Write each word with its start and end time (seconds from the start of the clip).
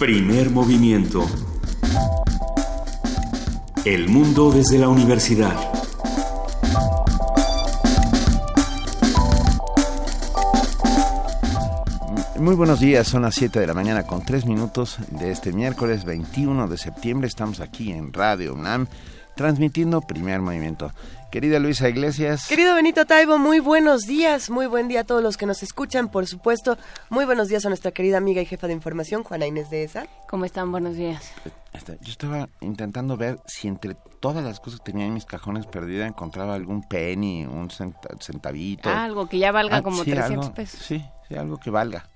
Primer 0.00 0.48
movimiento. 0.48 1.26
El 3.84 4.08
mundo 4.08 4.50
desde 4.50 4.78
la 4.78 4.88
universidad. 4.88 5.54
Muy 12.38 12.54
buenos 12.54 12.80
días, 12.80 13.08
son 13.08 13.20
las 13.20 13.34
7 13.34 13.60
de 13.60 13.66
la 13.66 13.74
mañana 13.74 14.06
con 14.06 14.24
3 14.24 14.46
minutos 14.46 14.96
de 15.10 15.32
este 15.32 15.52
miércoles 15.52 16.06
21 16.06 16.66
de 16.66 16.78
septiembre. 16.78 17.28
Estamos 17.28 17.60
aquí 17.60 17.92
en 17.92 18.14
Radio 18.14 18.54
UNAM 18.54 18.86
transmitiendo 19.40 20.02
primer 20.02 20.42
movimiento. 20.42 20.92
Querida 21.30 21.58
Luisa 21.58 21.88
Iglesias. 21.88 22.46
Querido 22.46 22.74
Benito 22.74 23.06
Taibo, 23.06 23.38
muy 23.38 23.58
buenos 23.58 24.02
días, 24.02 24.50
muy 24.50 24.66
buen 24.66 24.86
día 24.86 25.00
a 25.00 25.04
todos 25.04 25.22
los 25.22 25.38
que 25.38 25.46
nos 25.46 25.62
escuchan, 25.62 26.10
por 26.10 26.26
supuesto. 26.26 26.76
Muy 27.08 27.24
buenos 27.24 27.48
días 27.48 27.64
a 27.64 27.70
nuestra 27.70 27.90
querida 27.90 28.18
amiga 28.18 28.42
y 28.42 28.44
jefa 28.44 28.66
de 28.66 28.74
información, 28.74 29.24
Juana 29.24 29.46
Inés 29.46 29.70
de 29.70 29.84
ESA. 29.84 30.06
¿Cómo 30.28 30.44
están? 30.44 30.70
Buenos 30.70 30.94
días. 30.96 31.32
Este, 31.72 31.96
yo 32.02 32.10
estaba 32.10 32.50
intentando 32.60 33.16
ver 33.16 33.38
si 33.46 33.66
entre 33.66 33.96
todas 34.20 34.44
las 34.44 34.60
cosas 34.60 34.80
que 34.80 34.92
tenía 34.92 35.06
en 35.06 35.14
mis 35.14 35.24
cajones 35.24 35.64
perdida 35.64 36.06
encontraba 36.06 36.54
algún 36.54 36.82
penny, 36.82 37.46
un 37.46 37.70
centavito. 38.20 38.90
Ah, 38.90 39.04
algo 39.04 39.26
que 39.26 39.38
ya 39.38 39.52
valga 39.52 39.78
ah, 39.78 39.82
como 39.82 40.04
300 40.04 40.50
pesos. 40.50 40.80
Sí, 40.84 41.02
sí, 41.28 41.34
algo 41.34 41.56
que 41.56 41.70
valga. 41.70 42.10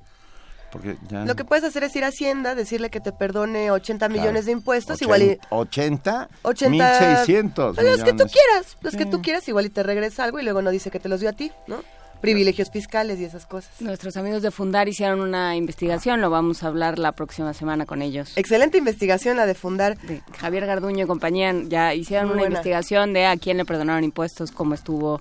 Lo 1.11 1.37
que 1.37 1.45
puedes 1.45 1.65
hacer 1.65 1.85
es 1.85 1.95
ir 1.97 2.05
a 2.05 2.09
Hacienda, 2.09 2.55
decirle 2.55 2.91
que 2.91 3.01
te 3.01 3.13
perdone 3.13 3.71
80 3.71 4.09
millones 4.09 4.47
de 4.47 4.53
impuestos, 4.53 5.01
igual 5.03 5.23
y... 5.23 5.39
80, 5.51 6.29
80 6.43 6.71
1600 6.71 7.77
Los 7.77 8.03
que 8.03 8.13
tú 8.13 8.25
quieras, 8.25 8.77
los 8.81 8.97
que 8.97 9.07
tú 9.07 9.23
quieras, 9.23 9.49
igual 9.49 9.67
y 9.67 9.71
te 9.71 9.83
regresa 9.83 10.25
algo 10.25 10.39
y 10.39 10.43
luego 10.43 10.63
no 10.63 10.71
dice 10.71 10.91
que 10.91 11.01
te 11.01 11.09
los 11.09 11.21
dio 11.21 11.29
a 11.29 11.33
ti, 11.33 11.53
¿no? 11.67 11.83
privilegios 12.25 12.71
fiscales 12.71 13.21
y 13.21 13.25
esas 13.25 13.45
cosas. 13.45 13.71
Nuestros 13.83 14.17
amigos 14.17 14.41
de 14.41 14.51
Fundar 14.51 14.89
hicieron 14.89 15.21
una 15.21 15.57
investigación, 15.57 16.23
lo 16.23 16.31
vamos 16.31 16.63
a 16.63 16.69
hablar 16.69 16.99
la 16.99 17.13
próxima 17.13 17.53
semana 17.53 17.85
con 17.85 18.01
ellos. 18.01 18.33
Excelente 18.37 18.79
investigación 18.79 19.37
la 19.37 19.45
de 19.45 19.55
Fundar. 19.55 19.99
Javier 20.39 20.65
Garduño 20.65 21.05
y 21.05 21.07
compañía 21.07 21.55
ya 21.67 21.93
hicieron 21.93 22.31
una 22.31 22.45
investigación 22.45 23.13
de 23.13 23.27
a 23.27 23.37
quién 23.37 23.59
le 23.59 23.67
perdonaron 23.67 24.05
impuestos, 24.05 24.53
cómo 24.53 24.73
estuvo, 24.73 25.21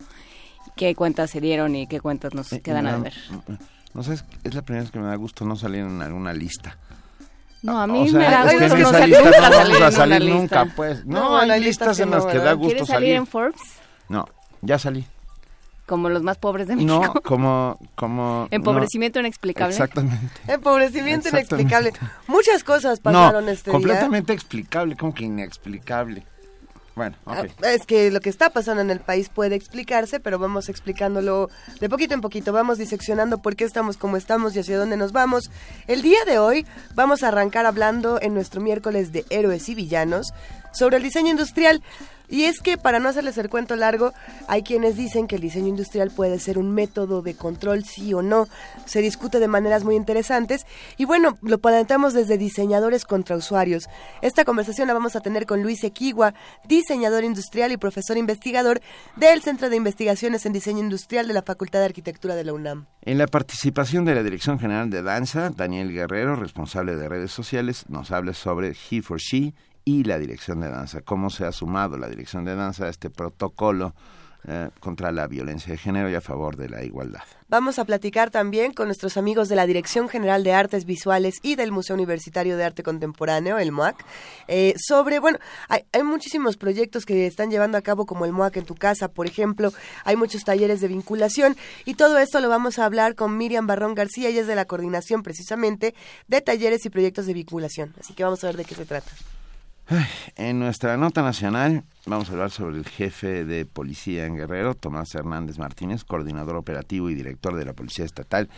qué 0.78 0.96
cuentas 0.96 1.32
se 1.32 1.42
dieron 1.42 1.76
y 1.76 1.88
qué 1.88 2.00
cuentas 2.00 2.34
nos 2.34 2.54
eh, 2.54 2.62
quedan 2.62 2.88
a 2.88 2.98
ver. 2.98 3.14
No 3.94 4.04
sé, 4.04 4.14
es 4.44 4.56
la 4.56 4.62
primera 4.64 4.84
vez 4.84 4.92
que 4.92 5.00
me 5.00 5.08
da 5.08 5.16
gusto 5.16 5.46
no 5.46 5.56
salir 5.56 5.82
en 5.82 6.02
alguna 6.02 6.34
lista. 6.34 6.78
No, 7.62 7.80
a 7.80 7.88
mí 7.88 8.12
me 8.12 8.24
da 8.24 8.44
gusto 8.44 8.78
no 8.78 8.92
salir, 8.92 9.18
no 9.18 9.32
vamos 9.32 9.82
a 9.82 9.92
salir 9.92 10.30
nunca, 10.30 10.66
pues. 10.76 11.06
No, 11.06 11.38
hay 11.38 11.64
listas 11.64 12.00
en 12.00 12.12
las 12.12 12.26
que 12.26 12.38
da 12.40 12.54
gusto 12.54 12.72
¿Quieres 12.72 12.88
salir. 12.88 13.16
en 13.16 13.28
Forbes? 13.28 13.62
No, 14.10 14.28
ya 14.62 14.78
salí. 14.78 15.06
Como 15.86 16.10
los 16.10 16.24
más 16.24 16.38
pobres 16.38 16.68
de 16.68 16.76
México. 16.76 17.02
No, 17.14 17.22
como... 17.22 17.78
como 17.96 18.48
Empobrecimiento 18.52 19.20
inexplicable. 19.20 19.74
Exactamente. 19.74 20.42
Empobrecimiento 20.48 21.30
inexplicable. 21.30 21.94
Muchas 22.28 22.64
cosas 22.64 23.00
pasaron 23.00 23.48
este 23.50 23.70
día. 23.70 23.74
completamente 23.74 24.34
explicable, 24.34 24.96
como 24.96 25.14
que 25.14 25.26
inexplicable. 25.26 26.26
Bueno, 26.96 27.18
ah, 27.26 27.44
es 27.64 27.86
que 27.88 28.12
lo 28.12 28.20
que 28.20 28.30
está 28.30 28.52
pasando 28.52 28.82
en 28.82 28.92
el 28.92 29.00
país 29.00 29.30
puede 29.30 29.56
explicarse, 29.56 30.20
pero 30.20 30.38
vamos 30.38 30.70
explicándolo 30.70 31.50
de 31.80 31.90
poquito 31.90 32.14
en 32.14 32.22
poquito, 32.22 32.54
vamos 32.54 32.78
diseccionando 32.78 33.40
por 33.40 33.56
qué 33.56 33.64
estamos 33.64 33.98
como 33.98 34.16
estamos 34.16 34.56
y 34.56 34.60
hacia 34.60 34.78
dónde 34.78 34.96
nos 34.96 35.12
vamos. 35.12 35.50
El 35.88 36.04
día 36.04 36.24
de 36.26 36.38
hoy 36.38 36.68
vamos 36.94 37.24
a 37.24 37.30
arrancar 37.30 37.66
hablando 37.66 38.22
en 38.22 38.36
nuestro 38.36 38.62
miércoles 38.62 39.12
de 39.12 39.26
héroes 39.32 39.70
y 39.70 39.76
villanos 39.76 40.34
sobre 40.72 40.98
el 40.98 41.04
diseño 41.04 41.32
industrial. 41.32 41.82
Y 42.34 42.46
es 42.46 42.62
que, 42.62 42.80
para 42.80 43.00
no 43.00 43.10
hacerles 43.10 43.38
el 43.38 43.48
cuento 43.48 43.76
largo, 43.76 44.12
hay 44.48 44.64
quienes 44.64 44.96
dicen 44.96 45.28
que 45.28 45.36
el 45.36 45.42
diseño 45.42 45.68
industrial 45.68 46.10
puede 46.10 46.40
ser 46.40 46.58
un 46.58 46.72
método 46.72 47.22
de 47.22 47.36
control, 47.36 47.84
sí 47.84 48.12
o 48.16 48.24
no. 48.24 48.48
Se 48.86 49.04
discute 49.04 49.40
de 49.40 49.48
maneras 49.48 49.84
muy 49.84 49.96
interesantes. 49.96 50.66
Y 50.98 51.06
bueno, 51.06 51.38
lo 51.44 51.60
planteamos 51.60 52.16
desde 52.16 52.40
diseñadores 52.40 53.06
contra 53.06 53.36
usuarios. 53.36 53.88
Esta 54.24 54.46
conversación 54.46 54.88
la 54.88 54.96
vamos 54.96 55.16
a 55.16 55.22
tener 55.22 55.46
con 55.46 55.62
Luis 55.62 55.84
Equigua, 55.84 56.34
diseñador 56.68 57.24
industrial 57.24 57.72
y 57.72 57.78
profesor 57.78 58.18
investigador 58.18 58.82
del 59.16 59.44
Centro 59.44 59.70
de 59.70 59.76
Investigaciones 59.76 60.48
en 60.48 60.54
Diseño 60.54 60.80
Industrial 60.80 61.28
de 61.28 61.36
la 61.36 61.44
Facultad 61.44 61.82
de 61.82 61.86
Arquitectura 61.86 62.34
de 62.34 62.46
la 62.46 62.54
UNAM. 62.54 62.88
En 63.04 63.20
la 63.20 63.28
participación 63.28 64.06
de 64.06 64.16
la 64.16 64.24
Dirección 64.24 64.58
General 64.58 64.90
de 64.90 65.04
Danza, 65.04 65.52
Daniel 65.52 65.94
Guerrero, 65.94 66.36
responsable 66.36 66.96
de 66.96 67.10
redes 67.10 67.32
sociales, 67.32 67.86
nos 67.90 68.10
habla 68.10 68.34
sobre 68.34 68.76
He 68.90 69.04
for 69.04 69.20
She 69.20 69.54
y 69.86 70.04
la 70.04 70.18
dirección 70.20 70.62
de 70.62 70.70
danza, 70.70 71.02
cómo 71.02 71.30
se 71.30 71.46
ha 71.46 71.52
sumado 71.52 71.98
la 71.98 72.08
dirección 72.08 72.46
de 72.46 72.56
danza 72.56 72.86
a 72.86 72.90
este 72.90 73.10
protocolo 73.10 73.94
eh, 74.46 74.70
contra 74.82 75.14
la 75.14 75.26
violencia 75.28 75.72
de 75.72 75.78
género 75.78 76.10
y 76.10 76.16
a 76.16 76.20
favor 76.20 76.58
de 76.58 76.68
la 76.68 76.84
igualdad. 76.84 77.24
Vamos 77.48 77.80
a 77.80 77.86
platicar 77.86 78.30
también 78.30 78.74
con 78.74 78.88
nuestros 78.88 79.16
amigos 79.16 79.48
de 79.48 79.56
la 79.56 79.66
Dirección 79.66 80.10
General 80.10 80.44
de 80.44 80.52
Artes 80.52 80.84
Visuales 80.84 81.36
y 81.44 81.56
del 81.56 81.72
Museo 81.72 81.96
Universitario 81.96 82.58
de 82.58 82.66
Arte 82.66 82.84
Contemporáneo, 82.84 83.58
el 83.58 83.72
MOAC, 83.72 84.04
eh, 84.50 84.74
sobre, 84.78 85.20
bueno, 85.20 85.40
hay, 85.70 85.86
hay, 85.94 86.04
muchísimos 86.04 86.58
proyectos 86.58 87.06
que 87.06 87.26
están 87.26 87.52
llevando 87.52 87.78
a 87.78 87.82
cabo 87.82 88.06
como 88.06 88.26
el 88.26 88.34
MOAC 88.34 88.58
en 88.58 88.66
tu 88.66 88.76
casa, 88.76 89.08
por 89.08 89.28
ejemplo, 89.28 89.72
hay 90.04 90.18
muchos 90.18 90.44
talleres 90.44 90.82
de 90.82 90.90
vinculación 90.90 91.56
y 91.86 91.94
todo 91.94 92.18
esto 92.18 92.42
lo 92.42 92.50
vamos 92.50 92.80
a 92.80 92.86
hablar 92.86 93.16
con 93.16 93.38
Miriam 93.38 93.66
Barrón 93.66 93.96
García, 93.96 94.28
ella 94.28 94.42
es 94.42 94.48
de 94.48 94.56
la 94.56 94.66
coordinación 94.66 95.24
precisamente 95.24 95.96
de 96.28 96.42
talleres 96.42 96.86
y 96.86 96.90
proyectos 96.90 97.28
de 97.28 97.34
vinculación, 97.34 97.94
así 97.98 98.14
que 98.14 98.26
vamos 98.26 98.44
a 98.44 98.48
ver 98.48 98.58
de 98.58 98.66
qué 98.66 98.76
se 98.76 98.86
trata. 98.86 99.10
En 100.36 100.60
nuestra 100.60 100.98
nota 100.98 101.22
nacional 101.22 101.84
vamos 102.06 102.30
a 102.30 102.34
hablar 102.34 102.52
sobre 102.52 102.78
el 102.78 102.86
jefe 102.86 103.46
de 103.46 103.66
policía 103.66 104.26
en 104.26 104.36
Guerrero, 104.36 104.76
Tomás 104.76 105.14
Hernández 105.14 105.58
Martínez, 105.58 106.04
coordinador 106.04 106.56
operativo 106.56 107.10
y 107.10 107.16
director 107.16 107.56
de 107.56 107.66
la 107.66 107.74
Policía 107.74 108.06
Estatal, 108.06 108.50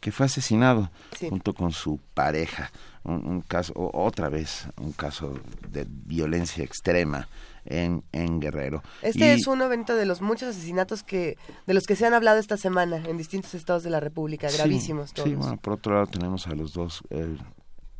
que 0.00 0.12
fue 0.12 0.26
asesinado 0.26 0.90
junto 1.28 1.54
con 1.54 1.72
su 1.72 2.00
pareja. 2.14 2.70
Un, 3.04 3.40
caso, 3.40 3.72
otra 3.74 4.28
vez, 4.28 4.68
un 4.80 4.92
caso 4.92 5.40
de 5.68 5.86
violencia 5.88 6.62
extrema 6.62 7.28
en, 7.64 8.04
en 8.12 8.38
Guerrero. 8.38 8.82
Este 9.02 9.32
es 9.32 9.48
un 9.48 9.60
evento 9.60 9.96
de 9.96 10.06
los 10.06 10.20
muchos 10.20 10.50
asesinatos 10.50 11.02
que 11.02 11.36
de 11.66 11.74
los 11.74 11.84
que 11.84 11.96
se 11.96 12.06
han 12.06 12.14
hablado 12.14 12.38
esta 12.38 12.56
semana 12.56 13.02
en 13.08 13.18
distintos 13.18 13.54
estados 13.54 13.82
de 13.82 13.90
la 13.90 13.98
República, 13.98 14.48
gravísimos 14.52 15.12
todos. 15.12 15.28
Sí, 15.28 15.34
bueno, 15.34 15.56
por 15.56 15.74
otro 15.74 15.94
lado 15.94 16.06
tenemos 16.06 16.46
a 16.46 16.54
los 16.54 16.72
dos 16.74 17.02
eh, 17.10 17.36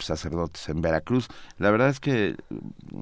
sacerdotes 0.04 0.68
en 0.68 0.80
Veracruz. 0.80 1.28
La 1.58 1.70
verdad 1.70 1.88
es 1.88 2.00
que 2.00 2.36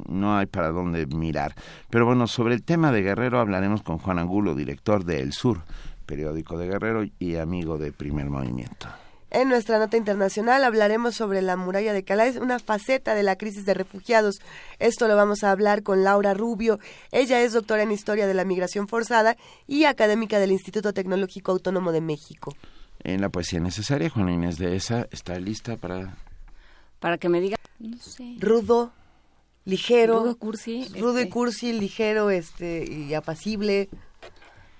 no 0.08 0.36
hay 0.36 0.46
para 0.46 0.70
dónde 0.70 1.06
mirar. 1.06 1.54
Pero 1.90 2.06
bueno, 2.06 2.26
sobre 2.26 2.54
el 2.54 2.62
tema 2.62 2.92
de 2.92 3.02
Guerrero 3.02 3.40
hablaremos 3.40 3.82
con 3.82 3.98
Juan 3.98 4.18
Angulo, 4.18 4.54
director 4.54 5.04
de 5.04 5.20
El 5.20 5.32
Sur, 5.32 5.62
periódico 6.06 6.58
de 6.58 6.68
Guerrero 6.68 7.04
y 7.18 7.36
amigo 7.36 7.78
de 7.78 7.92
Primer 7.92 8.30
Movimiento. 8.30 8.88
En 9.32 9.48
nuestra 9.48 9.78
nota 9.78 9.96
internacional 9.96 10.64
hablaremos 10.64 11.14
sobre 11.14 11.40
la 11.40 11.56
muralla 11.56 11.92
de 11.92 12.02
Calais, 12.02 12.36
una 12.36 12.58
faceta 12.58 13.14
de 13.14 13.22
la 13.22 13.36
crisis 13.36 13.64
de 13.64 13.74
refugiados. 13.74 14.40
Esto 14.80 15.06
lo 15.06 15.14
vamos 15.14 15.44
a 15.44 15.52
hablar 15.52 15.84
con 15.84 16.02
Laura 16.02 16.34
Rubio. 16.34 16.80
Ella 17.12 17.40
es 17.40 17.52
doctora 17.52 17.84
en 17.84 17.92
Historia 17.92 18.26
de 18.26 18.34
la 18.34 18.44
Migración 18.44 18.88
Forzada 18.88 19.36
y 19.68 19.84
académica 19.84 20.40
del 20.40 20.50
Instituto 20.50 20.92
Tecnológico 20.92 21.52
Autónomo 21.52 21.92
de 21.92 22.00
México. 22.00 22.56
En 23.04 23.20
la 23.20 23.28
poesía 23.28 23.60
necesaria, 23.60 24.10
Juana 24.10 24.32
Inés 24.32 24.58
de 24.58 24.74
esa 24.74 25.06
está 25.12 25.38
lista 25.38 25.76
para 25.76 26.16
para 27.00 27.18
que 27.18 27.28
me 27.28 27.40
diga, 27.40 27.56
no 27.78 27.96
sé. 27.98 28.36
Rudo, 28.38 28.92
ligero. 29.64 30.20
Rudo 30.20 30.36
cursi. 30.36 30.86
Rudo 30.98 31.18
y 31.18 31.22
este. 31.22 31.32
cursi, 31.32 31.72
ligero 31.72 32.30
este, 32.30 32.84
y 32.88 33.14
apacible, 33.14 33.88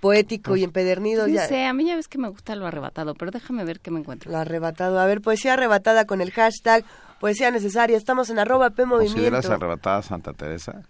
poético 0.00 0.56
y 0.56 0.64
empedernido. 0.64 1.26
No 1.26 1.40
sé, 1.46 1.66
a 1.66 1.72
mí 1.72 1.86
ya 1.86 1.96
ves 1.96 2.08
que 2.08 2.18
me 2.18 2.28
gusta 2.28 2.54
lo 2.54 2.66
arrebatado, 2.66 3.14
pero 3.14 3.30
déjame 3.30 3.64
ver 3.64 3.80
qué 3.80 3.90
me 3.90 4.00
encuentro. 4.00 4.30
Lo 4.30 4.38
arrebatado. 4.38 5.00
A 5.00 5.06
ver, 5.06 5.20
poesía 5.20 5.54
arrebatada 5.54 6.04
con 6.04 6.20
el 6.20 6.30
hashtag 6.30 6.84
poesía 7.18 7.50
necesaria. 7.50 7.96
Estamos 7.96 8.30
en 8.30 8.38
arroba 8.38 8.70
P 8.70 8.84
Movimiento. 8.84 9.14
¿Consideras 9.14 9.50
arrebatada 9.50 10.02
Santa 10.02 10.32
Teresa? 10.32 10.82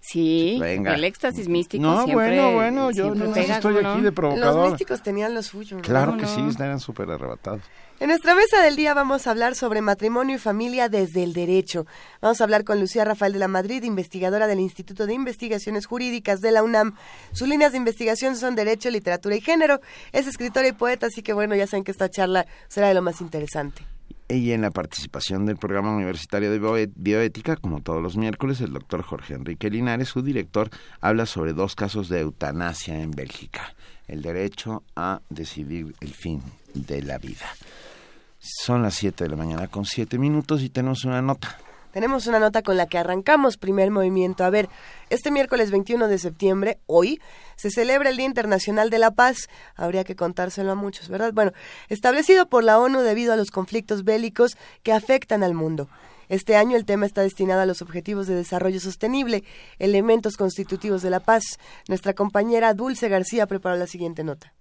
Sí, 0.00 0.58
Venga. 0.60 0.94
el 0.94 1.02
éxtasis 1.02 1.48
místico 1.48 1.82
no, 1.82 2.04
siempre 2.04 2.38
bueno, 2.40 2.52
bueno, 2.52 2.90
yo 2.92 3.12
no 3.12 3.34
estoy 3.34 3.78
aquí 3.78 4.00
de 4.02 4.12
provocador. 4.12 4.54
Los 4.54 4.70
místicos 4.70 5.02
tenían 5.02 5.34
lo 5.34 5.42
suyo. 5.42 5.78
Claro 5.82 6.16
que 6.16 6.26
sí, 6.26 6.40
eran 6.58 6.78
súper 6.78 7.10
arrebatados. 7.10 7.62
En 7.98 8.08
nuestra 8.08 8.34
mesa 8.34 8.62
del 8.62 8.76
día 8.76 8.92
vamos 8.92 9.26
a 9.26 9.30
hablar 9.30 9.54
sobre 9.54 9.80
matrimonio 9.80 10.36
y 10.36 10.38
familia 10.38 10.90
desde 10.90 11.22
el 11.22 11.32
derecho. 11.32 11.86
Vamos 12.20 12.38
a 12.38 12.44
hablar 12.44 12.62
con 12.64 12.78
Lucía 12.78 13.06
Rafael 13.06 13.32
de 13.32 13.38
la 13.38 13.48
Madrid, 13.48 13.82
investigadora 13.84 14.46
del 14.46 14.60
Instituto 14.60 15.06
de 15.06 15.14
Investigaciones 15.14 15.86
Jurídicas 15.86 16.42
de 16.42 16.52
la 16.52 16.62
UNAM. 16.62 16.94
Sus 17.32 17.48
líneas 17.48 17.72
de 17.72 17.78
investigación 17.78 18.36
son 18.36 18.54
Derecho, 18.54 18.90
Literatura 18.90 19.34
y 19.34 19.40
Género. 19.40 19.80
Es 20.12 20.26
escritora 20.26 20.68
y 20.68 20.72
poeta, 20.72 21.06
así 21.06 21.22
que 21.22 21.32
bueno, 21.32 21.54
ya 21.54 21.66
saben 21.66 21.84
que 21.84 21.90
esta 21.90 22.10
charla 22.10 22.46
será 22.68 22.88
de 22.88 22.94
lo 22.94 23.00
más 23.00 23.22
interesante. 23.22 23.82
Y 24.28 24.52
en 24.52 24.60
la 24.60 24.70
participación 24.70 25.46
del 25.46 25.56
programa 25.56 25.96
universitario 25.96 26.50
de 26.50 26.90
bioética, 26.94 27.56
como 27.56 27.80
todos 27.80 28.02
los 28.02 28.18
miércoles, 28.18 28.60
el 28.60 28.74
doctor 28.74 29.02
Jorge 29.02 29.34
Enrique 29.34 29.70
Linares, 29.70 30.08
su 30.08 30.20
director, 30.20 30.68
habla 31.00 31.24
sobre 31.24 31.54
dos 31.54 31.74
casos 31.74 32.10
de 32.10 32.20
eutanasia 32.20 33.00
en 33.00 33.12
Bélgica. 33.12 33.74
El 34.06 34.20
derecho 34.20 34.82
a 34.94 35.22
decidir 35.30 35.94
el 36.00 36.12
fin 36.12 36.42
de 36.74 37.02
la 37.02 37.16
vida. 37.18 37.46
Son 38.48 38.82
las 38.82 38.94
7 38.94 39.24
de 39.24 39.30
la 39.30 39.36
mañana 39.36 39.66
con 39.66 39.84
7 39.84 40.18
minutos 40.18 40.62
y 40.62 40.70
tenemos 40.70 41.04
una 41.04 41.20
nota. 41.20 41.58
Tenemos 41.92 42.26
una 42.26 42.38
nota 42.38 42.62
con 42.62 42.76
la 42.76 42.86
que 42.86 42.98
arrancamos 42.98 43.56
primer 43.56 43.90
movimiento. 43.90 44.44
A 44.44 44.50
ver, 44.50 44.68
este 45.10 45.30
miércoles 45.30 45.70
21 45.70 46.06
de 46.08 46.18
septiembre, 46.18 46.78
hoy, 46.86 47.20
se 47.56 47.70
celebra 47.70 48.10
el 48.10 48.18
Día 48.18 48.26
Internacional 48.26 48.90
de 48.90 48.98
la 48.98 49.10
Paz. 49.12 49.48
Habría 49.74 50.04
que 50.04 50.14
contárselo 50.14 50.72
a 50.72 50.74
muchos, 50.74 51.08
¿verdad? 51.08 51.32
Bueno, 51.32 51.52
establecido 51.88 52.48
por 52.48 52.64
la 52.64 52.78
ONU 52.78 53.00
debido 53.00 53.32
a 53.32 53.36
los 53.36 53.50
conflictos 53.50 54.04
bélicos 54.04 54.56
que 54.82 54.92
afectan 54.92 55.42
al 55.42 55.54
mundo. 55.54 55.88
Este 56.28 56.54
año 56.56 56.76
el 56.76 56.84
tema 56.84 57.06
está 57.06 57.22
destinado 57.22 57.62
a 57.62 57.66
los 57.66 57.82
Objetivos 57.82 58.26
de 58.26 58.34
Desarrollo 58.34 58.78
Sostenible, 58.78 59.42
elementos 59.78 60.36
constitutivos 60.36 61.02
de 61.02 61.10
la 61.10 61.20
paz. 61.20 61.44
Nuestra 61.88 62.12
compañera 62.14 62.74
Dulce 62.74 63.08
García 63.08 63.46
preparó 63.46 63.76
la 63.76 63.86
siguiente 63.86 64.22
nota. 64.22 64.52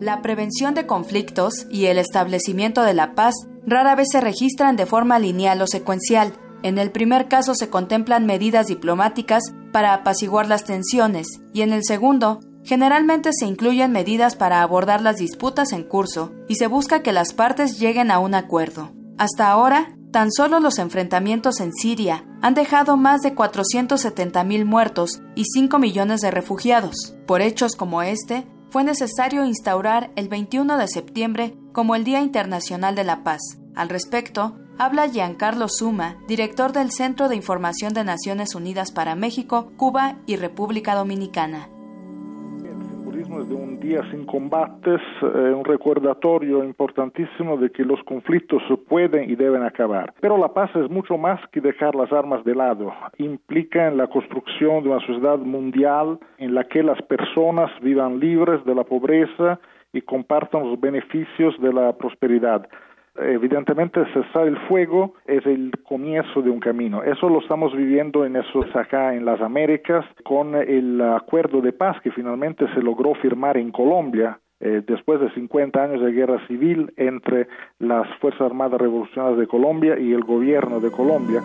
La 0.00 0.22
prevención 0.22 0.74
de 0.74 0.86
conflictos 0.86 1.66
y 1.70 1.86
el 1.86 1.98
establecimiento 1.98 2.82
de 2.82 2.94
la 2.94 3.16
paz 3.16 3.34
rara 3.66 3.96
vez 3.96 4.06
se 4.12 4.20
registran 4.20 4.76
de 4.76 4.86
forma 4.86 5.18
lineal 5.18 5.60
o 5.60 5.66
secuencial. 5.66 6.34
En 6.62 6.78
el 6.78 6.92
primer 6.92 7.26
caso 7.26 7.56
se 7.56 7.68
contemplan 7.68 8.24
medidas 8.24 8.68
diplomáticas 8.68 9.42
para 9.72 9.94
apaciguar 9.94 10.46
las 10.46 10.64
tensiones 10.64 11.26
y 11.52 11.62
en 11.62 11.72
el 11.72 11.84
segundo, 11.84 12.38
generalmente 12.62 13.30
se 13.32 13.46
incluyen 13.46 13.90
medidas 13.90 14.36
para 14.36 14.62
abordar 14.62 15.02
las 15.02 15.16
disputas 15.16 15.72
en 15.72 15.82
curso 15.82 16.32
y 16.46 16.54
se 16.54 16.68
busca 16.68 17.02
que 17.02 17.12
las 17.12 17.32
partes 17.32 17.80
lleguen 17.80 18.12
a 18.12 18.20
un 18.20 18.36
acuerdo. 18.36 18.92
Hasta 19.18 19.50
ahora, 19.50 19.96
tan 20.12 20.30
solo 20.30 20.60
los 20.60 20.78
enfrentamientos 20.78 21.58
en 21.58 21.72
Siria 21.72 22.24
han 22.40 22.54
dejado 22.54 22.96
más 22.96 23.22
de 23.22 23.34
470.000 23.34 24.64
muertos 24.64 25.22
y 25.34 25.44
5 25.44 25.80
millones 25.80 26.20
de 26.20 26.30
refugiados. 26.30 27.16
Por 27.26 27.42
hechos 27.42 27.74
como 27.74 28.02
este, 28.02 28.46
fue 28.70 28.84
necesario 28.84 29.44
instaurar 29.44 30.10
el 30.16 30.28
21 30.28 30.76
de 30.78 30.88
septiembre 30.88 31.54
como 31.72 31.94
el 31.94 32.04
Día 32.04 32.20
Internacional 32.20 32.94
de 32.94 33.04
la 33.04 33.24
Paz. 33.24 33.40
Al 33.74 33.88
respecto, 33.88 34.58
habla 34.78 35.08
Giancarlo 35.08 35.68
Suma, 35.68 36.16
director 36.26 36.72
del 36.72 36.90
Centro 36.90 37.28
de 37.28 37.36
Información 37.36 37.94
de 37.94 38.04
Naciones 38.04 38.54
Unidas 38.54 38.92
para 38.92 39.14
México, 39.14 39.72
Cuba 39.76 40.18
y 40.26 40.36
República 40.36 40.94
Dominicana 40.94 41.68
de 43.88 43.96
un 43.96 44.02
día 44.02 44.10
sin 44.10 44.26
combates, 44.26 45.00
eh, 45.22 45.52
un 45.54 45.64
recordatorio 45.64 46.64
importantísimo 46.64 47.56
de 47.56 47.70
que 47.70 47.84
los 47.84 48.02
conflictos 48.04 48.62
pueden 48.88 49.30
y 49.30 49.36
deben 49.36 49.62
acabar. 49.62 50.12
Pero 50.20 50.36
la 50.36 50.52
paz 50.52 50.70
es 50.76 50.90
mucho 50.90 51.16
más 51.16 51.40
que 51.50 51.60
dejar 51.60 51.94
las 51.94 52.12
armas 52.12 52.44
de 52.44 52.54
lado. 52.54 52.92
Implica 53.18 53.88
en 53.88 53.96
la 53.96 54.06
construcción 54.06 54.82
de 54.82 54.90
una 54.90 55.00
sociedad 55.00 55.38
mundial 55.38 56.18
en 56.38 56.54
la 56.54 56.64
que 56.64 56.82
las 56.82 57.00
personas 57.02 57.70
vivan 57.80 58.20
libres 58.20 58.64
de 58.64 58.74
la 58.74 58.84
pobreza 58.84 59.58
y 59.92 60.02
compartan 60.02 60.68
los 60.68 60.80
beneficios 60.80 61.58
de 61.60 61.72
la 61.72 61.92
prosperidad 61.94 62.68
evidentemente 63.20 64.04
cesar 64.12 64.46
el 64.46 64.56
fuego 64.68 65.14
es 65.26 65.44
el 65.46 65.72
comienzo 65.84 66.42
de 66.42 66.50
un 66.50 66.60
camino. 66.60 67.02
Eso 67.02 67.28
lo 67.28 67.40
estamos 67.40 67.74
viviendo 67.76 68.24
en 68.24 68.36
esos 68.36 68.74
acá 68.74 69.14
en 69.14 69.24
las 69.24 69.40
Américas 69.40 70.04
con 70.24 70.54
el 70.54 71.00
acuerdo 71.00 71.60
de 71.60 71.72
paz 71.72 72.00
que 72.02 72.10
finalmente 72.10 72.66
se 72.74 72.82
logró 72.82 73.14
firmar 73.14 73.56
en 73.56 73.70
Colombia 73.70 74.38
eh, 74.60 74.82
después 74.86 75.20
de 75.20 75.30
50 75.34 75.82
años 75.82 76.02
de 76.02 76.12
guerra 76.12 76.44
civil 76.48 76.92
entre 76.96 77.46
las 77.78 78.08
Fuerzas 78.18 78.42
Armadas 78.42 78.80
Revolucionarias 78.80 79.38
de 79.38 79.46
Colombia 79.46 79.98
y 79.98 80.12
el 80.12 80.24
gobierno 80.24 80.80
de 80.80 80.90
Colombia. 80.90 81.42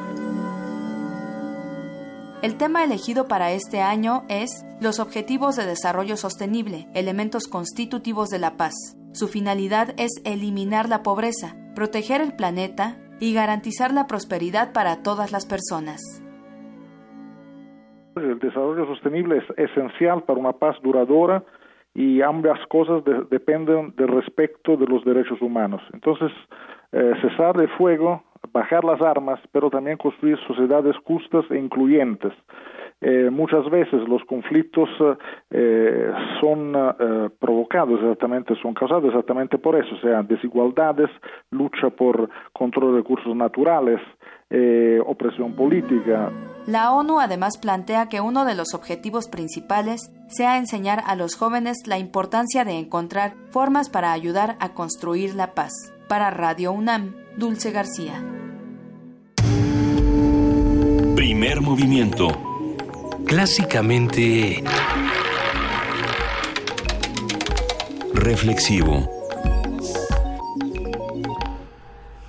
El 2.44 2.57
tema 2.57 2.84
elegido 2.84 3.30
para 3.30 3.51
este 3.51 3.80
año 3.80 4.24
es 4.28 4.66
Los 4.81 5.00
Objetivos 5.00 5.56
de 5.56 5.66
Desarrollo 5.66 6.18
Sostenible, 6.18 6.88
elementos 6.94 7.48
constitutivos 7.48 8.28
de 8.28 8.38
la 8.38 8.57
paz. 8.57 8.74
Su 9.13 9.30
finalidad 9.30 9.92
es 9.98 10.12
eliminar 10.25 10.90
la 10.90 11.04
pobreza, 11.04 11.56
proteger 11.74 12.19
el 12.19 12.36
planeta 12.36 12.98
y 13.22 13.34
garantizar 13.34 13.94
la 13.94 14.07
prosperidad 14.07 14.74
para 14.74 15.04
todas 15.04 15.31
las 15.31 15.45
personas. 15.45 16.01
El 18.18 18.38
desarrollo 18.40 18.88
sostenible 18.88 19.38
es 19.38 19.69
esencial 19.72 20.24
para 20.24 20.38
una 20.38 20.51
paz 20.51 20.75
duradora 20.84 21.46
y 21.96 22.22
ambas 22.22 22.60
cosas 22.68 23.06
dependen 23.30 23.96
del 23.96 24.10
respeto 24.10 24.75
de 24.75 24.86
los 24.86 25.06
derechos 25.06 25.42
humanos. 25.42 25.81
Entonces, 25.94 26.34
eh, 26.92 27.13
cesar 27.22 27.57
el 27.62 27.69
fuego 27.78 28.22
bajar 28.53 28.83
las 28.83 29.01
armas, 29.01 29.39
pero 29.51 29.69
también 29.69 29.97
construir 29.97 30.38
sociedades 30.47 30.95
justas 31.03 31.44
e 31.50 31.57
incluyentes. 31.57 32.33
Eh, 33.05 33.29
muchas 33.29 33.69
veces 33.69 34.07
los 34.07 34.23
conflictos 34.23 34.88
eh, 35.51 36.11
son 36.39 36.73
eh, 36.73 37.29
provocados 37.38 38.00
exactamente, 38.00 38.55
son 38.61 38.73
causados 38.73 39.03
exactamente 39.03 39.57
por 39.57 39.75
eso, 39.75 39.97
sea, 39.97 40.23
desigualdades, 40.23 41.09
lucha 41.51 41.89
por 41.89 42.29
control 42.53 42.91
de 42.91 42.97
recursos 43.00 43.35
naturales, 43.35 44.00
opresión 45.07 45.55
política. 45.55 46.31
La 46.67 46.91
ONU 46.91 47.19
además 47.19 47.57
plantea 47.57 48.07
que 48.07 48.21
uno 48.21 48.45
de 48.45 48.53
los 48.53 48.75
objetivos 48.75 49.27
principales 49.27 50.13
sea 50.27 50.59
enseñar 50.59 51.00
a 51.07 51.15
los 51.15 51.35
jóvenes 51.35 51.77
la 51.88 51.97
importancia 51.97 52.63
de 52.63 52.77
encontrar 52.77 53.33
formas 53.50 53.89
para 53.89 54.11
ayudar 54.11 54.55
a 54.59 54.75
construir 54.75 55.33
la 55.33 55.55
paz. 55.55 55.71
Para 56.07 56.29
Radio 56.29 56.71
UNAM, 56.71 57.15
Dulce 57.35 57.71
García. 57.71 58.43
Primer 61.24 61.62
movimiento. 61.62 62.28
Clásicamente... 63.25 64.62
Reflexivo. 68.14 69.10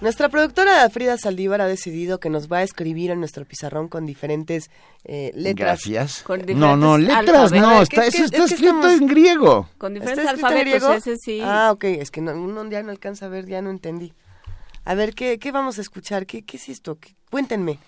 Nuestra 0.01 0.29
productora 0.29 0.89
Frida 0.91 1.19
Saldívar 1.19 1.61
ha 1.61 1.67
decidido 1.67 2.21
que 2.21 2.31
nos 2.31 2.47
va 2.47 2.59
a 2.59 2.63
escribir 2.63 3.11
en 3.11 3.19
nuestro 3.19 3.45
pizarrón 3.45 3.89
con 3.89 4.07
diferentes 4.07 4.71
eh, 5.03 5.33
letras. 5.35 5.81
Gracias. 5.85 6.25
no, 6.55 6.77
no, 6.77 6.97
letras 6.97 7.51
no, 7.51 7.83
está, 7.83 8.07
eso 8.07 8.27
está 8.27 8.45
escrito 8.45 8.89
en 8.89 9.09
griego. 9.09 9.69
Con 9.77 9.95
diferentes 9.95 10.29
alfabetos, 10.29 10.99
ese 10.99 11.17
sí. 11.17 11.41
Ah, 11.43 11.73
ok, 11.73 11.83
es 11.83 12.13
que 12.13 12.21
no, 12.21 12.31
uno 12.31 12.71
ya 12.71 12.85
no 12.85 12.93
alcanza 12.93 13.27
a 13.27 13.29
ver, 13.29 13.47
ya 13.47 13.61
no 13.61 13.71
entendí. 13.71 14.13
A 14.85 14.95
ver, 14.95 15.17
¿qué, 15.17 15.41
qué 15.41 15.51
vamos 15.51 15.79
a 15.79 15.81
escuchar? 15.81 16.27
¿Qué, 16.27 16.43
qué 16.43 16.59
es 16.59 16.69
esto? 16.69 16.97
Cuéntenme. 17.29 17.81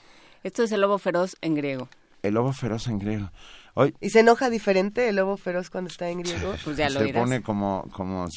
Esto 0.47 0.63
es 0.63 0.71
el 0.71 0.81
lobo 0.81 0.97
feroz 0.99 1.35
en 1.41 1.57
griego. 1.57 1.89
El 2.23 2.35
lobo 2.35 2.53
feroz 2.53 2.87
en 2.87 3.01
griego. 3.01 3.33
Hoy, 3.75 3.97
¿Y 4.01 4.11
se 4.11 4.21
enoja 4.21 4.49
diferente 4.49 5.09
el 5.09 5.17
lobo 5.17 5.37
feroz 5.37 5.71
cuando 5.71 5.91
está 5.91 6.09
en 6.09 6.21
griego? 6.21 6.55
Pues 6.63 6.77
ya 6.77 6.89
lo 6.89 7.01
Se 7.01 7.13
pone 7.13 7.43
como, 7.43 7.85
como 7.93 8.29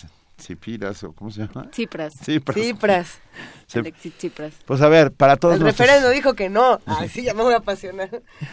Cipiras 0.41 1.03
o 1.03 1.13
¿cómo 1.13 1.29
se 1.29 1.41
llama? 1.41 1.69
Cipras. 1.71 2.15
Cipras. 2.23 2.57
Cipras. 2.57 3.19
Cipras. 4.17 4.53
Pues 4.65 4.81
a 4.81 4.89
ver, 4.89 5.11
para 5.11 5.37
todos 5.37 5.57
El 5.57 5.61
referendo 5.61 6.09
dijo 6.09 6.33
que 6.33 6.49
no. 6.49 6.79
Ay, 6.87 7.09
sí, 7.09 7.21
ya 7.21 7.35
me 7.35 7.43
voy 7.43 7.53
a 7.53 7.57
apasionar. 7.57 8.09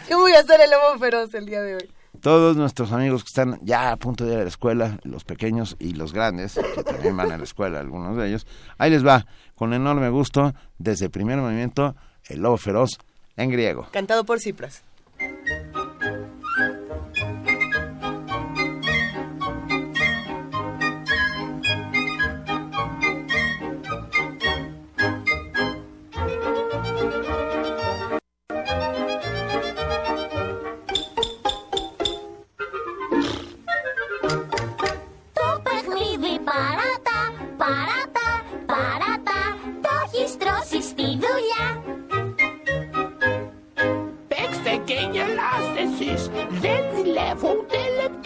Yo 0.07 0.19
voy 0.19 0.33
a 0.33 0.43
ser 0.43 0.61
el 0.61 0.69
lobo 0.69 0.99
feroz 0.99 1.33
el 1.33 1.47
día 1.47 1.63
de 1.63 1.77
hoy. 1.77 1.91
Todos 2.21 2.57
nuestros 2.57 2.91
amigos 2.91 3.23
que 3.23 3.29
están 3.29 3.59
ya 3.63 3.91
a 3.91 3.97
punto 3.97 4.23
de 4.23 4.33
ir 4.33 4.39
a 4.39 4.43
la 4.43 4.49
escuela, 4.49 4.99
los 5.01 5.23
pequeños 5.23 5.75
y 5.79 5.93
los 5.93 6.13
grandes, 6.13 6.59
que 6.75 6.83
también 6.83 7.17
van 7.17 7.31
a 7.31 7.39
la 7.39 7.43
escuela, 7.43 7.79
algunos 7.79 8.17
de 8.17 8.27
ellos, 8.27 8.45
ahí 8.77 8.91
les 8.91 9.03
va, 9.03 9.25
con 9.55 9.73
enorme 9.73 10.09
gusto, 10.09 10.53
desde 10.77 11.05
el 11.05 11.11
primer 11.11 11.39
movimiento, 11.39 11.95
el 12.25 12.41
lobo 12.41 12.57
feroz 12.57 12.99
en 13.37 13.49
griego. 13.51 13.87
Cantado 13.91 14.25
por 14.25 14.39
Cipras. 14.39 14.81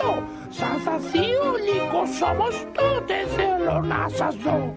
αυτό. 0.01 0.23
Σαν 0.49 0.79
θα 0.85 0.97
θεί 1.11 1.19
ο 1.19 1.51
λύκος 1.65 2.21
όμως 2.31 2.65
τότε 2.73 3.15
θέλω 3.35 3.79
να 3.81 4.09
σας 4.09 4.35
δω. 4.35 4.75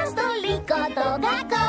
Ας 0.00 0.14
το 0.14 0.26
λύκο 0.44 0.80
το 0.94 1.08
κακό 1.26 1.66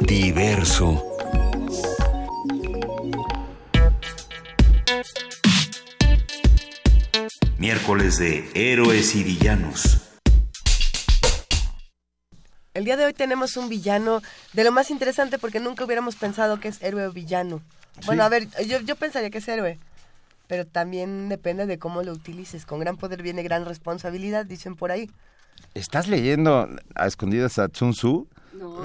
Diverso. 0.00 1.04
Miércoles 7.58 8.18
de 8.18 8.48
Héroes 8.54 9.16
y 9.16 9.24
Villanos. 9.24 10.02
El 12.72 12.84
día 12.84 12.96
de 12.96 13.06
hoy 13.06 13.12
tenemos 13.12 13.56
un 13.56 13.68
villano 13.68 14.22
de 14.52 14.62
lo 14.62 14.70
más 14.70 14.92
interesante 14.92 15.40
porque 15.40 15.58
nunca 15.58 15.84
hubiéramos 15.84 16.14
pensado 16.14 16.60
que 16.60 16.68
es 16.68 16.80
héroe 16.80 17.08
o 17.08 17.12
villano. 17.12 17.60
Bueno, 18.04 18.22
a 18.22 18.28
ver, 18.28 18.46
yo, 18.66 18.78
yo 18.82 18.94
pensaría 18.94 19.30
que 19.30 19.38
es 19.38 19.48
héroe, 19.48 19.80
pero 20.46 20.64
también 20.64 21.28
depende 21.28 21.66
de 21.66 21.80
cómo 21.80 22.04
lo 22.04 22.12
utilices. 22.12 22.66
Con 22.66 22.78
gran 22.78 22.96
poder 22.96 23.20
viene 23.24 23.42
gran 23.42 23.64
responsabilidad, 23.64 24.46
dicen 24.46 24.76
por 24.76 24.92
ahí. 24.92 25.10
¿Estás 25.76 26.08
leyendo 26.08 26.68
a 26.94 27.06
escondidas 27.06 27.58
a 27.58 27.68
Sun 27.70 27.92
Tzu? 27.92 28.26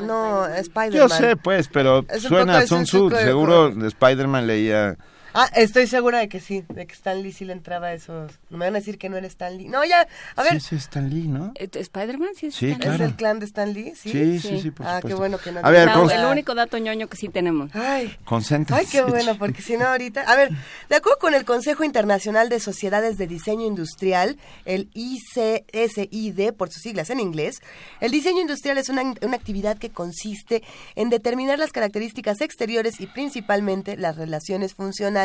No, 0.02 0.46
Spider-Man. 0.46 0.92
Yo 0.92 1.08
sé, 1.08 1.38
pues, 1.38 1.70
pero 1.70 2.06
Es 2.10 2.24
suena 2.24 2.58
a 2.58 2.68
Sun. 2.68 2.84
Tzu, 2.84 3.10
Seguro 3.10 3.70
Spider-Man 3.70 4.46
leía... 4.46 4.98
Ah, 5.34 5.50
estoy 5.56 5.88
segura 5.88 6.20
de 6.20 6.28
que 6.30 6.40
sí, 6.40 6.64
de 6.70 6.86
que 6.86 6.94
Stan 6.94 7.22
Lee 7.22 7.32
sí 7.32 7.46
le 7.46 7.54
entraba 7.54 7.88
a 7.88 7.94
esos. 7.94 8.32
No 8.50 8.58
me 8.58 8.66
van 8.66 8.76
a 8.76 8.80
decir 8.80 8.98
que 8.98 9.10
no 9.10 9.18
era 9.18 9.28
Stan 9.28 9.58
Lee. 9.58 9.68
No, 9.70 9.84
ya, 9.86 10.08
a 10.36 10.44
ver. 10.44 10.60
Sí, 10.62 10.70
sí, 10.70 10.76
Stan 10.76 11.10
Lee, 11.10 11.28
¿no? 11.28 11.54
Eh, 11.56 11.70
¿Spider-Man? 11.72 12.30
Sí, 12.36 12.48
es 12.48 12.56
Sí, 12.56 12.72
Stan 12.72 12.80
Lee. 12.80 12.88
¿Es 12.88 12.96
claro. 12.98 13.04
del 13.06 13.16
clan 13.16 13.40
de 13.40 13.46
Stan 13.46 13.74
Lee? 13.74 13.94
Sí, 13.96 14.12
Sí, 14.12 14.40
sí, 14.40 14.62
sí, 14.62 14.72
por 14.72 14.86
Ah, 14.86 14.96
supuesto. 14.98 15.08
qué 15.08 15.14
bueno 15.14 15.38
que 15.38 15.52
no. 15.54 15.62
A 15.64 15.70
ver, 15.72 15.88
No, 15.88 16.10
el 16.10 16.26
único 16.26 16.54
dato 16.56 16.78
ñoño 16.78 17.08
que 17.08 17.16
sí 17.18 17.30
tenemos. 17.30 17.70
Ay, 17.74 18.16
Concéntrate. 18.26 18.82
Ay, 18.82 18.88
qué 18.92 19.02
bueno, 19.04 19.38
porque 19.38 19.62
si 19.62 19.78
no 19.78 19.88
ahorita... 19.88 20.22
A 20.22 20.36
ver, 20.36 20.50
de 20.90 20.96
acuerdo 20.96 21.20
con 21.20 21.34
el 21.34 21.46
Consejo 21.46 21.84
Internacional 21.84 22.50
de 22.50 22.60
Sociedades 22.60 23.18
de 23.18 23.28
Diseño 23.28 23.66
Industrial, 23.66 24.38
el 24.66 24.90
ICSID, 24.94 26.54
por 26.54 26.72
sus 26.72 26.82
siglas 26.84 27.10
en 27.10 27.20
inglés, 27.20 27.62
el 28.00 28.12
diseño 28.12 28.42
industrial 28.42 28.78
es 28.78 28.90
una, 28.90 29.04
una 29.22 29.36
actividad 29.38 29.78
que 29.78 29.90
consiste 29.92 30.64
en 30.96 31.10
determinar 31.10 31.58
las 31.60 31.72
características 31.72 32.42
exteriores 32.42 33.00
y 33.00 33.08
principalmente 33.08 33.96
las 33.98 34.18
relaciones 34.18 34.74
funcionales 34.74 35.21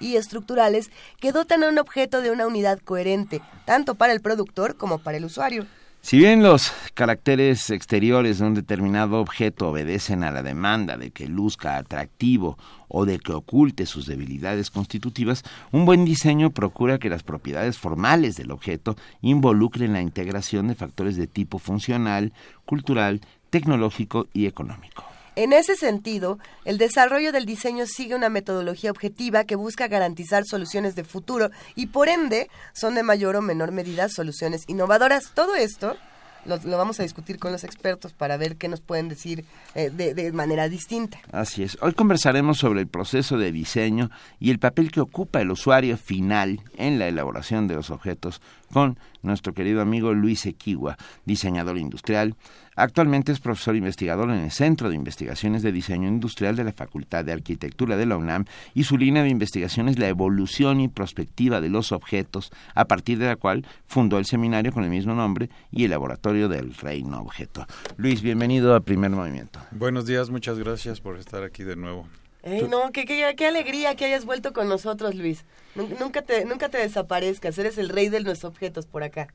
y 0.00 0.16
estructurales 0.16 0.90
que 1.20 1.32
dotan 1.32 1.64
a 1.64 1.68
un 1.68 1.78
objeto 1.78 2.20
de 2.20 2.30
una 2.30 2.46
unidad 2.46 2.78
coherente, 2.78 3.40
tanto 3.64 3.94
para 3.94 4.12
el 4.12 4.20
productor 4.20 4.76
como 4.76 4.98
para 4.98 5.18
el 5.18 5.24
usuario. 5.24 5.66
Si 6.00 6.16
bien 6.16 6.42
los 6.42 6.72
caracteres 6.94 7.70
exteriores 7.70 8.38
de 8.38 8.46
un 8.46 8.54
determinado 8.54 9.20
objeto 9.20 9.68
obedecen 9.68 10.22
a 10.22 10.30
la 10.30 10.42
demanda 10.42 10.96
de 10.96 11.10
que 11.10 11.26
luzca 11.26 11.76
atractivo 11.76 12.56
o 12.86 13.04
de 13.04 13.18
que 13.18 13.32
oculte 13.32 13.84
sus 13.84 14.06
debilidades 14.06 14.70
constitutivas, 14.70 15.42
un 15.72 15.84
buen 15.84 16.04
diseño 16.04 16.50
procura 16.50 16.98
que 16.98 17.10
las 17.10 17.24
propiedades 17.24 17.76
formales 17.76 18.36
del 18.36 18.52
objeto 18.52 18.96
involucren 19.20 19.92
la 19.92 20.00
integración 20.00 20.68
de 20.68 20.76
factores 20.76 21.16
de 21.16 21.26
tipo 21.26 21.58
funcional, 21.58 22.32
cultural, 22.64 23.20
tecnológico 23.50 24.28
y 24.32 24.46
económico. 24.46 25.04
En 25.38 25.52
ese 25.52 25.76
sentido, 25.76 26.40
el 26.64 26.78
desarrollo 26.78 27.30
del 27.30 27.46
diseño 27.46 27.86
sigue 27.86 28.16
una 28.16 28.28
metodología 28.28 28.90
objetiva 28.90 29.44
que 29.44 29.54
busca 29.54 29.86
garantizar 29.86 30.42
soluciones 30.44 30.96
de 30.96 31.04
futuro 31.04 31.50
y 31.76 31.86
por 31.86 32.08
ende 32.08 32.50
son 32.72 32.96
de 32.96 33.04
mayor 33.04 33.36
o 33.36 33.40
menor 33.40 33.70
medida 33.70 34.08
soluciones 34.08 34.64
innovadoras. 34.66 35.30
Todo 35.34 35.54
esto 35.54 35.96
lo, 36.44 36.58
vamos 36.76 36.98
a 36.98 37.04
discutir 37.04 37.38
con 37.38 37.52
los 37.52 37.62
expertos 37.62 38.12
para 38.14 38.36
ver 38.36 38.56
qué 38.56 38.66
nos 38.66 38.80
pueden 38.80 39.08
decir 39.08 39.44
eh, 39.76 39.90
de, 39.90 40.12
de 40.12 40.32
manera 40.32 40.68
distinta. 40.68 41.20
Así 41.30 41.62
es. 41.62 41.78
Hoy 41.82 41.92
conversaremos 41.92 42.58
sobre 42.58 42.80
el 42.80 42.88
proceso 42.88 43.38
de 43.38 43.52
diseño 43.52 44.10
y 44.40 44.50
el 44.50 44.58
papel 44.58 44.90
que 44.90 45.00
ocupa 45.00 45.40
el 45.40 45.52
usuario 45.52 45.96
final 45.96 46.60
en 46.76 46.98
la 46.98 47.06
elaboración 47.06 47.68
de 47.68 47.76
los 47.76 47.90
objetos 47.90 48.40
con 48.72 48.98
nuestro 49.22 49.54
querido 49.54 49.80
amigo 49.80 50.12
Luis 50.14 50.46
Equigua, 50.46 50.96
diseñador 51.24 51.78
industrial. 51.78 52.34
Actualmente 52.80 53.32
es 53.32 53.40
profesor 53.40 53.74
investigador 53.74 54.30
en 54.30 54.36
el 54.38 54.52
Centro 54.52 54.88
de 54.88 54.94
Investigaciones 54.94 55.62
de 55.64 55.72
Diseño 55.72 56.06
Industrial 56.06 56.54
de 56.54 56.62
la 56.62 56.72
Facultad 56.72 57.24
de 57.24 57.32
Arquitectura 57.32 57.96
de 57.96 58.06
la 58.06 58.16
UNAM 58.16 58.44
y 58.72 58.84
su 58.84 58.96
línea 58.96 59.24
de 59.24 59.30
investigación 59.30 59.88
es 59.88 59.98
la 59.98 60.06
evolución 60.06 60.80
y 60.80 60.86
prospectiva 60.86 61.60
de 61.60 61.70
los 61.70 61.90
objetos, 61.90 62.52
a 62.76 62.84
partir 62.84 63.18
de 63.18 63.26
la 63.26 63.34
cual 63.34 63.66
fundó 63.84 64.16
el 64.18 64.26
seminario 64.26 64.72
con 64.72 64.84
el 64.84 64.90
mismo 64.90 65.12
nombre 65.12 65.50
y 65.72 65.82
el 65.82 65.90
laboratorio 65.90 66.48
del 66.48 66.72
Reino 66.74 67.20
Objeto. 67.20 67.66
Luis, 67.96 68.22
bienvenido 68.22 68.76
a 68.76 68.80
Primer 68.80 69.10
Movimiento. 69.10 69.58
Buenos 69.72 70.06
días, 70.06 70.30
muchas 70.30 70.56
gracias 70.60 71.00
por 71.00 71.16
estar 71.18 71.42
aquí 71.42 71.64
de 71.64 71.74
nuevo. 71.74 72.06
Ey, 72.44 72.68
no, 72.70 72.92
qué, 72.92 73.04
qué, 73.06 73.34
qué 73.36 73.46
alegría 73.48 73.96
que 73.96 74.04
hayas 74.04 74.24
vuelto 74.24 74.52
con 74.52 74.68
nosotros, 74.68 75.16
Luis. 75.16 75.44
Nun- 75.74 75.98
Nunca 75.98 76.22
te, 76.22 76.44
nunca 76.44 76.68
te 76.68 76.78
desaparezcas, 76.78 77.58
eres 77.58 77.76
el 77.76 77.88
rey 77.88 78.08
de 78.08 78.20
nuestros 78.22 78.52
objetos 78.52 78.86
por 78.86 79.02
acá. 79.02 79.26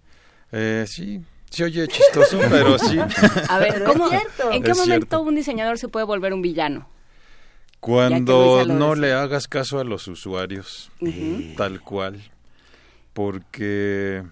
Eh, 0.53 0.85
sí, 0.87 1.19
se 1.53 1.63
oye 1.65 1.87
chistoso, 1.87 2.39
pero 2.49 2.79
sí. 2.79 2.97
A 2.97 3.59
ver, 3.59 3.73
Pero 3.73 3.85
¿cómo, 3.85 4.05
es 4.05 4.09
cierto. 4.09 4.51
¿en 4.51 4.63
qué 4.63 4.71
Es 4.71 4.77
momento 4.77 5.07
cierto. 5.07 5.21
un 5.21 5.35
diseñador 5.35 5.77
se 5.77 5.87
puede 5.87 6.05
volver 6.05 6.33
un 6.33 6.41
villano? 6.41 6.89
Cuando 7.79 8.65
no 8.65 8.95
le 8.95 9.13
hagas 9.13 9.47
caso 9.47 9.77
a 9.79 9.83
los 9.83 10.07
usuarios, 10.07 10.89
tal 11.57 11.81
cual, 11.81 12.23
porque 13.11 14.23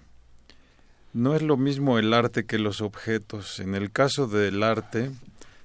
no 1.12 1.36
es 1.36 1.42
lo 1.42 1.56
mismo 1.56 1.98
el 1.98 2.12
arte 2.14 2.44
que 2.44 2.58
los 2.58 2.80
objetos. 2.80 3.60
En 3.60 3.74
el 3.74 3.92
caso 3.92 4.26
del 4.26 4.62
arte, 4.62 5.10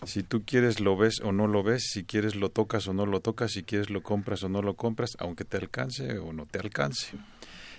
si 0.05 0.21
tú 0.21 0.43
quieres 0.45 0.79
lo 0.81 0.97
ves 0.97 1.21
o 1.21 1.31
no 1.31 1.47
lo 1.47 1.63
ves, 1.63 1.89
si 1.91 2.03
quieres 2.03 2.35
lo 2.35 2.49
tocas 2.49 2.87
o 2.87 2.93
no 2.93 3.05
lo 3.05 3.21
tocas, 3.21 3.53
si 3.53 3.63
quieres 3.63 3.89
lo 3.89 4.03
compras 4.03 4.43
o 4.43 4.49
no 4.49 4.61
lo 4.61 4.75
compras, 4.75 5.15
aunque 5.19 5.45
te 5.45 5.57
alcance 5.57 6.19
o 6.19 6.33
no 6.33 6.45
te 6.45 6.59
alcance. 6.59 7.17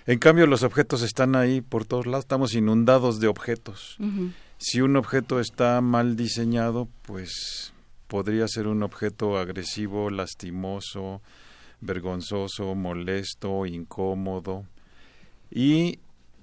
En 0.09 0.17
cambio, 0.17 0.47
los 0.47 0.63
objetos 0.63 1.03
están 1.03 1.35
ahí 1.35 1.61
por 1.61 1.85
todos 1.85 2.07
lados, 2.07 2.23
estamos 2.23 2.55
inundados 2.55 3.19
de 3.19 3.27
objetos. 3.27 3.95
Si 4.57 4.81
un 4.81 4.95
objeto 4.95 5.39
está 5.39 5.79
mal 5.81 6.15
diseñado, 6.15 6.87
pues 7.03 7.73
podría 8.07 8.47
ser 8.47 8.65
un 8.65 8.81
objeto 8.81 9.37
agresivo, 9.37 10.09
lastimoso, 10.09 11.21
vergonzoso, 11.79 12.73
molesto, 12.73 13.67
incómodo. 13.67 14.65
Y 15.51 15.99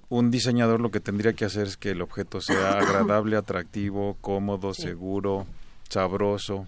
un 0.07 0.31
diseñador 0.31 0.79
lo 0.79 0.89
que 0.89 1.01
tendría 1.01 1.33
que 1.33 1.43
hacer 1.43 1.67
es 1.67 1.75
que 1.75 1.89
el 1.89 2.01
objeto 2.01 2.39
sea 2.39 2.71
agradable, 2.79 3.35
atractivo, 3.35 4.15
cómodo, 4.21 4.73
seguro, 4.73 5.45
sabroso. 5.89 6.67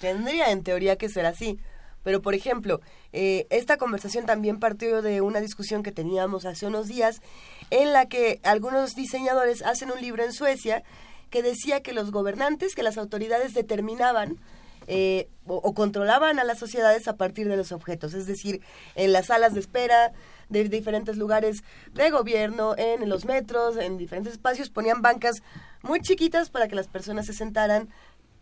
Tendría 0.00 0.50
en 0.50 0.62
teoría 0.62 0.96
que 0.96 1.10
ser 1.10 1.26
así. 1.26 1.58
Pero, 2.04 2.22
por 2.22 2.34
ejemplo, 2.34 2.80
eh, 3.12 3.46
esta 3.50 3.76
conversación 3.76 4.26
también 4.26 4.60
partió 4.60 5.02
de 5.02 5.20
una 5.20 5.40
discusión 5.40 5.82
que 5.82 5.90
teníamos 5.90 6.44
hace 6.44 6.66
unos 6.66 6.86
días 6.86 7.20
en 7.70 7.92
la 7.92 8.06
que 8.06 8.38
algunos 8.44 8.94
diseñadores 8.94 9.62
hacen 9.62 9.90
un 9.90 10.00
libro 10.00 10.22
en 10.22 10.32
Suecia 10.32 10.84
que 11.30 11.42
decía 11.42 11.82
que 11.82 11.92
los 11.92 12.12
gobernantes, 12.12 12.76
que 12.76 12.84
las 12.84 12.98
autoridades 12.98 13.54
determinaban 13.54 14.38
eh, 14.86 15.28
o, 15.46 15.56
o 15.56 15.74
controlaban 15.74 16.38
a 16.38 16.44
las 16.44 16.58
sociedades 16.58 17.08
a 17.08 17.16
partir 17.16 17.48
de 17.48 17.56
los 17.56 17.72
objetos. 17.72 18.14
Es 18.14 18.26
decir, 18.26 18.60
en 18.94 19.12
las 19.12 19.26
salas 19.26 19.54
de 19.54 19.60
espera 19.60 20.12
de 20.48 20.68
diferentes 20.68 21.16
lugares 21.16 21.64
de 21.94 22.10
gobierno, 22.10 22.74
en 22.76 23.08
los 23.08 23.24
metros, 23.24 23.76
en 23.76 23.96
diferentes 23.96 24.34
espacios, 24.34 24.70
ponían 24.70 25.02
bancas 25.02 25.42
muy 25.82 26.00
chiquitas 26.00 26.50
para 26.50 26.68
que 26.68 26.74
las 26.74 26.86
personas 26.86 27.26
se 27.26 27.32
sentaran 27.32 27.88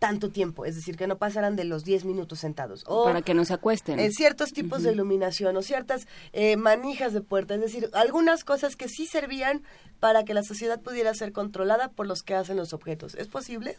tanto 0.03 0.27
tiempo, 0.27 0.65
es 0.65 0.75
decir, 0.75 0.97
que 0.97 1.07
no 1.07 1.17
pasaran 1.17 1.55
de 1.55 1.63
los 1.63 1.85
10 1.85 2.03
minutos 2.03 2.39
sentados. 2.39 2.83
O 2.87 3.05
Para 3.05 3.21
que 3.21 3.33
no 3.33 3.45
se 3.45 3.53
acuesten. 3.53 4.01
eh, 4.01 4.11
ciertos 4.11 4.51
tipos 4.51 4.83
de 4.83 4.91
iluminación 4.91 5.55
o 5.55 5.61
ciertas 5.61 6.09
eh, 6.33 6.57
manijas 6.57 7.13
de 7.13 7.21
puerta, 7.21 7.55
es 7.55 7.61
decir, 7.61 7.89
algunas 7.93 8.43
cosas 8.43 8.75
que 8.75 8.89
sí 8.89 9.05
servían 9.05 9.63
para 10.01 10.25
que 10.25 10.33
la 10.33 10.43
sociedad 10.43 10.81
pudiera 10.81 11.13
ser 11.13 11.31
controlada 11.31 11.87
por 11.87 12.05
los 12.05 12.21
que 12.21 12.35
hacen 12.35 12.57
los 12.57 12.73
objetos. 12.73 13.15
¿Es 13.15 13.29
posible? 13.29 13.77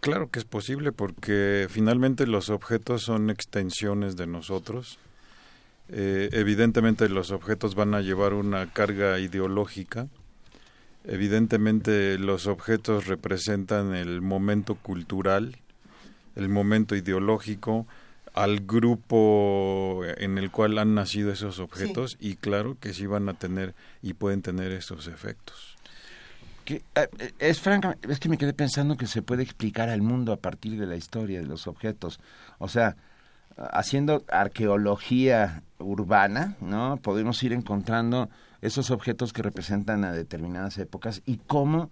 Claro 0.00 0.28
que 0.28 0.40
es 0.40 0.44
posible 0.44 0.90
porque 0.90 1.68
finalmente 1.70 2.26
los 2.26 2.50
objetos 2.50 3.04
son 3.04 3.30
extensiones 3.30 4.16
de 4.16 4.26
nosotros. 4.26 4.98
Eh, 5.88 6.30
evidentemente 6.32 7.08
los 7.08 7.30
objetos 7.30 7.76
van 7.76 7.94
a 7.94 8.00
llevar 8.00 8.34
una 8.34 8.72
carga 8.72 9.20
ideológica. 9.20 10.08
Evidentemente 11.04 12.18
los 12.18 12.46
objetos 12.46 13.06
representan 13.06 13.94
el 13.94 14.20
momento 14.20 14.74
cultural, 14.74 15.56
el 16.36 16.48
momento 16.48 16.94
ideológico, 16.94 17.86
al 18.34 18.60
grupo 18.60 20.02
en 20.18 20.38
el 20.38 20.50
cual 20.50 20.78
han 20.78 20.94
nacido 20.94 21.32
esos 21.32 21.58
objetos 21.58 22.16
y 22.20 22.36
claro 22.36 22.76
que 22.78 22.92
sí 22.92 23.06
van 23.06 23.28
a 23.28 23.34
tener 23.34 23.74
y 24.02 24.12
pueden 24.12 24.42
tener 24.42 24.72
esos 24.72 25.08
efectos. 25.08 25.76
que, 26.64 26.76
eh, 26.94 27.08
eh, 27.18 27.32
es 27.40 27.60
franca, 27.60 27.96
es 28.08 28.20
que 28.20 28.28
me 28.28 28.38
quedé 28.38 28.52
pensando 28.52 28.96
que 28.96 29.08
se 29.08 29.22
puede 29.22 29.42
explicar 29.42 29.88
al 29.88 30.02
mundo 30.02 30.32
a 30.32 30.36
partir 30.36 30.78
de 30.78 30.86
la 30.86 30.94
historia 30.94 31.40
de 31.40 31.46
los 31.46 31.66
objetos. 31.66 32.20
O 32.58 32.68
sea, 32.68 32.96
haciendo 33.56 34.24
arqueología 34.28 35.62
urbana, 35.78 36.56
¿no? 36.60 36.98
Podemos 36.98 37.42
ir 37.42 37.52
encontrando 37.52 38.30
esos 38.62 38.90
objetos 38.90 39.32
que 39.32 39.42
representan 39.42 40.04
a 40.04 40.12
determinadas 40.12 40.78
épocas 40.78 41.22
y 41.26 41.38
cómo 41.38 41.90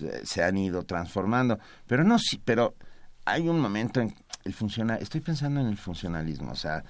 eh, 0.00 0.22
se 0.24 0.42
han 0.42 0.58
ido 0.58 0.84
transformando. 0.84 1.58
Pero 1.86 2.04
no, 2.04 2.18
sí, 2.18 2.40
pero 2.44 2.74
hay 3.24 3.48
un 3.48 3.60
momento 3.60 4.00
en 4.00 4.14
el 4.44 4.54
funciona, 4.54 4.96
estoy 4.96 5.20
pensando 5.20 5.60
en 5.60 5.66
el 5.66 5.76
funcionalismo, 5.76 6.52
o 6.52 6.56
sea, 6.56 6.84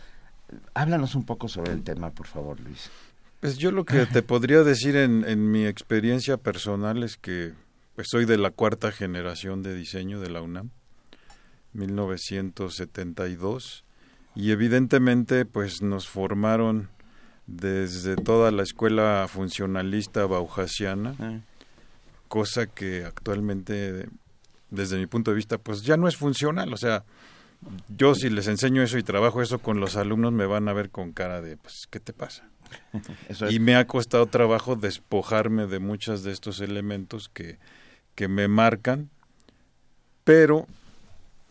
háblanos 0.75 1.15
un 1.15 1.25
poco 1.25 1.49
sobre 1.49 1.73
el 1.73 1.83
tema, 1.83 2.11
por 2.11 2.27
favor, 2.27 2.61
Luis. 2.61 2.91
Pues 3.41 3.59
yo 3.59 3.73
lo 3.73 3.85
que 3.85 4.07
te 4.07 4.23
podría 4.23 4.63
decir 4.63 4.97
en, 4.97 5.25
en 5.27 5.51
mi 5.51 5.67
experiencia 5.67 6.39
personal 6.39 7.03
es 7.03 7.17
que 7.17 7.53
pues 7.95 8.07
soy 8.11 8.25
de 8.25 8.39
la 8.39 8.51
cuarta 8.51 8.91
generación 8.91 9.63
de 9.63 9.75
diseño 9.75 10.19
de 10.21 10.31
la 10.31 10.41
UNAM, 10.41 10.71
1972, 11.75 13.85
y 14.35 14.51
evidentemente 14.51 15.45
pues 15.45 15.83
nos 15.83 16.09
formaron 16.09 16.89
desde 17.47 18.17
toda 18.17 18.51
la 18.51 18.63
escuela 18.63 19.27
funcionalista 19.29 20.27
bauhasiana, 20.27 21.15
ah. 21.19 21.39
cosa 22.29 22.67
que 22.67 23.05
actualmente 23.05 24.09
desde 24.71 24.99
mi 24.99 25.07
punto 25.07 25.31
de 25.31 25.37
vista 25.37 25.59
pues 25.59 25.83
ya 25.83 25.97
no 25.97 26.09
es 26.09 26.17
funcional, 26.17 26.73
o 26.73 26.77
sea, 26.77 27.05
yo 27.89 28.15
si 28.15 28.31
les 28.31 28.49
enseño 28.49 28.83
eso 28.83 28.99
y 28.99 29.03
trabajo 29.03 29.43
eso 29.43 29.59
con 29.59 29.81
los 29.81 29.97
alumnos 29.97 30.33
me 30.33 30.47
van 30.47 30.69
a 30.69 30.73
ver 30.73 30.91
con 30.91 31.13
cara 31.13 31.41
de 31.41 31.57
pues 31.57 31.87
¿qué 31.91 32.01
te 32.01 32.13
pasa? 32.13 32.49
Y 33.51 33.59
me 33.59 33.77
ha 33.77 33.87
costado 33.87 34.27
trabajo 34.27 34.77
despojarme 34.77 35.67
de 35.67 35.79
muchos 35.79 36.23
de 36.23 36.33
estos 36.33 36.61
elementos 36.61 37.29
que, 37.29 37.59
que 38.15 38.29
me 38.29 38.49
marcan, 38.49 39.11
pero 40.25 40.67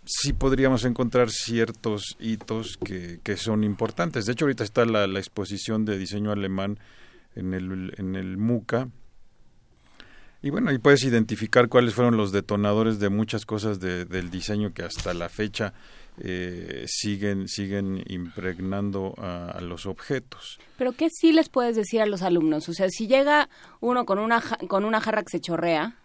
sí 0.06 0.34
podríamos 0.34 0.86
encontrar 0.86 1.30
ciertos 1.30 2.16
hitos 2.20 2.78
que, 2.78 3.20
que 3.24 3.38
son 3.38 3.64
importantes. 3.64 4.26
De 4.26 4.34
hecho, 4.34 4.46
ahorita 4.46 4.64
está 4.64 4.86
la, 4.86 5.08
la, 5.08 5.20
exposición 5.20 5.86
de 5.86 5.98
diseño 5.98 6.32
alemán 6.32 6.80
en 7.36 7.54
el, 7.54 7.94
en 7.98 8.16
el 8.16 8.38
MUCA. 8.38 8.90
Y 10.44 10.50
bueno, 10.50 10.72
ahí 10.72 10.80
puedes 10.80 11.04
identificar 11.04 11.70
cuáles 11.70 11.94
fueron 11.94 12.18
los 12.18 12.32
detonadores 12.32 13.00
de 13.00 13.10
muchas 13.10 13.46
cosas 13.46 13.80
de, 13.80 14.06
del 14.06 14.32
diseño 14.32 14.74
que 14.74 14.82
hasta 14.82 15.14
la 15.14 15.30
fecha 15.30 15.74
eh, 16.18 16.86
siguen, 16.88 17.48
siguen 17.48 18.04
impregnando 18.08 19.14
a, 19.20 19.52
a, 19.52 19.62
los 19.62 19.86
objetos. 19.86 20.60
Pero 20.78 20.94
¿qué 20.94 21.10
sí 21.12 21.32
les 21.32 21.48
puedes 21.48 21.76
decir 21.76 22.02
a 22.02 22.08
los 22.08 22.24
alumnos? 22.24 22.68
O 22.70 22.74
sea, 22.74 22.90
si 22.90 23.08
llega 23.08 23.50
uno 23.82 24.06
con 24.06 24.18
una, 24.18 24.42
con 24.68 24.84
una 24.84 25.00
jarra 25.00 25.22
que 25.22 25.30
se 25.30 25.42
chorrea, 25.42 25.96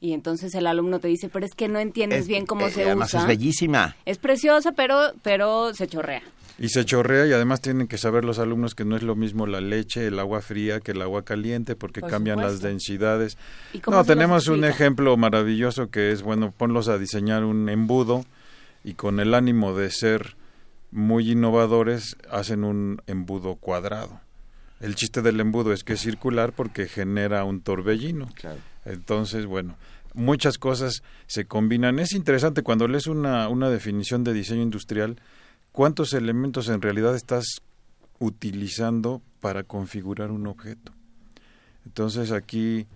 y 0.00 0.12
entonces 0.12 0.54
el 0.54 0.66
alumno 0.66 0.98
te 0.98 1.08
dice, 1.08 1.28
pero 1.28 1.46
es 1.46 1.54
que 1.54 1.68
no 1.68 1.78
entiendes 1.78 2.26
bien 2.26 2.44
cómo 2.46 2.66
eh, 2.66 2.70
se 2.70 2.84
además 2.84 3.10
usa. 3.10 3.20
es 3.20 3.26
bellísima. 3.26 3.96
Es 4.04 4.18
preciosa, 4.18 4.72
pero, 4.72 5.12
pero 5.22 5.72
se 5.74 5.86
chorrea. 5.86 6.22
Y 6.58 6.68
se 6.68 6.84
chorrea 6.84 7.26
y 7.26 7.32
además 7.32 7.62
tienen 7.62 7.86
que 7.88 7.96
saber 7.96 8.24
los 8.24 8.38
alumnos 8.38 8.74
que 8.74 8.84
no 8.84 8.94
es 8.96 9.02
lo 9.02 9.16
mismo 9.16 9.46
la 9.46 9.60
leche, 9.62 10.06
el 10.06 10.18
agua 10.18 10.42
fría 10.42 10.80
que 10.80 10.90
el 10.92 11.00
agua 11.00 11.24
caliente 11.24 11.74
porque 11.74 12.00
Por 12.00 12.10
cambian 12.10 12.36
supuesto. 12.36 12.52
las 12.52 12.62
densidades. 12.62 13.38
¿Y 13.72 13.78
cómo 13.78 13.96
No, 13.96 14.04
tenemos 14.04 14.48
un 14.48 14.64
ejemplo 14.64 15.16
maravilloso 15.16 15.88
que 15.90 16.12
es, 16.12 16.22
bueno, 16.22 16.52
ponlos 16.54 16.88
a 16.88 16.98
diseñar 16.98 17.44
un 17.44 17.68
embudo 17.70 18.26
y 18.84 18.92
con 18.94 19.20
el 19.20 19.32
ánimo 19.34 19.74
de 19.74 19.90
ser 19.90 20.36
muy 20.90 21.30
innovadores 21.30 22.16
hacen 22.30 22.64
un 22.64 23.00
embudo 23.06 23.54
cuadrado. 23.54 24.20
El 24.80 24.96
chiste 24.96 25.22
del 25.22 25.40
embudo 25.40 25.72
es 25.72 25.84
que 25.84 25.94
es 25.94 26.00
circular 26.00 26.52
porque 26.52 26.88
genera 26.88 27.44
un 27.44 27.60
torbellino. 27.62 28.28
Entonces, 28.84 29.46
bueno, 29.46 29.76
muchas 30.14 30.58
cosas 30.58 31.02
se 31.26 31.44
combinan. 31.44 31.98
Es 31.98 32.12
interesante 32.12 32.62
cuando 32.62 32.88
lees 32.88 33.06
una, 33.06 33.48
una 33.48 33.70
definición 33.70 34.24
de 34.24 34.32
diseño 34.32 34.62
industrial, 34.62 35.16
cuántos 35.72 36.12
elementos 36.12 36.68
en 36.68 36.82
realidad 36.82 37.14
estás 37.14 37.62
utilizando 38.18 39.22
para 39.40 39.62
configurar 39.64 40.30
un 40.30 40.46
objeto. 40.46 40.92
Entonces 41.86 42.30
aquí 42.30 42.86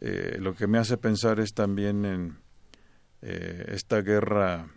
eh, 0.00 0.36
lo 0.40 0.54
que 0.54 0.66
me 0.66 0.78
hace 0.78 0.96
pensar 0.96 1.40
es 1.40 1.54
también 1.54 2.04
en 2.04 2.36
eh, 3.22 3.64
esta 3.68 4.02
guerra 4.02 4.68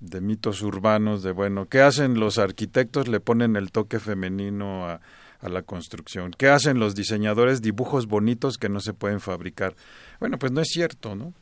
de 0.00 0.20
mitos 0.20 0.62
urbanos 0.62 1.22
de 1.22 1.32
bueno, 1.32 1.68
¿qué 1.68 1.80
hacen 1.80 2.20
los 2.20 2.38
arquitectos? 2.38 3.08
Le 3.08 3.20
ponen 3.20 3.56
el 3.56 3.72
toque 3.72 3.98
femenino 3.98 4.86
a, 4.86 5.00
a 5.44 5.48
la 5.50 5.62
construcción. 5.62 6.32
¿Qué 6.36 6.48
hacen 6.48 6.78
los 6.78 6.94
diseñadores? 6.94 7.60
Dibujos 7.60 8.06
bonitos 8.06 8.56
que 8.56 8.70
no 8.70 8.80
se 8.80 8.94
pueden 8.94 9.20
fabricar. 9.20 9.76
Bueno, 10.18 10.38
pues 10.38 10.52
no 10.52 10.62
es 10.62 10.68
cierto, 10.68 11.14
¿no? 11.14 11.34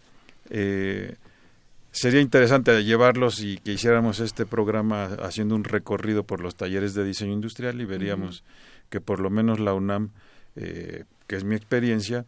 Eh, 0.51 1.15
sería 1.93 2.21
interesante 2.21 2.83
llevarlos 2.83 3.41
y 3.41 3.59
que 3.59 3.73
hiciéramos 3.73 4.19
este 4.19 4.45
programa 4.45 5.05
haciendo 5.23 5.55
un 5.55 5.63
recorrido 5.63 6.25
por 6.25 6.41
los 6.41 6.57
talleres 6.57 6.95
de 6.95 7.05
diseño 7.05 7.33
industrial 7.33 7.81
y 7.81 7.85
veríamos 7.85 8.43
que 8.91 9.01
por 9.01 9.21
lo 9.21 9.31
menos 9.31 9.61
la 9.61 9.73
UNAM, 9.73 10.11
eh, 10.57 11.05
que 11.29 11.37
es 11.37 11.45
mi 11.45 11.55
experiencia, 11.55 12.27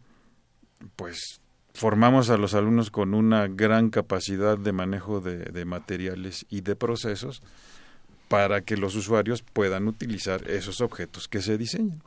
pues 0.95 1.41
formamos 1.73 2.29
a 2.29 2.37
los 2.37 2.53
alumnos 2.53 2.89
con 2.89 3.13
una 3.13 3.47
gran 3.47 3.89
capacidad 3.89 4.57
de 4.57 4.71
manejo 4.71 5.19
de, 5.19 5.39
de 5.39 5.65
materiales 5.65 6.45
y 6.49 6.61
de 6.61 6.77
procesos 6.77 7.41
para 8.27 8.61
que 8.61 8.77
los 8.77 8.95
usuarios 8.95 9.41
puedan 9.43 9.87
utilizar 9.87 10.49
esos 10.49 10.81
objetos 10.81 11.27
que 11.27 11.41
se 11.41 11.57
diseñan. 11.57 12.01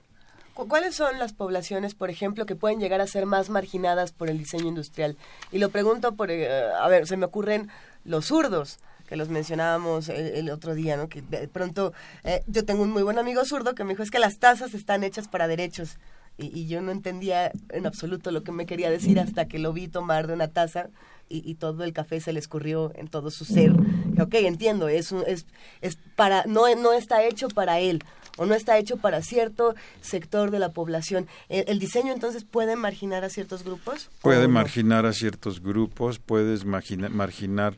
¿Cu- 0.54 0.66
¿Cuáles 0.68 0.94
son 0.96 1.18
las 1.18 1.32
poblaciones, 1.32 1.94
por 1.94 2.10
ejemplo, 2.10 2.44
que 2.46 2.56
pueden 2.56 2.80
llegar 2.80 3.00
a 3.00 3.06
ser 3.06 3.26
más 3.26 3.48
marginadas 3.50 4.12
por 4.12 4.28
el 4.28 4.38
diseño 4.38 4.66
industrial? 4.66 5.16
Y 5.52 5.58
lo 5.58 5.68
pregunto 5.70 6.14
por, 6.16 6.30
eh, 6.30 6.48
a 6.80 6.88
ver, 6.88 7.06
se 7.06 7.16
me 7.16 7.26
ocurren 7.26 7.68
los 8.04 8.26
zurdos, 8.26 8.78
que 9.06 9.16
los 9.16 9.28
mencionábamos 9.28 10.08
el, 10.08 10.26
el 10.34 10.50
otro 10.50 10.74
día, 10.74 10.96
¿no? 10.96 11.08
Que 11.08 11.22
de 11.22 11.48
pronto, 11.48 11.92
eh, 12.24 12.42
yo 12.46 12.64
tengo 12.64 12.82
un 12.82 12.90
muy 12.90 13.02
buen 13.02 13.18
amigo 13.18 13.44
zurdo 13.44 13.74
que 13.74 13.84
me 13.84 13.90
dijo, 13.90 14.02
es 14.02 14.10
que 14.10 14.18
las 14.18 14.38
tazas 14.38 14.74
están 14.74 15.04
hechas 15.04 15.28
para 15.28 15.46
derechos. 15.48 15.98
Y 16.40 16.68
yo 16.68 16.80
no 16.82 16.92
entendía 16.92 17.50
en 17.70 17.84
absoluto 17.86 18.30
lo 18.30 18.44
que 18.44 18.52
me 18.52 18.64
quería 18.64 18.90
decir 18.90 19.18
hasta 19.18 19.46
que 19.48 19.58
lo 19.58 19.72
vi 19.72 19.88
tomar 19.88 20.28
de 20.28 20.34
una 20.34 20.46
taza 20.46 20.88
y, 21.28 21.48
y 21.50 21.54
todo 21.54 21.84
el 21.84 21.92
café 21.92 22.20
se 22.20 22.32
le 22.32 22.38
escurrió 22.40 22.92
en 22.94 23.08
todo 23.08 23.30
su 23.30 23.44
ser. 23.44 23.72
Ok, 24.20 24.34
entiendo, 24.34 24.88
es, 24.88 25.12
un- 25.12 25.24
es, 25.26 25.46
es 25.80 25.96
para, 26.16 26.44
no, 26.46 26.62
no 26.76 26.92
está 26.92 27.22
hecho 27.24 27.48
para 27.48 27.78
él 27.80 28.02
o 28.36 28.46
no 28.46 28.54
está 28.54 28.78
hecho 28.78 28.96
para 28.98 29.20
cierto 29.22 29.74
sector 30.00 30.50
de 30.50 30.58
la 30.60 30.70
población. 30.72 31.26
¿El, 31.48 31.64
el 31.68 31.78
diseño 31.78 32.12
entonces 32.12 32.44
puede 32.44 32.76
marginar 32.76 33.24
a 33.24 33.30
ciertos 33.30 33.64
grupos? 33.64 34.10
Puede 34.22 34.46
marginar 34.48 35.06
a 35.06 35.12
ciertos 35.12 35.60
grupos, 35.62 36.18
puedes 36.18 36.64
margina- 36.64 37.08
marginar 37.08 37.76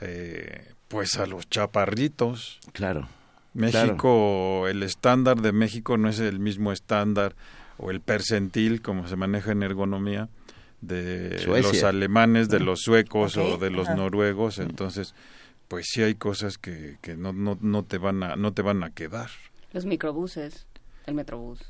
eh, 0.00 0.72
pues 0.88 1.16
a 1.18 1.26
los 1.26 1.48
chaparritos. 1.50 2.60
Claro. 2.72 3.08
México, 3.54 4.66
el 4.68 4.82
estándar 4.82 5.40
de 5.40 5.52
México 5.52 5.96
no 5.96 6.08
es 6.08 6.20
el 6.20 6.38
mismo 6.38 6.70
estándar 6.72 7.34
o 7.78 7.90
el 7.90 8.00
percentil 8.00 8.82
como 8.82 9.08
se 9.08 9.16
maneja 9.16 9.52
en 9.52 9.62
ergonomía 9.62 10.28
de 10.80 11.38
Suecia. 11.38 11.72
los 11.72 11.84
alemanes, 11.84 12.48
de 12.48 12.60
los 12.60 12.80
suecos 12.80 13.36
o 13.36 13.58
de 13.58 13.70
los 13.70 13.88
ajá. 13.88 13.96
noruegos, 13.96 14.58
entonces 14.58 15.14
pues 15.68 15.86
sí 15.90 16.02
hay 16.02 16.14
cosas 16.14 16.56
que, 16.56 16.96
que 17.02 17.16
no, 17.16 17.32
no, 17.32 17.58
no 17.60 17.82
te 17.84 17.98
van 17.98 18.22
a 18.22 18.36
no 18.36 18.52
te 18.52 18.62
van 18.62 18.82
a 18.82 18.90
quedar. 18.90 19.28
Los 19.72 19.84
microbuses, 19.84 20.66
el 21.06 21.14
metrobús. 21.14 21.60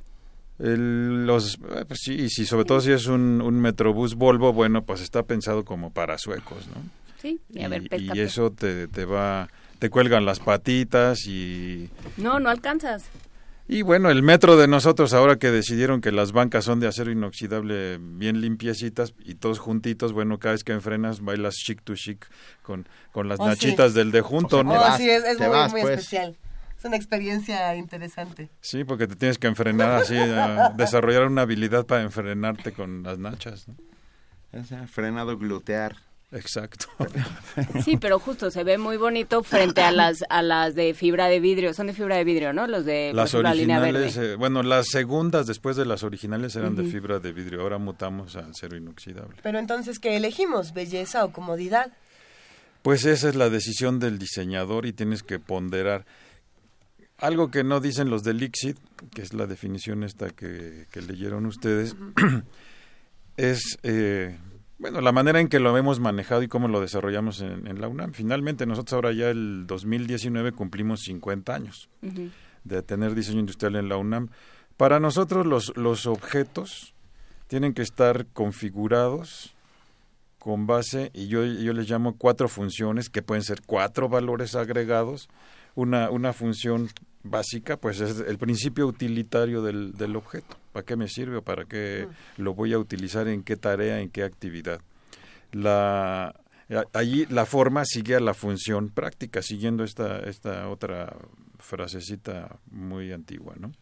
El- 0.59 1.27
los 1.27 1.55
eh, 1.55 1.85
pues 1.87 2.01
sí, 2.03 2.15
y 2.15 2.29
si 2.31 2.45
sobre 2.47 2.65
todo 2.65 2.81
si 2.81 2.93
es 2.93 3.07
un, 3.07 3.41
un 3.41 3.61
metrobús 3.61 4.15
Volvo, 4.15 4.53
bueno, 4.53 4.83
pues 4.85 5.01
está 5.01 5.23
pensado 5.23 5.65
como 5.65 5.91
para 5.91 6.19
suecos, 6.19 6.67
¿no? 6.69 6.75
Sí, 7.21 7.41
y 7.53 7.63
a 7.65 7.69
ver, 7.69 7.83
y, 7.93 8.21
eso 8.21 8.51
te, 8.53 8.87
te 8.89 9.05
va 9.05 9.49
te 9.79 9.91
cuelgan 9.91 10.25
las 10.25 10.41
patitas 10.41 11.27
y 11.27 11.89
No, 12.17 12.41
no 12.41 12.51
alcanzas. 12.51 13.05
Y 13.69 13.83
bueno, 13.83 14.11
el 14.11 14.23
metro 14.23 14.57
de 14.57 14.67
nosotros 14.67 15.13
ahora 15.13 15.37
que 15.37 15.51
decidieron 15.51 16.01
que 16.01 16.11
las 16.11 16.33
bancas 16.33 16.65
son 16.65 16.81
de 16.81 16.89
acero 16.89 17.11
inoxidable 17.13 17.99
bien 18.01 18.41
limpiecitas 18.41 19.15
y 19.25 19.35
todos 19.35 19.59
juntitos, 19.59 20.13
bueno, 20.13 20.39
cada 20.39 20.53
vez 20.55 20.65
que 20.65 20.73
enfrenas 20.73 21.21
bailas 21.21 21.55
chic 21.55 21.83
to 21.83 21.95
chic 21.95 22.27
con, 22.63 22.89
con 23.13 23.29
las 23.29 23.39
Oh, 23.39 23.45
sí. 23.45 23.49
nachitas 23.51 23.95
del 23.95 24.11
de 24.11 24.23
junto, 24.23 24.65
¿no? 24.65 24.73
Oh, 24.73 24.75
vas, 24.81 24.97
sí, 24.97 25.09
es, 25.09 25.39
muy, 25.39 25.49
vas, 25.49 25.71
muy 25.73 25.83
pues. 25.83 25.99
especial. 25.99 26.37
Es 26.79 26.85
una 26.85 26.97
experiencia 26.97 27.75
interesante. 27.77 28.51
Sí, 28.61 28.85
porque 28.85 29.07
te 29.07 29.17
tienes 29.17 29.37
que 29.39 29.49
enfrenar 29.49 29.91
así, 29.91 30.17
a 30.17 30.73
desarrollar 30.77 31.27
una 31.27 31.43
habilidad 31.43 31.85
para 31.87 32.03
enfrenarte 32.03 32.73
con 32.73 33.03
las 33.03 33.19
nachas, 33.19 33.67
¿no? 33.69 33.75
O 34.59 34.65
sea, 34.65 34.87
frenado 34.87 35.37
glutear. 35.37 35.97
Exacto. 36.33 36.87
Sí, 37.85 37.97
pero 37.97 38.19
justo 38.19 38.51
se 38.51 38.63
ve 38.65 38.79
muy 38.79 38.97
bonito 38.97 39.43
frente 39.43 39.81
a 39.81 39.91
las 39.91 40.23
a 40.29 40.43
las 40.43 40.75
de 40.75 40.95
fibra 40.95 41.27
de 41.27 41.41
vidrio. 41.41 41.75
Son 41.75 41.87
de 41.89 41.93
fibra 41.93 42.17
de 42.17 42.25
vidrio, 42.25 42.53
¿no? 42.53 42.67
Los 42.67 42.85
de 42.85 43.13
Las 43.15 43.31
ejemplo, 43.31 43.49
la 43.49 43.55
línea 43.55 43.79
originales, 43.81 44.17
verde. 44.17 44.33
eh, 44.33 44.37
bueno, 44.37 44.63
las 44.63 44.87
segundas 44.89 45.47
después 45.47 45.77
de 45.77 45.87
las 45.87 46.03
originales 46.05 46.55
eran 46.57 46.77
de 46.77 46.85
fibra 46.85 47.19
de 47.19 47.33
vidrio, 47.33 47.63
ahora 47.63 47.79
mutamos 47.79 48.37
al 48.37 48.51
acero 48.51 48.77
inoxidable. 48.77 49.37
Pero 49.43 49.59
entonces, 49.59 49.99
¿qué 49.99 50.17
elegimos? 50.17 50.73
¿Belleza 50.75 51.25
o 51.25 51.33
comodidad? 51.33 51.93
Pues 52.83 53.05
esa 53.07 53.29
es 53.29 53.35
la 53.35 53.51
decisión 53.51 53.99
del 53.99 54.19
diseñador 54.19 54.87
y 54.87 54.93
tienes 54.93 55.23
que 55.23 55.39
ponderar. 55.39 56.05
Algo 57.19 57.51
que 57.51 57.65
no 57.65 57.81
dicen 57.81 58.11
los 58.11 58.23
del 58.23 58.41
ICSID, 58.43 58.77
que 59.13 59.23
es 59.23 59.35
la 59.35 59.47
definición 59.47 60.05
esta 60.05 60.31
que, 60.31 60.87
que 60.93 61.03
leyeron 61.03 61.47
ustedes, 61.47 61.97
es, 63.37 63.79
eh, 63.83 64.39
Bueno, 64.79 65.01
la 65.01 65.11
manera 65.11 65.41
en 65.41 65.49
que 65.49 65.59
lo 65.59 65.77
hemos 65.77 65.99
manejado 65.99 66.43
y 66.43 66.49
cómo 66.49 66.69
lo 66.69 66.81
desarrollamos 66.81 67.41
en, 67.41 67.81
la 67.81 67.89
UNAM. 67.89 68.13
Finalmente, 68.13 68.65
nosotros 68.65 68.93
ahora 68.95 69.13
ya 69.13 69.29
el 69.29 69.67
2019 69.67 70.53
cumplimos 70.53 71.01
50 71.01 71.53
años 71.53 71.89
de 72.63 72.83
tener 72.83 73.17
diseño 73.17 73.41
industrial 73.41 73.75
en 73.75 73.89
la 73.89 73.97
UNAM. 73.97 74.29
Para 74.77 75.01
nosotros 75.01 75.47
los, 75.47 75.77
los 75.77 76.07
objetos 76.07 76.95
tienen 77.49 77.75
que 77.75 77.83
estar 77.83 78.27
configurados 78.27 79.57
con 80.39 80.69
base, 80.69 81.11
y 81.13 81.27
yo, 81.27 81.45
yo 81.45 81.73
les 81.73 81.91
llamo 81.91 82.17
cuatro 82.17 82.49
funciones, 82.49 83.11
que 83.11 83.23
pueden 83.23 83.43
ser 83.43 83.63
cuatro 83.67 84.09
valores 84.09 84.55
agregados. 84.55 85.29
Una, 85.75 86.11
una 86.11 86.33
función 86.33 86.89
básica, 87.31 87.77
pues 87.77 88.01
es 88.01 88.21
el 88.21 88.39
principio 88.39 88.87
utilitario 88.87 89.63
del, 89.63 89.93
del 89.93 90.17
objeto. 90.17 90.57
¿Para 90.73 90.85
qué 90.85 90.97
me 90.97 91.09
sirve 91.09 91.39
o 91.39 91.43
para 91.43 91.65
qué 91.65 92.07
mm. 92.09 92.43
lo 92.43 92.55
voy 92.55 92.73
a 92.73 92.79
utilizar, 92.79 93.29
en 93.29 93.43
qué 93.43 93.57
tarea, 93.57 94.01
en 94.01 94.11
qué 94.11 94.25
actividad? 94.25 94.81
La, 95.53 96.35
allí 96.93 97.27
la 97.27 97.47
forma 97.47 97.85
sigue 97.85 98.15
a 98.17 98.21
la 98.21 98.35
función 98.35 98.91
práctica, 98.91 99.43
siguiendo 99.43 99.85
esta, 99.85 100.19
esta 100.21 100.69
otra 100.69 101.17
frasecita 101.59 102.59
muy 102.71 103.13
antigua, 103.13 103.55
¿no? 103.59 103.73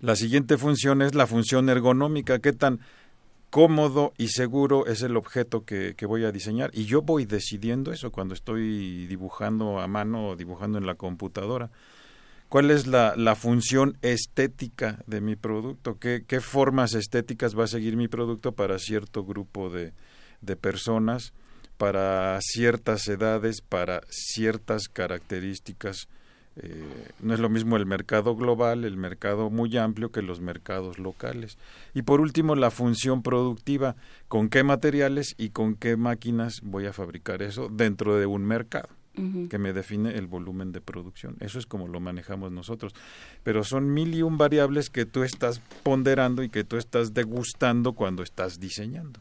La 0.00 0.16
siguiente 0.16 0.58
función 0.58 1.00
es 1.00 1.14
la 1.14 1.26
función 1.26 1.68
ergonómica, 1.70 2.38
qué 2.38 2.52
tan 2.52 2.80
cómodo 3.48 4.12
y 4.18 4.28
seguro 4.28 4.84
es 4.86 5.02
el 5.02 5.16
objeto 5.16 5.64
que, 5.64 5.94
que, 5.96 6.06
voy 6.06 6.24
a 6.24 6.32
diseñar. 6.32 6.70
Y 6.74 6.84
yo 6.84 7.02
voy 7.02 7.24
decidiendo 7.24 7.92
eso 7.92 8.10
cuando 8.10 8.34
estoy 8.34 9.06
dibujando 9.06 9.80
a 9.80 9.86
mano 9.86 10.30
o 10.30 10.36
dibujando 10.36 10.76
en 10.76 10.86
la 10.86 10.96
computadora. 10.96 11.70
¿Cuál 12.54 12.70
es 12.70 12.86
la, 12.86 13.34
función 13.34 13.98
estética 14.00 15.02
de 15.08 15.20
mi 15.20 15.34
producto? 15.34 15.98
¿Qué, 15.98 16.22
¿Qué, 16.24 16.38
formas 16.40 16.94
estéticas 16.94 17.58
va 17.58 17.64
a 17.64 17.66
seguir 17.66 17.96
mi 17.96 18.06
producto 18.06 18.52
para 18.52 18.78
cierto 18.78 19.24
grupo 19.24 19.70
de, 19.70 19.92
de 20.40 20.54
personas, 20.54 21.32
para 21.78 22.38
ciertas 22.40 23.08
edades, 23.08 23.60
para 23.60 24.02
ciertas 24.08 24.86
características 24.86 26.06
eh, 26.54 27.08
no 27.18 27.34
es 27.34 27.40
lo 27.40 27.48
mismo 27.48 27.76
el 27.76 27.86
mercado 27.86 28.36
global, 28.36 28.84
el 28.84 28.98
mercado 28.98 29.50
muy 29.50 29.76
amplio 29.76 30.12
que 30.12 30.22
los 30.22 30.38
mercados 30.38 31.00
locales. 31.00 31.58
Y 31.92 32.02
por 32.02 32.20
último, 32.20 32.54
la 32.54 32.70
función 32.70 33.24
productiva, 33.24 33.96
con 34.28 34.48
qué 34.48 34.62
materiales 34.62 35.34
y 35.38 35.48
con 35.48 35.74
qué 35.74 35.96
máquinas 35.96 36.60
voy 36.62 36.86
a 36.86 36.92
fabricar 36.92 37.42
eso 37.42 37.68
dentro 37.68 38.16
de 38.16 38.26
un 38.26 38.44
mercado 38.44 38.90
que 39.48 39.58
me 39.58 39.72
define 39.72 40.16
el 40.16 40.26
volumen 40.26 40.72
de 40.72 40.80
producción. 40.80 41.36
Eso 41.40 41.58
es 41.58 41.66
como 41.66 41.88
lo 41.88 42.00
manejamos 42.00 42.50
nosotros. 42.50 42.94
Pero 43.42 43.62
son 43.62 43.92
mil 43.92 44.14
y 44.14 44.22
un 44.22 44.38
variables 44.38 44.90
que 44.90 45.06
tú 45.06 45.22
estás 45.22 45.60
ponderando 45.82 46.42
y 46.42 46.48
que 46.48 46.64
tú 46.64 46.76
estás 46.76 47.14
degustando 47.14 47.92
cuando 47.92 48.22
estás 48.22 48.58
diseñando. 48.58 49.20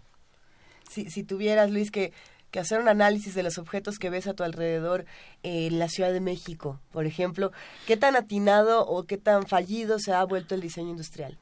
Si, 0.90 1.10
si 1.10 1.24
tuvieras, 1.24 1.72
Luis, 1.72 1.92
que 1.92 2.12
que 2.54 2.60
hacer 2.60 2.80
un 2.80 2.88
análisis 2.88 3.34
de 3.34 3.42
los 3.42 3.58
objetos 3.58 3.98
que 3.98 4.12
ves 4.12 4.28
a 4.28 4.36
tu 4.36 4.44
alrededor 4.44 5.06
en 5.42 5.80
la 5.80 5.90
Ciudad 5.90 6.14
de 6.14 6.22
México, 6.22 6.80
por 6.92 7.08
ejemplo, 7.08 7.52
¿qué 7.88 7.98
tan 7.98 8.16
atinado 8.16 8.86
o 8.86 9.06
qué 9.06 9.18
tan 9.18 9.48
fallido 9.48 9.98
se 9.98 10.14
ha 10.14 10.24
vuelto 10.24 10.54
el 10.54 10.62
diseño 10.62 10.92
industrial? 10.92 11.40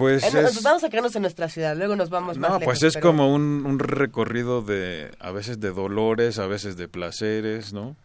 Pues 0.00 0.34
eh, 0.34 0.46
vamos 0.62 0.82
a 0.82 0.88
quedarnos 0.88 1.14
en 1.14 1.20
nuestra 1.20 1.50
ciudad, 1.50 1.76
luego 1.76 1.94
nos 1.94 2.08
vamos 2.08 2.38
más 2.38 2.52
No, 2.52 2.60
pues 2.60 2.82
es 2.82 2.96
como 2.96 3.34
un, 3.34 3.66
un, 3.66 3.78
recorrido 3.78 4.62
de, 4.62 5.10
a 5.20 5.30
veces 5.30 5.60
de 5.60 5.72
dolores, 5.72 6.38
a 6.38 6.46
veces 6.46 6.78
de 6.78 6.88
placeres, 6.88 7.74
¿no? 7.74 7.96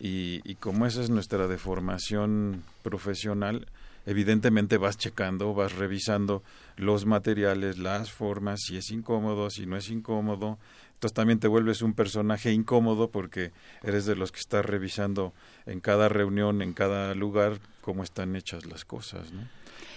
Y, 0.00 0.40
y 0.50 0.54
como 0.54 0.86
esa 0.86 1.02
es 1.02 1.10
nuestra 1.10 1.46
deformación 1.46 2.64
profesional, 2.82 3.66
evidentemente 4.06 4.78
vas 4.78 4.96
checando, 4.96 5.52
vas 5.52 5.74
revisando 5.74 6.42
los 6.76 7.04
materiales, 7.04 7.76
las 7.76 8.10
formas, 8.10 8.60
si 8.62 8.78
es 8.78 8.90
incómodo, 8.90 9.50
si 9.50 9.66
no 9.66 9.76
es 9.76 9.90
incómodo. 9.90 10.56
Entonces 10.94 11.14
también 11.14 11.40
te 11.40 11.46
vuelves 11.46 11.82
un 11.82 11.92
personaje 11.92 12.52
incómodo 12.52 13.10
porque 13.10 13.52
eres 13.82 14.06
de 14.06 14.16
los 14.16 14.32
que 14.32 14.40
estás 14.40 14.64
revisando 14.64 15.34
en 15.66 15.80
cada 15.80 16.08
reunión, 16.08 16.62
en 16.62 16.72
cada 16.72 17.14
lugar, 17.14 17.58
cómo 17.82 18.02
están 18.02 18.34
hechas 18.34 18.64
las 18.64 18.86
cosas, 18.86 19.30
¿no? 19.30 19.42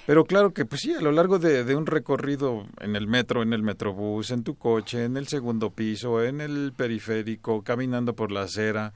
Pero 0.05 0.25
claro 0.25 0.53
que, 0.53 0.65
pues 0.65 0.81
sí, 0.81 0.93
a 0.93 1.01
lo 1.01 1.11
largo 1.11 1.39
de, 1.39 1.63
de, 1.63 1.75
un 1.75 1.85
recorrido 1.85 2.65
en 2.79 2.95
el 2.95 3.07
metro, 3.07 3.43
en 3.43 3.53
el 3.53 3.63
metrobús, 3.63 4.31
en 4.31 4.43
tu 4.43 4.55
coche, 4.55 5.05
en 5.05 5.17
el 5.17 5.27
segundo 5.27 5.69
piso, 5.69 6.23
en 6.23 6.41
el 6.41 6.73
periférico, 6.75 7.63
caminando 7.63 8.13
por 8.13 8.31
la 8.31 8.43
acera, 8.43 8.93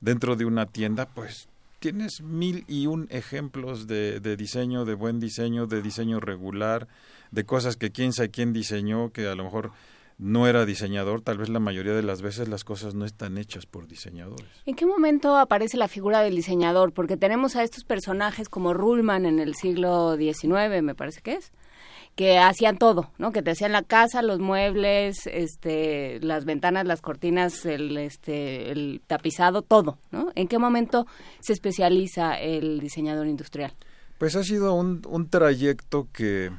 dentro 0.00 0.36
de 0.36 0.44
una 0.44 0.66
tienda, 0.66 1.06
pues 1.06 1.48
tienes 1.80 2.22
mil 2.22 2.64
y 2.66 2.86
un 2.86 3.08
ejemplos 3.10 3.86
de, 3.86 4.20
de 4.20 4.36
diseño, 4.36 4.84
de 4.84 4.94
buen 4.94 5.20
diseño, 5.20 5.66
de 5.66 5.82
diseño 5.82 6.20
regular, 6.20 6.88
de 7.30 7.44
cosas 7.44 7.76
que 7.76 7.90
quién 7.90 8.12
sabe 8.12 8.30
quién 8.30 8.52
diseñó, 8.52 9.10
que 9.10 9.26
a 9.26 9.34
lo 9.34 9.44
mejor 9.44 9.72
no 10.18 10.46
era 10.46 10.64
diseñador, 10.64 11.22
tal 11.22 11.38
vez 11.38 11.48
la 11.48 11.58
mayoría 11.58 11.92
de 11.92 12.02
las 12.02 12.22
veces 12.22 12.48
las 12.48 12.64
cosas 12.64 12.94
no 12.94 13.04
están 13.04 13.36
hechas 13.38 13.66
por 13.66 13.88
diseñadores. 13.88 14.48
¿En 14.64 14.76
qué 14.76 14.86
momento 14.86 15.36
aparece 15.36 15.76
la 15.76 15.88
figura 15.88 16.20
del 16.20 16.36
diseñador? 16.36 16.92
Porque 16.92 17.16
tenemos 17.16 17.56
a 17.56 17.62
estos 17.62 17.84
personajes 17.84 18.48
como 18.48 18.74
Rullman 18.74 19.26
en 19.26 19.40
el 19.40 19.54
siglo 19.54 20.16
XIX, 20.16 20.82
me 20.82 20.94
parece 20.94 21.20
que 21.20 21.34
es, 21.34 21.52
que 22.14 22.38
hacían 22.38 22.78
todo, 22.78 23.10
¿no? 23.18 23.32
Que 23.32 23.42
te 23.42 23.50
hacían 23.50 23.72
la 23.72 23.82
casa, 23.82 24.22
los 24.22 24.38
muebles, 24.38 25.26
este, 25.26 26.20
las 26.20 26.44
ventanas, 26.44 26.86
las 26.86 27.00
cortinas, 27.00 27.66
el, 27.66 27.96
este, 27.96 28.70
el 28.70 29.02
tapizado, 29.06 29.62
todo, 29.62 29.98
¿no? 30.12 30.30
¿En 30.36 30.46
qué 30.46 30.58
momento 30.58 31.06
se 31.40 31.52
especializa 31.52 32.38
el 32.38 32.78
diseñador 32.78 33.26
industrial? 33.26 33.74
Pues 34.18 34.36
ha 34.36 34.44
sido 34.44 34.74
un, 34.74 35.02
un 35.08 35.28
trayecto 35.28 36.08
que 36.12 36.52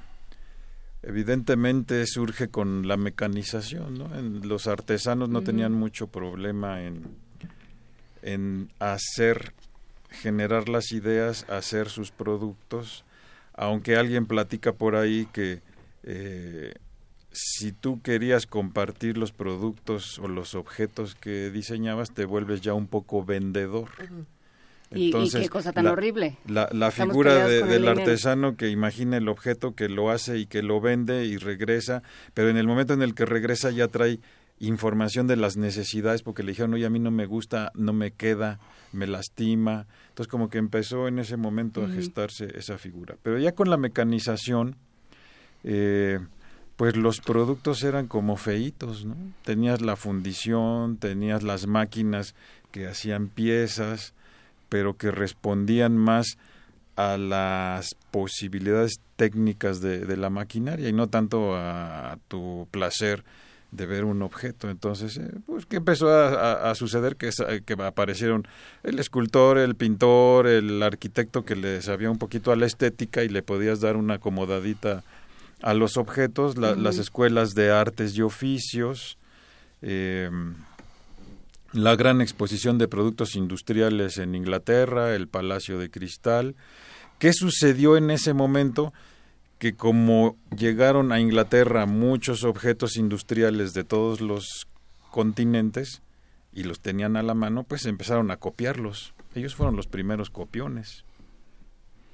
evidentemente 1.06 2.06
surge 2.08 2.50
con 2.50 2.88
la 2.88 2.98
mecanización. 2.98 3.98
¿no? 3.98 4.10
los 4.48 4.68
artesanos 4.68 5.30
no 5.30 5.42
tenían 5.42 5.72
mucho 5.72 6.08
problema 6.08 6.84
en, 6.84 7.04
en 8.22 8.72
hacer, 8.80 9.54
generar 10.10 10.68
las 10.68 10.92
ideas, 10.92 11.46
hacer 11.50 11.90
sus 11.90 12.12
productos, 12.12 13.06
aunque 13.54 13.96
alguien 13.96 14.26
platica 14.26 14.74
por 14.74 14.96
ahí 14.96 15.28
que 15.32 15.62
eh, 16.04 16.74
si 17.32 17.72
tú 17.72 18.02
querías 18.02 18.48
compartir 18.48 19.18
los 19.18 19.32
productos 19.32 20.20
o 20.20 20.28
los 20.28 20.56
objetos 20.56 21.16
que 21.16 21.52
diseñabas, 21.52 22.12
te 22.12 22.26
vuelves 22.26 22.62
ya 22.62 22.74
un 22.74 22.88
poco 22.88 23.24
vendedor. 23.24 23.90
Y, 24.92 25.12
qué 25.12 25.50
cosa 25.50 25.74
tan 25.74 25.88
horrible. 25.88 26.38
La, 26.48 26.70
la 26.72 26.92
figura 26.92 27.48
del 27.48 27.88
artesano 27.88 28.56
que 28.56 28.70
imagina 28.70 29.18
el 29.18 29.28
objeto, 29.28 29.74
que 29.74 29.90
lo 29.90 30.12
hace 30.12 30.38
y 30.38 30.46
que 30.46 30.62
lo 30.62 30.80
vende 30.80 31.26
y 31.26 31.38
regresa, 31.38 32.04
pero 32.34 32.50
en 32.50 32.58
el 32.58 32.68
momento 32.68 32.94
en 32.94 33.02
el 33.02 33.16
que 33.16 33.26
regresa 33.26 33.72
ya 33.72 33.88
trae 33.88 34.20
información 34.60 35.28
de 35.28 35.36
las 35.36 35.58
necesidades 35.58 36.22
porque 36.22 36.44
le 36.44 36.52
dijeron, 36.52 36.74
oye, 36.74 36.86
a 36.86 36.90
mí 36.90 37.00
no 37.00 37.12
me 37.12 37.26
gusta, 37.26 37.72
no 37.76 37.94
me 37.94 38.12
queda, 38.12 38.60
me 38.94 39.08
lastima. 39.08 39.86
Entonces 40.10 40.30
como 40.30 40.50
que 40.50 40.58
empezó 40.58 41.08
en 41.08 41.20
ese 41.20 41.38
momento 41.38 41.84
a 41.84 41.90
gestarse 41.90 42.48
esa 42.58 42.78
figura. 42.78 43.18
Pero 43.22 43.38
ya 43.40 43.54
con 43.54 43.70
la 43.70 43.78
mecanización, 43.78 44.78
eh, 45.64 46.20
pues 46.78 46.96
los 46.96 47.20
productos 47.22 47.84
eran 47.84 48.08
como 48.08 48.38
feitos, 48.38 49.06
¿no? 49.06 49.16
Tenías 49.44 49.82
la 49.82 49.96
fundición, 49.96 50.98
tenías 50.98 51.44
las 51.44 51.68
máquinas 51.68 52.36
que 52.72 52.88
hacían 52.88 53.28
piezas, 53.28 54.14
pero 54.70 54.98
que 54.98 55.12
respondían 55.12 55.98
más 55.98 56.38
a 56.96 57.18
las 57.18 57.96
posibilidades 58.12 59.00
técnicas 59.16 59.82
de, 59.82 60.16
la 60.18 60.30
maquinaria 60.30 60.88
y 60.90 60.94
no 60.94 61.08
tanto 61.08 61.56
a, 61.56 62.18
tu 62.28 62.68
placer 62.72 63.24
de 63.72 63.86
ver 63.86 64.06
un 64.06 64.22
objeto. 64.22 64.70
Entonces, 64.70 65.18
eh, 65.18 65.32
pues 65.46 65.66
que 65.66 65.78
empezó 65.78 66.10
a, 66.10 66.74
suceder 66.76 67.18
que, 67.18 67.30
que 67.66 67.74
aparecieron 67.74 68.48
el 68.84 69.00
escultor, 69.00 69.58
el 69.58 69.76
pintor, 69.76 70.48
el 70.48 70.82
arquitecto 70.82 71.44
que 71.44 71.58
le 71.58 71.82
sabía 71.82 72.10
un 72.10 72.18
poquito 72.18 72.52
a 72.52 72.56
la 72.56 72.66
estética 72.66 73.24
y 73.24 73.30
le 73.30 73.44
podías 73.44 73.82
dar 73.82 73.98
una 73.98 74.16
acomodadita 74.16 75.04
a 75.62 75.74
los 75.74 75.98
objetos, 75.98 76.58
las 76.58 76.98
escuelas 76.98 77.56
de 77.56 77.72
artes 77.72 78.16
y 78.16 78.22
oficios, 78.22 79.18
eh, 79.82 80.30
la 81.76 81.96
gran 81.98 82.22
exposición 82.22 82.78
de 82.78 82.88
productos 82.88 83.36
industriales 83.36 84.18
en 84.18 84.34
Inglaterra, 84.34 85.14
el 85.14 85.28
Palacio 85.28 85.78
de 85.78 85.90
Cristal. 85.90 86.56
¿Qué 87.20 87.34
sucedió 87.34 87.98
en 87.98 88.12
ese 88.12 88.34
momento? 88.34 88.94
Que 89.60 89.76
como 89.76 90.38
llegaron 90.56 91.12
a 91.12 91.20
Inglaterra 91.20 91.86
muchos 91.86 92.46
objetos 92.46 92.96
industriales 92.96 93.74
de 93.74 93.84
todos 93.84 94.22
los 94.22 94.68
continentes 95.12 96.02
y 96.54 96.64
los 96.64 96.80
tenían 96.80 97.18
a 97.18 97.24
la 97.24 97.34
mano, 97.34 97.64
pues 97.64 97.86
empezaron 97.86 98.32
a 98.32 98.38
copiarlos. 98.38 99.14
Ellos 99.34 99.54
fueron 99.54 99.76
los 99.76 99.88
primeros 99.88 100.30
copiones. 100.30 101.04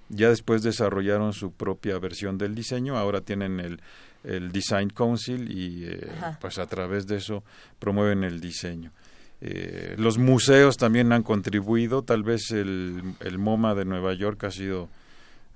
Ya 0.10 0.30
después 0.30 0.64
desarrollaron 0.64 1.34
su 1.34 1.52
propia 1.52 2.00
versión 2.00 2.40
del 2.40 2.56
diseño, 2.56 2.98
ahora 2.98 3.22
tienen 3.22 3.60
el, 3.60 3.80
el 4.24 4.52
Design 4.52 4.90
Council 4.90 5.52
y 5.52 5.86
eh, 5.86 6.12
pues 6.42 6.58
a 6.58 6.66
través 6.66 7.06
de 7.06 7.18
eso 7.18 7.44
promueven 7.80 8.24
el 8.24 8.42
diseño. 8.42 8.92
Eh, 9.42 9.96
los 9.98 10.20
museos 10.20 10.78
también 10.78 11.12
han 11.12 11.24
contribuido, 11.24 12.04
tal 12.04 12.22
vez 12.22 12.52
el, 12.52 13.16
el, 13.22 13.40
MoMA 13.40 13.74
de 13.74 13.86
Nueva 13.86 14.14
York 14.14 14.44
ha 14.44 14.52
sido 14.52 14.88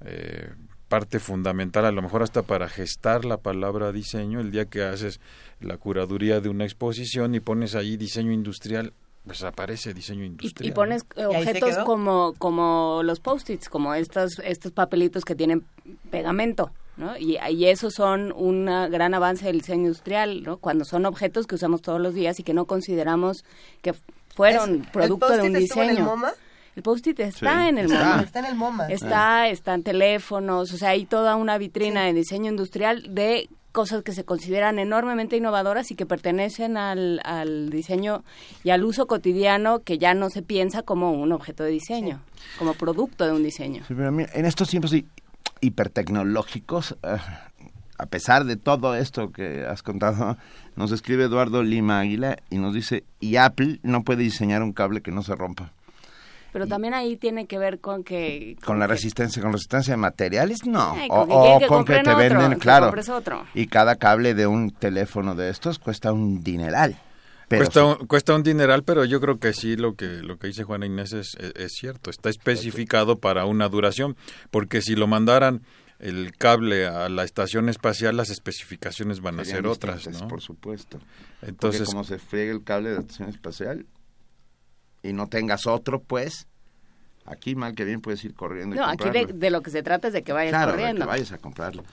eh, 0.03 0.49
parte 0.87 1.19
fundamental, 1.19 1.85
a 1.85 1.91
lo 1.91 2.01
mejor 2.01 2.23
hasta 2.23 2.41
para 2.41 2.67
gestar 2.67 3.25
la 3.25 3.37
palabra 3.37 3.91
diseño, 3.91 4.39
el 4.39 4.49
día 4.49 4.65
que 4.65 4.83
haces 4.83 5.19
la 5.59 5.77
curaduría 5.77 6.41
de 6.41 6.49
una 6.49 6.63
exposición 6.63 7.35
y 7.35 7.39
pones 7.39 7.75
ahí 7.75 7.95
diseño 7.95 8.31
industrial, 8.31 8.91
pues 9.23 9.43
aparece 9.43 9.93
diseño 9.93 10.23
Y, 10.23 10.27
industrial. 10.27 10.67
y 10.67 10.73
pones 10.73 11.05
objetos 11.15 11.77
como, 11.85 12.33
como 12.39 13.01
los 13.03 13.19
post-its, 13.19 13.69
como 13.69 13.93
estos, 13.93 14.39
estos 14.43 14.71
papelitos 14.71 15.25
que 15.25 15.35
tienen 15.35 15.63
pegamento, 16.09 16.71
¿no? 16.97 17.17
Y, 17.17 17.37
y 17.51 17.65
esos 17.65 17.93
son 17.93 18.31
un 18.35 18.65
gran 18.65 19.13
avance 19.13 19.45
del 19.45 19.59
diseño 19.59 19.83
industrial, 19.87 20.43
¿no? 20.43 20.57
Cuando 20.57 20.85
son 20.85 21.05
objetos 21.05 21.47
que 21.47 21.55
usamos 21.55 21.81
todos 21.81 21.99
los 21.99 22.13
días 22.13 22.39
y 22.39 22.43
que 22.43 22.53
no 22.53 22.65
consideramos 22.65 23.43
que 23.81 23.93
fueron 24.35 24.81
Es- 24.83 24.89
producto 24.91 25.33
¿el 25.33 25.41
de 25.41 25.47
un 25.47 25.53
post-it 25.53 25.63
estuvo 25.63 25.83
en 25.83 25.89
el 25.89 25.95
diseño. 25.95 26.09
MoMA? 26.09 26.33
El 26.75 26.83
post-it 26.83 27.19
está 27.21 27.61
Sí, 27.63 27.67
en 27.69 27.77
el 27.77 27.85
está. 27.85 28.03
MoMA. 28.05 28.21
Está 28.23 28.39
en 28.39 28.45
el 28.45 28.55
MoMA. 28.55 28.87
Está, 28.87 29.47
están 29.47 29.83
teléfonos, 29.83 30.73
o 30.73 30.77
sea, 30.77 30.89
hay 30.89 31.05
toda 31.05 31.35
una 31.37 31.57
vitrina 31.57 32.03
de 32.03 32.13
diseño 32.13 32.49
industrial 32.51 33.13
de 33.15 33.47
cosas 33.71 34.03
que 34.03 34.13
se 34.13 34.23
consideran 34.23 34.79
enormemente 34.79 35.35
innovadoras 35.35 35.91
y 35.91 35.95
que 35.95 36.05
pertenecen 36.05 36.77
al, 36.77 37.19
al 37.25 37.69
diseño 37.69 38.23
y 38.63 38.69
al 38.69 38.85
uso 38.85 39.05
cotidiano 39.05 39.79
que 39.79 39.97
ya 39.97 40.13
no 40.13 40.29
se 40.29 40.41
piensa 40.41 40.81
como 40.81 41.11
un 41.11 41.33
objeto 41.33 41.63
de 41.63 41.71
diseño, 41.71 42.21
como 42.57 42.73
producto 42.73 43.25
de 43.25 43.33
un 43.33 43.43
diseño. 43.43 43.83
Sí, 43.87 43.93
pero 43.93 44.11
mira, 44.13 44.29
en 44.33 44.45
estos 44.45 44.69
tiempos 44.69 44.91
hipertecnológicos, 45.61 46.97
eh, 47.03 47.17
a 47.97 48.05
pesar 48.07 48.45
de 48.45 48.57
todo 48.57 48.95
esto 48.95 49.31
que 49.31 49.65
has 49.65 49.81
contado, 49.81 50.37
nos 50.75 50.91
escribe 50.91 51.25
Eduardo 51.25 51.63
Lima 51.63 51.99
Águila 51.99 52.37
y 52.49 52.57
nos 52.57 52.73
dice, 52.73 53.03
y 53.19 53.37
Apple 53.37 53.79
no 53.83 54.03
puede 54.03 54.23
diseñar 54.23 54.63
un 54.63 54.73
cable 54.73 55.01
que 55.01 55.11
no 55.11 55.21
se 55.21 55.35
rompa. 55.35 55.71
Pero 56.51 56.67
también 56.67 56.93
ahí 56.93 57.17
tiene 57.17 57.47
que 57.47 57.57
ver 57.57 57.81
con 57.81 58.05
que... 58.05 58.55
Con 58.63 58.79
la 58.79 58.87
resistencia, 58.87 59.41
con 59.41 59.51
resistencia 59.51 59.91
de 59.91 59.97
materiales, 59.97 60.65
no. 60.65 60.93
O 61.09 61.27
con 61.27 61.27
que 61.27 61.33
o 61.35 61.59
que 61.59 61.67
con 61.67 61.85
que 61.85 61.93
te 61.95 61.99
otro, 61.99 62.15
venden, 62.15 62.59
claro. 62.59 62.93
Y 63.53 63.67
cada 63.67 63.97
cable 63.97 64.33
de 64.33 64.47
un 64.47 64.71
teléfono 64.71 65.35
de 65.35 65.49
estos 65.49 65.79
cuesta 65.79 66.13
un 66.13 66.45
dineral. 66.45 66.97
Pero 67.47 67.63
cuesta, 67.65 67.79
sí, 67.81 67.85
un, 68.01 68.07
cuesta 68.07 68.35
un 68.35 68.43
dineral, 68.43 68.83
pero 68.83 69.05
yo 69.05 69.21
creo 69.21 69.39
que 69.39 69.53
sí 69.53 69.75
lo 69.75 69.95
que 69.95 70.05
lo 70.23 70.37
que 70.37 70.47
dice 70.47 70.63
Juana 70.63 70.85
Inés 70.85 71.13
es, 71.13 71.35
es- 71.39 71.53
es 71.55 71.71
cierto. 71.73 72.09
Está 72.09 72.29
especificado 72.29 73.19
para 73.19 73.45
una 73.45 73.69
duración, 73.69 74.15
porque 74.51 74.81
si 74.81 74.95
lo 74.95 75.07
mandaran 75.07 75.61
el 75.99 76.35
cable 76.37 76.87
a 76.87 77.07
la 77.07 77.23
estación 77.23 77.69
espacial, 77.69 78.17
las 78.17 78.29
especificaciones 78.29 79.21
van 79.21 79.39
a 79.39 79.45
ser 79.45 79.65
otras, 79.67 80.07
¿no? 80.07 80.27
Por 80.27 80.41
supuesto. 80.41 80.99
Entonces, 81.41 81.81
Porque 81.81 81.85
como 81.85 82.03
se 82.03 82.17
friega 82.19 82.51
el 82.51 82.63
cable 82.63 82.89
de 82.89 82.95
la 82.95 83.01
estación 83.01 83.29
espacial 83.29 83.85
y 85.03 85.13
no 85.13 85.27
tengas 85.27 85.67
otro, 85.67 86.01
pues, 86.01 86.47
aquí 87.25 87.55
mal 87.55 87.75
que 87.75 87.85
bien 87.85 88.01
puedes 88.01 88.23
ir 88.25 88.33
corriendo 88.33 88.75
y 88.75 88.79
No, 88.79 88.85
aquí 88.85 89.09
de, 89.09 89.49
lo 89.51 89.61
que 89.61 89.69
se 89.71 89.83
trata 89.83 90.07
es 90.07 90.13
de 90.13 90.23
que 90.23 90.33
vayas 90.33 90.51
claro, 90.51 90.71
de 90.73 90.77
corriendo. 90.79 91.01
que 91.05 91.07
vayas 91.07 91.31
a 91.31 91.37
comprarlo. 91.37 91.83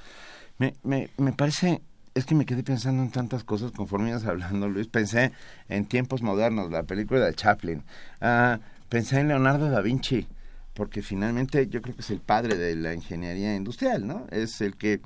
Me, 0.59 0.75
me, 0.83 1.11
me 1.19 1.33
parece, 1.33 1.81
es 2.15 2.25
que 2.27 2.35
me 2.35 2.45
quedé 2.47 2.63
pensando 2.63 3.03
en 3.03 3.11
tantas 3.11 3.45
cosas 3.45 3.73
conforme 3.73 4.11
ibas 4.11 4.25
hablando, 4.27 4.69
Luis. 4.69 4.87
Pensé 4.89 5.33
en 5.69 5.87
tiempos 5.87 6.23
modernos, 6.23 6.71
la 6.71 6.83
película 6.83 7.21
de 7.21 7.35
Chaplin. 7.35 7.83
Ah, 8.21 8.59
pensé 8.89 9.21
en 9.21 9.29
Leonardo 9.29 9.71
da 9.71 9.81
Vinci, 9.81 10.27
porque 10.75 11.03
finalmente 11.03 11.69
yo 11.69 11.81
creo 11.83 11.95
que 11.95 12.03
es 12.03 12.11
el 12.11 12.21
padre 12.21 12.57
de 12.57 12.77
la 12.77 12.95
ingeniería 12.95 13.55
industrial, 13.57 14.07
¿no? 14.07 14.27
Es 14.31 14.61
el 14.61 14.77
que, 14.77 15.01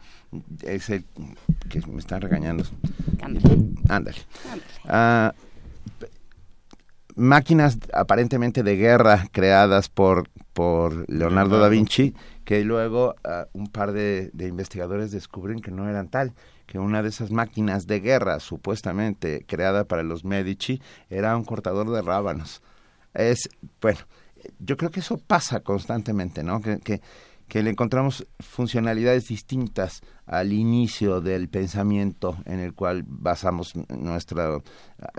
es 0.63 0.91
el 0.91 1.05
que 1.69 1.81
me 1.87 1.99
están 1.99 2.21
regañando. 2.21 2.65
Ándale. 3.89 4.19
P- 5.99 6.09
máquinas 7.15 7.79
aparentemente 7.95 8.63
de 8.63 8.77
guerra 8.77 9.29
creadas 9.33 9.89
por, 9.89 10.29
por 10.53 11.09
Leonardo 11.09 11.59
da. 11.61 11.69
Vinci, 11.69 12.15
que 12.45 12.63
luego 12.65 13.15
ah, 13.25 13.47
un 13.53 13.69
par 13.69 13.93
de, 13.93 14.31
de 14.33 14.49
investigadores 14.49 15.13
descubren 15.13 15.61
que 15.61 15.71
no 15.71 15.89
eran 15.89 16.09
tal, 16.09 16.33
que 16.67 16.79
una 16.79 17.03
de 17.03 17.09
esas 17.11 17.31
máquinas 17.31 17.87
de 17.87 18.01
guerra 18.01 18.41
supuestamente 18.41 19.45
creada 19.47 19.85
para 19.85 20.03
los 20.03 20.25
Medici 20.25 20.81
era 21.11 21.37
un 21.37 21.45
cortador 21.45 21.91
de 21.91 22.03
rábanos. 22.03 22.61
Es, 23.15 23.49
bueno, 23.81 24.01
yo 24.59 24.77
creo 24.77 24.91
que 24.91 25.01
eso 25.01 25.17
pasa 25.19 25.61
constantemente, 25.61 26.43
¿no? 26.43 26.61
Que, 26.61 26.79
que, 26.79 27.01
que 27.49 27.63
le 27.63 27.71
encontramos 27.71 28.27
funcionalidades 28.41 29.29
distintas 29.29 30.01
al 30.27 30.53
inicio 30.53 31.21
del 31.21 31.49
pensamiento 31.49 32.37
en 32.45 32.59
el 32.59 32.75
cual 32.75 33.05
basamos 33.07 33.73
nuestra 33.89 34.59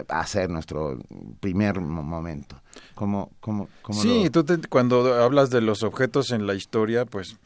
hacer 0.09 0.49
nuestro 0.49 0.99
primer 1.39 1.79
mo- 1.79 2.03
momento. 2.03 2.61
¿Cómo, 2.95 3.31
cómo, 3.39 3.69
cómo 3.81 4.01
sí, 4.01 4.25
lo- 4.25 4.31
tú 4.31 4.43
te- 4.43 4.67
cuando 4.67 5.13
hablas 5.23 5.49
de 5.49 5.61
los 5.61 5.83
objetos 5.83 6.31
en 6.31 6.45
la 6.45 6.53
historia, 6.55 7.05
pues 7.05 7.37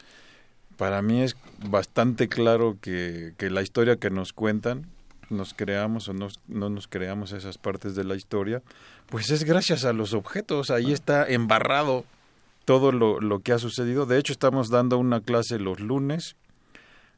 para 0.76 1.00
mí 1.02 1.20
es 1.22 1.34
bastante 1.68 2.28
claro 2.28 2.76
que, 2.80 3.34
que 3.38 3.50
la 3.50 3.62
historia 3.62 3.96
que 3.96 4.10
nos 4.10 4.32
cuentan, 4.32 4.86
nos 5.30 5.54
creamos 5.54 6.08
o 6.08 6.12
nos- 6.12 6.40
no 6.48 6.68
nos 6.70 6.88
creamos 6.88 7.32
esas 7.32 7.58
partes 7.58 7.94
de 7.94 8.04
la 8.04 8.14
historia, 8.16 8.62
pues 9.08 9.30
es 9.30 9.44
gracias 9.44 9.84
a 9.84 9.92
los 9.92 10.12
objetos, 10.14 10.70
ahí 10.70 10.92
está 10.92 11.26
embarrado 11.26 12.04
todo 12.64 12.92
lo, 12.92 13.20
lo 13.20 13.40
que 13.40 13.52
ha 13.52 13.58
sucedido. 13.58 14.06
De 14.06 14.18
hecho, 14.18 14.32
estamos 14.32 14.68
dando 14.70 14.98
una 14.98 15.20
clase 15.20 15.58
los 15.58 15.80
lunes 15.80 16.36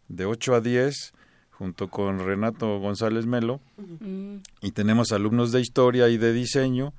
de 0.09 0.25
8 0.27 0.55
a 0.55 0.61
10 0.61 1.13
junto 1.51 1.89
con 1.89 2.19
Renato 2.19 2.79
González 2.79 3.27
Melo. 3.27 3.61
Y 4.61 4.71
tenemos 4.73 5.13
alumnos 5.13 5.53
de 5.53 5.61
historia 5.61 6.09
y 6.09 6.17
de 6.19 6.33
diseño. 6.33 6.93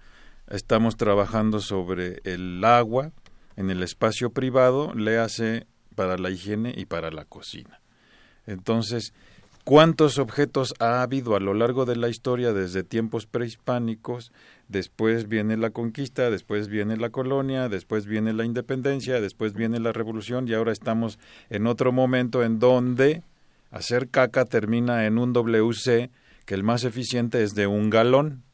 Estamos 0.47 0.95
trabajando 0.95 1.59
sobre 1.59 2.19
el 2.23 2.63
agua 2.63 3.11
en 3.57 3.69
el 3.71 3.83
espacio 3.83 4.29
privado, 4.29 4.93
léase 4.93 5.65
para 5.95 6.17
la 6.17 6.29
higiene 6.29 6.73
y 6.75 6.85
para 6.85 7.11
la 7.11 7.25
cocina. 7.25 7.81
Entonces, 8.45 9.13
¿cuántos 9.63 10.19
objetos 10.19 10.73
ha 10.79 11.01
habido 11.01 11.35
a 11.35 11.39
lo 11.39 11.53
largo 11.53 11.85
de 11.85 11.95
la 11.95 12.09
historia 12.09 12.53
desde 12.53 12.83
tiempos 12.83 13.25
prehispánicos? 13.25 14.31
Después 14.67 15.27
viene 15.27 15.57
la 15.57 15.71
conquista, 15.71 16.29
después 16.29 16.67
viene 16.67 16.97
la 16.97 17.09
colonia, 17.09 17.69
después 17.69 18.05
viene 18.05 18.33
la 18.33 18.45
independencia, 18.45 19.19
después 19.21 19.53
viene 19.53 19.79
la 19.79 19.91
revolución 19.91 20.47
y 20.47 20.53
ahora 20.53 20.71
estamos 20.71 21.19
en 21.49 21.67
otro 21.67 21.91
momento 21.91 22.43
en 22.43 22.59
donde 22.59 23.23
hacer 23.71 24.09
caca 24.09 24.45
termina 24.45 25.05
en 25.05 25.17
un 25.17 25.33
WC 25.33 26.09
que 26.45 26.53
el 26.53 26.63
más 26.63 26.83
eficiente 26.83 27.43
es 27.43 27.55
de 27.55 27.67
un 27.67 27.89
galón. 27.89 28.44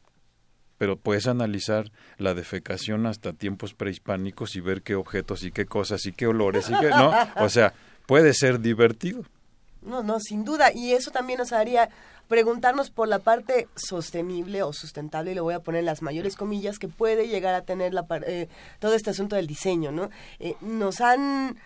Pero 0.82 0.96
puedes 0.96 1.28
analizar 1.28 1.92
la 2.18 2.34
defecación 2.34 3.06
hasta 3.06 3.32
tiempos 3.32 3.72
prehispánicos 3.72 4.56
y 4.56 4.60
ver 4.60 4.82
qué 4.82 4.96
objetos 4.96 5.44
y 5.44 5.52
qué 5.52 5.64
cosas 5.64 6.06
y 6.06 6.12
qué 6.12 6.26
olores 6.26 6.68
y 6.68 6.74
qué 6.80 6.88
no, 6.88 7.14
o 7.36 7.48
sea, 7.48 7.72
puede 8.04 8.34
ser 8.34 8.58
divertido. 8.58 9.22
No, 9.82 10.02
no, 10.02 10.18
sin 10.18 10.44
duda. 10.44 10.72
Y 10.74 10.90
eso 10.90 11.12
también 11.12 11.38
nos 11.38 11.52
haría 11.52 11.88
preguntarnos 12.26 12.90
por 12.90 13.06
la 13.06 13.20
parte 13.20 13.68
sostenible 13.76 14.64
o 14.64 14.72
sustentable, 14.72 15.30
y 15.30 15.34
lo 15.36 15.44
voy 15.44 15.54
a 15.54 15.60
poner 15.60 15.84
las 15.84 16.02
mayores 16.02 16.34
comillas, 16.34 16.80
que 16.80 16.88
puede 16.88 17.28
llegar 17.28 17.54
a 17.54 17.62
tener 17.62 17.94
la, 17.94 18.04
eh, 18.26 18.48
todo 18.80 18.94
este 18.94 19.10
asunto 19.10 19.36
del 19.36 19.46
diseño, 19.46 19.92
¿no? 19.92 20.10
Eh, 20.40 20.56
nos 20.62 21.00
han... 21.00 21.58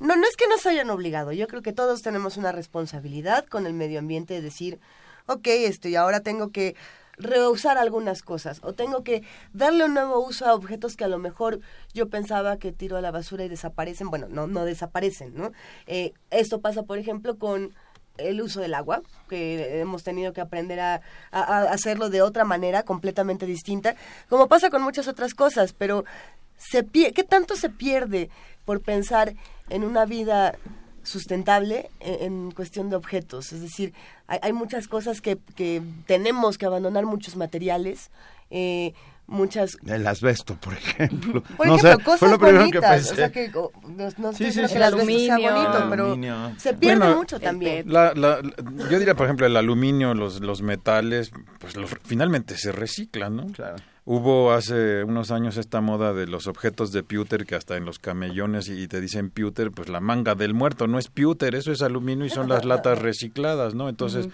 No, 0.00 0.16
no 0.16 0.26
es 0.26 0.34
que 0.36 0.48
nos 0.48 0.66
hayan 0.66 0.90
obligado, 0.90 1.30
yo 1.30 1.46
creo 1.46 1.62
que 1.62 1.72
todos 1.72 2.02
tenemos 2.02 2.36
una 2.36 2.50
responsabilidad 2.50 3.46
con 3.46 3.64
el 3.64 3.74
medio 3.74 4.00
ambiente 4.00 4.34
de 4.34 4.42
decir, 4.42 4.80
ok, 5.26 5.46
esto 5.46 5.86
y 5.86 5.94
ahora 5.94 6.18
tengo 6.18 6.50
que 6.50 6.74
reusar 7.16 7.78
algunas 7.78 8.22
cosas 8.22 8.60
o 8.62 8.72
tengo 8.72 9.04
que 9.04 9.22
darle 9.52 9.84
un 9.84 9.94
nuevo 9.94 10.18
uso 10.26 10.46
a 10.46 10.54
objetos 10.54 10.96
que 10.96 11.04
a 11.04 11.08
lo 11.08 11.18
mejor 11.18 11.60
yo 11.92 12.08
pensaba 12.08 12.56
que 12.58 12.72
tiro 12.72 12.96
a 12.96 13.00
la 13.00 13.10
basura 13.10 13.44
y 13.44 13.48
desaparecen, 13.48 14.10
bueno, 14.10 14.26
no, 14.28 14.46
no 14.46 14.64
desaparecen, 14.64 15.34
¿no? 15.34 15.52
Eh, 15.86 16.12
esto 16.30 16.60
pasa, 16.60 16.82
por 16.82 16.98
ejemplo, 16.98 17.38
con 17.38 17.74
el 18.16 18.40
uso 18.40 18.60
del 18.60 18.74
agua, 18.74 19.02
que 19.28 19.80
hemos 19.80 20.04
tenido 20.04 20.32
que 20.32 20.40
aprender 20.40 20.78
a, 20.80 21.00
a- 21.32 21.62
hacerlo 21.72 22.10
de 22.10 22.22
otra 22.22 22.44
manera, 22.44 22.84
completamente 22.84 23.44
distinta, 23.46 23.96
como 24.28 24.46
pasa 24.46 24.70
con 24.70 24.82
muchas 24.82 25.08
otras 25.08 25.34
cosas, 25.34 25.72
pero 25.72 26.04
se 26.56 26.84
¿qué 26.86 27.24
tanto 27.24 27.56
se 27.56 27.70
pierde 27.70 28.30
por 28.64 28.80
pensar 28.80 29.34
en 29.68 29.82
una 29.84 30.04
vida 30.04 30.54
sustentable 31.04 31.90
en, 32.00 32.22
en 32.44 32.50
cuestión 32.50 32.90
de 32.90 32.96
objetos? 32.96 33.52
Es 33.52 33.60
decir, 33.60 33.92
hay, 34.26 34.38
hay 34.42 34.52
muchas 34.52 34.88
cosas 34.88 35.20
que, 35.20 35.38
que 35.54 35.80
tenemos 36.06 36.58
que 36.58 36.66
abandonar, 36.66 37.04
muchos 37.06 37.36
materiales, 37.36 38.10
eh, 38.50 38.92
muchas 39.26 39.78
El 39.86 40.06
asbesto, 40.06 40.56
por 40.56 40.74
ejemplo. 40.74 41.42
por 41.56 41.66
No 41.66 41.76
ejemplo, 41.76 41.96
sé, 41.98 42.04
cosas 42.04 42.20
fue 42.20 42.28
lo 42.30 42.38
primero 42.38 42.58
que 42.70 42.78
bonitas, 42.80 42.90
pensé. 42.96 43.12
o 43.12 43.16
sea 43.16 43.32
que 43.32 43.48
no, 43.48 43.70
no 44.18 44.32
Sí, 44.34 44.44
sí, 44.44 44.52
sí. 44.52 44.66
que 44.66 44.74
el 44.76 44.82
asbesto 44.82 45.10
sea 45.18 45.34
Aluminio. 45.36 45.52
bonito, 45.52 45.86
pero 45.90 46.04
Aluminio. 46.04 46.52
se 46.58 46.74
pierde 46.74 46.98
Bueno, 46.98 47.16
mucho 47.16 47.40
también. 47.40 47.90
La, 47.92 48.12
la- 48.14 48.40
la- 48.42 48.88
yo 48.90 48.98
diría, 48.98 49.14
por 49.14 49.26
ejemplo, 49.26 49.46
el 49.46 49.56
aluminio, 49.56 50.12
los, 50.14 50.40
los 50.40 50.60
metales, 50.62 51.30
pues 51.58 51.76
los- 51.76 51.90
finalmente 52.04 52.56
se 52.58 52.70
reciclan, 52.72 53.36
¿no? 53.36 53.46
Claro. 53.46 53.76
Hubo 54.06 54.52
hace 54.52 55.02
unos 55.02 55.30
años 55.30 55.56
esta 55.56 55.80
moda 55.80 56.12
de 56.12 56.26
los 56.26 56.46
objetos 56.46 56.92
de 56.92 57.02
pewter 57.02 57.46
que 57.46 57.54
hasta 57.54 57.78
en 57.78 57.86
los 57.86 57.98
camellones 57.98 58.68
y 58.68 58.86
te 58.86 59.00
dicen 59.00 59.30
pewter, 59.30 59.70
pues 59.70 59.88
la 59.88 60.00
manga 60.00 60.34
del 60.34 60.52
muerto 60.52 60.86
no 60.86 60.98
es 60.98 61.08
pewter, 61.08 61.54
eso 61.54 61.72
es 61.72 61.80
aluminio 61.80 62.26
y 62.26 62.30
son 62.30 62.50
las 62.50 62.66
latas 62.66 62.98
recicladas, 62.98 63.74
¿no? 63.74 63.88
Entonces, 63.88 64.28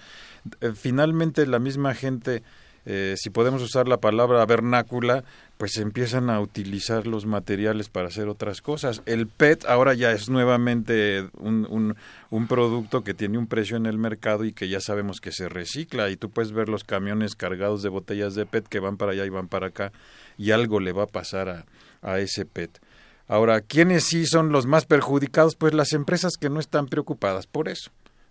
eh, 0.60 0.72
finalmente 0.74 1.46
la 1.46 1.60
misma 1.60 1.94
gente 1.94 2.42
eh, 2.86 3.14
si 3.16 3.30
podemos 3.30 3.62
usar 3.62 3.88
la 3.88 3.98
palabra 3.98 4.44
vernácula, 4.46 5.24
pues 5.58 5.76
empiezan 5.76 6.30
a 6.30 6.40
utilizar 6.40 7.06
los 7.06 7.26
materiales 7.26 7.90
para 7.90 8.08
hacer 8.08 8.28
otras 8.28 8.62
cosas. 8.62 9.02
El 9.04 9.26
PET 9.26 9.66
ahora 9.66 9.92
ya 9.92 10.12
es 10.12 10.30
nuevamente 10.30 11.28
un, 11.38 11.66
un, 11.68 11.96
un, 12.30 12.46
producto 12.46 13.04
que 13.04 13.12
tiene 13.12 13.36
un 13.36 13.46
precio 13.46 13.76
en 13.76 13.84
el 13.84 13.98
mercado 13.98 14.44
y 14.44 14.52
que 14.52 14.68
ya 14.68 14.80
sabemos 14.80 15.20
que 15.20 15.32
se 15.32 15.50
recicla 15.50 16.08
y 16.08 16.16
tú 16.16 16.30
puedes 16.30 16.52
ver 16.52 16.70
los 16.70 16.84
camiones 16.84 17.34
cargados 17.34 17.82
de 17.82 17.90
botellas 17.90 18.34
de 18.34 18.46
PET 18.46 18.68
que 18.68 18.80
van 18.80 18.96
para 18.96 19.12
allá 19.12 19.26
y 19.26 19.30
van 19.30 19.48
para 19.48 19.66
acá 19.66 19.92
y 20.38 20.52
algo 20.52 20.80
le 20.80 20.92
va 20.92 21.02
a 21.02 21.08
pasar 21.08 21.48
a, 21.50 21.66
a 22.00 22.18
ese 22.20 22.46
PET. 22.46 22.80
Ahora, 23.28 23.60
¿quiénes 23.60 24.04
sí 24.04 24.26
son 24.26 24.50
los 24.50 24.66
más 24.66 24.86
perjudicados? 24.86 25.54
Pues 25.54 25.74
las 25.74 25.92
empresas 25.92 26.32
que 26.40 26.48
no 26.48 26.58
están 26.58 26.86
preocupadas 26.86 27.46
por 27.46 27.68
eso 27.68 27.90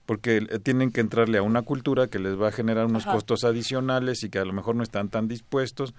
porque 0.09 0.37
eh, 0.37 0.57
tienen 0.57 0.89
que 0.89 1.01
entrarle 1.01 1.37
a 1.37 1.43
una 1.43 1.61
cultura 1.61 2.07
que 2.07 2.17
les 2.17 2.35
va 2.35 2.47
a 2.47 2.51
generar 2.51 2.87
unos 2.87 3.03
Ajá. 3.03 3.11
costos 3.11 3.43
adicionales 3.43 4.23
y 4.23 4.31
que 4.31 4.39
a 4.39 4.43
lo 4.43 4.53
mejor 4.53 4.75
no 4.75 4.81
están 4.81 5.09
tan 5.09 5.27
dispuestos, 5.27 5.93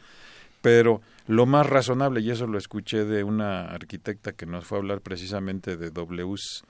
pero 0.63 1.01
lo 1.29 1.47
más 1.47 1.69
razonable, 1.69 2.21
y 2.21 2.29
eso 2.29 2.49
lo 2.49 2.59
escuché 2.59 3.05
de 3.05 3.23
una 3.23 3.67
arquitecta 3.67 4.33
que 4.33 4.47
nos 4.47 4.65
fue 4.65 4.79
a 4.79 4.81
hablar 4.81 5.01
precisamente 5.01 5.77
de 5.77 5.91
WCs 5.93 6.65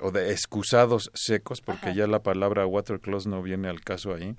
o 0.00 0.10
de 0.10 0.32
excusados 0.32 1.12
secos, 1.14 1.60
porque 1.60 1.90
Ajá. 1.90 1.96
ya 1.96 2.08
la 2.08 2.24
palabra 2.24 2.66
water 2.66 2.98
close 2.98 3.28
no 3.28 3.40
viene 3.40 3.68
al 3.68 3.82
caso 3.82 4.12
ahí, 4.12 4.34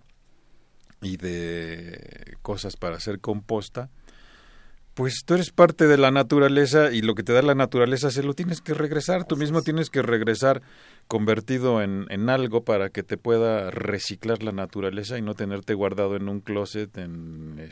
y 1.01 1.15
de 1.15 2.35
cosas 2.41 2.75
para 2.75 2.97
hacer 2.97 3.21
composta, 3.21 3.89
pues 4.97 5.23
tú 5.23 5.35
eres 5.35 5.51
parte 5.51 5.85
de 5.85 5.95
la 5.95 6.09
naturaleza 6.09 6.91
y 6.91 7.03
lo 7.03 7.13
que 7.13 7.21
te 7.21 7.31
da 7.31 7.43
la 7.43 7.53
naturaleza 7.53 8.09
se 8.09 8.23
lo 8.23 8.33
tienes 8.33 8.61
que 8.61 8.73
regresar, 8.73 9.25
tú 9.25 9.37
mismo 9.37 9.61
tienes 9.61 9.91
que 9.91 10.01
regresar 10.01 10.63
convertido 11.07 11.83
en, 11.83 12.07
en, 12.09 12.31
algo 12.31 12.63
para 12.63 12.89
que 12.89 13.03
te 13.03 13.15
pueda 13.15 13.69
reciclar 13.69 14.41
la 14.41 14.53
naturaleza 14.53 15.19
y 15.19 15.21
no 15.21 15.35
tenerte 15.35 15.75
guardado 15.75 16.15
en 16.15 16.27
un 16.27 16.39
closet, 16.39 16.97
en, 16.97 17.63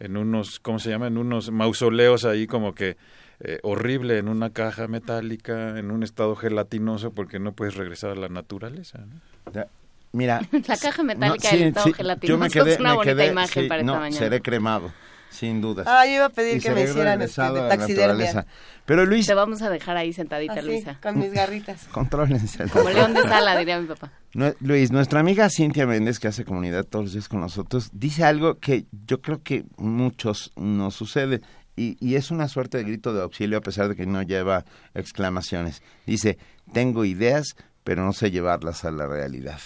en 0.00 0.16
unos, 0.16 0.58
¿cómo 0.58 0.80
se 0.80 0.90
llama? 0.90 1.06
En 1.06 1.16
unos 1.16 1.52
mausoleos 1.52 2.24
ahí 2.24 2.48
como 2.48 2.74
que 2.74 2.96
eh, 3.38 3.60
horrible, 3.62 4.18
en 4.18 4.26
una 4.28 4.50
caja 4.50 4.88
metálica, 4.88 5.78
en 5.78 5.92
un 5.92 6.02
estado 6.02 6.34
gelatinoso, 6.34 7.12
porque 7.12 7.38
no 7.38 7.52
puedes 7.52 7.76
regresar 7.76 8.10
a 8.10 8.16
la 8.16 8.28
naturaleza. 8.28 8.98
¿no? 8.98 9.64
Mira, 10.10 10.40
la 10.66 10.76
caja 10.76 11.04
metálica 11.04 11.50
no, 11.50 11.50
sí, 11.50 11.56
del 11.56 11.68
estado 11.68 11.86
sí, 11.86 11.92
gelatinoso 11.92 12.36
yo 12.36 12.38
me 12.38 12.50
quedé, 12.50 12.74
es 12.74 12.80
una 12.80 12.90
me 12.90 12.96
bonita 12.96 13.14
quedé, 13.14 13.26
imagen 13.28 13.62
sí, 13.62 13.68
para 13.68 13.80
esta 13.82 13.92
no, 13.92 14.00
mañana. 14.00 14.18
seré 14.18 14.42
cremado. 14.42 14.92
Sin 15.30 15.60
dudas. 15.60 15.86
Ah, 15.88 16.06
yo 16.06 16.12
iba 16.12 16.24
a 16.26 16.30
pedir 16.30 16.56
Y 16.56 16.60
que 16.60 16.70
me 16.70 16.84
hicieran 16.84 17.20
este, 17.20 17.42
de 17.42 17.48
taxidermia. 17.68 18.06
naturaleza. 18.26 18.46
Pero 18.86 19.04
Luis, 19.04 19.26
Te 19.26 19.34
vamos 19.34 19.60
a 19.62 19.68
dejar 19.70 19.96
ahí 19.96 20.12
sentadita, 20.12 20.54
Así, 20.54 20.66
Luisa. 20.66 20.98
con 21.02 21.18
mis 21.18 21.32
garritas. 21.32 21.86
contrólense. 21.92 22.68
Como 22.68 22.88
león 22.90 23.12
de 23.14 23.22
sala, 23.22 23.56
diría 23.58 23.80
mi 23.80 23.86
papá. 23.86 24.12
No, 24.34 24.52
Luis, 24.60 24.92
nuestra 24.92 25.20
amiga 25.20 25.48
Cintia 25.48 25.86
Méndez, 25.86 26.18
que 26.18 26.28
hace 26.28 26.44
comunidad 26.44 26.84
todos 26.84 27.06
los 27.06 27.12
días 27.14 27.26
con 27.28 27.40
nosotros, 27.40 27.88
dice 27.94 28.22
algo 28.22 28.58
que 28.58 28.84
yo 29.06 29.22
creo 29.22 29.42
que 29.42 29.64
muchos 29.78 30.52
nos 30.56 30.94
sucede. 30.94 31.40
Y, 31.74 31.96
y 32.06 32.16
es 32.16 32.30
una 32.30 32.46
suerte 32.48 32.76
de 32.78 32.84
grito 32.84 33.14
de 33.14 33.22
auxilio 33.22 33.56
a 33.58 33.60
pesar 33.62 33.88
de 33.88 33.96
que 33.96 34.04
no 34.06 34.20
lleva 34.22 34.64
exclamaciones. 34.94 35.82
Dice, 36.06 36.36
tengo 36.72 37.04
ideas, 37.06 37.56
pero 37.82 38.04
no 38.04 38.12
sé 38.12 38.30
llevarlas 38.30 38.84
a 38.84 38.90
la 38.90 39.06
realidad. 39.06 39.60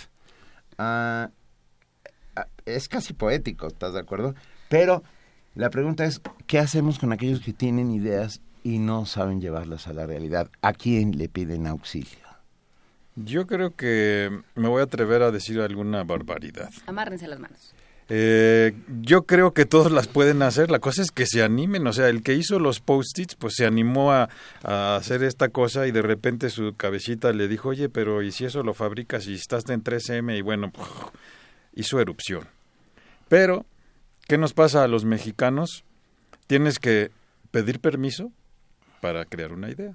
Ah, 0.78 1.30
ah, 2.36 2.46
es 2.64 2.88
casi 2.88 3.12
poético, 3.12 3.66
¿estás 3.66 3.92
de 3.94 4.00
acuerdo? 4.00 4.34
Pero 4.68 5.02
la 5.54 5.70
pregunta 5.70 6.04
es, 6.04 6.20
¿qué 6.46 6.58
hacemos 6.58 6.98
con 6.98 7.12
aquellos 7.12 7.40
que 7.40 7.52
tienen 7.52 7.90
ideas 7.90 8.40
y 8.62 8.78
no 8.78 9.06
saben 9.06 9.40
llevarlas 9.40 9.88
a 9.88 9.92
la 9.92 10.06
realidad? 10.06 10.48
¿A 10.62 10.72
quién 10.72 11.18
le 11.18 11.28
piden 11.28 11.66
auxilio? 11.66 12.18
Yo 13.16 13.46
creo 13.46 13.74
que 13.74 14.30
me 14.54 14.68
voy 14.68 14.80
a 14.80 14.84
atrever 14.84 15.22
a 15.22 15.30
decir 15.30 15.60
alguna 15.60 16.04
barbaridad. 16.04 16.70
Amárrense 16.86 17.26
las 17.26 17.40
manos. 17.40 17.74
Eh, 18.12 18.72
yo 19.02 19.22
creo 19.22 19.52
que 19.52 19.66
todos 19.66 19.92
las 19.92 20.08
pueden 20.08 20.42
hacer. 20.42 20.70
La 20.70 20.78
cosa 20.78 21.02
es 21.02 21.10
que 21.10 21.26
se 21.26 21.42
animen. 21.42 21.86
O 21.86 21.92
sea, 21.92 22.08
el 22.08 22.22
que 22.22 22.34
hizo 22.34 22.58
los 22.58 22.80
post-its, 22.80 23.36
pues 23.36 23.54
se 23.56 23.66
animó 23.66 24.12
a, 24.12 24.28
a, 24.62 24.96
hacer 24.96 25.22
esta 25.22 25.48
cosa 25.48 25.86
y 25.86 25.92
de 25.92 26.02
repente 26.02 26.50
su 26.50 26.74
cabecita 26.76 27.32
le 27.32 27.46
dijo, 27.46 27.70
oye, 27.70 27.88
pero 27.88 28.22
¿y 28.22 28.32
si 28.32 28.44
eso 28.44 28.62
lo 28.62 28.74
fabricas 28.74 29.26
y 29.26 29.34
estás 29.34 29.68
en 29.68 29.82
3M? 29.82 30.38
Y 30.38 30.42
bueno, 30.42 30.72
hizo 31.74 32.00
erupción. 32.00 32.48
Pero 33.28 33.64
¿Qué 34.30 34.38
nos 34.38 34.52
pasa 34.52 34.84
a 34.84 34.86
los 34.86 35.04
mexicanos? 35.04 35.82
Tienes 36.46 36.78
que 36.78 37.10
pedir 37.50 37.80
permiso 37.80 38.30
para 39.00 39.24
crear 39.24 39.52
una 39.52 39.70
idea. 39.70 39.90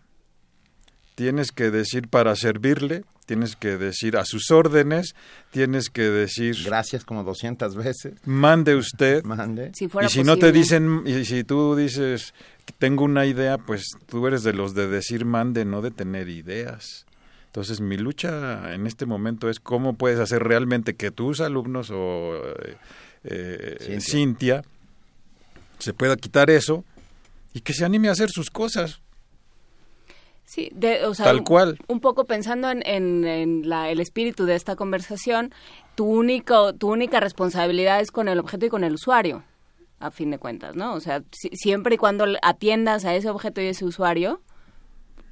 Tienes 1.16 1.54
que 1.54 1.72
decir 1.72 2.10
para 2.10 2.36
servirle, 2.36 3.06
tienes 3.26 3.56
que 3.56 3.78
decir 3.78 4.18
a 4.18 4.26
sus 4.26 4.52
órdenes, 4.52 5.16
tienes 5.52 5.90
que 5.90 6.10
decir... 6.10 6.58
Gracias 6.66 7.06
como 7.06 7.24
200 7.24 7.78
veces. 7.78 8.16
Mande 8.26 8.76
usted. 8.76 9.24
Mande. 9.24 9.72
Si 9.74 9.86
y 9.86 9.88
si 9.88 9.94
posible. 9.94 10.24
no 10.26 10.36
te 10.38 10.52
dicen, 10.52 11.04
y 11.06 11.24
si 11.24 11.46
tú 11.46 11.78
dices, 11.78 12.34
tengo 12.78 13.06
una 13.06 13.26
idea, 13.26 13.58
pues 13.58 13.86
tú 14.06 14.28
eres 14.28 14.44
de 14.44 14.52
los 14.52 14.76
de 14.76 14.90
decir 14.90 15.24
mande, 15.24 15.64
no 15.64 15.82
de 15.82 15.92
tener 15.92 16.28
ideas. 16.28 17.06
Entonces 17.46 17.80
mi 17.80 17.96
lucha 17.96 18.74
en 18.74 18.86
este 18.86 19.06
momento 19.06 19.50
es 19.50 19.62
cómo 19.62 19.94
puedes 19.94 20.20
hacer 20.20 20.44
realmente 20.44 20.96
que 20.96 21.10
tus 21.10 21.40
alumnos 21.40 21.90
o... 21.90 22.36
Eh, 22.36 22.76
eh, 23.26 23.78
Cintia. 23.80 24.02
Cintia. 24.02 24.64
se 25.80 25.94
pueda 25.94 26.16
quitar 26.16 26.50
eso 26.50 26.84
y 27.54 27.62
que 27.62 27.74
se 27.74 27.86
anime 27.86 28.10
a 28.10 28.12
hacer 28.12 28.30
sus 28.30 28.50
cosas. 28.50 29.02
Sí, 30.46 30.70
de, 30.74 31.06
o 31.06 31.14
sea, 31.14 31.26
Tal 31.26 31.44
cual. 31.44 31.80
Un, 31.88 31.96
un 31.96 32.00
poco 32.02 32.26
pensando 32.26 32.70
en, 32.70 32.86
en, 32.86 33.26
en 33.26 33.68
la, 33.68 33.90
el 33.90 34.00
espíritu 34.00 34.46
de 34.46 34.56
esta 34.56 34.76
conversación, 34.76 35.52
tu, 35.96 36.06
único, 36.06 36.74
tu 36.74 36.92
única 36.92 37.20
responsabilidad 37.20 38.00
es 38.00 38.12
con 38.12 38.28
el 38.28 38.40
objeto 38.40 38.68
y 38.68 38.70
con 38.70 38.84
el 38.84 38.94
usuario, 38.94 39.44
a 40.00 40.12
fin 40.12 40.30
de 40.30 40.38
cuentas, 40.38 40.76
¿no? 40.76 40.94
O 40.94 41.00
sea, 41.00 41.24
si, 41.32 41.50
siempre 41.50 41.96
y 41.96 41.98
cuando 41.98 42.26
atiendas 42.44 43.06
a 43.06 43.16
ese 43.16 43.30
objeto 43.30 43.60
y 43.62 43.68
ese 43.68 43.86
usuario, 43.86 44.42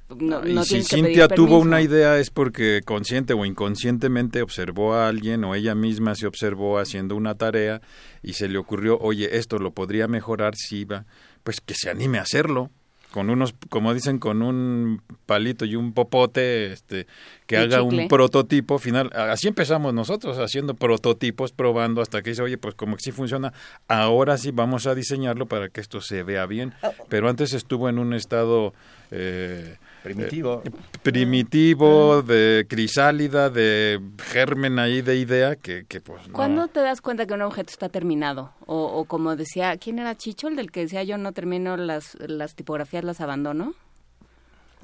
no, 0.08 0.42
no 0.42 0.62
y 0.62 0.64
si 0.64 0.82
Cintia 0.82 1.28
tuvo 1.28 1.58
una 1.58 1.80
idea 1.80 2.18
es 2.18 2.30
porque 2.30 2.82
consciente 2.84 3.32
o 3.32 3.44
inconscientemente 3.44 4.42
observó 4.42 4.94
a 4.94 5.08
alguien 5.08 5.44
o 5.44 5.54
ella 5.54 5.74
misma 5.74 6.14
se 6.14 6.26
observó 6.26 6.78
haciendo 6.78 7.16
una 7.16 7.36
tarea 7.36 7.80
y 8.22 8.34
se 8.34 8.48
le 8.48 8.58
ocurrió, 8.58 8.98
oye, 8.98 9.38
esto 9.38 9.58
lo 9.58 9.72
podría 9.72 10.06
mejorar 10.06 10.56
si 10.56 10.84
va, 10.84 11.06
pues 11.42 11.60
que 11.60 11.74
se 11.74 11.90
anime 11.90 12.18
a 12.18 12.22
hacerlo. 12.22 12.70
Con 13.10 13.30
unos, 13.30 13.54
como 13.68 13.94
dicen, 13.94 14.18
con 14.18 14.42
un 14.42 15.00
palito 15.24 15.64
y 15.64 15.76
un 15.76 15.92
popote, 15.92 16.72
este, 16.72 17.06
que 17.46 17.56
haga 17.56 17.80
chicle. 17.80 18.02
un 18.02 18.08
prototipo 18.08 18.78
final. 18.78 19.10
Así 19.14 19.48
empezamos 19.48 19.92
nosotros, 19.92 20.38
haciendo 20.38 20.74
prototipos, 20.74 21.52
probando 21.52 22.00
hasta 22.00 22.22
que 22.22 22.30
dice, 22.30 22.42
oye, 22.42 22.58
pues 22.58 22.74
como 22.74 22.96
que 22.96 23.02
sí 23.02 23.12
funciona, 23.12 23.52
ahora 23.88 24.38
sí 24.38 24.50
vamos 24.50 24.86
a 24.86 24.94
diseñarlo 24.94 25.46
para 25.46 25.68
que 25.68 25.80
esto 25.80 26.00
se 26.00 26.22
vea 26.22 26.46
bien. 26.46 26.74
Pero 27.08 27.28
antes 27.28 27.52
estuvo 27.52 27.88
en 27.88 27.98
un 27.98 28.14
estado... 28.14 28.72
Eh, 29.10 29.76
primitivo. 30.02 30.62
Eh, 30.64 30.70
primitivo, 31.02 32.22
de 32.22 32.66
crisálida, 32.68 33.48
de 33.50 34.00
germen 34.18 34.78
ahí 34.78 35.02
de 35.02 35.16
idea 35.16 35.56
que, 35.56 35.84
que 35.86 36.00
pues 36.00 36.26
no. 36.28 36.34
¿Cuándo 36.34 36.68
te 36.68 36.80
das 36.80 37.00
cuenta 37.00 37.26
que 37.26 37.34
un 37.34 37.42
objeto 37.42 37.70
está 37.70 37.88
terminado? 37.88 38.52
O, 38.66 38.84
o, 38.84 39.04
como 39.04 39.36
decía, 39.36 39.76
¿quién 39.76 39.98
era 39.98 40.16
Chicho? 40.16 40.48
El 40.48 40.56
del 40.56 40.70
que 40.70 40.80
decía 40.80 41.02
yo 41.04 41.16
no 41.16 41.32
termino 41.32 41.76
las, 41.76 42.16
las 42.20 42.54
tipografías, 42.54 43.04
las 43.04 43.20
abandono. 43.20 43.74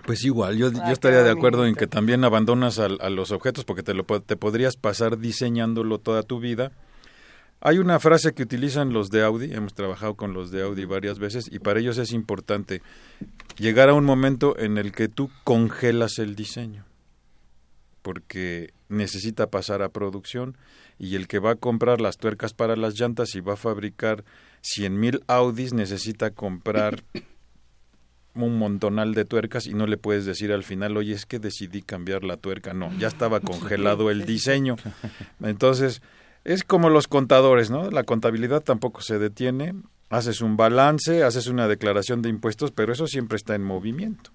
Pues 0.07 0.25
igual, 0.25 0.57
yo, 0.57 0.73
yo 0.73 0.93
estaría 0.93 1.23
de 1.23 1.31
acuerdo 1.31 1.67
en 1.67 1.75
que 1.75 1.87
también 1.87 2.25
abandonas 2.25 2.79
a, 2.79 2.87
a 2.87 3.11
los 3.11 3.33
objetos 3.33 3.65
porque 3.65 3.83
te, 3.83 3.95
lo, 3.95 4.05
te 4.05 4.37
podrías 4.37 4.77
pasar 4.77 5.19
diseñándolo 5.19 5.99
toda 5.99 6.23
tu 6.23 6.41
vida. 6.41 6.73
Hay 7.61 7.79
una 7.79 8.01
frase 8.01 8.33
que 8.33 8.43
utilizan 8.43 8.95
los 8.95 9.11
de 9.11 9.23
Audi, 9.23 9.53
hemos 9.53 9.75
trabajado 9.75 10.15
con 10.15 10.33
los 10.33 10.51
de 10.51 10.63
Audi 10.63 10.87
varias 10.87 11.19
veces 11.19 11.47
y 11.53 11.59
para 11.59 11.81
ellos 11.81 11.99
es 11.99 12.13
importante 12.13 12.81
llegar 13.59 13.91
a 13.91 13.95
un 13.95 14.05
momento 14.05 14.59
en 14.59 14.79
el 14.79 14.93
que 14.93 15.09
tú 15.09 15.31
congelas 15.45 16.19
el 16.19 16.35
diseño, 16.35 16.87
porque 18.01 18.73
necesita 18.89 19.51
pasar 19.51 19.83
a 19.83 19.91
producción 19.91 20.57
y 20.99 21.17
el 21.17 21.29
que 21.29 21.39
va 21.39 21.53
a 21.53 21.57
comprar 21.57 22.01
las 22.01 22.17
tuercas 22.17 22.55
para 22.55 22.77
las 22.77 22.99
llantas 22.99 23.35
y 23.35 23.41
va 23.41 23.53
a 23.53 23.57
fabricar 23.57 24.25
100.000 24.63 25.23
Audis 25.27 25.75
necesita 25.75 26.31
comprar 26.31 27.05
un 28.35 28.59
montonal 28.59 29.15
de 29.15 29.25
tuercas 29.25 29.67
y 29.67 29.75
no 29.75 29.87
le 29.87 29.97
puedes 29.97 30.25
decir 30.25 30.53
al 30.53 30.63
final, 30.63 30.97
oye, 30.97 31.15
es 31.15 31.27
que 31.27 31.39
decidí 31.39 31.83
cambiar 31.83 32.25
la 32.25 32.37
tuerca. 32.37 32.75
No, 32.75 32.93
ya 32.99 33.09
estaba 33.09 33.41
congelado 33.41 34.11
el 34.11 34.25
diseño. 34.25 34.77
Entonces, 35.43 36.03
es 36.45 36.65
como 36.65 36.91
los 36.91 37.09
contadores, 37.09 37.71
¿no? 37.71 37.91
La 37.91 38.05
contabilidad 38.05 38.63
tampoco 38.63 39.03
se 39.03 39.19
detiene, 39.19 39.75
haces 40.09 40.41
un 40.41 40.57
balance, 40.57 41.23
haces 41.23 41.49
una 41.49 41.69
declaración 41.69 42.23
de 42.23 42.29
impuestos, 42.29 42.73
pero 42.73 42.93
eso 42.93 43.07
siempre 43.07 43.37
está 43.37 43.55
en 43.55 43.65
movimiento. 43.65 44.31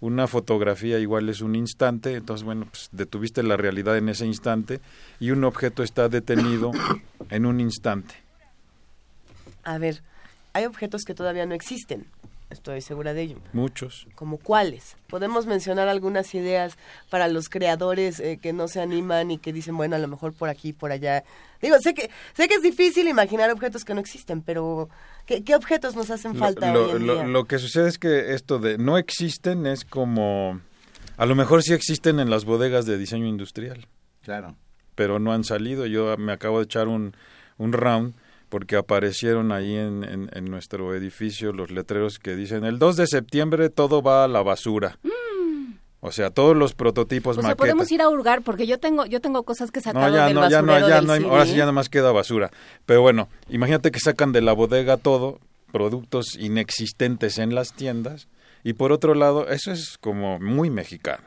Una 0.00 0.26
fotografía 0.26 0.98
igual 0.98 1.28
es 1.28 1.40
un 1.40 1.54
instante, 1.54 2.14
entonces, 2.14 2.44
bueno, 2.44 2.66
pues 2.70 2.90
detuviste 2.92 3.42
la 3.42 3.56
realidad 3.56 3.96
en 3.96 4.10
ese 4.10 4.26
instante 4.26 4.80
y 5.18 5.30
un 5.30 5.42
objeto 5.44 5.82
está 5.82 6.08
detenido 6.08 6.70
en 7.30 7.46
un 7.46 7.60
instante. 7.60 8.14
A 9.64 9.78
ver, 9.78 10.02
hay 10.52 10.64
objetos 10.64 11.04
que 11.04 11.14
todavía 11.14 11.44
no 11.44 11.54
existen. 11.54 12.06
Estoy 12.50 12.80
segura 12.80 13.12
de 13.14 13.22
ello. 13.22 13.38
Muchos. 13.52 14.06
¿Como 14.14 14.38
cuáles? 14.38 14.96
Podemos 15.08 15.46
mencionar 15.46 15.88
algunas 15.88 16.34
ideas 16.34 16.76
para 17.10 17.28
los 17.28 17.48
creadores 17.48 18.20
eh, 18.20 18.38
que 18.40 18.52
no 18.52 18.68
se 18.68 18.80
animan 18.80 19.30
y 19.30 19.38
que 19.38 19.52
dicen, 19.52 19.76
bueno, 19.76 19.96
a 19.96 19.98
lo 19.98 20.08
mejor 20.08 20.32
por 20.32 20.48
aquí, 20.48 20.72
por 20.72 20.92
allá. 20.92 21.24
Digo, 21.60 21.76
sé 21.80 21.94
que 21.94 22.10
sé 22.34 22.48
que 22.48 22.54
es 22.54 22.62
difícil 22.62 23.08
imaginar 23.08 23.50
objetos 23.50 23.84
que 23.84 23.94
no 23.94 24.00
existen, 24.00 24.42
pero 24.42 24.88
¿qué, 25.26 25.42
qué 25.42 25.54
objetos 25.54 25.96
nos 25.96 26.10
hacen 26.10 26.36
falta 26.36 26.72
lo, 26.72 26.84
hoy 26.90 26.96
en 26.96 27.06
lo- 27.06 27.14
día? 27.14 27.24
lo 27.24 27.44
que 27.46 27.58
sucede 27.58 27.88
es 27.88 27.98
que 27.98 28.34
esto 28.34 28.58
de 28.58 28.78
no 28.78 28.98
existen 28.98 29.66
es 29.66 29.84
como... 29.84 30.60
A 31.16 31.24
lo 31.26 31.34
mejor 31.34 31.62
sí 31.62 31.72
existen 31.72 32.20
en 32.20 32.28
las 32.30 32.44
bodegas 32.44 32.84
de 32.84 32.98
diseño 32.98 33.26
industrial. 33.26 33.86
Claro. 34.22 34.56
pero 34.96 35.18
no 35.18 35.32
han 35.32 35.44
salido. 35.44 35.86
Yo 35.86 36.16
me 36.16 36.32
acabo 36.32 36.58
de 36.58 36.64
echar 36.64 36.88
un, 36.88 37.14
un 37.58 37.72
round 37.72 38.14
porque 38.56 38.76
aparecieron 38.76 39.52
ahí 39.52 39.74
en, 39.74 40.02
en, 40.02 40.30
en 40.32 40.46
nuestro 40.46 40.94
edificio 40.94 41.52
los 41.52 41.70
letreros 41.70 42.18
que 42.18 42.34
dicen 42.34 42.64
el 42.64 42.78
2 42.78 42.96
de 42.96 43.06
septiembre 43.06 43.68
todo 43.68 44.00
va 44.00 44.24
a 44.24 44.28
la 44.28 44.42
basura. 44.42 44.98
O 46.00 46.10
sea, 46.10 46.30
todos 46.30 46.56
los 46.56 46.72
prototipos 46.72 47.36
O 47.36 47.42
sea, 47.42 47.54
podemos 47.54 47.92
ir 47.92 48.00
a 48.00 48.08
hurgar 48.08 48.40
porque 48.40 48.66
yo 48.66 48.78
tengo 48.78 49.04
yo 49.04 49.20
tengo 49.20 49.42
cosas 49.42 49.70
que 49.70 49.80
he 49.80 49.82
sacado 49.82 50.08
No, 50.08 50.16
ya 50.16 50.24
del 50.24 50.34
no, 50.36 50.48
ya 50.48 50.62
no, 50.62 50.88
ya 50.88 51.02
no 51.02 51.12
hay- 51.12 51.24
ahora 51.24 51.44
sí 51.44 51.50
ya 51.52 51.58
nada 51.64 51.72
más 51.72 51.90
queda 51.90 52.12
basura. 52.12 52.50
Pero 52.86 53.02
bueno, 53.02 53.28
imagínate 53.50 53.90
que 53.90 54.00
sacan 54.00 54.32
de 54.32 54.40
la 54.40 54.54
bodega 54.54 54.96
todo, 54.96 55.38
productos 55.70 56.34
inexistentes 56.38 57.36
en 57.36 57.54
las 57.54 57.74
tiendas, 57.74 58.26
y 58.64 58.72
por 58.72 58.90
otro 58.90 59.14
lado, 59.14 59.48
eso 59.50 59.70
es 59.70 59.98
como 60.00 60.40
muy 60.40 60.70
mexicano. 60.70 61.24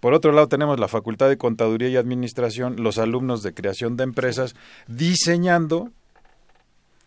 Por 0.00 0.12
otro 0.12 0.32
lado, 0.32 0.48
tenemos 0.48 0.78
la 0.78 0.88
Facultad 0.88 1.30
de 1.30 1.38
Contaduría 1.38 1.88
y 1.88 1.96
Administración, 1.96 2.76
los 2.82 2.98
alumnos 2.98 3.42
de 3.42 3.54
creación 3.54 3.96
de 3.96 4.04
empresas, 4.04 4.54
diseñando, 4.86 5.92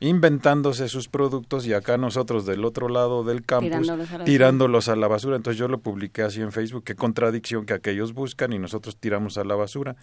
inventándose 0.02 0.90
sus 0.90 1.08
productos, 1.08 1.66
y 1.66 1.74
acá 1.74 1.98
nosotros 1.98 2.46
del 2.46 2.66
otro 2.66 2.90
lado 2.90 3.24
del 3.24 3.46
campus, 3.46 3.70
Tirándolos 3.70 4.10
a 4.10 4.12
la 4.12 4.18
basura. 4.18 4.26
tirándolos 4.26 4.90
a 4.90 4.96
la 4.98 5.08
basura. 5.08 5.36
Entonces 5.38 5.58
yo 5.60 5.68
lo 5.70 5.80
publiqué 5.80 6.24
así 6.24 6.42
en 6.42 6.52
Facebook, 6.52 6.84
qué 6.84 6.96
contradicción 6.96 7.66
que 7.66 7.74
aquellos 7.74 8.14
buscan 8.14 8.52
y 8.52 8.60
nosotros 8.60 8.98
tiramos 8.98 9.38
a 9.38 9.44
la 9.46 9.56
basura. 9.56 9.96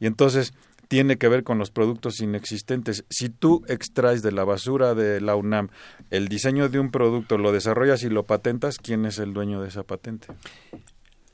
Y 0.00 0.06
entonces 0.06 0.52
tiene 0.88 1.16
que 1.16 1.28
ver 1.28 1.42
con 1.44 1.58
los 1.58 1.70
productos 1.70 2.20
inexistentes. 2.20 3.04
Si 3.10 3.28
tú 3.28 3.62
extraes 3.68 4.22
de 4.22 4.32
la 4.32 4.44
basura 4.44 4.94
de 4.94 5.20
la 5.20 5.36
UNAM 5.36 5.68
el 6.10 6.28
diseño 6.28 6.68
de 6.68 6.78
un 6.78 6.90
producto, 6.90 7.38
lo 7.38 7.52
desarrollas 7.52 8.02
y 8.04 8.08
lo 8.08 8.24
patentas, 8.24 8.78
¿quién 8.78 9.04
es 9.06 9.18
el 9.18 9.32
dueño 9.34 9.60
de 9.62 9.68
esa 9.68 9.82
patente? 9.82 10.28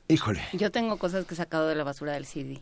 Híjole. 0.07 0.41
Yo 0.53 0.71
tengo 0.71 0.97
cosas 0.97 1.25
que 1.25 1.33
he 1.33 1.37
sacado 1.37 1.67
de 1.67 1.75
la 1.75 1.83
basura 1.83 2.13
del 2.13 2.25
CD 2.25 2.61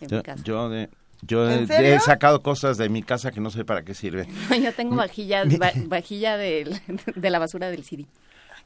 en 0.00 0.08
Yo, 0.08 0.16
mi 0.18 0.22
casa. 0.22 0.42
yo 0.44 0.68
de, 0.68 0.88
yo 1.22 1.50
¿En 1.50 1.66
he, 1.70 1.98
sacado 2.00 2.42
cosas 2.42 2.76
de 2.78 2.88
mi 2.88 3.02
casa 3.02 3.30
que 3.30 3.40
no 3.40 3.50
sé 3.50 3.64
para 3.64 3.82
qué 3.82 3.94
sirven. 3.94 4.28
Yo 4.62 4.72
tengo 4.72 4.96
vajilla 4.96 5.44
va- 5.60 5.72
vajilla 5.86 6.36
del- 6.36 6.80
de 7.14 7.30
la 7.30 7.38
basura 7.38 7.70
del 7.70 7.84
CD. 7.84 8.06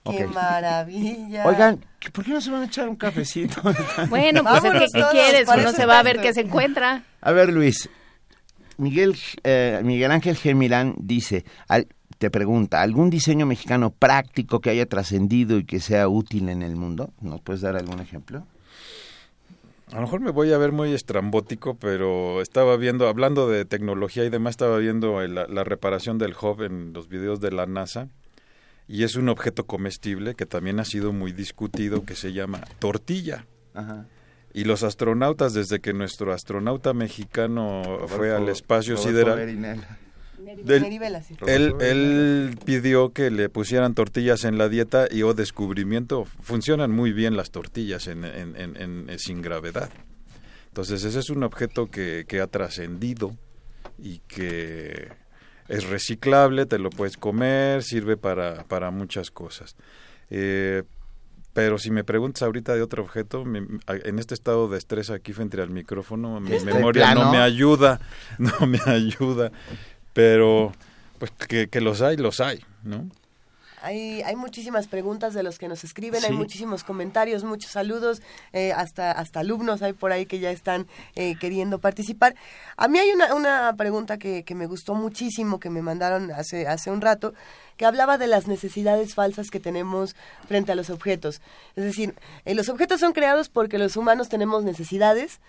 ¡Qué 0.05 0.27
maravilla! 0.27 1.47
Oigan, 1.47 1.85
¿qué- 2.01 2.11
¿por 2.11 2.25
qué 2.25 2.33
no 2.33 2.41
se 2.41 2.51
van 2.51 2.63
a 2.63 2.67
echar 2.67 2.89
un 2.89 2.97
cafecito? 2.97 3.63
Bueno, 4.09 4.43
pues 4.43 4.57
es 4.57 4.63
Vámonos 4.63 4.83
que 4.93 4.99
¿qué 5.01 5.05
quieres? 5.13 5.49
Uno 5.49 5.73
se 5.73 5.87
va 5.87 6.01
a 6.01 6.03
ver 6.03 6.21
qué 6.21 6.35
se 6.35 6.41
encuentra. 6.41 7.05
A 7.21 7.33
ver, 7.33 7.53
Luis. 7.53 7.89
Miguel, 8.79 9.17
eh, 9.45 9.81
Miguel 9.85 10.11
Ángel 10.11 10.37
G. 10.37 10.55
Milán 10.55 10.95
dice, 10.99 11.45
al- 11.69 11.87
te 12.19 12.31
pregunta, 12.31 12.83
¿algún 12.83 13.11
diseño 13.11 13.47
mexicano 13.47 13.91
práctico 13.91 14.61
que 14.61 14.71
haya 14.71 14.87
trascendido 14.87 15.59
y 15.59 15.65
que 15.65 15.79
sea 15.81 16.09
útil 16.09 16.49
en 16.49 16.63
el 16.63 16.75
mundo? 16.77 17.13
¿Nos 17.21 17.41
puedes 17.41 17.63
dar 17.63 17.77
algún 17.77 18.01
ejemplo? 18.01 18.47
A 19.93 19.97
lo 19.97 20.03
mejor 20.03 20.21
me 20.21 20.31
voy 20.31 20.53
a 20.53 20.59
ver 20.59 20.73
muy 20.73 20.93
estrambótico, 20.95 21.75
pero 21.75 22.41
estaba 22.41 22.77
viendo, 22.77 23.09
hablando 23.09 23.49
de 23.49 23.67
tecnología 23.67 24.25
y 24.25 24.31
demás, 24.31 24.53
estaba 24.53 24.79
viendo 24.79 25.21
la, 25.27 25.47
la 25.47 25.65
reparación 25.65 26.17
del 26.17 26.35
Hub 26.41 26.63
en 26.63 26.95
los 26.95 27.09
videos 27.09 27.41
de 27.41 27.53
la 27.53 27.67
NASA. 27.67 28.09
Y 28.89 29.05
es 29.05 29.17
un 29.17 29.29
objeto 29.29 29.67
comestible 29.67 30.35
que 30.35 30.47
también 30.47 30.81
ha 30.81 30.85
sido 30.85 31.13
muy 31.13 31.33
discutido, 31.33 32.05
que 32.05 32.15
se 32.15 32.33
llama 32.33 32.63
tortilla. 32.79 33.47
Ajá. 33.75 34.07
Y 34.55 34.65
los 34.65 34.83
astronautas, 34.83 35.55
desde 35.55 35.81
que 35.81 35.95
nuestro 35.95 36.33
astronauta 36.33 36.93
mexicano 36.93 37.83
fue 38.07 38.35
al 38.35 38.49
espacio 38.49 38.97
Rodolfo 38.97 39.11
sideral, 39.11 39.39
Berinel. 39.39 39.81
Del- 40.65 40.81
sí. 41.23 41.37
él, 41.47 41.75
él 41.81 42.59
pidió 42.65 43.13
que 43.13 43.31
le 43.31 43.49
pusieran 43.49 43.95
tortillas 43.95 44.45
en 44.45 44.59
la 44.59 44.69
dieta 44.69 45.07
y, 45.11 45.23
oh 45.23 45.35
descubrimiento, 45.35 46.25
funcionan 46.43 46.91
muy 46.91 47.13
bien 47.13 47.37
las 47.37 47.51
tortillas 47.51 48.07
en, 48.07 48.25
en- 48.25 48.57
en- 48.57 48.77
en- 48.77 49.11
en- 49.11 49.19
sin 49.19 49.43
gravedad. 49.43 49.91
Entonces, 50.69 51.05
ese 51.05 51.19
es 51.19 51.31
un 51.31 51.43
objeto 51.43 51.87
que, 51.91 52.25
que 52.27 52.41
ha 52.41 52.47
trascendido 52.47 53.37
y 53.99 54.21
que 54.29 55.09
es 55.69 55.85
reciclable, 55.89 56.67
te 56.67 56.79
lo 56.79 56.91
puedes 56.91 57.17
comer, 57.17 57.83
sirve 57.83 58.17
para, 58.17 58.65
para 58.65 58.91
muchas 58.91 59.31
cosas. 59.31 59.77
Eh, 60.31 60.83
pero 61.53 61.77
si 61.77 61.91
me 61.91 62.03
preguntas 62.05 62.43
ahorita 62.43 62.75
de 62.75 62.81
otro 62.81 63.03
objeto, 63.03 63.45
me- 63.45 63.67
en 63.87 64.19
este 64.19 64.33
estado 64.33 64.69
de 64.69 64.79
estrés 64.79 65.11
aquí 65.11 65.35
frente 65.35 65.61
al 65.61 65.69
micrófono, 65.69 66.41
mi 66.41 66.55
¿Este 66.55 66.73
memoria 66.73 67.03
plano? 67.05 67.25
no 67.25 67.31
me 67.33 67.39
ayuda, 67.39 68.01
no 68.39 68.67
me 68.67 68.81
ayuda. 68.87 69.53
Pero, 70.13 70.73
pues 71.19 71.31
que, 71.31 71.69
que 71.69 71.81
los 71.81 72.03
hay, 72.03 72.17
los 72.17 72.41
hay, 72.41 72.65
¿no? 72.83 73.09
Hay, 73.83 74.23
hay 74.23 74.37
muchísimas 74.37 74.87
preguntas 74.87 75.35
de 75.35 75.43
los 75.43 75.59
que 75.59 75.67
nos 75.67 75.83
escriben, 75.83 76.25
hay 76.25 76.31
muchísimos 76.31 76.85
comentarios, 76.85 77.43
muchos 77.43 77.73
saludos, 77.73 78.23
eh, 78.53 78.73
hasta, 78.73 79.11
hasta 79.11 79.41
alumnos 79.41 79.83
hay 79.83 79.93
por 79.93 80.13
ahí 80.13 80.25
que 80.25 80.39
ya 80.39 80.53
están 80.53 80.87
eh, 81.17 81.35
queriendo 81.41 81.81
participar. 81.81 82.37
A 82.77 82.87
mí 82.87 83.01
hay 83.01 83.11
una, 83.11 83.35
una 83.35 83.75
pregunta 83.77 84.19
que, 84.19 84.45
que 84.45 84.55
me 84.55 84.67
gustó 84.67 84.95
muchísimo, 84.95 85.59
que 85.59 85.69
me 85.69 85.83
mandaron 85.83 86.31
hace, 86.31 86.69
hace 86.69 86.93
un 86.93 87.01
rato, 87.01 87.35
que 87.77 87.85
hablaba 87.85 88.19
de 88.19 88.29
las 88.29 88.47
necesidades 88.47 89.17
falsas 89.17 89.51
que 89.51 89.59
tenemos 89.59 90.15
frente 90.47 90.71
a 90.71 90.77
los 90.77 90.89
objetos. 90.89 91.41
Es 91.75 91.83
decir, 91.83 92.15
eh, 92.45 92.55
los 92.55 92.69
objetos 92.69 93.01
son 93.01 93.13
creados 93.13 93.49
porque 93.49 93.79
los 93.79 93.97
humanos 93.97 94.29
tenemos 94.29 94.63
necesidades, 94.63 95.41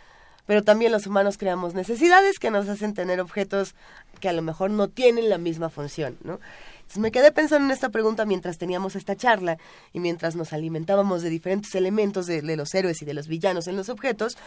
pero 0.46 0.64
también 0.64 0.92
los 0.92 1.08
humanos 1.08 1.38
creamos 1.38 1.74
necesidades 1.74 2.40
que 2.40 2.52
nos 2.52 2.68
hacen 2.68 2.94
tener 2.94 3.20
objetos 3.22 3.76
que 4.20 4.30
a 4.30 4.34
lo 4.34 4.42
mejor 4.42 4.72
no 4.72 4.88
tienen 4.88 5.30
la 5.30 5.38
misma 5.38 5.70
función, 5.70 6.18
¿no? 6.24 6.40
Entonces 6.76 6.98
me 6.98 7.12
quedé 7.12 7.32
pensando 7.32 7.66
en 7.66 7.72
esta 7.72 7.90
pregunta 7.90 8.26
mientras 8.26 8.58
teníamos 8.58 8.96
esta 8.96 9.16
charla 9.16 9.58
y 9.94 10.00
mientras 10.00 10.36
nos 10.36 10.52
alimentábamos 10.54 11.22
de 11.22 11.30
diferentes 11.30 11.74
elementos 11.76 12.28
de, 12.28 12.42
los 12.56 12.76
héroes 12.76 13.02
y 13.02 13.06
de 13.06 13.14
los 13.14 13.28
villanos 13.28 13.68
en 13.68 13.78
los 13.78 13.90
objetos 13.90 14.38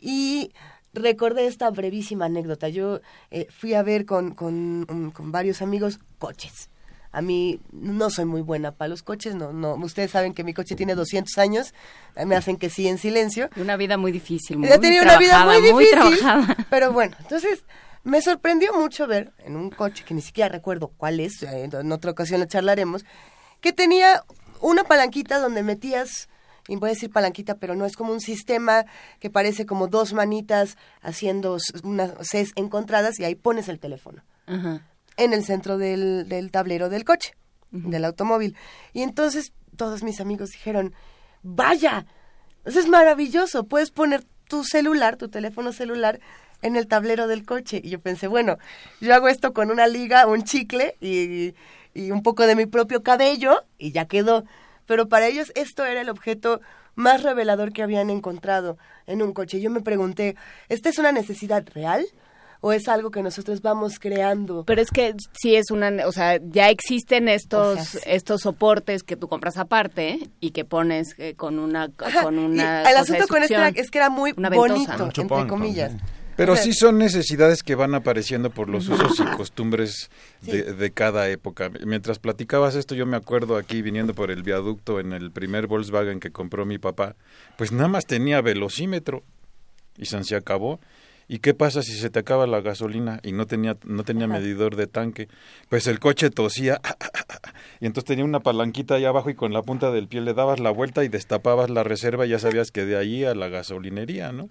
y 0.00 0.52
recordé 0.92 1.46
esta 1.46 1.70
brevísima 1.70 2.26
anécdota. 2.26 2.68
Yo 2.68 3.00
eh, 3.30 3.46
fui 3.50 3.74
a 3.74 3.82
ver 3.82 4.04
con, 4.04 4.34
con, 4.34 5.12
con 5.14 5.32
varios 5.32 5.62
amigos 5.62 5.98
coches. 6.18 6.68
A 7.10 7.22
mí 7.22 7.60
no 7.72 8.10
soy 8.10 8.26
muy 8.26 8.42
buena 8.42 8.72
para 8.72 8.88
los 8.88 9.02
coches, 9.02 9.34
no, 9.34 9.52
no. 9.52 9.74
Ustedes 9.74 10.10
saben 10.10 10.34
que 10.34 10.44
mi 10.44 10.54
coche 10.54 10.76
tiene 10.76 10.94
200 10.94 11.36
años, 11.38 11.74
me 12.26 12.36
hacen 12.36 12.56
que 12.56 12.70
sí 12.70 12.86
en 12.86 12.98
silencio. 12.98 13.48
Una 13.56 13.76
vida 13.76 13.96
muy 13.96 14.12
difícil, 14.12 14.58
muy 14.58 14.68
tenido 14.78 15.02
una 15.02 15.18
vida 15.18 15.44
muy 15.44 15.60
difícil. 15.62 15.90
trabajada. 15.90 16.56
Pero 16.70 16.92
bueno, 16.92 17.16
entonces 17.20 17.64
me 18.04 18.20
sorprendió 18.20 18.72
mucho 18.74 19.06
ver 19.06 19.32
en 19.38 19.56
un 19.56 19.70
coche 19.70 20.04
que 20.04 20.14
ni 20.14 20.20
siquiera 20.20 20.48
recuerdo 20.48 20.88
cuál 20.96 21.20
es, 21.20 21.42
eh, 21.42 21.68
en 21.72 21.92
otra 21.92 22.10
ocasión 22.10 22.40
lo 22.40 22.46
charlaremos, 22.46 23.04
que 23.60 23.72
tenía 23.72 24.24
una 24.60 24.84
palanquita 24.84 25.38
donde 25.38 25.62
metías, 25.62 26.28
y 26.68 26.76
voy 26.76 26.90
a 26.90 26.92
decir 26.92 27.10
palanquita, 27.10 27.56
pero 27.56 27.74
no 27.74 27.86
es 27.86 27.96
como 27.96 28.12
un 28.12 28.20
sistema 28.20 28.84
que 29.20 29.30
parece 29.30 29.66
como 29.66 29.88
dos 29.88 30.12
manitas 30.12 30.76
haciendo 31.00 31.56
unas 31.82 32.12
Cs 32.20 32.52
encontradas 32.56 33.18
y 33.18 33.24
ahí 33.24 33.34
pones 33.34 33.68
el 33.68 33.78
teléfono 33.78 34.22
Ajá. 34.46 34.82
En 35.18 35.34
el 35.34 35.44
centro 35.44 35.76
del, 35.76 36.26
del 36.28 36.50
tablero 36.50 36.88
del 36.88 37.04
coche, 37.04 37.34
del 37.70 38.06
automóvil. 38.06 38.56
Y 38.94 39.02
entonces 39.02 39.52
todos 39.76 40.02
mis 40.02 40.20
amigos 40.20 40.52
dijeron, 40.52 40.94
vaya, 41.42 42.06
eso 42.64 42.80
es 42.80 42.88
maravilloso, 42.88 43.64
puedes 43.64 43.90
poner 43.90 44.24
tu 44.48 44.64
celular, 44.64 45.16
tu 45.16 45.28
teléfono 45.28 45.72
celular 45.72 46.20
en 46.62 46.76
el 46.76 46.86
tablero 46.86 47.26
del 47.26 47.44
coche. 47.44 47.80
Y 47.84 47.90
yo 47.90 48.00
pensé, 48.00 48.28
bueno, 48.28 48.58
yo 49.00 49.14
hago 49.14 49.28
esto 49.28 49.52
con 49.52 49.70
una 49.70 49.86
liga, 49.86 50.26
un 50.26 50.44
chicle 50.44 50.96
y, 51.00 51.54
y 51.94 52.10
un 52.10 52.22
poco 52.22 52.46
de 52.46 52.56
mi 52.56 52.66
propio 52.66 53.02
cabello 53.02 53.64
y 53.76 53.92
ya 53.92 54.06
quedó. 54.06 54.44
Pero 54.86 55.08
para 55.08 55.26
ellos 55.26 55.52
esto 55.54 55.84
era 55.84 56.00
el 56.00 56.08
objeto 56.08 56.60
más 56.94 57.22
revelador 57.22 57.72
que 57.72 57.82
habían 57.82 58.10
encontrado 58.10 58.78
en 59.06 59.22
un 59.22 59.32
coche. 59.32 59.60
Yo 59.60 59.70
me 59.70 59.82
pregunté, 59.82 60.36
¿esta 60.68 60.88
es 60.88 60.98
una 60.98 61.12
necesidad 61.12 61.64
real? 61.74 62.06
¿O 62.60 62.72
es 62.72 62.88
algo 62.88 63.10
que 63.12 63.22
nosotros 63.22 63.62
vamos 63.62 63.98
creando? 64.00 64.64
Pero 64.64 64.82
es 64.82 64.90
que 64.90 65.14
sí 65.40 65.54
es 65.54 65.70
una, 65.70 65.92
o 66.06 66.12
sea, 66.12 66.40
ya 66.42 66.70
existen 66.70 67.28
estos 67.28 67.78
O 67.78 67.82
sea, 67.84 67.84
sí. 67.84 67.98
estos 68.06 68.40
soportes 68.40 69.04
que 69.04 69.16
tú 69.16 69.28
compras 69.28 69.58
aparte 69.58 70.18
y 70.40 70.50
que 70.50 70.64
pones 70.64 71.14
eh, 71.18 71.34
con 71.36 71.58
una 71.60 71.88
Ajá, 71.98 72.22
con 72.24 72.34
y 72.34 72.44
una 72.44 72.80
el 72.80 72.84
cosa 72.86 72.94
de 72.94 73.00
asunto 73.00 73.26
con 73.28 73.42
esto 73.42 73.54
era- 73.54 73.66
succión. 73.66 73.84
es 73.84 73.90
que 73.92 73.98
era 73.98 74.10
muy 74.10 74.32
bonito, 74.32 75.04
entre 75.20 75.46
comillas. 75.46 75.92
Pero 76.36 76.52
O 76.52 76.56
sea, 76.56 76.64
sí 76.66 76.72
son 76.72 76.98
necesidades 76.98 77.64
que 77.64 77.74
van 77.74 77.94
apareciendo 77.96 78.50
por 78.50 78.68
los 78.68 78.88
usos 78.88 79.18
y 79.18 79.24
costumbres 79.36 80.08
de, 80.42 80.72
de 80.72 80.90
cada 80.92 81.28
época. 81.28 81.68
Mientras 81.84 82.20
platicabas 82.20 82.76
esto, 82.76 82.94
yo 82.94 83.06
me 83.06 83.16
acuerdo 83.16 83.56
aquí 83.56 83.82
viniendo 83.82 84.14
por 84.14 84.30
el 84.30 84.44
viaducto 84.44 85.00
en 85.00 85.12
el 85.12 85.32
primer 85.32 85.66
Volkswagen 85.66 86.20
que 86.20 86.30
compró 86.30 86.64
mi 86.64 86.78
papá, 86.78 87.16
pues 87.56 87.72
nada 87.72 87.88
más 87.88 88.06
tenía 88.06 88.40
velocímetro 88.40 89.24
y 89.96 90.04
se 90.06 90.22
se 90.22 90.36
acabó. 90.36 90.78
¿Y 91.28 91.40
qué 91.40 91.52
pasa 91.52 91.82
si 91.82 91.92
se 91.92 92.08
te 92.08 92.18
acaba 92.18 92.46
la 92.46 92.62
gasolina 92.62 93.20
y 93.22 93.32
no 93.32 93.46
tenía 93.46 93.76
no 93.84 94.02
tenía 94.02 94.26
medidor 94.26 94.76
de 94.76 94.86
tanque? 94.86 95.28
Pues 95.68 95.86
el 95.86 96.00
coche 96.00 96.30
tosía 96.30 96.80
y 97.80 97.86
entonces 97.86 98.06
tenía 98.06 98.24
una 98.24 98.40
palanquita 98.40 98.94
ahí 98.94 99.04
abajo 99.04 99.28
y 99.28 99.34
con 99.34 99.52
la 99.52 99.62
punta 99.62 99.90
del 99.90 100.08
pie 100.08 100.22
le 100.22 100.32
dabas 100.32 100.58
la 100.58 100.70
vuelta 100.70 101.04
y 101.04 101.08
destapabas 101.08 101.68
la 101.68 101.84
reserva 101.84 102.24
y 102.24 102.30
ya 102.30 102.38
sabías 102.38 102.70
que 102.70 102.86
de 102.86 102.96
ahí 102.96 103.24
a 103.24 103.34
la 103.34 103.48
gasolinería, 103.48 104.32
¿no? 104.32 104.48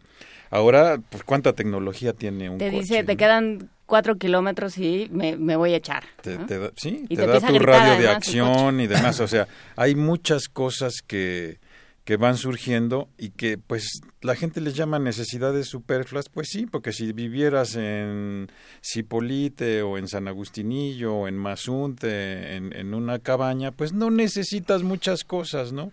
Ahora, 0.50 1.00
pues 1.10 1.24
cuánta 1.24 1.54
tecnología 1.54 2.14
tiene 2.14 2.50
un 2.50 2.58
Te 2.58 2.70
coche. 2.70 2.80
dice, 2.80 3.04
te 3.04 3.18
quedan 3.18 3.70
cuatro 3.86 4.18
kilómetros 4.18 4.78
y 4.78 5.10
me, 5.12 5.36
me 5.36 5.56
voy 5.56 5.74
a 5.74 5.78
echar. 5.78 6.04
Te, 6.22 6.38
¿no? 6.38 6.46
te 6.46 6.60
da, 6.60 6.72
sí, 6.76 7.06
Y 7.10 7.16
te, 7.18 7.24
te 7.24 7.28
da 7.28 7.42
tu 7.42 7.60
radio 7.60 8.00
de 8.00 8.08
acción 8.08 8.80
y 8.80 8.88
demás. 8.88 9.20
O 9.20 9.28
sea, 9.28 9.48
hay 9.76 9.96
muchas 9.96 10.48
cosas 10.48 11.02
que, 11.06 11.58
que 12.08 12.16
van 12.16 12.38
surgiendo 12.38 13.10
y 13.18 13.32
que 13.32 13.58
pues 13.58 14.00
la 14.22 14.36
gente 14.38 14.62
les 14.62 14.76
llama 14.76 14.98
necesidades 14.98 15.68
superfluas. 15.68 16.30
Pues 16.30 16.48
sí, 16.50 16.66
porque 16.66 16.94
si 16.94 17.12
vivieras 17.12 17.76
en 17.76 18.50
Cipolite 18.82 19.82
o 19.82 19.98
en 19.98 20.08
San 20.08 20.30
Agustinillo 20.30 21.14
o 21.14 21.28
en 21.28 21.36
Mazunte, 21.36 22.56
en, 22.56 22.74
en 22.74 22.94
una 22.94 23.20
cabaña, 23.20 23.74
pues 23.74 23.92
no 23.92 24.10
necesitas 24.10 24.84
muchas 24.84 25.26
cosas, 25.26 25.74
¿no? 25.74 25.92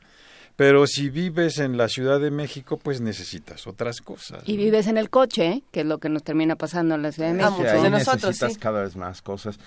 Pero 0.54 0.86
si 0.86 1.10
vives 1.10 1.58
en 1.58 1.76
la 1.76 1.88
Ciudad 1.88 2.20
de 2.20 2.30
México, 2.30 2.76
pues 2.80 3.00
necesitas 3.00 3.66
otras 3.66 4.00
cosas. 4.00 4.44
Y 4.46 4.56
vives 4.56 4.86
en 4.86 4.98
el 4.98 5.10
coche, 5.10 5.46
¿eh? 5.48 5.62
que 5.72 5.80
es 5.80 5.86
lo 5.86 5.98
que 5.98 6.10
nos 6.10 6.22
termina 6.22 6.54
pasando 6.54 6.94
en 6.94 7.02
la 7.02 7.10
Ciudad 7.10 7.30
de 7.30 7.34
México. 7.42 7.60
de 7.64 7.90
nosotros, 7.90 8.22
necesitas 8.22 8.52
sí. 8.52 8.58
cada 8.60 8.82
vez 8.82 8.94
más 8.94 9.20
cosas. 9.20 9.58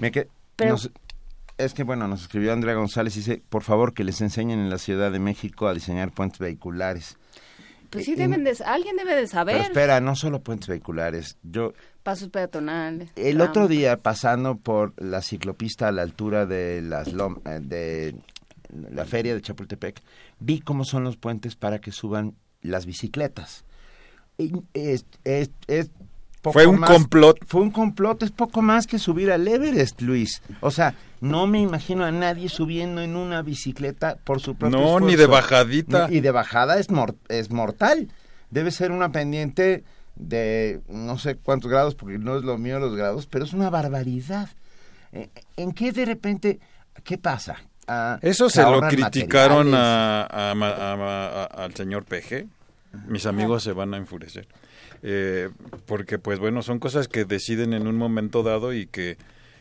Me 0.00 0.10
que- 0.10 0.28
Pero- 0.56 0.70
nos- 0.72 0.90
es 1.64 1.74
que, 1.74 1.82
bueno, 1.84 2.06
nos 2.08 2.22
escribió 2.22 2.52
Andrea 2.52 2.74
González 2.74 3.14
y 3.16 3.20
dice, 3.20 3.42
por 3.48 3.62
favor, 3.62 3.94
que 3.94 4.04
les 4.04 4.20
enseñen 4.20 4.58
en 4.60 4.70
la 4.70 4.78
Ciudad 4.78 5.10
de 5.12 5.18
México 5.18 5.68
a 5.68 5.74
diseñar 5.74 6.12
puentes 6.12 6.38
vehiculares. 6.38 7.16
Pues 7.90 8.04
sí, 8.04 8.14
deben 8.14 8.44
de, 8.44 8.56
alguien 8.64 8.96
debe 8.96 9.16
de 9.16 9.26
saber. 9.26 9.56
Pero 9.56 9.66
espera, 9.66 10.00
no 10.00 10.14
solo 10.14 10.40
puentes 10.40 10.68
vehiculares. 10.68 11.38
Yo 11.42 11.72
Pasos 12.04 12.28
peatonales. 12.28 13.10
El 13.16 13.40
otro 13.40 13.68
día, 13.68 13.96
pasando 13.98 14.56
por 14.56 14.94
la 15.02 15.20
ciclopista 15.22 15.88
a 15.88 15.92
la 15.92 16.02
altura 16.02 16.46
de 16.46 16.80
las 16.82 17.12
lom- 17.12 17.40
eh, 17.44 17.58
de 17.60 18.14
la 18.92 19.04
feria 19.04 19.34
de 19.34 19.42
Chapultepec, 19.42 20.00
vi 20.38 20.60
cómo 20.60 20.84
son 20.84 21.02
los 21.04 21.16
puentes 21.16 21.56
para 21.56 21.80
que 21.80 21.90
suban 21.92 22.36
las 22.62 22.86
bicicletas. 22.86 23.64
Y 24.38 24.52
es- 24.72 25.04
es- 25.24 25.50
es 25.66 25.90
poco 26.42 26.52
Fue 26.54 26.66
un 26.66 26.80
más- 26.80 26.90
complot. 26.90 27.38
Fue 27.46 27.60
un 27.60 27.70
complot, 27.70 28.22
es 28.22 28.30
poco 28.30 28.62
más 28.62 28.86
que 28.86 28.98
subir 28.98 29.30
al 29.30 29.46
Everest, 29.46 30.00
Luis. 30.00 30.42
O 30.60 30.70
sea, 30.70 30.94
no 31.20 31.46
me 31.46 31.60
imagino 31.60 32.04
a 32.04 32.10
nadie 32.10 32.48
subiendo 32.48 33.02
en 33.02 33.14
una 33.16 33.42
bicicleta 33.42 34.16
por 34.24 34.40
su 34.40 34.54
propio 34.56 34.78
No, 34.78 35.00
ni 35.00 35.16
de 35.16 35.26
bajadita. 35.26 36.08
Y 36.10 36.20
de 36.20 36.30
bajada 36.30 36.78
es, 36.78 36.90
mor- 36.90 37.16
es 37.28 37.50
mortal. 37.50 38.08
Debe 38.50 38.70
ser 38.70 38.90
una 38.90 39.12
pendiente 39.12 39.84
de 40.16 40.80
no 40.88 41.18
sé 41.18 41.36
cuántos 41.36 41.70
grados, 41.70 41.94
porque 41.94 42.18
no 42.18 42.36
es 42.36 42.42
lo 42.42 42.58
mío 42.58 42.78
los 42.80 42.96
grados, 42.96 43.26
pero 43.26 43.44
es 43.44 43.52
una 43.52 43.70
barbaridad. 43.70 44.48
Eh, 45.12 45.28
¿En 45.56 45.72
qué 45.72 45.92
de 45.92 46.04
repente, 46.04 46.58
qué 47.04 47.16
pasa? 47.18 47.56
Ah, 47.86 48.18
Eso 48.22 48.48
se 48.48 48.62
lo 48.62 48.80
criticaron 48.82 49.72
a, 49.74 50.22
al 50.24 51.74
señor 51.74 52.04
PG. 52.04 52.46
Mis 53.08 53.26
amigos 53.26 53.62
se 53.62 53.72
van 53.72 53.94
a 53.94 53.96
enfurecer. 53.96 54.48
Eh, 55.02 55.50
porque, 55.86 56.18
pues 56.18 56.38
bueno, 56.38 56.62
son 56.62 56.78
cosas 56.78 57.08
que 57.08 57.24
deciden 57.24 57.72
en 57.72 57.86
un 57.86 57.96
momento 57.96 58.42
dado 58.42 58.72
y 58.72 58.86
que 58.86 59.16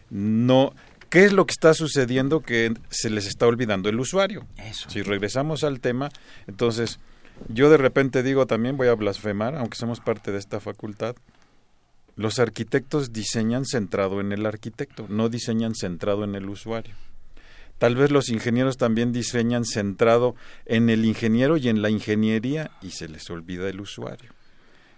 no... 0.10 0.74
¿Qué 1.10 1.26
es 1.26 1.34
lo 1.34 1.48
que 1.48 1.54
está 1.54 1.74
sucediendo 1.74 2.42
que 2.42 2.72
se 2.90 3.10
les 3.10 3.26
está 3.26 3.48
olvidando 3.48 3.90
el 3.90 4.00
usuario? 4.00 4.46
Eso. 4.58 4.88
Si 4.92 5.02
regresamos 5.02 5.64
al 5.64 5.80
tema, 5.80 6.10
entonces 6.46 7.00
yo 7.48 7.70
de 7.70 7.78
repente 7.78 8.22
digo 8.22 8.46
también, 8.46 8.78
voy 8.78 8.90
a 8.90 8.94
blasfemar, 8.94 9.56
aunque 9.56 9.78
somos 9.78 10.00
parte 10.02 10.32
de 10.32 10.38
esta 10.38 10.60
facultad, 10.60 11.16
los 12.16 12.38
arquitectos 12.38 13.14
diseñan 13.14 13.66
centrado 13.66 14.20
en 14.20 14.34
el 14.34 14.46
arquitecto, 14.46 15.08
no 15.10 15.30
diseñan 15.30 15.74
centrado 15.74 16.26
en 16.26 16.36
el 16.36 16.50
usuario. 16.50 16.94
Tal 17.78 17.96
vez 17.96 18.12
los 18.12 18.28
ingenieros 18.30 18.76
también 18.76 19.14
diseñan 19.14 19.64
centrado 19.64 20.36
en 20.66 20.90
el 20.90 21.06
ingeniero 21.06 21.56
y 21.56 21.70
en 21.70 21.82
la 21.82 21.90
ingeniería 21.90 22.72
y 22.82 22.92
se 22.92 23.08
les 23.08 23.30
olvida 23.30 23.70
el 23.70 23.80
usuario. 23.80 24.32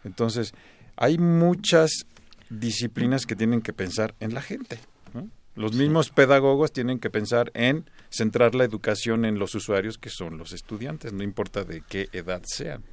Entonces, 0.04 0.54
hay 0.95 1.18
muchas 1.18 2.06
disciplinas 2.49 3.26
que 3.26 3.36
tienen 3.36 3.62
que 3.62 3.74
pensar 3.74 4.16
en 4.20 4.34
la 4.34 4.41
gente. 4.41 4.80
¿no? 5.14 5.30
Los 5.56 5.74
mismos 5.74 6.10
pedagogos 6.10 6.72
tienen 6.72 6.99
que 6.99 7.10
pensar 7.10 7.52
en 7.54 7.89
centrar 8.10 8.56
la 8.56 8.64
educación 8.64 9.26
en 9.26 9.39
los 9.39 9.56
usuarios 9.56 9.97
que 9.97 10.10
son 10.10 10.38
los 10.38 10.54
estudiantes, 10.54 11.14
no 11.14 11.24
importa 11.24 11.64
de 11.64 11.82
qué 11.82 12.10
edad 12.14 12.41
sean. 12.45 12.84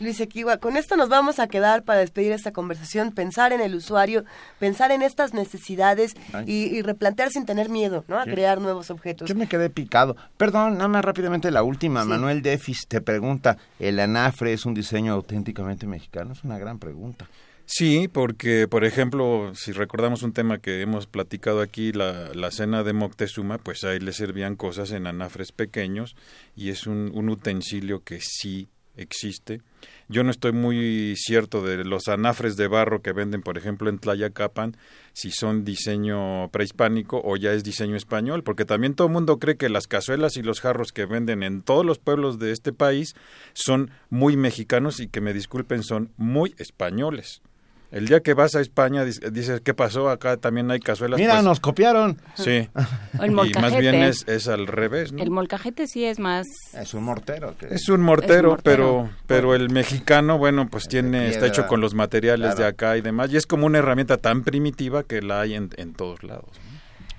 Luis 0.00 0.20
Equiwa, 0.20 0.58
con 0.58 0.76
esto 0.76 0.96
nos 0.96 1.08
vamos 1.08 1.38
a 1.40 1.48
quedar 1.48 1.82
para 1.82 2.00
despedir 2.00 2.32
esta 2.32 2.52
conversación, 2.52 3.12
pensar 3.12 3.52
en 3.52 3.60
el 3.60 3.74
usuario, 3.74 4.24
pensar 4.58 4.92
en 4.92 5.02
estas 5.02 5.34
necesidades 5.34 6.14
y, 6.46 6.66
y 6.66 6.82
replantear 6.82 7.30
sin 7.30 7.46
tener 7.46 7.68
miedo, 7.68 8.04
¿no? 8.06 8.18
A 8.18 8.24
¿Qué? 8.24 8.32
crear 8.32 8.60
nuevos 8.60 8.90
objetos. 8.90 9.28
Yo 9.28 9.34
me 9.34 9.48
quedé 9.48 9.70
picado. 9.70 10.16
Perdón, 10.36 10.74
nada 10.74 10.88
más 10.88 11.04
rápidamente 11.04 11.50
la 11.50 11.62
última. 11.62 12.02
Sí. 12.02 12.08
Manuel 12.08 12.42
Defis 12.42 12.86
te 12.86 13.00
pregunta, 13.00 13.56
¿el 13.78 13.98
anafre 13.98 14.52
es 14.52 14.66
un 14.66 14.74
diseño 14.74 15.12
auténticamente 15.12 15.86
mexicano? 15.86 16.32
Es 16.32 16.44
una 16.44 16.58
gran 16.58 16.78
pregunta. 16.78 17.28
Sí, 17.70 18.08
porque, 18.08 18.66
por 18.66 18.86
ejemplo, 18.86 19.52
si 19.54 19.72
recordamos 19.72 20.22
un 20.22 20.32
tema 20.32 20.56
que 20.56 20.80
hemos 20.80 21.06
platicado 21.06 21.60
aquí, 21.60 21.92
la, 21.92 22.30
la 22.32 22.50
cena 22.50 22.82
de 22.82 22.94
Moctezuma, 22.94 23.58
pues 23.58 23.84
ahí 23.84 23.98
le 24.00 24.12
servían 24.12 24.56
cosas 24.56 24.90
en 24.92 25.06
anafres 25.06 25.52
pequeños 25.52 26.16
y 26.56 26.70
es 26.70 26.86
un, 26.86 27.10
un 27.12 27.28
utensilio 27.28 28.02
que 28.04 28.20
sí 28.22 28.68
existe. 28.98 29.60
Yo 30.08 30.24
no 30.24 30.30
estoy 30.30 30.52
muy 30.52 31.14
cierto 31.16 31.62
de 31.62 31.84
los 31.84 32.08
anafres 32.08 32.56
de 32.56 32.68
barro 32.68 33.02
que 33.02 33.12
venden, 33.12 33.42
por 33.42 33.58
ejemplo, 33.58 33.88
en 33.88 33.98
Tlayacapan, 33.98 34.76
si 35.12 35.30
son 35.30 35.64
diseño 35.64 36.48
prehispánico 36.50 37.20
o 37.24 37.36
ya 37.36 37.52
es 37.52 37.64
diseño 37.64 37.96
español, 37.96 38.42
porque 38.42 38.64
también 38.64 38.94
todo 38.94 39.08
el 39.08 39.12
mundo 39.12 39.38
cree 39.38 39.56
que 39.56 39.68
las 39.68 39.86
cazuelas 39.86 40.36
y 40.36 40.42
los 40.42 40.60
jarros 40.60 40.92
que 40.92 41.06
venden 41.06 41.42
en 41.42 41.62
todos 41.62 41.84
los 41.84 41.98
pueblos 41.98 42.38
de 42.38 42.52
este 42.52 42.72
país 42.72 43.14
son 43.52 43.90
muy 44.10 44.36
mexicanos 44.36 45.00
y 45.00 45.08
que 45.08 45.20
me 45.20 45.34
disculpen, 45.34 45.82
son 45.82 46.10
muy 46.16 46.54
españoles. 46.58 47.42
El 47.90 48.06
día 48.06 48.20
que 48.20 48.34
vas 48.34 48.54
a 48.54 48.60
España 48.60 49.02
dic- 49.04 49.30
dices, 49.30 49.62
¿qué 49.62 49.72
pasó? 49.72 50.10
Acá 50.10 50.36
también 50.36 50.70
hay 50.70 50.78
cazuelas. 50.78 51.18
Mira, 51.18 51.32
pues, 51.34 51.44
nos 51.44 51.58
copiaron. 51.60 52.18
Sí. 52.34 52.68
El 53.20 53.30
y 53.30 53.30
más 53.30 53.32
molcajete. 53.32 53.80
bien 53.80 53.94
es, 53.96 54.28
es 54.28 54.46
al 54.46 54.66
revés, 54.66 55.12
¿no? 55.12 55.22
El 55.22 55.30
molcajete 55.30 55.86
sí 55.86 56.04
es 56.04 56.18
más... 56.18 56.46
Es 56.74 56.92
un 56.92 57.04
mortero. 57.04 57.56
que- 57.56 57.66
Es 57.74 57.88
un 57.88 58.02
mortero, 58.02 58.50
mortero. 58.50 59.08
pero 59.26 59.26
pero 59.26 59.54
el 59.54 59.70
mexicano, 59.70 60.36
bueno, 60.36 60.68
pues 60.68 60.86
tiene 60.86 61.28
está 61.30 61.46
hecho 61.46 61.66
con 61.66 61.80
los 61.80 61.94
materiales 61.94 62.50
de 62.50 62.56
claro. 62.56 62.70
acá 62.70 62.96
y 62.98 63.00
demás 63.00 63.32
y 63.32 63.36
es 63.38 63.46
como 63.46 63.64
una 63.66 63.78
herramienta 63.78 64.18
tan 64.18 64.42
primitiva 64.44 65.02
que 65.02 65.22
la 65.22 65.40
hay 65.40 65.54
en, 65.54 65.70
en 65.78 65.94
todos 65.94 66.22
lados. 66.22 66.44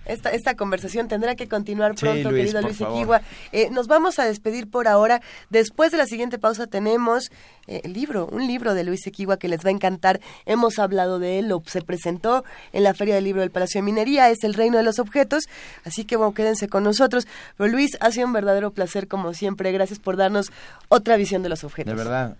Esta, 0.09 0.31
esta 0.31 0.55
conversación 0.55 1.07
tendrá 1.07 1.35
que 1.35 1.47
continuar 1.47 1.91
Sí, 1.95 2.01
pronto, 2.01 2.31
Luis, 2.31 2.45
querido 2.45 2.61
Luis 2.61 2.77
favor. 2.77 2.97
Equigua. 2.97 3.21
Eh, 3.51 3.69
nos 3.71 3.87
vamos 3.87 4.19
a 4.19 4.25
despedir 4.25 4.69
por 4.69 4.87
ahora. 4.87 5.21
Después 5.49 5.91
de 5.91 5.97
la 5.97 6.05
siguiente 6.05 6.39
pausa 6.39 6.67
tenemos 6.67 7.31
eh, 7.67 7.81
el 7.83 7.93
libro, 7.93 8.27
un 8.31 8.47
libro 8.47 8.73
de 8.73 8.83
Luis 8.83 9.05
Equigua 9.05 9.37
que 9.37 9.47
les 9.47 9.63
va 9.63 9.69
a 9.69 9.73
encantar. 9.73 10.19
Hemos 10.45 10.79
hablado 10.79 11.19
de 11.19 11.39
él, 11.39 11.49
lo, 11.49 11.61
se 11.65 11.81
presentó 11.81 12.43
en 12.73 12.83
la 12.83 12.93
Feria 12.93 13.15
del 13.15 13.23
Libro 13.23 13.41
del 13.41 13.51
Palacio 13.51 13.79
de 13.79 13.85
Minería, 13.85 14.29
es 14.29 14.43
El 14.43 14.55
Reino 14.55 14.77
de 14.77 14.83
los 14.83 14.99
Objetos, 14.99 15.43
así 15.85 16.05
que 16.05 16.15
bueno, 16.15 16.33
quédense 16.33 16.67
con 16.67 16.83
nosotros. 16.83 17.27
Pero 17.57 17.69
Luis, 17.71 17.97
ha 17.99 18.11
sido 18.11 18.27
un 18.27 18.33
verdadero 18.33 18.71
placer 18.71 19.07
como 19.07 19.33
siempre. 19.33 19.71
Gracias 19.71 19.99
por 19.99 20.17
darnos 20.17 20.51
otra 20.87 21.17
visión 21.17 21.43
de 21.43 21.49
los 21.49 21.63
objetos. 21.63 21.95
De 21.95 21.97
verdad. 21.97 22.37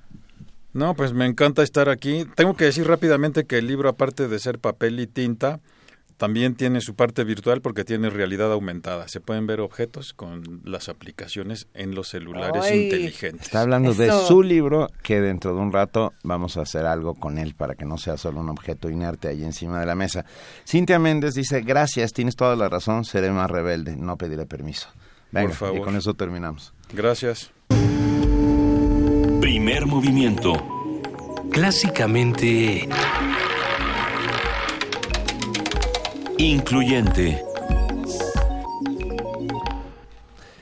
No, 0.74 0.96
pues 0.96 1.14
me 1.14 1.26
encanta 1.26 1.64
estar 1.64 1.90
aquí. 1.90 2.26
Tengo 2.36 2.56
que 2.56 2.66
decir 2.66 2.88
rápidamente 2.88 3.46
que 3.46 3.58
el 3.58 3.68
libro, 3.68 3.90
aparte 3.90 4.28
de 4.28 4.40
ser 4.40 4.60
papel 4.60 5.00
y 5.00 5.08
tinta, 5.08 5.60
también 6.20 6.54
tiene 6.54 6.82
su 6.82 6.96
parte 6.96 7.24
virtual 7.24 7.62
porque 7.62 7.86
tiene 7.86 8.10
realidad 8.10 8.52
aumentada. 8.52 9.08
Se 9.08 9.22
pueden 9.22 9.48
ver 9.48 9.62
objetos 9.62 10.12
con 10.14 10.60
las 10.66 10.90
aplicaciones 10.90 11.70
en 11.74 11.96
los 11.96 12.10
celulares 12.10 12.66
Ay. 12.66 12.84
inteligentes. 12.84 13.44
Está 13.46 13.62
hablando 13.62 13.94
de 13.94 14.12
su 14.28 14.44
libro, 14.44 14.90
que 15.02 15.22
dentro 15.22 15.56
de 15.56 15.62
un 15.62 15.72
rato 15.72 16.12
vamos 16.24 16.58
a 16.58 16.64
hacer 16.64 16.86
algo 16.86 17.14
con 17.16 17.38
él 17.38 17.56
para 17.56 17.76
que 17.76 17.86
no 17.86 17.98
sea 17.98 18.18
solo 18.18 18.42
un 18.42 18.50
objeto 18.50 18.90
inerte 18.90 19.30
ahí 19.30 19.46
encima 19.46 19.80
de 19.80 19.86
la 19.86 19.96
mesa. 19.96 20.26
Cintia 20.68 21.00
Méndez 21.00 21.36
dice, 21.36 21.62
gracias, 21.62 22.12
tienes 22.12 22.36
toda 22.36 22.58
la 22.58 22.68
razón, 22.68 23.06
seré 23.06 23.32
más 23.32 23.50
rebelde, 23.50 23.96
no 23.96 24.18
pediré 24.18 24.46
permiso. 24.46 24.90
Venga, 25.32 25.48
Por 25.48 25.56
favor. 25.56 25.78
y 25.78 25.82
con 25.82 25.96
eso 25.96 26.14
terminamos. 26.16 26.74
Gracias. 26.94 27.50
Primer 29.40 29.86
movimiento. 29.86 30.54
Clásicamente... 31.50 32.90
Incluyente. 36.40 37.44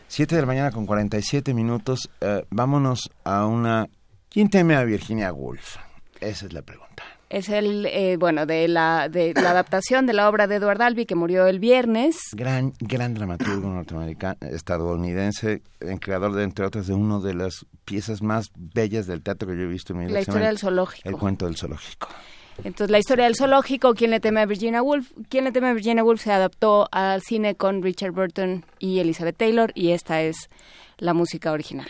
Siete 0.08 0.34
de 0.34 0.42
la 0.42 0.48
mañana 0.48 0.72
con 0.72 0.88
47 0.88 1.54
minutos. 1.54 2.10
eh, 2.20 2.44
vámonos 2.50 3.12
a 3.24 3.46
una... 3.46 3.88
¿Quién 4.28 4.50
teme 4.50 4.76
a 4.76 4.84
Virginia 4.84 5.32
Woolf? 5.32 5.78
Esa 6.20 6.48
es 6.48 6.54
la 6.54 6.64
pregunta. 6.64 7.04
Es 7.30 7.50
el, 7.50 7.86
eh, 7.86 8.18
bueno, 8.18 8.48
de 8.48 8.68
la, 8.68 9.08
de 9.08 9.36
la 9.36 9.52
adaptación 9.52 10.08
de 10.08 10.14
la 10.14 10.28
obra 10.30 10.48
de 10.48 10.56
Edward 10.56 10.82
Albee 10.82 11.06
que 11.06 11.14
murió 11.14 11.46
el 11.46 11.60
viernes. 11.60 12.18
Gran, 12.32 12.74
gran 12.80 13.14
dramaturgo 13.14 13.70
norteamericano, 13.70 14.38
estadounidense, 14.42 15.62
en 15.82 16.00
creador 16.00 16.34
de, 16.34 16.44
entre 16.44 16.66
otras, 16.66 16.88
de 16.88 16.96
una 16.96 17.20
de 17.20 17.36
las 17.36 17.68
piezas 17.86 18.24
más 18.24 18.50
bellas 18.56 19.06
del 19.06 19.22
teatro 19.22 19.48
que 19.48 19.56
yo 19.56 19.64
he 19.66 19.68
visto 19.68 19.94
en 19.94 20.00
mi 20.00 20.06
vida. 20.06 20.16
La 20.16 20.22
historia 20.22 20.48
del 20.48 20.58
zoológico. 20.58 21.08
El 21.08 21.18
cuento 21.18 21.46
del 21.46 21.56
zoológico. 21.56 22.08
Entonces, 22.64 22.92
la 22.92 23.00
historia 23.00 23.26
del 23.26 23.36
zoológico, 23.36 23.94
¿Quién 23.94 24.12
le 24.12 24.20
teme 24.20 24.42
a 24.42 24.46
Virginia 24.46 24.82
Woolf? 24.82 25.12
¿Quién 25.30 25.44
le 25.44 25.52
teme 25.52 25.68
a 25.68 25.74
Virginia 25.74 26.04
Woolf? 26.04 26.22
Se 26.22 26.32
adaptó 26.32 26.88
al 26.92 27.22
cine 27.22 27.56
con 27.56 27.82
Richard 27.84 28.12
Burton 28.12 28.66
y 28.80 29.00
Elizabeth 29.00 29.38
Taylor 29.38 29.72
y 29.76 29.92
esta 29.92 30.22
es 30.22 30.50
la 30.98 31.14
música 31.14 31.52
original. 31.52 31.88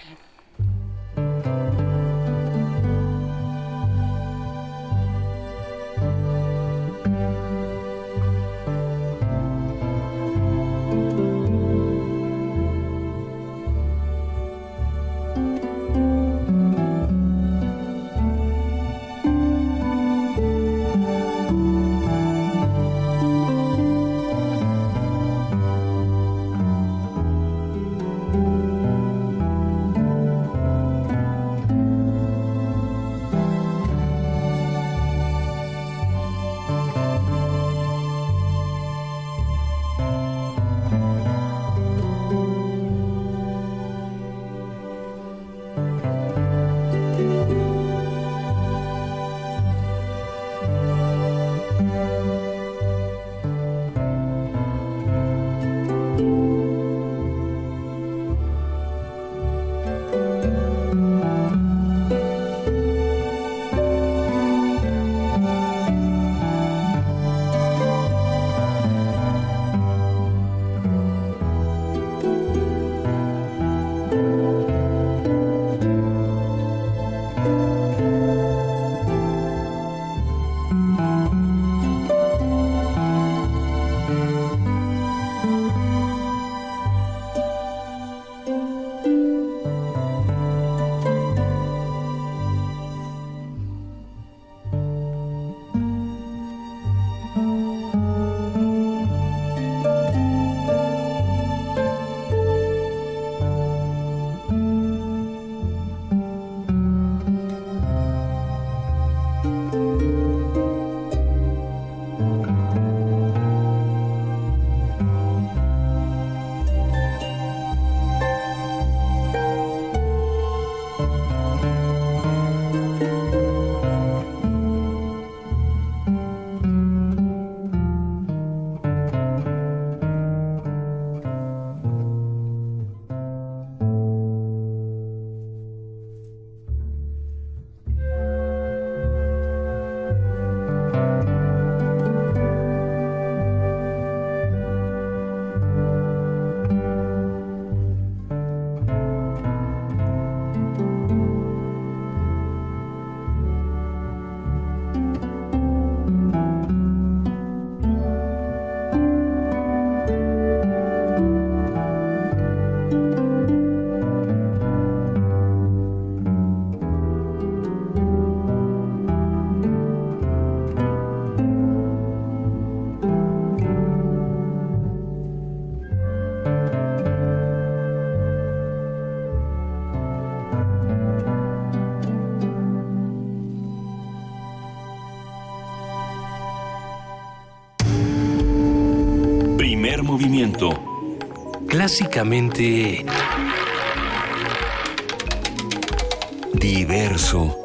Diverso. 196.53 197.55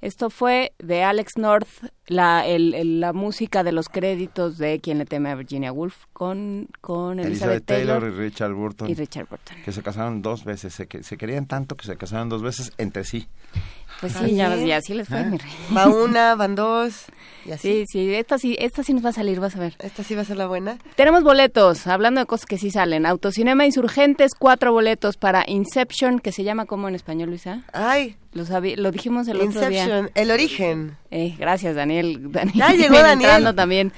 Esto 0.00 0.28
fue 0.28 0.74
de 0.78 1.02
Alex 1.02 1.38
North, 1.38 1.66
la, 2.08 2.46
el- 2.46 2.74
el- 2.74 3.00
la 3.00 3.14
música 3.14 3.64
de 3.64 3.72
los 3.72 3.88
créditos 3.88 4.58
de 4.58 4.78
Quien 4.80 4.98
le 4.98 5.06
teme 5.06 5.30
a 5.30 5.34
Virginia 5.34 5.72
Woolf 5.72 6.04
con, 6.12 6.68
con 6.82 7.18
Elizabeth, 7.20 7.26
Elizabeth 7.26 7.64
Taylor, 7.64 8.00
Taylor, 8.00 8.14
y 8.14 8.22
Richard 8.28 8.52
Burton. 8.52 8.90
y 8.90 8.94
Richard 8.94 9.26
Burton. 9.30 9.56
Que 9.64 9.72
se 9.72 9.82
casaron 9.82 10.20
dos 10.20 10.44
veces. 10.44 10.74
Se, 10.74 10.86
que- 10.86 11.02
se 11.02 11.16
querían 11.16 11.46
tanto 11.46 11.74
que 11.76 11.86
se 11.86 11.96
casaron 11.96 12.28
dos 12.28 12.42
veces 12.42 12.72
entre 12.76 13.04
sí. 13.04 13.28
Pues 14.04 14.14
Está 14.16 14.26
sí, 14.28 14.34
ya, 14.34 14.54
ya 14.56 14.76
así 14.76 14.92
les 14.92 15.08
fue, 15.08 15.18
Ah. 15.18 15.24
mi 15.24 15.38
rey. 15.38 15.50
Va 15.74 15.86
una, 15.88 16.34
van 16.34 16.54
dos, 16.54 17.06
y 17.46 17.52
así. 17.52 17.68
Sí, 17.68 17.84
sí, 17.90 18.14
esta 18.14 18.36
sí, 18.38 18.54
esta 18.60 18.82
sí 18.82 18.92
nos 18.92 19.02
va 19.04 19.08
a 19.08 19.12
salir, 19.14 19.40
vas 19.40 19.56
a 19.56 19.60
ver. 19.60 19.74
Esta 19.78 20.04
sí 20.04 20.14
va 20.14 20.20
a 20.20 20.24
ser 20.26 20.36
la 20.36 20.46
buena. 20.46 20.76
Tenemos 20.94 21.22
boletos, 21.22 21.86
hablando 21.86 22.20
de 22.20 22.26
cosas 22.26 22.44
que 22.44 22.58
sí 22.58 22.70
salen. 22.70 23.06
Autocinema 23.06 23.64
Insurgentes, 23.64 24.32
cuatro 24.38 24.72
boletos 24.72 25.16
para 25.16 25.44
Inception, 25.46 26.18
que 26.20 26.32
se 26.32 26.44
llama 26.44 26.66
como 26.66 26.86
en 26.88 26.94
español, 26.94 27.30
Luisa. 27.30 27.62
Ay, 27.72 28.16
Lo, 28.32 28.44
lo 28.76 28.90
dijimos 28.90 29.26
el 29.28 29.40
otro 29.40 29.68
día. 29.68 29.84
Inception, 29.84 30.10
el 30.14 30.30
origen. 30.30 30.96
Eh, 31.10 31.34
gracias, 31.38 31.74
Daniel. 31.76 32.30
Daniel 32.30 32.54
Ya 32.58 32.72
llegó 32.74 32.96
Daniel. 32.98 33.54
también. 33.54 33.92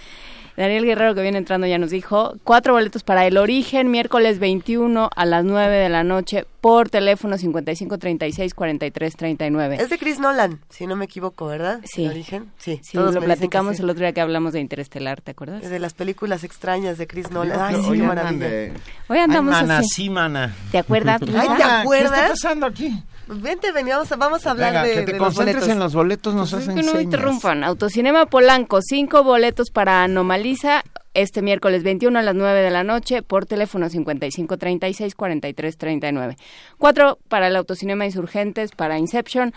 Daniel 0.56 0.84
Guerrero, 0.84 1.14
que 1.14 1.22
viene 1.22 1.38
entrando, 1.38 1.66
ya 1.66 1.78
nos 1.78 1.90
dijo. 1.90 2.34
Cuatro 2.44 2.72
boletos 2.72 3.02
para 3.02 3.26
El 3.26 3.36
Origen, 3.36 3.90
miércoles 3.90 4.38
21 4.38 5.10
a 5.14 5.24
las 5.26 5.44
9 5.44 5.76
de 5.76 5.88
la 5.88 6.04
noche, 6.04 6.46
por 6.60 6.88
teléfono 6.88 7.36
5536-4339. 7.36 9.80
Es 9.80 9.90
de 9.90 9.98
Chris 9.98 10.18
Nolan, 10.18 10.60
si 10.70 10.86
no 10.86 10.96
me 10.96 11.04
equivoco, 11.04 11.46
¿verdad? 11.46 11.80
Sí. 11.84 12.04
El 12.04 12.10
origen. 12.10 12.50
Sí, 12.58 12.80
Sí, 12.82 12.96
todos 12.96 13.14
lo 13.14 13.20
platicamos 13.22 13.76
sí. 13.76 13.82
el 13.82 13.90
otro 13.90 14.00
día 14.00 14.12
que 14.12 14.20
hablamos 14.20 14.52
de 14.52 14.60
Interestelar, 14.60 15.20
¿te 15.20 15.32
acuerdas? 15.32 15.68
De 15.68 15.78
las 15.78 15.94
películas 15.94 16.44
extrañas 16.44 16.98
de 16.98 17.06
Chris 17.06 17.30
Nolan. 17.30 17.60
Ay, 17.60 17.76
sí, 17.82 17.92
qué 17.92 18.02
maravilla. 18.02 18.48
de- 18.48 18.72
Hoy 19.08 19.18
andamos 19.18 19.54
Ay, 19.54 19.62
mana, 19.62 19.78
así. 19.78 19.88
sí, 19.88 20.10
mana. 20.10 20.54
¿Te 20.70 20.78
acuerdas? 20.78 21.20
Ay? 21.22 21.28
¿te 21.28 21.32
Mana, 21.36 21.56
¿Qué 21.56 21.62
acuerdas? 21.64 22.12
está 22.12 22.28
pasando 22.28 22.66
aquí? 22.66 23.02
Vente, 23.28 23.72
vení, 23.72 23.90
vamos 23.90 24.10
a, 24.12 24.16
vamos 24.16 24.46
a 24.46 24.52
hablar 24.52 24.72
Venga, 24.72 24.82
de, 24.84 24.92
que 24.94 25.00
de 25.00 25.06
te 25.06 25.12
los 25.12 25.20
concentres 25.20 25.54
boletos. 25.56 25.68
en 25.72 25.78
los 25.80 25.94
boletos, 25.94 26.34
nos 26.34 26.50
Pues 26.52 26.62
hacen 26.62 26.76
que 26.76 26.82
no 26.82 26.86
me 26.92 26.98
señas. 26.98 27.04
interrumpan. 27.04 27.64
Autocinema 27.64 28.26
Polanco, 28.26 28.78
cinco 28.82 29.24
boletos 29.24 29.70
para 29.70 30.04
Anomalisa, 30.04 30.84
este 31.12 31.42
miércoles 31.42 31.82
21 31.82 32.16
a 32.18 32.22
las 32.22 32.34
9 32.36 32.60
de 32.60 32.70
la 32.70 32.84
noche 32.84 33.22
por 33.22 33.46
teléfono 33.46 33.88
5536-4339. 33.88 36.36
Cuatro 36.78 37.18
para 37.28 37.48
el 37.48 37.56
Autocinema 37.56 38.04
Insurgentes, 38.06 38.70
para 38.72 38.98
Inception. 38.98 39.52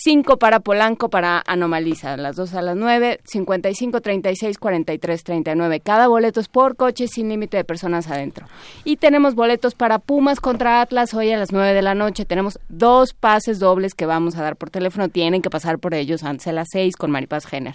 5 0.00 0.36
para 0.36 0.60
Polanco, 0.60 1.10
para 1.10 1.42
Anomaliza, 1.44 2.16
las 2.16 2.36
2 2.36 2.54
a 2.54 2.62
las 2.62 2.76
9, 2.76 3.18
55 3.24 4.00
36 4.00 4.56
43 4.56 5.24
39. 5.24 5.80
Cada 5.80 6.06
boleto 6.06 6.38
es 6.38 6.46
por 6.46 6.76
coche 6.76 7.08
sin 7.08 7.28
límite 7.28 7.56
de 7.56 7.64
personas 7.64 8.08
adentro. 8.08 8.46
Y 8.84 8.98
tenemos 8.98 9.34
boletos 9.34 9.74
para 9.74 9.98
Pumas 9.98 10.38
contra 10.38 10.82
Atlas 10.82 11.14
hoy 11.14 11.32
a 11.32 11.38
las 11.38 11.50
9 11.50 11.74
de 11.74 11.82
la 11.82 11.96
noche. 11.96 12.24
Tenemos 12.24 12.60
dos 12.68 13.12
pases 13.12 13.58
dobles 13.58 13.94
que 13.94 14.06
vamos 14.06 14.36
a 14.36 14.42
dar 14.42 14.54
por 14.54 14.70
teléfono. 14.70 15.08
Tienen 15.08 15.42
que 15.42 15.50
pasar 15.50 15.80
por 15.80 15.94
ellos 15.94 16.22
antes 16.22 16.44
de 16.44 16.52
las 16.52 16.68
6 16.70 16.94
con 16.94 17.10
Maripaz 17.10 17.44
Jenner. 17.46 17.74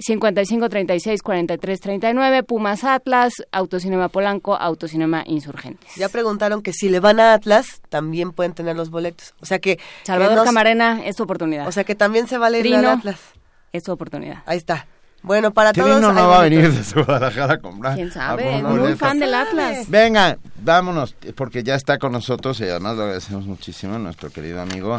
55 0.00 0.68
36 0.68 1.22
43 1.22 1.80
39, 1.80 2.42
Pumas 2.42 2.84
Atlas, 2.84 3.32
Autocinema 3.52 4.08
Polanco, 4.08 4.56
Autocinema 4.56 5.22
Insurgentes. 5.26 5.94
Ya 5.96 6.08
preguntaron 6.08 6.62
que 6.62 6.72
si 6.72 6.88
le 6.88 7.00
van 7.00 7.20
a 7.20 7.34
Atlas, 7.34 7.80
también 7.88 8.32
pueden 8.32 8.52
tener 8.54 8.76
los 8.76 8.90
boletos. 8.90 9.34
O 9.40 9.46
sea 9.46 9.58
que... 9.58 9.78
Salvador 10.04 10.32
que 10.32 10.36
nos- 10.36 10.44
Camarena, 10.46 11.04
es 11.04 11.16
tu 11.16 11.22
oportunidad. 11.24 11.68
O 11.68 11.72
sea 11.72 11.84
que 11.84 11.94
también 11.94 12.26
se 12.28 12.38
vale 12.38 12.58
ir 12.58 12.64
Trino, 12.64 12.78
al 12.78 12.86
Atlas. 12.98 13.20
es 13.72 13.82
tu 13.84 13.92
oportunidad. 13.92 14.42
Ahí 14.46 14.56
está. 14.58 14.86
Bueno, 15.22 15.50
para 15.52 15.72
Trino 15.74 15.88
todos... 16.00 16.14
no 16.14 16.28
va 16.28 16.40
a 16.40 16.42
venir 16.44 16.72
desde 16.72 17.02
Guadalajara 17.02 17.52
a 17.54 17.58
comprar. 17.58 17.94
¿Quién 17.94 18.10
sabe? 18.10 18.62
Muy 18.62 18.78
boletos. 18.78 18.98
fan 19.00 19.18
del 19.18 19.34
Atlas. 19.34 19.90
Venga, 19.90 20.38
vámonos, 20.62 21.14
porque 21.34 21.62
ya 21.62 21.74
está 21.74 21.98
con 21.98 22.12
nosotros 22.12 22.58
y 22.60 22.64
además 22.64 22.96
lo 22.96 23.02
agradecemos 23.02 23.44
muchísimo 23.44 23.98
nuestro 23.98 24.30
querido 24.30 24.62
amigo 24.62 24.98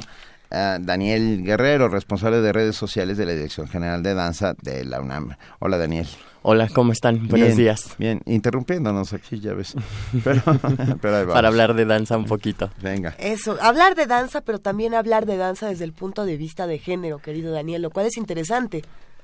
Daniel 0.51 1.43
Guerrero, 1.43 1.87
responsable 1.87 2.41
de 2.41 2.51
redes 2.51 2.75
sociales 2.75 3.17
de 3.17 3.25
la 3.25 3.33
Dirección 3.33 3.67
General 3.67 4.03
de 4.03 4.13
Danza 4.13 4.53
de 4.61 4.83
la 4.83 4.99
UNAM. 4.99 5.35
Hola, 5.59 5.77
Daniel. 5.77 6.07
Hola, 6.43 6.67
¿cómo 6.73 6.91
están? 6.91 7.27
Buenos 7.27 7.49
Bien, 7.49 7.57
días. 7.57 7.95
Bien, 7.99 8.21
interrumpiéndonos 8.25 9.13
aquí, 9.13 9.39
ya 9.39 9.53
ves. 9.53 9.75
Pero, 10.23 10.41
pero 11.01 11.15
ahí 11.15 11.21
vamos. 11.21 11.33
Para 11.33 11.47
hablar 11.49 11.75
de 11.75 11.85
danza 11.85 12.17
un 12.17 12.25
poquito. 12.25 12.71
Venga. 12.81 13.15
Eso, 13.19 13.57
hablar 13.61 13.95
de 13.95 14.07
danza, 14.07 14.41
pero 14.41 14.57
también 14.57 14.95
hablar 14.95 15.27
de 15.27 15.37
danza 15.37 15.67
desde 15.69 15.85
el 15.85 15.93
punto 15.93 16.25
de 16.25 16.37
vista 16.37 16.65
de 16.65 16.79
género, 16.79 17.19
querido 17.19 17.51
Daniel, 17.51 17.83
lo 17.83 17.91
cual 17.91 18.07
es 18.07 18.17
interesante. 18.17 18.81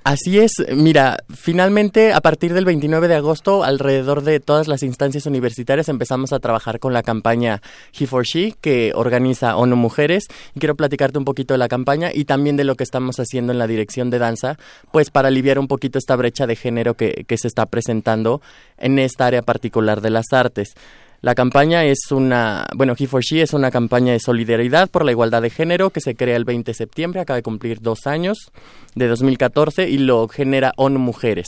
Así 0.08 0.40
es, 0.40 0.54
mira, 0.74 1.18
finalmente 1.36 2.14
a 2.14 2.22
partir 2.22 2.54
del 2.54 2.64
29 2.64 3.10
de 3.10 3.16
agosto, 3.16 3.66
alrededor 3.66 4.24
de 4.24 4.40
todas 4.40 4.70
las 4.70 4.82
instancias 4.82 5.26
universitarias 5.26 5.90
empezamos 5.90 6.32
a 6.32 6.40
trabajar 6.40 6.80
con 6.80 6.94
la 6.94 7.04
campaña 7.04 7.62
He 7.92 8.08
for 8.08 8.24
She 8.24 8.54
que 8.62 8.94
organiza 8.96 9.58
ONU 9.58 9.76
Mujeres. 9.76 10.28
Y 10.56 10.62
quiero 10.62 10.76
platicarte 10.76 11.18
un 11.18 11.26
poquito 11.26 11.54
de 11.54 11.58
la 11.58 11.68
campaña 11.68 12.12
y 12.14 12.24
también 12.24 12.56
de 12.56 12.64
lo 12.64 12.76
que 12.76 12.86
estamos 12.86 13.20
haciendo 13.20 13.52
en 13.52 13.60
la 13.60 13.68
dirección 13.68 14.10
de 14.10 14.20
danza, 14.20 14.58
pues 14.94 15.10
para 15.10 15.28
aliviar 15.28 15.60
un 15.60 15.68
poquito 15.68 16.00
esta 16.00 16.16
brecha 16.16 16.48
de 16.48 16.56
género 16.56 16.94
que, 16.94 17.26
que 17.28 17.38
se 17.38 17.50
está 17.50 17.66
presentando 17.66 18.42
en 18.78 19.00
esta 19.00 19.26
área 19.26 19.42
particular 19.42 20.00
de 20.00 20.12
las 20.12 20.32
artes. 20.32 20.74
La 21.22 21.34
campaña 21.34 21.84
es 21.84 22.12
una, 22.12 22.68
bueno, 22.76 22.94
He 22.98 23.08
for 23.08 23.24
She 23.24 23.42
es 23.42 23.54
una 23.54 23.72
campaña 23.72 24.14
de 24.14 24.20
solidaridad 24.20 24.88
por 24.88 25.04
la 25.04 25.12
igualdad 25.12 25.42
de 25.42 25.50
género 25.50 25.90
que 25.90 26.00
se 26.00 26.16
crea 26.16 26.36
el 26.36 26.46
20 26.46 26.72
de 26.72 26.76
septiembre, 26.76 27.22
acaba 27.22 27.38
de 27.38 27.44
cumplir 27.44 27.82
dos 27.82 28.06
años, 28.06 28.52
de 28.94 29.08
2014, 29.08 29.90
y 29.90 29.98
lo 29.98 30.28
genera 30.28 30.74
ONU 30.78 31.00
Mujeres. 31.00 31.48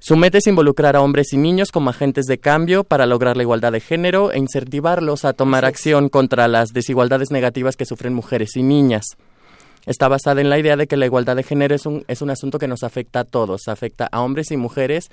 Su 0.00 0.16
meta 0.16 0.38
es 0.38 0.46
involucrar 0.48 0.96
a 0.96 1.00
hombres 1.00 1.32
y 1.32 1.36
niños 1.36 1.70
como 1.70 1.90
agentes 1.90 2.26
de 2.26 2.38
cambio 2.38 2.82
para 2.84 3.06
lograr 3.06 3.36
la 3.36 3.44
igualdad 3.44 3.72
de 3.72 3.80
género 3.80 4.32
e 4.32 4.38
incentivarlos 4.38 5.24
a 5.24 5.32
tomar 5.32 5.64
acción 5.64 6.08
contra 6.08 6.48
las 6.48 6.72
desigualdades 6.72 7.30
negativas 7.30 7.76
que 7.76 7.84
sufren 7.84 8.14
mujeres 8.14 8.56
y 8.56 8.62
niñas. 8.62 9.04
Está 9.86 10.06
basada 10.08 10.40
en 10.40 10.50
la 10.50 10.58
idea 10.58 10.76
de 10.76 10.86
que 10.86 10.96
la 10.96 11.06
igualdad 11.06 11.34
de 11.34 11.42
género 11.42 11.74
es 11.74 11.86
un, 11.86 12.04
es 12.08 12.20
un 12.20 12.30
asunto 12.30 12.58
que 12.58 12.68
nos 12.68 12.82
afecta 12.82 13.20
a 13.20 13.24
todos, 13.24 13.68
afecta 13.68 14.08
a 14.10 14.20
hombres 14.20 14.50
y 14.50 14.56
mujeres 14.56 15.10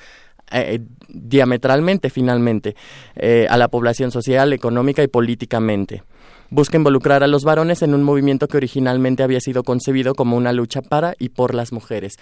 eh, 0.52 0.80
diametralmente, 1.08 2.10
finalmente, 2.10 2.76
eh, 3.16 3.48
a 3.50 3.58
la 3.58 3.68
población 3.68 4.12
social, 4.12 4.54
económica 4.54 5.04
y 5.04 5.08
políticamente. 5.08 6.04
Busca 6.50 6.78
involucrar 6.78 7.24
a 7.24 7.28
los 7.28 7.44
varones 7.44 7.82
en 7.82 7.94
un 7.94 8.04
movimiento 8.04 8.48
que 8.48 8.58
originalmente 8.58 9.24
había 9.24 9.40
sido 9.40 9.64
concebido 9.64 10.14
como 10.14 10.38
una 10.38 10.54
lucha 10.54 10.82
para 10.82 11.16
y 11.18 11.30
por 11.30 11.56
las 11.56 11.72
mujeres. 11.72 12.18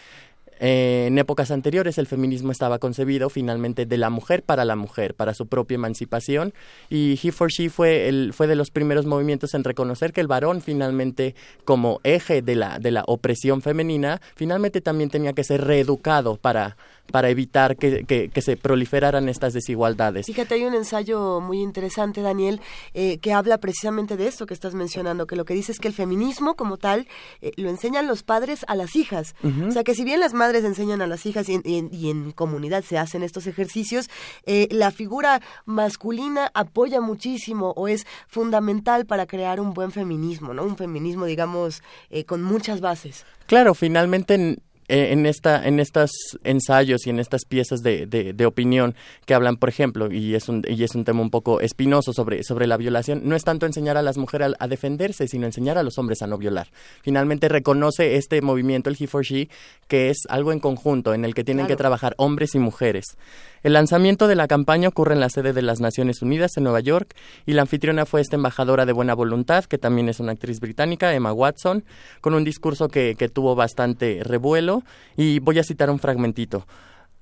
Eh, 0.60 1.08
en 1.08 1.18
épocas 1.18 1.52
anteriores 1.52 1.98
el 1.98 2.08
feminismo 2.08 2.52
estaba 2.52 2.80
concebido 2.80 3.30
finalmente 3.30 3.86
de 3.86 3.98
la 3.98 4.10
mujer 4.10 4.44
para 4.44 4.64
la 4.64 4.76
mujer, 4.76 5.14
para 5.14 5.34
su 5.34 5.48
propia 5.48 5.76
emancipación 5.76 6.54
y 6.90 7.20
He 7.22 7.32
for 7.32 7.52
She 7.52 7.70
fue, 7.70 8.08
el, 8.08 8.32
fue 8.34 8.48
de 8.48 8.56
los 8.56 8.70
primeros 8.70 9.06
movimientos 9.06 9.56
en 9.56 9.64
reconocer 9.64 10.14
que 10.14 10.22
el 10.22 10.28
varón 10.28 10.62
finalmente 10.62 11.36
como 11.66 12.00
eje 12.04 12.42
de 12.42 12.56
la, 12.56 12.80
de 12.80 12.92
la 12.92 13.04
opresión 13.08 13.62
femenina 13.62 14.22
finalmente 14.36 14.80
también 14.80 15.10
tenía 15.10 15.34
que 15.34 15.44
ser 15.44 15.66
reeducado 15.66 16.38
para, 16.38 16.78
para 17.12 17.30
evitar 17.30 17.76
que, 17.78 18.06
que, 18.06 18.30
que 18.30 18.41
se 18.41 18.58
proliferaran 18.58 19.30
estas 19.30 19.54
desigualdades. 19.54 20.26
Fíjate, 20.26 20.56
hay 20.56 20.64
un 20.64 20.74
ensayo 20.74 21.41
muy 21.41 21.62
interesante, 21.62 22.22
Daniel, 22.22 22.60
eh, 22.93 23.20
que 23.20 23.34
habla 23.34 23.60
precisamente 23.60 24.18
de 24.18 24.28
esto 24.28 24.45
que 24.47 24.54
estás 24.54 24.74
mencionando, 24.74 25.28
que 25.28 25.36
lo 25.36 25.45
que 25.45 25.54
dice 25.54 25.72
es 25.74 25.80
que 25.80 25.89
el 25.89 25.93
feminismo 25.93 26.56
como 26.56 26.78
tal 26.78 27.08
eh, 27.41 27.51
lo 27.58 27.70
enseñan 27.70 28.08
los 28.08 28.24
padres 28.24 28.66
a 28.68 28.76
las 28.76 28.95
hijas. 28.95 29.36
O 29.68 29.72
sea, 29.72 29.84
que 29.84 29.93
si 29.93 30.04
bien 30.04 30.20
las 30.22 30.34
madres 30.34 30.64
enseñan 30.64 31.01
a 31.01 31.08
las 31.08 31.26
hijas 31.26 31.49
y 31.49 31.56
en, 31.56 31.62
y 31.66 31.78
en- 31.78 31.89
y 31.93 32.10
en 32.10 32.32
comunidad 32.32 32.84
se 32.84 32.97
hacen 32.97 33.22
estos 33.22 33.45
ejercicios, 33.47 34.10
eh, 34.45 34.68
la 34.72 34.89
figura 34.89 35.41
masculina 35.66 36.49
apoya 36.54 37.01
muchísimo 37.01 37.74
o 37.76 37.88
es 37.88 38.06
fundamental 38.28 39.06
para 39.06 39.26
crear 39.28 39.60
un 39.60 39.74
buen 39.74 39.91
feminismo, 39.91 40.54
¿no? 40.54 40.64
Un 40.64 40.78
feminismo, 40.78 41.26
digamos, 41.26 41.84
eh, 42.10 42.24
con 42.24 42.41
muchas 42.41 42.80
bases. 42.82 43.26
Claro, 43.45 43.74
finalmente 43.76 44.58
en, 44.88 45.00
eh, 45.00 45.12
en 45.14 45.26
esta 45.26 45.66
en 45.66 45.80
estos 45.80 46.12
ensayos 46.44 47.06
y 47.08 47.10
en 47.10 47.20
estas 47.20 47.46
piezas 47.46 47.82
de, 47.82 48.06
de, 48.06 48.34
de 48.34 48.46
opinión 48.46 48.96
que 49.26 49.34
hablan, 49.34 49.58
por 49.58 49.70
ejemplo, 49.70 50.12
y 50.12 50.36
es 50.36 50.50
un 50.50 50.64
y 50.68 50.84
es 50.84 50.96
un 50.96 51.06
tema 51.06 51.22
un 51.22 51.30
poco 51.30 51.62
espinoso 51.62 52.14
sobre 52.14 52.44
sobre 52.44 52.68
la 52.68 52.78
violación, 52.78 53.22
no 53.24 53.36
es 53.36 53.44
tanto 53.44 53.66
enseñar 53.66 53.98
a 53.98 54.02
las 54.02 54.18
mujeres 54.18 54.54
a, 54.60 54.64
a 54.64 54.68
defenderse, 54.68 55.28
sino 55.28 55.46
enseñar 55.46 55.78
a 55.78 55.84
los 55.84 55.98
hombres 55.98 56.22
a 56.22 56.28
no 56.28 56.38
violar. 56.38 56.68
Finalmente 57.02 57.50
reconoce 57.50 58.16
este 58.16 58.42
movimiento 58.42 58.90
el 58.90 58.98
He 59.00 59.08
for 59.08 59.24
She 59.24 59.50
que 59.88 60.10
es 60.10 60.18
algo 60.30 60.52
en 60.52 60.60
conjunto 60.60 61.14
en 61.14 61.26
el 61.26 61.34
que 61.34 61.44
tienen 61.44 61.68
que 61.68 61.76
trabajar 61.76 62.14
hombres 62.18 62.56
y 62.56 62.60
mujeres. 62.60 63.18
El 63.64 63.72
lanzamiento 63.72 64.28
de 64.28 64.36
la 64.36 64.49
campaña 64.49 64.89
ocurre 64.89 65.14
en 65.14 65.22
la 65.22 65.30
sede 65.30 65.53
de 65.53 65.61
las 65.61 65.80
Naciones 65.80 66.22
Unidas 66.22 66.57
en 66.57 66.66
Nueva 66.66 66.82
York 66.82 67.16
y 67.45 67.53
la 67.53 67.61
anfitriona 67.61 68.05
fue 68.05 68.20
esta 68.20 68.36
embajadora 68.36 68.86
de 68.86 68.91
buena 68.91 69.14
voluntad, 69.14 69.64
que 69.64 69.78
también 69.78 70.09
es 70.09 70.20
una 70.20 70.34
actriz 70.34 70.59
británica, 70.59 71.14
Emma 71.14 71.32
Watson, 71.32 71.86
con 72.20 72.34
un 72.34 72.43
discurso 72.43 72.89
que, 72.89 73.16
que 73.18 73.30
tuvo 73.30 73.55
bastante 73.55 74.20
revuelo 74.22 74.84
y 75.16 75.39
voy 75.39 75.59
a 75.59 75.64
citar 75.64 75.89
un 75.89 75.99
fragmentito. 75.99 76.68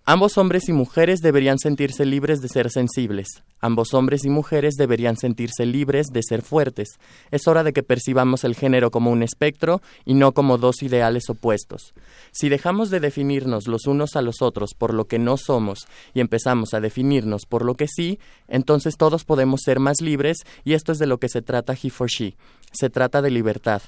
Ambos 0.03 0.39
hombres 0.39 0.67
y 0.67 0.73
mujeres 0.73 1.19
deberían 1.19 1.59
sentirse 1.59 2.05
libres 2.05 2.41
de 2.41 2.47
ser 2.47 2.71
sensibles. 2.71 3.27
Ambos 3.59 3.93
hombres 3.93 4.25
y 4.25 4.31
mujeres 4.31 4.73
deberían 4.73 5.15
sentirse 5.15 5.67
libres 5.67 6.07
de 6.07 6.23
ser 6.23 6.41
fuertes. 6.41 6.99
Es 7.29 7.47
hora 7.47 7.63
de 7.63 7.71
que 7.71 7.83
percibamos 7.83 8.43
el 8.43 8.55
género 8.55 8.89
como 8.89 9.11
un 9.11 9.21
espectro 9.21 9.79
y 10.03 10.15
no 10.15 10.31
como 10.31 10.57
dos 10.57 10.81
ideales 10.81 11.29
opuestos. 11.29 11.93
Si 12.31 12.49
dejamos 12.49 12.89
de 12.89 12.99
definirnos 12.99 13.67
los 13.67 13.85
unos 13.85 14.15
a 14.15 14.23
los 14.23 14.41
otros 14.41 14.71
por 14.75 14.95
lo 14.95 15.05
que 15.05 15.19
no 15.19 15.37
somos 15.37 15.85
y 16.15 16.19
empezamos 16.19 16.73
a 16.73 16.79
definirnos 16.79 17.45
por 17.45 17.63
lo 17.63 17.75
que 17.75 17.87
sí, 17.87 18.17
entonces 18.47 18.97
todos 18.97 19.23
podemos 19.23 19.61
ser 19.63 19.79
más 19.79 20.01
libres 20.01 20.37
y 20.63 20.73
esto 20.73 20.93
es 20.93 20.97
de 20.97 21.05
lo 21.05 21.19
que 21.19 21.29
se 21.29 21.43
trata 21.43 21.75
He 21.81 21.91
for 21.91 22.09
She. 22.09 22.35
Se 22.71 22.89
trata 22.89 23.21
de 23.21 23.29
libertad. 23.29 23.83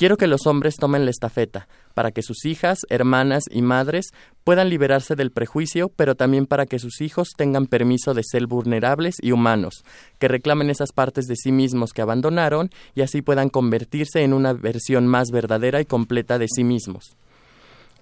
Quiero 0.00 0.16
que 0.16 0.28
los 0.28 0.46
hombres 0.46 0.76
tomen 0.76 1.04
la 1.04 1.10
estafeta, 1.10 1.68
para 1.92 2.10
que 2.10 2.22
sus 2.22 2.46
hijas, 2.46 2.86
hermanas 2.88 3.44
y 3.50 3.60
madres 3.60 4.12
puedan 4.44 4.70
liberarse 4.70 5.14
del 5.14 5.30
prejuicio, 5.30 5.90
pero 5.94 6.14
también 6.14 6.46
para 6.46 6.64
que 6.64 6.78
sus 6.78 7.02
hijos 7.02 7.32
tengan 7.36 7.66
permiso 7.66 8.14
de 8.14 8.22
ser 8.24 8.46
vulnerables 8.46 9.16
y 9.20 9.32
humanos, 9.32 9.84
que 10.18 10.26
reclamen 10.26 10.70
esas 10.70 10.92
partes 10.92 11.26
de 11.26 11.36
sí 11.36 11.52
mismos 11.52 11.92
que 11.92 12.00
abandonaron 12.00 12.70
y 12.94 13.02
así 13.02 13.20
puedan 13.20 13.50
convertirse 13.50 14.22
en 14.22 14.32
una 14.32 14.54
versión 14.54 15.06
más 15.06 15.28
verdadera 15.30 15.82
y 15.82 15.84
completa 15.84 16.38
de 16.38 16.46
sí 16.48 16.64
mismos. 16.64 17.14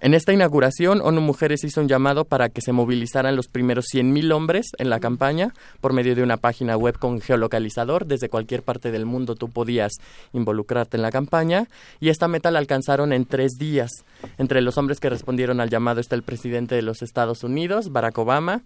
En 0.01 0.13
esta 0.13 0.31
inauguración, 0.31 1.01
ONU 1.01 1.19
Mujeres 1.19 1.65
hizo 1.65 1.81
un 1.81 1.89
llamado 1.89 2.23
para 2.23 2.47
que 2.47 2.61
se 2.61 2.71
movilizaran 2.71 3.35
los 3.35 3.49
primeros 3.49 3.87
100.000 3.93 4.33
hombres 4.33 4.67
en 4.77 4.89
la 4.89 5.01
campaña 5.01 5.53
por 5.81 5.91
medio 5.91 6.15
de 6.15 6.23
una 6.23 6.37
página 6.37 6.77
web 6.77 6.97
con 6.97 7.19
geolocalizador. 7.19 8.05
Desde 8.05 8.29
cualquier 8.29 8.63
parte 8.63 8.91
del 8.91 9.05
mundo 9.05 9.35
tú 9.35 9.49
podías 9.49 9.91
involucrarte 10.31 10.95
en 10.95 11.03
la 11.03 11.11
campaña 11.11 11.67
y 11.99 12.07
esta 12.07 12.29
meta 12.29 12.49
la 12.49 12.59
alcanzaron 12.59 13.11
en 13.11 13.25
tres 13.25 13.53
días. 13.59 13.91
Entre 14.37 14.61
los 14.61 14.77
hombres 14.77 15.01
que 15.01 15.09
respondieron 15.09 15.59
al 15.59 15.69
llamado 15.69 15.99
está 15.99 16.15
el 16.15 16.23
presidente 16.23 16.75
de 16.75 16.81
los 16.81 17.01
Estados 17.01 17.43
Unidos, 17.43 17.91
Barack 17.91 18.19
Obama, 18.19 18.61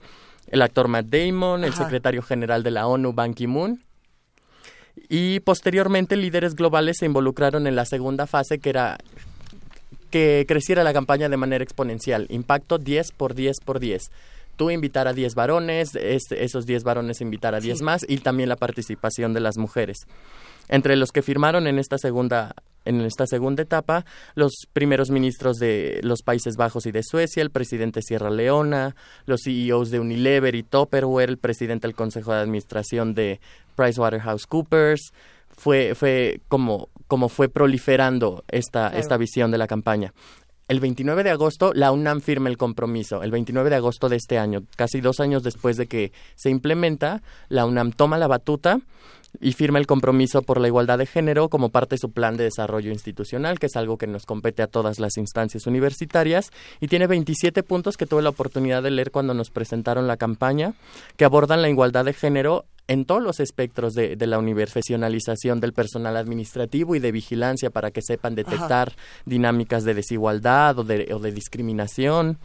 el 0.48 0.62
actor 0.62 0.88
Matt 0.88 1.08
Damon, 1.08 1.64
el 1.64 1.74
secretario 1.74 2.22
general 2.22 2.62
de 2.62 2.72
la 2.72 2.86
ONU, 2.86 3.12
Ban 3.12 3.34
Ki-moon, 3.34 3.84
y 5.10 5.40
posteriormente 5.40 6.16
líderes 6.16 6.56
globales 6.56 6.98
se 7.00 7.08
involucraron 7.08 7.66
en 7.66 7.76
la 7.76 7.86
segunda 7.86 8.28
fase 8.28 8.60
que 8.60 8.70
era 8.70 9.00
que 10.14 10.46
creciera 10.48 10.84
la 10.84 10.94
campaña 10.94 11.28
de 11.28 11.38
manera 11.38 11.64
exponencial. 11.64 12.28
Impacto 12.30 12.78
10 12.78 13.14
por 13.14 13.34
10 13.34 13.62
por 13.66 13.80
10. 13.80 14.12
Tú 14.56 14.70
invitar 14.70 15.08
a 15.08 15.14
10 15.14 15.34
varones, 15.34 15.96
esos 15.96 16.68
10 16.68 16.84
varones 16.84 17.20
invitar 17.20 17.56
a 17.56 17.60
10 17.60 17.82
más 17.82 18.06
y 18.08 18.18
también 18.20 18.48
la 18.48 18.56
participación 18.56 19.34
de 19.34 19.40
las 19.40 19.58
mujeres. 19.58 19.98
Entre 20.70 20.98
los 20.98 21.10
que 21.10 21.24
firmaron 21.24 21.66
en 21.66 21.80
esta 21.80 21.98
segunda 21.98 22.54
en 22.86 23.02
esta 23.02 23.26
segunda 23.26 23.64
etapa 23.64 24.06
los 24.36 24.52
primeros 24.72 25.10
ministros 25.10 25.58
de 25.58 26.00
los 26.04 26.22
Países 26.22 26.58
Bajos 26.58 26.86
y 26.86 26.92
de 26.92 27.02
Suecia, 27.02 27.42
el 27.42 27.50
presidente 27.50 28.04
Sierra 28.04 28.30
Leona, 28.30 28.96
los 29.26 29.42
CEOs 29.46 29.90
de 29.90 30.00
Unilever 30.00 30.54
y 30.54 30.62
Tupperware, 30.62 31.30
el 31.30 31.38
presidente 31.40 31.88
del 31.88 31.96
Consejo 31.96 32.34
de 32.34 32.42
Administración 32.42 33.16
de 33.16 33.40
PricewaterhouseCoopers. 33.76 35.12
Fue, 35.56 35.96
fue 35.96 36.42
como, 36.48 36.90
como 37.14 37.30
fue 37.30 37.48
proliferando 37.48 38.44
esta, 38.48 38.88
esta 38.88 39.18
visión 39.18 39.52
de 39.52 39.60
la 39.60 39.68
campaña. 39.68 40.16
El 40.68 40.80
29 40.80 41.22
de 41.22 41.30
agosto, 41.30 41.72
la 41.72 41.92
UNAM 41.92 42.22
firma 42.22 42.50
el 42.50 42.58
compromiso. 42.58 43.22
El 43.22 43.30
29 43.30 43.70
de 43.70 43.76
agosto 43.76 44.10
de 44.10 44.16
este 44.16 44.40
año, 44.40 44.64
casi 44.76 45.00
dos 45.00 45.20
años 45.20 45.44
después 45.44 45.78
de 45.78 45.86
que 45.86 46.12
se 46.34 46.50
implementa, 46.50 47.22
la 47.50 47.68
UNAM 47.68 47.92
toma 47.92 48.18
la 48.18 48.26
batuta 48.26 48.80
y 49.40 49.54
firma 49.54 49.78
el 49.78 49.86
compromiso 49.86 50.42
por 50.42 50.60
la 50.60 50.70
igualdad 50.70 50.98
de 50.98 51.06
género 51.06 51.50
como 51.50 51.70
parte 51.70 51.94
de 51.94 52.00
su 52.00 52.12
plan 52.12 52.36
de 52.36 52.46
desarrollo 52.46 52.92
institucional, 52.92 53.60
que 53.60 53.68
es 53.68 53.76
algo 53.76 54.00
que 54.00 54.08
nos 54.08 54.26
compete 54.26 54.64
a 54.64 54.68
todas 54.68 55.00
las 55.00 55.16
instancias 55.18 55.68
universitarias, 55.68 56.50
y 56.82 56.88
tiene 56.88 57.06
27 57.06 57.62
puntos 57.62 57.96
que 57.96 58.08
tuve 58.08 58.24
la 58.24 58.30
oportunidad 58.30 58.82
de 58.82 58.90
leer 58.90 59.12
cuando 59.12 59.36
nos 59.36 59.52
presentaron 59.52 60.08
la 60.08 60.18
campaña, 60.18 60.74
que 61.16 61.26
abordan 61.26 61.62
la 61.62 61.70
igualdad 61.70 62.06
de 62.06 62.14
género 62.14 62.66
en 62.88 63.06
todos 63.06 63.22
los 63.22 63.40
espectros 63.40 63.94
de, 63.94 64.16
de 64.16 64.28
la 64.28 64.40
profesionalización 64.40 65.60
del 65.60 65.74
personal 65.74 66.18
administrativo 66.18 66.96
y 66.96 67.00
de 67.00 67.12
vigilancia 67.12 67.70
para 67.70 67.92
que 67.92 68.02
sepan 68.02 68.36
detectar 68.36 68.94
dinámicas 69.26 69.84
de 69.84 69.94
desigualdad 69.94 70.80
o 70.80 70.84
de, 70.84 71.14
o 71.14 71.20
de 71.20 71.32
discriminación. 71.32 72.40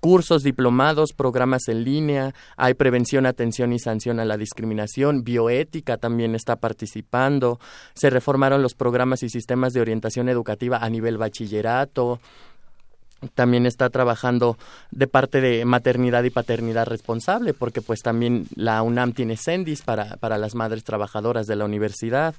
Cursos, 0.00 0.42
diplomados, 0.42 1.12
programas 1.12 1.68
en 1.68 1.84
línea, 1.84 2.34
hay 2.56 2.72
prevención, 2.74 3.26
atención 3.26 3.74
y 3.74 3.78
sanción 3.78 4.20
a 4.20 4.24
la 4.24 4.38
discriminación, 4.38 5.22
bioética 5.22 5.98
también 5.98 6.34
está 6.34 6.56
participando, 6.56 7.60
se 7.94 8.08
reformaron 8.08 8.62
los 8.62 8.74
programas 8.74 9.22
y 9.22 9.28
sistemas 9.28 9.74
de 9.74 9.82
orientación 9.82 10.30
educativa 10.30 10.78
a 10.78 10.88
nivel 10.88 11.18
bachillerato, 11.18 12.20
también 13.34 13.66
está 13.66 13.90
trabajando 13.90 14.58
de 14.90 15.06
parte 15.06 15.40
de 15.40 15.64
maternidad 15.64 16.24
y 16.24 16.30
paternidad 16.30 16.86
responsable, 16.86 17.54
porque 17.54 17.80
pues 17.80 18.00
también 18.02 18.46
la 18.54 18.82
UNAM 18.82 19.12
tiene 19.12 19.36
CENDIS 19.36 19.82
para, 19.82 20.16
para 20.16 20.38
las 20.38 20.54
madres 20.54 20.84
trabajadoras 20.84 21.46
de 21.46 21.56
la 21.56 21.64
universidad 21.64 22.34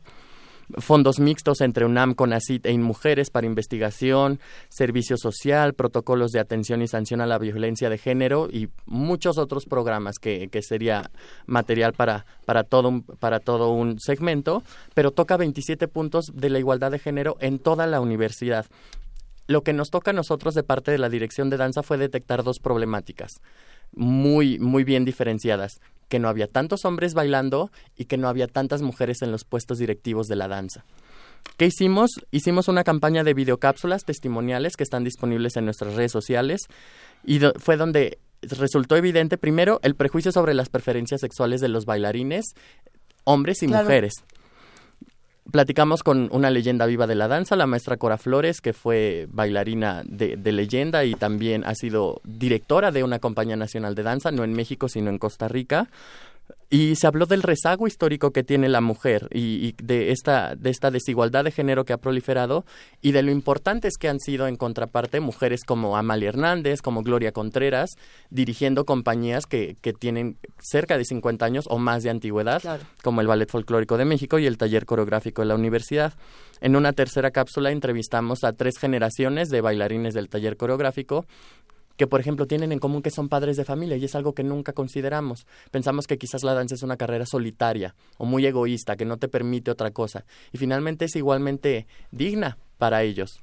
fondos 0.76 1.20
mixtos 1.20 1.62
entre 1.62 1.86
UNAM, 1.86 2.14
CONACIT 2.14 2.66
e 2.66 2.78
Mujeres 2.78 3.30
para 3.30 3.48
investigación, 3.48 4.40
servicio 4.70 5.18
social, 5.18 5.74
protocolos 5.74 6.32
de 6.32 6.40
atención 6.40 6.82
y 6.82 6.88
sanción 6.88 7.22
a 7.22 7.26
la 7.26 7.38
violencia 7.38 7.90
de 7.90 7.98
género 7.98 8.50
y 8.52 8.70
muchos 8.86 9.38
otros 9.38 9.66
programas 9.66 10.20
que, 10.20 10.50
que 10.50 10.62
sería 10.62 11.10
material 11.46 11.94
para, 11.94 12.26
para, 12.46 12.64
todo 12.64 12.90
un, 12.90 13.02
para 13.04 13.40
todo 13.40 13.72
un 13.72 14.00
segmento, 14.00 14.64
pero 14.94 15.12
toca 15.12 15.38
27 15.38 15.88
puntos 15.88 16.32
de 16.34 16.50
la 16.50 16.60
igualdad 16.60 16.92
de 16.92 17.00
género 17.00 17.38
en 17.40 17.60
toda 17.60 17.88
la 17.88 18.02
universidad. 18.02 18.66
Lo 19.48 19.64
que 19.64 19.74
nos 19.74 19.90
toca 19.90 20.12
a 20.12 20.14
nosotros 20.14 20.54
de 20.54 20.64
parte 20.64 20.92
de 20.92 20.98
la 20.98 21.10
dirección 21.10 21.50
de 21.50 21.58
danza 21.58 21.84
fue 21.84 21.98
detectar 21.98 22.44
dos 22.44 22.60
problemáticas 22.60 23.32
muy, 23.94 24.60
muy 24.60 24.84
bien 24.84 25.06
diferenciadas 25.06 25.80
que 26.10 26.20
no 26.20 26.30
había 26.30 26.48
tantos 26.48 26.86
hombres 26.86 27.14
bailando 27.14 27.72
y 27.98 28.06
que 28.06 28.18
no 28.18 28.30
había 28.30 28.48
tantas 28.48 28.82
mujeres 28.82 29.22
en 29.22 29.32
los 29.32 29.44
puestos 29.44 29.78
directivos 29.78 30.28
de 30.28 30.36
la 30.36 30.48
danza. 30.48 30.86
¿Qué 31.58 31.66
hicimos? 31.66 32.12
Hicimos 32.32 32.68
una 32.68 32.84
campaña 32.84 33.24
de 33.24 33.34
videocápsulas 33.34 34.04
testimoniales 34.04 34.76
que 34.76 34.84
están 34.84 35.04
disponibles 35.04 35.56
en 35.56 35.66
nuestras 35.66 35.96
redes 35.96 36.12
sociales 36.12 36.62
y 37.26 37.40
fue 37.58 37.78
donde 37.78 38.20
resultó 38.42 38.96
evidente 38.96 39.38
primero 39.38 39.80
el 39.84 39.96
prejuicio 39.96 40.32
sobre 40.32 40.54
las 40.54 40.70
preferencias 40.70 41.22
sexuales 41.22 41.60
de 41.62 41.70
los 41.70 41.86
bailarines, 41.86 42.54
hombres 43.24 43.64
y 43.64 43.68
mujeres 43.68 44.14
platicamos 45.52 46.04
con 46.04 46.30
una 46.32 46.50
leyenda 46.50 46.86
viva 46.86 47.08
de 47.08 47.16
la 47.16 47.28
danza, 47.28 47.56
la 47.56 47.68
maestra 47.68 47.98
Cora 47.98 48.18
Flores, 48.18 48.62
que 48.62 48.74
fue 48.74 49.28
bailarina 49.32 50.04
de, 50.06 50.38
de, 50.38 50.52
leyenda 50.52 51.06
y 51.06 51.14
también 51.14 51.64
ha 51.66 51.76
sido 51.76 52.22
directora 52.24 52.92
de 52.92 53.04
una 53.04 53.20
compañía 53.20 53.56
nacional 53.56 53.96
de 53.96 54.04
danza, 54.04 54.32
no 54.32 54.44
en 54.44 54.54
México, 54.54 54.90
sino 54.90 55.10
en 55.10 55.18
Costa 55.18 55.48
Rica. 55.48 55.90
Y 56.70 56.96
se 56.98 57.08
habló 57.08 57.26
del 57.26 57.44
rezago 57.44 57.88
histórico 57.88 58.32
que 58.32 58.44
tiene 58.44 58.68
la 58.68 58.82
mujer 58.82 59.30
y, 59.32 59.68
y, 59.68 59.76
de, 59.82 60.12
esta, 60.12 60.54
de 60.56 60.70
esta 60.70 60.92
desigualdad 60.92 61.46
de 61.46 61.52
género 61.52 61.86
que 61.86 61.94
ha 61.94 61.98
proliferado 61.98 62.66
y 63.02 63.14
de 63.14 63.24
lo 63.24 63.32
importantes 63.32 63.94
que 63.98 64.10
han 64.10 64.20
sido 64.20 64.48
en 64.48 64.58
contraparte 64.58 65.22
mujeres 65.22 65.64
como 65.64 65.96
Amalia 65.96 66.28
Hernández, 66.28 66.82
como 66.82 67.04
Gloria 67.04 67.32
Contreras, 67.32 67.92
dirigiendo 68.32 68.86
compañías 68.86 69.46
que, 69.46 69.78
que 69.82 69.94
tienen 69.94 70.38
cerca 70.60 70.98
de 70.98 71.06
50 71.06 71.46
años 71.46 71.66
o 71.70 71.78
más 71.78 72.04
de 72.04 72.10
antigüedad, 72.10 72.62
claro. 72.62 72.84
como 73.02 73.22
el 73.22 73.28
Ballet 73.28 73.50
Folclórico 73.50 73.98
de 73.98 74.04
México 74.04 74.38
y 74.38 74.46
el 74.46 74.58
Taller 74.58 74.86
Coreográfico 74.86 75.42
de 75.42 75.48
la 75.48 75.56
Universidad. 75.56 76.14
En 76.60 76.76
una 76.76 76.94
tercera 76.94 77.32
cápsula 77.32 77.72
entrevistamos 77.72 78.44
a 78.44 78.54
tres 78.54 78.78
generaciones 78.80 79.50
de 79.50 79.62
bailarines 79.62 80.14
del 80.14 80.30
taller 80.30 80.58
coreográfico 80.58 81.26
que, 81.98 82.08
por 82.08 82.20
ejemplo, 82.20 82.48
tienen 82.48 82.72
en 82.72 82.80
común 82.80 83.02
que 83.02 83.12
son 83.12 83.28
padres 83.28 83.58
de 83.58 83.66
familia 83.66 83.98
y 83.98 84.06
es 84.06 84.16
algo 84.16 84.34
que 84.34 84.44
nunca 84.44 84.74
consideramos. 84.74 85.46
Pensamos 85.72 86.08
que 86.08 86.18
quizás 86.18 86.44
la 86.44 86.54
danza 86.54 86.76
es 86.76 86.84
una 86.84 86.98
carrera 86.98 87.26
solitaria 87.26 87.96
o 88.18 88.26
muy 88.26 88.46
egoísta, 88.46 88.96
que 88.96 89.06
no 89.06 89.18
te 89.18 89.28
permite 89.28 89.72
otra 89.72 89.92
cosa. 89.92 90.26
Y 90.54 90.58
finalmente 90.58 91.06
es 91.06 91.16
igualmente 91.16 91.88
digna 92.12 92.58
para 92.78 93.04
ellos 93.04 93.42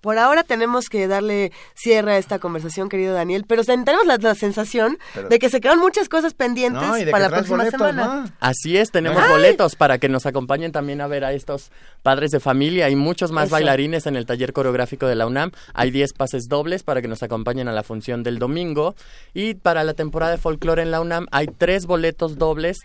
por 0.00 0.18
ahora 0.18 0.44
tenemos 0.44 0.88
que 0.88 1.06
darle 1.06 1.52
cierre 1.74 2.12
a 2.12 2.18
esta 2.18 2.38
conversación, 2.38 2.88
querido 2.88 3.14
Daniel, 3.14 3.44
pero 3.46 3.64
tenemos 3.64 4.06
la, 4.06 4.16
la 4.16 4.34
sensación 4.34 4.98
pero, 5.14 5.28
de 5.28 5.38
que 5.38 5.48
se 5.48 5.60
quedan 5.60 5.78
muchas 5.78 6.08
cosas 6.08 6.34
pendientes 6.34 6.82
no, 6.82 7.10
para 7.10 7.28
la 7.28 7.30
próxima 7.30 7.58
boletos, 7.58 7.80
semana. 7.80 8.22
¿no? 8.24 8.32
Así 8.40 8.76
es, 8.76 8.90
tenemos 8.90 9.22
Ay. 9.22 9.30
boletos 9.30 9.76
para 9.76 9.98
que 9.98 10.08
nos 10.08 10.26
acompañen 10.26 10.72
también 10.72 11.00
a 11.00 11.06
ver 11.06 11.24
a 11.24 11.32
estos 11.32 11.70
padres 12.02 12.30
de 12.30 12.40
familia 12.40 12.88
y 12.90 12.96
muchos 12.96 13.30
más 13.32 13.46
Eso. 13.46 13.52
bailarines 13.52 14.06
en 14.06 14.16
el 14.16 14.26
taller 14.26 14.52
coreográfico 14.52 15.06
de 15.06 15.14
la 15.14 15.26
UNAM. 15.26 15.52
Hay 15.74 15.90
10 15.90 16.12
pases 16.14 16.44
dobles 16.48 16.82
para 16.82 17.02
que 17.02 17.08
nos 17.08 17.22
acompañen 17.22 17.68
a 17.68 17.72
la 17.72 17.82
función 17.82 18.22
del 18.22 18.38
domingo 18.38 18.94
y 19.34 19.54
para 19.54 19.84
la 19.84 19.94
temporada 19.94 20.32
de 20.32 20.38
folclore 20.38 20.82
en 20.82 20.90
la 20.90 21.00
UNAM 21.00 21.26
hay 21.30 21.46
tres 21.46 21.86
boletos 21.86 22.38
dobles 22.38 22.78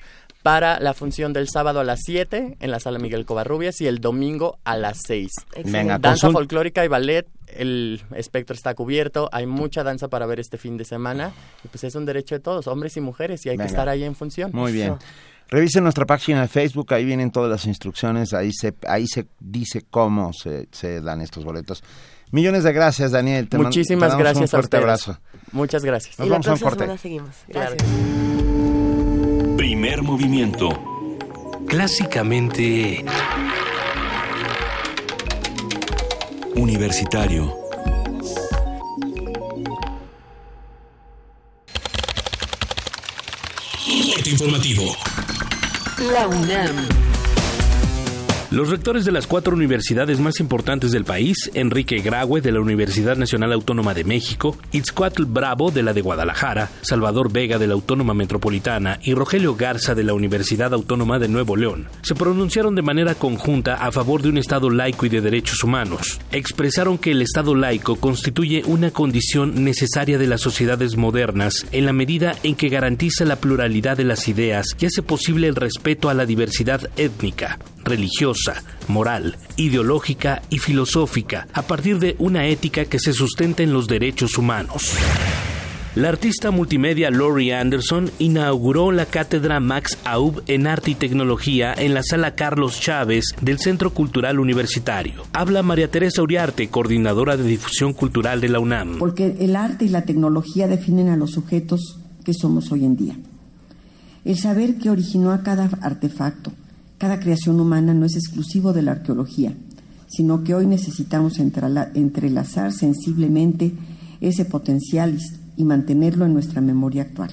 para 0.46 0.80
la 0.80 0.94
función 0.94 1.34
del 1.34 1.50
sábado 1.50 1.80
a 1.80 1.84
las 1.84 2.02
7 2.06 2.58
en 2.60 2.70
la 2.70 2.80
sala 2.80 3.00
Miguel 3.00 3.26
Covarrubias 3.26 3.82
y 3.82 3.88
el 3.88 3.98
domingo 4.00 4.60
a 4.64 4.78
las 4.78 5.00
6. 5.08 5.32
Venga, 5.66 5.98
danza 5.98 6.30
folclórica 6.30 6.86
y 6.86 6.88
ballet, 6.88 7.26
el 7.48 8.04
espectro 8.16 8.54
está 8.54 8.76
cubierto, 8.76 9.28
hay 9.32 9.48
mucha 9.48 9.84
danza 9.84 10.08
para 10.08 10.28
ver 10.28 10.40
este 10.40 10.60
fin 10.60 10.78
de 10.78 10.86
semana 10.86 11.32
y 11.64 11.68
pues 11.70 11.84
es 11.84 11.96
un 11.96 12.06
derecho 12.06 12.36
de 12.36 12.42
todos, 12.42 12.68
hombres 12.68 12.96
y 12.96 13.02
mujeres, 13.02 13.44
y 13.48 13.50
hay 13.50 13.58
Venga. 13.58 13.64
que 13.64 13.70
estar 13.72 13.90
ahí 13.90 14.04
en 14.04 14.14
función. 14.14 14.52
Muy 14.54 14.72
bien. 14.72 14.90
Eso. 14.90 15.00
Revisen 15.50 15.82
nuestra 15.82 16.06
página 16.06 16.42
de 16.42 16.48
Facebook, 16.48 16.94
ahí 16.94 17.06
vienen 17.06 17.32
todas 17.32 17.50
las 17.50 17.66
instrucciones, 17.66 18.32
ahí 18.36 18.52
se, 18.54 18.76
ahí 18.88 19.08
se 19.08 19.26
dice 19.40 19.84
cómo 19.90 20.32
se, 20.32 20.68
se 20.72 21.02
dan 21.02 21.22
estos 21.22 21.44
boletos. 21.44 21.84
Millones 22.30 22.64
de 22.64 22.72
gracias, 22.72 23.10
Daniel. 23.10 23.50
Te 23.50 23.58
Muchísimas 23.58 24.12
te 24.16 24.20
gracias 24.20 24.54
un 24.54 24.60
fuerte 24.60 24.78
a 24.78 24.80
abrazo. 24.82 25.18
Muchas 25.54 25.84
gracias. 25.84 26.20
Nos 26.20 26.28
y 26.28 26.30
vamos 26.30 26.46
la 26.46 26.52
a 26.52 26.56
un 26.56 26.62
corte. 26.62 26.98
seguimos. 27.00 27.36
Gracias. 27.48 28.85
Primer 29.76 30.04
movimiento. 30.04 30.70
Clásicamente... 31.68 33.04
Universitario. 36.56 37.54
Informativo. 44.26 44.96
La 46.14 46.26
UNAM. 46.26 47.15
Los 48.56 48.70
rectores 48.70 49.04
de 49.04 49.12
las 49.12 49.28
cuatro 49.28 49.54
universidades 49.54 50.22
más 50.22 50.40
importantes 50.40 50.94
del 50.94 51.04
país, 51.04 51.52
Enrique 51.56 51.98
Graue 51.98 52.40
de 52.40 52.54
la 52.54 52.62
Universidad 52.62 53.18
Nacional 53.18 53.52
Autónoma 53.52 53.94
de 53.94 54.06
México, 54.06 54.58
Itzcuatl 54.72 55.26
Bravo 55.26 55.72
de 55.72 55.84
la 55.84 55.92
de 55.92 56.00
Guadalajara, 56.00 56.70
Salvador 56.80 57.30
Vega 57.34 57.60
de 57.60 57.68
la 57.68 57.74
Autónoma 57.74 58.14
Metropolitana 58.14 58.98
y 59.04 59.14
Rogelio 59.14 59.58
Garza 59.58 59.94
de 59.94 60.06
la 60.06 60.14
Universidad 60.14 60.74
Autónoma 60.74 61.20
de 61.20 61.28
Nuevo 61.28 61.58
León, 61.58 61.90
se 62.02 62.16
pronunciaron 62.16 62.76
de 62.76 62.82
manera 62.82 63.14
conjunta 63.14 63.76
a 63.76 63.92
favor 63.92 64.22
de 64.22 64.30
un 64.30 64.38
Estado 64.38 64.70
laico 64.70 65.06
y 65.06 65.10
de 65.10 65.20
derechos 65.20 65.62
humanos. 65.62 66.22
Expresaron 66.32 66.98
que 66.98 67.12
el 67.12 67.22
Estado 67.24 67.56
laico 67.56 67.98
constituye 67.98 68.64
una 68.68 68.90
condición 68.92 69.66
necesaria 69.66 70.18
de 70.18 70.28
las 70.28 70.40
sociedades 70.40 70.96
modernas 70.96 71.68
en 71.74 71.86
la 71.86 71.92
medida 71.92 72.38
en 72.44 72.56
que 72.56 72.70
garantiza 72.70 73.26
la 73.26 73.36
pluralidad 73.36 73.98
de 73.98 74.06
las 74.06 74.30
ideas 74.30 74.68
y 74.80 74.86
hace 74.86 75.04
posible 75.04 75.50
el 75.50 75.58
respeto 75.58 76.08
a 76.08 76.14
la 76.14 76.26
diversidad 76.26 76.90
étnica, 76.96 77.60
religiosa, 77.86 78.64
moral, 78.90 79.38
ideológica 79.56 80.42
y 80.50 80.60
filosófica, 80.60 81.48
a 81.54 81.62
partir 81.62 82.00
de 82.00 82.16
una 82.20 82.48
ética 82.48 82.86
que 82.86 83.00
se 83.00 83.14
sustenta 83.14 83.64
en 83.64 83.72
los 83.72 83.88
derechos 83.88 84.38
humanos. 84.38 84.92
La 85.96 86.10
artista 86.10 86.52
multimedia 86.52 87.10
Laurie 87.10 87.56
Anderson 87.56 88.12
inauguró 88.20 88.92
la 88.92 89.06
cátedra 89.06 89.62
Max 89.62 89.98
Aub 90.04 90.44
en 90.48 90.68
Arte 90.68 90.92
y 90.92 90.96
Tecnología 90.96 91.74
en 91.74 91.94
la 91.94 92.04
sala 92.04 92.36
Carlos 92.36 92.82
Chávez 92.82 93.28
del 93.40 93.60
Centro 93.60 93.94
Cultural 93.94 94.42
Universitario. 94.42 95.24
Habla 95.32 95.64
María 95.64 95.90
Teresa 95.90 96.22
Uriarte, 96.22 96.68
coordinadora 96.68 97.38
de 97.38 97.46
difusión 97.46 97.94
cultural 97.94 98.42
de 98.42 98.50
la 98.50 98.60
UNAM. 98.60 98.98
Porque 99.00 99.38
el 99.40 99.56
arte 99.56 99.86
y 99.86 99.88
la 99.88 100.02
tecnología 100.02 100.68
definen 100.68 101.08
a 101.08 101.16
los 101.16 101.32
sujetos 101.32 101.98
que 102.26 102.34
somos 102.34 102.74
hoy 102.74 102.84
en 102.84 102.98
día. 102.98 103.16
El 104.26 104.38
saber 104.38 104.76
que 104.76 104.90
originó 104.90 105.32
a 105.32 105.44
cada 105.44 105.70
artefacto, 105.82 106.52
cada 106.98 107.20
creación 107.20 107.60
humana 107.60 107.94
no 107.94 108.06
es 108.06 108.16
exclusivo 108.16 108.74
de 108.74 108.82
la 108.82 108.94
arqueología, 108.94 109.54
sino 110.08 110.44
que 110.44 110.56
hoy 110.56 110.66
necesitamos 110.66 111.40
entrelazar 111.40 112.72
sensiblemente 112.72 113.74
ese 114.22 114.46
potencial 114.46 115.18
y 115.58 115.64
mantenerlo 115.66 116.26
en 116.26 116.34
nuestra 116.34 116.62
memoria 116.62 117.04
actual. 117.04 117.32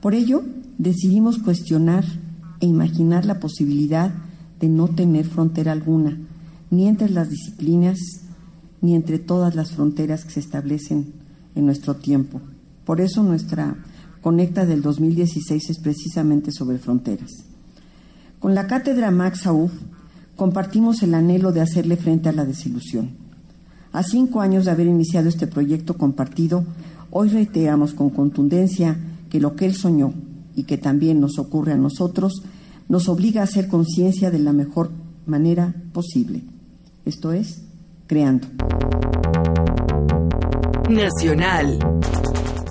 Por 0.00 0.14
ello, 0.14 0.42
decidimos 0.78 1.38
cuestionar 1.38 2.04
e 2.60 2.66
imaginar 2.66 3.24
la 3.24 3.40
posibilidad 3.40 4.12
de 4.60 4.68
no 4.68 4.88
tener 4.88 5.26
frontera 5.26 5.72
alguna, 5.72 6.18
ni 6.70 6.88
entre 6.88 7.10
las 7.10 7.30
disciplinas, 7.30 7.98
ni 8.80 8.94
entre 8.94 9.18
todas 9.18 9.54
las 9.54 9.72
fronteras 9.72 10.24
que 10.24 10.32
se 10.32 10.40
establecen 10.40 11.12
en 11.54 11.66
nuestro 11.66 11.96
tiempo. 11.96 12.40
Por 12.84 13.00
eso 13.00 13.22
nuestra 13.22 13.76
Conecta 14.26 14.66
del 14.66 14.82
2016 14.82 15.70
es 15.70 15.78
precisamente 15.78 16.50
sobre 16.50 16.78
fronteras. 16.78 17.30
Con 18.46 18.54
la 18.54 18.68
cátedra 18.68 19.10
Max 19.10 19.44
Aub 19.48 19.72
compartimos 20.36 21.02
el 21.02 21.16
anhelo 21.16 21.50
de 21.50 21.60
hacerle 21.60 21.96
frente 21.96 22.28
a 22.28 22.32
la 22.32 22.44
desilusión. 22.44 23.10
A 23.90 24.04
cinco 24.04 24.40
años 24.40 24.64
de 24.66 24.70
haber 24.70 24.86
iniciado 24.86 25.28
este 25.28 25.48
proyecto 25.48 25.94
compartido, 25.94 26.64
hoy 27.10 27.28
reiteramos 27.28 27.92
con 27.92 28.10
contundencia 28.10 28.96
que 29.30 29.40
lo 29.40 29.56
que 29.56 29.66
él 29.66 29.74
soñó 29.74 30.14
y 30.54 30.62
que 30.62 30.78
también 30.78 31.18
nos 31.20 31.40
ocurre 31.40 31.72
a 31.72 31.76
nosotros, 31.76 32.44
nos 32.88 33.08
obliga 33.08 33.40
a 33.40 33.44
hacer 33.46 33.66
conciencia 33.66 34.30
de 34.30 34.38
la 34.38 34.52
mejor 34.52 34.90
manera 35.26 35.74
posible. 35.92 36.44
Esto 37.04 37.32
es, 37.32 37.62
creando. 38.06 38.46
Nacional. 40.88 41.80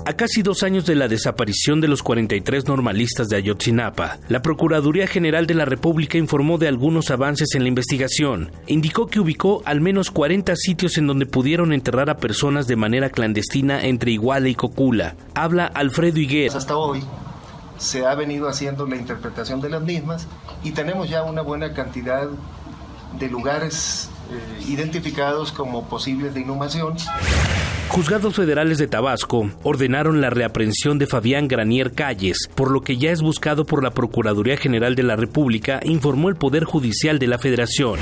A 0.08 0.12
casi 0.12 0.42
dos 0.42 0.62
años 0.62 0.86
de 0.86 0.94
la 0.94 1.08
desaparición 1.08 1.80
de 1.80 1.88
los 1.88 2.04
43 2.04 2.68
normalistas 2.68 3.26
de 3.26 3.38
Ayotzinapa, 3.38 4.18
la 4.28 4.40
Procuraduría 4.40 5.08
General 5.08 5.48
de 5.48 5.54
la 5.54 5.64
República 5.64 6.16
informó 6.16 6.58
de 6.58 6.68
algunos 6.68 7.10
avances 7.10 7.56
en 7.56 7.62
la 7.64 7.68
investigación. 7.68 8.52
Indicó 8.68 9.08
que 9.08 9.18
ubicó 9.18 9.62
al 9.64 9.80
menos 9.80 10.12
40 10.12 10.54
sitios 10.54 10.96
en 10.96 11.08
donde 11.08 11.26
pudieron 11.26 11.72
enterrar 11.72 12.08
a 12.08 12.18
personas 12.18 12.68
de 12.68 12.76
manera 12.76 13.10
clandestina 13.10 13.84
entre 13.84 14.12
Iguala 14.12 14.48
y 14.48 14.54
Cocula. 14.54 15.16
Habla 15.34 15.66
Alfredo 15.66 16.20
Higuera. 16.20 16.56
Hasta 16.56 16.76
hoy 16.76 17.02
se 17.76 18.06
ha 18.06 18.14
venido 18.14 18.48
haciendo 18.48 18.86
la 18.86 18.94
interpretación 18.94 19.60
de 19.60 19.70
las 19.70 19.82
mismas 19.82 20.28
y 20.62 20.70
tenemos 20.70 21.10
ya 21.10 21.24
una 21.24 21.42
buena 21.42 21.74
cantidad 21.74 22.28
de 23.18 23.28
lugares 23.28 24.08
eh, 24.30 24.64
identificados 24.68 25.52
como 25.52 25.88
posibles 25.88 26.34
de 26.34 26.40
inhumación. 26.40 26.94
Juzgados 27.88 28.34
federales 28.34 28.78
de 28.78 28.88
Tabasco 28.88 29.50
ordenaron 29.62 30.20
la 30.20 30.30
reaprehensión 30.30 30.98
de 30.98 31.06
Fabián 31.06 31.48
Granier 31.48 31.92
Calles, 31.92 32.48
por 32.54 32.70
lo 32.70 32.82
que 32.82 32.96
ya 32.96 33.10
es 33.10 33.22
buscado 33.22 33.64
por 33.64 33.82
la 33.82 33.92
Procuraduría 33.92 34.56
General 34.56 34.94
de 34.94 35.04
la 35.04 35.16
República, 35.16 35.80
informó 35.84 36.28
el 36.28 36.36
Poder 36.36 36.64
Judicial 36.64 37.18
de 37.18 37.26
la 37.28 37.38
Federación. 37.38 37.98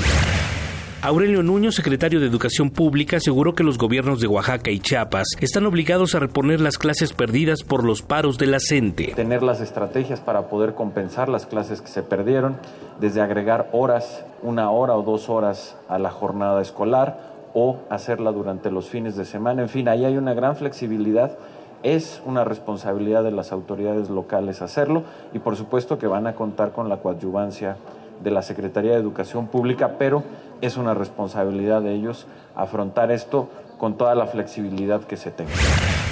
Aurelio 1.05 1.43
Nuño, 1.43 1.71
secretario 1.71 2.19
de 2.19 2.25
Educación 2.25 2.71
Pública, 2.71 3.17
aseguró 3.17 3.53
que 3.53 3.61
los 3.61 3.77
gobiernos 3.77 4.19
de 4.21 4.25
Oaxaca 4.25 4.71
y 4.71 4.79
Chiapas 4.79 5.27
están 5.39 5.67
obligados 5.67 6.15
a 6.15 6.19
reponer 6.19 6.59
las 6.59 6.79
clases 6.79 7.13
perdidas 7.13 7.61
por 7.61 7.83
los 7.83 8.01
paros 8.01 8.39
de 8.39 8.47
la. 8.47 8.57
Tener 9.15 9.43
las 9.43 9.61
estrategias 9.61 10.19
para 10.19 10.47
poder 10.49 10.73
compensar 10.73 11.29
las 11.29 11.45
clases 11.45 11.81
que 11.81 11.89
se 11.89 12.01
perdieron, 12.01 12.57
desde 12.99 13.21
agregar 13.21 13.69
horas, 13.71 14.25
una 14.41 14.71
hora 14.71 14.95
o 14.95 15.03
dos 15.03 15.29
horas 15.29 15.77
a 15.87 15.99
la 15.99 16.09
jornada 16.09 16.59
escolar 16.59 17.35
o 17.53 17.77
hacerla 17.91 18.31
durante 18.31 18.71
los 18.71 18.89
fines 18.89 19.15
de 19.15 19.25
semana. 19.25 19.61
En 19.61 19.69
fin, 19.69 19.87
ahí 19.87 20.05
hay 20.05 20.17
una 20.17 20.33
gran 20.33 20.55
flexibilidad. 20.55 21.37
Es 21.83 22.23
una 22.25 22.43
responsabilidad 22.45 23.23
de 23.23 23.29
las 23.29 23.51
autoridades 23.51 24.09
locales 24.09 24.63
hacerlo 24.63 25.03
y 25.35 25.37
por 25.37 25.55
supuesto 25.55 25.99
que 25.99 26.07
van 26.07 26.25
a 26.25 26.33
contar 26.33 26.71
con 26.71 26.89
la 26.89 26.97
coadyuvancia 26.97 27.77
de 28.25 28.31
la 28.31 28.41
Secretaría 28.41 28.91
de 28.91 28.97
Educación 28.97 29.47
Pública, 29.47 29.93
pero 29.97 30.23
es 30.59 30.75
una 30.75 30.93
responsabilidad 30.93 31.81
de 31.81 31.93
ellos 31.93 32.27
afrontar 32.55 33.11
esto 33.11 33.49
con 33.77 33.97
toda 33.97 34.15
la 34.15 34.25
flexibilidad 34.25 35.01
que 35.03 35.15
se 35.15 35.31
tenga. 35.31 35.51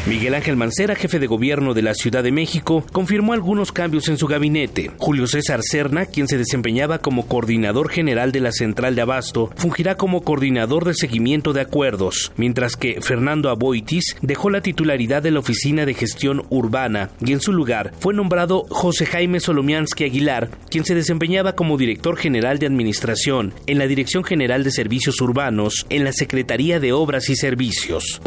Miguel 0.06 0.34
Ángel 0.34 0.58
Mancera, 0.58 0.95
jefe 0.95 1.18
de 1.18 1.28
gobierno 1.28 1.74
de 1.74 1.82
la 1.82 1.93
Ciudad 1.93 2.24
de 2.24 2.34
México, 2.34 2.86
confirmó 2.91 3.32
algunos 3.32 3.72
cambios 3.72 4.10
en 4.10 4.18
su 4.18 4.28
gabinete. 4.28 4.91
Julio 4.97 5.28
César 5.28 5.62
Cerna, 5.64 6.08
quien 6.08 6.28
se 6.28 6.38
desempeñaba 6.38 6.99
como 6.99 7.26
coordinador 7.26 7.89
general 7.89 8.34
de 8.34 8.41
la 8.41 8.51
Central 8.51 8.95
de 8.95 9.01
Abasto, 9.01 9.49
fungirá 9.56 9.95
como 9.95 10.22
coordinador 10.22 10.84
de 10.84 10.93
seguimiento 10.93 11.54
de 11.54 11.62
acuerdos, 11.62 12.34
mientras 12.36 12.76
que 12.76 12.99
Fernando 12.99 13.49
Aboitis 13.49 14.18
dejó 14.22 14.49
la 14.49 14.60
titularidad 14.60 15.24
de 15.24 15.32
la 15.32 15.39
Oficina 15.39 15.86
de 15.86 15.93
Gestión 15.93 16.43
Urbana 16.49 17.12
y 17.26 17.32
en 17.32 17.39
su 17.39 17.54
lugar 17.54 17.93
fue 17.99 18.14
nombrado 18.14 18.66
José 18.70 19.06
Jaime 19.06 19.39
Solomiansky 19.39 20.04
Aguilar, 20.04 20.49
quien 20.70 20.84
se 20.84 20.95
desempeñaba 20.95 21.56
como 21.56 21.78
director 21.78 22.18
general 22.18 22.60
de 22.60 22.66
Administración 22.66 23.54
en 23.68 23.80
la 23.80 23.88
Dirección 23.88 24.26
General 24.26 24.66
de 24.66 24.72
Servicios 24.72 25.22
Urbanos 25.22 25.86
en 25.89 26.04
la 26.04 26.12
Secretaría 26.12 26.82
de 26.82 26.91
Obras 26.91 27.30
y 27.30 27.38
Servicios. 27.38 28.22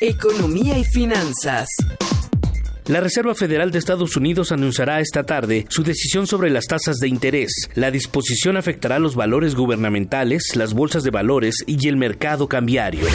Economía 0.00 0.78
y 0.78 0.84
finanzas. 0.84 1.68
La 2.86 3.00
Reserva 3.00 3.34
Federal 3.34 3.72
de 3.72 3.80
Estados 3.80 4.16
Unidos 4.16 4.52
anunciará 4.52 5.00
esta 5.00 5.24
tarde 5.24 5.66
su 5.70 5.82
decisión 5.82 6.28
sobre 6.28 6.50
las 6.50 6.66
tasas 6.66 6.98
de 6.98 7.08
interés. 7.08 7.68
La 7.74 7.90
disposición 7.90 8.56
afectará 8.56 9.00
los 9.00 9.16
valores 9.16 9.56
gubernamentales, 9.56 10.54
las 10.54 10.72
bolsas 10.72 11.02
de 11.02 11.10
valores 11.10 11.64
y 11.66 11.88
el 11.88 11.96
mercado 11.96 12.48
cambiario. 12.48 13.08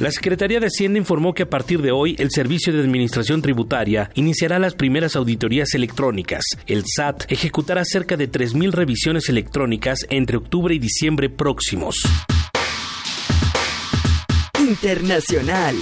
La 0.00 0.10
Secretaría 0.10 0.58
de 0.58 0.66
Hacienda 0.66 0.98
informó 0.98 1.34
que 1.34 1.44
a 1.44 1.48
partir 1.48 1.80
de 1.80 1.92
hoy 1.92 2.16
el 2.18 2.32
Servicio 2.32 2.72
de 2.72 2.80
Administración 2.80 3.40
Tributaria 3.40 4.10
iniciará 4.14 4.58
las 4.58 4.74
primeras 4.74 5.14
auditorías 5.14 5.72
electrónicas. 5.74 6.42
El 6.66 6.82
SAT 6.84 7.30
ejecutará 7.30 7.84
cerca 7.84 8.16
de 8.16 8.28
3.000 8.28 8.72
revisiones 8.72 9.28
electrónicas 9.28 10.04
entre 10.10 10.36
octubre 10.36 10.74
y 10.74 10.80
diciembre 10.80 11.30
próximos. 11.30 12.02
Internacional. 14.66 15.76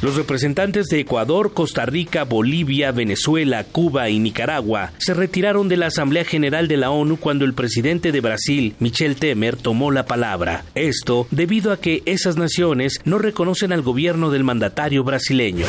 Los 0.00 0.14
representantes 0.14 0.86
de 0.86 1.00
Ecuador, 1.00 1.52
Costa 1.52 1.84
Rica, 1.84 2.22
Bolivia, 2.22 2.92
Venezuela, 2.92 3.64
Cuba 3.64 4.08
y 4.08 4.20
Nicaragua 4.20 4.92
se 4.98 5.14
retiraron 5.14 5.68
de 5.68 5.76
la 5.76 5.86
Asamblea 5.86 6.24
General 6.24 6.68
de 6.68 6.76
la 6.76 6.90
ONU 6.90 7.16
cuando 7.16 7.44
el 7.44 7.54
presidente 7.54 8.12
de 8.12 8.20
Brasil, 8.20 8.76
Michel 8.78 9.16
Temer, 9.16 9.56
tomó 9.56 9.90
la 9.90 10.06
palabra. 10.06 10.64
Esto 10.76 11.26
debido 11.32 11.72
a 11.72 11.80
que 11.80 12.02
esas 12.06 12.36
naciones 12.36 13.00
no 13.04 13.18
reconocen 13.18 13.72
al 13.72 13.82
gobierno 13.82 14.30
del 14.30 14.44
mandatario 14.44 15.02
brasileño. 15.02 15.66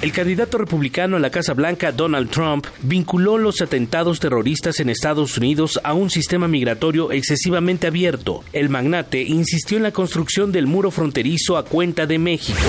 El 0.00 0.12
candidato 0.12 0.58
republicano 0.58 1.16
a 1.16 1.20
la 1.20 1.30
Casa 1.30 1.54
Blanca, 1.54 1.90
Donald 1.90 2.30
Trump, 2.30 2.66
vinculó 2.82 3.36
los 3.36 3.60
atentados 3.60 4.20
terroristas 4.20 4.78
en 4.78 4.90
Estados 4.90 5.36
Unidos 5.36 5.80
a 5.82 5.92
un 5.92 6.08
sistema 6.08 6.46
migratorio 6.46 7.10
excesivamente 7.10 7.88
abierto. 7.88 8.44
El 8.52 8.68
magnate 8.68 9.22
insistió 9.22 9.76
en 9.76 9.82
la 9.82 9.90
construcción 9.90 10.52
del 10.52 10.68
muro 10.68 10.92
fronterizo 10.92 11.56
a 11.56 11.64
cuenta 11.64 12.06
de 12.06 12.20
México. 12.20 12.60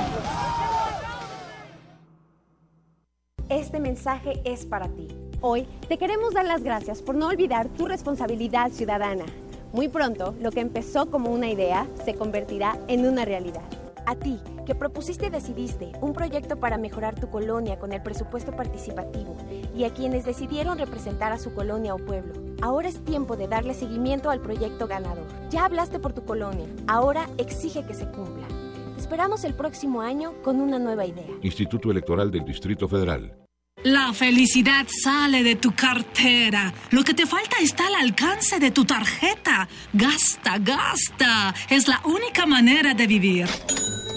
Este 3.50 3.80
mensaje 3.80 4.40
es 4.46 4.64
para 4.68 4.88
ti. 4.88 5.08
Hoy 5.44 5.66
te 5.90 5.98
queremos 5.98 6.36
dar 6.36 6.46
las 6.46 6.62
gracias 6.62 7.02
por 7.02 7.16
no 7.16 7.28
olvidar 7.28 7.68
tu 7.70 7.88
responsabilidad 7.88 8.70
ciudadana. 8.70 9.26
Muy 9.74 9.88
pronto, 9.88 10.36
lo 10.40 10.52
que 10.52 10.60
empezó 10.60 11.10
como 11.10 11.32
una 11.32 11.50
idea 11.50 11.88
se 12.06 12.14
convertirá 12.14 12.78
en 12.88 13.08
una 13.08 13.26
realidad. 13.26 13.64
A 14.06 14.16
ti, 14.16 14.40
que 14.68 14.76
propusiste 14.76 15.26
y 15.26 15.30
decidiste 15.32 15.94
un 16.00 16.14
proyecto 16.14 16.58
para 16.58 16.78
mejorar 16.78 17.20
tu 17.20 17.28
colonia 17.32 17.80
con 17.80 17.92
el 17.92 18.04
presupuesto 18.04 18.52
participativo, 18.52 19.36
y 19.76 19.86
a 19.86 19.90
quienes 19.92 20.26
decidieron 20.26 20.78
representar 20.78 21.32
a 21.32 21.40
su 21.40 21.56
colonia 21.56 21.96
o 21.96 21.98
pueblo, 21.98 22.34
ahora 22.62 22.90
es 22.90 23.04
tiempo 23.04 23.36
de 23.36 23.48
darle 23.48 23.74
seguimiento 23.74 24.30
al 24.30 24.42
proyecto 24.42 24.88
ganador. 24.88 25.26
Ya 25.50 25.66
hablaste 25.66 25.98
por 25.98 26.14
tu 26.14 26.24
colonia, 26.24 26.68
ahora 26.86 27.28
exige 27.40 27.84
que 27.84 27.96
se 27.96 28.06
cumpla. 28.06 28.48
Te 28.96 29.02
esperamos 29.02 29.44
el 29.44 29.56
próximo 29.56 30.02
año 30.02 30.34
con 30.44 30.62
una 30.62 30.78
nueva 30.78 31.08
idea. 31.08 31.26
Instituto 31.42 31.90
Electoral 31.90 32.30
del 32.30 32.46
Distrito 32.46 32.88
Federal. 32.88 33.41
La 33.84 34.14
felicidad 34.14 34.86
sale 34.88 35.42
de 35.42 35.56
tu 35.56 35.74
cartera. 35.74 36.72
Lo 36.92 37.04
que 37.04 37.16
te 37.16 37.26
falta 37.26 37.58
está 37.60 37.88
al 37.88 37.96
alcance 37.96 38.60
de 38.60 38.70
tu 38.70 38.86
tarjeta. 38.86 39.68
Gasta, 39.92 40.60
gasta. 40.60 41.56
Es 41.68 41.88
la 41.88 42.00
única 42.06 42.46
manera 42.46 42.94
de 42.94 43.08
vivir. 43.08 43.48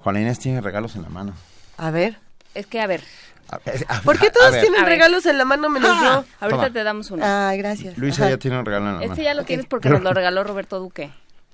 Juana 0.00 0.20
Inés 0.20 0.40
tiene 0.40 0.60
regalos 0.60 0.96
en 0.96 1.02
la 1.02 1.10
mano. 1.10 1.34
A 1.76 1.92
ver. 1.92 2.18
Es 2.56 2.66
que, 2.66 2.80
a 2.80 2.88
ver. 2.88 3.04
¿Por 4.04 4.18
qué 4.18 4.30
todos 4.30 4.48
a 4.54 4.60
tienen 4.60 4.82
ver. 4.82 4.84
regalos 4.90 5.24
en 5.26 5.38
la 5.38 5.44
mano 5.44 5.68
menos 5.70 5.90
Ah, 5.92 6.00
yo? 6.02 6.24
Ahorita 6.40 6.62
Toma. 6.64 6.72
te 6.72 6.84
damos 6.84 7.10
uno. 7.10 7.24
Ay, 7.26 7.58
gracias. 7.58 7.96
Luisa 7.96 8.22
Ajá. 8.24 8.30
ya 8.32 8.38
tiene 8.38 8.58
un 8.58 8.64
regalo 8.66 8.86
en 8.86 8.92
la 8.94 8.98
mano. 9.00 9.12
Este 9.12 9.24
ya 9.24 9.34
lo 9.34 9.44
tienes 9.44 9.66
porque 9.66 9.88
nos 9.88 10.02
lo 10.02 10.12
regaló 10.14 10.44
Roberto 10.44 10.78
Duque. 10.78 11.10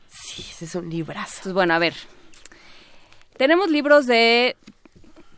Sí, 0.09 0.45
ese 0.51 0.65
es 0.65 0.75
un 0.75 0.91
librazo. 0.91 1.31
Entonces, 1.37 1.53
bueno, 1.53 1.75
a 1.75 1.79
ver. 1.79 1.95
Tenemos 3.37 3.69
libros 3.71 4.07
de 4.07 4.57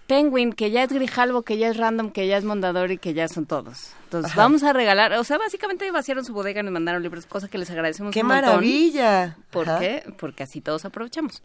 Penguin, 0.06 0.52
que 0.52 0.70
ya 0.70 0.82
es 0.84 0.92
Grijalvo, 0.92 1.42
que 1.42 1.56
ya 1.58 1.68
es 1.68 1.76
Random, 1.78 2.10
que 2.10 2.26
ya 2.26 2.36
es 2.36 2.44
Mondadori, 2.44 2.98
que 2.98 3.12
ya 3.14 3.26
son 3.28 3.46
todos. 3.46 3.90
Entonces, 4.04 4.32
Ajá. 4.32 4.42
vamos 4.42 4.62
a 4.62 4.72
regalar, 4.72 5.12
o 5.14 5.24
sea, 5.24 5.36
básicamente 5.38 5.90
vaciaron 5.90 6.24
su 6.24 6.32
bodega 6.32 6.60
y 6.60 6.62
nos 6.62 6.72
mandaron 6.72 7.02
libros, 7.02 7.26
cosa 7.26 7.48
que 7.48 7.58
les 7.58 7.70
agradecemos 7.70 8.12
¡Qué 8.12 8.20
un 8.20 8.28
montón. 8.28 8.44
maravilla! 8.46 9.36
¿Por 9.50 9.68
Ajá. 9.68 9.80
qué? 9.80 10.04
Porque 10.18 10.42
así 10.44 10.60
todos 10.60 10.84
aprovechamos. 10.84 11.42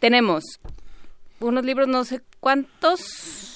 Tenemos 0.00 0.44
unos 1.40 1.64
libros, 1.64 1.86
no 1.88 2.04
sé 2.04 2.22
cuántos, 2.40 3.55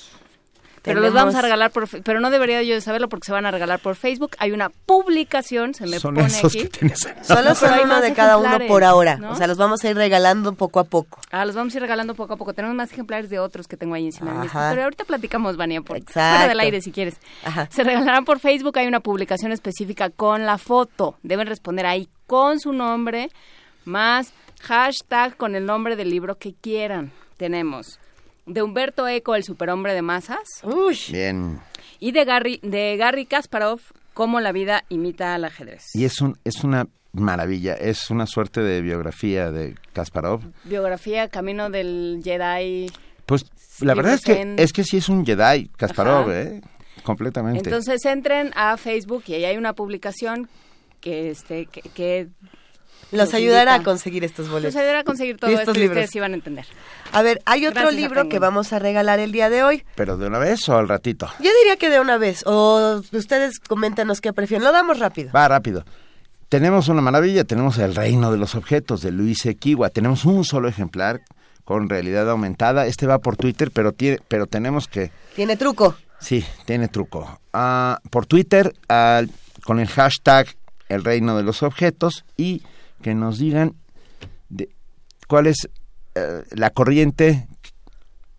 pero 0.83 1.01
los 1.01 1.13
vamos 1.13 1.35
a 1.35 1.43
regalar 1.43 1.71
por... 1.71 1.89
Pero 2.03 2.21
no 2.21 2.31
debería 2.31 2.63
yo 2.63 2.75
de 2.75 2.81
saberlo 2.81 3.09
porque 3.09 3.27
se 3.27 3.33
van 3.33 3.47
a 3.47 3.51
regalar 3.51 3.79
por 3.81 3.97
Facebook. 3.97 4.31
Hay 4.39 4.53
una 4.53 4.71
publicación, 4.71 5.75
se 5.75 5.87
me 5.87 5.99
Son 6.01 6.15
pone 6.15 6.27
esos 6.27 6.55
aquí. 6.55 6.63
que 6.65 6.69
tienes. 6.69 7.09
Solo 7.23 7.55
son 7.55 7.73
uno 7.85 8.01
de 8.01 8.13
cada 8.15 8.37
uno 8.39 8.47
ejemplares, 8.47 8.69
por 8.69 8.85
ahora. 8.85 9.17
¿no? 9.17 9.33
O 9.33 9.35
sea, 9.37 9.47
los 9.47 9.59
vamos 9.59 9.85
a 9.85 9.91
ir 9.91 9.97
regalando 9.97 10.55
poco 10.55 10.81
a 10.81 10.85
poco. 10.85 11.21
Ah, 11.31 11.45
los 11.45 11.55
vamos 11.55 11.75
a 11.75 11.77
ir 11.77 11.83
regalando 11.83 12.15
poco 12.15 12.33
a 12.35 12.37
poco. 12.37 12.55
Tenemos 12.55 12.75
más 12.75 12.91
ejemplares 12.93 13.31
de 13.31 13.39
otros 13.39 13.69
que 13.69 13.77
tengo 13.77 13.95
ahí 13.95 14.07
encima 14.07 14.33
de 14.33 14.39
mi 14.41 14.47
Ajá. 14.47 14.71
Pero 14.71 14.85
ahorita 14.85 15.05
platicamos, 15.05 15.57
Vania, 15.57 15.83
por 15.83 15.99
Exacto. 15.99 16.37
fuera 16.37 16.49
del 16.49 16.61
aire 16.61 16.81
si 16.81 16.91
quieres. 16.93 17.19
Ajá. 17.45 17.69
Se 17.71 17.85
regalarán 17.85 18.25
por 18.25 18.39
Facebook. 18.41 18.79
Hay 18.79 18.87
una 18.87 19.01
publicación 19.01 19.53
específica 19.53 20.11
con 20.11 20.47
la 20.47 20.59
foto. 20.59 21.17
Deben 21.23 21.47
responder 21.47 21.87
ahí 21.87 22.09
con 22.27 22.59
su 22.59 22.73
nombre 22.73 23.29
más 23.85 24.33
hashtag 24.63 25.37
con 25.37 25.55
el 25.55 25.67
nombre 25.67 25.95
del 25.97 26.11
libro 26.11 26.37
que 26.39 26.55
quieran. 26.55 27.13
Tenemos 27.37 28.00
de 28.53 28.63
Humberto 28.63 29.07
Eco, 29.09 29.35
el 29.35 29.45
superhombre 29.45 29.95
de 29.95 30.03
masas, 30.03 30.63
Bien. 31.11 31.61
y 31.99 32.13
de 32.13 32.25
Gary, 32.25 32.61
de 32.63 32.97
Gary 32.97 33.27
Kasparov, 33.27 33.81
cómo 34.15 34.41
la 34.41 34.53
vida 34.53 34.85
imita 34.89 35.35
al 35.35 35.45
ajedrez. 35.45 35.85
Y 35.95 36.05
es, 36.05 36.21
un, 36.21 36.37
es 36.45 36.65
una 36.65 36.89
maravilla. 37.13 37.75
Es 37.75 38.11
una 38.11 38.27
suerte 38.27 38.61
de 38.61 38.81
biografía 38.81 39.51
de 39.51 39.77
Kasparov. 39.93 40.43
Biografía, 40.65 41.29
Camino 41.29 41.71
del 41.71 42.21
Jedi. 42.23 42.91
Pues 43.27 43.47
la 43.81 43.95
verdad 43.95 44.15
es 44.15 44.23
que, 44.23 44.55
es 44.59 44.73
que 44.73 44.85
sí 44.85 44.99
es 44.99 45.09
un 45.09 45.25
Jedi, 45.25 45.69
Kasparov, 45.77 46.31
Ajá. 46.31 46.41
¿eh? 46.41 46.61
Completamente. 47.03 47.69
Entonces 47.69 48.05
entren 48.05 48.53
a 48.55 48.77
Facebook 48.77 49.25
y 49.27 49.35
ahí 49.35 49.45
hay 49.45 49.57
una 49.57 49.73
publicación 49.73 50.49
que 51.01 51.31
este 51.31 51.67
que, 51.67 51.81
que 51.81 52.29
Los 53.13 53.35
ayudará 53.35 53.75
a 53.75 53.83
conseguir 53.83 54.25
estos 54.25 54.49
boletos. 54.49 54.75
Los 54.75 54.81
ayudará 54.81 55.01
a 55.01 55.05
conseguir 55.05 55.37
todo 55.37 55.51
Y 55.51 55.55
esto 55.55 55.63
estos 55.63 55.77
y 55.77 55.81
libros. 55.81 55.97
ustedes 55.97 56.11
sí 56.11 56.21
van 56.21 56.33
a 56.33 56.35
entender. 56.37 56.67
A 57.13 57.23
ver, 57.23 57.43
hay 57.45 57.67
otro 57.67 57.83
Gracias 57.83 58.01
libro 58.01 58.29
que 58.29 58.39
vamos 58.39 58.73
a 58.73 58.79
regalar 58.79 59.19
el 59.19 59.33
día 59.33 59.51
de 59.51 59.63
hoy. 59.65 59.85
¿Pero 59.97 60.17
de 60.17 60.27
una 60.27 60.39
vez 60.39 60.69
o 60.69 60.77
al 60.77 60.89
ratito? 60.89 61.29
Yo 61.41 61.51
diría 61.61 61.77
que 61.77 61.91
de 61.91 62.01
una 62.01 62.19
vez. 62.19 62.45
O 62.47 63.03
ustedes 63.13 63.59
coméntanos 63.59 64.21
qué 64.21 64.33
prefieren. 64.33 64.65
Lo 64.65 64.73
damos 64.73 64.99
rápido. 64.99 65.33
Va 65.33 65.49
rápido. 65.49 65.85
Tenemos 66.49 66.89
una 66.89 67.01
maravilla, 67.01 67.45
tenemos 67.45 67.79
El 67.79 67.95
Reino 67.95 68.33
de 68.33 68.39
los 68.39 68.55
Objetos 68.55 69.03
de 69.03 69.13
Luis 69.13 69.47
Equigua. 69.47 69.91
Tenemos 69.91 70.25
un 70.25 70.45
solo 70.45 70.69
ejemplar 70.69 71.21
con 71.65 71.89
realidad 71.89 72.29
aumentada. 72.29 72.87
Este 72.87 73.07
va 73.07 73.19
por 73.21 73.37
Twitter, 73.37 73.71
pero, 73.73 73.93
tiene, 73.93 74.19
pero 74.27 74.47
tenemos 74.47 74.89
que... 74.89 75.13
Tiene 75.37 75.57
truco. 75.57 75.97
Sí, 76.19 76.45
tiene 76.65 76.89
truco. 76.89 77.41
Ah, 77.53 78.01
por 78.11 78.27
Twitter, 78.27 78.75
con 79.65 79.79
el 79.79 79.89
hashtag 79.89 80.49
El 80.89 81.05
Reino 81.05 81.37
de 81.37 81.45
los 81.45 81.63
Objetos 81.63 82.25
y 82.37 82.63
que 83.03 83.15
nos 83.15 83.39
digan 83.39 83.75
de- 84.49 84.69
cuál 85.29 85.47
es 85.47 85.69
eh, 86.15 86.43
la 86.53 86.71
corriente 86.71 87.47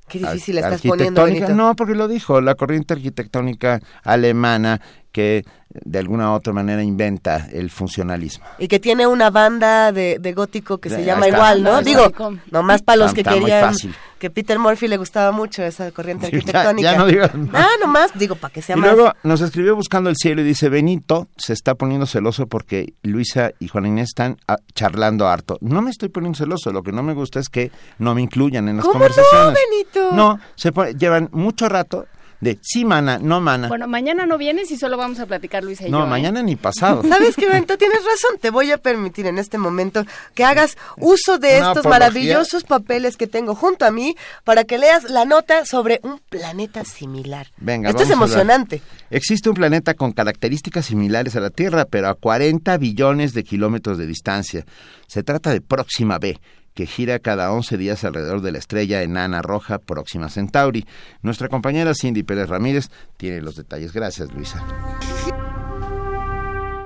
Qué 0.08 0.20
difícil 0.20 0.58
estás 0.58 0.82
poniendo. 0.82 1.24
Benito. 1.24 1.54
No, 1.56 1.74
porque 1.78 1.96
lo 1.96 2.10
dijo, 2.10 2.42
la 2.42 2.56
corriente 2.56 2.94
arquitectónica 2.94 3.80
alemana 4.04 4.82
que 5.14 5.46
de 5.86 6.00
alguna 6.00 6.32
u 6.32 6.34
otra 6.36 6.54
manera 6.54 6.84
inventa 6.84 7.48
el 7.52 7.70
funcionalismo. 7.70 8.46
Y 8.60 8.68
que 8.68 8.80
tiene 8.80 9.08
una 9.08 9.30
banda 9.30 9.92
de, 9.92 10.18
de 10.20 10.34
gótico 10.34 10.80
que 10.80 10.90
se 10.90 11.04
llama 11.06 11.26
está. 11.28 11.38
igual, 11.38 11.64
¿no? 11.64 11.82
Digo, 11.82 12.06
está. 12.08 12.30
nomás 12.52 12.82
para 12.82 12.98
los 12.98 13.08
Está- 13.08 13.16
que 13.16 13.22
está 13.22 13.32
muy 13.32 13.40
querían 13.50 13.70
fácil. 13.74 13.96
que 14.20 14.30
Peter 14.30 14.60
Murphy 14.60 14.88
le 14.88 14.98
gustaba 14.98 15.32
mucho 15.32 15.64
esa 15.64 15.92
corriente 15.92 16.28
Sí, 16.28 16.32
ya- 16.34 16.38
arquitectónica. 16.38 16.92
ya 16.92 16.98
no 16.98 17.06
digas 17.08 17.36
más. 17.36 17.50
Ah, 17.66 17.70
nomás, 17.82 18.12
digo, 18.16 18.36
para 18.36 18.54
que 18.54 18.62
sea 18.62 18.76
Y 18.76 18.80
más. 18.80 18.94
luego 18.94 19.14
nos 19.24 19.42
escribió 19.42 19.76
buscando 19.76 20.10
el 20.10 20.16
cielo 20.16 20.42
y 20.42 20.44
dice, 20.44 20.70
Benito 20.70 21.28
se 21.38 21.54
está 21.54 21.76
poniendo 21.76 22.06
celoso 22.06 22.48
porque 22.48 22.94
Luisa 23.04 23.52
y 23.60 23.68
Juana 23.68 23.88
Inés 23.88 24.10
están 24.10 24.38
ah, 24.48 24.58
charlando 24.76 25.28
harto. 25.28 25.58
No 25.62 25.82
me 25.82 25.90
estoy 25.92 26.10
poniendo 26.10 26.38
celoso, 26.38 26.72
lo 26.72 26.84
que 26.84 26.92
no 26.92 27.04
me 27.04 27.14
gusta 27.14 27.40
es 27.40 27.50
que 27.50 27.72
no 28.00 28.14
me 28.16 28.22
incluyan 28.22 28.68
en 28.70 28.78
las 28.78 28.86
¿Cómo 28.86 29.00
no, 29.00 29.06
conversaciones. 29.06 29.58
Benito? 29.70 30.12
No, 30.16 30.40
se 30.56 30.72
pone- 30.72 30.94
llevan 30.96 31.30
mucho 31.32 31.68
rato 31.70 32.06
de 32.42 32.58
sí, 32.62 32.84
mana, 32.86 33.20
no, 33.20 33.40
mana. 33.40 33.68
Bueno, 33.68 33.88
mañana 33.88 34.26
no 34.26 34.38
vienes 34.38 34.72
y 34.72 34.78
solo 34.78 34.98
vamos 34.98 35.20
a 35.20 35.26
platicar 35.28 35.64
Luisa 35.64 35.88
y 35.88 35.92
no, 35.92 36.00
yo. 36.00 36.06
¿eh? 36.06 36.10
mañana 36.10 36.44
ni 36.44 36.56
pasado. 36.56 37.04
¿Sabes 37.08 37.36
qué, 37.36 37.48
Benito? 37.48 37.78
Tienes 37.78 38.00
razón. 38.00 38.40
Te 38.42 38.50
voy 38.50 38.72
a 38.72 38.78
permitir 38.78 39.28
en 39.28 39.38
este 39.38 39.58
momento 39.58 40.06
que 40.34 40.44
hagas 40.44 40.78
uso 40.98 41.38
de 41.38 41.48
Una 41.50 41.56
estos 41.58 41.70
apología. 41.86 41.90
maravillosos 41.90 42.64
papeles 42.64 43.16
que 43.16 43.28
tengo 43.28 43.56
junto 43.56 43.86
a 43.86 43.92
mí 43.92 44.16
para 44.44 44.64
que 44.64 44.78
leas 44.78 45.04
la 45.06 45.26
nota 45.26 45.66
sobre 45.66 46.00
un 46.04 46.20
planeta 46.30 46.84
similar. 46.84 47.48
Venga, 47.58 47.90
Esto 47.90 48.04
es 48.04 48.10
vamos 48.10 48.32
emocionante. 48.32 48.82
Existe 49.12 49.50
un 49.50 49.56
planeta 49.56 49.94
con 49.94 50.12
características 50.12 50.86
similares 50.88 51.36
a 51.36 51.40
la 51.42 51.50
Tierra, 51.52 51.86
pero 51.86 52.10
a 52.10 52.16
40 52.16 52.76
billones 52.78 53.34
de 53.34 53.44
kilómetros 53.44 53.98
de 53.98 54.08
distancia. 54.08 54.66
Se 55.08 55.22
trata 55.22 55.52
de 55.52 55.62
Próxima 55.62 56.18
B, 56.18 56.40
que 56.74 56.86
gira 56.86 57.20
cada 57.20 57.52
11 57.52 57.78
días 57.78 58.04
alrededor 58.04 58.42
de 58.42 58.52
la 58.52 58.58
estrella 58.58 59.02
enana 59.02 59.42
roja 59.42 59.80
Próxima 59.80 60.30
Centauri. 60.30 60.86
Nuestra 61.22 61.50
compañera 61.50 61.94
Cindy 61.94 62.24
Pérez 62.24 62.50
Ramírez 62.50 62.90
tiene 63.18 63.42
los 63.42 63.56
detalles. 63.56 63.94
Gracias, 63.94 64.32
Luisa. 64.34 64.66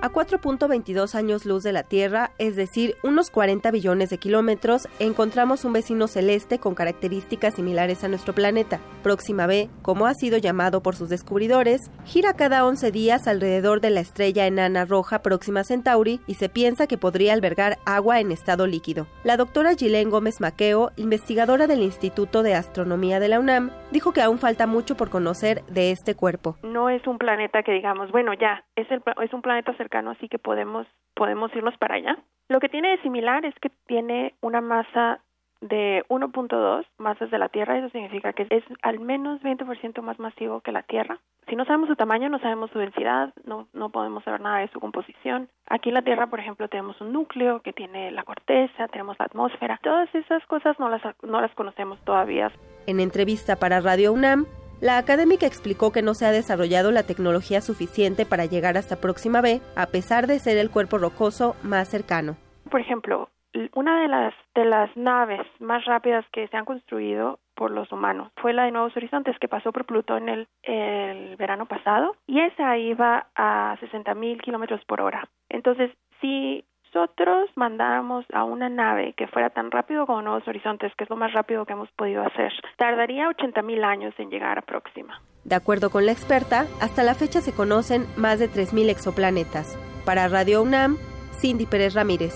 A 0.06 0.12
4.22 0.12 1.16
años 1.16 1.48
luz 1.48 1.64
de 1.64 1.74
la 1.74 1.82
Tierra, 1.82 2.30
es 2.38 2.56
decir, 2.56 2.94
unos 3.02 3.32
40 3.32 3.72
billones 3.72 4.12
de 4.12 4.20
kilómetros, 4.20 4.88
encontramos 5.00 5.66
un 5.66 5.74
vecino 5.74 6.08
celeste 6.08 6.60
con 6.60 6.76
características 6.76 7.56
similares 7.56 8.04
a 8.04 8.08
nuestro 8.08 8.34
planeta. 8.34 8.80
Próxima 9.02 9.48
B, 9.48 9.68
como 9.82 10.06
ha 10.06 10.14
sido 10.14 10.38
llamado 10.38 10.84
por 10.84 10.96
sus 10.96 11.10
descubridores, 11.10 11.90
gira 12.06 12.36
cada 12.36 12.68
11 12.68 12.92
días 12.92 13.28
alrededor 13.28 13.82
de 13.82 13.90
la 13.90 14.02
estrella 14.02 14.46
enana 14.46 14.86
roja 14.86 15.24
Próxima 15.24 15.64
Centauri 15.64 16.20
y 16.28 16.36
se 16.36 16.50
piensa 16.50 16.86
que 16.86 17.00
podría 17.00 17.34
albergar 17.34 17.80
agua 17.88 18.20
en 18.20 18.32
estado 18.32 18.68
líquido. 18.68 19.08
La 19.24 19.38
doctora 19.38 19.74
Gilén 19.74 20.12
Gómez 20.12 20.40
Maqueo, 20.40 20.92
investigadora 20.98 21.66
del 21.66 21.82
Instituto 21.82 22.44
de 22.44 22.54
Astronomía 22.54 23.20
de 23.20 23.30
la 23.30 23.40
UNAM, 23.40 23.72
dijo 23.90 24.14
que 24.14 24.22
aún 24.22 24.38
falta 24.38 24.68
mucho 24.68 24.96
por 24.96 25.10
conocer 25.10 25.64
de 25.64 25.90
este 25.90 26.14
cuerpo. 26.14 26.58
No 26.62 26.92
es 26.92 27.08
un 27.08 27.18
planeta 27.18 27.64
que 27.64 27.72
digamos, 27.72 28.12
bueno, 28.12 28.34
ya, 28.36 28.64
es, 28.76 28.86
es 28.92 29.34
un 29.34 29.42
planeta 29.42 29.76
cercano, 29.78 29.95
así 29.96 30.28
que 30.28 30.40
podemos, 30.40 30.88
podemos 31.14 31.56
irnos 31.56 31.78
para 31.78 31.96
allá. 31.96 32.18
Lo 32.48 32.60
que 32.60 32.70
tiene 32.70 32.90
de 32.90 33.02
similar 33.02 33.46
es 33.46 33.56
que 33.56 33.72
tiene 33.88 34.36
una 34.42 34.62
masa 34.62 35.20
de 35.62 36.04
1.2 36.10 36.86
masas 36.98 37.32
de 37.32 37.40
la 37.40 37.50
Tierra, 37.50 37.78
eso 37.78 37.90
significa 37.90 38.34
que 38.34 38.46
es 38.50 38.64
al 38.82 39.00
menos 39.00 39.42
20% 39.42 40.02
más 40.02 40.20
masivo 40.20 40.62
que 40.62 40.72
la 40.72 40.84
Tierra. 40.84 41.20
Si 41.50 41.56
no 41.56 41.66
sabemos 41.66 41.90
su 41.90 41.96
tamaño, 41.96 42.30
no 42.30 42.40
sabemos 42.40 42.72
su 42.72 42.80
densidad, 42.80 43.34
no, 43.46 43.68
no 43.74 43.90
podemos 43.90 44.24
saber 44.24 44.42
nada 44.42 44.60
de 44.60 44.68
su 44.70 44.80
composición. 44.80 45.50
Aquí 45.68 45.90
en 45.90 45.96
la 45.96 46.02
Tierra, 46.02 46.28
por 46.28 46.40
ejemplo, 46.40 46.68
tenemos 46.68 47.00
un 47.02 47.14
núcleo 47.14 47.62
que 47.62 47.74
tiene 47.74 48.12
la 48.12 48.24
corteza, 48.24 48.88
tenemos 48.90 49.18
la 49.20 49.26
atmósfera. 49.26 49.80
Todas 49.82 50.14
esas 50.14 50.46
cosas 50.48 50.80
no 50.80 50.90
las, 50.90 51.02
no 51.24 51.42
las 51.42 51.54
conocemos 51.56 52.00
todavía. 52.04 52.52
En 52.88 53.00
entrevista 53.00 53.56
para 53.56 53.80
Radio 53.80 54.14
UNAM, 54.14 54.46
la 54.86 55.00
académica 55.00 55.48
explicó 55.48 55.92
que 55.92 56.04
no 56.04 56.14
se 56.14 56.28
ha 56.28 56.32
desarrollado 56.32 56.92
la 56.92 57.02
tecnología 57.02 57.60
suficiente 57.62 58.24
para 58.24 58.46
llegar 58.46 58.78
hasta 58.78 59.02
Próxima 59.02 59.42
B, 59.42 59.60
a 59.76 59.88
pesar 59.88 60.28
de 60.28 60.38
ser 60.38 60.60
el 60.60 60.70
cuerpo 60.70 61.00
rocoso 61.00 61.56
más 61.64 61.90
cercano. 61.90 62.38
Por 62.70 62.82
ejemplo, 62.82 63.30
una 63.74 64.04
de 64.04 64.08
las 64.08 64.34
de 64.54 64.66
las 64.66 64.96
naves 64.96 65.42
más 65.60 65.84
rápidas 65.86 66.24
que 66.32 66.48
se 66.50 66.56
han 66.56 66.66
construido 66.66 67.40
por 67.56 67.72
los 67.72 67.92
humanos 67.92 68.32
fue 68.36 68.54
la 68.54 68.66
de 68.66 68.72
Nuevos 68.72 68.96
Horizontes 68.96 69.36
que 69.40 69.48
pasó 69.48 69.72
por 69.72 69.86
Plutón 69.86 70.30
el, 70.30 70.48
el 70.62 71.36
verano 71.36 71.66
pasado 71.66 72.16
y 72.28 72.42
esa 72.42 72.78
iba 72.78 73.26
a 73.36 73.76
60 73.80 74.14
mil 74.14 74.40
kilómetros 74.40 74.86
por 74.86 75.02
hora. 75.02 75.28
Entonces, 75.50 75.90
si 76.22 76.64
nosotros 76.96 77.50
mandáramos 77.56 78.26
a 78.34 78.46
una 78.46 78.70
nave 78.70 79.14
que 79.18 79.28
fuera 79.28 79.50
tan 79.50 79.70
rápido 79.70 80.06
como 80.06 80.22
Nuevos 80.22 80.48
Horizontes, 80.48 80.94
que 80.98 81.04
es 81.04 81.10
lo 81.10 81.18
más 81.18 81.34
rápido 81.34 81.66
que 81.66 81.74
hemos 81.74 81.90
podido 81.92 82.24
hacer, 82.24 82.54
tardaría 82.78 83.28
80 83.28 83.62
mil 83.64 83.84
años 83.84 84.14
en 84.18 84.30
llegar 84.30 84.58
a 84.58 84.62
Próxima. 84.62 85.22
De 85.44 85.56
acuerdo 85.56 85.90
con 85.90 86.06
la 86.06 86.14
experta, 86.14 86.68
hasta 86.82 87.04
la 87.04 87.14
fecha 87.14 87.42
se 87.42 87.54
conocen 87.54 88.06
más 88.16 88.40
de 88.40 88.50
3.000 88.50 88.90
exoplanetas. 88.90 89.78
Para 90.06 90.28
Radio 90.30 90.62
UNAM, 90.62 90.98
Cindy 91.34 91.66
Pérez 91.66 91.94
Ramírez. 91.94 92.34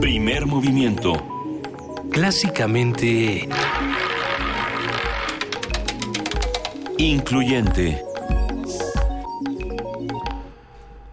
Primer 0.00 0.46
movimiento. 0.46 1.12
Clásicamente... 2.10 3.46
Incluyente. 6.96 8.09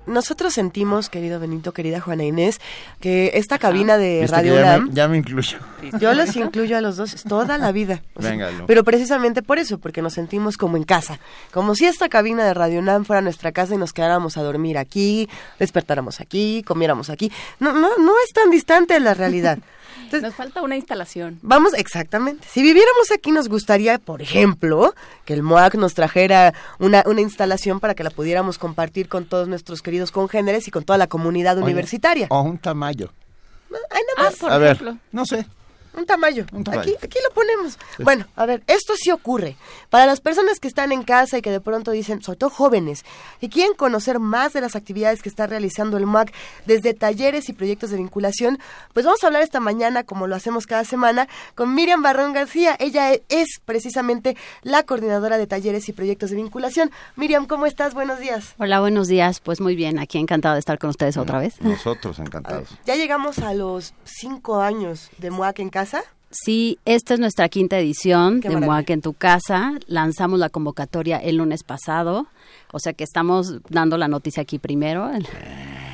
Nosotros 0.08 0.54
sentimos, 0.54 1.10
querido 1.10 1.40
Benito, 1.40 1.74
querida 1.74 2.00
Juana 2.00 2.24
Inés, 2.24 2.60
que 3.00 3.32
esta 3.36 3.60
cabina 3.60 3.98
de 3.98 4.22
Viste 4.22 4.36
Radio 4.36 4.60
ya, 4.60 4.80
me, 4.80 4.94
ya 4.94 5.08
me 5.08 5.18
incluyo. 5.18 5.58
yo 6.00 6.14
los 6.14 6.36
incluyo 6.36 6.78
a 6.78 6.82
los 6.82 6.98
dos 6.98 7.24
toda 7.24 7.58
la 7.58 7.72
vida. 7.72 8.02
O 8.16 8.22
sea, 8.22 8.32
Véngalo. 8.32 8.66
Pero 8.66 8.84
precisamente 8.84 9.42
por 9.42 9.60
eso, 9.60 9.78
porque 9.78 10.02
nos 10.02 10.14
sentimos 10.14 10.58
como 10.58 10.78
en 10.78 10.84
casa. 10.84 11.20
Como 11.52 11.76
si 11.76 11.86
esta 11.86 12.10
cabina 12.10 12.46
de 12.46 12.54
Radio 12.54 12.80
UNAM 12.80 13.06
fuera 13.06 13.22
nuestra 13.22 13.52
casa 13.52 13.76
y 13.76 13.78
nos 13.78 13.94
quedáramos 13.94 14.38
a 14.38 14.44
dormir 14.44 14.78
aquí, 14.78 15.30
despertáramos 15.60 16.20
aquí, 16.20 16.64
comiéramos 16.66 17.10
aquí. 17.10 17.32
No, 17.60 17.74
no, 17.74 17.98
no 17.98 18.14
es 18.26 18.34
tan 18.34 18.50
distante 18.50 18.94
de 18.96 19.00
la 19.00 19.14
realidad. 19.14 19.60
Nos 20.22 20.36
falta 20.36 20.62
una 20.62 20.76
instalación. 20.76 21.40
Vamos, 21.42 21.74
exactamente. 21.74 22.48
Si 22.50 22.62
viviéramos 22.62 23.12
aquí, 23.12 23.32
nos 23.32 23.50
gustaría, 23.50 24.00
por 24.00 24.22
ejemplo, 24.22 24.94
que 25.26 25.34
el 25.34 25.44
MOAC 25.44 25.76
nos 25.76 25.94
trajera 25.94 26.54
una, 26.80 27.04
una 27.06 27.22
instalación 27.22 27.80
para 27.80 27.94
que 27.96 28.04
la 28.04 28.10
pudiéramos 28.10 28.58
compartir 28.58 29.10
con 29.10 29.26
todos 29.26 29.48
nuestros 29.48 29.82
queridos 29.82 30.12
congéneres 30.12 30.68
y 30.68 30.72
con 30.72 30.84
toda 30.84 30.98
la 30.98 31.08
comunidad 31.08 31.58
Oye, 31.58 31.66
universitaria. 31.66 32.28
O 32.30 32.42
un 32.42 32.58
tamaño. 32.58 33.10
Ay, 33.92 34.02
nada 34.16 34.30
más. 34.30 34.44
a 34.44 34.58
ver, 34.58 34.96
no 35.12 35.26
sé. 35.26 35.46
Un 35.98 36.06
tamaño. 36.06 36.46
tamaño. 36.46 36.80
Aquí, 36.82 36.96
aquí 37.02 37.18
lo 37.28 37.34
ponemos. 37.34 37.78
Bueno, 38.00 38.26
a 38.36 38.46
ver, 38.46 38.62
esto 38.68 38.94
sí 38.96 39.10
ocurre. 39.10 39.56
Para 39.90 40.06
las 40.06 40.22
personas 40.22 40.60
que 40.60 40.68
están 40.68 40.92
en 40.92 41.02
casa 41.02 41.40
y 41.40 41.42
que 41.42 41.50
de 41.50 41.60
pronto 41.60 41.90
dicen, 41.90 42.22
sobre 42.22 42.38
todo 42.38 42.52
jóvenes, 42.52 43.04
y 43.42 43.50
quieren 43.50 43.74
conocer 43.74 44.20
más 44.20 44.54
de 44.54 44.62
las 44.62 44.76
actividades 44.76 45.24
que 45.24 45.30
está 45.30 45.48
realizando 45.48 45.98
el 45.98 46.06
MAC 46.06 46.32
desde 46.68 46.94
talleres 46.94 47.50
y 47.50 47.54
proyectos 47.54 47.90
de 47.90 47.98
vinculación, 47.98 48.60
pues 48.94 49.08
vamos 49.08 49.24
a 49.24 49.28
hablar 49.28 49.42
esta 49.42 49.60
mañana, 49.60 50.04
como 50.04 50.28
lo 50.28 50.36
hacemos 50.36 50.68
cada 50.68 50.84
semana, 50.84 51.28
con 51.56 51.74
Miriam 51.74 52.04
Barrón 52.04 52.32
García. 52.32 52.76
Ella 52.80 53.12
e- 53.14 53.24
es 53.30 53.60
precisamente 53.66 54.38
la 54.62 54.84
coordinadora 54.84 55.40
de 55.40 55.48
talleres 55.48 55.90
y 55.90 55.94
proyectos 55.94 56.30
de 56.30 56.36
vinculación. 56.36 56.92
Miriam, 57.16 57.48
¿cómo 57.48 57.66
estás? 57.66 57.96
Buenos 57.96 58.20
días. 58.20 58.54
Hola, 58.60 58.82
buenos 58.82 59.08
días. 59.08 59.40
Pues 59.40 59.60
muy 59.62 59.76
bien, 59.76 59.98
aquí 59.98 60.20
encantada 60.20 60.54
de 60.54 60.60
estar 60.60 60.78
con 60.78 60.92
ustedes 60.92 61.18
otra 61.18 61.40
vez. 61.40 61.60
Nosotros 61.62 62.20
encantados. 62.20 62.70
Ya 62.86 62.96
llegamos 62.96 63.40
a 63.40 63.56
los 63.56 63.96
cinco 64.04 64.62
años 64.62 65.10
de 65.18 65.32
MOAC 65.32 65.58
en 65.60 65.70
casa. 65.70 65.87
Sí, 66.30 66.78
esta 66.86 67.14
es 67.14 67.20
nuestra 67.20 67.48
quinta 67.48 67.80
edición 67.80 68.42
Qué 68.42 68.50
de 68.50 68.56
maravilla. 68.56 68.74
MOAC 68.74 68.90
en 68.90 69.02
tu 69.02 69.14
casa. 69.14 69.74
Lanzamos 69.88 70.40
la 70.40 70.50
convocatoria 70.50 71.18
el 71.18 71.38
lunes 71.38 71.64
pasado, 71.64 72.28
o 72.72 72.80
sea 72.80 72.94
que 72.94 73.04
estamos 73.04 73.62
dando 73.70 73.98
la 73.98 74.08
noticia 74.08 74.44
aquí 74.44 74.60
primero. 74.60 75.10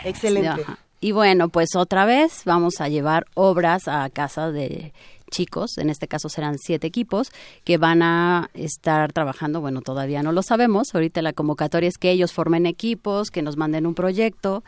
Excelente. 0.03 0.63
Ajá. 0.63 0.79
Y 1.03 1.11
bueno, 1.11 1.49
pues 1.49 1.75
otra 1.75 2.05
vez 2.05 2.43
vamos 2.45 2.79
a 2.79 2.87
llevar 2.87 3.25
obras 3.33 3.89
a 3.89 4.09
casa 4.09 4.51
de 4.51 4.93
chicos, 5.29 5.77
en 5.77 5.89
este 5.89 6.07
caso 6.07 6.29
serán 6.29 6.57
siete 6.57 6.87
equipos, 6.87 7.29
que 7.65 7.77
van 7.77 8.01
a 8.01 8.49
estar 8.53 9.11
trabajando, 9.11 9.59
bueno, 9.59 9.81
todavía 9.81 10.23
no 10.23 10.31
lo 10.31 10.43
sabemos, 10.43 10.95
ahorita 10.95 11.21
la 11.21 11.33
convocatoria 11.33 11.89
es 11.89 11.97
que 11.97 12.11
ellos 12.11 12.31
formen 12.31 12.65
equipos, 12.65 13.31
que 13.31 13.41
nos 13.41 13.57
manden 13.57 13.85
un 13.85 13.95
proyecto 13.95 14.63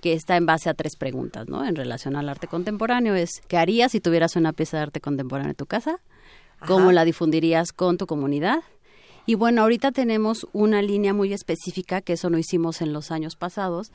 que 0.00 0.12
está 0.14 0.36
en 0.36 0.46
base 0.46 0.68
a 0.70 0.74
tres 0.74 0.96
preguntas, 0.96 1.48
¿no? 1.48 1.64
En 1.66 1.76
relación 1.76 2.16
al 2.16 2.28
arte 2.28 2.46
contemporáneo 2.46 3.14
es, 3.14 3.30
¿qué 3.48 3.56
harías 3.56 3.92
si 3.92 4.00
tuvieras 4.00 4.36
una 4.36 4.52
pieza 4.52 4.76
de 4.78 4.84
arte 4.84 5.00
contemporáneo 5.00 5.50
en 5.50 5.56
tu 5.56 5.66
casa? 5.66 6.00
¿Cómo 6.66 6.86
Ajá. 6.86 6.92
la 6.92 7.04
difundirías 7.04 7.72
con 7.72 7.96
tu 7.98 8.06
comunidad? 8.06 8.60
Y 9.26 9.34
bueno, 9.34 9.62
ahorita 9.62 9.92
tenemos 9.92 10.46
una 10.52 10.82
línea 10.82 11.12
muy 11.14 11.32
específica, 11.32 12.00
que 12.00 12.14
eso 12.14 12.30
no 12.30 12.38
hicimos 12.38 12.80
en 12.82 12.92
los 12.92 13.10
años 13.10 13.36
pasados, 13.36 13.92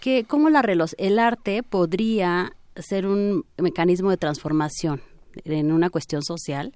que 0.00 0.24
cómo 0.24 0.50
la 0.50 0.62
relo- 0.62 0.92
el 0.98 1.18
arte 1.18 1.62
podría 1.62 2.52
ser 2.76 3.06
un 3.06 3.44
mecanismo 3.58 4.10
de 4.10 4.16
transformación 4.16 5.02
en 5.44 5.72
una 5.72 5.90
cuestión 5.90 6.22
social. 6.22 6.72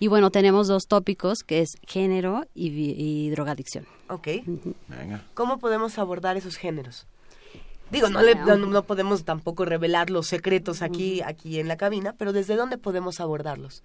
Y 0.00 0.08
bueno, 0.08 0.30
tenemos 0.30 0.66
dos 0.66 0.84
tópicos, 0.88 1.40
que 1.44 1.60
es 1.60 1.70
género 1.86 2.46
y, 2.54 2.68
y 2.70 3.30
drogadicción. 3.30 3.86
Ok. 4.08 4.28
Venga. 4.88 5.24
¿Cómo 5.34 5.58
podemos 5.58 5.98
abordar 5.98 6.36
esos 6.36 6.56
géneros? 6.56 7.06
Digo, 7.90 8.08
no, 8.08 8.22
le- 8.22 8.34
no, 8.34 8.56
no 8.56 8.82
podemos 8.84 9.24
tampoco 9.24 9.64
revelar 9.64 10.10
los 10.10 10.26
secretos 10.28 10.82
aquí, 10.82 11.20
aquí 11.22 11.58
en 11.58 11.68
la 11.68 11.76
cabina, 11.76 12.14
pero 12.16 12.32
¿desde 12.32 12.56
dónde 12.56 12.78
podemos 12.78 13.20
abordarlos? 13.20 13.82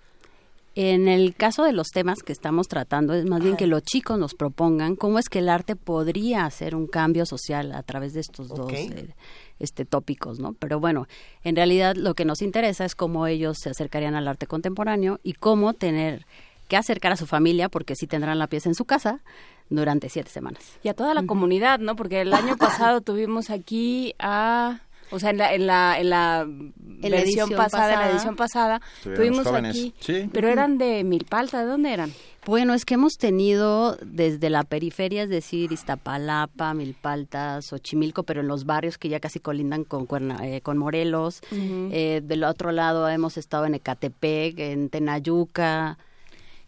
En 0.78 1.08
el 1.08 1.34
caso 1.36 1.64
de 1.64 1.72
los 1.72 1.88
temas 1.88 2.22
que 2.22 2.34
estamos 2.34 2.68
tratando, 2.68 3.14
es 3.14 3.24
más 3.26 3.42
bien 3.42 3.56
que 3.56 3.66
los 3.66 3.82
chicos 3.82 4.20
nos 4.20 4.34
propongan 4.34 4.98
cómo 4.98 5.20
es 5.20 5.30
que 5.30 5.40
el 5.40 5.48
arte 5.48 5.78
podría 5.78 6.46
hacer 6.46 6.76
un 6.76 6.88
cambio 6.88 7.26
social 7.26 7.72
a 7.72 7.82
través 7.82 8.14
de 8.14 8.20
estos 8.20 8.50
dos 8.50 8.68
eh, 8.74 9.14
este, 9.60 9.86
tópicos, 9.86 10.38
¿no? 10.40 10.52
Pero 10.60 10.82
bueno, 10.82 11.08
en 11.46 11.56
realidad 11.56 11.96
lo 11.96 12.14
que 12.14 12.26
nos 12.26 12.42
interesa 12.42 12.84
es 12.84 12.94
cómo 12.94 13.26
ellos 13.26 13.58
se 13.62 13.70
acercarían 13.70 14.16
al 14.16 14.28
arte 14.28 14.48
contemporáneo 14.48 15.22
y 15.24 15.32
cómo 15.34 15.72
tener 15.74 16.26
que 16.68 16.76
acercar 16.76 17.14
a 17.14 17.16
su 17.16 17.26
familia, 17.26 17.70
porque 17.70 17.96
sí 17.96 18.06
tendrán 18.06 18.38
la 18.38 18.48
pieza 18.48 18.68
en 18.68 18.76
su 18.76 18.84
casa 18.84 19.22
durante 19.70 20.10
siete 20.10 20.30
semanas. 20.30 20.62
Y 20.84 20.90
a 20.90 20.94
toda 20.94 21.14
la 21.14 21.26
comunidad, 21.26 21.80
¿no? 21.80 21.96
Porque 21.96 22.22
el 22.22 22.34
año 22.34 22.58
pasado 22.58 23.02
tuvimos 23.02 23.50
aquí 23.50 24.14
a... 24.20 24.80
O 25.12 25.20
sea, 25.20 25.30
en 25.30 25.38
la, 25.38 25.54
en 25.54 25.68
la, 25.68 26.00
en 26.00 26.10
la 26.10 26.46
la 26.48 27.10
versión 27.10 27.14
edición 27.22 27.50
pasada, 27.52 27.94
en 27.94 28.00
la 28.00 28.12
edición 28.12 28.36
pasada, 28.36 28.82
Estuvieron 28.98 29.44
tuvimos 29.44 29.48
aquí, 29.70 29.94
Sí. 30.00 30.28
pero 30.34 30.50
eran 30.50 30.80
de 30.80 31.04
Milpalta, 31.04 31.60
¿de 31.60 31.68
dónde 31.68 31.94
eran? 31.94 32.12
Bueno, 32.48 32.74
es 32.74 32.86
que 32.86 32.96
hemos 32.96 33.20
tenido 33.20 33.98
desde 34.02 34.50
la 34.50 34.64
periferia, 34.64 35.22
es 35.22 35.30
decir, 35.30 35.72
Iztapalapa, 35.72 36.74
Milpalta, 36.74 37.62
Xochimilco, 37.62 38.24
pero 38.24 38.42
en 38.42 38.48
los 38.48 38.66
barrios 38.66 38.98
que 38.98 39.10
ya 39.10 39.20
casi 39.20 39.40
colindan 39.40 39.84
con, 39.84 40.08
Cuerna- 40.08 40.40
eh, 40.44 40.62
con 40.62 40.80
Morelos. 40.80 41.42
Eh, 41.52 42.22
del 42.24 42.44
otro 42.44 42.72
lado 42.72 43.08
hemos 43.08 43.38
estado 43.38 43.66
en 43.66 43.76
Ecatepec, 43.76 44.58
en 44.58 44.90
Tenayuca. 44.90 46.00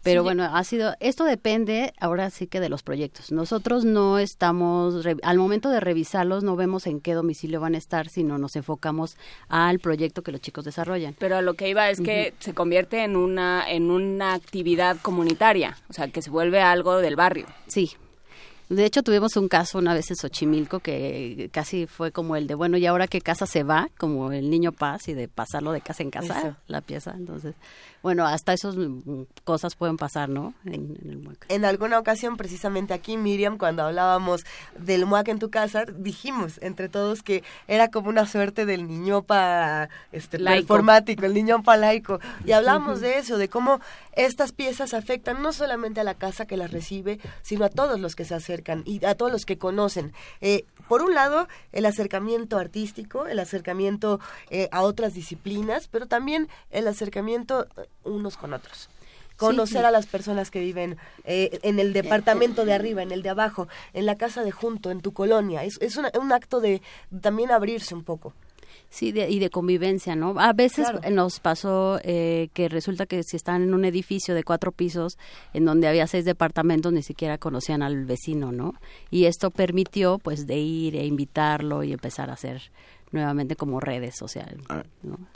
Pero 0.08 0.22
bueno, 0.22 0.44
ha 0.44 0.64
sido, 0.64 0.94
esto 1.00 1.24
depende 1.24 1.92
ahora 2.00 2.30
sí 2.30 2.46
que 2.46 2.60
de 2.60 2.68
los 2.68 2.82
proyectos. 2.82 3.30
Nosotros 3.30 3.84
no 3.84 4.18
estamos, 4.18 5.06
al 5.22 5.38
momento 5.38 5.70
de 5.70 5.80
revisarlos, 5.80 6.42
no 6.42 6.56
vemos 6.56 6.86
en 6.86 7.00
qué 7.00 7.14
domicilio 7.14 7.60
van 7.60 7.74
a 7.74 7.78
estar, 7.78 8.08
sino 8.08 8.38
nos 8.38 8.56
enfocamos 8.56 9.16
al 9.48 9.78
proyecto 9.80 10.22
que 10.22 10.32
los 10.32 10.40
chicos 10.40 10.64
desarrollan. 10.64 11.14
Pero 11.18 11.42
lo 11.42 11.54
que 11.54 11.68
iba 11.68 11.90
es 11.90 12.00
que 12.00 12.34
se 12.38 12.54
convierte 12.54 13.04
en 13.04 13.16
una, 13.16 13.64
en 13.68 13.90
una 13.90 14.34
actividad 14.34 14.96
comunitaria, 15.02 15.76
o 15.88 15.92
sea, 15.92 16.08
que 16.08 16.22
se 16.22 16.30
vuelve 16.30 16.60
algo 16.60 16.98
del 16.98 17.16
barrio. 17.16 17.46
Sí, 17.66 17.92
de 18.68 18.84
hecho, 18.84 19.02
tuvimos 19.02 19.34
un 19.38 19.48
caso 19.48 19.78
una 19.78 19.94
vez 19.94 20.10
en 20.10 20.16
Xochimilco 20.16 20.80
que 20.80 21.48
casi 21.52 21.86
fue 21.86 22.12
como 22.12 22.36
el 22.36 22.46
de, 22.46 22.54
bueno, 22.54 22.76
¿y 22.76 22.84
ahora 22.84 23.08
qué 23.08 23.22
casa 23.22 23.46
se 23.46 23.62
va? 23.62 23.88
Como 23.96 24.30
el 24.30 24.50
niño 24.50 24.72
paz 24.72 25.08
y 25.08 25.14
de 25.14 25.26
pasarlo 25.26 25.72
de 25.72 25.80
casa 25.80 26.02
en 26.02 26.10
casa, 26.10 26.58
la 26.66 26.82
pieza. 26.82 27.14
Entonces, 27.16 27.54
bueno, 28.02 28.26
hasta 28.26 28.52
esas 28.52 28.76
mm, 28.76 29.22
cosas 29.44 29.74
pueden 29.74 29.96
pasar, 29.96 30.28
¿no? 30.28 30.54
En, 30.64 30.96
el 31.04 31.18
MUAC. 31.18 31.46
En 31.48 31.64
alguna 31.64 31.98
ocasión, 31.98 32.36
precisamente 32.36 32.94
aquí, 32.94 33.16
Miriam, 33.16 33.58
cuando 33.58 33.82
hablábamos 33.82 34.44
del 34.78 35.06
MUAC 35.06 35.28
en 35.28 35.38
tu 35.38 35.50
casa, 35.50 35.84
dijimos 35.84 36.58
entre 36.62 36.88
todos 36.88 37.22
que 37.22 37.42
era 37.66 37.90
como 37.90 38.08
una 38.08 38.26
suerte 38.26 38.66
del 38.66 38.86
niñopa 38.86 39.88
este, 40.12 40.38
informático, 40.56 41.26
el 41.26 41.34
niñopa 41.34 41.76
laico. 41.76 42.20
Y 42.44 42.52
hablamos 42.52 43.00
de 43.00 43.18
eso, 43.18 43.38
de 43.38 43.48
cómo 43.48 43.80
estas 44.12 44.52
piezas 44.52 44.94
afectan 44.94 45.42
no 45.42 45.52
solamente 45.52 46.00
a 46.00 46.04
la 46.04 46.14
casa 46.14 46.46
que 46.46 46.56
las 46.56 46.70
recibe, 46.70 47.18
sino 47.42 47.64
a 47.64 47.68
todos 47.68 48.00
los 48.00 48.16
que 48.16 48.24
se 48.24 48.34
acercan 48.34 48.82
y 48.84 49.04
a 49.04 49.14
todos 49.14 49.32
los 49.32 49.44
que 49.44 49.58
conocen. 49.58 50.12
Eh, 50.40 50.64
por 50.88 51.02
un 51.02 51.14
lado, 51.14 51.48
el 51.72 51.86
acercamiento 51.86 52.58
artístico, 52.58 53.26
el 53.26 53.38
acercamiento 53.38 54.20
eh, 54.50 54.68
a 54.72 54.82
otras 54.82 55.14
disciplinas, 55.14 55.86
pero 55.88 56.06
también 56.06 56.48
el 56.70 56.88
acercamiento 56.88 57.66
unos 58.04 58.36
con 58.36 58.52
otros 58.54 58.88
conocer 59.36 59.86
a 59.86 59.92
las 59.92 60.06
personas 60.06 60.50
que 60.50 60.58
viven 60.58 60.98
eh, 61.24 61.60
en 61.62 61.78
el 61.78 61.92
departamento 61.92 62.64
de 62.64 62.74
arriba, 62.74 63.02
en 63.02 63.12
el 63.12 63.22
de 63.22 63.30
abajo, 63.30 63.68
en 63.94 64.04
la 64.04 64.16
casa 64.16 64.42
de 64.42 64.50
junto, 64.50 64.90
en 64.90 65.00
tu 65.00 65.12
colonia. 65.12 65.62
Es, 65.62 65.78
es 65.80 65.96
un 65.96 66.32
acto 66.32 66.60
de 66.60 66.82
también 67.22 67.52
abrirse 67.52 67.94
un 67.94 68.02
poco. 68.02 68.34
Sí, 68.90 69.08
y 69.08 69.38
de 69.38 69.50
convivencia, 69.50 70.16
¿no? 70.16 70.34
A 70.38 70.54
veces 70.54 70.86
nos 71.10 71.40
pasó 71.40 72.00
eh, 72.02 72.48
que 72.54 72.70
resulta 72.70 73.04
que 73.04 73.22
si 73.22 73.36
están 73.36 73.62
en 73.62 73.74
un 73.74 73.84
edificio 73.84 74.34
de 74.34 74.44
cuatro 74.44 74.72
pisos, 74.72 75.18
en 75.52 75.66
donde 75.66 75.88
había 75.88 76.06
seis 76.06 76.24
departamentos, 76.24 76.92
ni 76.92 77.02
siquiera 77.02 77.36
conocían 77.36 77.82
al 77.82 78.06
vecino, 78.06 78.50
¿no? 78.50 78.74
Y 79.10 79.26
esto 79.26 79.50
permitió, 79.50 80.18
pues, 80.18 80.46
de 80.46 80.56
ir 80.56 80.96
e 80.96 81.04
invitarlo 81.04 81.84
y 81.84 81.92
empezar 81.92 82.30
a 82.30 82.34
hacer 82.34 82.70
nuevamente 83.12 83.56
como 83.56 83.80
redes 83.80 84.16
sociales. 84.16 84.64
Ah, 84.68 84.82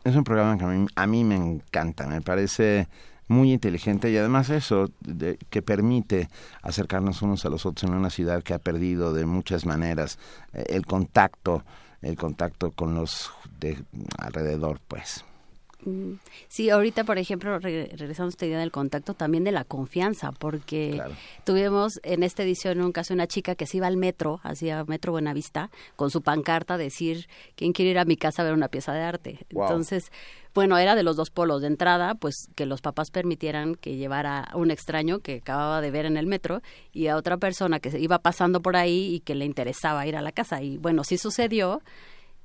es 0.04 0.16
un 0.16 0.24
programa 0.24 0.58
que 0.58 0.64
a 0.64 0.68
mí, 0.68 0.86
a 0.94 1.06
mí 1.06 1.24
me 1.24 1.36
encanta, 1.36 2.06
me 2.06 2.20
parece 2.20 2.88
muy 3.28 3.52
inteligente 3.52 4.10
y 4.10 4.16
además 4.16 4.50
eso 4.50 4.90
de, 5.00 5.38
que 5.48 5.62
permite 5.62 6.28
acercarnos 6.60 7.22
unos 7.22 7.44
a 7.46 7.48
los 7.48 7.64
otros 7.64 7.90
en 7.90 7.96
una 7.96 8.10
ciudad 8.10 8.42
que 8.42 8.52
ha 8.52 8.58
perdido 8.58 9.14
de 9.14 9.24
muchas 9.24 9.64
maneras 9.64 10.18
eh, 10.52 10.64
el 10.68 10.84
contacto 10.84 11.64
el 12.02 12.16
contacto 12.16 12.72
con 12.72 12.94
los 12.94 13.30
de 13.60 13.78
alrededor, 14.18 14.80
pues. 14.88 15.24
Mm, 15.84 16.14
sí, 16.48 16.70
ahorita, 16.70 17.04
por 17.04 17.18
ejemplo, 17.18 17.58
regresando 17.58 18.26
a 18.26 18.28
esta 18.28 18.46
idea 18.46 18.58
del 18.60 18.70
contacto, 18.70 19.14
también 19.14 19.44
de 19.44 19.52
la 19.52 19.64
confianza, 19.64 20.32
porque 20.32 21.02
tuvimos 21.44 22.00
en 22.02 22.22
esta 22.22 22.42
edición 22.42 22.80
un 22.80 22.92
caso 22.92 23.14
una 23.14 23.26
chica 23.26 23.54
que 23.54 23.66
se 23.66 23.78
iba 23.78 23.86
al 23.86 23.96
metro, 23.96 24.40
hacia 24.42 24.84
Metro 24.84 25.12
Buenavista, 25.12 25.70
con 25.96 26.10
su 26.10 26.22
pancarta 26.22 26.74
a 26.74 26.78
decir, 26.78 27.26
¿quién 27.56 27.72
quiere 27.72 27.90
ir 27.92 27.98
a 27.98 28.04
mi 28.04 28.16
casa 28.16 28.42
a 28.42 28.44
ver 28.44 28.54
una 28.54 28.68
pieza 28.68 28.92
de 28.92 29.02
arte? 29.02 29.38
Entonces, 29.50 30.10
bueno, 30.54 30.76
era 30.76 30.94
de 30.94 31.02
los 31.02 31.16
dos 31.16 31.30
polos. 31.30 31.62
De 31.62 31.66
entrada, 31.66 32.14
pues 32.14 32.48
que 32.54 32.66
los 32.66 32.80
papás 32.80 33.10
permitieran 33.10 33.74
que 33.74 33.96
llevara 33.96 34.40
a 34.40 34.56
un 34.56 34.70
extraño 34.70 35.20
que 35.20 35.36
acababa 35.36 35.80
de 35.80 35.90
ver 35.90 36.04
en 36.04 36.16
el 36.16 36.26
metro 36.26 36.60
y 36.92 37.06
a 37.06 37.16
otra 37.16 37.38
persona 37.38 37.80
que 37.80 37.98
iba 37.98 38.18
pasando 38.18 38.60
por 38.60 38.76
ahí 38.76 39.14
y 39.14 39.20
que 39.20 39.34
le 39.34 39.46
interesaba 39.46 40.06
ir 40.06 40.16
a 40.16 40.22
la 40.22 40.32
casa. 40.32 40.62
Y 40.62 40.76
bueno, 40.76 41.04
sí 41.04 41.16
sucedió 41.16 41.82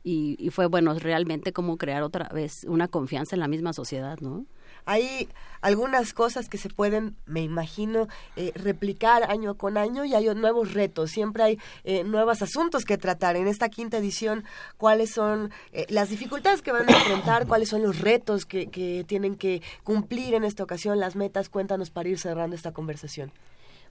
y, 0.10 0.50
fue 0.52 0.68
bueno 0.68 0.94
realmente 0.98 1.52
como 1.52 1.78
crear 1.78 2.02
otra 2.02 2.30
vez 2.30 2.64
una 2.64 2.88
confianza 2.88 3.36
en 3.36 3.42
la 3.42 3.50
misma 3.50 3.74
sociedad, 3.74 4.18
¿no? 4.22 4.46
Hay 4.86 5.28
algunas 5.60 6.14
cosas 6.14 6.48
que 6.48 6.58
se 6.58 6.70
pueden, 6.70 7.18
me 7.26 7.42
imagino, 7.42 8.08
eh, 8.38 8.54
replicar 8.56 9.30
año 9.30 9.56
con 9.56 9.78
año 9.78 10.06
y 10.06 10.16
hay 10.16 10.34
nuevos 10.34 10.74
retos, 10.74 11.12
siempre 11.12 11.44
hay 11.44 11.60
eh, 11.84 12.06
nuevos 12.06 12.42
asuntos 12.42 12.86
que 12.86 12.98
tratar. 12.98 13.36
En 13.36 13.48
esta 13.48 13.68
quinta 13.68 13.98
edición, 13.98 14.46
¿cuáles 14.78 15.12
son 15.12 15.52
eh, 15.74 15.86
las 15.90 16.10
dificultades 16.10 16.62
que 16.62 16.72
van 16.72 16.88
a 16.90 16.98
enfrentar? 16.98 17.46
¿Cuáles 17.48 17.68
son 17.68 17.84
los 17.84 18.00
retos 18.00 18.46
que, 18.46 18.68
que 18.68 19.04
tienen 19.06 19.36
que 19.36 19.62
cumplir 19.84 20.36
en 20.36 20.46
esta 20.46 20.64
ocasión? 20.64 21.02
Las 21.02 21.18
metas, 21.18 21.50
cuéntanos 21.50 21.90
para 21.90 22.08
ir 22.08 22.18
cerrando 22.18 22.56
esta 22.56 22.72
conversación. 22.72 23.34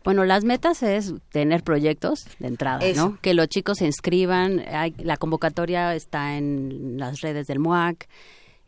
Bueno, 0.07 0.25
las 0.25 0.45
metas 0.45 0.85
es 0.85 1.15
tener 1.31 1.65
proyectos 1.65 2.29
de 2.39 2.47
entrada, 2.47 2.81
¿no? 2.95 3.19
Que 3.21 3.35
los 3.35 3.49
chicos 3.49 3.79
se 3.79 3.87
inscriban, 3.87 4.63
la 4.99 5.17
convocatoria 5.17 5.97
está 5.97 6.39
en 6.39 6.97
las 6.97 7.23
redes 7.23 7.49
del 7.49 7.59
MUAC 7.59 8.09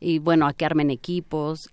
y 0.00 0.18
bueno, 0.18 0.48
a 0.48 0.52
que 0.52 0.64
armen 0.64 0.90
equipos, 0.90 1.70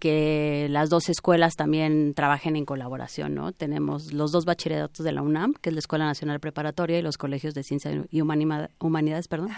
que 0.00 0.66
las 0.70 0.90
dos 0.90 1.08
escuelas 1.08 1.56
también 1.56 2.14
trabajen 2.14 2.56
en 2.56 2.64
colaboración, 2.64 3.34
¿no? 3.34 3.52
Tenemos 3.52 4.12
los 4.12 4.32
dos 4.32 4.44
bachilleratos 4.44 5.04
de 5.04 5.12
la 5.12 5.22
UNAM, 5.22 5.54
que 5.54 5.70
es 5.70 5.74
la 5.74 5.78
Escuela 5.80 6.04
Nacional 6.04 6.40
Preparatoria, 6.40 6.98
y 6.98 7.02
los 7.02 7.16
colegios 7.16 7.54
de 7.54 7.62
Ciencia 7.62 8.04
y 8.10 8.20
Humanidades, 8.20 9.28
perdón, 9.28 9.50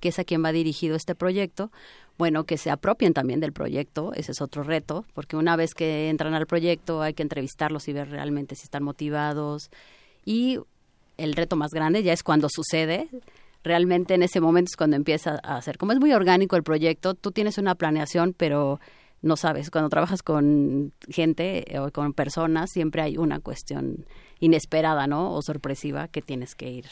que 0.00 0.08
es 0.08 0.18
a 0.18 0.24
quien 0.24 0.44
va 0.44 0.52
dirigido 0.52 0.96
este 0.96 1.14
proyecto 1.14 1.70
bueno, 2.16 2.44
que 2.44 2.58
se 2.58 2.70
apropien 2.70 3.12
también 3.12 3.40
del 3.40 3.52
proyecto, 3.52 4.12
ese 4.14 4.32
es 4.32 4.40
otro 4.40 4.62
reto, 4.62 5.04
porque 5.14 5.36
una 5.36 5.56
vez 5.56 5.74
que 5.74 6.08
entran 6.08 6.34
al 6.34 6.46
proyecto 6.46 7.02
hay 7.02 7.14
que 7.14 7.24
entrevistarlos 7.24 7.88
y 7.88 7.92
ver 7.92 8.10
realmente 8.10 8.54
si 8.54 8.64
están 8.64 8.84
motivados. 8.84 9.70
Y 10.24 10.60
el 11.16 11.34
reto 11.34 11.56
más 11.56 11.72
grande 11.72 12.02
ya 12.02 12.12
es 12.12 12.22
cuando 12.22 12.48
sucede, 12.48 13.08
realmente 13.64 14.14
en 14.14 14.22
ese 14.22 14.40
momento 14.40 14.70
es 14.70 14.76
cuando 14.76 14.96
empieza 14.96 15.40
a 15.42 15.56
hacer. 15.56 15.76
Como 15.76 15.92
es 15.92 15.98
muy 15.98 16.12
orgánico 16.12 16.54
el 16.54 16.62
proyecto, 16.62 17.14
tú 17.14 17.32
tienes 17.32 17.58
una 17.58 17.74
planeación, 17.74 18.32
pero 18.36 18.78
no 19.24 19.36
sabes, 19.36 19.70
cuando 19.70 19.88
trabajas 19.88 20.22
con 20.22 20.92
gente 21.08 21.64
o 21.80 21.90
con 21.90 22.12
personas, 22.12 22.70
siempre 22.70 23.02
hay 23.02 23.16
una 23.16 23.40
cuestión 23.40 24.06
inesperada, 24.38 25.06
¿no? 25.06 25.32
O 25.32 25.42
sorpresiva 25.42 26.08
que 26.08 26.22
tienes 26.22 26.54
que 26.54 26.70
ir 26.70 26.86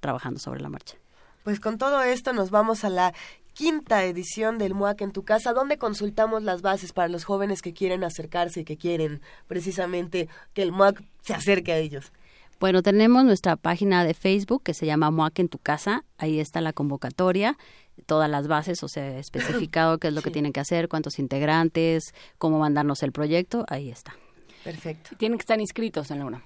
trabajando 0.00 0.40
sobre 0.40 0.60
la 0.60 0.70
marcha. 0.70 0.96
Pues 1.44 1.60
con 1.60 1.76
todo 1.76 2.02
esto 2.02 2.32
nos 2.32 2.50
vamos 2.50 2.84
a 2.84 2.90
la 2.90 3.12
quinta 3.52 4.04
edición 4.04 4.56
del 4.56 4.74
MUAC 4.74 5.02
en 5.02 5.12
tu 5.12 5.24
casa, 5.24 5.52
donde 5.52 5.76
consultamos 5.76 6.42
las 6.42 6.62
bases 6.62 6.92
para 6.92 7.08
los 7.08 7.24
jóvenes 7.24 7.60
que 7.60 7.74
quieren 7.74 8.02
acercarse 8.02 8.60
y 8.60 8.64
que 8.64 8.78
quieren 8.78 9.20
precisamente 9.46 10.28
que 10.54 10.62
el 10.62 10.72
MUAC 10.72 11.02
se 11.20 11.34
acerque 11.34 11.72
a 11.72 11.76
ellos. 11.76 12.12
Bueno, 12.60 12.82
tenemos 12.82 13.24
nuestra 13.24 13.56
página 13.56 14.04
de 14.04 14.14
Facebook 14.14 14.62
que 14.62 14.74
se 14.74 14.86
llama 14.86 15.10
MUAC 15.10 15.38
en 15.40 15.48
tu 15.48 15.58
casa. 15.58 16.04
Ahí 16.16 16.40
está 16.40 16.62
la 16.62 16.72
convocatoria, 16.72 17.58
todas 18.06 18.30
las 18.30 18.48
bases, 18.48 18.82
o 18.82 18.88
sea, 18.88 19.18
especificado 19.18 19.98
qué 20.00 20.08
es 20.08 20.14
lo 20.14 20.22
que 20.22 20.30
tienen 20.30 20.52
que 20.52 20.60
hacer, 20.60 20.88
cuántos 20.88 21.18
integrantes, 21.18 22.14
cómo 22.38 22.58
mandarnos 22.58 23.02
el 23.02 23.12
proyecto. 23.12 23.64
Ahí 23.68 23.90
está. 23.90 24.14
Perfecto. 24.62 25.10
Tienen 25.16 25.38
que 25.38 25.42
estar 25.42 25.60
inscritos 25.60 26.10
en 26.10 26.18
la 26.18 26.26
UNAM. 26.26 26.42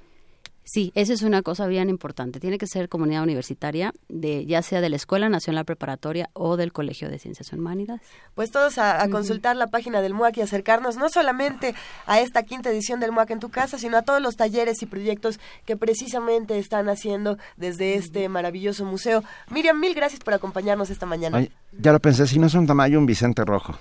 Sí, 0.71 0.93
esa 0.95 1.15
es 1.15 1.23
una 1.23 1.41
cosa 1.41 1.67
bien 1.67 1.89
importante. 1.89 2.41
Tiene 2.41 2.59
que 2.59 2.67
ser 2.67 2.91
comunidad 2.91 3.23
universitaria, 3.23 3.95
de 4.11 4.45
ya 4.45 4.61
sea 4.61 4.83
de 4.83 4.91
la 4.91 4.97
Escuela 4.97 5.31
Nacional 5.31 5.65
Preparatoria 5.65 6.29
o 6.35 6.59
del 6.59 6.75
Colegio 6.75 7.09
de 7.09 7.19
Ciencias 7.19 7.51
Humanidades. 7.55 8.03
Pues 8.35 8.51
todos 8.51 8.77
a, 8.77 9.09
consultar 9.09 9.57
la 9.57 9.69
página 9.69 10.03
del 10.03 10.13
MUAC 10.13 10.37
y 10.37 10.41
acercarnos 10.43 10.99
no 10.99 11.09
solamente 11.09 11.75
a 12.05 12.21
esta 12.21 12.43
quinta 12.43 12.69
edición 12.69 13.01
del 13.01 13.13
MUAC 13.13 13.31
en 13.31 13.41
tu 13.41 13.49
casa, 13.49 13.79
sino 13.79 13.97
a 13.97 14.03
todos 14.03 14.21
los 14.21 14.37
talleres 14.37 14.83
y 14.83 14.87
proyectos 14.87 15.41
que 15.65 15.79
precisamente 15.79 16.59
están 16.59 16.91
haciendo 16.91 17.39
desde 17.57 17.95
este 17.95 18.29
maravilloso 18.29 18.85
museo. 18.85 19.25
Miriam, 19.51 19.81
mil 19.81 19.95
gracias 19.95 20.21
por 20.21 20.35
acompañarnos 20.35 20.91
esta 20.91 21.07
mañana. 21.07 21.47
ya 21.81 21.93
lo 21.93 21.99
pensé, 21.99 22.27
si 22.27 22.39
no 22.39 22.47
es 22.47 22.53
un 22.53 22.67
tamaño, 22.67 22.99
un 22.99 23.07
Vicente 23.07 23.43
Rojo. 23.43 23.79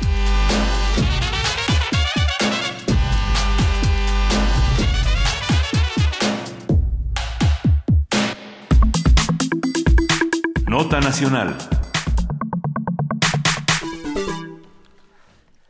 Nota 10.66 11.00
Nacional. 11.00 11.58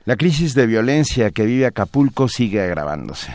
La 0.05 0.17
crisis 0.17 0.55
de 0.55 0.67
violencia 0.67 1.33
que 1.33 1.47
vive 1.47 1.67
Acapulco 1.67 2.29
sigue 2.29 2.63
agravándose. 2.63 3.33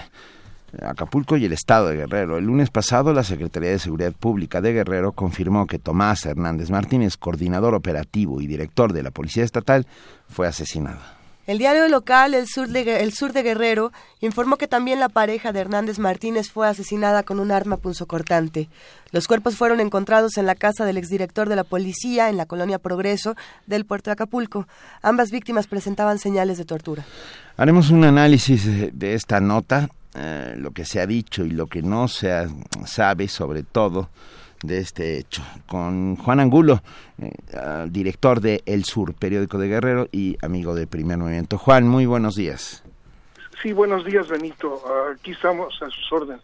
Acapulco 0.81 1.37
y 1.37 1.45
el 1.45 1.53
Estado 1.53 1.87
de 1.87 1.97
Guerrero. 1.97 2.37
El 2.37 2.45
lunes 2.45 2.69
pasado, 2.69 3.13
la 3.13 3.23
Secretaría 3.23 3.69
de 3.69 3.79
Seguridad 3.79 4.13
Pública 4.13 4.61
de 4.61 4.73
Guerrero 4.73 5.11
confirmó 5.11 5.67
que 5.67 5.79
Tomás 5.79 6.25
Hernández 6.25 6.69
Martínez, 6.69 7.17
coordinador 7.17 7.75
operativo 7.75 8.41
y 8.41 8.47
director 8.47 8.93
de 8.93 9.03
la 9.03 9.11
Policía 9.11 9.43
Estatal, 9.43 9.85
fue 10.27 10.47
asesinado. 10.47 10.99
El 11.47 11.59
diario 11.59 11.87
local 11.89 12.33
El 12.33 12.47
Sur, 12.47 12.69
de, 12.69 13.03
el 13.03 13.13
Sur 13.13 13.31
de 13.31 13.43
Guerrero 13.43 13.91
informó 14.19 14.57
que 14.57 14.67
también 14.67 14.99
la 14.99 15.09
pareja 15.09 15.51
de 15.51 15.59
Hernández 15.59 15.99
Martínez 15.99 16.49
fue 16.49 16.67
asesinada 16.67 17.21
con 17.21 17.39
un 17.39 17.51
arma 17.51 17.77
punzocortante. 17.77 18.67
Los 19.11 19.27
cuerpos 19.27 19.55
fueron 19.55 19.79
encontrados 19.79 20.37
en 20.37 20.47
la 20.47 20.55
casa 20.55 20.85
del 20.85 20.97
exdirector 20.97 21.47
de 21.47 21.55
la 21.55 21.63
policía 21.63 22.29
en 22.29 22.37
la 22.37 22.47
colonia 22.47 22.79
Progreso 22.79 23.35
del 23.67 23.85
puerto 23.85 24.09
de 24.09 24.13
Acapulco. 24.13 24.67
Ambas 25.03 25.29
víctimas 25.29 25.67
presentaban 25.67 26.17
señales 26.17 26.57
de 26.57 26.65
tortura. 26.65 27.05
Haremos 27.57 27.91
un 27.91 28.05
análisis 28.05 28.65
de, 28.65 29.13
esta 29.13 29.39
nota, 29.39 29.89
eh, 30.15 30.55
lo 30.57 30.71
que 30.71 30.85
se 30.85 31.01
ha 31.01 31.07
dicho 31.07 31.43
y 31.45 31.51
lo 31.51 31.67
que 31.67 31.81
no 31.81 32.07
se 32.07 32.47
sabe 32.85 33.27
sobre 33.27 33.63
todo 33.63 34.09
de 34.63 34.79
este 34.79 35.17
hecho, 35.17 35.43
con 35.67 36.15
Juan 36.15 36.39
Angulo, 36.39 36.81
eh, 37.21 37.31
director 37.89 38.41
de 38.41 38.63
El 38.65 38.85
Sur, 38.85 39.13
periódico 39.13 39.57
de 39.57 39.67
Guerrero 39.67 40.07
y 40.11 40.37
amigo 40.41 40.73
de 40.73 40.87
Primer 40.87 41.17
Movimiento. 41.17 41.57
Juan, 41.57 41.87
muy 41.87 42.05
buenos 42.05 42.35
días. 42.35 42.83
Sí, 43.61 43.73
buenos 43.73 44.05
días, 44.05 44.27
Benito. 44.27 44.81
Aquí 45.13 45.31
estamos 45.31 45.73
a 45.81 45.89
sus 45.89 46.11
órdenes. 46.11 46.41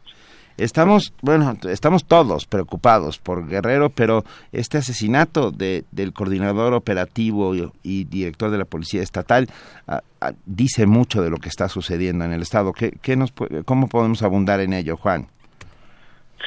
Estamos, 0.61 1.11
bueno, 1.23 1.57
estamos 1.67 2.05
todos 2.05 2.45
preocupados 2.45 3.17
por 3.17 3.47
Guerrero, 3.47 3.89
pero 3.89 4.23
este 4.51 4.77
asesinato 4.77 5.49
de, 5.49 5.85
del 5.91 6.13
coordinador 6.13 6.75
operativo 6.75 7.55
y, 7.81 8.03
director 8.03 8.51
de 8.51 8.59
la 8.59 8.65
Policía 8.65 9.01
Estatal 9.01 9.47
ah, 9.87 10.01
ah, 10.21 10.33
dice 10.45 10.85
mucho 10.85 11.23
de 11.23 11.31
lo 11.31 11.37
que 11.37 11.49
está 11.49 11.67
sucediendo 11.67 12.25
en 12.25 12.33
el 12.33 12.43
Estado. 12.43 12.73
¿Qué, 12.73 12.91
qué 13.01 13.15
nos, 13.15 13.33
¿Cómo 13.65 13.89
podemos 13.89 14.21
abundar 14.21 14.59
en 14.59 14.73
ello, 14.73 14.97
Juan? 14.97 15.25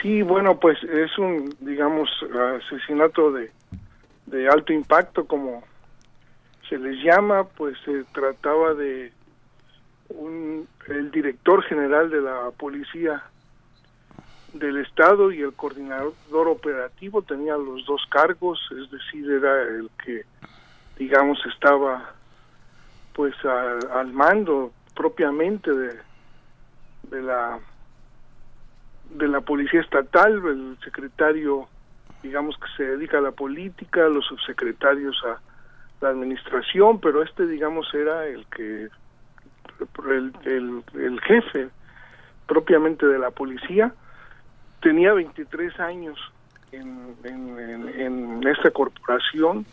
Sí, 0.01 0.23
bueno, 0.23 0.61
pues 0.61 0.79
es 0.85 1.19
un, 1.19 1.53
digamos, 1.59 2.09
asesinato 2.63 3.33
de, 3.33 3.51
de 4.27 4.49
alto 4.49 4.73
impacto, 4.73 5.27
como 5.27 5.65
se 6.69 6.79
les 6.79 7.03
llama, 7.03 7.43
pues 7.57 7.77
se 7.85 8.05
trataba 8.13 8.75
de 8.75 9.13
un, 10.11 10.69
el 10.87 11.11
director 11.11 11.65
general 11.65 12.11
de 12.11 12.21
la 12.21 12.53
policía 12.57 13.25
del 14.55 14.79
estado 14.79 15.31
y 15.31 15.43
el 15.43 15.53
coordinador 15.53 16.49
operativo 16.49 17.23
tenía 17.23 17.57
los 17.57 17.85
dos 17.87 18.03
cargos, 18.09 18.61
es 18.71 18.91
decir, 18.91 19.31
era 19.31 19.63
el 19.63 19.91
que, 20.03 20.25
digamos, 20.97 21.39
estaba 21.47 22.15
pues 23.13 23.35
al 23.45 24.13
mando 24.13 24.73
propiamente 24.95 25.73
de, 25.73 25.95
de 27.11 27.23
la 27.23 27.61
de 29.11 29.29
la 29.29 29.41
policía 29.41 29.81
estatal, 29.81 30.33
el 30.47 30.77
secretario, 30.83 31.69
digamos 32.23 32.57
que 32.57 32.67
se 32.77 32.83
dedica 32.85 33.19
a 33.19 33.23
la 33.23 33.31
política, 33.31 34.09
los 34.09 34.25
subsecretarios 34.27 35.17
a 35.25 35.41
la 36.01 36.09
administración, 36.11 37.01
pero 37.01 37.23
este, 37.23 37.47
digamos, 37.47 37.93
era 37.95 38.27
el 38.27 38.45
que, 38.47 38.89
el, 40.09 40.83
el, 40.95 41.21
jefe 41.21 41.69
propiamente 42.47 43.07
de 43.07 43.19
la 43.19 43.31
policía, 43.31 43.95
tenía 44.85 45.15
23 45.15 45.81
años 45.81 46.19
en, 46.71 47.17
en, 47.25 47.89
en, 47.99 48.47
esta 48.47 48.71
corporación, 48.71 49.65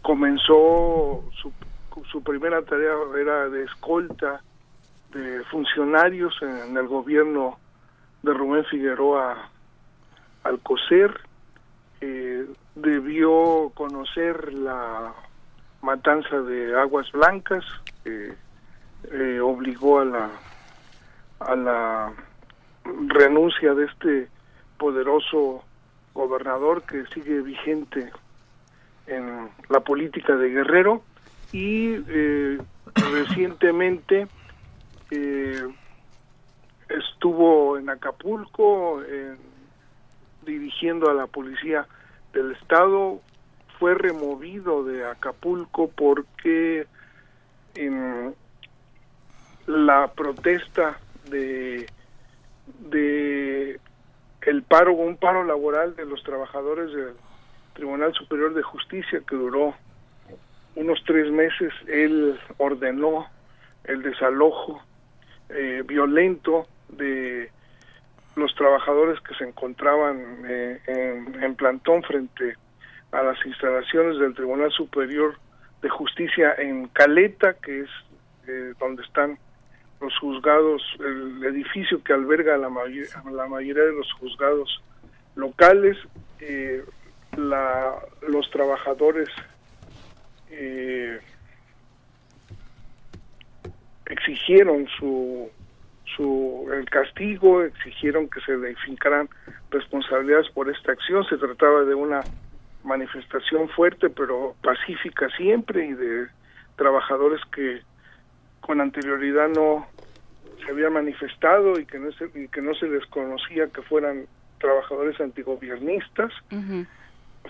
comenzó 0.00 1.22
su, 1.34 1.52
su 2.10 2.22
primera 2.22 2.62
tarea 2.62 2.94
era 3.20 3.50
de 3.50 3.64
escolta 3.64 4.40
de 5.12 5.44
funcionarios 5.50 6.34
en 6.40 6.74
el 6.78 6.88
gobierno 6.88 7.58
de 8.22 8.32
Rubén 8.32 8.64
Figueroa 8.64 9.50
Alcocer, 10.44 11.20
eh, 12.00 12.46
debió 12.74 13.70
conocer 13.74 14.54
la 14.54 15.12
matanza 15.82 16.40
de 16.40 16.80
Aguas 16.80 17.12
Blancas, 17.12 17.64
eh, 18.06 18.34
obligó 19.42 20.00
a 20.00 20.04
la 20.06 20.30
a 21.40 21.56
la 21.56 22.12
renuncia 23.08 23.74
de 23.74 23.86
este 23.86 24.28
poderoso 24.78 25.64
gobernador 26.14 26.82
que 26.82 27.06
sigue 27.06 27.40
vigente 27.40 28.10
en 29.06 29.48
la 29.68 29.80
política 29.80 30.36
de 30.36 30.50
Guerrero 30.50 31.02
y 31.52 31.94
eh, 32.08 32.58
recientemente 33.12 34.28
eh, 35.10 35.68
estuvo 36.88 37.78
en 37.78 37.90
Acapulco 37.90 39.02
dirigiendo 40.44 41.10
a 41.10 41.14
la 41.14 41.26
policía 41.26 41.86
del 42.32 42.52
estado 42.52 43.20
fue 43.80 43.94
removido 43.94 44.84
de 44.84 45.06
Acapulco 45.06 45.88
porque 45.88 46.86
en 47.74 48.34
la 49.66 50.08
protesta 50.08 50.98
de 51.30 51.88
de 52.80 53.78
el 54.42 54.62
paro 54.62 54.94
un 54.94 55.16
paro 55.16 55.44
laboral 55.44 55.94
de 55.96 56.06
los 56.06 56.22
trabajadores 56.22 56.92
del 56.92 57.14
Tribunal 57.74 58.14
Superior 58.14 58.54
de 58.54 58.62
Justicia 58.62 59.22
que 59.28 59.36
duró 59.36 59.74
unos 60.76 61.02
tres 61.04 61.30
meses. 61.30 61.72
Él 61.88 62.38
ordenó 62.56 63.26
el 63.84 64.02
desalojo 64.02 64.82
eh, 65.50 65.82
violento 65.86 66.66
de 66.88 67.50
los 68.36 68.54
trabajadores 68.54 69.20
que 69.20 69.34
se 69.34 69.44
encontraban 69.44 70.42
eh, 70.46 70.80
en, 70.86 71.54
plantón 71.56 72.02
frente 72.02 72.56
a 73.12 73.22
las 73.22 73.44
instalaciones 73.44 74.18
del 74.18 74.34
Tribunal 74.34 74.70
Superior 74.70 75.36
de 75.82 75.88
Justicia 75.88 76.54
en 76.56 76.86
Caleta, 76.88 77.54
que 77.54 77.80
es 77.80 77.90
eh, 78.46 78.72
donde 78.78 79.02
están 79.02 79.38
los 80.00 80.16
juzgados, 80.18 80.82
el 81.00 81.44
edificio 81.44 82.02
que 82.02 82.12
alberga 82.12 82.56
la, 82.56 82.68
la 82.68 83.46
mayoría 83.46 83.84
de 83.84 83.92
los 83.92 84.12
juzgados 84.14 84.82
locales, 85.34 85.96
eh, 86.40 86.82
la, 87.36 87.94
los 88.28 88.50
trabajadores 88.50 89.28
exigieron 94.06 94.86
su 94.98 95.48
su 96.16 96.68
el 96.72 96.88
castigo, 96.90 97.62
exigieron 97.62 98.28
que 98.28 98.40
se 98.40 98.56
le 98.56 98.74
fincaran 98.76 99.28
responsabilidades 99.70 100.50
por 100.50 100.68
esta 100.68 100.92
acción. 100.92 101.24
Se 101.28 101.36
trataba 101.36 101.84
de 101.84 101.94
una 101.94 102.22
manifestación 102.82 103.68
fuerte 103.68 104.10
pero 104.10 104.54
pacífica 104.62 105.28
siempre 105.36 105.86
y 105.86 105.92
de 105.92 106.26
trabajadores 106.76 107.40
que 107.52 107.82
con 108.60 108.80
anterioridad 108.80 109.48
no 109.48 109.86
se 110.64 110.70
habían 110.70 110.92
manifestado 110.92 111.78
y 111.78 111.86
que 111.86 111.98
no 111.98 112.12
se, 112.12 112.26
y 112.34 112.48
que 112.48 112.60
no 112.60 112.74
se 112.74 112.86
les 112.88 113.04
conocía 113.06 113.68
que 113.68 113.82
fueran 113.82 114.26
trabajadores 114.58 115.20
antigobiernistas. 115.20 116.32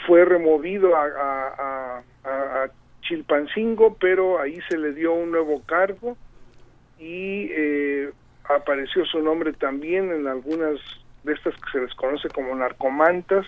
Fue 0.06 0.24
removido 0.24 0.96
a, 0.96 1.04
a, 1.04 2.02
a, 2.24 2.70
Chilpancingo, 3.02 3.96
pero 3.98 4.40
ahí 4.40 4.60
se 4.68 4.78
le 4.78 4.92
dio 4.92 5.12
un 5.14 5.32
nuevo 5.32 5.62
cargo 5.66 6.16
y 6.98 7.48
eh, 7.50 8.12
apareció 8.44 9.04
su 9.06 9.20
nombre 9.20 9.52
también 9.52 10.12
en 10.12 10.28
algunas 10.28 10.78
de 11.24 11.32
estas 11.32 11.54
que 11.54 11.70
se 11.72 11.80
les 11.80 11.94
conoce 11.94 12.28
como 12.28 12.54
narcomantas, 12.54 13.46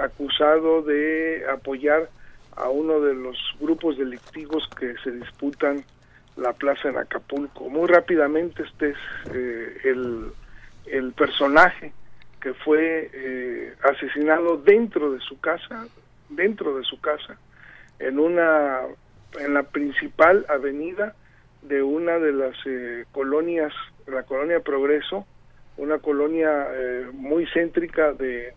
acusado 0.00 0.82
de 0.82 1.44
apoyar 1.50 2.08
a 2.56 2.68
uno 2.68 3.00
de 3.00 3.14
los 3.14 3.36
grupos 3.60 3.98
delictivos 3.98 4.68
que 4.78 4.94
se 5.02 5.10
disputan 5.10 5.84
la 6.36 6.52
plaza 6.52 6.88
en 6.88 6.98
Acapulco. 6.98 7.68
Muy 7.68 7.88
rápidamente 7.88 8.62
este 8.62 8.90
es 8.90 8.96
eh, 9.34 9.76
el, 9.84 10.32
el, 10.86 11.12
personaje 11.12 11.92
que 12.40 12.54
fue 12.54 13.10
eh, 13.12 13.74
asesinado 13.82 14.56
dentro 14.56 15.12
de 15.12 15.20
su 15.20 15.38
casa, 15.40 15.86
dentro 16.28 16.76
de 16.76 16.84
su 16.84 17.00
casa, 17.00 17.36
en 17.98 18.18
una 18.18 18.80
en 19.38 19.54
la 19.54 19.62
principal 19.62 20.44
avenida 20.48 21.14
de 21.62 21.82
una 21.82 22.18
de 22.18 22.32
las 22.32 22.54
eh, 22.66 23.04
colonias 23.12 23.72
la 24.06 24.22
colonia 24.24 24.60
Progreso, 24.60 25.26
una 25.76 25.98
colonia 25.98 26.66
eh, 26.72 27.06
muy 27.12 27.46
céntrica 27.52 28.12
de, 28.12 28.54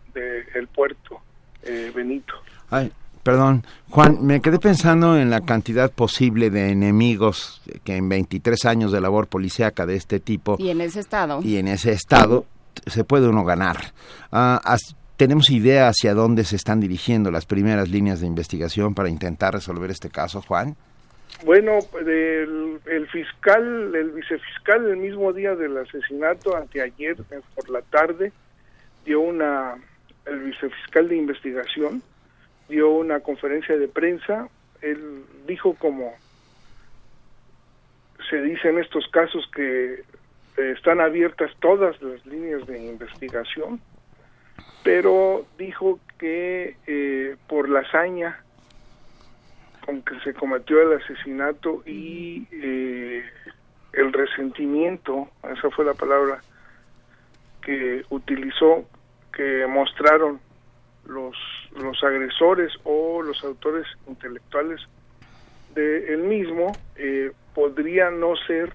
el 0.53 0.68
puerto 0.68 1.22
eh, 1.64 1.91
Benito. 1.93 2.34
Ay, 2.69 2.91
perdón, 3.26 3.64
Juan, 3.89 4.19
me 4.22 4.39
quedé 4.39 4.60
pensando 4.60 5.18
en 5.18 5.31
la 5.31 5.41
cantidad 5.41 5.91
posible 5.91 6.52
de 6.52 6.69
enemigos 6.69 7.60
que 7.84 7.95
en 7.95 8.07
23 8.07 8.65
años 8.65 8.91
de 8.91 9.02
labor 9.02 9.26
policíaca 9.26 9.88
de 9.88 9.95
este 9.95 10.19
tipo 10.19 10.57
y 10.60 10.69
en 10.69 10.80
ese 10.80 10.99
estado 10.99 11.39
y 11.41 11.57
en 11.57 11.68
ese 11.68 11.91
estado 11.91 12.45
se 12.85 13.03
puede 13.03 13.27
uno 13.27 13.43
ganar. 13.43 13.77
Ah, 14.31 14.77
¿Tenemos 15.18 15.49
idea 15.49 15.88
hacia 15.88 16.14
dónde 16.14 16.43
se 16.43 16.56
están 16.56 16.80
dirigiendo 16.80 17.31
las 17.31 17.47
primeras 17.47 17.89
líneas 17.89 18.19
de 18.19 18.27
investigación 18.27 18.93
para 18.93 19.10
intentar 19.10 19.56
resolver 19.56 19.89
este 19.89 20.10
caso, 20.10 20.43
Juan? 20.43 20.76
Bueno, 21.43 21.80
el, 21.99 22.80
el, 22.85 23.07
fiscal, 23.07 23.95
el 23.95 24.11
vicefiscal, 24.11 24.85
el 24.88 24.97
mismo 24.97 25.34
día 25.34 25.56
del 25.56 25.76
asesinato, 25.77 26.56
anteayer 26.56 27.15
por 27.56 27.69
la 27.72 27.81
tarde, 27.81 28.34
dio 29.03 29.22
una, 29.22 29.73
el 30.27 30.39
vicefiscal 30.41 31.10
de 31.10 31.15
investigación 31.15 32.03
dio 32.70 32.90
una 32.90 33.20
conferencia 33.20 33.78
de 33.78 33.88
prensa. 33.88 34.50
Él 34.82 35.24
dijo 35.48 35.76
como, 35.76 36.14
se 38.30 38.42
dice 38.42 38.70
en 38.70 38.80
estos 38.80 39.08
casos 39.10 39.50
que 39.54 39.94
eh, 40.58 40.72
están 40.76 41.02
abiertas 41.02 41.52
todas 41.60 42.02
las 42.02 42.26
líneas 42.26 42.66
de 42.68 42.84
investigación, 42.84 43.80
pero 44.84 45.46
dijo 45.58 46.00
que 46.18 46.78
eh, 46.88 47.36
por 47.48 47.70
la 47.70 47.82
hazaña 47.82 48.42
con 49.86 50.02
que 50.02 50.20
se 50.22 50.34
cometió 50.34 50.82
el 50.82 51.00
asesinato 51.00 51.84
y 51.86 52.48
eh, 52.52 53.24
el 53.94 54.14
resentimiento, 54.14 55.30
esa 55.44 55.70
fue 55.70 55.86
la 55.86 55.94
palabra 55.94 56.42
que 57.62 58.04
utilizó, 58.10 58.86
que 59.32 59.66
mostraron 59.68 60.40
los, 61.07 61.36
los 61.80 62.03
agresores 62.03 62.72
o 62.84 63.22
los 63.22 63.44
autores 63.44 63.86
intelectuales 64.07 64.82
de 65.73 66.14
el 66.14 66.23
mismo, 66.23 66.72
eh, 66.95 67.32
podría 67.53 68.10
no 68.10 68.36
ser 68.48 68.72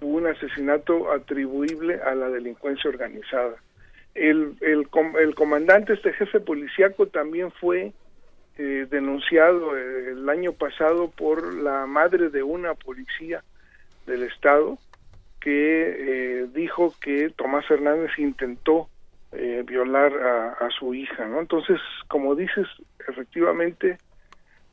un 0.00 0.26
asesinato 0.26 1.12
atribuible 1.12 2.00
a 2.02 2.14
la 2.14 2.28
delincuencia 2.28 2.90
organizada. 2.90 3.56
El, 4.14 4.56
el, 4.60 4.86
el 5.18 5.34
comandante, 5.34 5.94
este 5.94 6.12
jefe 6.12 6.40
policíaco, 6.40 7.06
también 7.06 7.50
fue 7.52 7.92
eh, 8.58 8.86
denunciado 8.90 9.76
eh, 9.76 10.10
el 10.10 10.28
año 10.28 10.52
pasado 10.52 11.10
por 11.10 11.54
la 11.54 11.86
madre 11.86 12.28
de 12.28 12.42
una 12.42 12.74
policía 12.74 13.42
del 14.06 14.24
estado 14.24 14.76
que 15.40 16.42
eh, 16.42 16.46
dijo 16.52 16.94
que 17.00 17.30
Tomás 17.30 17.68
Hernández 17.70 18.10
intentó 18.18 18.88
violar 19.32 20.12
a, 20.60 20.68
su 20.70 20.94
hija, 20.94 21.26
¿no? 21.26 21.40
Entonces, 21.40 21.80
como 22.08 22.34
dices, 22.34 22.66
efectivamente, 23.08 23.98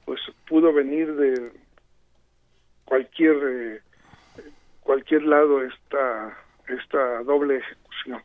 pues 0.06 0.20
pudo 0.48 0.74
venir 0.74 1.14
de 1.16 1.52
cualquier 2.86 3.82
cualquier 4.82 5.24
lado 5.24 5.64
esta 5.64 6.38
esta 6.68 7.24
doble 7.24 7.58
ejecución 7.58 8.22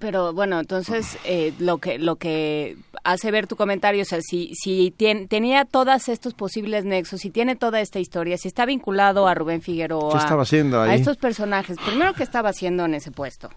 pero 0.00 0.32
bueno, 0.32 0.58
entonces 0.58 1.18
eh, 1.24 1.52
lo 1.58 1.76
que 1.76 1.98
lo 1.98 2.16
que 2.16 2.78
hace 3.04 3.30
ver 3.30 3.46
tu 3.46 3.54
comentario, 3.54 4.00
o 4.00 4.06
sea, 4.06 4.20
si 4.22 4.52
si 4.54 4.90
tenía 4.90 5.66
todos 5.66 6.08
estos 6.08 6.32
posibles 6.32 6.86
nexos, 6.86 7.20
si 7.20 7.28
tiene 7.28 7.54
toda 7.54 7.80
esta 7.80 8.00
historia, 8.00 8.38
si 8.38 8.48
está 8.48 8.64
vinculado 8.64 9.28
a 9.28 9.34
Rubén 9.34 9.60
Figueroa, 9.60 10.12
¿Qué 10.12 10.18
estaba 10.18 10.42
haciendo 10.42 10.80
ahí? 10.80 10.90
a 10.90 10.94
estos 10.94 11.18
personajes, 11.18 11.76
primero 11.84 12.14
qué 12.14 12.22
estaba 12.22 12.48
haciendo 12.48 12.86
en 12.86 12.94
ese 12.94 13.10
puesto, 13.10 13.50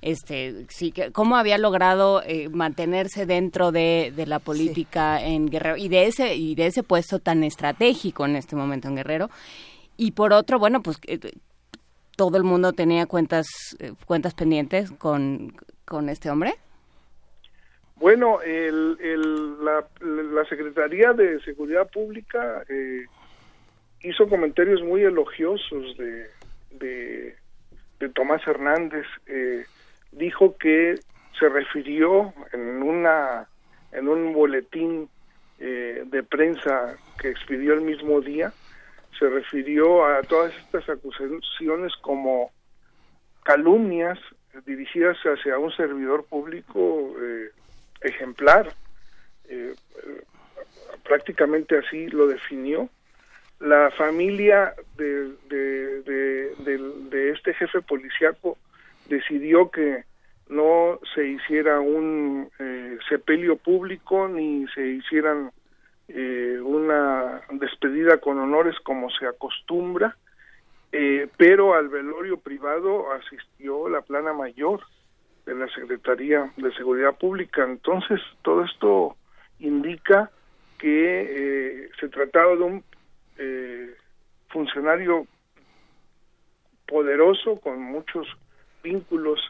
este, 0.00 0.66
sí, 0.68 0.92
que, 0.92 1.10
cómo 1.10 1.36
había 1.36 1.58
logrado 1.58 2.22
eh, 2.22 2.48
mantenerse 2.48 3.26
dentro 3.26 3.72
de, 3.72 4.12
de 4.14 4.26
la 4.26 4.38
política 4.38 5.20
en 5.20 5.46
Guerrero 5.46 5.76
y 5.76 5.88
de 5.88 6.06
ese 6.06 6.36
y 6.36 6.54
de 6.54 6.68
ese 6.68 6.84
puesto 6.84 7.18
tan 7.18 7.42
estratégico 7.42 8.24
en 8.24 8.36
este 8.36 8.54
momento 8.54 8.86
en 8.86 8.94
Guerrero. 8.94 9.30
Y 9.96 10.12
por 10.12 10.32
otro, 10.32 10.60
bueno, 10.60 10.80
pues 10.80 10.98
eh, 11.08 11.18
todo 12.14 12.36
el 12.36 12.44
mundo 12.44 12.72
tenía 12.72 13.06
cuentas 13.06 13.48
cuentas 14.06 14.34
pendientes 14.34 14.92
con 14.92 15.54
con 15.88 16.08
este 16.08 16.30
hombre? 16.30 16.54
Bueno, 17.96 18.40
el, 18.42 19.64
la, 19.64 19.84
la, 20.00 20.44
Secretaría 20.44 21.12
de 21.12 21.40
Seguridad 21.40 21.90
Pública 21.90 22.62
eh, 22.68 23.06
hizo 24.02 24.28
comentarios 24.28 24.82
muy 24.82 25.02
elogiosos 25.02 25.96
de, 25.96 26.28
de, 27.98 28.08
Tomás 28.14 28.46
Hernández. 28.46 29.06
Eh, 29.26 29.64
dijo 30.12 30.56
que 30.58 31.00
se 31.38 31.48
refirió 31.48 32.32
en 32.52 32.82
una 32.82 33.48
en 33.90 34.06
un 34.06 34.32
boletín 34.32 35.08
eh, 35.58 36.04
de 36.06 36.22
prensa 36.22 36.96
que 37.20 37.30
expidió 37.30 37.74
el 37.74 37.80
mismo 37.80 38.20
día, 38.20 38.52
se 39.18 39.28
refirió 39.28 40.04
a 40.04 40.22
todas 40.22 40.54
estas 40.56 40.88
acusaciones 40.88 41.92
como 42.00 42.52
calumnias 43.42 44.18
dirigidas 44.66 45.16
hacia 45.18 45.58
un 45.58 45.70
servidor 45.72 46.24
público 46.24 47.14
eh, 47.20 47.50
ejemplar. 48.02 48.72
Eh, 49.48 49.74
prácticamente 51.04 51.78
así 51.78 52.08
lo 52.08 52.26
definió. 52.26 52.88
La 53.60 53.90
familia 53.90 54.74
de, 54.96 55.32
este 57.32 57.54
jefe 57.54 57.80
policíaco 57.82 58.56
decidió 59.08 59.70
que 59.70 60.04
no 60.48 61.00
se 61.14 61.26
hiciera 61.26 61.80
un 61.80 62.50
eh, 62.58 62.98
sepelio 63.08 63.56
público 63.56 64.28
ni 64.28 64.66
se 64.68 64.86
hicieran 64.86 65.52
una 66.64 67.42
despedida 67.50 68.16
con 68.16 68.38
honores 68.38 68.74
como 68.82 69.10
se 69.10 69.26
acostumbra 69.26 70.16
eh, 70.90 71.28
pero 71.36 71.74
al 71.74 71.88
velorio 71.88 72.38
privado 72.38 73.12
asistió 73.12 73.88
la 73.88 74.00
plana 74.00 74.32
mayor 74.32 74.80
de 75.44 75.54
la 75.54 75.68
Secretaría 75.68 76.50
de 76.56 76.72
Seguridad 76.74 77.16
Pública. 77.16 77.64
Entonces, 77.64 78.20
todo 78.42 78.64
esto 78.64 79.16
indica 79.58 80.30
que 80.78 81.82
eh, 81.84 81.90
se 82.00 82.08
trataba 82.08 82.54
de 82.56 82.62
un 82.62 82.84
eh, 83.36 83.94
funcionario 84.48 85.26
poderoso 86.86 87.60
con 87.60 87.82
muchos 87.82 88.26
vínculos 88.82 89.40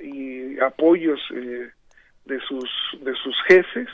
y 0.00 0.58
apoyos 0.58 1.20
de 1.30 2.40
sus 2.40 2.68
de 3.00 3.14
sus 3.14 3.36
jefes 3.46 3.88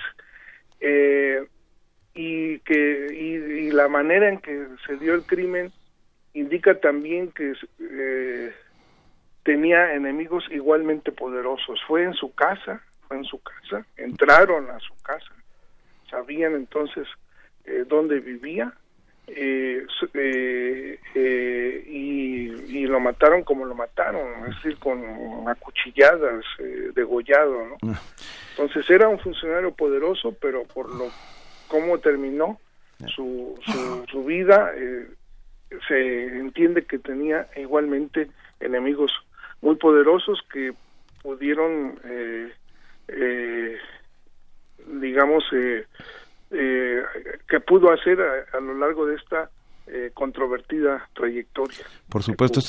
y 2.15 2.59
que 2.61 3.09
y 3.13 3.71
la 3.73 3.89
manera 3.89 4.31
en 4.31 4.39
que 4.39 4.69
se 4.87 4.97
dio 4.97 5.15
el 5.15 5.25
crimen 5.25 5.71
indica 6.37 6.79
también 6.79 7.33
que 7.33 7.55
eh, 7.81 8.55
tenía 9.43 9.95
enemigos 9.95 10.45
igualmente 10.51 11.11
poderosos. 11.11 11.81
Fue 11.87 12.03
en 12.05 12.13
su 12.13 12.35
casa, 12.35 12.83
fue 13.09 13.17
en 13.17 13.25
su 13.25 13.41
casa, 13.41 13.87
entraron 13.97 14.71
a 14.71 14.79
su 14.81 14.95
casa, 15.03 15.33
sabían 16.11 16.55
entonces 16.55 17.09
eh, 17.65 17.85
dónde 17.89 18.21
vivía 18.21 18.73
eh, 19.29 19.87
y, 21.89 22.87
lo 22.87 23.01
mataron 23.01 23.43
como 23.43 23.65
lo 23.65 23.75
mataron, 23.75 24.49
es 24.49 24.55
decir, 24.57 24.79
con 24.79 25.03
acuchilladas, 25.49 26.45
degollado. 26.95 27.67
¿no? 27.67 27.77
Ah. 27.91 28.01
Entonces 28.51 28.89
era 28.89 29.09
un 29.09 29.19
funcionario 29.19 29.73
poderoso, 29.73 30.37
pero 30.41 30.63
por 30.63 30.95
lo 30.95 31.11
cómo 31.67 31.99
terminó 31.99 32.61
su, 33.09 33.59
su, 33.67 34.05
su 34.09 34.25
vida, 34.25 34.73
se 35.89 36.39
entiende 36.39 36.85
que 36.85 36.99
tenía 36.99 37.49
igualmente 37.57 38.29
enemigos 38.61 39.13
muy 39.61 39.77
poderosos 39.77 40.41
que 40.53 40.73
pudieron, 41.23 41.99
eh, 42.05 42.53
eh, 43.09 43.77
digamos, 45.01 45.45
eh, 45.53 45.85
que 47.49 47.61
pudo 47.61 47.91
hacer 47.91 48.19
a, 48.53 48.61
lo 48.61 48.75
largo 48.75 49.07
de 49.07 49.17
esta 49.17 49.51
controvertida 50.15 51.09
trayectoria. 51.15 51.87
Por 52.09 52.23
supuesto, 52.23 52.61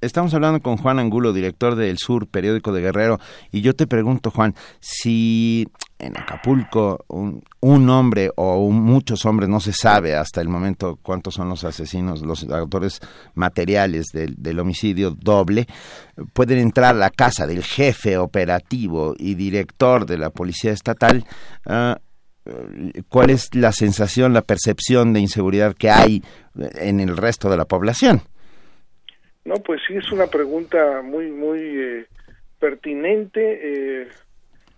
Estamos 0.00 0.34
hablando 0.34 0.60
con 0.60 0.76
Juan 0.76 0.98
Angulo, 0.98 1.32
director 1.32 1.76
del 1.76 1.96
Sur, 1.96 2.26
periódico 2.26 2.72
de 2.72 2.82
Guerrero, 2.82 3.18
y 3.50 3.62
yo 3.62 3.72
te 3.74 3.86
pregunto, 3.86 4.30
Juan, 4.30 4.52
si 4.80 5.66
en 5.98 6.18
Acapulco 6.18 7.04
un, 7.08 7.90
hombre 7.90 8.30
o 8.36 8.70
muchos 8.70 9.24
hombres, 9.24 9.48
no 9.48 9.60
se 9.60 9.72
sabe 9.72 10.14
hasta 10.14 10.40
el 10.40 10.48
momento 10.48 10.98
cuántos 11.02 11.34
son 11.34 11.48
los 11.48 11.64
asesinos, 11.64 12.22
los 12.22 12.48
autores 12.50 13.00
materiales 13.34 14.06
del, 14.12 14.58
homicidio 14.58 15.10
doble, 15.10 15.66
pueden 16.32 16.58
entrar 16.58 16.94
a 16.94 16.98
la 16.98 17.10
casa 17.10 17.46
del 17.46 17.62
jefe 17.62 18.18
operativo 18.18 19.14
y 19.18 19.34
director 19.34 20.06
de 20.06 20.18
la 20.18 20.30
Policía 20.30 20.72
Estatal. 20.72 21.24
Ah, 21.66 21.98
¿Cuál 23.08 23.30
es 23.30 23.54
la 23.54 23.72
sensación, 23.72 24.34
la 24.34 24.42
percepción 24.42 25.14
de 25.14 25.20
inseguridad 25.20 25.74
que 25.74 25.90
hay 25.90 26.22
en 26.54 27.00
el 27.00 27.16
resto 27.16 27.48
de 27.48 27.56
la 27.56 27.64
población? 27.64 28.20
No, 29.44 29.54
pues 29.56 29.80
sí, 29.86 29.94
es 29.96 30.10
una 30.12 30.26
pregunta 30.26 31.02
muy, 31.02 31.30
muy 31.30 31.60
eh, 31.60 32.06
pertinente. 32.58 33.60
Eh, 33.62 34.08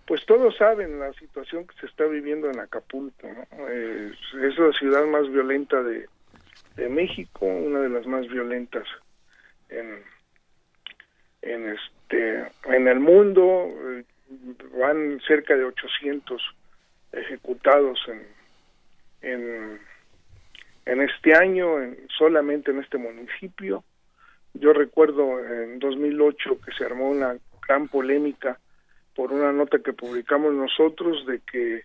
pues 0.07 0.25
todos 0.25 0.55
saben 0.57 0.99
la 0.99 1.13
situación 1.13 1.67
que 1.67 1.75
se 1.79 1.85
está 1.85 2.05
viviendo 2.05 2.49
en 2.49 2.59
Acapulco. 2.59 3.27
Es 3.27 4.57
la 4.57 4.71
ciudad 4.73 5.05
más 5.05 5.29
violenta 5.29 5.83
de, 5.83 6.07
de 6.75 6.89
México, 6.89 7.45
una 7.45 7.81
de 7.81 7.89
las 7.89 8.07
más 8.07 8.27
violentas 8.27 8.87
en, 9.69 10.01
en, 11.41 11.69
este, 11.69 12.47
en 12.65 12.87
el 12.87 12.99
mundo. 12.99 13.69
van 14.79 15.19
cerca 15.27 15.55
de 15.55 15.65
800 15.65 16.41
ejecutados 17.11 17.99
en, 18.07 18.27
en, 19.21 19.79
en 20.85 21.01
este 21.01 21.35
año, 21.35 21.81
en, 21.81 21.97
solamente 22.17 22.71
en 22.71 22.79
este 22.79 22.97
municipio 22.97 23.83
yo 24.59 24.73
recuerdo 24.73 25.39
en 25.39 25.79
2008 25.79 26.59
que 26.65 26.71
se 26.71 26.85
armó 26.85 27.09
una 27.09 27.37
gran 27.67 27.87
polémica 27.87 28.59
por 29.17 29.33
una 29.33 29.51
nota 29.51 29.79
que 29.79 29.93
publicamos 29.93 30.53
nosotros 30.53 31.25
de 31.25 31.39
que 31.51 31.83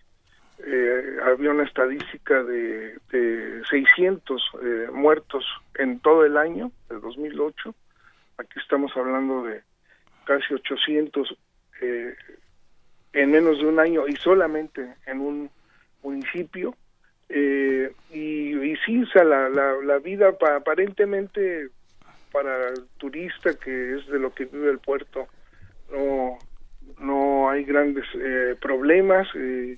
eh, 0.59 1.17
había 1.25 1.49
una 1.49 1.63
estadística 1.63 2.43
de, 2.43 2.95
de 3.11 3.63
600 3.71 4.51
eh, 4.61 4.87
muertos 4.93 5.43
en 5.73 5.99
todo 5.99 6.25
el 6.25 6.37
año 6.37 6.71
de 6.89 6.99
2008. 6.99 7.73
Aquí 8.37 8.59
estamos 8.59 8.95
hablando 8.95 9.45
de 9.45 9.63
casi 10.25 10.53
800 10.53 11.35
eh, 11.81 12.15
en 13.13 13.31
menos 13.31 13.57
de 13.57 13.65
un 13.65 13.79
año 13.79 14.07
y 14.07 14.15
solamente 14.17 14.93
en 15.07 15.19
un 15.19 15.49
municipio. 16.03 16.75
Eh, 17.29 17.91
y, 18.11 18.55
y, 18.55 18.75
sí, 18.85 19.03
la, 19.15 19.49
la, 19.49 19.73
la 19.83 19.97
vida 19.97 20.37
pa, 20.37 20.57
aparentemente 20.57 21.69
para 22.31 22.69
el 22.69 22.85
turista 22.99 23.55
que 23.55 23.95
es 23.95 24.05
de 24.05 24.19
lo 24.19 24.31
que 24.35 24.45
vive 24.45 24.69
el 24.69 24.79
puerto 24.79 25.27
no 25.91 26.37
no 26.99 27.49
hay 27.49 27.63
grandes 27.63 28.05
eh, 28.15 28.55
problemas 28.59 29.27
eh, 29.35 29.77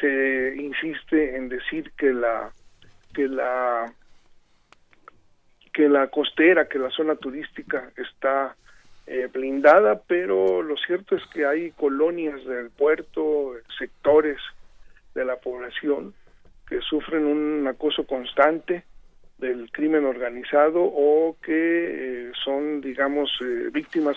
se 0.00 0.54
insiste 0.56 1.36
en 1.36 1.48
decir 1.48 1.92
que 1.96 2.12
la 2.12 2.50
que 3.12 3.28
la 3.28 3.92
que 5.72 5.88
la 5.88 6.08
costera 6.08 6.68
que 6.68 6.78
la 6.78 6.90
zona 6.90 7.16
turística 7.16 7.90
está 7.96 8.56
eh, 9.06 9.28
blindada 9.32 10.00
pero 10.06 10.62
lo 10.62 10.76
cierto 10.76 11.16
es 11.16 11.22
que 11.32 11.46
hay 11.46 11.70
colonias 11.72 12.44
del 12.44 12.70
puerto 12.70 13.54
sectores 13.78 14.38
de 15.14 15.24
la 15.24 15.36
población 15.36 16.14
que 16.68 16.80
sufren 16.80 17.24
un 17.24 17.66
acoso 17.68 18.06
constante 18.06 18.84
del 19.38 19.70
crimen 19.70 20.04
organizado 20.04 20.82
o 20.82 21.36
que 21.42 22.28
eh, 22.28 22.32
son, 22.44 22.80
digamos, 22.80 23.30
eh, 23.42 23.68
víctimas 23.72 24.16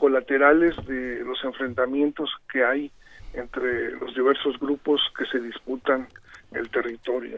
colaterales 0.00 0.74
de 0.86 1.22
los 1.26 1.44
enfrentamientos 1.44 2.30
que 2.50 2.64
hay 2.64 2.90
entre 3.34 3.90
los 3.90 4.14
diversos 4.14 4.58
grupos 4.58 4.98
que 5.14 5.26
se 5.26 5.38
disputan 5.40 6.08
el 6.52 6.70
territorio. 6.70 7.36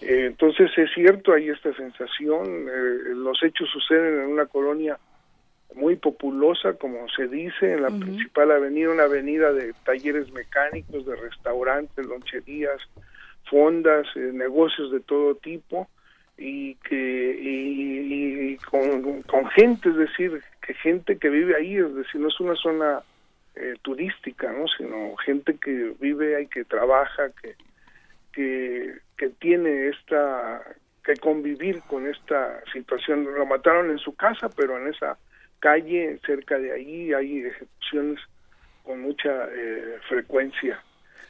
Eh, 0.00 0.26
entonces 0.26 0.72
es 0.76 0.90
cierto, 0.92 1.32
hay 1.32 1.50
esta 1.50 1.72
sensación, 1.72 2.66
los 3.22 3.40
hechos 3.44 3.68
suceden 3.70 4.22
en 4.22 4.32
una 4.32 4.46
colonia 4.46 4.98
muy 5.76 5.94
populosa, 5.94 6.72
como 6.72 7.08
se 7.16 7.28
dice, 7.28 7.74
en 7.74 7.82
la 7.82 7.90
principal 7.90 8.50
avenida, 8.50 8.90
una 8.90 9.04
avenida 9.04 9.52
de 9.52 9.72
talleres 9.84 10.32
mecánicos, 10.32 11.06
de 11.06 11.14
restaurantes, 11.14 12.04
loncherías, 12.06 12.82
fondas, 13.48 14.04
negocios 14.16 14.90
de 14.90 14.98
todo 14.98 15.36
tipo, 15.36 15.88
y 16.36 16.74
que 16.76 17.38
y, 17.40 18.56
con, 18.70 19.22
con, 19.22 19.46
gente, 19.50 19.90
es 19.90 19.96
decir, 19.96 20.42
que 20.60 20.74
gente 20.74 21.18
que 21.18 21.28
vive 21.28 21.56
ahí, 21.56 21.76
es 21.76 21.94
decir, 21.94 22.20
no 22.20 22.28
es 22.28 22.40
una 22.40 22.54
zona 22.56 23.02
eh, 23.54 23.74
turística, 23.82 24.52
¿no? 24.52 24.66
sino 24.76 25.16
gente 25.16 25.56
que 25.56 25.94
vive 26.00 26.36
ahí, 26.36 26.46
que 26.46 26.64
trabaja, 26.64 27.30
que, 27.40 27.54
que, 28.32 28.98
que 29.16 29.28
tiene 29.30 29.88
esta 29.88 30.62
que 31.04 31.16
convivir 31.16 31.82
con 31.82 32.06
esta 32.06 32.62
situación. 32.72 33.24
Lo 33.24 33.44
mataron 33.44 33.90
en 33.90 33.98
su 33.98 34.14
casa, 34.14 34.48
pero 34.48 34.78
en 34.78 34.88
esa 34.88 35.18
calle, 35.60 36.18
cerca 36.24 36.58
de 36.58 36.72
ahí, 36.72 37.12
hay 37.12 37.44
ejecuciones 37.44 38.20
con 38.84 39.00
mucha 39.02 39.48
eh, 39.52 39.98
frecuencia 40.08 40.82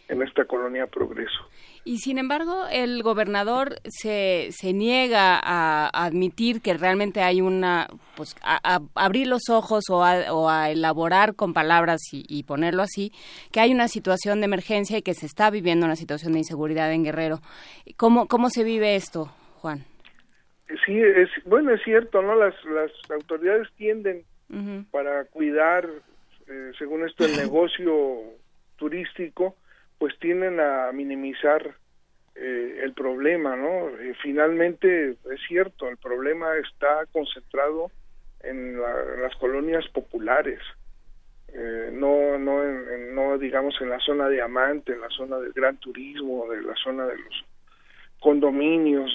en 0.09 0.23
esta 0.23 0.45
colonia 0.45 0.87
Progreso. 0.87 1.49
Y 1.85 1.99
sin 1.99 2.19
embargo, 2.19 2.65
el 2.71 3.03
gobernador 3.03 3.77
se, 3.85 4.49
se 4.51 4.73
niega 4.73 5.39
a, 5.43 5.89
admitir 5.93 6.61
que 6.61 6.75
realmente 6.75 7.21
hay 7.21 7.41
una, 7.41 7.89
pues, 8.17 8.37
a, 8.43 8.81
abrir 8.95 9.27
los 9.27 9.49
ojos 9.51 9.85
o 9.91 10.05
a, 10.05 10.33
o 10.33 10.49
a 10.49 10.71
elaborar 10.71 11.35
con 11.35 11.53
palabras 11.53 12.01
y, 12.13 12.25
y, 12.29 12.45
ponerlo 12.45 12.83
así, 12.83 13.13
que 13.53 13.61
hay 13.61 13.73
una 13.73 13.89
situación 13.89 14.41
de 14.41 14.47
emergencia 14.47 14.99
y 14.99 15.03
que 15.03 15.15
se 15.15 15.27
está 15.27 15.51
viviendo 15.51 15.87
una 15.87 15.97
situación 15.97 16.33
de 16.33 16.41
inseguridad 16.41 16.93
en 16.93 17.05
Guerrero. 17.05 17.41
¿Cómo, 17.97 18.29
cómo 18.29 18.51
se 18.51 18.65
vive 18.65 18.97
esto, 18.97 19.27
Juan? 19.61 19.85
Sí, 20.87 20.99
es, 20.99 21.29
bueno, 21.45 21.73
es 21.73 21.83
cierto, 21.83 22.23
¿no? 22.23 22.35
Las, 22.35 22.55
las 22.65 22.91
autoridades 23.11 23.69
tienden 23.77 24.25
uh 24.51 24.57
-huh. 24.57 24.91
para 24.91 25.25
cuidar, 25.27 25.89
eh, 26.49 26.73
según 26.79 27.07
esto, 27.07 27.25
el 27.27 27.37
negocio 27.37 28.21
turístico, 28.77 29.57
pues 30.05 30.19
tienden 30.19 30.61
a 30.61 30.93
minimizar 30.93 31.77
eh, 32.35 32.81
el 32.83 32.93
problema, 32.93 33.57
¿no? 33.57 33.89
Eh, 33.89 34.15
finalmente 34.23 35.13
es 35.13 35.41
cierto, 35.49 35.89
el 35.89 35.97
problema 35.97 36.55
está 36.59 37.07
concentrado 37.11 37.91
en, 38.41 38.79
la, 38.79 38.93
las 39.23 39.35
colonias 39.37 39.89
populares, 39.89 40.61
eh, 41.55 41.89
no, 41.91 42.37
no, 42.39 42.63
en, 42.63 43.15
no 43.15 43.39
digamos 43.39 43.81
en 43.81 43.89
la 43.89 43.99
zona 44.01 44.29
de 44.29 44.43
Amante, 44.43 44.93
en 44.93 45.01
la 45.01 45.09
zona 45.09 45.39
del 45.39 45.55
gran 45.55 45.79
turismo, 45.79 46.51
de 46.51 46.61
la 46.61 46.75
zona 46.75 47.07
de 47.07 47.17
los 47.17 47.45
condominios 48.21 49.11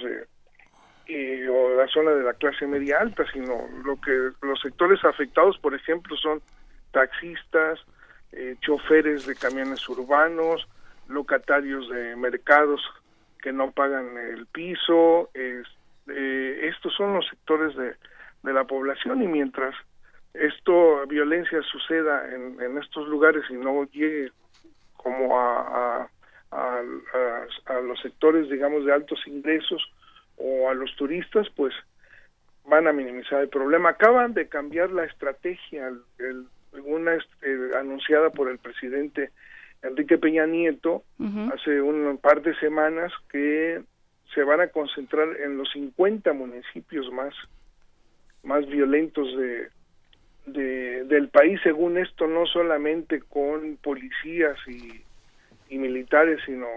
o 1.51 1.75
la 1.77 1.87
zona 1.93 2.15
de 2.15 2.23
la 2.23 2.33
clase 2.33 2.65
media 2.65 2.97
alta, 2.99 3.25
sino 3.31 3.67
lo 3.85 4.01
que 4.01 4.31
los 4.41 4.59
sectores 4.59 5.05
afectados, 5.05 5.59
por 5.59 5.75
ejemplo, 5.75 6.17
son 6.17 6.41
taxistas, 6.89 7.79
eh, 8.31 8.55
choferes 8.61 9.25
de 9.25 9.35
camiones 9.35 9.87
urbanos, 9.89 10.67
locatarios 11.09 11.89
de 11.89 12.15
mercados 12.15 12.81
que 13.41 13.51
no 13.51 13.71
pagan 13.71 14.17
el 14.17 14.45
piso, 14.47 15.29
eh, 15.33 15.63
estos 16.63 16.93
son 16.95 17.13
los 17.13 17.27
sectores 17.27 17.75
de, 17.75 17.95
de, 18.43 18.53
la 18.53 18.63
población 18.63 19.21
y 19.21 19.27
mientras 19.27 19.75
esto, 20.33 21.05
violencia 21.07 21.61
suceda 21.63 22.33
en, 22.33 22.61
en 22.61 22.77
estos 22.77 23.07
lugares 23.07 23.43
y 23.49 23.53
no 23.53 23.83
llegue 23.91 24.31
como 24.97 25.39
a, 25.39 26.09
a, 26.51 26.81
a, 27.65 27.79
los 27.81 27.99
sectores, 28.01 28.49
digamos, 28.49 28.85
de 28.85 28.93
altos 28.93 29.25
ingresos 29.27 29.81
o 30.37 30.69
a 30.69 30.73
los 30.73 30.95
turistas, 30.95 31.47
pues 31.55 31.73
van 32.65 32.87
a 32.87 32.93
minimizar 32.93 33.41
el 33.41 33.49
problema. 33.49 33.89
Acaban 33.89 34.33
de 34.33 34.47
cambiar 34.47 34.91
la 34.91 35.05
estrategia, 35.05 35.91
el 36.19 36.47
una 36.73 37.15
eh, 37.15 37.71
anunciada 37.77 38.29
por 38.29 38.49
el 38.49 38.59
presidente 38.59 39.31
Enrique 39.81 40.17
Peña 40.17 40.45
Nieto 40.45 41.03
uh 41.19 41.23
-huh. 41.25 41.53
hace 41.53 41.81
un 41.81 42.17
par 42.17 42.41
de 42.41 42.55
semanas 42.55 43.11
que 43.31 43.81
se 44.33 44.43
van 44.43 44.61
a 44.61 44.67
concentrar 44.67 45.27
en 45.41 45.57
los 45.57 45.69
50 45.71 46.33
municipios 46.33 47.11
más 47.11 47.33
más 48.43 48.65
violentos 48.67 49.27
de, 49.37 49.69
de 50.45 51.03
del 51.05 51.29
país 51.29 51.59
según 51.63 51.97
esto 51.97 52.27
no 52.27 52.45
solamente 52.45 53.21
con 53.21 53.77
policías 53.77 54.57
y, 54.67 55.03
y 55.69 55.77
militares 55.77 56.39
sino 56.45 56.67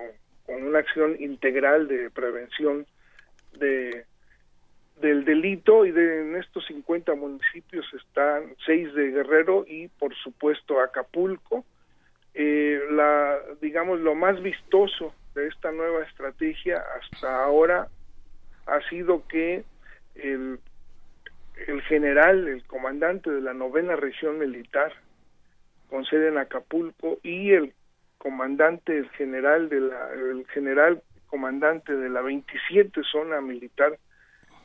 con 0.46 0.62
una 0.64 0.78
acción 0.80 1.16
integral 1.20 1.88
de 1.88 2.10
prevención 2.10 2.86
de 3.58 4.04
del 5.00 5.24
delito 5.24 5.84
y 5.84 5.90
de 5.90 6.22
en 6.22 6.36
estos 6.36 6.64
50 6.66 7.14
municipios 7.14 7.84
están 7.94 8.54
seis 8.64 8.92
de 8.94 9.10
Guerrero 9.10 9.64
y 9.66 9.88
por 9.88 10.14
supuesto 10.14 10.80
Acapulco. 10.80 11.64
Eh, 12.34 12.80
la 12.90 13.38
digamos 13.60 14.00
lo 14.00 14.14
más 14.14 14.42
vistoso 14.42 15.14
de 15.34 15.48
esta 15.48 15.70
nueva 15.70 16.02
estrategia 16.04 16.82
hasta 16.98 17.44
ahora 17.44 17.88
ha 18.66 18.80
sido 18.88 19.26
que 19.28 19.64
el, 20.14 20.58
el 21.66 21.82
general, 21.82 22.48
el 22.48 22.64
comandante 22.66 23.30
de 23.30 23.40
la 23.40 23.52
novena 23.52 23.96
región 23.96 24.38
militar 24.38 24.92
con 25.90 26.06
sede 26.06 26.28
en 26.28 26.38
Acapulco 26.38 27.18
y 27.22 27.52
el 27.52 27.74
comandante, 28.16 28.96
el 28.96 29.10
general 29.10 29.68
de 29.68 29.80
la, 29.80 30.12
el 30.14 30.46
general 30.48 31.02
comandante 31.26 31.94
de 31.94 32.08
la 32.08 32.22
27 32.22 33.02
zona 33.10 33.40
militar 33.40 33.98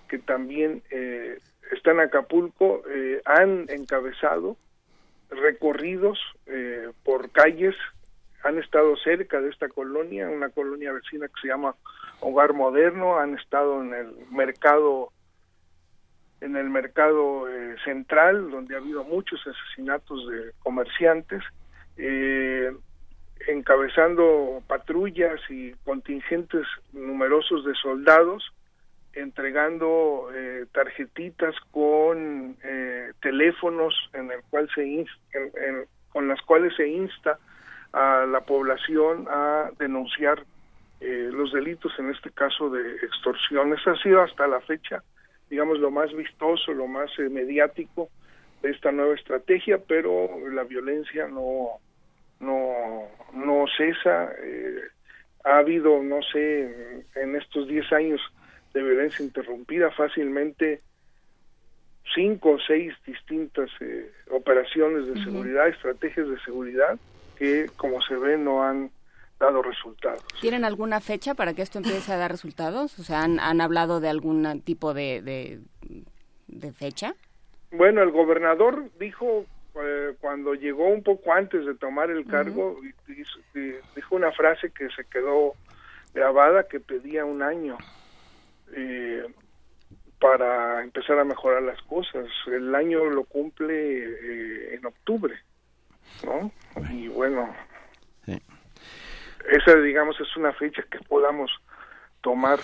que 0.08 0.20
también 0.20 0.84
eh, 0.92 1.40
está 1.72 1.92
en 1.92 2.00
Acapulco, 2.00 2.84
eh, 2.90 3.22
han 3.26 3.66
encabezado 3.70 4.58
recorridos 5.30 6.20
eh, 6.46 6.90
por 7.04 7.32
calles, 7.32 7.76
han 8.44 8.58
estado 8.60 8.96
cerca 8.98 9.42
de 9.42 9.50
esta 9.50 9.68
colonia, 9.70 10.30
una 10.30 10.50
colonia 10.50 10.94
vecina 10.94 11.28
que 11.28 11.42
se 11.42 11.48
llama 11.48 11.76
Hogar 12.20 12.54
Moderno, 12.54 13.18
han 13.18 13.38
estado 13.38 13.82
en 13.82 13.94
el 13.94 14.16
mercado 14.32 15.12
en 16.40 16.56
el 16.56 16.70
mercado 16.70 17.50
eh, 17.50 17.76
central 17.84 18.52
donde 18.52 18.76
ha 18.76 18.78
habido 18.78 19.04
muchos 19.04 19.40
asesinatos 19.48 20.28
de 20.30 20.52
comerciantes 20.60 21.42
eh, 21.98 22.72
encabezando 23.48 24.62
patrullas 24.68 25.40
y 25.50 25.72
contingentes 25.84 26.68
numerosos 26.94 27.66
de 27.66 27.74
soldados 27.74 28.54
entregando 29.18 30.30
eh, 30.34 30.66
tarjetitas 30.72 31.56
con 31.72 32.56
eh, 32.64 33.12
teléfonos 33.22 33.94
en 34.14 34.32
el 34.32 34.42
cual 34.50 34.70
se 34.74 34.86
insta, 34.86 35.18
con 36.10 36.28
las 36.28 36.42
cuales 36.42 36.76
se 36.76 36.88
insta 36.88 37.38
a 37.94 38.26
la 38.26 38.42
población 38.42 39.28
a 39.30 39.72
denunciar 39.80 40.44
eh, 41.00 41.30
los 41.32 41.52
delitos 41.52 41.92
en 42.00 42.10
este 42.10 42.32
caso 42.32 42.70
de 42.70 42.96
extorsión 42.98 43.74
esa 43.74 43.92
ha 43.92 44.02
sido 44.02 44.22
hasta 44.22 44.48
la 44.48 44.60
fecha 44.62 45.04
digamos 45.50 45.80
lo 45.80 45.92
más 45.92 46.12
vistoso 46.14 46.74
lo 46.74 46.88
más 46.88 47.10
eh, 47.20 47.30
mediático 47.30 48.10
de 48.62 48.72
esta 48.72 48.92
nueva 48.92 49.16
estrategia 49.16 49.80
pero 49.88 50.28
la 50.50 50.64
violencia 50.64 51.28
no 51.28 51.80
no 52.40 53.08
no 53.34 53.66
cesa 53.78 54.32
eh, 54.40 54.82
ha 55.48 55.60
habido, 55.60 56.04
no 56.04 56.22
sé, 56.34 57.06
en 57.16 57.36
estos 57.36 57.68
10 57.68 57.92
años 57.94 58.22
de 58.74 58.84
violencia 58.84 59.24
interrumpida, 59.24 59.92
fácilmente 59.92 60.82
cinco 62.16 62.52
o 62.52 62.60
seis 62.60 62.94
distintas 63.06 63.70
eh, 63.82 64.12
operaciones 64.32 65.08
de 65.08 65.24
seguridad, 65.24 65.68
estrategias 65.68 66.28
de 66.28 66.40
seguridad, 66.40 66.98
que 67.38 67.70
como 67.76 68.02
se 68.02 68.16
ve 68.16 68.38
no 68.38 68.64
han 68.64 68.90
dado 69.40 69.62
resultados. 69.62 70.24
¿Tienen 70.42 70.66
alguna 70.66 71.00
fecha 71.00 71.36
para 71.36 71.54
que 71.54 71.62
esto 71.62 71.78
empiece 71.78 72.12
a 72.12 72.18
dar 72.18 72.32
resultados? 72.32 72.98
O 72.98 73.04
sea, 73.04 73.24
¿han, 73.24 73.40
han 73.40 73.62
hablado 73.62 74.00
de 74.00 74.10
algún 74.10 74.62
tipo 74.62 74.94
de, 74.94 75.22
de, 75.22 75.60
de 76.48 76.74
fecha? 76.74 77.14
Bueno, 77.72 78.02
el 78.02 78.12
gobernador 78.12 78.90
dijo 79.00 79.46
eh, 79.80 80.16
cuando 80.20 80.56
llegó 80.56 80.88
un 80.88 81.04
poco 81.04 81.34
antes 81.34 81.66
de 81.66 81.76
tomar 81.76 82.10
el 82.10 82.26
cargo, 82.26 82.80
dijo 83.54 84.16
una 84.16 84.32
frase 84.32 84.72
que 84.72 84.90
se 84.90 85.04
quedó 85.06 85.54
grabada 86.14 86.68
que 86.68 86.80
pedía 86.80 87.26
un 87.26 87.44
año 87.44 87.78
eh, 88.74 89.26
para 90.20 90.84
empezar 90.84 91.20
a 91.20 91.24
mejorar 91.24 91.62
las 91.64 91.82
cosas. 91.84 92.26
El 92.48 92.74
año 92.74 93.06
lo 93.06 93.24
cumple 93.24 93.76
eh, 93.76 94.76
en 94.76 94.86
octubre, 94.86 95.36
¿no? 96.26 96.52
Y 96.92 97.08
bueno, 97.08 97.54
esa 99.50 99.76
digamos 99.76 100.20
es 100.20 100.36
una 100.36 100.54
fecha 100.54 100.84
que 100.92 101.00
podamos 101.00 101.52
tomar 102.22 102.60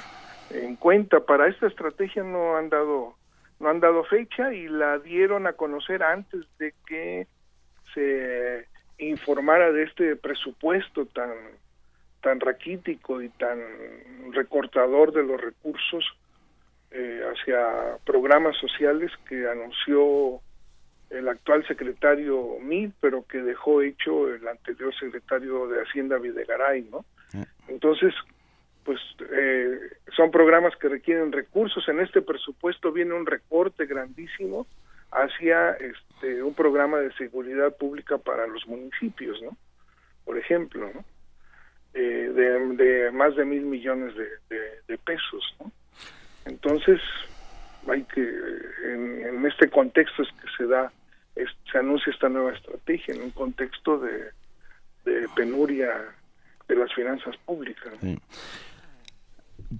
en 0.50 0.76
cuenta. 0.76 1.20
Para 1.22 1.48
esta 1.48 1.68
estrategia 1.68 2.24
no 2.24 2.58
han 2.58 2.70
dado 2.70 3.16
no 3.60 3.70
han 3.70 3.80
dado 3.80 4.04
fecha 4.04 4.54
y 4.54 4.68
la 4.68 5.00
dieron 5.00 5.48
a 5.48 5.54
conocer 5.54 6.04
antes 6.04 6.46
de 6.58 6.74
que 6.86 7.28
se 7.94 8.68
informara 8.98 9.72
de 9.72 9.84
este 9.84 10.16
presupuesto 10.16 11.06
tan 11.06 11.32
tan 12.24 12.40
raquítico 12.40 13.22
y 13.22 13.30
tan 13.30 13.60
recortador 14.32 15.12
de 15.12 15.24
los 15.24 15.40
recursos 15.40 16.04
eh, 16.90 17.22
hacia 17.32 17.98
programas 18.06 18.56
sociales 18.58 19.12
que 19.28 19.48
anunció 19.48 20.40
el 21.10 21.28
actual 21.28 21.68
secretario 21.68 22.58
Mid, 22.62 22.92
pero 23.02 23.26
que 23.28 23.40
dejó 23.40 23.82
hecho 23.82 24.34
el 24.34 24.48
anterior 24.48 24.94
secretario 24.96 25.68
de 25.68 25.82
Hacienda 25.82 26.18
Videgaray, 26.18 26.84
¿no? 26.84 27.06
Entonces, 27.68 28.14
pues 28.84 29.00
eh, 29.32 29.80
son 30.16 30.32
programas 30.32 30.76
que 30.78 30.90
requieren 30.90 31.32
recursos. 31.32 31.88
En 31.88 32.00
este 32.00 32.22
presupuesto 32.22 32.92
viene 32.92 33.14
un 33.14 33.26
recorte 33.26 33.86
grandísimo 33.86 34.66
hacia 35.12 35.72
este 35.74 36.42
un 36.42 36.54
programa 36.56 37.00
de 37.00 37.14
seguridad 37.14 37.76
pública 37.76 38.18
para 38.18 38.48
los 38.48 38.66
municipios, 38.66 39.42
¿no? 39.42 39.58
Por 40.26 40.38
ejemplo, 40.38 40.90
¿no? 40.94 41.04
Eh, 41.96 42.32
de, 42.34 43.12
más 43.12 43.36
de 43.36 43.46
mil 43.46 43.62
millones 43.62 44.16
de, 44.16 44.98
pesos. 45.00 45.56
Entonces, 46.46 47.00
hay 47.88 48.04
que, 48.04 48.22
en, 48.22 49.46
este 49.46 49.70
contexto 49.70 50.24
es 50.24 50.30
que 50.30 50.48
se 50.58 50.68
da, 50.68 50.92
se 51.72 51.78
anuncia 51.78 52.12
esta 52.12 52.30
nueva 52.30 52.54
estrategia, 52.54 53.14
en 53.14 53.24
un 53.24 53.32
contexto 53.32 54.00
de, 54.00 54.32
penuria 55.36 55.94
de 56.68 56.76
las 56.76 56.94
finanzas 56.94 57.36
públicas. 57.46 57.94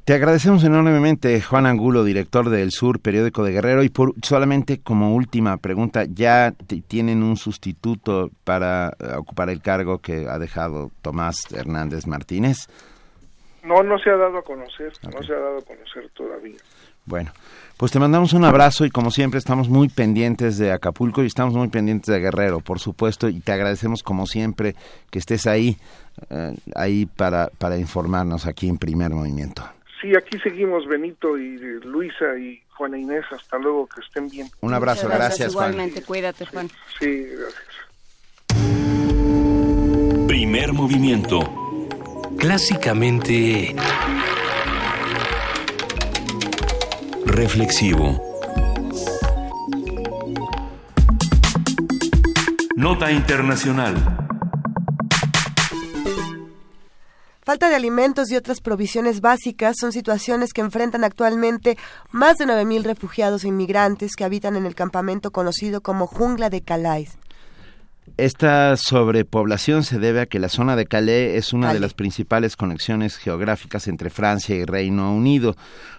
Te 0.06 0.14
agradecemos 0.14 0.64
enormemente, 0.64 1.40
Juan 1.42 1.66
Angulo, 1.66 2.04
director 2.04 2.50
del 2.50 2.72
Sur, 2.72 3.00
periódico 3.00 3.44
de 3.44 3.52
Guerrero. 3.52 3.84
Y 3.84 3.90
por 3.90 4.14
solamente 4.24 4.80
como 4.82 5.14
última 5.14 5.58
pregunta, 5.58 6.06
¿ya 6.06 6.54
tienen 6.88 7.22
un 7.22 7.38
sustituto 7.38 8.30
para 8.44 8.90
eh, 9.00 9.16
ocupar 9.18 9.50
el 9.50 9.62
cargo 9.62 10.00
que 10.00 10.28
ha 10.30 10.40
dejado 10.40 10.92
Tomás 11.02 11.52
Hernández 11.54 12.08
Martínez? 12.08 12.68
No, 13.64 13.84
no 13.84 13.98
se 14.00 14.10
ha 14.10 14.18
dado 14.18 14.40
a 14.40 14.42
conocer, 14.44 14.94
no 15.04 15.24
se 15.24 15.34
ha 15.34 15.40
dado 15.40 15.60
a 15.60 15.62
conocer 15.62 16.10
todavía. 16.14 16.58
Bueno, 17.06 17.32
pues 17.78 17.92
te 17.92 18.00
mandamos 18.00 18.34
un 18.34 18.46
abrazo 18.46 18.86
y 18.86 18.90
como 18.90 19.12
siempre 19.12 19.38
estamos 19.38 19.68
muy 19.68 19.90
pendientes 19.90 20.58
de 20.58 20.72
Acapulco 20.72 21.24
y 21.24 21.28
estamos 21.28 21.54
muy 21.54 21.68
pendientes 21.68 22.14
de 22.14 22.20
Guerrero, 22.20 22.62
por 22.62 22.80
supuesto, 22.80 23.28
y 23.28 23.42
te 23.42 23.52
agradecemos 23.52 24.04
como 24.04 24.26
siempre 24.26 24.76
que 25.12 25.20
estés 25.20 25.46
ahí, 25.48 25.78
eh, 26.30 26.56
ahí 26.76 27.06
para, 27.06 27.50
para 27.58 27.78
informarnos 27.78 28.46
aquí 28.46 28.70
en 28.70 28.78
Primer 28.78 29.12
Movimiento. 29.12 29.64
Sí, 30.04 30.14
aquí 30.18 30.38
seguimos 30.40 30.86
Benito 30.86 31.38
y 31.38 31.58
Luisa 31.86 32.38
y 32.38 32.62
Juana 32.76 32.98
Inés. 32.98 33.24
Hasta 33.32 33.58
luego, 33.58 33.88
que 33.88 34.02
estén 34.02 34.28
bien. 34.28 34.50
Un 34.60 34.74
abrazo, 34.74 35.08
gracias, 35.08 35.54
Juan. 35.54 35.72
Igualmente, 35.72 36.04
cuídate, 36.04 36.46
Juan. 36.46 36.70
Sí, 37.00 37.26
gracias. 37.30 37.64
Primer 40.28 40.74
movimiento. 40.74 41.40
Clásicamente... 42.38 43.74
Reflexivo. 47.26 48.22
Nota 52.76 53.10
Internacional. 53.10 54.23
Falta 57.46 57.68
de 57.68 57.76
alimentos 57.76 58.32
y 58.32 58.38
otras 58.38 58.62
provisiones 58.62 59.20
básicas 59.20 59.76
son 59.78 59.92
situaciones 59.92 60.54
que 60.54 60.62
enfrentan 60.62 61.04
actualmente 61.04 61.78
más 62.10 62.38
de 62.38 62.46
9.000 62.46 62.84
refugiados 62.84 63.44
e 63.44 63.50
inmigrantes 63.50 64.16
que 64.16 64.24
habitan 64.24 64.56
en 64.56 64.66
el 64.66 64.76
campamento 64.76 65.32
conocido 65.32 65.82
como 65.82 66.08
Jungla 66.08 66.50
de 66.50 66.62
Calais. 66.62 67.18
Esta 68.18 68.78
sobrepoblación 68.78 69.84
se 69.84 69.98
debe 69.98 70.22
a 70.22 70.26
que 70.28 70.38
la 70.38 70.48
zona 70.48 70.76
de 70.76 70.86
Calais 70.86 71.36
es 71.36 71.52
una 71.52 71.74
de 71.74 71.80
las 71.80 71.96
principales 71.96 72.56
conexiones 72.56 73.18
geográficas 73.18 73.88
entre 73.88 74.12
Francia 74.12 74.56
y 74.56 74.66
Reino 74.66 75.12
Unido, 75.16 75.56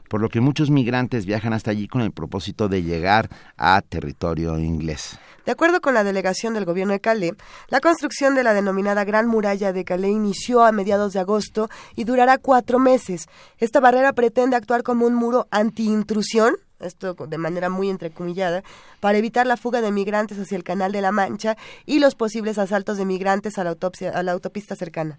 por 0.09 0.21
lo 0.21 0.29
que 0.29 0.41
muchos 0.41 0.71
migrantes 0.71 1.27
viajan 1.27 1.53
hasta 1.53 1.73
allí 1.73 1.89
con 1.89 2.03
el 2.03 2.13
propósito 2.13 2.69
de 2.69 2.85
llegar 2.85 3.29
a 3.57 3.83
territorio 3.83 4.61
inglés. 4.61 5.19
De 5.45 5.51
acuerdo 5.51 5.81
con 5.81 5.93
la 5.95 6.05
delegación 6.05 6.55
del 6.55 6.65
gobierno 6.65 6.93
de 6.93 7.01
Calais, 7.01 7.33
la 7.69 7.81
construcción 7.81 8.37
de 8.37 8.45
la 8.45 8.55
denominada 8.55 9.03
Gran 9.03 9.27
Muralla 9.27 9.73
de 9.73 9.85
Calais 9.85 10.15
inició 10.15 10.63
a 10.63 10.71
mediados 10.71 11.15
de 11.15 11.19
agosto 11.19 11.69
y 11.97 12.05
durará 12.05 12.39
cuatro 12.39 12.79
meses. 12.79 13.27
Esta 13.59 13.81
barrera 13.81 14.13
pretende 14.13 14.55
actuar 14.55 14.85
como 14.85 15.05
un 15.05 15.15
muro 15.15 15.49
anti-intrusión 15.51 16.55
esto 16.87 17.15
de 17.15 17.39
manera 17.39 17.69
muy 17.69 17.91
entrecomillada, 17.91 18.63
para 19.01 19.19
evitar 19.19 19.47
la 19.47 19.57
fuga 19.57 19.81
de 19.81 19.93
migrantes 19.93 20.39
hacia 20.39 20.57
el 20.57 20.65
Canal 20.65 20.93
de 20.93 21.01
la 21.01 21.13
Mancha 21.13 21.57
y 21.87 21.99
los 21.99 22.15
posibles 22.15 22.59
asaltos 22.59 22.99
de 22.99 23.05
migrantes 23.05 23.59
a 23.59 23.65
la, 23.65 23.77
a 24.15 24.23
la 24.23 24.33
autopista 24.33 24.77
cercana. 24.77 25.19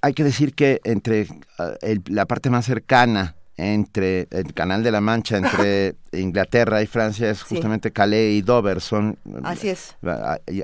Hay 0.00 0.14
que 0.14 0.24
decir 0.24 0.54
que 0.54 0.80
entre 0.84 1.28
ah, 1.58 1.74
la 2.06 2.26
parte 2.26 2.50
más 2.50 2.64
cercana 2.66 3.36
entre 3.58 4.28
el 4.30 4.54
Canal 4.54 4.82
de 4.82 4.90
la 4.90 5.00
Mancha, 5.00 5.36
entre 5.36 5.96
Inglaterra 6.12 6.82
y 6.82 6.86
Francia, 6.86 7.30
es 7.30 7.42
justamente 7.42 7.92
Calais 7.92 8.38
y 8.38 8.42
Dover. 8.42 8.80
Son, 8.80 9.18
Así 9.42 9.68
es. 9.68 9.96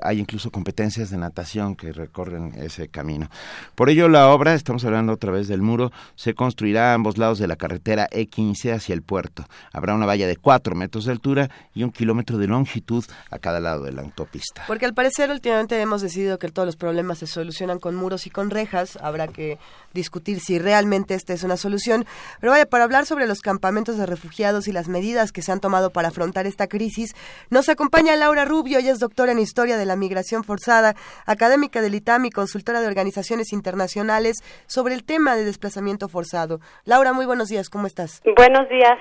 Hay 0.03 0.19
incluso 0.19 0.51
competencias 0.51 1.11
de 1.11 1.19
natación 1.19 1.77
que 1.77 1.93
recorren 1.93 2.55
ese 2.57 2.89
camino. 2.89 3.29
Por 3.75 3.91
ello, 3.91 4.09
la 4.09 4.29
obra, 4.29 4.55
estamos 4.55 4.85
hablando 4.85 5.13
otra 5.13 5.31
vez 5.31 5.49
del 5.49 5.63
muro, 5.63 5.93
se 6.15 6.35
construirá 6.35 6.93
a 6.93 6.95
ambos 6.95 7.19
lados 7.19 7.39
de 7.39 7.47
la 7.47 7.57
carretera 7.57 8.09
E15 8.11 8.75
hacia 8.75 8.95
el 8.95 9.03
puerto. 9.03 9.45
Habrá 9.73 9.95
una 9.95 10.07
valla 10.07 10.27
de 10.27 10.37
cuatro 10.37 10.75
metros 10.75 11.05
de 11.05 11.13
altura 11.13 11.51
y 11.75 11.83
un 11.83 11.91
kilómetro 11.91 12.39
de 12.39 12.47
longitud 12.47 13.05
a 13.31 13.39
cada 13.39 13.61
lado 13.61 13.85
de 13.85 13.93
la 13.93 14.03
autopista. 14.03 14.65
Porque 14.67 14.87
al 14.87 14.95
parecer 14.95 15.31
últimamente 15.31 15.81
hemos 15.81 16.03
decidido 16.03 16.39
que 16.39 16.49
todos 16.49 16.67
los 16.67 16.77
problemas 16.77 17.19
se 17.19 17.27
solucionan 17.27 17.79
con 17.79 17.95
muros 17.95 18.27
y 18.27 18.31
con 18.31 18.51
rejas. 18.51 18.99
Habrá 19.03 19.29
que 19.29 19.59
discutir 19.93 20.41
si 20.41 20.59
realmente 20.59 21.15
esta 21.15 21.33
es 21.33 21.43
una 21.43 21.57
solución. 21.57 22.07
Pero 22.41 22.53
vaya, 22.53 22.67
para 22.67 22.85
hablar 22.85 23.07
sobre 23.07 23.27
los 23.27 23.41
campamentos 23.41 23.97
de 23.99 24.07
refugiados 24.07 24.69
y 24.69 24.73
las 24.73 24.89
medidas 24.89 25.33
que 25.35 25.43
se 25.43 25.53
han 25.53 25.61
tomado 25.61 25.91
para 25.91 26.09
afrontar 26.09 26.47
esta 26.47 26.67
crisis, 26.67 27.15
nos 27.51 27.69
acompaña 27.69 28.17
Laura 28.17 28.47
Rubio, 28.47 28.79
ella 28.79 28.93
es 28.93 29.01
doctora 29.01 29.33
en 29.33 29.39
Historia 29.39 29.77
de 29.77 29.85
la 29.85 29.97
Migración 29.97 30.45
Forzada, 30.45 30.95
académica 31.27 31.83
del 31.83 31.95
ITAM 31.95 32.25
y 32.25 32.31
consultora 32.31 32.81
de 32.81 32.87
organizaciones 32.87 33.53
internacionales 33.53 34.37
sobre 34.67 34.95
el 34.95 35.05
tema 35.05 35.37
de 35.37 35.45
desplazamiento 35.45 36.09
forzado. 36.09 36.61
Laura, 36.87 37.13
muy 37.13 37.27
buenos 37.27 37.49
días, 37.49 37.69
¿cómo 37.69 37.87
estás? 37.87 38.23
Buenos 38.37 38.67
días, 38.71 38.99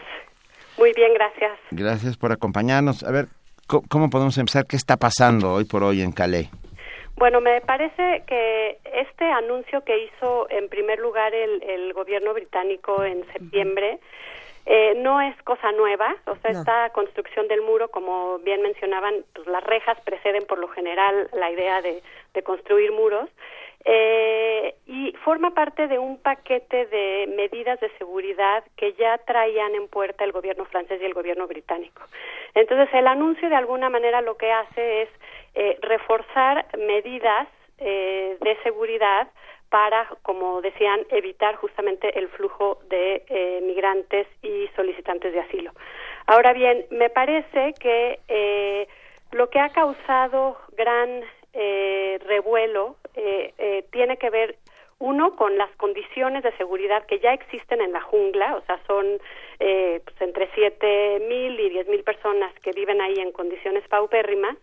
muy 0.78 0.92
bien, 0.94 1.14
gracias. 1.14 1.58
Gracias 1.72 2.18
por 2.18 2.34
acompañarnos. 2.34 3.04
A 3.04 3.12
ver, 3.12 3.28
¿cómo 3.68 4.10
podemos 4.10 4.38
empezar? 4.38 4.66
¿Qué 4.66 4.76
está 4.76 4.98
pasando 4.98 5.54
hoy 5.54 5.64
por 5.64 5.84
hoy 5.84 6.02
en 6.02 6.12
Calais? 6.12 6.50
Bueno, 7.16 7.42
me 7.42 7.62
parece 7.62 8.24
que 8.26 8.80
este 8.84 9.26
anuncio 9.26 9.84
que 9.84 10.06
hizo 10.06 10.50
en 10.50 10.68
primer 10.68 11.00
lugar 11.00 11.34
el, 11.34 11.94
gobierno 11.94 12.34
británico 12.34 13.04
en 13.04 13.24
septiembre 13.32 14.00
eh, 14.66 14.94
no 14.96 15.20
es 15.20 15.36
cosa 15.44 15.72
nueva, 15.74 16.16
o 16.26 16.36
sea, 16.38 16.52
esta 16.52 16.90
construcción 16.92 17.48
del 17.50 17.62
muro, 17.62 17.90
como 17.90 18.40
bien 18.40 18.62
mencionaban, 18.62 19.26
pues 19.34 19.46
las 19.48 19.64
rejas 19.64 20.00
preceden 20.02 20.46
por 20.46 20.58
lo 20.58 20.70
general 20.70 21.30
la 21.34 21.52
idea 21.52 21.82
de, 21.82 22.02
construir 22.44 22.92
muros. 22.92 23.30
Eh, 23.86 24.76
y 24.88 25.12
forma 25.26 25.54
parte 25.54 25.90
de 25.90 26.00
un 26.00 26.18
paquete 26.18 26.86
de 26.86 27.28
medidas 27.36 27.78
de 27.82 27.90
seguridad 27.98 28.64
que 28.78 28.94
ya 28.94 29.18
traían 29.18 29.76
en 29.76 29.90
puerta 29.90 30.24
el 30.24 30.32
gobierno 30.32 30.64
francés 30.64 31.02
y 31.02 31.06
el 31.06 31.14
gobierno 31.14 31.48
británico. 31.48 32.02
Entonces, 32.56 32.88
el 32.94 33.08
anuncio 33.08 33.50
de 33.50 33.56
alguna 33.58 33.90
manera 33.90 34.22
lo 34.22 34.38
que 34.38 34.50
hace 34.54 35.02
es 35.02 35.10
eh, 35.56 35.78
reforzar 35.82 36.66
medidas 36.78 37.50
eh, 37.80 38.38
de 38.40 38.58
seguridad 38.64 39.28
para, 39.76 40.02
como 40.22 40.62
decían, 40.62 41.00
evitar 41.10 41.56
justamente 41.56 42.06
el 42.20 42.28
flujo 42.36 42.78
de 42.90 43.24
eh, 43.28 43.60
migrantes 43.64 44.28
y 44.44 44.70
solicitantes 44.76 45.34
de 45.34 45.40
asilo. 45.40 45.72
Ahora 46.28 46.54
bien, 46.54 46.86
me 46.92 47.10
parece 47.10 47.74
que 47.80 48.20
eh, 48.28 48.88
lo 49.32 49.50
que 49.50 49.60
ha 49.60 49.70
causado 49.70 50.58
gran 50.78 51.10
eh, 51.54 52.20
revuelo 52.34 52.98
tiene 53.92 54.18
que 54.18 54.30
ver 54.30 54.50
uno, 55.00 55.36
con 55.36 55.58
las 55.58 55.70
condiciones 55.76 56.44
de 56.44 56.56
seguridad 56.56 57.06
que 57.06 57.20
ya 57.20 57.34
existen 57.34 57.82
en 57.82 57.92
la 57.92 58.02
jungla, 58.02 58.56
o 58.56 58.62
sea, 58.66 58.80
son 58.88 59.06
eh, 59.60 60.00
pues, 60.06 60.22
entre 60.22 60.50
siete 60.56 61.22
mil 61.28 61.60
y 61.60 61.70
diez 61.70 61.88
mil 61.88 62.04
personas 62.04 62.54
que 62.62 62.72
viven 62.72 63.02
ahí 63.02 63.16
en 63.18 63.34
condiciones 63.34 63.86
paupérrimas. 63.90 64.56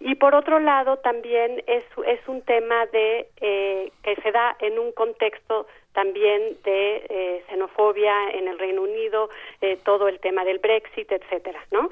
Y 0.00 0.14
por 0.14 0.34
otro 0.34 0.58
lado, 0.58 0.96
también 0.98 1.62
es, 1.66 1.84
un 2.26 2.42
tema 2.42 2.86
de 2.86 3.28
eh, 3.40 3.92
que 4.02 4.16
se 4.16 4.32
da 4.32 4.56
en 4.60 4.78
un 4.78 4.92
contexto 4.92 5.66
también 5.92 6.56
de 6.64 7.04
eh, 7.08 7.44
xenofobia 7.48 8.30
en 8.30 8.48
el 8.48 8.58
Reino 8.58 8.82
Unido, 8.82 9.28
eh, 9.60 9.78
todo 9.84 10.08
el 10.08 10.18
tema 10.20 10.44
del 10.44 10.58
Brexit, 10.58 11.10
etcétera, 11.12 11.60
¿no? 11.70 11.90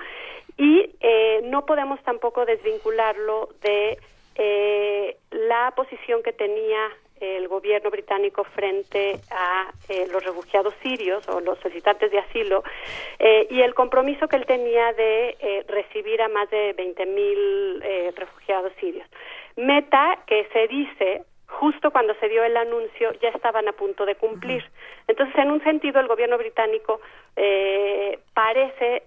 Y 0.57 0.91
eh, 1.01 1.41
no 1.45 1.67
podemos 1.67 2.03
tampoco 2.03 2.45
desvincularlo 2.45 3.51
de 3.63 3.99
eh, 4.37 5.17
la 5.31 5.73
posición 5.77 6.23
que 6.23 6.33
tenía 6.33 6.91
el 7.21 7.49
gobierno 7.49 7.91
británico 7.91 8.45
frente 8.45 9.21
a 9.31 9.71
eh, 9.89 10.07
los 10.11 10.25
refugiados 10.25 10.75
sirios 10.83 11.27
o 11.29 11.41
los 11.41 11.59
solicitantes 11.61 12.11
de 12.11 12.19
asilo 12.19 12.63
eh, 13.19 13.47
y 13.51 13.61
el 13.61 13.75
compromiso 13.75 14.29
que 14.29 14.37
él 14.37 14.47
tenía 14.47 14.93
de 14.93 15.37
eh, 15.41 15.65
recibir 15.69 16.21
a 16.23 16.29
más 16.29 16.49
de 16.51 16.75
20.000 16.77 17.81
eh, 17.83 18.13
refugiados 18.17 18.73
sirios. 18.81 19.07
Meta 19.57 20.19
que 20.27 20.47
se 20.53 20.69
dice 20.69 21.25
justo 21.47 21.91
cuando 21.91 22.15
se 22.15 22.29
dio 22.29 22.45
el 22.45 22.57
anuncio 22.57 23.13
ya 23.23 23.31
estaban 23.31 23.67
a 23.69 23.73
punto 23.73 24.05
de 24.05 24.17
cumplir. 24.17 24.63
Entonces, 25.07 25.35
en 25.39 25.51
un 25.51 25.63
sentido, 25.65 25.99
el 25.99 26.07
gobierno 26.07 26.37
británico 26.37 27.01
parece 28.35 29.05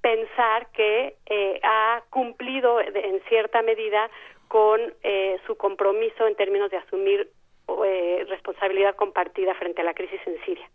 pensar 0.00 0.68
que 0.72 1.16
eh, 1.26 1.60
ha 1.62 2.02
cumplido 2.10 2.80
en 2.80 3.20
cierta 3.28 3.62
medida 3.62 4.08
con 4.48 4.80
eh, 5.02 5.36
su 5.46 5.56
compromiso 5.56 6.26
en 6.26 6.34
términos 6.36 6.70
de 6.70 6.78
asumir 6.78 7.30
eh, 7.84 8.24
responsabilidad 8.28 8.96
compartida 8.96 9.54
frente 9.54 9.82
a 9.82 9.84
la 9.84 9.94
crisis 9.94 10.20
en 10.26 10.34
Siria. 10.44 10.68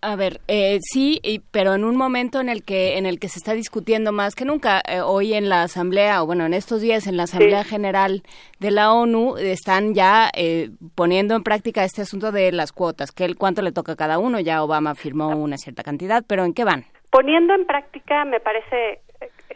A 0.00 0.14
ver, 0.16 0.40
eh, 0.46 0.78
sí, 0.80 1.18
y- 1.24 1.40
pero 1.40 1.74
en 1.74 1.84
un 1.84 1.96
momento 1.96 2.40
en 2.40 2.48
el 2.48 2.64
que 2.64 2.98
en 2.98 3.06
el 3.06 3.18
que 3.18 3.28
se 3.28 3.38
está 3.40 3.52
discutiendo 3.54 4.12
más 4.12 4.34
que 4.36 4.44
nunca 4.44 4.80
eh, 4.88 5.00
hoy 5.00 5.34
en 5.34 5.48
la 5.48 5.62
asamblea 5.62 6.22
o 6.22 6.26
bueno 6.26 6.46
en 6.46 6.54
estos 6.54 6.80
días 6.80 7.06
en 7.08 7.16
la 7.16 7.24
asamblea 7.24 7.64
general 7.64 8.22
de 8.60 8.70
la 8.70 8.92
ONU 8.92 9.36
están 9.38 9.94
ya 9.94 10.30
eh, 10.36 10.70
poniendo 10.94 11.34
en 11.34 11.42
práctica 11.42 11.82
este 11.84 12.02
asunto 12.02 12.30
de 12.30 12.52
las 12.52 12.70
cuotas, 12.72 13.10
que 13.10 13.24
el 13.24 13.36
cuánto 13.36 13.60
le 13.62 13.72
toca 13.72 13.92
a 13.92 13.96
cada 13.96 14.18
uno. 14.20 14.38
Ya 14.38 14.62
Obama 14.62 14.94
firmó 14.94 15.28
una 15.36 15.56
cierta 15.56 15.82
cantidad, 15.82 16.24
pero 16.28 16.44
¿en 16.44 16.54
qué 16.54 16.62
van? 16.64 16.84
Poniendo 17.10 17.54
en 17.54 17.66
práctica 17.66 18.24
me 18.24 18.38
parece 18.38 19.00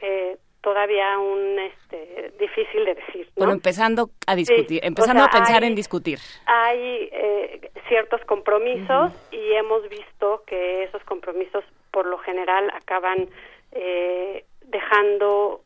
eh, 0.01 0.37
todavía 0.63 1.19
un 1.19 1.59
este, 1.59 2.33
difícil 2.39 2.85
de 2.85 2.95
decir. 2.95 3.27
¿no? 3.27 3.33
Bueno, 3.37 3.53
empezando 3.53 4.11
a 4.27 4.35
discutir, 4.35 4.81
Sí, 4.81 4.87
empezando 4.87 5.23
o 5.25 5.27
sea, 5.27 5.31
a 5.35 5.39
pensar 5.39 5.63
hay- 5.63 5.69
en 5.69 5.75
discutir. 5.75 6.19
hay 6.47 7.09
eh, 7.13 7.71
ciertos 7.89 8.21
compromisos 8.25 9.13
y 9.31 9.53
hemos 9.53 9.89
visto 9.89 10.43
que 10.47 10.85
esos 10.85 11.03
compromisos 11.05 11.65
por 11.91 12.07
lo 12.07 12.19
general 12.19 12.71
acaban 12.75 13.29
eh, 13.73 14.45
dejando 14.67 15.61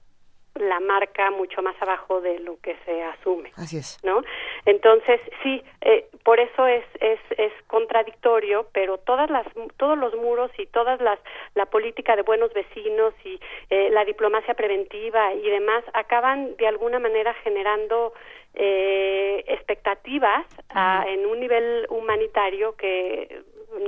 la 0.58 0.80
marca 0.80 1.30
mucho 1.30 1.62
más 1.62 1.74
abajo 1.80 2.20
de 2.20 2.38
lo 2.40 2.58
que 2.60 2.76
se 2.84 3.02
asume. 3.02 3.52
Así 3.56 3.78
es. 3.78 3.98
¿no? 4.02 4.22
Entonces, 4.64 5.20
sí, 5.42 5.62
eh, 5.80 6.06
por 6.24 6.40
eso 6.40 6.66
es, 6.66 6.84
es, 7.00 7.20
es 7.36 7.52
contradictorio, 7.66 8.68
pero 8.72 8.98
todas 8.98 9.30
las, 9.30 9.46
todos 9.76 9.96
los 9.98 10.14
muros 10.16 10.50
y 10.58 10.66
todas 10.66 11.00
las, 11.00 11.18
la 11.54 11.66
política 11.66 12.16
de 12.16 12.22
buenos 12.22 12.52
vecinos 12.52 13.14
y 13.24 13.40
eh, 13.70 13.90
la 13.90 14.04
diplomacia 14.04 14.54
preventiva 14.54 15.34
y 15.34 15.48
demás 15.48 15.84
acaban 15.92 16.56
de 16.56 16.66
alguna 16.66 16.98
manera 16.98 17.34
generando 17.42 18.12
eh, 18.54 19.44
expectativas 19.48 20.46
ah, 20.70 21.04
en 21.06 21.26
un 21.26 21.40
nivel 21.40 21.86
humanitario 21.90 22.74
que 22.76 23.42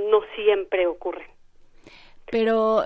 no 0.09 0.21
siempre 0.35 0.87
ocurre. 0.87 1.25
Pero 2.31 2.83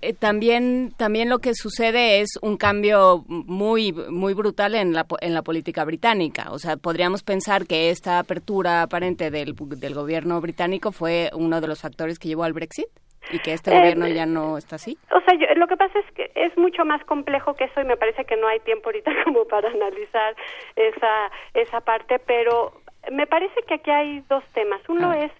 eh, 0.00 0.14
también 0.14 0.92
también 0.96 1.28
lo 1.28 1.38
que 1.38 1.54
sucede 1.54 2.20
es 2.20 2.30
un 2.40 2.56
cambio 2.56 3.24
muy 3.28 3.92
muy 3.92 4.32
brutal 4.34 4.74
en 4.74 4.92
la 4.94 5.04
en 5.20 5.34
la 5.34 5.42
política 5.42 5.84
británica. 5.84 6.46
O 6.50 6.58
sea, 6.58 6.76
podríamos 6.76 7.22
pensar 7.22 7.66
que 7.66 7.90
esta 7.90 8.18
apertura 8.18 8.82
aparente 8.82 9.30
del, 9.30 9.54
del 9.54 9.94
gobierno 9.94 10.40
británico 10.40 10.92
fue 10.92 11.30
uno 11.34 11.60
de 11.60 11.68
los 11.68 11.80
factores 11.82 12.18
que 12.18 12.28
llevó 12.28 12.44
al 12.44 12.52
Brexit 12.54 12.86
y 13.32 13.38
que 13.40 13.52
este 13.52 13.70
Eh, 13.72 13.78
gobierno 13.78 14.06
ya 14.08 14.24
no 14.24 14.56
está 14.56 14.76
así. 14.76 14.96
O 15.10 15.20
sea, 15.20 15.34
yo- 15.38 15.54
lo 15.56 15.66
que 15.66 15.76
pasa 15.76 15.98
es 15.98 16.14
que 16.14 16.30
es 16.34 16.56
mucho 16.56 16.84
más 16.84 17.04
complejo 17.04 17.54
que 17.54 17.64
eso 17.64 17.80
y 17.80 17.84
me 17.84 17.96
parece 17.96 18.24
que 18.24 18.36
no 18.36 18.46
hay 18.48 18.60
tiempo 18.60 18.88
ahorita 18.88 19.10
como 19.24 19.44
para 19.46 19.68
analizar 19.68 20.34
esa 20.76 21.30
esa 21.54 21.80
parte, 21.82 22.18
pero 22.20 22.72
me 23.12 23.26
parece 23.26 23.54
que 23.68 23.74
aquí 23.74 23.90
hay 23.90 24.20
dos 24.28 24.42
temas. 24.54 24.80
Uno 24.88 25.12
es 25.12 25.30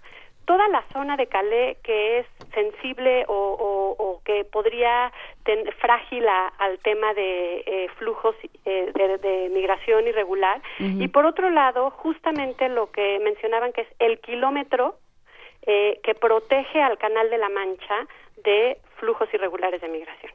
toda 0.46 0.66
la 0.68 0.82
zona 0.92 1.16
de 1.16 1.26
Calais 1.26 1.76
que 1.82 2.18
es 2.20 2.26
sensible 2.54 3.24
o, 3.28 3.34
o- 3.34 4.02
o 4.02 4.22
que 4.24 4.44
podría 4.44 5.12
ten- 5.44 5.70
frágil 5.80 6.26
a- 6.28 6.48
al 6.58 6.78
tema 6.78 7.12
de 7.14 7.62
eh, 7.66 7.88
flujos 7.98 8.34
eh, 8.64 8.92
de, 8.94 9.18
de 9.18 9.48
migración 9.50 10.06
irregular 10.06 10.60
y 10.78 11.08
por 11.08 11.26
otro 11.26 11.50
lado 11.50 11.90
justamente 11.90 12.68
lo 12.68 12.90
que 12.90 13.18
mencionaban 13.20 13.72
que 13.72 13.82
es 13.82 13.88
el 13.98 14.18
kilómetro 14.20 14.96
eh, 15.66 16.00
que 16.04 16.14
protege 16.14 16.80
al 16.80 16.96
Canal 16.98 17.28
de 17.28 17.38
la 17.38 17.48
Mancha 17.48 18.06
de 18.44 18.78
flujos 18.98 19.28
irregulares 19.34 19.80
de 19.80 19.88
migración. 19.88 20.32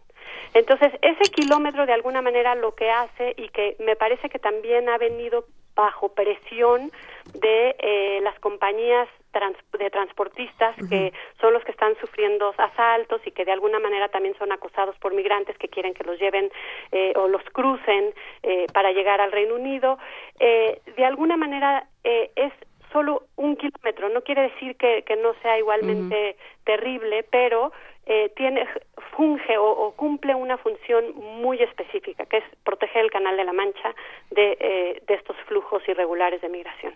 Entonces, 0.53 0.91
ese 1.01 1.31
kilómetro 1.31 1.85
de 1.85 1.93
alguna 1.93 2.21
manera 2.21 2.53
lo 2.55 2.75
que 2.75 2.89
hace 2.91 3.33
y 3.37 3.47
que 3.49 3.77
me 3.79 3.95
parece 3.95 4.27
que 4.29 4.39
también 4.39 4.89
ha 4.89 4.97
venido 4.97 5.45
bajo 5.75 6.09
presión 6.09 6.91
de 7.33 7.75
eh, 7.79 8.19
las 8.23 8.37
compañías 8.39 9.07
trans- 9.31 9.57
de 9.77 9.89
transportistas 9.89 10.75
que 10.89 11.13
son 11.39 11.53
los 11.53 11.63
que 11.63 11.71
están 11.71 11.95
sufriendo 11.99 12.53
asaltos 12.57 13.21
y 13.25 13.31
que 13.31 13.45
de 13.45 13.51
alguna 13.51 13.79
manera 13.79 14.09
también 14.09 14.35
son 14.37 14.51
acosados 14.51 14.95
por 14.99 15.13
migrantes 15.13 15.57
que 15.57 15.67
quieren 15.69 15.93
que 15.93 16.03
los 16.03 16.19
lleven 16.19 16.51
eh, 16.91 17.13
o 17.15 17.27
los 17.27 17.43
crucen 17.51 18.13
eh, 18.43 18.67
para 18.73 18.91
llegar 18.91 19.21
al 19.21 19.31
Reino 19.31 19.55
Unido. 19.55 19.97
Eh, 20.39 20.81
de 20.95 21.05
alguna 21.05 21.37
manera 21.37 21.85
eh, 22.03 22.31
es 22.35 22.53
solo 22.91 23.23
un 23.37 23.55
kilómetro. 23.55 24.09
No 24.09 24.21
quiere 24.21 24.43
decir 24.43 24.75
que, 24.75 25.03
que 25.03 25.15
no 25.15 25.33
sea 25.41 25.57
igualmente 25.57 26.35
terrible, 26.65 27.23
pero 27.23 27.71
eh, 28.05 28.29
tiene 28.35 28.67
funge 29.15 29.57
o, 29.57 29.63
o 29.69 29.91
cumple 29.95 30.35
una 30.35 30.57
función 30.57 31.13
muy 31.15 31.61
específica, 31.61 32.25
que 32.25 32.37
es 32.37 32.43
proteger 32.65 33.03
el 33.05 33.11
Canal 33.11 33.37
de 33.37 33.43
la 33.45 33.53
Mancha 33.53 33.95
de, 34.31 34.57
eh, 34.59 35.01
de 35.07 35.13
estos 35.13 35.37
flujos 35.47 35.87
irregulares 35.87 36.41
de 36.41 36.49
migración. 36.49 36.93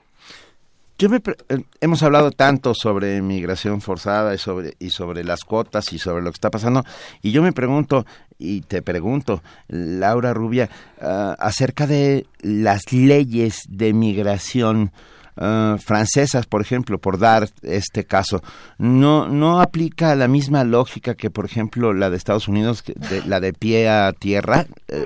Yo 0.97 1.09
me 1.09 1.19
pre- 1.19 1.35
eh, 1.49 1.63
hemos 1.81 2.03
hablado 2.03 2.31
tanto 2.31 2.73
sobre 2.73 3.21
migración 3.21 3.81
forzada 3.81 4.33
y 4.33 4.37
sobre 4.37 4.75
y 4.79 4.91
sobre 4.91 5.25
las 5.25 5.43
cuotas 5.43 5.91
y 5.91 5.99
sobre 5.99 6.23
lo 6.23 6.31
que 6.31 6.35
está 6.37 6.49
pasando 6.49 6.85
y 7.21 7.31
yo 7.31 7.41
me 7.43 7.51
pregunto 7.51 8.05
y 8.39 8.61
te 8.61 8.81
pregunto 8.81 9.43
Laura 9.67 10.33
Rubia 10.33 10.69
ah, 11.01 11.35
acerca 11.37 11.85
de 11.85 12.27
las 12.41 12.93
leyes 12.93 13.63
de 13.67 13.91
migración 13.93 14.93
ah, 15.35 15.75
francesas, 15.83 16.45
por 16.45 16.61
ejemplo, 16.61 16.97
por 16.97 17.19
dar 17.19 17.49
este 17.61 18.05
caso, 18.05 18.41
no 18.77 19.27
no 19.27 19.59
aplica 19.59 20.15
la 20.15 20.29
misma 20.29 20.63
lógica 20.63 21.15
que, 21.15 21.29
por 21.29 21.43
ejemplo, 21.43 21.91
la 21.93 22.09
de 22.09 22.15
Estados 22.15 22.47
Unidos, 22.47 22.85
de- 22.85 23.21
la 23.25 23.41
de 23.41 23.51
pie 23.51 23.89
a 23.89 24.13
tierra. 24.13 24.65
Eh, 24.87 25.05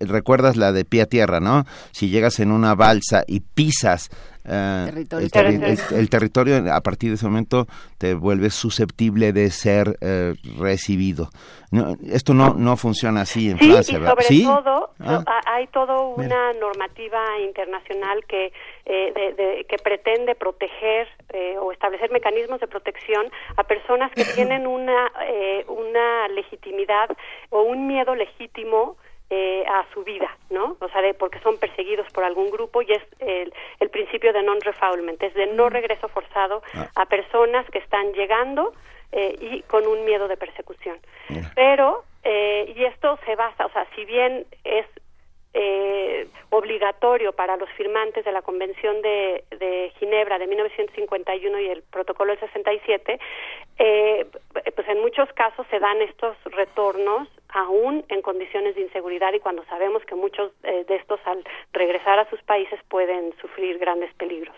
Recuerdas 0.00 0.56
la 0.56 0.72
de 0.72 0.84
pie 0.84 1.02
a 1.02 1.06
tierra, 1.06 1.38
¿no? 1.38 1.64
Si 1.92 2.08
llegas 2.08 2.40
en 2.40 2.50
una 2.50 2.74
balsa 2.74 3.22
y 3.28 3.38
pisas 3.40 4.10
eh, 4.48 4.84
Territorio. 4.86 5.24
el, 5.26 5.30
terri- 5.30 5.58
Territorio. 5.60 5.88
el- 5.90 5.98
el 5.98 6.10
territorio, 6.10 6.72
a 6.74 6.80
partir 6.80 7.10
de 7.10 7.16
ese 7.16 7.26
momento 7.26 7.66
te 7.98 8.14
vuelves 8.14 8.54
susceptible 8.54 9.32
de 9.32 9.50
ser 9.50 9.98
eh, 10.00 10.34
recibido. 10.58 11.28
No, 11.70 11.96
esto 12.10 12.32
no 12.32 12.54
no 12.54 12.76
funciona 12.78 13.20
así 13.22 13.50
en 13.50 13.58
Sí, 13.58 13.70
Francia, 13.70 13.92
y 13.98 14.00
¿verdad? 14.00 14.14
sobre 14.14 14.24
¿Sí? 14.24 14.42
todo 14.44 14.90
Ah. 15.00 15.22
ha- 15.26 15.54
hay 15.54 15.66
toda 15.66 15.98
una 16.00 16.54
normativa 16.54 17.20
internacional 17.46 18.24
que 18.26 18.52
eh, 18.86 19.12
de- 19.14 19.34
de- 19.34 19.66
que 19.68 19.76
pretende 19.76 20.34
proteger 20.34 21.06
eh, 21.34 21.56
o 21.60 21.70
establecer 21.72 22.10
mecanismos 22.10 22.58
de 22.60 22.68
protección 22.68 23.30
a 23.56 23.64
personas 23.64 24.10
que 24.12 24.24
tienen 24.34 24.66
una 24.66 25.12
eh, 25.26 25.64
una 25.68 26.28
legitimidad 26.28 27.10
o 27.50 27.62
un 27.62 27.86
miedo 27.86 28.14
legítimo 28.14 28.96
eh, 29.30 29.64
a 29.66 29.84
su 29.92 30.04
vida, 30.04 30.36
¿no? 30.50 30.76
O 30.80 30.88
sea, 30.88 31.02
de, 31.02 31.14
porque 31.14 31.38
son 31.40 31.58
perseguidos 31.58 32.10
por 32.12 32.24
algún 32.24 32.50
grupo 32.50 32.82
y 32.82 32.92
es 32.92 33.02
el, 33.18 33.52
el 33.78 33.90
principio 33.90 34.32
de 34.32 34.42
non-refoulement, 34.42 35.22
es 35.22 35.34
de 35.34 35.46
no 35.48 35.68
regreso 35.68 36.08
forzado 36.08 36.62
a 36.94 37.06
personas 37.06 37.68
que 37.70 37.78
están 37.78 38.12
llegando 38.14 38.72
eh, 39.12 39.36
y 39.40 39.62
con 39.62 39.86
un 39.86 40.04
miedo 40.04 40.28
de 40.28 40.36
persecución. 40.36 40.98
Pero, 41.54 42.04
eh, 42.24 42.72
y 42.74 42.84
esto 42.84 43.18
se 43.26 43.36
basa, 43.36 43.66
o 43.66 43.70
sea, 43.70 43.86
si 43.94 44.04
bien 44.04 44.46
es 44.64 44.86
eh, 45.54 46.28
obligatorio 46.50 47.32
para 47.32 47.56
los 47.56 47.70
firmantes 47.70 48.24
de 48.24 48.32
la 48.32 48.42
Convención 48.42 49.00
de, 49.02 49.44
de 49.50 49.92
Ginebra 49.98 50.38
de 50.38 50.46
1951 50.46 51.60
y 51.60 51.66
el 51.68 51.82
Protocolo 51.82 52.32
del 52.32 52.40
67, 52.40 53.18
eh, 53.78 54.26
pues 54.74 54.88
en 54.88 55.00
muchos 55.00 55.32
casos 55.32 55.66
se 55.70 55.78
dan 55.78 56.00
estos 56.02 56.36
retornos 56.44 57.28
aún 57.48 58.04
en 58.08 58.22
condiciones 58.22 58.74
de 58.74 58.82
inseguridad 58.82 59.32
y 59.32 59.40
cuando 59.40 59.64
sabemos 59.64 60.04
que 60.04 60.14
muchos 60.14 60.52
eh, 60.64 60.84
de 60.86 60.96
estos 60.96 61.20
al 61.24 61.44
regresar 61.72 62.18
a 62.18 62.28
sus 62.28 62.42
países 62.42 62.78
pueden 62.88 63.34
sufrir 63.40 63.78
grandes 63.78 64.12
peligros. 64.14 64.54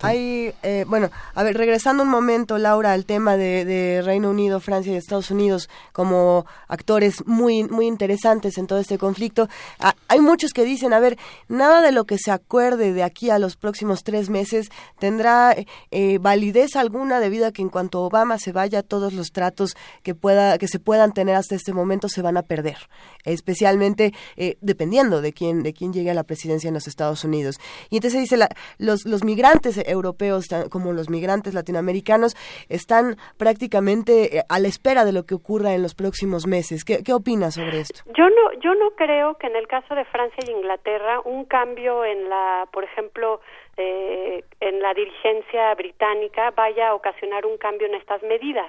Hay, 0.00 0.54
eh, 0.62 0.84
bueno, 0.86 1.10
a 1.34 1.42
ver, 1.42 1.56
regresando 1.56 2.04
un 2.04 2.08
momento, 2.08 2.56
Laura, 2.58 2.92
al 2.92 3.04
tema 3.04 3.36
de, 3.36 4.02
Reino 4.04 4.30
Unido, 4.30 4.60
Francia 4.60 4.92
y 4.92 4.96
Estados 4.96 5.30
Unidos 5.30 5.68
como 5.92 6.46
actores 6.68 7.26
muy, 7.26 7.64
muy 7.64 7.86
interesantes 7.86 8.58
en 8.58 8.66
todo 8.66 8.78
este 8.78 8.96
conflicto. 8.96 9.48
Ah, 9.80 9.94
hay 10.06 10.20
muchos 10.20 10.52
que 10.52 10.64
dicen, 10.64 10.92
a 10.92 11.00
ver, 11.00 11.18
nada 11.48 11.82
de 11.82 11.90
lo 11.90 12.04
que 12.04 12.16
se 12.18 12.30
acuerde 12.30 12.92
de 12.92 13.02
aquí 13.02 13.30
a 13.30 13.38
los 13.38 13.56
próximos 13.56 14.04
tres 14.04 14.30
meses 14.30 14.68
tendrá 14.98 15.56
eh, 15.90 16.18
validez 16.18 16.76
alguna 16.76 17.18
debido 17.18 17.46
a 17.46 17.52
que 17.52 17.62
en 17.62 17.68
cuanto 17.68 18.02
Obama 18.02 18.38
se 18.38 18.52
vaya, 18.52 18.82
todos 18.82 19.12
los 19.12 19.32
tratos 19.32 19.76
que 20.02 20.14
pueda, 20.14 20.58
que 20.58 20.68
se 20.68 20.78
puedan 20.78 21.12
tener 21.12 21.34
hasta 21.34 21.56
este 21.56 21.72
momento 21.72 22.08
se 22.08 22.22
van 22.22 22.36
a 22.36 22.42
perder, 22.42 22.78
especialmente 23.24 24.14
eh, 24.36 24.56
dependiendo 24.60 25.20
de 25.20 25.32
quién, 25.32 25.62
de 25.62 25.72
quién 25.72 25.92
llegue 25.92 26.10
a 26.10 26.14
la 26.14 26.24
presidencia 26.24 26.68
en 26.68 26.74
los 26.74 26.86
Estados 26.86 27.24
Unidos. 27.24 27.58
Y 27.90 27.96
entonces 27.96 28.20
dice, 28.20 28.36
la, 28.36 28.48
los, 28.78 29.04
los 29.04 29.24
migrantes 29.24 29.76
europeos 29.88 30.46
como 30.70 30.92
los 30.92 31.10
migrantes 31.10 31.54
latinoamericanos 31.54 32.36
están 32.68 33.16
prácticamente 33.36 34.38
eh, 34.38 34.42
a 34.48 34.58
la 34.58 34.68
espera 34.68 35.04
de 35.04 35.12
lo 35.12 35.24
que 35.24 35.34
ocurra 35.34 35.74
en 35.74 35.82
los 35.82 35.94
próximos 35.94 36.46
meses. 36.46 36.84
¿Qué, 36.84 37.02
qué 37.04 37.12
opinas 37.12 37.54
sobre 37.54 37.80
esto? 37.80 38.02
Yo 38.16 38.28
no, 38.28 38.52
yo 38.60 38.74
no 38.74 38.90
creo 38.92 39.34
que 39.34 39.46
en 39.46 39.56
el 39.56 39.66
caso 39.66 39.94
de 39.94 40.04
Francia 40.06 40.44
y 40.46 40.50
Inglaterra 40.50 41.20
un 41.24 41.44
cambio 41.44 42.04
en 42.04 42.28
la, 42.28 42.68
por 42.72 42.84
ejemplo, 42.84 43.40
eh, 43.76 44.44
en 44.60 44.82
la 44.82 44.92
dirigencia 44.92 45.72
británica 45.76 46.50
vaya 46.50 46.88
a 46.88 46.94
ocasionar 46.94 47.46
un 47.46 47.56
cambio 47.58 47.86
en 47.86 47.94
estas 47.94 48.22
medidas. 48.24 48.66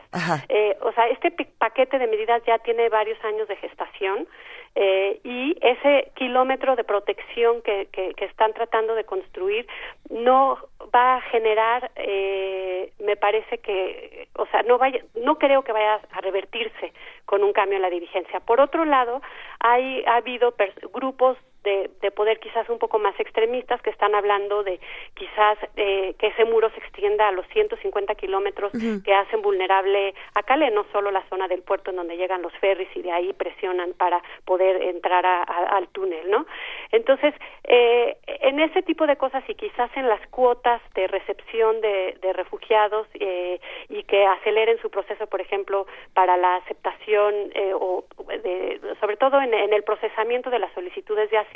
Eh, 0.50 0.78
o 0.82 0.92
sea, 0.92 1.08
este 1.08 1.32
paquete 1.58 1.98
de 1.98 2.08
medidas 2.08 2.44
ya 2.46 2.60
tiene 2.60 2.90
varios 2.90 3.18
años 3.24 3.48
de 3.48 3.56
gestación 3.56 4.28
eh, 4.76 5.20
y 5.24 5.58
ese 5.62 6.12
kilómetro 6.16 6.76
de 6.76 6.84
protección 6.84 7.62
que, 7.62 7.88
están 8.18 8.54
tratando 8.54 8.96
de 8.96 9.04
construir 9.04 9.68
no 10.10 10.58
va 10.96 11.16
a 11.16 11.22
generar, 11.22 11.92
eh, 11.96 12.92
me 13.00 13.16
parece 13.16 13.58
que, 13.58 14.28
o 14.36 14.46
sea, 14.48 14.64
no 14.64 14.78
vaya, 14.78 15.04
no 15.16 15.38
creo 15.38 15.64
que 15.64 15.72
vaya 15.72 16.00
a 16.12 16.22
revertirse 16.22 16.94
con 17.26 17.44
un 17.44 17.54
cambio 17.54 17.78
en 17.78 17.82
la 17.82 17.90
dirigencia. 17.90 18.40
Por 18.40 18.62
otro 18.62 18.86
lado, 18.86 19.22
hay 19.60 20.04
ha 20.06 20.18
habido 20.18 20.54
grupos 20.94 21.38
de, 21.64 21.90
de, 22.02 22.12
poder 22.12 22.40
quizás 22.40 22.70
un 22.70 22.80
poco 22.80 23.00
más 23.00 23.18
extremistas 23.20 23.82
que 23.82 23.90
están 23.90 24.16
hablando 24.16 24.64
de 24.64 24.80
quizás 25.14 25.58
eh, 25.76 26.16
que 26.18 26.28
ese 26.28 26.46
muro 26.46 26.70
se 26.72 26.80
extienda 26.80 27.28
a 27.28 27.32
los 27.32 27.46
150 27.48 28.16
kilómetros 28.16 28.72
que 29.04 29.14
hacen 29.14 29.42
vulnerable 29.42 30.14
a 30.36 30.44
Calais, 30.44 30.74
no 30.74 30.86
solo 30.92 31.12
la 31.12 31.24
zona 31.30 31.48
del 31.48 31.62
puerto 31.62 31.92
en 31.92 31.98
donde 31.98 32.18
llegan 32.18 32.42
los 32.42 32.54
ferries 32.60 32.90
y 32.96 33.02
de 33.02 33.12
ahí 33.12 33.34
presionan 33.34 33.94
para 33.94 34.22
poder 34.46 34.82
entrar 34.82 35.26
al 35.26 35.88
túnel, 35.90 36.30
¿no? 36.30 36.46
Entonces, 36.92 37.34
eh, 37.64 38.18
en 38.26 38.60
ese 38.60 38.82
tipo 38.82 39.06
de 39.06 39.18
cosas 39.18 39.44
y 39.48 39.56
quizás 39.56 39.90
en 39.96 40.08
las 40.08 40.26
cuotas 40.28 40.82
de 40.96 41.08
recepción 41.08 41.82
de, 41.82 42.18
de 42.22 42.34
refugiados 42.34 43.08
eh, 43.16 43.60
y 43.90 44.04
que 44.04 44.26
aceleren 44.26 44.80
su 44.82 44.90
proceso, 44.90 45.28
por 45.28 45.42
ejemplo, 45.42 45.88
para 46.14 46.38
la 46.38 46.56
aceptación 46.58 47.34
eh, 47.54 47.74
o 47.74 48.06
de, 48.28 48.80
sobre 49.00 49.18
todo 49.18 49.42
en, 49.42 49.54
en 49.54 49.74
el 49.74 49.84
procesamiento 49.84 50.50
de 50.50 50.60
las 50.60 50.74
solicitudes 50.74 51.30
de 51.30 51.38
asilo, 51.38 51.49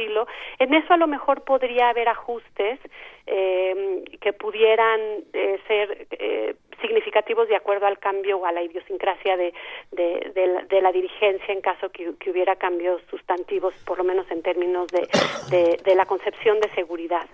en 0.60 0.74
eso 0.74 0.94
a 0.94 0.98
lo 0.98 1.08
mejor 1.08 1.42
podría 1.44 1.90
haber 1.90 2.10
ajustes 2.10 2.80
eh, 3.26 4.04
que 4.22 4.34
pudieran 4.34 5.00
eh, 5.34 5.60
ser 5.68 6.08
eh, 6.12 6.56
significativos 6.82 7.48
de 7.48 7.56
acuerdo 7.56 7.86
al 7.86 8.00
cambio 8.00 8.38
o 8.38 8.46
a 8.46 8.52
la 8.52 8.62
idiosincrasia 8.62 9.38
de, 9.38 9.54
de, 9.92 10.82
la, 10.82 10.92
dirigencia 10.92 11.54
en 11.54 11.62
caso 11.62 11.90
que, 11.90 12.14
hubiera 12.30 12.56
cambios 12.56 13.02
sustantivos, 13.10 13.74
por 13.86 13.98
lo 13.98 14.04
menos 14.04 14.30
en 14.32 14.42
términos 14.42 14.88
de, 14.88 15.78
de 15.84 15.96
la 15.96 16.06
concepción 16.06 16.60
de 16.60 16.70
seguridad. 16.74 17.28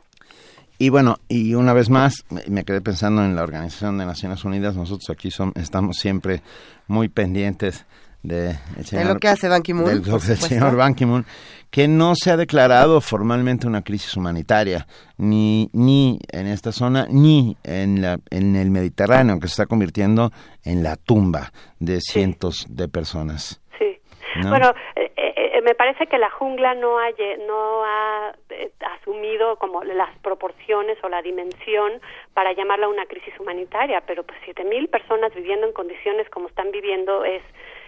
Y 0.78 0.90
bueno, 0.90 1.16
y 1.28 1.56
una 1.56 1.74
vez 1.74 1.90
más, 1.90 2.26
me 2.48 2.64
quedé 2.64 2.80
pensando 2.80 3.22
en 3.24 3.36
la 3.36 3.44
Organización 3.44 3.98
de 3.98 4.06
Naciones 4.06 4.46
Unidas, 4.46 4.78
nosotros 4.78 5.10
aquí 5.10 5.30
son, 5.30 5.52
estamos 5.56 5.98
siempre 5.98 6.40
muy 6.88 7.10
pendientes 7.10 7.86
de, 8.24 8.56
lo 9.06 9.16
que 9.16 9.28
hace 9.28 9.48
Ban 9.48 9.62
Ki-moon. 9.62 10.02
Del, 10.02 10.22
señor 10.22 10.76
Ban 10.76 10.94
Ki-moon, 10.94 11.26
que 11.72 11.88
no 11.88 12.16
se 12.16 12.32
ha 12.32 12.38
declarado 12.38 13.00
formalmente 13.02 13.68
una 13.68 13.84
crisis 13.84 14.16
humanitaria, 14.18 14.88
ni, 15.18 15.70
ni 15.74 16.20
en 16.32 16.48
esta 16.48 16.72
zona, 16.72 17.08
ni 17.10 17.58
en, 17.64 18.02
la, 18.02 18.20
en 18.30 18.56
el 18.56 18.72
Mediterráneo, 18.72 19.40
que 19.40 19.48
se 19.48 19.54
está 19.54 19.66
convirtiendo 19.68 20.32
en 20.64 20.84
la 20.84 20.96
tumba 20.96 21.52
de 21.80 22.02
cientos 22.02 22.66
de 22.70 22.88
personas. 22.88 23.62
Sí. 23.78 24.00
Bueno, 24.48 24.74
eh, 24.96 25.12
eh, 25.16 25.34
eh, 25.36 25.62
me 25.62 25.76
parece 25.76 26.08
que 26.08 26.18
la 26.18 26.30
jungla 26.32 26.74
no 26.76 27.00
ha, 27.00 27.10
no 27.48 27.84
ha 27.84 28.34
asumido 28.96 29.56
como 29.58 29.84
las 29.84 30.18
proporciones 30.20 30.98
o 31.04 31.10
la 31.10 31.22
dimensión 31.22 32.02
para 32.34 32.54
llamarla 32.54 32.88
una 32.88 33.06
crisis 33.06 33.34
humanitaria, 33.40 34.02
pero 34.06 34.24
pues 34.24 34.40
siete 34.44 34.64
mil 34.64 34.88
personas 34.88 35.34
viviendo 35.34 35.68
en 35.68 35.74
condiciones 35.74 36.30
como 36.30 36.48
están 36.48 36.72
viviendo 36.72 37.24
es 37.26 37.42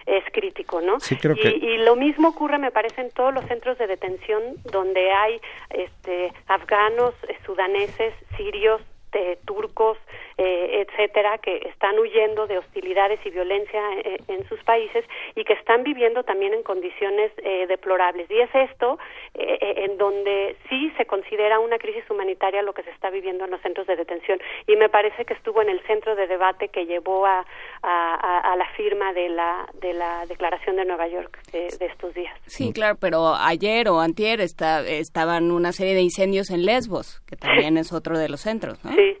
es 0.06 0.24
crítico, 0.32 0.80
¿no? 0.80 0.98
y, 1.36 1.78
lo 1.78 1.96
mismo 1.96 2.28
ocurre, 2.28 2.58
me 2.58 2.70
parece, 2.70 3.00
en 3.00 3.10
todos 3.10 3.32
los 3.32 3.44
centros 3.46 3.78
de 3.78 3.86
detención 3.86 4.42
donde 4.70 5.10
hay 5.10 5.40
este, 5.70 6.32
afganos, 6.46 7.14
eh, 7.28 7.36
sudaneses, 7.44 8.14
sirios, 8.36 8.80
eh, 9.12 9.38
turcos, 9.44 9.98
eh, 10.38 10.86
etcétera, 10.86 11.38
que 11.38 11.56
están 11.68 11.98
huyendo 11.98 12.46
de 12.46 12.58
hostilidades 12.58 13.20
y 13.24 13.30
violencia 13.30 13.80
eh, 13.98 14.18
en 14.28 14.46
sus 14.48 14.62
países 14.64 15.04
y 15.34 15.44
que 15.44 15.52
están 15.54 15.82
viviendo 15.82 16.22
también 16.22 16.54
en 16.54 16.62
condiciones 16.62 17.32
eh, 17.38 17.66
deplorables. 17.66 18.30
Y 18.30 18.40
es 18.40 18.54
esto 18.54 18.98
en 19.34 19.96
donde 19.96 20.56
sí 20.68 20.92
se 20.96 21.06
considera 21.06 21.58
una 21.58 21.78
crisis 21.78 22.04
humanitaria 22.10 22.62
lo 22.62 22.74
que 22.74 22.82
se 22.82 22.90
está 22.90 23.10
viviendo 23.10 23.44
en 23.44 23.50
los 23.50 23.60
centros 23.62 23.86
de 23.86 23.96
detención. 23.96 24.38
Y 24.66 24.76
me 24.76 24.88
parece 24.88 25.24
que 25.24 25.34
estuvo 25.34 25.62
en 25.62 25.68
el 25.68 25.80
centro 25.86 26.14
de 26.14 26.26
debate 26.26 26.68
que 26.68 26.84
llevó 26.84 27.24
a, 27.26 27.44
a, 27.82 28.54
la 28.56 28.68
firma 28.76 29.12
de 29.12 29.28
la, 29.28 29.66
de 29.80 29.92
la 29.94 30.26
Declaración 30.26 30.76
de 30.76 30.84
Nueva 30.84 31.08
York 31.08 31.38
de, 31.52 31.68
estos 31.86 32.14
días. 32.14 32.34
Sí, 32.46 32.72
claro, 32.72 32.96
pero 33.00 33.34
ayer 33.34 33.88
o 33.88 34.00
antier 34.00 34.40
está, 34.40 34.86
estaban 34.86 35.50
una 35.50 35.72
serie 35.72 35.94
de 35.94 36.02
incendios 36.02 36.50
en 36.50 36.64
Lesbos, 36.64 37.22
que 37.26 37.36
también 37.36 37.76
es 37.76 37.92
otro 37.92 38.18
de 38.18 38.28
los 38.28 38.40
centros, 38.40 38.84
¿no? 38.84 38.92
Sí, 38.92 39.18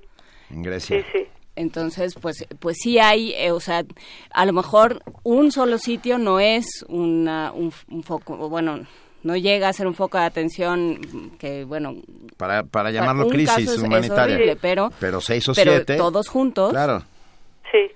en 0.52 0.62
Grecia. 0.62 0.98
Sí, 1.00 1.06
sí. 1.12 1.26
Entonces, 1.54 2.14
pues, 2.20 2.46
pues 2.60 2.78
sí 2.82 2.98
hay, 2.98 3.32
eh, 3.34 3.52
o 3.52 3.60
sea, 3.60 3.84
a 4.30 4.46
lo 4.46 4.52
mejor 4.52 5.02
un 5.22 5.52
solo 5.52 5.78
sitio 5.78 6.16
no 6.16 6.40
es 6.40 6.64
una, 6.88 7.52
un, 7.52 7.72
foco, 8.02 8.48
bueno, 8.48 8.80
no 9.22 9.36
llega 9.36 9.68
a 9.68 9.72
ser 9.72 9.86
un 9.86 9.94
foco 9.94 10.16
de 10.16 10.24
atención 10.24 10.98
que, 11.38 11.64
bueno... 11.64 11.94
Para, 12.38 12.62
para 12.62 12.90
llamarlo 12.90 13.28
crisis 13.28 13.76
humanitaria. 13.76 14.56
pero, 14.60 14.90
pero 14.98 15.20
seis 15.20 15.46
o 15.48 15.52
pero 15.54 15.72
siete... 15.72 15.96
todos 15.96 16.28
juntos... 16.28 16.70
Claro. 16.70 17.02
Sí. 17.70 17.90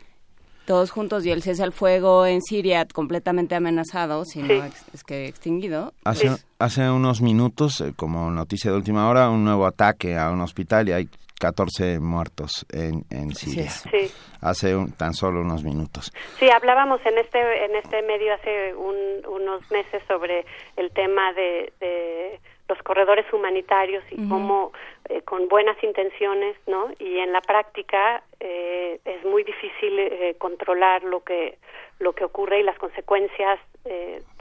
Todos 0.66 0.90
juntos 0.90 1.24
y 1.24 1.30
el 1.30 1.42
cese 1.42 1.62
al 1.62 1.72
fuego 1.72 2.26
en 2.26 2.42
Siria 2.42 2.86
completamente 2.92 3.54
amenazado, 3.54 4.24
si 4.24 4.42
no 4.42 4.64
es 4.92 5.04
que 5.04 5.28
extinguido. 5.28 5.94
Hace, 6.04 6.28
hace 6.58 6.90
unos 6.90 7.22
minutos, 7.22 7.80
eh, 7.80 7.92
como 7.94 8.32
noticia 8.32 8.72
de 8.72 8.76
última 8.76 9.08
hora, 9.08 9.30
un 9.30 9.44
nuevo 9.44 9.64
ataque 9.64 10.18
a 10.18 10.30
un 10.30 10.40
hospital 10.40 10.88
y 10.88 10.92
hay 10.92 11.08
14 11.38 12.00
muertos 12.00 12.66
en, 12.72 13.04
en 13.10 13.34
Siria. 13.34 13.70
Sí. 13.70 14.10
Hace 14.40 14.74
tan 14.96 15.14
solo 15.14 15.40
unos 15.40 15.64
minutos. 15.64 16.12
Sí, 16.38 16.48
hablábamos 16.50 17.00
en 17.04 17.18
este 17.18 17.64
en 17.64 17.76
este 17.76 18.02
medio 18.02 18.34
hace 18.34 18.74
unos 18.74 19.70
meses 19.70 20.02
sobre 20.08 20.44
el 20.76 20.90
tema 20.92 21.32
de, 21.32 21.72
de 21.80 22.40
los 22.68 22.78
corredores 22.82 23.26
humanitarios 23.32 24.02
y 24.10 24.16
cómo 24.28 24.72
eh, 25.08 25.22
con 25.22 25.48
buenas 25.48 25.76
intenciones, 25.82 26.56
¿no? 26.66 26.88
Y 26.98 27.18
en 27.18 27.32
la 27.32 27.40
práctica 27.40 28.22
eh, 28.40 28.98
es 29.04 29.24
muy 29.24 29.44
difícil 29.44 29.98
eh, 29.98 30.34
controlar 30.38 31.04
lo 31.04 31.22
que 31.22 31.58
lo 31.98 32.12
que 32.12 32.24
ocurre 32.24 32.60
y 32.60 32.62
las 32.62 32.78
consecuencias 32.78 33.58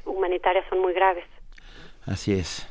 humanitarias 0.06 0.66
son 0.70 0.80
muy 0.80 0.94
graves. 0.94 1.24
Así 2.06 2.34
es. 2.34 2.68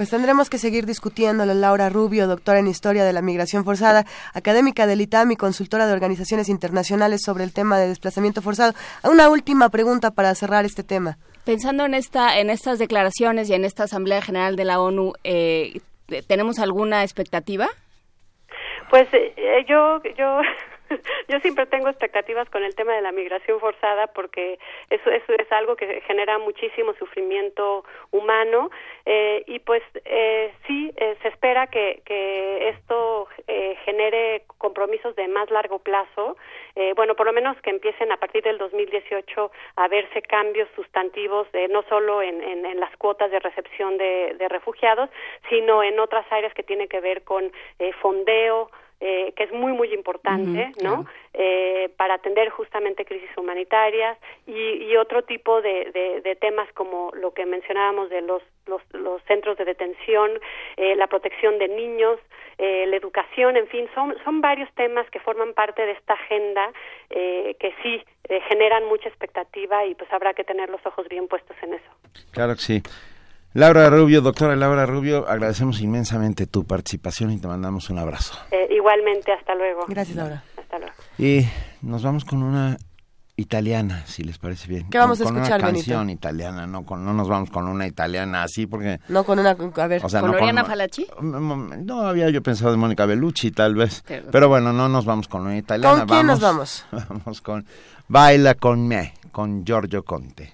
Pues 0.00 0.08
tendremos 0.08 0.48
que 0.48 0.56
seguir 0.56 0.86
discutiéndolo. 0.86 1.52
Laura 1.52 1.90
Rubio, 1.90 2.26
doctora 2.26 2.58
en 2.58 2.68
Historia 2.68 3.04
de 3.04 3.12
la 3.12 3.20
Migración 3.20 3.66
Forzada, 3.66 4.06
académica 4.32 4.86
del 4.86 5.02
ITAM 5.02 5.32
y 5.32 5.36
consultora 5.36 5.86
de 5.86 5.92
organizaciones 5.92 6.48
internacionales 6.48 7.20
sobre 7.22 7.44
el 7.44 7.52
tema 7.52 7.78
de 7.78 7.88
desplazamiento 7.88 8.40
forzado. 8.40 8.72
Una 9.04 9.28
última 9.28 9.68
pregunta 9.68 10.10
para 10.10 10.34
cerrar 10.34 10.64
este 10.64 10.82
tema. 10.82 11.18
Pensando 11.44 11.84
en, 11.84 11.92
esta, 11.92 12.38
en 12.38 12.48
estas 12.48 12.78
declaraciones 12.78 13.50
y 13.50 13.52
en 13.52 13.66
esta 13.66 13.84
Asamblea 13.84 14.22
General 14.22 14.56
de 14.56 14.64
la 14.64 14.80
ONU, 14.80 15.12
eh, 15.22 15.80
¿tenemos 16.26 16.60
alguna 16.60 17.02
expectativa? 17.02 17.68
Pues 18.88 19.06
eh, 19.12 19.66
yo, 19.68 20.00
yo 20.16 20.40
yo 21.28 21.40
siempre 21.40 21.66
tengo 21.66 21.88
expectativas 21.88 22.48
con 22.50 22.62
el 22.62 22.74
tema 22.74 22.94
de 22.94 23.02
la 23.02 23.12
migración 23.12 23.60
forzada 23.60 24.08
porque 24.08 24.58
eso, 24.88 25.10
eso 25.10 25.32
es 25.32 25.50
algo 25.52 25.76
que 25.76 26.00
genera 26.02 26.38
muchísimo 26.38 26.94
sufrimiento 26.94 27.84
humano 28.10 28.70
eh, 29.06 29.44
y 29.46 29.58
pues 29.60 29.82
eh, 30.04 30.52
sí 30.66 30.92
eh, 30.96 31.16
se 31.22 31.28
espera 31.28 31.68
que, 31.68 32.02
que 32.04 32.68
esto 32.70 33.28
eh, 33.46 33.76
genere 33.84 34.44
compromisos 34.58 35.14
de 35.16 35.28
más 35.28 35.50
largo 35.50 35.78
plazo 35.78 36.36
eh, 36.74 36.92
bueno 36.96 37.14
por 37.14 37.26
lo 37.26 37.32
menos 37.32 37.60
que 37.62 37.70
empiecen 37.70 38.12
a 38.12 38.16
partir 38.16 38.42
del 38.42 38.58
2018 38.58 39.50
a 39.76 39.88
verse 39.88 40.22
cambios 40.22 40.68
sustantivos 40.74 41.50
de 41.52 41.68
no 41.68 41.82
solo 41.88 42.22
en, 42.22 42.42
en, 42.42 42.80
las 42.80 42.96
cuotas 42.96 43.30
de 43.30 43.40
recepción 43.40 43.98
de, 43.98 44.34
de 44.38 44.48
refugiados 44.48 45.10
sino 45.48 45.82
en 45.82 45.98
otras 46.00 46.24
áreas 46.30 46.54
que 46.54 46.62
tienen 46.62 46.88
que 46.88 47.00
ver 47.00 47.22
con 47.24 47.52
fondeo 48.00 48.70
eh, 49.00 49.32
que 49.36 49.44
es 49.44 49.52
muy 49.52 49.72
muy 49.72 49.92
importante, 49.94 50.72
¿no? 50.82 51.06
Eh, 51.32 51.90
para 51.96 52.14
atender 52.14 52.50
justamente 52.50 53.04
crisis 53.04 53.30
humanitarias 53.36 54.18
y, 54.46 54.52
y 54.52 54.96
otro 54.96 55.22
tipo 55.22 55.62
de, 55.62 55.90
de, 55.92 56.20
de 56.20 56.36
temas 56.36 56.70
como 56.74 57.10
lo 57.14 57.32
que 57.32 57.46
mencionábamos 57.46 58.10
de 58.10 58.20
los 58.20 58.42
los, 58.66 58.82
los 58.92 59.22
centros 59.24 59.56
de 59.58 59.64
detención, 59.64 60.30
eh, 60.76 60.94
la 60.94 61.06
protección 61.08 61.58
de 61.58 61.68
niños, 61.68 62.20
eh, 62.58 62.86
la 62.86 62.96
educación, 62.96 63.56
en 63.56 63.66
fin, 63.68 63.88
son 63.94 64.14
son 64.24 64.40
varios 64.40 64.70
temas 64.74 65.08
que 65.10 65.18
forman 65.20 65.54
parte 65.54 65.84
de 65.84 65.92
esta 65.92 66.14
agenda 66.14 66.72
eh, 67.10 67.56
que 67.58 67.74
sí 67.82 68.02
eh, 68.28 68.40
generan 68.48 68.84
mucha 68.86 69.08
expectativa 69.08 69.84
y 69.86 69.94
pues 69.94 70.12
habrá 70.12 70.34
que 70.34 70.44
tener 70.44 70.68
los 70.68 70.84
ojos 70.86 71.08
bien 71.08 71.26
puestos 71.26 71.56
en 71.62 71.74
eso. 71.74 71.90
Claro 72.32 72.52
que 72.54 72.60
sí. 72.60 72.82
Laura 73.52 73.90
Rubio, 73.90 74.20
doctora 74.20 74.54
Laura 74.54 74.86
Rubio, 74.86 75.26
agradecemos 75.28 75.80
inmensamente 75.80 76.46
tu 76.46 76.64
participación 76.64 77.32
y 77.32 77.38
te 77.38 77.48
mandamos 77.48 77.90
un 77.90 77.98
abrazo. 77.98 78.34
Eh, 78.52 78.68
igualmente, 78.76 79.32
hasta 79.32 79.54
luego. 79.56 79.86
Gracias, 79.88 80.16
Laura. 80.16 80.44
Hasta 80.56 80.78
luego. 80.78 80.92
Y 81.18 81.46
nos 81.82 82.04
vamos 82.04 82.24
con 82.24 82.44
una 82.44 82.76
italiana, 83.34 84.04
si 84.06 84.22
les 84.22 84.38
parece 84.38 84.68
bien. 84.68 84.88
¿Qué 84.88 84.98
vamos 84.98 85.20
a 85.20 85.24
Con- 85.24 85.32
con 85.34 85.42
escuchar, 85.42 85.60
una 85.60 85.66
Benito? 85.68 85.84
canción 85.86 86.10
italiana, 86.10 86.66
no, 86.68 86.84
con, 86.84 87.04
no 87.04 87.12
nos 87.12 87.26
vamos 87.28 87.50
con 87.50 87.66
una 87.66 87.86
italiana 87.88 88.44
así 88.44 88.66
porque... 88.68 89.00
No 89.08 89.24
con 89.24 89.38
una, 89.40 89.50
a 89.50 89.86
ver, 89.88 90.04
O 90.04 90.08
sea, 90.08 90.20
con 90.20 90.28
no 90.30 90.34
con- 90.34 90.42
Oriana 90.42 90.64
Falachi. 90.64 91.06
No 91.22 92.02
había 92.06 92.30
yo 92.30 92.42
pensado 92.44 92.72
en 92.74 92.78
Mónica 92.80 93.04
Bellucci, 93.06 93.50
tal 93.50 93.74
vez. 93.74 94.04
Pero- 94.06 94.26
Pero 94.30 94.48
bueno, 94.48 94.72
no 94.72 94.88
nos 94.88 95.06
vamos 95.06 95.26
con 95.26 95.42
una 95.42 95.56
italiana. 95.56 96.00
¿Con 96.00 96.06
quién 96.08 96.26
nos 96.26 96.40
vamos? 96.40 96.84
Vamos 97.08 97.40
con 97.42 97.66
Baila 98.06 98.54
con 98.54 98.86
me, 98.86 99.14
con 99.32 99.64
Giorgio 99.64 100.04
Conte. 100.04 100.52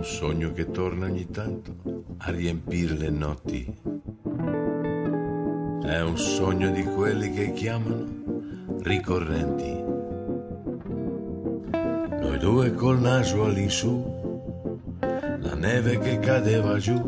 Un 0.00 0.06
sogno 0.06 0.50
che 0.54 0.70
torna 0.70 1.04
ogni 1.04 1.28
tanto 1.30 1.74
a 2.16 2.30
riempire 2.30 2.96
le 2.96 3.10
notti. 3.10 3.66
È 5.82 6.00
un 6.00 6.16
sogno 6.16 6.70
di 6.70 6.82
quelli 6.84 7.30
che 7.30 7.52
chiamano 7.52 8.06
ricorrenti. 8.80 9.84
Noi 12.18 12.38
due 12.38 12.72
col 12.72 12.98
naso 12.98 13.44
all'insù, 13.44 14.96
la 15.00 15.54
neve 15.54 15.98
che 15.98 16.18
cadeva 16.18 16.78
giù. 16.78 16.98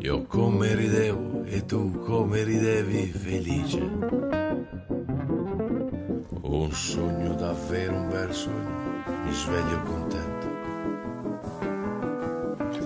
Io 0.00 0.24
come 0.24 0.74
ridevo 0.74 1.44
e 1.44 1.64
tu 1.64 1.98
come 2.00 2.42
ridevi 2.42 3.06
felice. 3.06 3.80
Un 6.42 6.68
sogno 6.72 7.34
davvero 7.36 7.94
un 7.94 8.08
bel 8.10 8.34
sogno, 8.34 9.02
mi 9.24 9.32
sveglio 9.32 9.82
contento. 9.84 10.27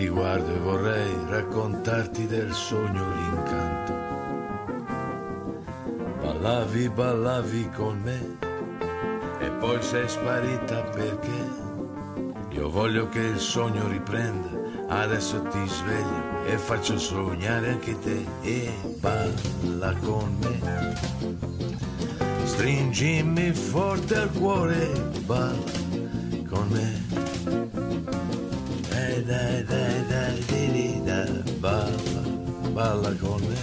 Ti 0.03 0.09
guardo 0.09 0.53
e 0.53 0.59
vorrei 0.59 1.15
raccontarti 1.29 2.27
del 2.27 2.53
sogno 2.53 3.09
l'incanto. 3.15 3.93
Ballavi, 6.21 6.89
ballavi 6.89 7.71
con 7.71 8.01
me 8.03 8.37
e 9.39 9.49
poi 9.61 9.81
sei 9.81 10.09
sparita 10.09 10.83
perché 10.83 11.49
io 12.49 12.69
voglio 12.69 13.09
che 13.11 13.21
il 13.21 13.39
sogno 13.39 13.87
riprenda. 13.87 14.49
Adesso 14.89 15.41
ti 15.43 15.69
sveglio 15.69 16.47
e 16.47 16.59
faccio 16.59 16.99
sognare 16.99 17.69
anche 17.71 17.97
te 18.01 18.27
e 18.41 18.75
balla 18.99 19.95
con 20.01 20.37
me. 20.41 20.97
Stringimi 22.43 23.53
forte 23.53 24.17
al 24.17 24.33
cuore, 24.33 24.91
balla 25.25 25.63
con 26.49 26.67
me. 26.71 27.32
Dai, 29.13 29.25
dai, 29.25 29.65
dai, 29.65 30.07
dai, 30.09 30.45
di, 30.47 30.73
di, 30.73 31.03
da, 31.05 31.27
balla, 31.59 32.23
balla 32.73 33.13
con 33.21 33.43
me. 33.43 33.61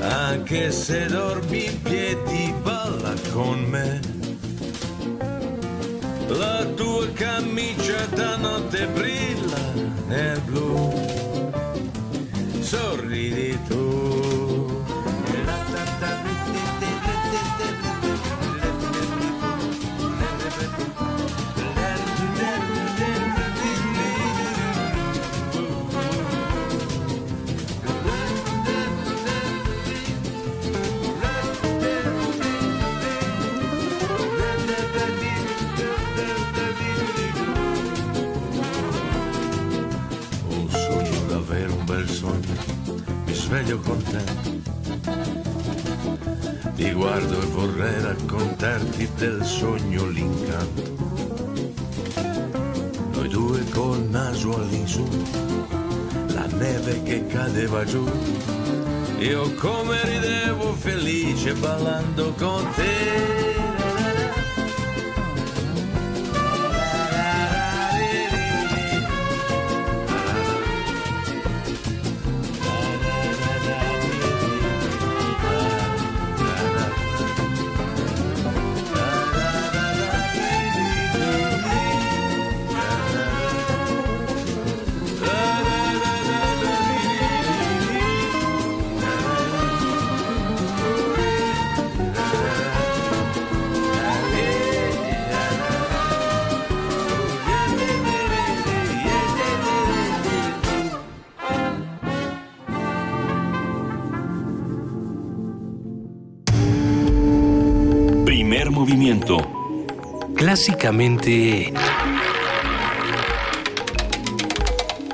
Anche 0.00 0.72
se 0.72 1.04
dormi 1.04 1.66
in 1.66 1.82
piedi, 1.82 2.54
balla 2.62 3.12
con 3.30 3.60
me. 3.64 4.00
La 6.28 6.64
tua 6.76 7.12
camicia 7.12 8.06
da 8.14 8.36
notte 8.36 8.86
brilla 8.86 9.72
nel 10.06 10.40
blu. 10.46 10.92
Sorridi 12.62 13.58
tu. 13.68 14.49
Sveglio 44.10 44.62
contento. 44.64 44.78
Ti 46.74 46.92
guardo 46.92 47.40
e 47.40 47.46
vorrei 47.46 48.00
raccontarti 48.02 49.08
del 49.16 49.44
sogno 49.44 50.06
l'incanto. 50.08 50.98
Noi 53.12 53.28
due 53.28 53.64
col 53.70 54.02
naso 54.02 54.56
all'insù, 54.56 55.06
la 56.28 56.46
neve 56.46 57.02
che 57.02 57.26
cadeva 57.26 57.84
giù. 57.84 58.08
Io 59.18 59.54
come 59.54 60.02
ridevo 60.04 60.72
felice 60.72 61.52
ballando 61.54 62.32
con 62.38 62.66
te. 62.74 63.69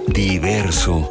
Diverso. 0.06 1.10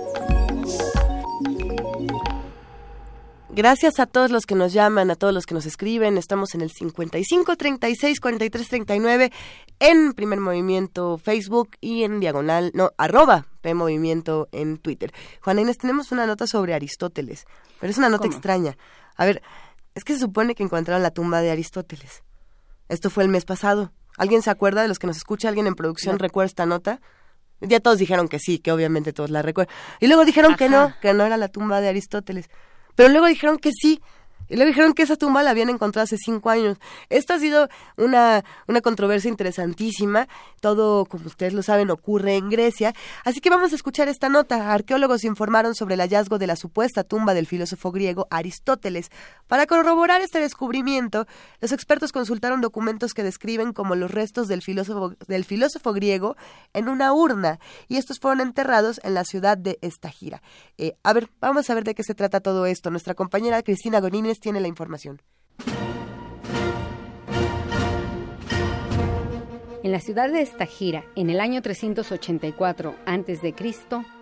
Gracias 3.49 3.99
a 3.99 4.05
todos 4.05 4.31
los 4.31 4.45
que 4.45 4.55
nos 4.55 4.71
llaman, 4.71 5.11
a 5.11 5.15
todos 5.15 5.33
los 5.33 5.45
que 5.45 5.55
nos 5.55 5.65
escriben. 5.65 6.17
Estamos 6.17 6.55
en 6.55 6.61
el 6.61 6.71
55 6.71 7.57
36 7.57 8.21
43 8.21 8.67
39 8.69 9.31
en 9.79 10.13
Primer 10.13 10.39
Movimiento 10.39 11.17
Facebook 11.17 11.71
y 11.81 12.03
en 12.03 12.21
diagonal, 12.21 12.71
no, 12.73 12.91
arroba 12.97 13.47
P 13.59 13.73
Movimiento 13.73 14.47
en 14.53 14.77
Twitter. 14.77 15.11
Juana 15.41 15.61
Inés, 15.61 15.79
tenemos 15.79 16.13
una 16.13 16.25
nota 16.25 16.47
sobre 16.47 16.73
Aristóteles, 16.73 17.45
pero 17.81 17.91
es 17.91 17.97
una 17.97 18.07
nota 18.07 18.23
¿Cómo? 18.23 18.33
extraña. 18.33 18.77
A 19.17 19.25
ver, 19.25 19.41
es 19.95 20.05
que 20.05 20.13
se 20.13 20.19
supone 20.19 20.55
que 20.55 20.63
encontraron 20.63 21.03
la 21.03 21.11
tumba 21.11 21.41
de 21.41 21.51
Aristóteles. 21.51 22.23
Esto 22.87 23.09
fue 23.09 23.23
el 23.23 23.29
mes 23.29 23.43
pasado. 23.43 23.91
¿Alguien 24.17 24.41
se 24.41 24.49
acuerda 24.49 24.81
de 24.81 24.87
los 24.87 24.99
que 24.99 25.07
nos 25.07 25.17
escucha? 25.17 25.47
¿Alguien 25.49 25.67
en 25.67 25.75
producción 25.75 26.13
No. 26.15 26.19
recuerda 26.19 26.47
esta 26.47 26.65
nota? 26.65 27.01
Ya 27.61 27.79
todos 27.79 27.97
dijeron 27.97 28.27
que 28.27 28.39
sí, 28.39 28.59
que 28.59 28.71
obviamente 28.71 29.13
todos 29.13 29.29
la 29.29 29.41
recuerdan. 29.41 29.73
Y 29.99 30.07
luego 30.07 30.25
dijeron 30.25 30.55
que 30.55 30.69
no, 30.69 30.93
que 31.01 31.13
no 31.13 31.25
era 31.25 31.37
la 31.37 31.47
tumba 31.47 31.81
de 31.81 31.87
Aristóteles. 31.89 32.49
pero 32.95 33.09
luego 33.09 33.27
dijeron 33.27 33.57
que 33.57 33.71
sí. 33.71 34.01
Y 34.47 34.55
le 34.57 34.65
dijeron 34.65 34.93
que 34.93 35.03
esa 35.03 35.15
tumba 35.15 35.43
la 35.43 35.51
habían 35.51 35.69
encontrado 35.69 36.03
hace 36.03 36.17
cinco 36.17 36.49
años. 36.49 36.77
Esto 37.09 37.33
ha 37.33 37.39
sido 37.39 37.67
una, 37.97 38.43
una 38.67 38.81
controversia 38.81 39.29
interesantísima. 39.29 40.27
Todo, 40.61 41.05
como 41.05 41.25
ustedes 41.25 41.53
lo 41.53 41.63
saben, 41.63 41.89
ocurre 41.89 42.35
en 42.35 42.49
Grecia. 42.49 42.93
Así 43.23 43.41
que 43.41 43.49
vamos 43.49 43.71
a 43.71 43.75
escuchar 43.75 44.07
esta 44.07 44.29
nota. 44.29 44.73
Arqueólogos 44.73 45.23
informaron 45.23 45.75
sobre 45.75 45.95
el 45.95 46.01
hallazgo 46.01 46.37
de 46.37 46.47
la 46.47 46.55
supuesta 46.55 47.03
tumba 47.03 47.33
del 47.33 47.47
filósofo 47.47 47.91
griego 47.91 48.27
Aristóteles. 48.29 49.09
Para 49.47 49.65
corroborar 49.65 50.21
este 50.21 50.39
descubrimiento, 50.39 51.27
los 51.61 51.71
expertos 51.71 52.11
consultaron 52.11 52.61
documentos 52.61 53.13
que 53.13 53.23
describen 53.23 53.73
como 53.73 53.95
los 53.95 54.11
restos 54.11 54.47
del 54.47 54.61
filósofo, 54.61 55.13
del 55.27 55.45
filósofo 55.45 55.93
griego 55.93 56.35
en 56.73 56.89
una 56.89 57.13
urna. 57.13 57.59
Y 57.87 57.97
estos 57.97 58.19
fueron 58.19 58.41
enterrados 58.41 58.99
en 59.03 59.13
la 59.13 59.23
ciudad 59.23 59.57
de 59.57 59.79
Estagira. 59.81 60.41
Eh, 60.77 60.95
a 61.03 61.13
ver, 61.13 61.29
vamos 61.39 61.69
a 61.69 61.73
ver 61.73 61.83
de 61.83 61.95
qué 61.95 62.03
se 62.03 62.15
trata 62.15 62.39
todo 62.39 62.65
esto. 62.65 62.91
Nuestra 62.91 63.13
compañera 63.13 63.63
Cristina 63.63 64.01
Tiene 64.39 64.59
la 64.59 64.67
información. 64.67 65.21
En 69.85 69.91
la 69.91 69.99
ciudad 69.99 70.31
de 70.31 70.41
Estagira, 70.41 71.03
en 71.15 71.29
el 71.29 71.39
año 71.39 71.61
384 71.61 72.95
a.C., 73.05 73.55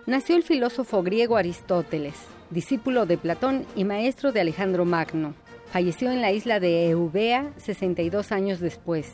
nació 0.05 0.35
el 0.35 0.43
filósofo 0.43 1.03
griego 1.03 1.37
Aristóteles, 1.37 2.15
discípulo 2.49 3.05
de 3.05 3.17
Platón 3.17 3.65
y 3.73 3.85
maestro 3.85 4.33
de 4.33 4.41
Alejandro 4.41 4.83
Magno. 4.83 5.35
Falleció 5.71 6.11
en 6.11 6.19
la 6.19 6.33
isla 6.33 6.59
de 6.59 6.89
Eubea 6.89 7.53
62 7.55 8.33
años 8.33 8.59
después. 8.59 9.13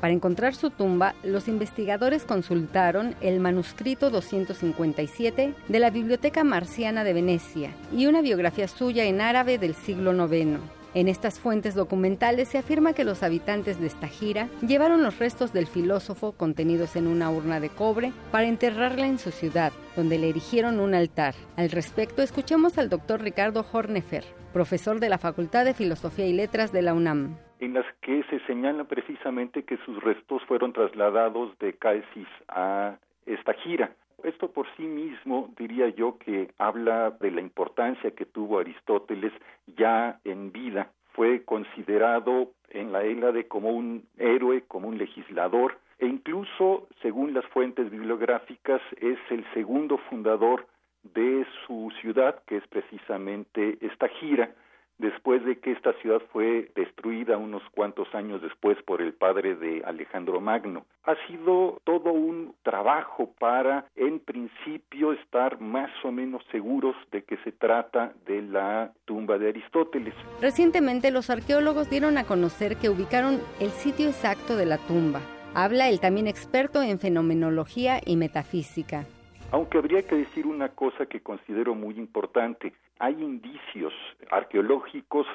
Para 0.00 0.14
encontrar 0.14 0.54
su 0.54 0.70
tumba, 0.70 1.14
los 1.24 1.48
investigadores 1.48 2.24
consultaron 2.24 3.16
el 3.20 3.40
manuscrito 3.40 4.10
257 4.10 5.54
de 5.66 5.78
la 5.78 5.90
Biblioteca 5.90 6.44
Marciana 6.44 7.02
de 7.02 7.12
Venecia 7.12 7.72
y 7.96 8.06
una 8.06 8.22
biografía 8.22 8.68
suya 8.68 9.04
en 9.04 9.20
árabe 9.20 9.58
del 9.58 9.74
siglo 9.74 10.12
IX. 10.12 10.60
En 10.94 11.08
estas 11.08 11.38
fuentes 11.38 11.74
documentales 11.74 12.48
se 12.48 12.58
afirma 12.58 12.92
que 12.92 13.04
los 13.04 13.22
habitantes 13.22 13.78
de 13.78 13.88
esta 13.88 14.08
gira 14.08 14.48
llevaron 14.66 15.02
los 15.02 15.18
restos 15.18 15.52
del 15.52 15.66
filósofo 15.66 16.32
contenidos 16.32 16.96
en 16.96 17.06
una 17.06 17.30
urna 17.30 17.60
de 17.60 17.68
cobre 17.68 18.12
para 18.32 18.46
enterrarla 18.46 19.06
en 19.06 19.18
su 19.18 19.30
ciudad, 19.30 19.72
donde 19.96 20.18
le 20.18 20.30
erigieron 20.30 20.80
un 20.80 20.94
altar. 20.94 21.34
Al 21.56 21.70
respecto, 21.70 22.22
escuchemos 22.22 22.78
al 22.78 22.88
doctor 22.88 23.20
Ricardo 23.20 23.66
Hornefer, 23.70 24.24
profesor 24.52 24.98
de 24.98 25.10
la 25.10 25.18
Facultad 25.18 25.64
de 25.64 25.74
Filosofía 25.74 26.26
y 26.26 26.32
Letras 26.32 26.72
de 26.72 26.82
la 26.82 26.94
UNAM 26.94 27.36
en 27.60 27.74
las 27.74 27.86
que 28.00 28.22
se 28.24 28.40
señala 28.40 28.84
precisamente 28.84 29.64
que 29.64 29.76
sus 29.78 30.02
restos 30.02 30.42
fueron 30.44 30.72
trasladados 30.72 31.58
de 31.58 31.74
Calcis 31.74 32.28
a 32.48 32.96
esta 33.26 33.54
gira. 33.54 33.92
Esto 34.22 34.50
por 34.50 34.66
sí 34.76 34.82
mismo 34.82 35.52
diría 35.56 35.88
yo 35.90 36.18
que 36.18 36.50
habla 36.58 37.10
de 37.20 37.30
la 37.30 37.40
importancia 37.40 38.10
que 38.10 38.26
tuvo 38.26 38.58
Aristóteles 38.58 39.32
ya 39.76 40.18
en 40.24 40.50
vida. 40.50 40.90
Fue 41.12 41.44
considerado 41.44 42.50
en 42.70 42.92
la 42.92 43.04
Hélade 43.04 43.46
como 43.46 43.70
un 43.70 44.04
héroe, 44.18 44.64
como 44.66 44.88
un 44.88 44.98
legislador, 44.98 45.78
e 45.98 46.06
incluso, 46.06 46.86
según 47.02 47.34
las 47.34 47.44
fuentes 47.46 47.90
bibliográficas, 47.90 48.80
es 49.00 49.18
el 49.30 49.44
segundo 49.52 49.98
fundador 50.10 50.66
de 51.02 51.46
su 51.66 51.92
ciudad, 52.00 52.40
que 52.46 52.56
es 52.56 52.66
precisamente 52.68 53.78
esta 53.80 54.08
gira, 54.08 54.52
después 54.98 55.44
de 55.44 55.58
que 55.58 55.72
esta 55.72 55.92
ciudad 55.94 56.20
fue 56.32 56.70
destruida 56.74 57.36
unos 57.38 57.62
cuantos 57.70 58.12
años 58.14 58.42
después 58.42 58.76
por 58.82 59.00
el 59.00 59.14
padre 59.14 59.54
de 59.54 59.82
Alejandro 59.84 60.40
Magno. 60.40 60.84
Ha 61.04 61.14
sido 61.26 61.80
todo 61.84 62.12
un 62.12 62.54
trabajo 62.62 63.30
para, 63.38 63.86
en 63.96 64.20
principio, 64.20 65.12
estar 65.12 65.60
más 65.60 65.90
o 66.04 66.12
menos 66.12 66.42
seguros 66.50 66.96
de 67.10 67.22
que 67.22 67.36
se 67.38 67.52
trata 67.52 68.12
de 68.26 68.42
la 68.42 68.92
tumba 69.04 69.38
de 69.38 69.48
Aristóteles. 69.48 70.14
Recientemente 70.40 71.10
los 71.10 71.30
arqueólogos 71.30 71.88
dieron 71.88 72.18
a 72.18 72.24
conocer 72.24 72.76
que 72.76 72.90
ubicaron 72.90 73.40
el 73.60 73.70
sitio 73.70 74.08
exacto 74.08 74.56
de 74.56 74.66
la 74.66 74.78
tumba. 74.78 75.20
Habla 75.54 75.88
el 75.88 76.00
también 76.00 76.26
experto 76.26 76.82
en 76.82 76.98
fenomenología 76.98 78.00
y 78.04 78.16
metafísica. 78.16 79.06
Aunque 79.50 79.78
habría 79.78 80.02
que 80.02 80.16
decir 80.16 80.46
una 80.46 80.68
cosa 80.68 81.06
que 81.06 81.20
considero 81.20 81.74
muy 81.74 81.96
importante, 81.96 82.74
hay 82.98 83.14
indicios 83.14 83.92
arqueológicos 84.30 85.26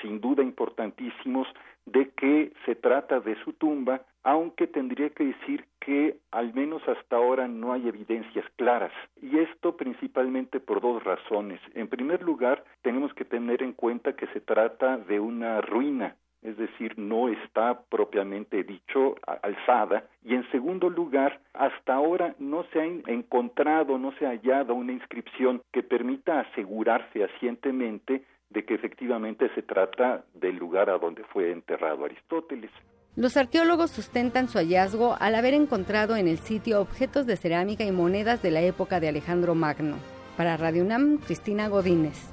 sin 0.00 0.20
duda 0.20 0.42
importantísimos 0.42 1.46
de 1.86 2.10
que 2.10 2.52
se 2.64 2.74
trata 2.74 3.20
de 3.20 3.36
su 3.44 3.52
tumba, 3.54 4.02
aunque 4.22 4.66
tendría 4.66 5.10
que 5.10 5.24
decir 5.24 5.66
que 5.80 6.16
al 6.30 6.54
menos 6.54 6.82
hasta 6.88 7.16
ahora 7.16 7.48
no 7.48 7.72
hay 7.72 7.88
evidencias 7.88 8.44
claras. 8.56 8.92
Y 9.20 9.38
esto 9.38 9.76
principalmente 9.76 10.60
por 10.60 10.80
dos 10.80 11.02
razones. 11.02 11.60
En 11.74 11.88
primer 11.88 12.22
lugar, 12.22 12.64
tenemos 12.82 13.12
que 13.14 13.24
tener 13.24 13.62
en 13.62 13.72
cuenta 13.72 14.14
que 14.14 14.28
se 14.28 14.40
trata 14.40 14.96
de 14.96 15.18
una 15.18 15.60
ruina 15.60 16.16
es 16.42 16.56
decir, 16.56 16.98
no 16.98 17.28
está 17.28 17.82
propiamente 17.88 18.64
dicho 18.64 19.16
alzada. 19.42 20.04
Y 20.24 20.34
en 20.34 20.48
segundo 20.50 20.90
lugar, 20.90 21.40
hasta 21.54 21.94
ahora 21.94 22.34
no 22.38 22.64
se 22.72 22.80
ha 22.80 22.84
encontrado, 22.84 23.98
no 23.98 24.12
se 24.18 24.26
ha 24.26 24.30
hallado 24.30 24.74
una 24.74 24.92
inscripción 24.92 25.62
que 25.72 25.82
permita 25.82 26.40
asegurarse 26.40 27.08
fehacientemente 27.12 28.24
de 28.50 28.64
que 28.64 28.74
efectivamente 28.74 29.50
se 29.54 29.62
trata 29.62 30.24
del 30.34 30.56
lugar 30.56 30.90
a 30.90 30.98
donde 30.98 31.24
fue 31.24 31.52
enterrado 31.52 32.04
Aristóteles. 32.04 32.70
Los 33.16 33.36
arqueólogos 33.36 33.90
sustentan 33.90 34.48
su 34.48 34.58
hallazgo 34.58 35.16
al 35.20 35.34
haber 35.34 35.54
encontrado 35.54 36.16
en 36.16 36.28
el 36.28 36.38
sitio 36.38 36.80
objetos 36.80 37.26
de 37.26 37.36
cerámica 37.36 37.84
y 37.84 37.92
monedas 37.92 38.42
de 38.42 38.50
la 38.50 38.62
época 38.62 39.00
de 39.00 39.08
Alejandro 39.08 39.54
Magno. 39.54 39.96
Para 40.36 40.56
Radio 40.56 40.82
UNAM, 40.82 41.18
Cristina 41.18 41.68
Godínez. 41.68 42.32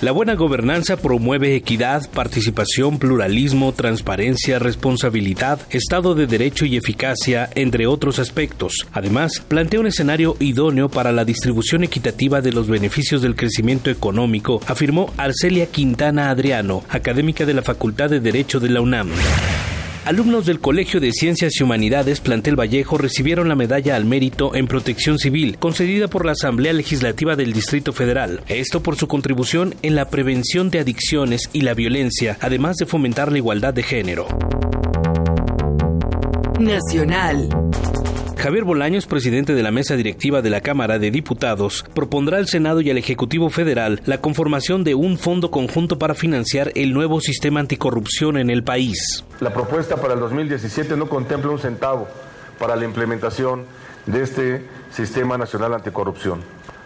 la 0.00 0.12
buena 0.12 0.34
gobernanza 0.34 0.96
promueve 0.96 1.54
equidad, 1.56 2.08
participación, 2.10 2.98
pluralismo, 2.98 3.72
transparencia, 3.72 4.58
responsabilidad, 4.58 5.60
Estado 5.70 6.14
de 6.14 6.26
Derecho 6.26 6.64
y 6.64 6.76
eficacia, 6.76 7.50
entre 7.54 7.86
otros 7.86 8.18
aspectos. 8.18 8.72
Además, 8.92 9.42
plantea 9.46 9.80
un 9.80 9.86
escenario 9.86 10.36
idóneo 10.40 10.88
para 10.88 11.12
la 11.12 11.24
distribución 11.24 11.84
equitativa 11.84 12.40
de 12.40 12.52
los 12.52 12.68
beneficios 12.68 13.20
del 13.20 13.36
crecimiento 13.36 13.90
económico, 13.90 14.60
afirmó 14.66 15.12
Arcelia 15.18 15.66
Quintana 15.66 16.30
Adriano, 16.30 16.82
académica 16.88 17.44
de 17.44 17.54
la 17.54 17.62
Facultad 17.62 18.08
de 18.08 18.20
Derecho 18.20 18.58
de 18.58 18.70
la 18.70 18.80
UNAM. 18.80 19.10
Alumnos 20.06 20.46
del 20.46 20.60
Colegio 20.60 20.98
de 20.98 21.12
Ciencias 21.12 21.52
y 21.60 21.62
Humanidades 21.62 22.20
Plantel 22.20 22.58
Vallejo 22.58 22.96
recibieron 22.96 23.48
la 23.48 23.54
medalla 23.54 23.96
al 23.96 24.06
mérito 24.06 24.54
en 24.54 24.66
protección 24.66 25.18
civil 25.18 25.58
concedida 25.58 26.08
por 26.08 26.24
la 26.24 26.32
Asamblea 26.32 26.72
Legislativa 26.72 27.36
del 27.36 27.52
Distrito 27.52 27.92
Federal. 27.92 28.40
Esto 28.48 28.82
por 28.82 28.96
su 28.96 29.08
contribución 29.08 29.74
en 29.82 29.94
la 29.94 30.08
prevención 30.08 30.70
de 30.70 30.80
adicciones 30.80 31.50
y 31.52 31.60
la 31.60 31.74
violencia, 31.74 32.38
además 32.40 32.76
de 32.76 32.86
fomentar 32.86 33.30
la 33.30 33.38
igualdad 33.38 33.74
de 33.74 33.82
género. 33.82 34.26
Nacional. 36.58 37.48
Javier 38.40 38.64
Bolaños, 38.64 39.04
presidente 39.04 39.52
de 39.52 39.62
la 39.62 39.70
mesa 39.70 39.96
directiva 39.96 40.40
de 40.40 40.48
la 40.48 40.62
Cámara 40.62 40.98
de 40.98 41.10
Diputados, 41.10 41.84
propondrá 41.92 42.38
al 42.38 42.48
Senado 42.48 42.80
y 42.80 42.88
al 42.88 42.96
Ejecutivo 42.96 43.50
Federal 43.50 44.00
la 44.06 44.22
conformación 44.22 44.82
de 44.82 44.94
un 44.94 45.18
fondo 45.18 45.50
conjunto 45.50 45.98
para 45.98 46.14
financiar 46.14 46.72
el 46.74 46.94
nuevo 46.94 47.20
sistema 47.20 47.60
anticorrupción 47.60 48.38
en 48.38 48.48
el 48.48 48.64
país. 48.64 49.26
La 49.40 49.52
propuesta 49.52 49.96
para 49.96 50.14
el 50.14 50.20
2017 50.20 50.96
no 50.96 51.06
contempla 51.10 51.50
un 51.50 51.58
centavo 51.58 52.08
para 52.58 52.76
la 52.76 52.86
implementación 52.86 53.66
de 54.06 54.22
este 54.22 54.66
sistema 54.90 55.36
nacional 55.36 55.74
anticorrupción. 55.74 56.40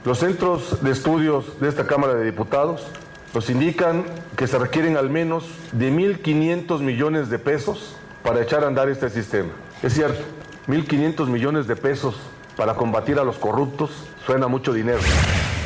Los 0.05 0.18
centros 0.18 0.82
de 0.82 0.90
estudios 0.90 1.60
de 1.60 1.68
esta 1.68 1.86
Cámara 1.86 2.14
de 2.14 2.24
Diputados 2.24 2.85
nos 3.32 3.48
indican 3.48 4.02
que 4.36 4.48
se 4.48 4.59
requieren 4.59 4.97
al 4.97 5.09
menos 5.09 5.44
de 5.70 5.93
1.500 5.93 6.81
millones 6.81 7.31
de 7.31 7.39
pesos 7.39 7.94
para 8.24 8.43
echar 8.43 8.64
a 8.64 8.66
andar 8.66 8.89
este 8.89 9.09
sistema. 9.09 9.51
Es 9.85 9.93
cierto, 9.93 10.24
1.500 10.66 11.27
millones 11.27 11.66
de 11.66 11.77
pesos 11.77 12.16
para 12.57 12.74
combatir 12.74 13.19
a 13.19 13.24
los 13.24 13.36
corruptos 13.36 13.91
suena 14.24 14.49
mucho 14.49 14.73
dinero. 14.73 15.01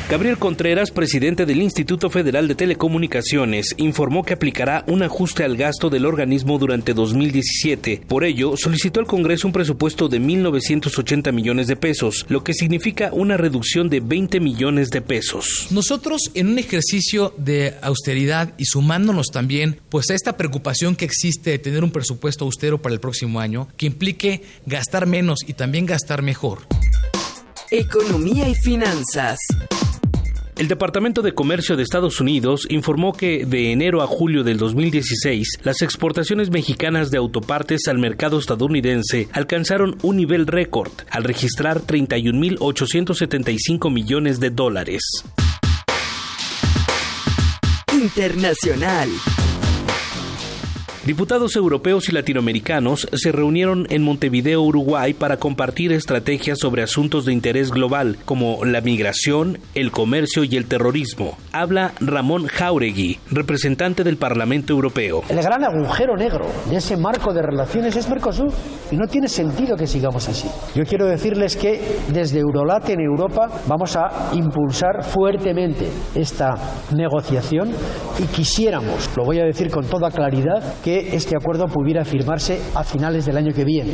Gabriel 0.09 0.39
Contreras, 0.39 0.89
presidente 0.89 1.45
del 1.45 1.61
Instituto 1.61 2.09
Federal 2.09 2.47
de 2.47 2.55
Telecomunicaciones, 2.55 3.75
informó 3.77 4.23
que 4.23 4.33
aplicará 4.33 4.83
un 4.87 5.03
ajuste 5.03 5.43
al 5.43 5.55
gasto 5.55 5.91
del 5.91 6.07
organismo 6.07 6.57
durante 6.57 6.95
2017. 6.95 8.01
Por 8.07 8.23
ello, 8.23 8.57
solicitó 8.57 9.01
al 9.01 9.05
Congreso 9.05 9.45
un 9.45 9.53
presupuesto 9.53 10.09
de 10.09 10.19
1.980 10.19 11.31
millones 11.31 11.67
de 11.67 11.75
pesos, 11.75 12.25
lo 12.27 12.43
que 12.43 12.55
significa 12.55 13.11
una 13.13 13.37
reducción 13.37 13.87
de 13.87 13.99
20 13.99 14.39
millones 14.39 14.89
de 14.89 15.01
pesos. 15.01 15.67
Nosotros, 15.69 16.31
en 16.33 16.47
un 16.47 16.57
ejercicio 16.57 17.35
de 17.37 17.75
austeridad 17.83 18.55
y 18.57 18.65
sumándonos 18.65 19.27
también 19.27 19.79
pues 19.89 20.09
a 20.09 20.15
esta 20.15 20.37
preocupación 20.37 20.95
que 20.95 21.05
existe 21.05 21.51
de 21.51 21.59
tener 21.59 21.83
un 21.83 21.91
presupuesto 21.91 22.45
austero 22.45 22.81
para 22.81 22.95
el 22.95 22.99
próximo 22.99 23.39
año, 23.39 23.67
que 23.77 23.85
implique 23.85 24.41
gastar 24.65 25.05
menos 25.05 25.41
y 25.45 25.53
también 25.53 25.85
gastar 25.85 26.23
mejor. 26.23 26.61
Economía 27.69 28.49
y 28.49 28.55
finanzas. 28.55 29.37
El 30.59 30.67
Departamento 30.67 31.21
de 31.21 31.33
Comercio 31.33 31.77
de 31.77 31.83
Estados 31.83 32.19
Unidos 32.19 32.67
informó 32.69 33.13
que 33.13 33.45
de 33.45 33.71
enero 33.71 34.01
a 34.01 34.07
julio 34.07 34.43
del 34.43 34.57
2016, 34.57 35.59
las 35.63 35.81
exportaciones 35.81 36.49
mexicanas 36.49 37.11
de 37.11 37.17
autopartes 37.17 37.87
al 37.87 37.97
mercado 37.97 38.37
estadounidense 38.37 39.29
alcanzaron 39.31 39.95
un 40.01 40.17
nivel 40.17 40.47
récord, 40.47 40.91
al 41.11 41.23
registrar 41.23 41.79
31.875 41.79 43.89
millones 43.89 44.41
de 44.41 44.49
dólares. 44.49 45.01
Internacional. 47.93 49.07
Diputados 51.09 51.55
europeos 51.55 52.07
y 52.07 52.11
latinoamericanos 52.11 53.07
se 53.11 53.31
reunieron 53.31 53.87
en 53.89 54.03
Montevideo, 54.03 54.61
Uruguay, 54.61 55.15
para 55.15 55.37
compartir 55.37 55.91
estrategias 55.91 56.59
sobre 56.59 56.83
asuntos 56.83 57.25
de 57.25 57.33
interés 57.33 57.71
global, 57.71 58.19
como 58.25 58.63
la 58.63 58.79
migración, 58.81 59.57
el 59.73 59.89
comercio 59.89 60.43
y 60.43 60.55
el 60.55 60.67
terrorismo. 60.67 61.35
Habla 61.51 61.93
Ramón 61.99 62.45
Jauregui, 62.45 63.17
representante 63.31 64.03
del 64.03 64.17
Parlamento 64.17 64.71
Europeo. 64.71 65.23
El 65.29 65.41
gran 65.41 65.63
agujero 65.63 66.15
negro 66.15 66.45
de 66.69 66.75
ese 66.75 66.95
marco 66.95 67.33
de 67.33 67.41
relaciones 67.41 67.95
es 67.95 68.07
Mercosur 68.07 68.53
y 68.91 68.95
no 68.95 69.07
tiene 69.07 69.27
sentido 69.27 69.75
que 69.75 69.87
sigamos 69.87 70.29
así. 70.29 70.47
Yo 70.75 70.83
quiero 70.83 71.07
decirles 71.07 71.55
que 71.55 71.81
desde 72.13 72.37
Eurolat 72.37 72.87
en 72.87 73.01
Europa 73.01 73.47
vamos 73.67 73.95
a 73.95 74.29
impulsar 74.35 75.03
fuertemente 75.03 75.87
esta 76.13 76.53
negociación 76.95 77.71
y 78.19 78.27
quisiéramos, 78.27 79.09
lo 79.17 79.23
voy 79.25 79.39
a 79.39 79.45
decir 79.45 79.71
con 79.71 79.87
toda 79.87 80.11
claridad, 80.11 80.75
que 80.83 80.98
este 80.99 81.35
acuerdo 81.35 81.67
pudiera 81.67 82.05
firmarse 82.05 82.61
a 82.75 82.83
finales 82.83 83.25
del 83.25 83.37
año 83.37 83.53
que 83.53 83.65
viene. 83.65 83.93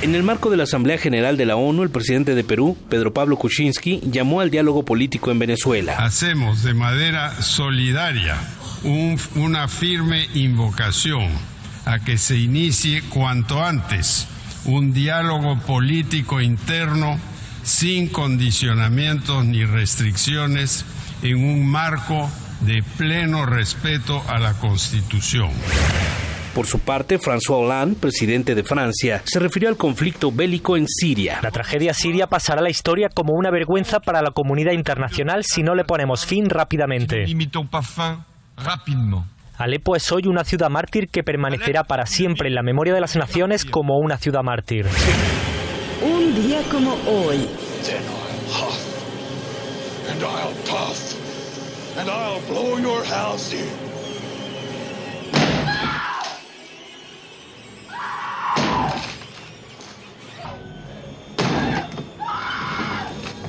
En 0.00 0.14
el 0.14 0.22
marco 0.22 0.48
de 0.48 0.56
la 0.56 0.62
Asamblea 0.62 0.96
General 0.96 1.36
de 1.36 1.44
la 1.44 1.56
ONU, 1.56 1.82
el 1.82 1.90
presidente 1.90 2.34
de 2.36 2.44
Perú, 2.44 2.76
Pedro 2.88 3.12
Pablo 3.12 3.36
Kuczynski, 3.36 4.00
llamó 4.08 4.40
al 4.40 4.50
diálogo 4.50 4.84
político 4.84 5.32
en 5.32 5.40
Venezuela. 5.40 5.96
Hacemos 5.98 6.62
de 6.62 6.72
manera 6.72 7.32
solidaria 7.42 8.36
una 9.34 9.66
firme 9.66 10.26
invocación 10.34 11.28
a 11.84 11.98
que 11.98 12.16
se 12.16 12.36
inicie 12.36 13.02
cuanto 13.08 13.64
antes 13.64 14.28
un 14.66 14.92
diálogo 14.92 15.58
político 15.66 16.40
interno 16.40 17.18
sin 17.64 18.08
condicionamientos 18.08 19.44
ni 19.44 19.64
restricciones 19.64 20.84
en 21.22 21.44
un 21.44 21.66
marco 21.66 22.30
de 22.60 22.82
pleno 22.96 23.46
respeto 23.46 24.22
a 24.28 24.38
la 24.38 24.54
Constitución. 24.54 25.50
Por 26.54 26.66
su 26.66 26.80
parte, 26.80 27.18
François 27.20 27.58
Hollande, 27.58 27.96
presidente 28.00 28.54
de 28.54 28.64
Francia, 28.64 29.22
se 29.24 29.38
refirió 29.38 29.68
al 29.68 29.76
conflicto 29.76 30.32
bélico 30.32 30.76
en 30.76 30.86
Siria. 30.88 31.38
La 31.42 31.50
tragedia 31.50 31.94
siria 31.94 32.26
pasará 32.26 32.60
a 32.60 32.64
la 32.64 32.70
historia 32.70 33.08
como 33.14 33.34
una 33.34 33.50
vergüenza 33.50 34.00
para 34.00 34.22
la 34.22 34.32
comunidad 34.32 34.72
internacional 34.72 35.44
si 35.44 35.62
no 35.62 35.74
le 35.74 35.84
ponemos 35.84 36.26
fin 36.26 36.48
rápidamente. 36.48 37.26
Alepo 39.58 39.96
es 39.96 40.12
hoy 40.12 40.22
una 40.26 40.44
ciudad 40.44 40.70
mártir 40.70 41.08
que 41.08 41.22
permanecerá 41.22 41.84
para 41.84 42.06
siempre 42.06 42.48
en 42.48 42.54
la 42.54 42.62
memoria 42.62 42.94
de 42.94 43.00
las 43.00 43.16
naciones 43.16 43.64
como 43.64 43.98
una 43.98 44.16
ciudad 44.16 44.42
mártir. 44.42 44.86
Un 46.02 46.34
día 46.34 46.60
como 46.70 46.94
hoy. 47.06 47.48
And 51.98 52.08
I'll 52.08 52.40
blow 52.46 52.78
your 52.78 53.04
house 53.04 53.52
in. 53.52 53.88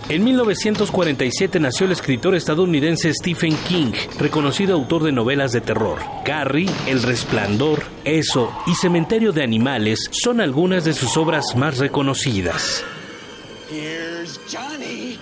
En 0.10 0.24
1947 0.24 1.60
nació 1.60 1.86
el 1.86 1.92
escritor 1.92 2.34
estadounidense 2.34 3.14
Stephen 3.14 3.56
King, 3.68 3.92
reconocido 4.18 4.74
autor 4.74 5.04
de 5.04 5.12
novelas 5.12 5.52
de 5.52 5.62
terror. 5.62 6.00
Carrie, 6.26 6.68
El 6.88 7.04
Resplandor, 7.04 7.84
Eso 8.06 8.52
y 8.66 8.74
Cementerio 8.74 9.34
de 9.34 9.44
Animales 9.44 10.10
son 10.12 10.42
algunas 10.42 10.84
de 10.84 10.94
sus 10.94 11.16
obras 11.16 11.56
más 11.56 11.78
reconocidas. 11.78 12.84
Here's 13.70 14.40
Johnny. 14.52 15.20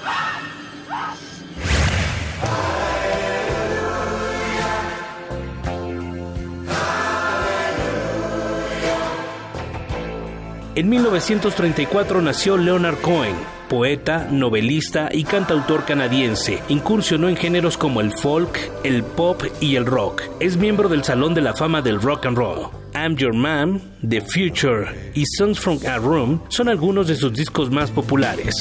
En 10.78 10.90
1934 10.90 12.22
nació 12.22 12.56
Leonard 12.56 13.02
Cohen, 13.02 13.34
poeta, 13.68 14.28
novelista 14.30 15.10
y 15.12 15.24
cantautor 15.24 15.86
canadiense. 15.86 16.62
Incursionó 16.70 17.30
en 17.30 17.36
géneros 17.36 17.80
como 17.80 18.00
el 18.00 18.12
folk, 18.12 18.60
el 18.84 19.02
pop 19.02 19.42
y 19.60 19.76
el 19.76 19.88
rock. 19.88 20.22
Es 20.40 20.56
miembro 20.56 20.88
del 20.88 21.04
Salón 21.04 21.34
de 21.34 21.42
la 21.42 21.56
Fama 21.56 21.82
del 21.82 22.00
Rock 22.00 22.28
and 22.28 22.38
Roll. 22.38 22.68
I'm 22.94 23.16
Your 23.16 23.34
Man, 23.34 23.82
The 24.08 24.22
Future 24.22 25.12
y 25.16 25.24
Songs 25.26 25.58
from 25.58 25.80
a 25.88 25.98
Room 25.98 26.44
son 26.50 26.70
algunos 26.70 27.08
de 27.08 27.16
sus 27.16 27.34
discos 27.34 27.72
más 27.72 27.90
populares. 27.90 28.56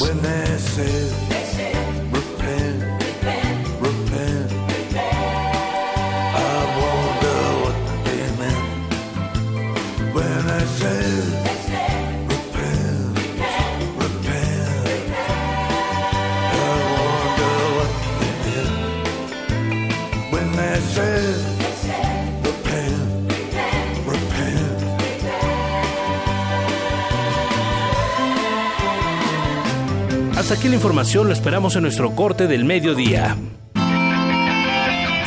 Hasta 30.56 30.68
aquí 30.68 30.70
la 30.70 30.76
información, 30.76 31.26
lo 31.26 31.34
esperamos 31.34 31.76
en 31.76 31.82
nuestro 31.82 32.14
corte 32.14 32.46
del 32.46 32.64
mediodía. 32.64 33.36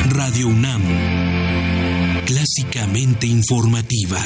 Radio 0.08 0.48
UNAM, 0.48 0.82
clásicamente 2.26 3.28
informativa. 3.28 4.18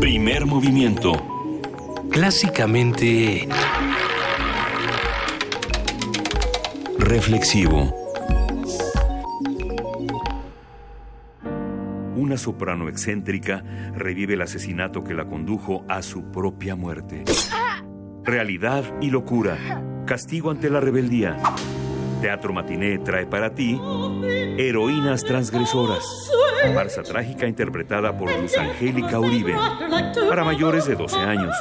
Primer 0.00 0.44
movimiento. 0.44 1.12
Clásicamente... 2.10 3.48
Reflexivo. 6.98 7.94
Una 12.16 12.36
soprano 12.36 12.90
excéntrica 12.90 13.64
revive 13.94 14.34
el 14.34 14.42
asesinato 14.42 15.02
que 15.02 15.14
la 15.14 15.26
condujo 15.26 15.86
a 15.88 16.02
su 16.02 16.30
propia 16.30 16.76
muerte. 16.76 17.24
Realidad 18.28 18.84
y 19.00 19.08
locura. 19.08 19.56
Castigo 20.04 20.50
ante 20.50 20.68
la 20.68 20.80
rebeldía. 20.80 21.38
Teatro 22.20 22.52
Matiné 22.52 22.98
trae 22.98 23.24
para 23.24 23.54
ti 23.54 23.80
Heroínas 24.58 25.24
Transgresoras. 25.24 26.30
Farsa 26.74 27.02
trágica 27.04 27.46
interpretada 27.46 28.14
por 28.18 28.30
Luz 28.38 28.58
Angélica 28.58 29.18
Uribe. 29.18 29.54
Para 30.28 30.44
mayores 30.44 30.84
de 30.84 30.94
12 30.94 31.16
años. 31.16 31.56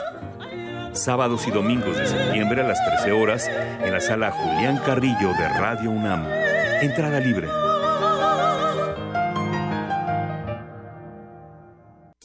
Sábados 0.92 1.48
y 1.48 1.52
domingos 1.52 1.98
de 1.98 2.06
septiembre 2.06 2.62
a 2.62 2.68
las 2.68 2.86
13 2.86 3.14
horas 3.14 3.50
en 3.82 3.94
la 3.94 4.02
sala 4.02 4.32
Julián 4.32 4.78
Carrillo 4.86 5.32
de 5.40 5.48
Radio 5.48 5.90
UNAM. 5.90 6.26
Entrada 6.82 7.22
libre. 7.22 7.48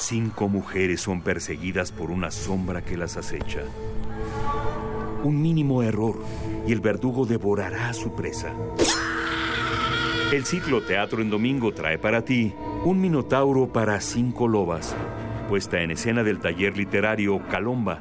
Cinco 0.00 0.48
mujeres 0.48 1.02
son 1.02 1.20
perseguidas 1.20 1.92
por 1.92 2.10
una 2.10 2.30
sombra 2.30 2.82
que 2.82 2.96
las 2.96 3.18
acecha. 3.18 3.60
Un 5.22 5.42
mínimo 5.42 5.82
error 5.82 6.18
y 6.66 6.72
el 6.72 6.80
verdugo 6.80 7.26
devorará 7.26 7.90
a 7.90 7.92
su 7.92 8.14
presa. 8.14 8.54
El 10.32 10.46
ciclo 10.46 10.80
Teatro 10.80 11.20
en 11.20 11.28
Domingo 11.28 11.74
trae 11.74 11.98
para 11.98 12.24
ti 12.24 12.54
un 12.82 12.98
minotauro 12.98 13.70
para 13.70 14.00
cinco 14.00 14.48
lobas, 14.48 14.96
puesta 15.50 15.82
en 15.82 15.90
escena 15.90 16.24
del 16.24 16.40
taller 16.40 16.78
literario 16.78 17.38
Calomba, 17.48 18.00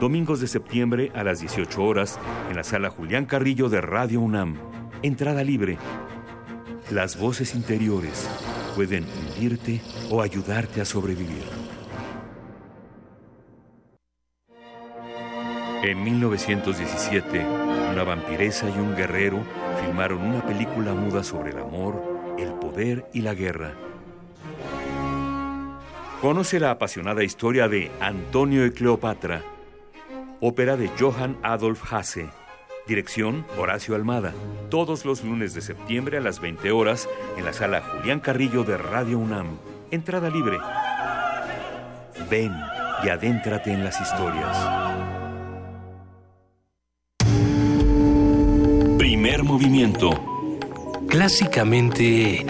domingos 0.00 0.40
de 0.40 0.46
septiembre 0.46 1.12
a 1.14 1.24
las 1.24 1.40
18 1.40 1.84
horas 1.84 2.18
en 2.48 2.56
la 2.56 2.64
sala 2.64 2.88
Julián 2.88 3.26
Carrillo 3.26 3.68
de 3.68 3.82
Radio 3.82 4.22
UNAM. 4.22 4.56
Entrada 5.02 5.44
libre. 5.44 5.76
Las 6.90 7.18
voces 7.18 7.54
interiores 7.54 8.26
pueden 8.74 9.04
o 10.10 10.20
ayudarte 10.20 10.80
a 10.80 10.84
sobrevivir. 10.84 11.44
En 15.82 16.02
1917, 16.02 17.46
una 17.92 18.02
vampiresa 18.02 18.68
y 18.68 18.78
un 18.80 18.96
guerrero 18.96 19.38
filmaron 19.80 20.22
una 20.22 20.44
película 20.44 20.92
muda 20.92 21.22
sobre 21.22 21.52
el 21.52 21.58
amor, 21.58 22.02
el 22.36 22.52
poder 22.54 23.08
y 23.14 23.20
la 23.20 23.34
guerra. 23.34 23.74
Conoce 26.20 26.58
la 26.58 26.72
apasionada 26.72 27.22
historia 27.22 27.68
de 27.68 27.92
Antonio 28.00 28.66
y 28.66 28.72
Cleopatra, 28.72 29.42
ópera 30.40 30.76
de 30.76 30.90
Johann 30.98 31.38
Adolf 31.44 31.92
Hasse. 31.92 32.28
Dirección 32.88 33.44
Horacio 33.58 33.94
Almada. 33.94 34.32
Todos 34.70 35.04
los 35.04 35.22
lunes 35.22 35.52
de 35.52 35.60
septiembre 35.60 36.16
a 36.16 36.20
las 36.22 36.40
20 36.40 36.72
horas 36.72 37.06
en 37.36 37.44
la 37.44 37.52
sala 37.52 37.82
Julián 37.82 38.18
Carrillo 38.18 38.64
de 38.64 38.78
Radio 38.78 39.18
UNAM. 39.18 39.58
Entrada 39.90 40.30
libre. 40.30 40.56
Ven 42.30 42.50
y 43.04 43.10
adéntrate 43.10 43.72
en 43.72 43.84
las 43.84 44.00
historias. 44.00 44.56
Primer 48.96 49.44
movimiento. 49.44 50.10
Clásicamente... 51.08 52.46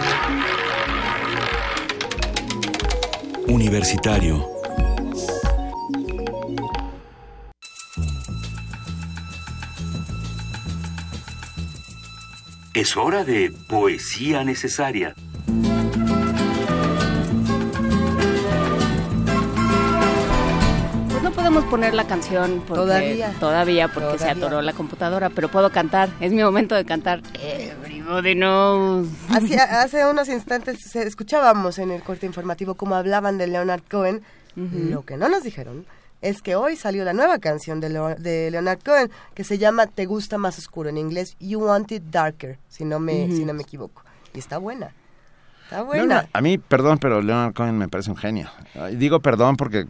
Universitario. 3.47 4.58
Es 12.81 12.95
hora 12.95 13.25
de 13.25 13.51
poesía 13.67 14.43
necesaria. 14.45 15.13
Pues 21.09 21.23
no 21.23 21.31
podemos 21.31 21.63
poner 21.65 21.93
la 21.93 22.05
canción 22.05 22.63
porque- 22.67 22.81
Todavía. 22.81 23.33
Todavía 23.39 23.87
porque 23.87 24.19
se 24.19 24.29
atoró 24.29 24.61
la 24.61 24.73
computadora, 24.73 25.29
pero 25.29 25.49
puedo 25.49 25.71
cantar. 25.71 26.09
Es 26.19 26.31
mi 26.31 26.43
momento 26.43 26.75
de 26.75 26.85
cantar. 26.85 27.21
Everybody 27.41 28.35
knows. 28.35 29.07
Hace, 29.29 29.59
hace 29.59 30.05
unos 30.05 30.29
instantes 30.29 30.95
escuchábamos 30.95 31.79
en 31.79 31.91
el 31.91 32.01
corte 32.03 32.25
informativo 32.25 32.75
cómo 32.75 32.95
hablaban 32.95 33.37
de 33.37 33.47
Leonard 33.47 33.81
Cohen. 33.89 34.21
Lo 34.55 35.05
que 35.05 35.15
no 35.15 35.29
nos 35.29 35.43
dijeron 35.43 35.85
es 36.21 36.41
que 36.41 36.55
hoy 36.55 36.75
salió 36.75 37.03
la 37.05 37.13
nueva 37.13 37.39
canción 37.39 37.79
de, 37.79 37.89
Leo- 37.89 38.15
de 38.15 38.51
Leonard 38.51 38.79
Cohen 38.83 39.09
que 39.33 39.43
se 39.43 39.57
llama 39.57 39.87
Te 39.87 40.05
gusta 40.05 40.37
más 40.37 40.57
oscuro. 40.57 40.89
En 40.89 40.97
inglés, 40.97 41.35
You 41.39 41.59
Want 41.63 41.91
It 41.91 42.03
Darker, 42.11 42.57
si 42.67 42.85
no 42.85 42.99
me, 42.99 43.27
si 43.27 43.45
no 43.45 43.53
me 43.53 43.61
equivoco. 43.63 44.03
Y 44.33 44.39
está 44.39 44.57
buena. 44.57 44.93
Está 45.63 45.83
buena. 45.83 46.27
a 46.33 46.41
mí, 46.41 46.57
perdón, 46.57 46.97
pero 46.97 47.21
Leonard 47.21 47.53
Cohen 47.53 47.77
me 47.77 47.87
parece 47.87 48.09
un 48.09 48.17
genio. 48.17 48.49
Digo 48.93 49.19
perdón 49.19 49.55
porque 49.55 49.85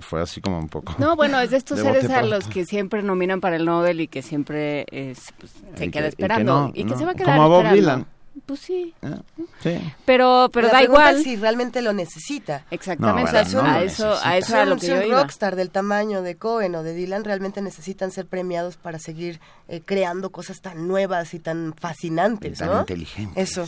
fue 0.00 0.20
así 0.20 0.40
como 0.40 0.58
un 0.58 0.68
poco... 0.68 0.96
No, 0.98 1.14
bueno, 1.14 1.38
es 1.40 1.50
de 1.50 1.56
estos 1.56 1.78
seres 1.78 2.06
a 2.06 2.18
pronto. 2.18 2.26
los 2.34 2.48
que 2.48 2.64
siempre 2.66 3.00
nominan 3.04 3.40
para 3.40 3.54
el 3.54 3.64
Nobel 3.64 4.00
y 4.00 4.08
que 4.08 4.22
siempre 4.22 4.86
es, 4.90 5.32
pues, 5.38 5.52
se 5.76 5.84
Y 5.86 5.90
queda 5.92 6.02
que- 6.02 6.08
y 6.14 6.16
que 6.16 6.22
esperando. 6.24 6.52
no, 6.62 6.68
Y 6.74 6.82
que, 6.84 6.90
no. 6.90 6.98
se 6.98 7.04
va 7.04 7.12
a 7.12 7.14
quedar 7.14 7.26
Como 7.36 7.42
a 7.44 7.46
Bob 7.46 7.58
esperando. 7.64 7.80
Dylan. 7.80 8.06
Pues 8.50 8.60
sí. 8.60 8.94
Sí. 9.62 9.78
Pero, 10.04 10.48
pero 10.52 10.66
La 10.68 10.72
da 10.74 10.82
igual. 10.82 11.16
es 11.16 11.22
si 11.22 11.36
realmente 11.36 11.82
lo 11.82 11.92
necesita. 11.92 12.64
Exactamente. 12.70 13.30
No, 13.32 13.38
a 13.38 13.42
eso, 13.42 13.62
no 13.62 13.68
lo 13.68 13.68
a 13.74 13.82
eso, 13.84 14.04
a 14.06 14.30
necesita. 14.34 14.36
eso 14.62 14.64
lo 14.64 14.78
Si 14.78 14.86
que 14.86 14.92
un 14.92 15.00
yo 15.00 15.06
iba. 15.06 15.20
rockstar 15.22 15.56
del 15.56 15.70
tamaño 15.70 16.22
de 16.22 16.36
Cohen 16.36 16.74
o 16.74 16.82
de 16.82 16.94
Dylan 16.94 17.24
realmente 17.24 17.62
necesitan 17.62 18.10
ser 18.10 18.26
premiados 18.26 18.76
para 18.76 18.98
seguir 18.98 19.40
eh, 19.68 19.82
creando 19.84 20.30
cosas 20.30 20.60
tan 20.60 20.88
nuevas 20.88 21.32
y 21.34 21.38
tan 21.38 21.74
fascinantes, 21.78 22.52
Y 22.54 22.58
tan 22.58 22.68
¿no? 22.70 22.80
inteligentes. 22.80 23.50
Eso. 23.50 23.66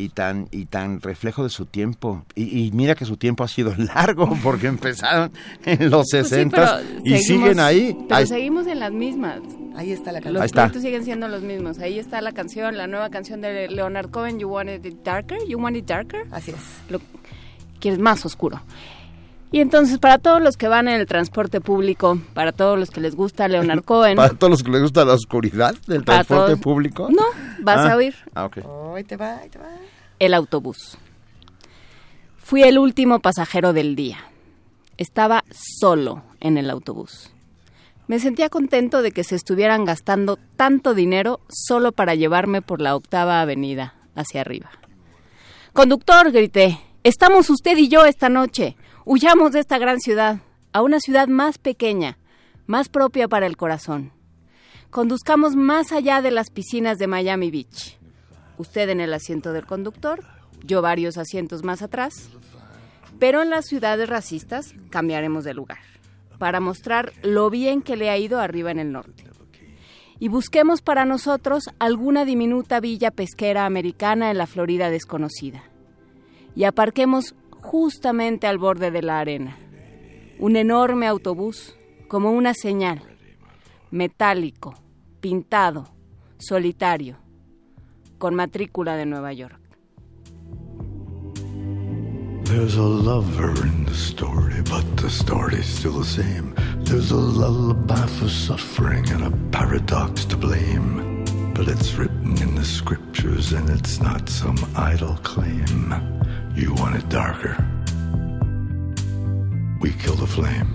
Y 0.00 0.08
tan 0.10 0.48
y 0.52 0.66
tan 0.66 1.00
reflejo 1.00 1.42
de 1.42 1.50
su 1.50 1.66
tiempo 1.66 2.24
y, 2.34 2.66
y 2.66 2.70
mira 2.72 2.94
que 2.94 3.04
su 3.04 3.16
tiempo 3.16 3.42
ha 3.44 3.48
sido 3.48 3.74
largo 3.94 4.28
porque 4.42 4.66
empezaron 4.68 5.32
en 5.64 5.90
los 5.90 6.06
Pues 6.10 6.28
sí, 6.28 6.30
60 6.30 6.56
pero 6.56 7.00
y 7.04 7.10
seguimos- 7.18 7.22
siguen 7.26 7.60
ahí 7.60 7.96
Pero 8.08 8.16
Ahí- 8.16 8.26
seguimos 8.26 8.66
en 8.66 8.80
las 8.80 8.92
mismas. 8.92 9.40
Ahí 9.76 9.92
está 9.92 10.10
la 10.12 10.18
Los 10.20 10.24
canción. 10.24 10.44
Está. 10.44 10.54
proyectos 10.62 10.82
siguen 10.82 11.04
siendo 11.04 11.28
los 11.28 11.42
mismos. 11.42 11.78
Ahí 11.78 11.98
está 11.98 12.20
la 12.20 12.32
canción, 12.32 12.76
la 12.76 12.86
nueva 12.86 13.10
canción 13.10 13.40
de 13.40 13.68
Leonard 13.68 14.10
Cohen, 14.10 14.38
You 14.40 14.48
Want 14.48 14.70
It 14.84 15.02
Darker. 15.04 15.38
You 15.46 15.58
Want 15.58 15.76
It 15.76 15.84
Darker. 15.86 16.26
Así 16.32 16.50
es. 16.50 16.56
Lo 16.88 17.00
quieres 17.80 18.00
más 18.00 18.24
oscuro. 18.26 18.60
Y 19.50 19.60
entonces, 19.60 19.98
para 19.98 20.18
todos 20.18 20.42
los 20.42 20.56
que 20.58 20.68
van 20.68 20.88
en 20.88 21.00
el 21.00 21.06
transporte 21.06 21.60
público, 21.62 22.18
para 22.34 22.52
todos 22.52 22.78
los 22.78 22.90
que 22.90 23.00
les 23.00 23.14
gusta 23.14 23.48
Leonard 23.48 23.82
Cohen, 23.84 24.16
para 24.16 24.34
todos 24.34 24.50
los 24.50 24.62
que 24.62 24.70
les 24.70 24.82
gusta 24.82 25.04
la 25.06 25.14
oscuridad 25.14 25.74
del 25.86 26.04
transporte 26.04 26.52
todos- 26.52 26.60
público 26.60 27.08
No, 27.10 27.22
vas 27.60 27.78
Ah, 27.78 27.92
a 27.92 27.96
oír. 27.96 28.14
ah, 28.34 28.44
ok. 28.44 28.58
Ahí 28.96 29.04
te 29.04 29.16
va, 29.16 29.36
ahí 29.38 29.48
te 29.48 29.58
va. 29.58 29.68
el 30.18 30.34
autobús. 30.34 30.98
Fui 32.36 32.62
el 32.62 32.78
último 32.78 33.20
pasajero 33.20 33.72
del 33.72 33.94
día. 33.96 34.18
Estaba 34.96 35.44
solo 35.50 36.22
en 36.40 36.58
el 36.58 36.70
autobús. 36.70 37.30
Me 38.06 38.18
sentía 38.18 38.48
contento 38.48 39.02
de 39.02 39.12
que 39.12 39.22
se 39.22 39.34
estuvieran 39.36 39.84
gastando 39.84 40.38
tanto 40.56 40.94
dinero 40.94 41.40
solo 41.48 41.92
para 41.92 42.14
llevarme 42.14 42.62
por 42.62 42.80
la 42.80 42.96
octava 42.96 43.40
avenida 43.42 43.94
hacia 44.14 44.40
arriba. 44.40 44.70
Conductor, 45.74 46.32
grité, 46.32 46.80
estamos 47.04 47.50
usted 47.50 47.76
y 47.76 47.88
yo 47.88 48.04
esta 48.06 48.28
noche. 48.28 48.76
Huyamos 49.10 49.52
de 49.52 49.60
esta 49.60 49.78
gran 49.78 50.00
ciudad, 50.00 50.40
a 50.74 50.82
una 50.82 51.00
ciudad 51.00 51.28
más 51.28 51.56
pequeña, 51.56 52.18
más 52.66 52.90
propia 52.90 53.26
para 53.26 53.46
el 53.46 53.56
corazón. 53.56 54.12
Conduzcamos 54.90 55.56
más 55.56 55.92
allá 55.92 56.20
de 56.20 56.30
las 56.30 56.50
piscinas 56.50 56.98
de 56.98 57.06
Miami 57.06 57.50
Beach. 57.50 57.96
Usted 58.58 58.90
en 58.90 59.00
el 59.00 59.14
asiento 59.14 59.54
del 59.54 59.64
conductor, 59.64 60.24
yo 60.62 60.82
varios 60.82 61.16
asientos 61.16 61.64
más 61.64 61.80
atrás. 61.80 62.28
Pero 63.18 63.40
en 63.40 63.48
las 63.48 63.64
ciudades 63.64 64.10
racistas 64.10 64.74
cambiaremos 64.90 65.42
de 65.42 65.54
lugar, 65.54 65.80
para 66.36 66.60
mostrar 66.60 67.14
lo 67.22 67.48
bien 67.48 67.80
que 67.80 67.96
le 67.96 68.10
ha 68.10 68.18
ido 68.18 68.38
arriba 68.38 68.72
en 68.72 68.78
el 68.78 68.92
norte. 68.92 69.24
Y 70.18 70.28
busquemos 70.28 70.82
para 70.82 71.06
nosotros 71.06 71.70
alguna 71.78 72.26
diminuta 72.26 72.78
villa 72.78 73.10
pesquera 73.10 73.64
americana 73.64 74.30
en 74.30 74.36
la 74.36 74.46
Florida 74.46 74.90
desconocida. 74.90 75.62
Y 76.54 76.64
aparquemos 76.64 77.34
justamente 77.70 78.46
al 78.46 78.56
borde 78.56 78.90
de 78.90 79.02
la 79.02 79.20
arena. 79.20 79.58
Un 80.38 80.56
enorme 80.56 81.06
autobús, 81.06 81.76
como 82.08 82.30
una 82.30 82.54
señal, 82.54 83.02
metálico, 83.90 84.74
pintado, 85.20 85.84
solitario, 86.38 87.18
con 88.16 88.34
matrícula 88.34 88.96
de 88.96 89.04
Nueva 89.04 89.34
York. 89.34 89.60
There's 92.44 92.76
a 92.76 92.82
lover 92.82 93.50
in 93.66 93.84
the 93.84 93.94
story, 93.94 94.62
but 94.62 94.84
the 94.96 95.10
story's 95.10 95.66
still 95.66 95.98
the 95.98 96.04
same. 96.04 96.54
There's 96.84 97.10
a 97.10 97.16
lullaby 97.16 98.06
for 98.06 98.30
suffering 98.30 99.06
and 99.10 99.24
a 99.24 99.30
paradox 99.50 100.24
to 100.24 100.38
blame. 100.38 101.24
But 101.52 101.68
it's 101.68 101.92
written 101.98 102.40
in 102.40 102.54
the 102.54 102.64
scriptures 102.64 103.52
and 103.52 103.68
it's 103.68 104.00
not 104.00 104.30
some 104.30 104.56
idle 104.74 105.18
claim. 105.22 105.92
You 106.58 106.74
want 106.74 106.96
it 106.96 107.08
darker. 107.08 107.56
We 109.80 109.92
kill 109.92 110.16
the 110.16 110.26
flame. 110.26 110.74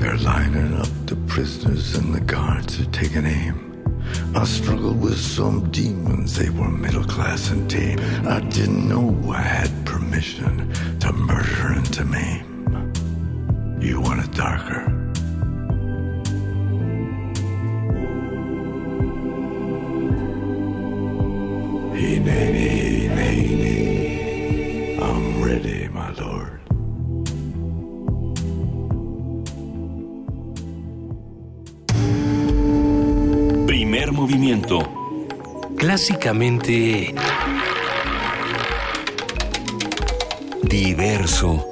They're 0.00 0.16
lining 0.16 0.72
up 0.80 0.88
the 1.04 1.16
prisoners 1.26 1.94
and 1.96 2.14
the 2.14 2.20
guards 2.20 2.80
are 2.80 2.90
taking 2.92 3.26
aim. 3.26 3.60
I 4.34 4.44
struggled 4.44 5.02
with 5.02 5.18
some 5.18 5.70
demons, 5.70 6.36
they 6.38 6.48
were 6.48 6.70
middle 6.70 7.04
class 7.04 7.50
and 7.50 7.70
tame. 7.70 7.98
I 8.26 8.40
didn't 8.40 8.88
know 8.88 9.30
I 9.30 9.42
had 9.42 9.84
permission 9.84 10.72
to 11.00 11.12
murder 11.12 11.74
and 11.74 11.92
to 11.92 12.06
maim. 12.06 13.78
You 13.82 14.00
want 14.00 14.24
it 14.24 14.32
darker? 14.32 15.03
Hineni, 22.24 23.88
I'm 24.98 25.42
ready, 25.42 25.88
my 25.88 26.10
lord. 26.12 26.60
Primer 33.66 34.12
movimiento. 34.12 34.78
Clásicamente... 35.76 37.14
Diverso. 40.62 41.66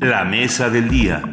La 0.00 0.24
mesa 0.24 0.68
del 0.68 0.88
día. 0.90 1.31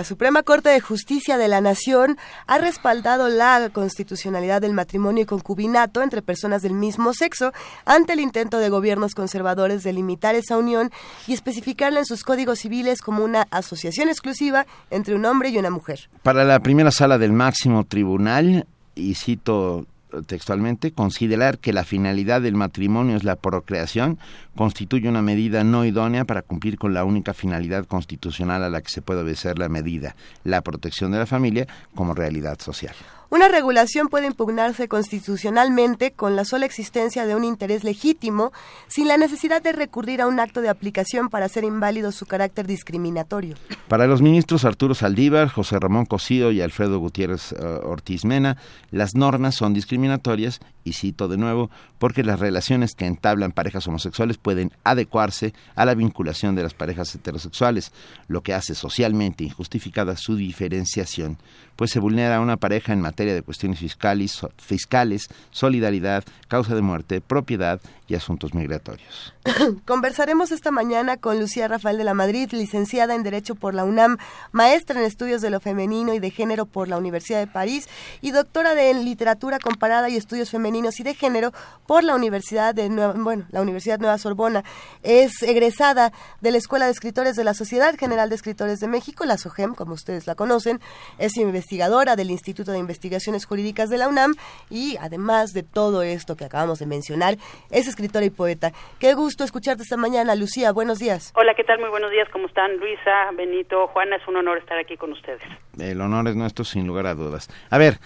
La 0.00 0.04
Suprema 0.04 0.42
Corte 0.42 0.70
de 0.70 0.80
Justicia 0.80 1.36
de 1.36 1.46
la 1.46 1.60
Nación 1.60 2.16
ha 2.46 2.56
respaldado 2.56 3.28
la 3.28 3.68
constitucionalidad 3.70 4.62
del 4.62 4.72
matrimonio 4.72 5.24
y 5.24 5.26
concubinato 5.26 6.00
entre 6.00 6.22
personas 6.22 6.62
del 6.62 6.72
mismo 6.72 7.12
sexo 7.12 7.52
ante 7.84 8.14
el 8.14 8.20
intento 8.20 8.56
de 8.60 8.70
gobiernos 8.70 9.14
conservadores 9.14 9.82
de 9.82 9.92
limitar 9.92 10.34
esa 10.34 10.56
unión 10.56 10.90
y 11.26 11.34
especificarla 11.34 11.98
en 11.98 12.06
sus 12.06 12.24
códigos 12.24 12.60
civiles 12.60 13.02
como 13.02 13.22
una 13.22 13.46
asociación 13.50 14.08
exclusiva 14.08 14.64
entre 14.88 15.14
un 15.14 15.26
hombre 15.26 15.50
y 15.50 15.58
una 15.58 15.68
mujer. 15.68 16.08
Para 16.22 16.44
la 16.44 16.60
primera 16.60 16.92
sala 16.92 17.18
del 17.18 17.34
máximo 17.34 17.84
tribunal, 17.84 18.66
y 18.94 19.16
cito 19.16 19.84
textualmente, 20.26 20.92
considerar 20.92 21.58
que 21.58 21.72
la 21.72 21.84
finalidad 21.84 22.40
del 22.40 22.54
matrimonio 22.54 23.16
es 23.16 23.24
la 23.24 23.36
procreación 23.36 24.18
constituye 24.56 25.08
una 25.08 25.22
medida 25.22 25.64
no 25.64 25.84
idónea 25.84 26.24
para 26.24 26.42
cumplir 26.42 26.78
con 26.78 26.94
la 26.94 27.04
única 27.04 27.34
finalidad 27.34 27.86
constitucional 27.86 28.62
a 28.62 28.70
la 28.70 28.80
que 28.80 28.90
se 28.90 29.02
puede 29.02 29.22
obedecer 29.22 29.58
la 29.58 29.68
medida, 29.68 30.16
la 30.44 30.62
protección 30.62 31.12
de 31.12 31.18
la 31.18 31.26
familia 31.26 31.66
como 31.94 32.14
realidad 32.14 32.58
social. 32.60 32.94
Una 33.30 33.46
regulación 33.46 34.08
puede 34.08 34.26
impugnarse 34.26 34.88
constitucionalmente 34.88 36.10
con 36.10 36.34
la 36.34 36.44
sola 36.44 36.66
existencia 36.66 37.26
de 37.26 37.36
un 37.36 37.44
interés 37.44 37.84
legítimo, 37.84 38.52
sin 38.88 39.06
la 39.06 39.16
necesidad 39.16 39.62
de 39.62 39.70
recurrir 39.70 40.20
a 40.20 40.26
un 40.26 40.40
acto 40.40 40.60
de 40.60 40.68
aplicación 40.68 41.28
para 41.28 41.46
hacer 41.46 41.62
inválido 41.62 42.10
su 42.10 42.26
carácter 42.26 42.66
discriminatorio. 42.66 43.54
Para 43.86 44.08
los 44.08 44.20
ministros 44.20 44.64
Arturo 44.64 44.96
Saldívar, 44.96 45.46
José 45.46 45.78
Ramón 45.78 46.06
Cosío 46.06 46.50
y 46.50 46.60
Alfredo 46.60 46.98
Gutiérrez 46.98 47.52
uh, 47.52 47.86
Ortiz 47.86 48.24
Mena, 48.24 48.56
las 48.90 49.14
normas 49.14 49.54
son 49.54 49.74
discriminatorias, 49.74 50.58
y 50.84 50.94
cito 50.94 51.28
de 51.28 51.36
nuevo, 51.36 51.70
porque 51.98 52.24
las 52.24 52.40
relaciones 52.40 52.94
que 52.94 53.06
entablan 53.06 53.52
parejas 53.52 53.86
homosexuales 53.86 54.38
pueden 54.38 54.72
adecuarse 54.84 55.52
a 55.74 55.84
la 55.84 55.94
vinculación 55.94 56.54
de 56.54 56.62
las 56.62 56.74
parejas 56.74 57.14
heterosexuales, 57.14 57.92
lo 58.28 58.42
que 58.42 58.54
hace 58.54 58.74
socialmente 58.74 59.44
injustificada 59.44 60.16
su 60.16 60.36
diferenciación, 60.36 61.38
pues 61.76 61.90
se 61.90 62.00
vulnera 62.00 62.36
a 62.36 62.40
una 62.40 62.56
pareja 62.56 62.92
en 62.92 63.00
materia 63.00 63.34
de 63.34 63.42
cuestiones 63.42 63.78
fiscales, 63.78 64.40
fiscales 64.58 65.28
solidaridad, 65.50 66.24
causa 66.48 66.74
de 66.74 66.82
muerte, 66.82 67.20
propiedad 67.20 67.80
y 68.08 68.14
asuntos 68.14 68.54
migratorios. 68.54 69.34
Conversaremos 69.86 70.52
esta 70.52 70.70
mañana 70.70 71.16
con 71.16 71.38
Lucía 71.38 71.68
Rafael 71.68 71.96
de 71.96 72.04
la 72.04 72.14
Madrid, 72.14 72.50
licenciada 72.52 73.14
en 73.14 73.22
Derecho 73.22 73.54
por 73.54 73.74
la 73.74 73.84
UNAM, 73.84 74.18
maestra 74.52 75.00
en 75.00 75.06
Estudios 75.06 75.40
de 75.42 75.50
lo 75.50 75.60
Femenino 75.60 76.12
y 76.12 76.18
de 76.18 76.30
Género 76.30 76.66
por 76.66 76.88
la 76.88 76.98
Universidad 76.98 77.38
de 77.38 77.46
París 77.46 77.88
y 78.20 78.32
doctora 78.32 78.74
de 78.74 78.92
Literatura 78.94 79.58
Comparada 79.58 80.08
y 80.08 80.16
Estudios 80.16 80.50
Femeninos 80.50 80.69
y 80.76 81.02
de 81.02 81.14
Género 81.14 81.52
por 81.86 82.04
la 82.04 82.14
Universidad 82.14 82.74
de 82.74 82.88
Nueva, 82.88 83.14
bueno, 83.16 83.44
la 83.50 83.60
Universidad 83.60 83.98
Nueva 83.98 84.18
Sorbona. 84.18 84.62
Es 85.02 85.42
egresada 85.42 86.12
de 86.40 86.50
la 86.52 86.58
Escuela 86.58 86.86
de 86.86 86.92
Escritores 86.92 87.34
de 87.34 87.44
la 87.44 87.54
Sociedad 87.54 87.96
General 87.98 88.28
de 88.28 88.36
Escritores 88.36 88.78
de 88.78 88.86
México, 88.86 89.24
la 89.24 89.36
SOGEM, 89.36 89.74
como 89.74 89.94
ustedes 89.94 90.26
la 90.26 90.36
conocen. 90.36 90.80
Es 91.18 91.36
investigadora 91.36 92.14
del 92.14 92.30
Instituto 92.30 92.70
de 92.70 92.78
Investigaciones 92.78 93.46
Jurídicas 93.46 93.90
de 93.90 93.98
la 93.98 94.08
UNAM 94.08 94.34
y 94.70 94.96
además 95.00 95.52
de 95.52 95.64
todo 95.64 96.02
esto 96.02 96.36
que 96.36 96.44
acabamos 96.44 96.78
de 96.78 96.86
mencionar, 96.86 97.36
es 97.70 97.88
escritora 97.88 98.24
y 98.24 98.30
poeta. 98.30 98.72
Qué 98.98 99.14
gusto 99.14 99.42
escucharte 99.42 99.82
esta 99.82 99.96
mañana, 99.96 100.34
Lucía. 100.36 100.70
Buenos 100.72 100.98
días. 100.98 101.32
Hola, 101.34 101.54
¿qué 101.54 101.64
tal? 101.64 101.80
Muy 101.80 101.90
buenos 101.90 102.10
días. 102.10 102.28
¿Cómo 102.32 102.46
están? 102.46 102.76
Luisa, 102.76 103.30
Benito, 103.36 103.88
Juana, 103.88 104.16
es 104.16 104.28
un 104.28 104.36
honor 104.36 104.58
estar 104.58 104.78
aquí 104.78 104.96
con 104.96 105.12
ustedes. 105.12 105.42
El 105.78 106.00
honor 106.00 106.28
es 106.28 106.36
nuestro, 106.36 106.64
sin 106.64 106.86
lugar 106.86 107.06
a 107.06 107.14
dudas. 107.14 107.48
A 107.70 107.78
ver, 107.78 107.98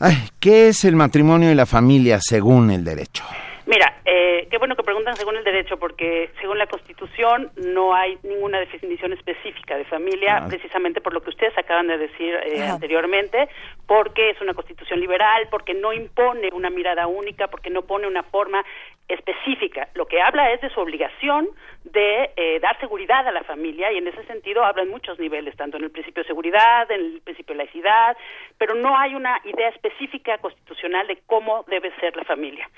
ay, 0.00 0.16
¿qué 0.40 0.68
es 0.68 0.84
el 0.84 0.96
matrimonio 0.96 1.50
y 1.50 1.54
la 1.54 1.66
familia 1.66 2.18
según 2.20 2.70
el 2.70 2.84
derecho? 2.84 3.24
Mira, 3.66 3.96
eh, 4.04 4.46
qué 4.48 4.58
bueno 4.58 4.76
que 4.76 4.84
preguntan 4.84 5.16
según 5.16 5.36
el 5.36 5.42
derecho, 5.42 5.76
porque 5.76 6.30
según 6.40 6.56
la 6.58 6.66
Constitución 6.68 7.50
no 7.56 7.94
hay 7.94 8.16
ninguna 8.22 8.60
definición 8.60 9.12
específica 9.12 9.76
de 9.76 9.84
familia, 9.86 10.36
Ah. 10.36 10.46
precisamente 10.48 11.00
por 11.00 11.12
lo 11.12 11.20
que 11.20 11.30
ustedes 11.30 11.56
acaban 11.58 11.88
de 11.88 11.98
decir 11.98 12.32
eh, 12.46 12.62
anteriormente, 12.62 13.48
porque 13.86 14.30
es 14.30 14.40
una 14.40 14.54
Constitución 14.54 15.00
liberal, 15.00 15.48
porque 15.50 15.74
no 15.74 15.92
impone 15.92 16.50
una 16.52 16.70
mirada 16.70 17.06
única, 17.06 17.48
porque 17.48 17.70
no 17.70 17.82
pone 17.82 18.06
una 18.06 18.22
forma 18.24 18.64
específica. 19.08 19.88
Lo 19.94 20.06
que 20.06 20.20
habla 20.20 20.52
es 20.52 20.60
de 20.60 20.70
su 20.70 20.80
obligación 20.80 21.48
de 21.84 22.30
eh, 22.36 22.58
dar 22.58 22.78
seguridad 22.80 23.26
a 23.28 23.30
la 23.30 23.44
familia 23.44 23.92
y 23.92 23.98
en 23.98 24.08
ese 24.08 24.24
sentido 24.24 24.64
habla 24.64 24.82
en 24.82 24.90
muchos 24.90 25.18
niveles, 25.20 25.54
tanto 25.56 25.76
en 25.76 25.84
el 25.84 25.90
principio 25.90 26.24
de 26.24 26.26
seguridad, 26.26 26.90
en 26.90 27.00
el 27.00 27.20
principio 27.20 27.54
de 27.54 27.58
laicidad, 27.58 28.16
pero 28.58 28.74
no 28.74 28.98
hay 28.98 29.14
una 29.14 29.40
idea 29.44 29.68
específica 29.68 30.38
constitucional 30.38 31.06
de 31.06 31.18
cómo 31.26 31.64
debe 31.68 31.92
ser 32.00 32.16
la 32.16 32.24
familia. 32.24 32.68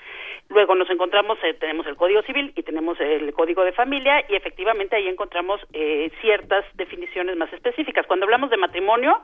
Luego 0.49 0.75
nos 0.75 0.89
encontramos, 0.91 1.39
eh, 1.43 1.55
tenemos 1.55 1.87
el 1.87 1.95
Código 1.95 2.21
Civil 2.21 2.53
y 2.55 2.61
tenemos 2.61 2.99
el 2.99 3.33
Código 3.33 3.63
de 3.63 3.71
Familia 3.71 4.23
y 4.29 4.35
efectivamente 4.35 4.95
ahí 4.95 5.07
encontramos 5.07 5.59
eh, 5.73 6.11
ciertas 6.21 6.63
definiciones 6.75 7.35
más 7.35 7.51
específicas. 7.51 8.05
Cuando 8.05 8.25
hablamos 8.25 8.51
de 8.51 8.57
matrimonio, 8.57 9.19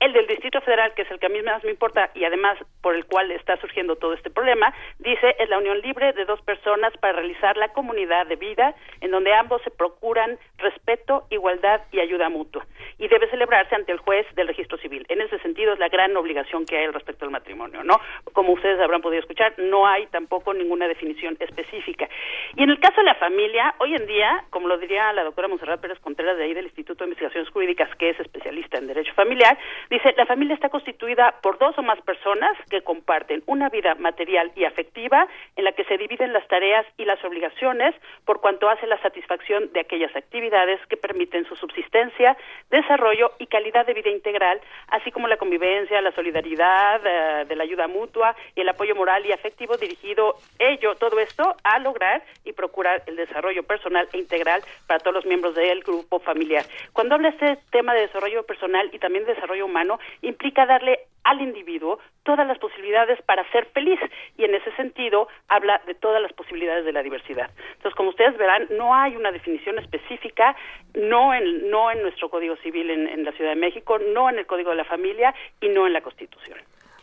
el 0.00 0.12
del 0.12 0.26
Distrito 0.26 0.60
Federal, 0.60 0.92
que 0.94 1.02
es 1.02 1.10
el 1.10 1.18
que 1.18 1.26
a 1.26 1.30
mí 1.30 1.40
más 1.42 1.64
me 1.64 1.70
importa 1.70 2.10
y 2.14 2.24
además 2.24 2.58
por 2.82 2.94
el 2.94 3.06
cual 3.06 3.30
está 3.30 3.56
surgiendo 3.56 3.96
todo 3.96 4.12
este 4.12 4.30
problema, 4.30 4.74
dice 4.98 5.34
es 5.38 5.48
la 5.48 5.58
unión 5.58 5.80
libre 5.80 6.12
de 6.12 6.24
dos 6.24 6.40
personas 6.42 6.92
para 6.98 7.14
realizar 7.14 7.56
la 7.56 7.68
comunidad 7.72 8.26
de 8.26 8.36
vida 8.36 8.74
en 9.00 9.10
donde 9.10 9.32
ambos 9.34 9.62
se 9.62 9.70
procuran 9.70 10.38
respeto, 10.58 11.26
igualdad 11.30 11.80
y 11.92 12.00
ayuda 12.00 12.28
mutua 12.28 12.66
y 12.98 13.08
debe 13.08 13.28
celebrarse 13.30 13.74
ante 13.74 13.92
el 13.92 13.98
juez 13.98 14.26
del 14.34 14.48
registro 14.48 14.78
civil. 14.78 15.04
En 15.08 15.20
ese 15.20 15.38
sentido 15.40 15.72
es 15.72 15.78
la 15.78 15.88
gran 15.88 16.16
obligación 16.16 16.64
que 16.64 16.76
hay 16.78 16.86
respecto 16.88 17.24
al 17.24 17.30
matrimonio, 17.30 17.82
¿no? 17.82 18.00
Como 18.32 18.52
ustedes 18.52 18.80
habrán 18.80 19.02
podido 19.02 19.20
escuchar, 19.20 19.54
no 19.58 19.86
hay 19.86 20.06
tampoco 20.06 20.54
ninguna 20.54 20.88
definición 20.88 21.36
específica. 21.40 22.08
Y 22.56 22.62
en 22.62 22.70
el 22.70 22.80
caso 22.80 22.96
de 23.00 23.04
la 23.04 23.14
familia, 23.14 23.74
hoy 23.78 23.94
en 23.94 24.06
día, 24.06 24.44
como 24.50 24.68
lo 24.68 24.78
diría 24.78 25.12
la 25.12 25.24
doctora 25.24 25.48
Monserrat 25.48 25.80
Pérez 25.80 25.98
Contreras 26.00 26.36
de 26.36 26.44
ahí 26.44 26.54
del 26.54 26.66
Instituto 26.66 27.04
de 27.04 27.10
Investigaciones 27.10 27.50
Jurídicas, 27.50 27.94
que 27.96 28.10
es 28.10 28.20
especialista 28.20 28.78
en 28.78 28.86
derecho 28.86 29.12
familiar, 29.14 29.58
dice, 29.90 30.14
la 30.16 30.26
familia 30.26 30.54
está 30.54 30.68
constituida 30.68 31.34
por 31.42 31.58
dos 31.58 31.76
o 31.78 31.82
más 31.82 32.00
personas 32.02 32.56
que 32.70 32.82
comparten 32.82 33.42
una 33.46 33.68
vida 33.68 33.94
material 33.96 34.52
y 34.54 34.64
afectiva 34.64 35.26
en 35.56 35.64
la 35.64 35.72
que 35.72 35.84
se 35.84 35.98
dividen 35.98 36.32
las 36.32 36.46
tareas 36.48 36.86
y 36.96 37.04
las 37.04 37.22
obligaciones 37.24 37.94
por 38.24 38.40
cuanto 38.40 38.68
hace 38.68 38.86
la 38.86 39.00
satisfacción 39.02 39.72
de 39.72 39.80
aquellas 39.80 40.14
actividades 40.16 40.80
que 40.88 40.96
permiten 40.96 41.44
su 41.46 41.56
subsistencia, 41.56 42.36
desarrollo 42.70 43.32
y 43.38 43.46
calidad 43.46 43.86
de 43.86 43.94
vida 43.94 44.10
integral, 44.10 44.60
así 44.88 45.10
como 45.10 45.28
la 45.28 45.36
convivencia, 45.36 46.00
la 46.00 46.12
solidaridad, 46.12 47.00
eh, 47.04 47.44
de 47.46 47.56
la 47.56 47.64
ayuda 47.64 47.88
mutua 47.88 48.34
y 48.54 48.60
el 48.60 48.68
apoyo 48.68 48.94
moral 48.94 49.24
y 49.26 49.32
afectivo 49.32 49.76
dirigido 49.76 50.36
ello, 50.58 50.94
todo 50.96 51.18
esto 51.20 51.56
a 51.64 51.78
lograr 51.78 52.22
y 52.44 52.52
procurar 52.52 53.02
el 53.06 53.16
desarrollo 53.16 53.62
personal 53.62 54.08
e 54.12 54.18
integral 54.18 54.62
para 54.86 55.00
todos 55.00 55.14
los 55.14 55.26
miembros 55.26 55.54
del 55.54 55.82
grupo 55.82 56.18
familiar. 56.20 56.64
Cuando 56.92 57.14
habla 57.14 57.28
este 57.28 57.58
tema 57.70 57.94
de 57.94 58.02
desarrollo 58.02 58.44
personal 58.44 58.88
y 58.92 58.98
también 58.98 59.24
de 59.24 59.34
desarrollo 59.34 59.66
humano, 59.66 59.75
implica 60.22 60.66
darle 60.66 61.00
al 61.24 61.40
individuo 61.40 61.98
todas 62.22 62.46
las 62.46 62.58
posibilidades 62.58 63.20
para 63.22 63.48
ser 63.50 63.66
feliz 63.66 63.98
y 64.36 64.44
en 64.44 64.54
ese 64.54 64.70
sentido 64.76 65.28
habla 65.48 65.80
de 65.86 65.94
todas 65.94 66.22
las 66.22 66.32
posibilidades 66.32 66.84
de 66.84 66.92
la 66.92 67.02
diversidad. 67.02 67.50
Entonces, 67.72 67.94
como 67.96 68.10
ustedes 68.10 68.38
verán, 68.38 68.68
no 68.70 68.94
hay 68.94 69.16
una 69.16 69.32
definición 69.32 69.78
específica, 69.78 70.54
no 70.94 71.34
en, 71.34 71.68
no 71.68 71.90
en 71.90 72.02
nuestro 72.02 72.30
Código 72.30 72.56
Civil 72.58 72.90
en, 72.90 73.08
en 73.08 73.24
la 73.24 73.32
Ciudad 73.32 73.50
de 73.50 73.60
México, 73.60 73.98
no 73.98 74.30
en 74.30 74.38
el 74.38 74.46
Código 74.46 74.70
de 74.70 74.76
la 74.76 74.84
Familia 74.84 75.34
y 75.60 75.68
no 75.68 75.86
en 75.86 75.92
la 75.92 76.00
Constitución. 76.00 76.58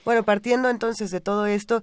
Bueno, 0.06 0.24
partiendo 0.24 0.70
entonces 0.70 1.12
de 1.12 1.22
todo 1.22 1.46
esto, 1.46 1.82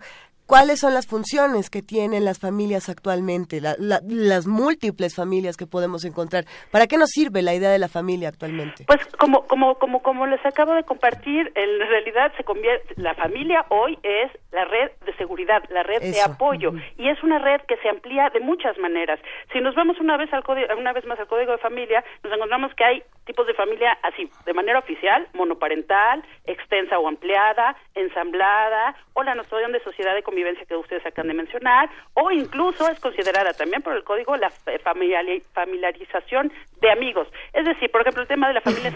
¿Cuáles 0.51 0.81
son 0.81 0.95
las 0.95 1.07
funciones 1.07 1.71
que 1.71 1.81
tienen 1.81 2.25
las 2.25 2.41
familias 2.41 2.89
actualmente, 2.89 3.61
las 3.61 4.47
múltiples 4.49 5.15
familias 5.15 5.57
que 5.57 5.69
podemos 5.69 6.05
encontrar? 6.05 6.45
¿Para 6.73 6.89
qué 6.89 6.99
nos 6.99 7.11
sirve 7.11 7.41
la 7.41 7.55
idea 7.55 7.71
de 7.71 7.79
la 7.79 7.87
familia 7.87 8.31
actualmente? 8.31 8.83
Pues 8.85 8.99
como 9.17 9.47
como 9.47 9.77
como 9.77 10.03
como 10.03 10.27
les 10.27 10.45
acabo 10.45 10.75
de 10.75 10.83
compartir, 10.83 11.53
en 11.55 11.79
realidad 11.89 12.33
se 12.37 12.43
convierte 12.43 12.95
la 12.97 13.15
familia 13.15 13.65
hoy 13.69 13.97
es 14.03 14.33
la 14.51 14.65
red 14.65 14.91
de 15.07 15.15
seguridad, 15.19 15.63
la 15.71 15.85
red 15.85 16.03
de 16.03 16.21
apoyo 16.21 16.73
y 16.99 17.09
es 17.09 17.23
una 17.23 17.39
red 17.39 17.61
que 17.69 17.77
se 17.77 17.89
amplía 17.89 18.29
de 18.31 18.41
muchas 18.41 18.77
maneras. 18.79 19.21
Si 19.53 19.61
nos 19.61 19.77
vamos 19.77 20.01
una 20.01 20.17
vez 20.17 20.33
al 20.33 20.43
código, 20.43 20.67
una 20.77 20.93
vez 20.93 21.05
más 21.07 21.21
al 21.21 21.29
código 21.29 21.53
de 21.53 21.59
familia, 21.59 22.03
nos 22.25 22.33
encontramos 22.33 22.75
que 22.75 22.83
hay 22.83 23.03
tipos 23.25 23.47
de 23.47 23.55
familia 23.55 23.97
así, 24.03 24.29
de 24.45 24.53
manera 24.53 24.81
oficial, 24.81 25.29
monoparental, 25.35 26.25
extensa 26.45 26.99
o 26.99 27.07
ampliada, 27.07 27.77
ensamblada 27.95 28.97
o 29.13 29.23
la 29.23 29.37
noción 29.37 29.71
de 29.71 29.81
sociedad 29.85 30.17
de 30.17 30.25
convivencia 30.41 30.67
que 30.67 30.77
ustedes 30.77 31.05
acaban 31.05 31.29
de 31.29 31.35
mencionar, 31.35 31.91
o 32.15 32.31
incluso 32.31 32.89
es 32.89 32.99
considerada 33.01 33.53
también 33.53 33.83
por 33.83 33.95
el 33.95 34.05
código 34.05 34.35
la 34.37 34.51
familiarización 34.51 36.51
de 36.81 36.91
amigos. 36.91 37.29
Es 37.53 37.67
decir, 37.67 37.91
por 37.91 38.01
ejemplo, 38.01 38.23
el 38.23 38.29
tema 38.29 38.49
de 38.49 38.55
la 38.55 38.63
familia 38.63 38.91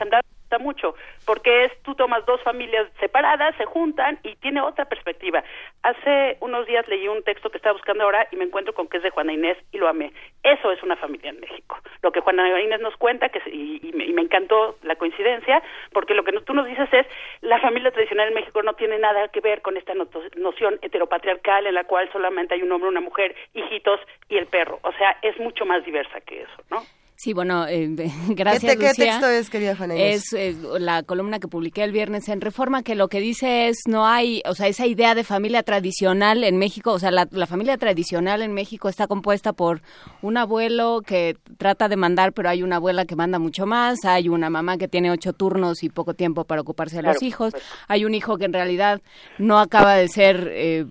mucho, 0.59 0.94
porque 1.26 1.64
es 1.64 1.82
tú 1.82 1.94
tomas 1.94 2.24
dos 2.26 2.40
familias 2.43 2.89
separadas, 3.01 3.55
se 3.56 3.64
juntan 3.64 4.18
y 4.22 4.36
tiene 4.36 4.60
otra 4.60 4.85
perspectiva. 4.85 5.43
Hace 5.82 6.36
unos 6.40 6.66
días 6.66 6.86
leí 6.89 7.09
un 7.09 7.22
texto 7.22 7.51
que 7.51 7.59
estaba 7.59 7.74
buscando 7.74 8.05
ahora 8.05 8.26
y 8.31 8.36
me 8.36 8.44
encuentro 8.44 8.74
con 8.74 8.89
que 8.89 8.98
es 8.98 9.02
de 9.02 9.10
Juana 9.10 9.32
Inés 9.32 9.59
y 9.72 9.78
lo 9.78 9.89
amé. 9.89 10.12
Eso 10.43 10.72
es 10.72 10.82
una 10.82 10.97
familia 10.97 11.31
en 11.31 11.40
México. 11.40 11.78
Lo 12.02 12.12
que 12.12 12.20
Juana 12.20 12.60
Inés 12.60 12.81
nos 12.81 12.97
cuenta, 12.97 13.28
que 13.28 13.40
y, 13.51 13.93
me, 13.94 14.22
encantó 14.22 14.76
la 14.82 14.97
coincidencia, 14.97 15.62
porque 15.93 16.14
lo 16.14 16.24
que 16.24 16.32
tú 16.40 16.55
nos 16.55 16.66
dices 16.66 16.89
es, 16.93 17.06
la 17.40 17.60
familia 17.60 17.90
tradicional 17.90 18.28
en 18.28 18.35
México 18.35 18.62
no 18.62 18.74
tiene 18.74 18.98
nada 18.98 19.28
que 19.28 19.40
ver 19.40 19.62
con 19.62 19.76
esta 19.76 19.93
noción 20.36 20.78
heteropatriarcal 20.82 21.66
en 21.66 21.74
la 21.74 21.85
cual 21.85 22.10
solamente 22.12 22.55
hay 22.55 22.62
un 22.62 22.72
hombre, 22.72 22.89
una 22.89 23.01
mujer, 23.01 23.35
hijitos 23.55 24.01
y 24.28 24.36
el 24.36 24.47
perro. 24.47 24.78
O 24.82 24.93
sea, 24.93 25.16
es 25.22 25.39
mucho 25.39 25.64
más 25.66 25.85
diversa 25.85 26.20
que 26.20 26.43
eso, 26.43 26.62
¿no? 26.70 26.82
Sí, 27.24 27.32
bueno, 27.32 27.66
eh, 27.66 27.88
gracias, 28.28 28.76
¿Qué, 28.76 28.92
texto 28.92 29.26
es, 29.26 29.48
querida 29.48 29.74
Juana 29.74 29.94
Es 29.94 30.34
eh, 30.34 30.55
la 30.78 31.02
columna 31.05 31.38
que 31.38 31.48
publiqué 31.48 31.82
el 31.82 31.90
viernes 31.90 32.28
en 32.28 32.42
Reforma, 32.42 32.82
que 32.82 32.94
lo 32.94 33.09
que 33.09 33.18
dice 33.18 33.68
es, 33.68 33.78
no 33.88 34.06
hay, 34.06 34.42
o 34.44 34.55
sea, 34.55 34.68
esa 34.68 34.86
idea 34.86 35.14
de 35.14 35.24
familia 35.24 35.62
tradicional 35.62 36.44
en 36.44 36.59
México, 36.59 36.92
o 36.92 36.98
sea, 36.98 37.10
la, 37.10 37.46
familia 37.46 37.78
tradicional 37.78 38.42
en 38.42 38.52
México 38.52 38.90
está 38.90 39.06
compuesta 39.06 39.55
por 39.55 39.80
un 40.20 40.36
abuelo 40.36 41.01
que 41.01 41.38
trata 41.56 41.88
de 41.88 41.96
mandar, 41.96 42.34
pero 42.34 42.51
hay 42.51 42.62
una 42.62 42.76
abuela 42.76 43.06
que 43.06 43.16
manda 43.16 43.38
mucho 43.38 43.64
más, 43.64 44.05
hay 44.05 44.28
una 44.28 44.51
mamá 44.51 44.76
que 44.76 44.86
tiene 44.86 45.10
ocho 45.10 45.32
turnos 45.32 45.82
y 45.82 45.88
poco 45.88 46.12
tiempo 46.12 46.44
para 46.44 46.60
ocuparse 46.60 46.96
de 46.96 47.05
los 47.05 47.22
hijos, 47.22 47.55
hay 47.88 48.05
un 48.05 48.14
hijo 48.14 48.36
que 48.36 48.44
en 48.44 48.52
realidad 48.52 49.01
no 49.38 49.59
acaba 49.60 49.94
de 49.94 50.09
ser 50.09 50.51
eh, 50.52 50.84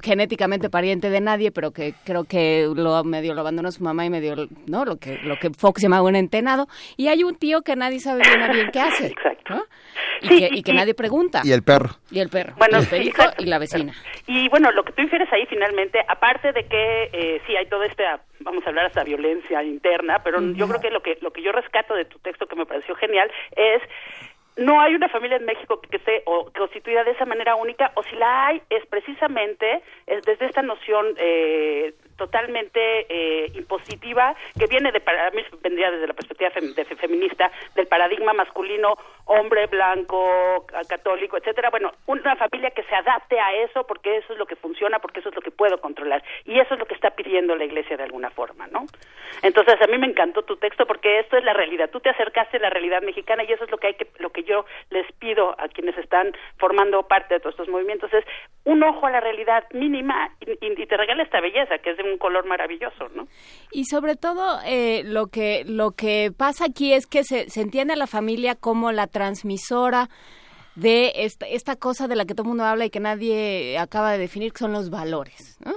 genéticamente 0.00 0.70
pariente 0.70 1.10
de 1.10 1.20
nadie, 1.20 1.50
pero 1.50 1.72
que 1.72 1.96
creo 2.04 2.22
que 2.22 2.70
lo 2.72 3.02
medio 3.02 3.34
lo 3.34 3.40
abandonó 3.40 3.72
su 3.72 3.82
mamá 3.82 4.06
y 4.06 4.10
medio, 4.10 4.48
¿no? 4.66 4.84
Lo 4.84 4.98
que, 4.98 5.18
lo 5.24 5.40
que 5.40 5.50
Fox 5.72 5.80
se 5.80 5.86
llama 5.88 6.02
un 6.02 6.16
entenado, 6.16 6.66
y 6.96 7.08
hay 7.08 7.24
un 7.24 7.34
tío 7.36 7.62
que 7.62 7.76
nadie 7.76 7.98
sabe 7.98 8.22
bien 8.22 8.52
bien 8.52 8.70
qué 8.70 8.80
hace. 8.80 9.06
Exacto. 9.06 9.66
Y, 10.20 10.62
que, 10.62 10.72
nadie 10.72 10.94
pregunta. 10.94 11.40
Y 11.42 11.52
el 11.52 11.62
perro. 11.62 11.90
Y 12.10 12.20
el 12.20 12.28
perro. 12.28 12.54
Bueno, 12.56 12.78
y 12.92 13.08
el 13.08 13.12
y 13.38 13.46
la 13.46 13.58
vecina. 13.58 13.92
Y 14.26 14.48
bueno, 14.50 14.70
lo 14.70 14.84
que 14.84 14.92
tú 14.92 15.02
infieres 15.02 15.32
ahí 15.32 15.46
finalmente, 15.46 15.98
aparte 16.06 16.52
de 16.52 16.64
que 16.66 17.10
eh, 17.12 17.40
sí 17.46 17.56
hay 17.56 17.66
todo 17.66 17.82
este, 17.82 18.04
vamos 18.40 18.64
a 18.64 18.68
hablar 18.68 18.86
hasta 18.86 19.02
violencia 19.02 19.62
interna, 19.62 20.20
pero 20.22 20.40
yo 20.52 20.68
creo 20.68 20.80
que 20.80 20.90
lo 20.90 21.02
que 21.02 21.18
lo 21.20 21.32
que 21.32 21.42
yo 21.42 21.50
rescato 21.52 21.94
de 21.94 22.04
tu 22.04 22.18
texto 22.20 22.46
que 22.46 22.56
me 22.56 22.66
pareció 22.66 22.94
genial 22.94 23.30
es 23.56 23.82
no 24.56 24.80
hay 24.80 24.94
una 24.94 25.08
familia 25.08 25.38
en 25.38 25.46
México 25.46 25.80
que 25.80 25.96
esté 25.96 26.22
o, 26.26 26.50
constituida 26.56 27.04
de 27.04 27.12
esa 27.12 27.24
manera 27.24 27.56
única, 27.56 27.90
o 27.94 28.02
si 28.02 28.14
la 28.16 28.46
hay, 28.46 28.62
es 28.68 28.84
precisamente 28.86 29.82
es 30.06 30.22
desde 30.24 30.46
esta 30.46 30.62
noción 30.62 31.06
eh, 31.16 31.94
totalmente 32.16 33.06
eh, 33.08 33.52
impositiva 33.54 34.34
que 34.58 34.66
viene 34.66 34.92
de 34.92 35.00
para 35.00 35.30
mí 35.30 35.42
vendría 35.62 35.90
desde 35.90 36.06
la 36.06 36.14
perspectiva 36.14 36.50
feminista 36.50 37.50
del 37.74 37.86
paradigma 37.86 38.32
masculino 38.32 38.94
hombre 39.26 39.66
blanco 39.66 40.66
católico 40.88 41.36
etcétera. 41.36 41.70
Bueno 41.70 41.92
una 42.06 42.36
familia 42.36 42.70
que 42.70 42.82
se 42.84 42.94
adapte 42.94 43.38
a 43.38 43.54
eso 43.54 43.86
porque 43.86 44.18
eso 44.18 44.32
es 44.32 44.38
lo 44.38 44.46
que 44.46 44.56
funciona 44.56 44.98
porque 44.98 45.20
eso 45.20 45.28
es 45.28 45.34
lo 45.34 45.42
que 45.42 45.50
puedo 45.50 45.80
controlar. 45.80 46.22
Y 46.44 46.58
eso 46.58 46.74
es 46.74 46.80
lo 46.80 46.86
que 46.86 46.94
está 46.94 47.10
pidiendo 47.10 47.56
la 47.56 47.64
iglesia 47.64 47.96
de 47.96 48.04
alguna 48.04 48.30
forma 48.30 48.66
no 48.68 48.86
entonces 49.42 49.74
a 49.80 49.86
mí 49.86 49.98
me 49.98 50.06
encantó 50.06 50.42
tu 50.42 50.56
texto 50.56 50.86
porque 50.86 51.20
esto 51.20 51.36
es 51.36 51.44
la 51.44 51.52
realidad. 51.52 51.90
Tú 51.90 52.00
te 52.00 52.10
acercaste 52.10 52.58
a 52.58 52.60
la 52.60 52.70
realidad 52.70 53.02
mexicana 53.02 53.44
y 53.44 53.52
eso 53.52 53.64
es 53.64 53.70
lo 53.70 53.78
que 53.78 53.88
hay 53.88 53.94
que 53.94 54.06
lo 54.18 54.30
que 54.30 54.44
yo 54.44 54.66
les 54.90 55.10
pido 55.12 55.54
a 55.58 55.68
quienes 55.68 55.96
están 55.98 56.32
formando 56.58 57.02
parte 57.04 57.34
de 57.34 57.40
todos 57.40 57.54
estos 57.54 57.68
movimientos 57.68 58.12
es 58.12 58.24
un 58.64 58.82
ojo 58.82 59.06
a 59.06 59.10
la 59.10 59.20
realidad 59.20 59.64
mínima 59.72 60.30
y, 60.40 60.86
te 60.86 60.96
regala 60.96 61.22
esta 61.22 61.40
belleza 61.40 61.78
que 61.78 61.90
es 61.90 61.96
de 61.96 62.01
un 62.04 62.18
color 62.18 62.46
maravilloso, 62.46 63.08
¿no? 63.14 63.26
Y 63.70 63.84
sobre 63.84 64.16
todo 64.16 64.58
eh, 64.66 65.02
lo 65.04 65.26
que 65.26 65.64
lo 65.66 65.92
que 65.92 66.30
pasa 66.36 66.66
aquí 66.66 66.92
es 66.92 67.06
que 67.06 67.24
se, 67.24 67.48
se 67.48 67.60
entiende 67.60 67.94
a 67.94 67.96
la 67.96 68.06
familia 68.06 68.54
como 68.54 68.92
la 68.92 69.06
transmisora 69.06 70.08
de 70.74 71.12
esta, 71.16 71.46
esta 71.46 71.76
cosa 71.76 72.08
de 72.08 72.16
la 72.16 72.24
que 72.24 72.34
todo 72.34 72.44
el 72.44 72.48
mundo 72.48 72.64
habla 72.64 72.84
y 72.86 72.90
que 72.90 73.00
nadie 73.00 73.78
acaba 73.78 74.12
de 74.12 74.18
definir, 74.18 74.52
que 74.52 74.58
son 74.58 74.72
los 74.72 74.90
valores, 74.90 75.58
¿no? 75.64 75.72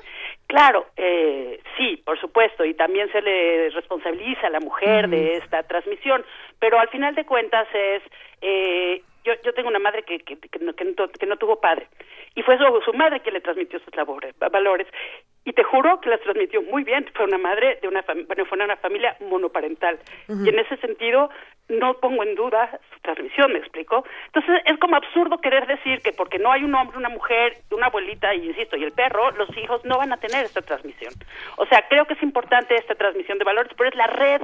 Claro, 0.47 0.85
eh, 0.95 1.59
sí, 1.75 2.01
por 2.05 2.19
supuesto, 2.19 2.63
y 2.63 2.75
también 2.75 3.11
se 3.11 3.21
le 3.21 3.69
responsabiliza 3.71 4.47
a 4.47 4.51
la 4.51 4.59
mujer 4.59 5.09
de 5.09 5.37
esta 5.37 5.63
transmisión, 5.63 6.23
pero 6.59 6.79
al 6.79 6.87
final 6.89 7.15
de 7.15 7.25
cuentas 7.25 7.67
es, 7.73 8.03
eh, 8.41 9.01
yo, 9.23 9.33
yo 9.43 9.53
tengo 9.53 9.69
una 9.69 9.79
madre 9.79 10.03
que, 10.03 10.19
que, 10.19 10.37
que, 10.37 10.59
no, 10.59 10.73
que 10.75 11.25
no 11.25 11.37
tuvo 11.37 11.59
padre, 11.59 11.87
y 12.35 12.43
fue 12.43 12.57
su, 12.57 12.81
su 12.85 12.93
madre 12.93 13.21
que 13.21 13.31
le 13.31 13.41
transmitió 13.41 13.79
sus 13.79 13.95
labores, 13.95 14.35
valores, 14.37 14.87
y 15.45 15.53
te 15.53 15.63
juro 15.63 16.01
que 16.01 16.09
las 16.09 16.19
transmitió 16.21 16.61
muy 16.63 16.83
bien. 16.83 17.05
Fue 17.13 17.25
una 17.25 17.37
madre 17.37 17.77
de 17.81 17.87
una 17.87 18.03
bueno, 18.27 18.45
fue 18.45 18.57
una 18.57 18.75
familia 18.77 19.15
monoparental. 19.21 19.99
Y 20.27 20.49
en 20.49 20.59
ese 20.59 20.75
sentido 20.77 21.29
no 21.69 21.93
pongo 21.99 22.23
en 22.23 22.35
duda 22.35 22.79
su 22.93 22.99
transmisión, 23.01 23.53
¿me 23.53 23.59
explico? 23.59 24.03
Entonces 24.27 24.61
es 24.65 24.77
como 24.79 24.95
absurdo 24.95 25.37
querer 25.37 25.67
decir 25.67 26.01
que 26.01 26.11
porque 26.11 26.39
no 26.39 26.51
hay 26.51 26.63
un 26.63 26.73
hombre, 26.73 26.97
una 26.97 27.09
mujer, 27.09 27.57
una 27.71 27.87
abuelita, 27.87 28.33
y 28.33 28.47
insisto, 28.47 28.75
y 28.75 28.83
el 28.83 28.91
perro, 28.91 29.31
los 29.31 29.55
hijos 29.57 29.83
no 29.85 29.97
van 29.97 30.11
a 30.11 30.17
tener 30.17 30.45
esta 30.45 30.61
transmisión. 30.61 31.13
O 31.57 31.65
sea, 31.67 31.85
creo 31.87 32.05
que 32.05 32.15
es 32.15 32.23
importante 32.23 32.75
esta 32.75 32.95
transmisión 32.95 33.37
de 33.37 33.45
valores, 33.45 33.71
pero 33.77 33.89
es 33.89 33.95
la 33.95 34.07
red 34.07 34.41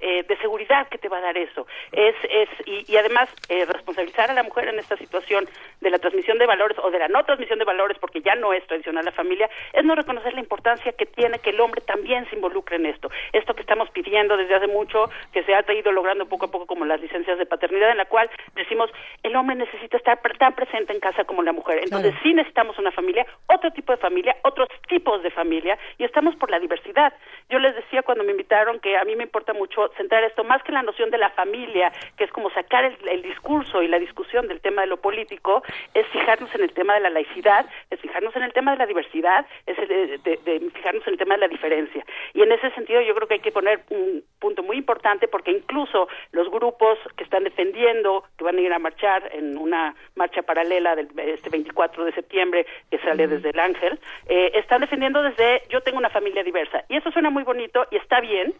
eh, 0.00 0.22
de 0.22 0.36
seguridad 0.38 0.88
que 0.88 0.98
te 0.98 1.08
va 1.08 1.18
a 1.18 1.22
dar 1.22 1.36
eso. 1.36 1.66
Es, 1.92 2.14
es, 2.30 2.48
y, 2.66 2.96
además, 2.96 3.28
eh, 3.48 3.64
responsabilizar 3.64 4.30
a 4.30 4.34
la 4.34 4.42
mujer 4.42 4.68
en 4.68 4.78
esta 4.78 4.96
situación 4.96 5.48
de 5.80 5.90
la 5.90 5.98
transmisión 5.98 6.38
de 6.38 6.46
valores 6.46 6.78
o 6.78 6.90
de 6.90 6.98
la 6.98 7.08
no 7.08 7.24
transmisión 7.24 7.58
de 7.58 7.64
valores, 7.64 7.98
porque 7.98 8.20
ya 8.20 8.34
no 8.34 8.52
es 8.52 8.66
tradicional 8.66 9.04
la 9.04 9.12
familia, 9.12 9.50
es 9.72 9.84
no 9.84 9.94
reconocer 9.94 10.34
la 10.34 10.40
importancia 10.40 10.92
que 10.92 11.06
tiene 11.06 11.38
que 11.40 11.50
el 11.50 11.60
hombre 11.60 11.80
también 11.80 12.28
se 12.28 12.36
involucre 12.36 12.76
en 12.76 12.86
esto. 12.86 13.10
Esto 13.32 13.54
que 13.54 13.62
estamos 13.62 13.90
pidiendo 13.90 14.36
desde 14.36 14.54
hace 14.54 14.68
mucho, 14.68 15.10
que 15.32 15.42
se 15.44 15.54
ha 15.54 15.64
ido 15.72 15.92
logrando 15.92 16.26
poco 16.26 16.46
a 16.46 16.50
poco 16.50 16.66
como 16.66 16.84
las 16.84 17.00
licencias 17.00 17.38
de 17.38 17.46
paternidad, 17.46 17.90
en 17.90 17.98
la 17.98 18.06
cual 18.06 18.30
decimos, 18.54 18.90
el 19.22 19.34
hombre 19.36 19.56
necesita 19.56 19.96
estar 19.96 20.20
tan 20.38 20.54
presente 20.54 20.92
en 20.92 21.00
casa 21.00 21.24
como 21.24 21.42
la 21.42 21.52
mujer. 21.52 21.80
Entonces, 21.82 22.14
sí 22.22 22.34
necesitamos 22.34 22.78
una 22.78 22.92
familia, 22.92 23.26
otro 23.46 23.70
tipo 23.72 23.92
de 23.92 23.98
familia, 23.98 24.36
otros 24.42 24.68
tipos 24.88 25.22
de 25.22 25.30
familia, 25.30 25.78
y 25.98 26.04
estamos 26.04 26.36
por 26.36 26.50
la 26.50 26.58
diversidad. 26.58 27.12
Yo 27.48 27.58
les 27.58 27.74
decía 27.74 28.02
cuando 28.02 28.24
me 28.24 28.30
invitaron 28.30 28.80
que 28.80 28.96
a 28.96 29.04
mí 29.04 29.16
me 29.16 29.24
importa 29.24 29.52
mucho 29.52 29.87
centrar 29.96 30.24
esto 30.24 30.44
más 30.44 30.62
que 30.62 30.72
la 30.72 30.82
noción 30.82 31.10
de 31.10 31.18
la 31.18 31.30
familia, 31.30 31.92
que 32.16 32.24
es 32.24 32.30
como 32.30 32.50
sacar 32.50 32.84
el, 32.84 33.22
discurso 33.22 33.82
y 33.82 33.88
la 33.88 33.98
discusión 33.98 34.48
del 34.48 34.60
tema 34.60 34.82
de 34.82 34.88
lo 34.88 34.98
político, 34.98 35.62
es 35.94 36.06
fijarnos 36.08 36.54
en 36.54 36.62
el 36.62 36.72
tema 36.72 36.94
de 36.94 37.00
la 37.00 37.10
laicidad, 37.10 37.66
es 37.90 38.00
fijarnos 38.00 38.34
en 38.36 38.42
el 38.42 38.52
tema 38.52 38.72
de 38.72 38.78
la 38.78 38.86
diversidad, 38.86 39.46
es 39.66 39.76
de, 39.76 40.70
fijarnos 40.74 41.06
en 41.06 41.12
el 41.12 41.18
tema 41.18 41.34
de 41.34 41.40
la 41.40 41.48
diferencia. 41.48 42.04
Y 42.34 42.42
en 42.42 42.52
ese 42.52 42.70
sentido 42.70 43.00
yo 43.00 43.14
creo 43.14 43.28
que 43.28 43.34
hay 43.34 43.40
que 43.40 43.52
poner 43.52 43.80
un 43.90 44.24
punto 44.38 44.62
muy 44.62 44.76
importante 44.76 45.28
porque 45.28 45.50
incluso 45.50 46.08
los 46.32 46.50
grupos 46.50 46.98
que 47.16 47.24
están 47.24 47.44
defendiendo, 47.44 48.24
que 48.36 48.44
van 48.44 48.56
a 48.56 48.60
ir 48.60 48.72
a 48.72 48.78
marchar 48.78 49.30
en 49.32 49.58
una 49.58 49.94
marcha 50.14 50.42
paralela 50.42 50.94
del 50.96 51.08
este 51.18 51.50
24 51.50 52.04
de 52.04 52.12
septiembre 52.12 52.66
que 52.90 52.98
sale 52.98 53.26
desde 53.26 53.50
el 53.50 53.58
Ángel, 53.58 53.98
eh, 54.28 54.52
están 54.54 54.80
defendiendo 54.80 55.22
desde 55.22 55.62
yo 55.68 55.80
tengo 55.80 55.98
una 55.98 56.10
familia 56.10 56.42
diversa. 56.42 56.84
Y 56.88 56.96
eso 56.96 57.10
suena 57.10 57.30
muy 57.30 57.42
bonito 57.42 57.86
y 57.90 57.96
está 57.96 58.20
bien, 58.20 58.54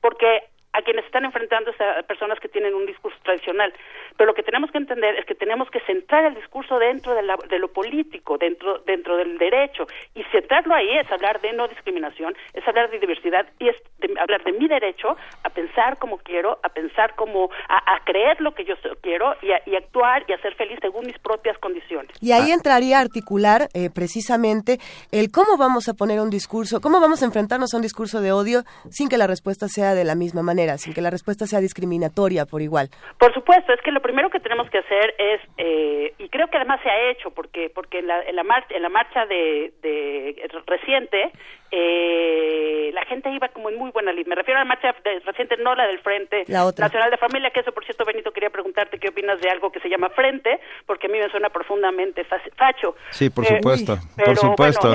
porque 0.00 0.42
a 0.72 0.82
quienes 0.82 1.04
están 1.04 1.24
enfrentando 1.24 1.70
a 1.70 2.02
personas 2.02 2.40
que 2.40 2.48
tienen 2.48 2.74
un 2.74 2.86
discurso 2.86 3.18
tradicional. 3.22 3.72
Pero 4.16 4.28
lo 4.28 4.34
que 4.34 4.42
tenemos 4.42 4.70
que 4.70 4.78
entender 4.78 5.16
es 5.16 5.26
que 5.26 5.34
tenemos 5.34 5.70
que 5.70 5.80
centrar 5.80 6.24
el 6.24 6.34
discurso 6.34 6.78
dentro 6.78 7.14
de, 7.14 7.22
de 7.48 7.58
lo 7.58 7.68
político, 7.68 8.38
dentro, 8.38 8.78
dentro 8.78 9.16
del 9.16 9.38
derecho. 9.38 9.86
Y 10.14 10.22
centrarlo 10.24 10.74
ahí 10.74 10.98
es 10.98 11.10
hablar 11.10 11.40
de 11.40 11.52
no 11.52 11.68
discriminación, 11.68 12.34
es 12.54 12.66
hablar 12.66 12.90
de 12.90 12.98
diversidad 12.98 13.46
y 13.58 13.68
es 13.68 13.76
hablar 14.18 14.42
de 14.44 14.52
mi 14.52 14.66
derecho 14.66 15.16
a 15.44 15.50
pensar 15.50 15.98
como 15.98 16.18
quiero, 16.18 16.58
a 16.62 16.68
pensar 16.70 17.14
como, 17.16 17.50
a, 17.68 18.00
creer 18.04 18.40
lo 18.40 18.54
que 18.54 18.64
yo 18.64 18.74
quiero 19.00 19.34
y, 19.42 19.48
y, 19.70 19.76
actuar 19.76 20.24
y 20.26 20.32
a 20.32 20.40
ser 20.40 20.54
feliz 20.54 20.78
según 20.80 21.06
mis 21.06 21.18
propias 21.18 21.56
condiciones. 21.58 22.10
Y 22.20 22.32
ahí 22.32 22.50
entraría 22.50 22.98
a 22.98 23.00
articular 23.02 23.68
eh, 23.74 23.90
precisamente 23.94 24.78
el 25.10 25.30
cómo 25.30 25.56
vamos 25.56 25.88
a 25.88 25.94
poner 25.94 26.20
un 26.20 26.30
discurso, 26.30 26.80
cómo 26.80 27.00
vamos 27.00 27.22
a 27.22 27.26
enfrentarnos 27.26 27.74
a 27.74 27.76
un 27.76 27.82
discurso 27.82 28.20
de 28.20 28.32
odio 28.32 28.62
sin 28.90 29.08
que 29.08 29.18
la 29.18 29.26
respuesta 29.26 29.68
sea 29.68 29.94
de 29.94 30.04
la 30.04 30.14
misma 30.14 30.42
manera 30.42 30.61
sin 30.78 30.92
que 30.94 31.00
la 31.00 31.10
respuesta 31.10 31.46
sea 31.46 31.60
discriminatoria 31.60 32.46
por 32.46 32.62
igual. 32.62 32.88
Por 33.18 33.32
supuesto, 33.34 33.72
es 33.72 33.80
que 33.82 33.90
lo 33.92 34.00
primero 34.00 34.30
que 34.30 34.40
tenemos 34.40 34.68
que 34.70 34.78
hacer 34.78 35.14
es, 35.18 35.40
eh, 35.58 36.14
y 36.18 36.28
creo 36.28 36.48
que 36.48 36.56
además 36.56 36.80
se 36.82 36.90
ha 36.90 37.10
hecho 37.10 37.30
porque 37.30 37.70
porque 37.74 37.98
en 37.98 38.06
la, 38.06 38.22
en 38.22 38.36
la 38.36 38.44
marcha 38.44 38.74
en 38.74 38.82
la 38.82 38.88
marcha 38.88 39.26
de, 39.26 39.72
de 39.82 40.48
reciente 40.66 41.32
eh, 41.74 42.90
la 42.92 43.04
gente 43.06 43.30
iba 43.30 43.48
como 43.48 43.70
en 43.70 43.78
muy 43.78 43.90
buena 43.90 44.12
línea. 44.12 44.28
Me 44.30 44.34
refiero 44.34 44.60
a 44.60 44.64
la 44.64 44.68
marcha 44.68 44.94
de- 45.04 45.20
reciente, 45.20 45.56
no 45.56 45.74
la 45.74 45.86
del 45.86 46.00
Frente 46.00 46.44
La 46.48 46.66
otra. 46.66 46.86
Nacional 46.86 47.10
de 47.10 47.16
Familia, 47.16 47.50
que 47.50 47.60
eso, 47.60 47.72
por 47.72 47.84
cierto, 47.84 48.04
Benito, 48.04 48.30
quería 48.30 48.50
preguntarte 48.50 48.98
qué 48.98 49.08
opinas 49.08 49.40
de 49.40 49.48
algo 49.48 49.72
que 49.72 49.80
se 49.80 49.88
llama 49.88 50.10
Frente, 50.10 50.60
porque 50.86 51.06
a 51.06 51.10
mí 51.10 51.18
me 51.18 51.30
suena 51.30 51.48
profundamente 51.48 52.24
fa- 52.24 52.40
facho. 52.56 52.94
Sí, 53.10 53.30
por 53.30 53.44
Eh, 53.46 53.56
supuesto, 53.56 53.96
pero, 54.16 54.26
por 54.26 54.36
supuesto. 54.36 54.88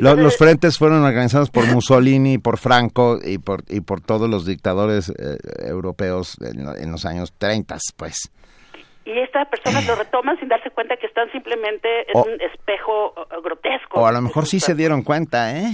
bueno, 0.00 0.22
los 0.22 0.36
frentes 0.36 0.78
fueron 0.78 1.04
organizados 1.04 1.50
por 1.50 1.66
Mussolini, 1.66 2.38
por 2.38 2.58
Franco 2.58 3.18
y 3.22 3.38
por 3.38 3.62
y 3.68 3.80
por 3.80 4.00
todos 4.00 4.28
los 4.30 4.46
dictadores 4.46 4.93
eh, 4.98 5.36
europeos 5.68 6.36
en, 6.40 6.66
en 6.82 6.90
los 6.92 7.04
años 7.06 7.32
30, 7.38 7.76
pues. 7.96 8.30
y 9.04 9.18
estas 9.18 9.46
personas 9.48 9.86
lo 9.86 9.94
retoman 9.96 10.38
sin 10.40 10.48
darse 10.48 10.70
cuenta 10.70 10.96
que 10.96 11.06
están 11.06 11.30
simplemente 11.32 11.88
O- 12.14 12.22
un 12.22 12.40
espejo 12.40 13.14
eh, 13.18 13.34
grotesco. 13.42 14.00
O 14.00 14.06
a 14.06 14.12
lo 14.12 14.20
mejor 14.22 14.46
sí 14.46 14.60
se 14.60 14.74
dieron 14.74 15.02
cuenta, 15.02 15.56
¿eh? 15.58 15.66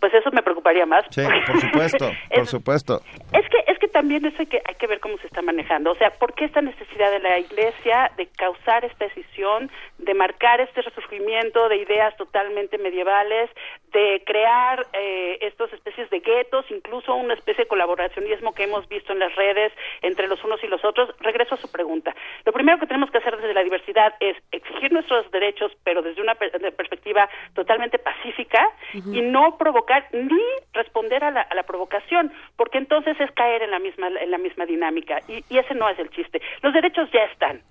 Pues 0.00 0.12
eso 0.14 0.30
me 0.32 0.42
preocuparía 0.42 0.86
más. 0.86 1.04
Sí, 1.10 1.22
por 1.46 1.60
supuesto, 1.60 2.10
por 2.34 2.46
supuesto. 2.46 3.00
Es 3.32 3.48
que 3.48 3.56
es 3.66 3.78
que 3.78 3.88
también 3.88 4.24
eso 4.24 4.36
hay 4.38 4.46
que 4.46 4.60
hay 4.66 4.74
que 4.76 4.86
ver 4.86 5.00
cómo 5.00 5.16
se 5.18 5.26
está 5.26 5.42
manejando. 5.42 5.90
O 5.92 5.94
sea, 5.94 6.10
¿por 6.10 6.34
qué 6.34 6.44
esta 6.44 6.60
necesidad 6.62 7.10
de 7.10 7.18
la 7.20 7.38
Iglesia 7.38 8.10
de 8.16 8.26
causar 8.26 8.84
esta 8.84 9.04
decisión, 9.06 9.70
de 9.98 10.14
marcar 10.14 10.60
este 10.60 10.82
resurgimiento 10.82 11.68
de 11.68 11.76
ideas 11.76 12.16
totalmente 12.16 12.78
medievales, 12.78 13.50
de 13.92 14.22
crear 14.26 14.86
eh, 14.92 15.38
estas 15.40 15.72
especies 15.72 16.10
de 16.10 16.20
guetos, 16.20 16.66
incluso 16.70 17.14
una 17.14 17.34
especie 17.34 17.64
de 17.64 17.68
colaboracionismo 17.68 18.52
que 18.54 18.64
hemos 18.64 18.86
visto 18.88 19.12
en 19.12 19.18
las 19.18 19.34
redes 19.34 19.72
entre 20.02 20.28
los 20.28 20.42
unos 20.44 20.62
y 20.62 20.66
los 20.68 20.84
otros? 20.84 21.10
Regreso 21.20 21.54
a 21.54 21.58
su 21.58 21.70
pregunta. 21.72 22.14
Lo 22.44 22.52
primero 22.52 22.78
que 22.78 22.86
tenemos 22.86 23.10
que 23.10 23.18
hacer 23.18 23.36
desde 23.36 23.54
la 23.54 23.64
diversidad 23.64 24.14
es 24.20 24.36
exigir 24.52 24.92
nuestros 24.92 25.30
derechos, 25.30 25.72
pero 25.84 26.02
desde 26.02 26.20
una 26.20 26.34
per- 26.34 26.52
de 26.60 26.72
perspectiva 26.72 27.28
totalmente 27.54 27.98
pacífica 27.98 28.68
y 28.92 29.22
no 29.22 29.56
provocar 29.56 29.85
ni 30.12 30.40
responder 30.72 31.22
a 31.24 31.30
la, 31.30 31.40
a 31.42 31.54
la 31.54 31.62
provocación, 31.62 32.32
porque 32.56 32.78
entonces 32.78 33.18
es 33.20 33.30
caer 33.32 33.62
en 33.62 33.70
la 33.70 33.78
misma 33.78 34.08
en 34.08 34.30
la 34.30 34.38
misma 34.38 34.66
dinámica 34.66 35.20
y, 35.28 35.44
y 35.48 35.58
ese 35.58 35.74
no 35.74 35.88
es 35.88 35.98
el 35.98 36.10
chiste. 36.10 36.40
Los 36.62 36.72
derechos 36.74 37.08
ya 37.12 37.24
están. 37.24 37.62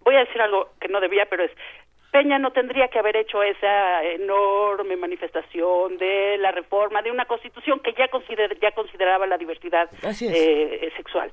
Voy 0.00 0.14
a 0.16 0.20
decir 0.24 0.40
algo 0.40 0.70
que 0.80 0.88
no 0.88 1.00
debía, 1.00 1.26
pero 1.26 1.44
es 1.44 1.50
Peña 2.12 2.38
no 2.38 2.50
tendría 2.52 2.88
que 2.88 2.98
haber 2.98 3.14
hecho 3.16 3.42
esa 3.42 4.02
enorme 4.04 4.96
manifestación 4.96 5.98
de 5.98 6.38
la 6.38 6.50
reforma 6.50 7.02
de 7.02 7.10
una 7.10 7.26
constitución 7.26 7.80
que 7.80 7.92
ya, 7.92 8.08
consider- 8.08 8.58
ya 8.60 8.70
consideraba 8.70 9.26
la 9.26 9.36
diversidad 9.36 9.90
eh, 10.34 10.90
sexual. 10.96 11.30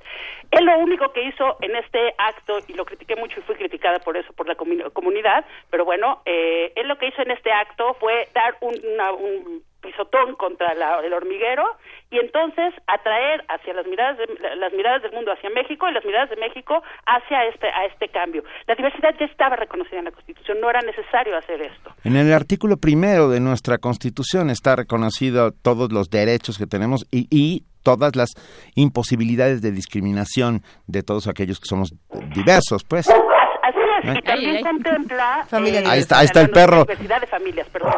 Él 0.50 0.64
lo 0.66 0.76
único 0.78 1.10
que 1.12 1.22
hizo 1.22 1.56
en 1.62 1.74
este 1.76 2.12
acto, 2.18 2.58
y 2.68 2.74
lo 2.74 2.84
critiqué 2.84 3.16
mucho 3.16 3.38
y 3.40 3.42
fui 3.44 3.54
criticada 3.54 3.98
por 4.00 4.16
eso 4.16 4.32
por 4.34 4.46
la 4.46 4.56
comu- 4.56 4.92
comunidad, 4.92 5.46
pero 5.70 5.86
bueno, 5.86 6.20
eh, 6.26 6.72
él 6.76 6.86
lo 6.88 6.98
que 6.98 7.06
hizo 7.06 7.22
en 7.22 7.30
este 7.30 7.50
acto 7.52 7.94
fue 7.94 8.28
dar 8.34 8.56
un, 8.60 8.74
una- 8.92 9.12
un 9.12 9.62
pisotón 9.84 10.34
contra 10.36 10.72
la- 10.74 11.00
el 11.04 11.12
hormiguero 11.12 11.62
y 12.10 12.18
entonces 12.18 12.72
atraer 12.86 13.44
hacia 13.48 13.74
las 13.74 13.86
miradas 13.86 14.16
de, 14.18 14.26
la- 14.40 14.56
las 14.56 14.72
miradas 14.72 15.02
del 15.02 15.12
mundo 15.12 15.30
hacia 15.32 15.50
México 15.50 15.86
y 15.88 15.92
las 15.92 16.04
miradas 16.04 16.30
de 16.30 16.36
México 16.36 16.82
hacia 17.06 17.44
este 17.44 17.66
a 17.68 17.84
este 17.86 18.08
cambio. 18.08 18.42
La 18.66 18.74
diversidad 18.74 19.14
ya 19.20 19.26
estaba 19.26 19.56
reconocida 19.56 19.98
en 19.98 20.06
la 20.06 20.10
Constitución, 20.12 20.60
no 20.60 20.70
era 20.70 20.80
necesario 20.80 21.36
hacer 21.36 21.60
esto. 21.62 21.94
En 22.04 22.16
el 22.16 22.32
artículo 22.32 22.78
primero 22.78 23.28
de 23.28 23.40
nuestra 23.40 23.78
Constitución 23.78 24.50
está 24.50 24.74
reconocido 24.76 25.52
todos 25.52 25.92
los 25.92 26.08
derechos 26.10 26.56
que 26.58 26.66
tenemos 26.66 27.06
y, 27.10 27.28
y 27.30 27.64
todas 27.82 28.16
las 28.16 28.30
imposibilidades 28.74 29.60
de 29.62 29.70
discriminación 29.72 30.62
de 30.86 31.02
todos 31.02 31.28
aquellos 31.28 31.60
que 31.60 31.66
somos 31.66 31.92
diversos, 32.34 32.82
pues. 32.84 33.08
Así 33.08 33.78
es, 34.08 34.16
y 34.18 34.22
también 34.22 34.62
contempla 34.62 35.46
eh, 35.50 35.82
Ahí 35.86 36.00
está- 36.00 36.18
ahí 36.18 36.26
está 36.26 36.40
el 36.42 36.48
la 36.48 36.52
perro. 36.52 36.80
diversidad 36.84 37.20
de 37.20 37.26
familias, 37.26 37.68
perdón. 37.70 37.92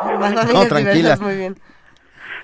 No, 0.53 0.67
tranquila. 0.67 1.17
Muy 1.21 1.37
bien. 1.37 1.57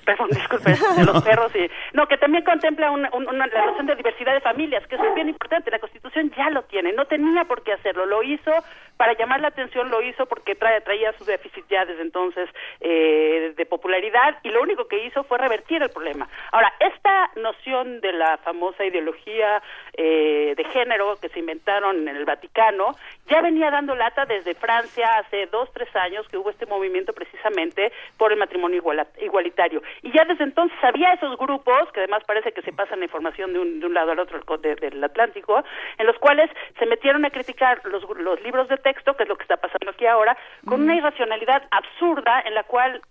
Perdón, 0.05 0.29
disculpe, 0.31 0.71
de 0.71 1.05
los 1.05 1.23
perros 1.27 1.55
y... 1.55 1.69
No, 1.93 2.07
que 2.07 2.17
también 2.17 2.43
contempla 2.43 2.91
una, 2.91 3.09
un- 3.13 3.27
una- 3.27 3.47
la 3.47 3.65
noción 3.67 3.85
de 3.85 3.95
diversidad 3.95 4.33
de 4.33 4.41
familias, 4.41 4.85
que 4.87 4.95
eso 4.95 5.05
es 5.05 5.15
bien 5.15 5.29
importante. 5.29 5.71
La 5.71 5.79
Constitución 5.79 6.31
ya 6.35 6.49
lo 6.49 6.63
tiene, 6.63 6.91
no 6.93 7.05
tenía 7.05 7.45
por 7.45 7.63
qué 7.63 7.73
hacerlo. 7.73 8.05
Lo 8.05 8.21
hizo 8.23 8.51
para 8.97 9.13
llamar 9.13 9.41
la 9.41 9.49
atención, 9.49 9.89
lo 9.89 10.01
hizo 10.01 10.25
porque 10.25 10.55
trae, 10.55 10.81
traía 10.81 11.13
su 11.13 11.25
déficit 11.25 11.65
ya 11.69 11.85
desde 11.85 12.01
entonces 12.01 12.49
eh, 12.79 13.53
de 13.55 13.65
popularidad 13.65 14.37
y 14.43 14.49
lo 14.49 14.61
único 14.61 14.87
que 14.87 15.05
hizo 15.05 15.23
fue 15.23 15.37
revertir 15.37 15.81
el 15.81 15.89
problema. 15.89 16.27
Ahora, 16.51 16.73
esta 16.79 17.31
noción 17.35 18.01
de 18.01 18.13
la 18.13 18.37
famosa 18.37 18.85
ideología 18.85 19.61
eh, 19.93 20.53
de 20.55 20.63
género 20.65 21.17
que 21.21 21.29
se 21.29 21.39
inventaron 21.39 22.07
en 22.07 22.15
el 22.15 22.25
Vaticano 22.25 22.95
ya 23.27 23.41
venía 23.41 23.71
dando 23.71 23.95
lata 23.95 24.25
desde 24.25 24.53
Francia 24.53 25.17
hace 25.17 25.47
dos, 25.47 25.71
tres 25.73 25.93
años 25.95 26.27
que 26.27 26.37
hubo 26.37 26.49
este 26.49 26.65
movimiento 26.65 27.13
precisamente 27.13 27.91
por 28.17 28.31
el 28.31 28.39
matrimonio 28.39 28.81
igualitario. 29.21 29.81
Y 30.01 30.11
ya 30.11 30.25
desde 30.25 30.43
entonces 30.43 30.77
había 30.83 31.13
esos 31.13 31.37
grupos, 31.37 31.91
que 31.93 32.01
además 32.01 32.23
parece 32.25 32.51
que 32.51 32.61
se 32.61 32.73
pasan 32.73 32.99
la 32.99 33.05
información 33.05 33.53
de 33.53 33.59
un, 33.59 33.79
de 33.79 33.85
un 33.85 33.93
lado 33.93 34.11
al 34.11 34.19
otro 34.19 34.39
del 34.57 34.75
del 34.79 35.03
Atlántico, 35.03 35.63
en 35.97 36.05
los 36.05 36.17
cuales 36.19 36.49
se 36.79 36.85
metieron 36.85 37.25
a 37.25 37.29
criticar 37.29 37.81
los, 37.85 38.03
los 38.17 38.41
libros 38.41 38.67
de 38.67 38.77
texto, 38.83 39.15
que 39.15 39.23
es 39.23 39.29
lo 39.29 39.35
que 39.37 39.43
está 39.43 39.57
pasando 39.57 39.89
aquí 39.91 40.05
ahora, 40.05 40.37
con 40.67 40.81
una 40.83 40.95
irracionalidad 40.95 41.63
absurda 41.71 42.41
en 42.45 42.53
la 42.53 42.63
cual 42.63 43.01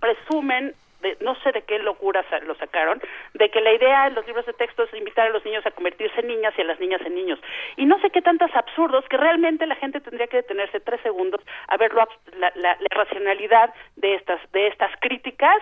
presumen 0.00 0.74
de, 1.02 1.16
no 1.20 1.34
sé 1.42 1.52
de 1.52 1.62
qué 1.62 1.78
locura 1.78 2.24
sa- 2.30 2.38
lo 2.40 2.54
sacaron, 2.54 3.00
de 3.34 3.50
que 3.50 3.60
la 3.60 3.72
idea 3.74 4.06
en 4.06 4.14
los 4.14 4.26
libros 4.26 4.46
de 4.46 4.54
texto 4.54 4.84
es 4.84 4.94
invitar 4.94 5.26
a 5.26 5.30
los 5.30 5.44
niños 5.44 5.64
a 5.66 5.70
convertirse 5.70 6.20
en 6.20 6.28
niñas 6.28 6.54
y 6.56 6.62
a 6.62 6.64
las 6.64 6.80
niñas 6.80 7.02
en 7.04 7.14
niños. 7.14 7.38
Y 7.76 7.84
no 7.84 7.98
sé 8.00 8.08
qué 8.10 8.22
tantos 8.22 8.50
absurdos 8.54 9.04
que 9.10 9.18
realmente 9.18 9.66
la 9.66 9.74
gente 9.76 10.00
tendría 10.00 10.26
que 10.26 10.38
detenerse 10.38 10.80
tres 10.80 11.00
segundos 11.02 11.40
a 11.68 11.76
ver 11.76 11.92
lo 11.92 12.08
la, 12.38 12.50
la- 12.54 12.76
la 12.80 12.88
racionalidad 12.90 13.74
de 13.96 14.14
estas, 14.14 14.40
de 14.52 14.68
estas 14.68 14.90
críticas 15.00 15.58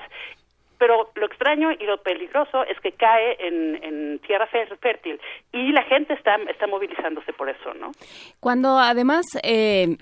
pero 0.84 1.10
lo 1.14 1.24
extraño 1.26 1.70
y 1.72 1.84
lo 1.86 1.96
peligroso 2.02 2.62
es 2.64 2.78
que 2.80 2.92
cae 2.92 3.38
en, 3.40 3.82
en 3.82 4.18
tierra 4.18 4.46
fé- 4.48 4.68
fértil 4.82 5.18
y 5.50 5.72
la 5.72 5.82
gente 5.84 6.12
está, 6.12 6.36
está 6.50 6.66
movilizándose 6.66 7.32
por 7.32 7.48
eso, 7.48 7.72
¿no? 7.80 7.90
Cuando 8.38 8.78
además, 8.78 9.24
eh, 9.42 9.96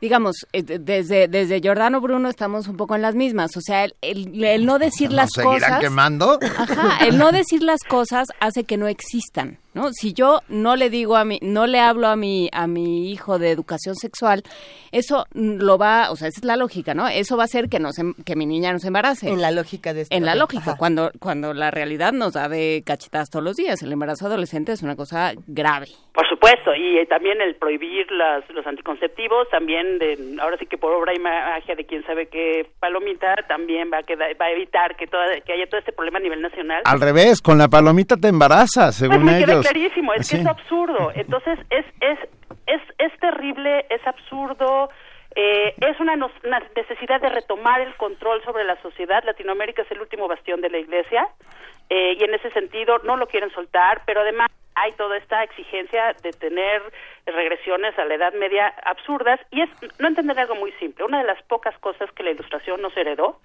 digamos, 0.00 0.34
eh, 0.52 0.64
de- 0.64 0.80
desde, 0.80 1.28
desde 1.28 1.60
Giordano 1.60 2.00
Bruno 2.00 2.28
estamos 2.28 2.66
un 2.66 2.76
poco 2.76 2.96
en 2.96 3.02
las 3.02 3.14
mismas. 3.14 3.56
O 3.56 3.60
sea, 3.60 3.84
el, 3.84 3.94
el- 4.02 4.42
el 4.42 4.66
no 4.66 4.80
decir 4.80 5.12
las 5.12 5.28
¿Nos 5.36 5.44
seguirán 5.44 5.70
cosas. 5.70 5.80
quemando? 5.80 6.38
Ajá, 6.58 7.06
el 7.06 7.16
no 7.16 7.30
decir 7.30 7.62
las 7.62 7.84
cosas 7.88 8.26
hace 8.40 8.64
que 8.64 8.76
no 8.76 8.88
existan, 8.88 9.58
¿no? 9.74 9.92
Si 9.92 10.12
yo 10.12 10.40
no 10.48 10.76
le 10.76 10.88
digo 10.90 11.16
a 11.16 11.24
mi, 11.24 11.38
no 11.42 11.66
le 11.66 11.80
hablo 11.80 12.06
a 12.08 12.16
mi, 12.16 12.48
a 12.52 12.66
mi 12.66 13.10
hijo 13.10 13.38
de 13.38 13.50
educación 13.50 13.94
sexual, 13.96 14.42
eso 14.92 15.26
lo 15.34 15.76
va, 15.78 16.10
o 16.10 16.16
sea, 16.16 16.28
esa 16.28 16.40
es 16.40 16.44
la 16.44 16.56
lógica, 16.56 16.94
¿no? 16.94 17.08
Eso 17.08 17.36
va 17.36 17.42
a 17.42 17.46
hacer 17.46 17.68
que 17.68 17.78
no 17.80 17.92
se- 17.92 18.14
que 18.24 18.36
mi 18.36 18.46
niña 18.46 18.72
no 18.72 18.78
se 18.78 18.86
embarace. 18.88 19.28
En 19.28 19.40
la 19.42 19.50
lógica 19.50 19.92
de 19.92 20.02
esto. 20.02 20.14
En 20.16 20.24
la 20.24 20.34
lógica, 20.34 20.62
Ajá. 20.72 20.76
cuando, 20.76 21.10
cuando 21.18 21.52
la 21.54 21.70
realidad 21.70 22.12
nos 22.12 22.34
da 22.34 22.48
de 22.48 22.82
cachetadas 22.86 23.30
todos 23.30 23.44
los 23.44 23.56
días. 23.56 23.82
El 23.82 23.92
embarazo 23.92 24.26
adolescente 24.26 24.72
es 24.72 24.82
una 24.82 24.96
cosa 24.96 25.32
grave. 25.46 25.88
Por 26.12 26.28
supuesto, 26.28 26.74
y 26.74 26.98
eh, 26.98 27.06
también 27.06 27.40
el 27.40 27.56
prohibir 27.56 28.06
las, 28.12 28.48
los 28.50 28.64
anticonceptivos, 28.66 29.48
también 29.50 29.98
de, 29.98 30.36
ahora 30.40 30.56
sí 30.58 30.66
que 30.66 30.78
por 30.78 30.92
obra 30.92 31.12
y 31.14 31.18
magia 31.18 31.74
de 31.74 31.84
quién 31.86 32.04
sabe 32.06 32.28
qué 32.28 32.70
palomita, 32.78 33.34
también 33.48 33.90
va 33.92 33.98
a, 33.98 34.02
quedar, 34.02 34.30
va 34.40 34.46
a 34.46 34.50
evitar 34.52 34.96
que, 34.96 35.06
toda, 35.06 35.40
que 35.44 35.52
haya 35.52 35.66
todo 35.68 35.78
este 35.80 35.92
problema 35.92 36.18
a 36.18 36.22
nivel 36.22 36.40
nacional. 36.40 36.82
Al 36.84 37.00
revés, 37.00 37.40
con 37.42 37.58
la 37.58 37.68
palomita 37.68 38.16
te 38.16 38.28
embarazas, 38.28 38.96
Pues 38.98 39.10
según 39.10 39.26
queda 39.26 39.38
ellos. 39.38 39.63
Clarísimo, 39.70 40.12
es 40.14 40.26
Sí. 40.26 40.36
que 40.36 40.42
es 40.42 40.46
absurdo. 40.48 41.12
Entonces, 41.14 41.58
es, 41.70 41.84
es, 42.00 42.18
es, 42.66 42.82
es 42.98 43.18
terrible, 43.20 43.86
es 43.90 44.06
absurdo. 44.06 44.90
eh, 45.36 45.74
es 45.80 45.98
una, 45.98 46.14
nos- 46.14 46.30
una 46.44 46.60
necesidad 46.76 47.20
de 47.20 47.28
retomar 47.28 47.80
el 47.80 47.92
control 47.96 48.40
sobre 48.44 48.62
la 48.62 48.80
sociedad. 48.82 49.24
Latinoamérica 49.24 49.82
es 49.82 49.90
el 49.90 50.00
último 50.00 50.28
bastión 50.28 50.60
de 50.60 50.70
la 50.70 50.78
Iglesia 50.78 51.26
eh, 51.90 52.14
y 52.16 52.22
en 52.22 52.34
ese 52.34 52.50
sentido 52.52 52.98
no 53.02 53.16
lo 53.16 53.26
quieren 53.26 53.50
soltar, 53.50 54.02
pero 54.06 54.20
además 54.20 54.48
hay 54.76 54.92
toda 54.92 55.16
esta 55.16 55.42
exigencia 55.42 56.14
de 56.22 56.30
tener 56.32 56.80
regresiones 57.26 57.98
a 57.98 58.04
la 58.04 58.14
Edad 58.14 58.32
Media 58.34 58.72
absurdas 58.84 59.40
y 59.50 59.62
es 59.62 59.70
no 59.98 60.06
entender 60.06 60.38
algo 60.38 60.54
muy 60.54 60.70
simple. 60.78 61.04
Una 61.04 61.18
de 61.18 61.26
las 61.26 61.42
pocas 61.44 61.76
cosas 61.78 62.08
que 62.12 62.22
la 62.22 62.30
Ilustración 62.30 62.80
nos 62.80 62.96
heredó 62.96 63.40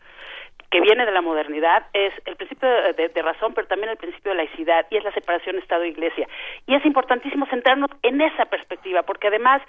que 0.69 0.81
viene 0.81 1.05
de 1.05 1.11
la 1.11 1.21
modernidad 1.21 1.87
es 1.93 2.13
el 2.25 2.35
principio 2.35 2.69
de, 2.69 3.09
de 3.09 3.21
razón, 3.21 3.53
pero 3.53 3.67
también 3.67 3.89
el 3.89 3.97
principio 3.97 4.31
de 4.31 4.37
laicidad, 4.37 4.85
y 4.89 4.97
es 4.97 5.03
la 5.03 5.11
separación 5.13 5.57
Estado-Iglesia. 5.57 6.27
Y 6.67 6.75
es 6.75 6.85
importantísimo 6.85 7.47
centrarnos 7.47 7.89
en 8.03 8.21
esa 8.21 8.45
perspectiva, 8.45 9.03
porque 9.03 9.27
además 9.27 9.61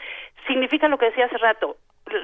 significa 0.46 0.88
lo 0.88 0.98
que 0.98 1.06
decía 1.06 1.26
hace 1.26 1.38
rato, 1.38 1.76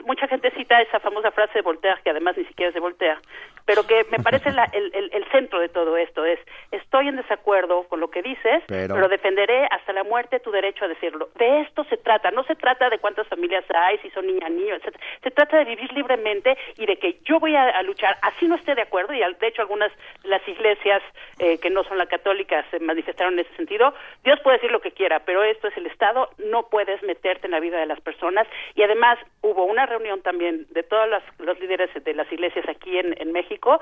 mucha 0.05 0.27
gente 0.27 0.51
cita 0.53 0.81
esa 0.83 0.99
famosa 1.01 1.31
frase 1.31 1.55
de 1.55 1.63
Voltaire, 1.63 2.01
que 2.03 2.11
además 2.11 2.37
ni 2.37 2.45
siquiera 2.47 2.69
es 2.69 2.75
de 2.75 2.81
Voltaire, 2.81 3.19
pero 3.65 3.87
que 3.87 4.05
me 4.11 4.19
parece 4.19 4.51
la- 4.53 4.69
el, 4.73 4.91
el- 4.95 5.11
el 5.13 5.25
centro 5.31 5.61
de 5.61 5.69
todo 5.69 5.97
esto 5.97 6.25
es, 6.25 6.41
estoy 6.73 7.09
en 7.09 7.17
desacuerdo 7.17 7.85
con 7.89 8.01
lo 8.01 8.11
que 8.11 8.23
dices, 8.23 8.63
Pero- 8.67 8.95
pero... 8.95 9.09
defenderé 9.09 9.67
hasta 9.71 9.93
la 9.93 10.03
muerte 10.05 10.41
tu 10.41 10.51
derecho 10.51 10.85
a 10.85 10.89
decirlo. 10.89 11.29
De 11.37 11.61
esto 11.61 11.85
se 11.85 11.97
trata, 11.97 12.31
no 12.33 12.43
se 12.45 12.57
trata 12.57 12.91
de 12.91 12.99
cuántas 12.99 13.29
familias 13.29 13.65
hay, 13.75 13.99
si 13.99 14.11
son 14.11 14.27
niña, 14.27 14.49
niño, 14.49 14.75
etc. 14.75 14.97
Se 15.23 15.31
trata 15.31 15.59
de 15.59 15.65
vivir 15.65 15.93
libremente 15.93 16.57
y 16.77 16.87
de 16.87 16.97
que 16.99 17.19
yo 17.25 17.39
voy 17.39 17.55
a, 17.55 17.65
a 17.71 17.83
luchar, 17.83 18.17
así 18.23 18.49
no 18.49 18.57
esté 18.57 18.75
de 18.75 18.83
acuerdo, 18.83 19.15
y 19.15 19.23
al- 19.23 19.39
de 19.39 19.47
hecho 19.47 19.63
algunas 19.63 19.93
de 20.23 20.29
las 20.31 20.47
iglesias 20.49 21.03
eh, 21.39 21.59
que 21.59 21.71
no 21.71 21.85
son 21.85 21.99
la 21.99 22.07
católica 22.07 22.65
se 22.71 22.81
manifestaron 22.81 23.35
en 23.35 23.41
ese 23.47 23.55
sentido, 23.57 23.95
Dios 24.25 24.41
puede 24.41 24.57
decir 24.57 24.73
lo 24.73 24.81
que 24.81 24.91
quiera, 24.93 25.21
pero 25.21 25.45
esto 25.45 25.69
es 25.69 25.77
el 25.77 25.87
Estado, 25.87 26.31
no 26.39 26.69
puedes 26.69 27.03
meterte 27.05 27.47
en 27.47 27.53
la 27.53 27.61
vida 27.61 27.79
de 27.79 27.87
las 27.87 28.01
personas 28.01 28.47
y 28.75 28.83
además 28.83 29.19
hubo 29.43 29.67
una 29.77 29.87
reunión 29.87 30.23
también 30.23 30.67
de 30.71 30.83
todos 30.83 31.09
las- 31.09 31.23
los 31.39 31.61
líderes 31.61 31.91
de 32.03 32.15
las 32.15 32.31
iglesias 32.33 32.67
aquí 32.69 32.97
en, 32.99 33.15
en 33.21 33.31
México 33.33 33.81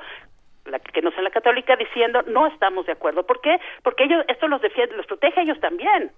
la 0.67 0.79
que 0.79 1.03
no 1.03 1.11
son 1.13 1.25
la 1.25 1.31
católica 1.31 1.77
diciendo 1.77 2.23
no 2.27 2.47
estamos 2.47 2.87
de 2.87 2.93
acuerdo. 2.93 3.25
¿Por 3.27 3.41
qué? 3.43 3.61
Porque 3.83 4.05
ellos 4.05 4.25
esto 4.29 4.49
los 4.49 4.61
defiende, 4.63 4.97
los 4.97 5.07
protege 5.07 5.41
a 5.41 5.43
ellos 5.43 5.61
también. 5.61 6.11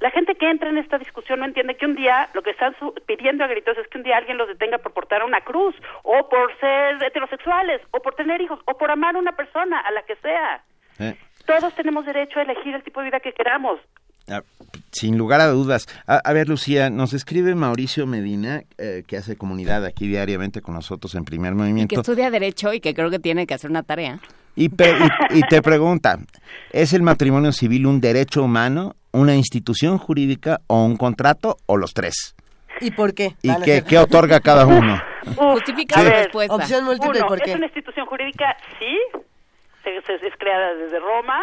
La 0.00 0.10
gente 0.10 0.34
que 0.36 0.48
entra 0.48 0.68
en 0.70 0.78
esta 0.78 0.96
discusión 0.98 1.40
no 1.40 1.44
entiende 1.46 1.76
que 1.76 1.84
un 1.86 1.94
día 1.96 2.28
lo 2.34 2.42
que 2.42 2.50
están 2.50 2.76
su- 2.78 2.94
pidiendo 3.06 3.42
a 3.44 3.48
gritos 3.48 3.76
es 3.78 3.86
que 3.88 3.98
un 3.98 4.04
día 4.04 4.16
alguien 4.16 4.38
los 4.38 4.48
detenga 4.48 4.78
por 4.78 4.92
portar 4.92 5.22
una 5.24 5.40
cruz 5.40 5.74
o 6.02 6.28
por 6.28 6.56
ser 6.60 7.02
heterosexuales 7.02 7.80
o 7.90 8.00
por 8.00 8.14
tener 8.14 8.40
hijos 8.40 8.60
o 8.64 8.76
por 8.78 8.90
amar 8.90 9.16
a 9.16 9.18
una 9.18 9.32
persona, 9.36 9.80
a 9.80 9.90
la 9.90 10.02
que 10.02 10.16
sea. 10.16 10.62
Eh, 11.00 11.16
Todos 11.46 11.74
tenemos 11.74 12.06
derecho 12.06 12.38
a 12.38 12.42
elegir 12.42 12.74
el 12.76 12.82
tipo 12.84 13.00
de 13.00 13.06
vida 13.06 13.20
que 13.20 13.32
queramos. 13.32 13.80
Ah, 14.28 14.42
sin 14.92 15.16
lugar 15.18 15.40
a 15.40 15.46
dudas. 15.48 15.86
A, 16.06 16.16
a 16.16 16.32
ver, 16.32 16.48
Lucía, 16.48 16.90
nos 16.90 17.12
escribe 17.12 17.54
Mauricio 17.54 18.06
Medina, 18.06 18.62
eh, 18.78 19.02
que 19.06 19.16
hace 19.16 19.36
comunidad 19.36 19.84
aquí 19.84 20.06
diariamente 20.08 20.60
con 20.62 20.74
nosotros 20.74 21.14
en 21.14 21.24
Primer 21.24 21.52
Que 21.52 21.56
Movimiento. 21.58 22.00
estudia 22.00 22.30
Derecho 22.30 22.72
y 22.72 22.80
que 22.80 22.94
creo 22.94 23.10
que 23.10 23.18
tiene 23.18 23.46
que 23.46 23.54
hacer 23.54 23.70
una 23.70 23.82
tarea. 23.82 24.18
Y, 24.56 24.68
pe- 24.68 24.94
y- 25.30 25.38
y 25.38 25.42
te 25.42 25.60
pregunta, 25.62 26.18
¿es 26.70 26.92
el 26.92 27.02
matrimonio 27.02 27.50
civil 27.52 27.86
un 27.86 28.00
derecho 28.00 28.44
humano, 28.44 28.94
una 29.10 29.34
institución 29.34 29.98
jurídica 29.98 30.60
o 30.68 30.84
un 30.84 30.96
contrato 30.96 31.56
o 31.66 31.76
los 31.76 31.92
tres? 31.92 32.34
¿Y 32.80 32.90
por 32.92 33.14
qué? 33.14 33.34
¿Y 33.42 33.52
qué, 33.82 33.98
otorga 33.98 34.40
cada 34.40 34.64
uno? 34.66 35.00
Justifica 35.36 36.00
Sí. 36.00 36.04
la 36.06 36.10
respuesta. 36.10 36.54
Opción 36.54 36.84
múltiple, 36.84 37.18
Uno, 37.20 37.28
¿por 37.28 37.40
qué? 37.40 37.50
es 37.50 37.56
una 37.56 37.66
institución 37.66 38.06
jurídica, 38.06 38.56
sí, 38.78 39.20
se, 39.82 40.00
se- 40.02 40.26
es 40.26 40.34
creada 40.38 40.74
desde 40.74 40.98
Roma, 41.00 41.38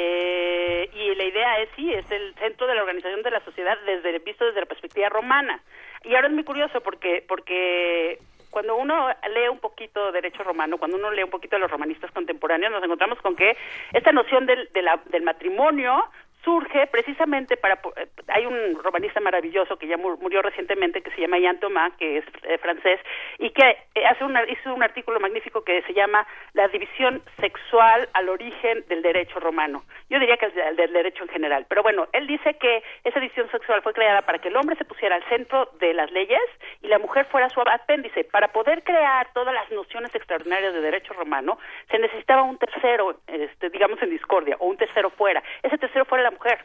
eh, 0.00 0.88
y 0.94 1.12
la 1.16 1.24
idea 1.24 1.58
es, 1.60 1.68
sí, 1.74 1.92
es 1.92 2.08
el 2.12 2.32
centro 2.36 2.68
de 2.68 2.76
la 2.76 2.82
organización 2.82 3.20
de 3.22 3.32
la 3.32 3.44
sociedad 3.44 3.76
desde 3.84 4.16
visto 4.20 4.44
desde 4.44 4.60
la 4.60 4.66
perspectiva 4.66 5.08
romana. 5.08 5.60
Y 6.04 6.14
ahora 6.14 6.28
es 6.28 6.34
muy 6.34 6.44
curioso 6.44 6.80
porque, 6.80 7.24
porque 7.26 8.20
cuando 8.50 8.76
uno 8.76 9.08
lee 9.34 9.48
un 9.50 9.58
poquito 9.58 10.12
derecho 10.12 10.44
romano, 10.44 10.78
cuando 10.78 10.96
uno 10.96 11.10
lee 11.10 11.24
un 11.24 11.30
poquito 11.30 11.56
de 11.56 11.60
los 11.62 11.70
romanistas 11.70 12.12
contemporáneos, 12.12 12.70
nos 12.70 12.84
encontramos 12.84 13.18
con 13.20 13.34
que 13.34 13.56
esta 13.92 14.12
noción 14.12 14.46
del, 14.46 14.70
del 14.72 15.22
matrimonio 15.22 16.04
surge 16.44 16.86
precisamente 16.86 17.56
para 17.56 17.74
eh, 17.96 18.06
hay 18.28 18.46
un 18.46 18.82
romanista 18.82 19.20
maravilloso 19.20 19.76
que 19.78 19.86
ya 19.86 19.96
mu- 19.96 20.16
murió 20.18 20.40
recientemente 20.42 21.02
que 21.02 21.10
se 21.10 21.20
llama 21.20 21.38
Jean 21.38 21.58
Thomas 21.60 21.92
que 21.98 22.18
es 22.18 22.24
eh, 22.44 22.58
francés 22.58 23.00
y 23.38 23.50
que 23.50 23.76
eh, 23.94 24.06
hace 24.06 24.24
una, 24.24 24.44
hizo 24.48 24.72
un 24.74 24.82
artículo 24.82 25.20
magnífico 25.20 25.62
que 25.64 25.82
se 25.82 25.92
llama 25.94 26.26
la 26.54 26.68
división 26.68 27.22
sexual 27.40 28.08
al 28.12 28.28
origen 28.28 28.84
del 28.88 29.02
derecho 29.02 29.40
romano. 29.40 29.82
Yo 30.08 30.18
diría 30.18 30.36
que 30.36 30.46
es 30.46 30.54
del, 30.54 30.76
del 30.76 30.92
derecho 30.92 31.24
en 31.24 31.28
general 31.30 31.66
pero 31.68 31.82
bueno 31.82 32.06
él 32.12 32.26
dice 32.26 32.54
que 32.54 32.82
esa 33.04 33.20
división 33.20 33.50
sexual 33.50 33.82
fue 33.82 33.92
creada 33.92 34.22
para 34.22 34.38
que 34.38 34.48
el 34.48 34.56
hombre 34.56 34.76
se 34.76 34.84
pusiera 34.84 35.16
al 35.16 35.24
centro 35.28 35.70
de 35.80 35.92
las 35.94 36.10
leyes 36.12 36.40
y 36.82 36.86
la 36.88 36.98
mujer 36.98 37.26
fuera 37.26 37.48
su 37.50 37.60
apéndice. 37.60 38.24
Para 38.24 38.48
poder 38.48 38.82
crear 38.84 39.32
todas 39.34 39.52
las 39.52 39.70
nociones 39.70 40.14
extraordinarias 40.14 40.72
de 40.72 40.80
derecho 40.80 41.12
romano 41.14 41.58
se 41.90 41.98
necesitaba 41.98 42.42
un 42.42 42.56
tercero 42.58 43.18
este, 43.26 43.68
digamos 43.70 44.00
en 44.02 44.10
discordia 44.10 44.56
o 44.60 44.66
un 44.66 44.76
tercero 44.76 45.10
fuera. 45.10 45.42
Ese 45.62 45.76
tercero 45.78 46.04
fuera 46.04 46.27
mujer 46.30 46.64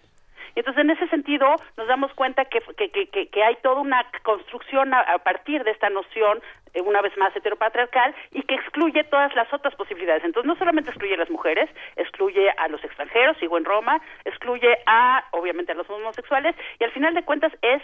y 0.56 0.60
entonces, 0.60 0.84
en 0.84 0.92
ese 0.92 1.08
sentido, 1.08 1.56
nos 1.78 1.88
damos 1.88 2.14
cuenta 2.14 2.46
que, 2.46 2.60
que, 2.78 2.90
que- 2.92 3.28
que- 3.28 3.44
hay 3.44 3.56
toda 3.64 3.82
una 3.82 4.06
construcción 4.22 4.94
a, 4.94 5.00
a 5.00 5.18
partir 5.18 5.64
de 5.64 5.72
esta 5.72 5.90
noción, 5.90 6.44
eh, 6.76 6.82
una 6.82 7.02
vez 7.02 7.18
más, 7.18 7.36
heteropatriarcal, 7.36 8.14
y 8.30 8.44
que 8.44 8.54
excluye 8.54 9.04
todas 9.06 9.34
las 9.36 9.52
otras 9.52 9.74
posibilidades. 9.74 10.24
Entonces, 10.24 10.48
no 10.48 10.56
solamente 10.56 10.92
excluye 10.92 11.16
a 11.16 11.18
las 11.18 11.32
mujeres, 11.32 11.72
excluye 11.96 12.52
a 12.52 12.68
los 12.68 12.84
extranjeros, 12.84 13.36
sigo 13.38 13.58
en 13.58 13.66
Roma, 13.66 14.00
excluye 14.26 14.78
a, 14.86 15.24
obviamente, 15.32 15.72
a 15.72 15.76
los 15.76 15.90
homosexuales, 15.90 16.56
y 16.80 16.84
al 16.84 16.92
final 16.92 17.16
de 17.16 17.24
cuentas 17.24 17.52
es 17.64 17.82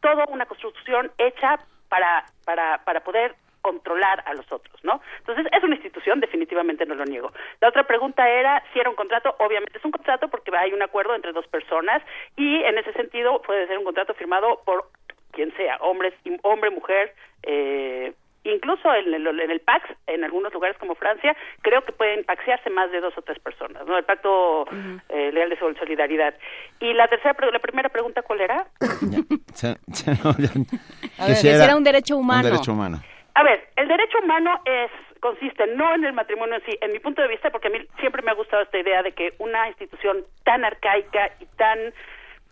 toda 0.00 0.24
una 0.26 0.46
construcción 0.46 1.12
hecha 1.18 1.60
para, 1.88 2.24
para, 2.44 2.78
para 2.84 3.00
poder 3.00 3.36
controlar 3.68 4.22
a 4.26 4.32
los 4.34 4.50
otros, 4.50 4.82
¿no? 4.82 5.00
Entonces, 5.18 5.46
es 5.52 5.62
una 5.62 5.74
institución, 5.74 6.20
definitivamente 6.20 6.86
no 6.86 6.94
lo 6.94 7.04
niego. 7.04 7.32
La 7.60 7.68
otra 7.68 7.84
pregunta 7.86 8.28
era 8.28 8.62
si 8.72 8.78
era 8.80 8.88
un 8.88 8.96
contrato, 8.96 9.34
obviamente 9.38 9.76
es 9.78 9.84
un 9.84 9.90
contrato 9.92 10.28
porque 10.28 10.50
hay 10.56 10.72
un 10.72 10.82
acuerdo 10.82 11.14
entre 11.14 11.32
dos 11.32 11.46
personas 11.48 12.02
y 12.36 12.62
en 12.64 12.78
ese 12.78 12.92
sentido 12.94 13.42
puede 13.42 13.66
ser 13.66 13.76
un 13.78 13.84
contrato 13.84 14.14
firmado 14.14 14.62
por 14.64 14.88
quien 15.32 15.54
sea, 15.56 15.76
hombres, 15.80 16.14
hombre, 16.42 16.70
mujer, 16.70 17.14
eh, 17.42 18.12
incluso 18.44 18.92
en 18.94 19.12
el, 19.12 19.26
en 19.40 19.50
el 19.50 19.60
PAX, 19.60 19.84
en 20.06 20.24
algunos 20.24 20.52
lugares 20.54 20.78
como 20.78 20.94
Francia, 20.94 21.36
creo 21.60 21.84
que 21.84 21.92
pueden 21.92 22.24
paxearse 22.24 22.70
más 22.70 22.90
de 22.90 23.00
dos 23.00 23.12
o 23.18 23.22
tres 23.22 23.38
personas, 23.38 23.86
¿no? 23.86 23.98
El 23.98 24.04
Pacto 24.04 24.64
eh, 25.10 25.30
Leal 25.32 25.50
de 25.50 25.58
Sol- 25.58 25.76
Solidaridad. 25.78 26.34
Y 26.80 26.94
la 26.94 27.06
tercera, 27.08 27.34
pre- 27.34 27.52
la 27.52 27.58
primera 27.58 27.90
pregunta, 27.90 28.22
¿cuál 28.22 28.40
era? 28.40 28.66
Se- 29.54 29.76
se- 29.92 30.10
no, 30.24 30.32
ya- 30.38 30.50
A 31.18 31.26
que 31.26 31.32
ver, 31.32 31.36
si 31.36 31.46
que 31.48 31.54
si 31.54 31.62
era 31.62 31.76
un 31.76 31.84
derecho 31.84 32.16
humano. 32.16 32.40
Un 32.46 32.50
derecho 32.52 32.72
humano. 32.72 33.02
A 33.38 33.44
ver, 33.44 33.68
el 33.76 33.86
derecho 33.86 34.18
humano 34.18 34.60
es 34.64 34.90
consiste 35.20 35.64
no 35.68 35.94
en 35.94 36.04
el 36.04 36.12
matrimonio 36.12 36.56
en 36.56 36.64
sí, 36.64 36.76
en 36.80 36.90
mi 36.90 36.98
punto 36.98 37.22
de 37.22 37.28
vista, 37.28 37.50
porque 37.50 37.68
a 37.68 37.70
mí 37.70 37.78
siempre 38.00 38.20
me 38.22 38.32
ha 38.32 38.34
gustado 38.34 38.64
esta 38.64 38.78
idea 38.80 39.00
de 39.04 39.12
que 39.12 39.34
una 39.38 39.68
institución 39.68 40.24
tan 40.42 40.64
arcaica 40.64 41.30
y 41.38 41.46
tan 41.56 41.78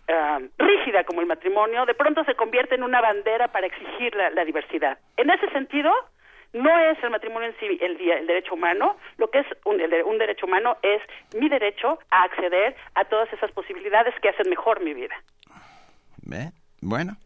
ah, 0.07 0.39
rígida 0.57 1.03
como 1.03 1.19
el 1.19 1.27
matrimonio, 1.27 1.85
de 1.85 1.93
pronto 1.93 2.23
se 2.23 2.35
convierte 2.35 2.75
en 2.75 2.83
una 2.83 3.01
bandera 3.01 3.49
para 3.49 3.67
exigir 3.67 4.15
la, 4.15 4.45
diversidad. 4.45 4.97
En 5.17 5.29
ese 5.29 5.49
sentido, 5.49 5.91
no 6.53 6.79
es 6.79 6.97
el 7.03 7.09
matrimonio 7.09 7.49
en 7.49 7.59
sí 7.59 7.65
el, 7.81 7.99
el 7.99 8.25
derecho 8.25 8.53
humano, 8.53 8.95
lo 9.17 9.29
que 9.29 9.39
es 9.39 9.47
un, 9.65 9.81
el 9.81 9.93
un 10.05 10.17
derecho 10.17 10.45
humano 10.45 10.77
es 10.83 11.01
mi 11.35 11.49
derecho 11.49 11.99
a 12.11 12.23
acceder 12.23 12.77
a 12.95 13.03
todas 13.03 13.27
esas 13.33 13.51
posibilidades 13.51 14.15
que 14.21 14.29
hacen 14.29 14.49
mejor 14.49 14.81
mi 14.81 14.93
vida. 14.93 15.21
¿Ve? 16.23 16.51
Bueno. 16.79 17.17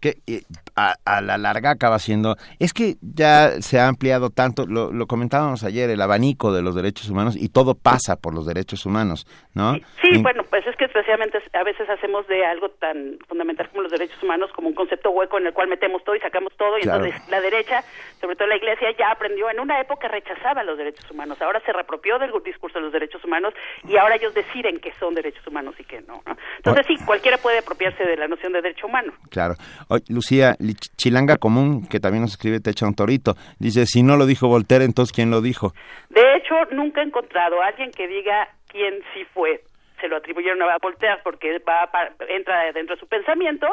Que 0.00 0.18
eh, 0.26 0.42
a, 0.76 0.94
a 1.04 1.20
la 1.20 1.38
larga 1.38 1.70
acaba 1.70 1.98
siendo... 1.98 2.36
Es 2.58 2.72
que 2.72 2.96
ya 3.00 3.60
se 3.62 3.78
ha 3.80 3.88
ampliado 3.88 4.30
tanto, 4.30 4.66
lo, 4.66 4.92
lo 4.92 5.06
comentábamos 5.06 5.64
ayer, 5.64 5.88
el 5.90 6.00
abanico 6.02 6.52
de 6.52 6.62
los 6.62 6.74
derechos 6.74 7.08
humanos 7.08 7.34
y 7.36 7.48
todo 7.48 7.74
pasa 7.74 8.16
por 8.16 8.34
los 8.34 8.46
derechos 8.46 8.84
humanos, 8.86 9.26
¿no? 9.54 9.74
Sí, 10.02 10.08
Y- 10.12 10.22
bueno, 10.22 10.42
pues 10.50 10.66
es 10.66 10.76
que 10.76 10.84
especialmente 10.84 11.38
a 11.54 11.64
veces 11.64 11.88
hacemos 11.88 12.26
de 12.28 12.44
algo 12.44 12.68
tan 12.70 13.18
fundamental 13.28 13.68
como 13.70 13.82
los 13.82 13.92
derechos 13.92 14.22
humanos 14.22 14.50
como 14.54 14.68
un 14.68 14.74
concepto 14.74 15.10
hueco 15.10 15.38
en 15.38 15.46
el 15.46 15.52
cual 15.54 15.68
metemos 15.68 16.04
todo 16.04 16.14
y 16.14 16.20
sacamos 16.20 16.52
todo 16.58 16.78
y 16.78 16.82
Claro. 16.82 17.04
entonces 17.04 17.28
la 17.30 17.40
derecha, 17.40 17.82
sobre 18.20 18.36
todo 18.36 18.48
la 18.48 18.56
iglesia, 18.56 18.88
ya 18.98 19.10
aprendió, 19.10 19.50
en 19.50 19.60
una 19.60 19.80
época 19.80 20.08
rechazaba 20.08 20.62
los 20.64 20.78
derechos 20.78 21.10
humanos, 21.10 21.40
ahora 21.42 21.60
se 21.60 21.72
reapropió 21.72 22.18
del 22.18 22.32
discurso 22.44 22.78
de 22.78 22.84
los 22.84 22.92
derechos 22.92 23.24
humanos 23.24 23.52
y 23.88 23.96
ahora 23.96 24.16
ellos 24.16 24.34
deciden 24.34 24.80
que 24.80 24.92
son 24.94 25.14
derechos 25.14 25.46
humanos 25.46 25.74
y 25.78 25.84
que 25.84 26.00
no. 26.02 26.22
¿no? 26.26 26.36
Entonces 26.56 26.86
sí, 26.86 26.96
cualquiera 27.04 27.38
puede 27.38 27.58
apropiarse 27.58 28.04
de 28.04 28.16
la 28.16 28.28
noción 28.28 28.52
de 28.52 28.62
derecho 28.62 28.86
humano. 28.86 29.12
Claro. 29.30 29.54
Oye, 29.88 30.02
Lucía, 30.08 30.54
Chilanga 30.96 31.36
Común, 31.36 31.86
que 31.88 32.00
también 32.00 32.22
nos 32.22 32.32
escribe 32.32 32.60
Te 32.60 32.70
echa 32.70 32.86
un 32.86 32.94
torito, 32.94 33.34
dice, 33.58 33.86
si 33.86 34.02
no 34.02 34.16
lo 34.16 34.26
dijo 34.26 34.48
Voltaire, 34.48 34.84
entonces 34.84 35.14
¿quién 35.14 35.30
lo 35.30 35.40
dijo? 35.40 35.72
De 36.10 36.36
hecho, 36.36 36.54
nunca 36.72 37.00
he 37.02 37.04
encontrado 37.04 37.62
a 37.62 37.66
alguien 37.66 37.90
que 37.90 38.06
diga 38.08 38.48
quién 38.68 38.94
sí 39.14 39.24
fue. 39.34 39.60
Se 40.00 40.08
lo 40.08 40.16
atribuyeron 40.16 40.60
a 40.62 40.76
Voltaire 40.82 41.20
porque 41.24 41.58
va 41.60 41.90
pa- 41.90 42.10
entra 42.28 42.70
dentro 42.72 42.94
de 42.96 43.00
su 43.00 43.06
pensamiento. 43.06 43.66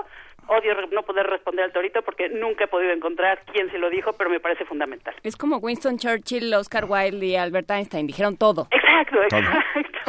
Odio 0.48 0.74
re- 0.74 0.88
no 0.92 1.04
poder 1.04 1.26
responder 1.28 1.66
al 1.66 1.72
torito 1.72 2.02
porque 2.02 2.30
nunca 2.30 2.66
he 2.66 2.68
podido 2.68 2.92
encontrar 2.92 3.42
quién 3.52 3.70
se 3.72 3.78
lo 3.78 3.90
dijo, 3.90 4.14
pero 4.14 4.30
me 4.30 4.40
parece 4.40 4.66
fundamental. 4.66 5.14
Es 5.24 5.36
como 5.36 5.58
Winston 5.58 5.98
Churchill, 5.98 6.54
Oscar 6.54 6.86
Wilde 6.86 7.26
y 7.26 7.36
Albert 7.36 7.70
Einstein. 7.72 8.08
Dijeron 8.08 8.38
todo. 8.38 8.68
Exacto, 8.72 9.22
exacto. 9.24 9.60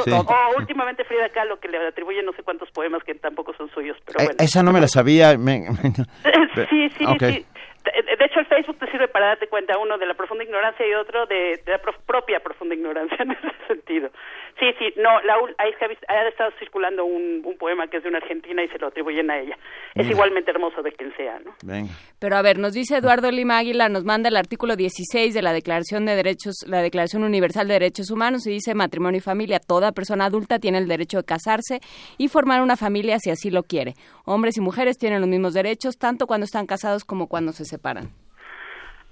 Sí. 0.05 0.11
O 0.11 0.59
últimamente 0.59 1.05
Frida 1.05 1.29
Kahlo 1.29 1.61
que 1.61 1.69
le 1.69 1.79
atribuye 1.87 2.23
no 2.23 2.33
sé 2.33 2.43
cuántos 2.43 2.71
poemas 2.73 3.03
que 3.05 3.15
tampoco 3.15 3.55
son 3.55 3.71
suyos, 3.71 3.97
pero 4.05 4.21
Eh, 4.21 4.25
bueno. 4.25 4.37
esa 4.41 4.63
no 4.63 4.73
me 4.73 4.81
la 4.81 4.89
sabía. 4.89 5.39
me- 5.39 5.67
Sí, 6.71 6.89
sí, 6.91 7.05
Ok. 7.05 7.23
sí. 7.23 7.47
De 7.85 8.17
de 8.17 8.25
hecho, 8.25 8.41
el 8.41 8.47
Facebook 8.47 8.79
te 8.79 8.91
sirve 8.91 9.09
para 9.09 9.27
darte 9.27 9.47
cuenta, 9.47 9.77
uno, 9.79 9.99
de 9.99 10.07
la 10.07 10.15
profunda 10.15 10.43
ignorancia 10.43 10.87
y 10.89 10.95
otro 10.95 11.27
de, 11.27 11.61
de 11.65 11.73
la 11.73 11.79
prof- 11.79 11.99
propia 12.07 12.41
profunda 12.41 12.75
ignorancia 12.75 13.17
en 13.21 13.33
ese 13.33 13.53
sentido. 13.69 14.11
Sí, 14.59 14.67
sí, 14.79 14.95
no, 14.97 15.21
la, 15.23 15.35
ahí 15.59 15.71
es 15.71 15.77
que 15.77 15.85
ha 16.09 16.29
estado 16.29 16.51
circulando 16.59 17.05
un, 17.05 17.43
un, 17.45 17.59
poema 17.59 17.89
que 17.89 17.97
es 17.97 18.03
de 18.05 18.09
una 18.09 18.19
argentina 18.19 18.63
y 18.63 18.69
se 18.69 18.79
lo 18.79 18.87
atribuyen 18.87 19.31
a 19.31 19.41
ella. 19.41 19.59
Es 19.95 20.09
igualmente 20.09 20.51
hermoso 20.51 20.81
de 20.83 20.93
quien 20.93 21.15
sea, 21.17 21.41
¿no? 21.41 21.55
Venga. 21.65 21.93
Pero 22.21 22.37
a 22.37 22.43
ver, 22.43 22.59
nos 22.59 22.73
dice 22.73 22.97
Eduardo 22.97 23.31
Lima 23.33 23.59
Águila, 23.59 23.89
nos 23.89 24.05
manda 24.05 24.29
el 24.29 24.37
artículo 24.37 24.77
16 24.77 25.35
de 25.35 25.43
la 25.43 25.53
Declaración 25.53 26.07
de 26.07 26.15
Derechos, 26.15 26.65
la 26.69 26.83
Declaración 26.83 27.25
Universal 27.25 27.67
de 27.67 27.75
Derechos 27.75 28.11
Humanos 28.11 28.47
y 28.47 28.51
dice 28.51 28.75
matrimonio 28.75 29.19
y 29.19 29.23
familia. 29.23 29.59
Toda 29.59 29.93
persona 29.93 30.27
adulta 30.27 30.61
tiene 30.61 30.79
el 30.79 30.87
derecho 30.87 31.19
de 31.19 31.25
casarse 31.25 31.81
y 32.17 32.29
formar 32.29 32.63
una 32.63 32.77
familia 32.77 33.19
si 33.19 33.31
así 33.31 33.51
lo 33.51 33.65
quiere. 33.65 33.95
Hombres 34.25 34.57
y 34.57 34.61
mujeres 34.61 34.99
tienen 34.99 35.21
los 35.21 35.29
mismos 35.29 35.55
derechos, 35.55 35.99
tanto 35.99 36.27
cuando 36.27 36.45
están 36.45 36.67
casados 36.67 37.05
como 37.05 37.29
cuando 37.29 37.53
se 37.53 37.65
separan 37.65 38.11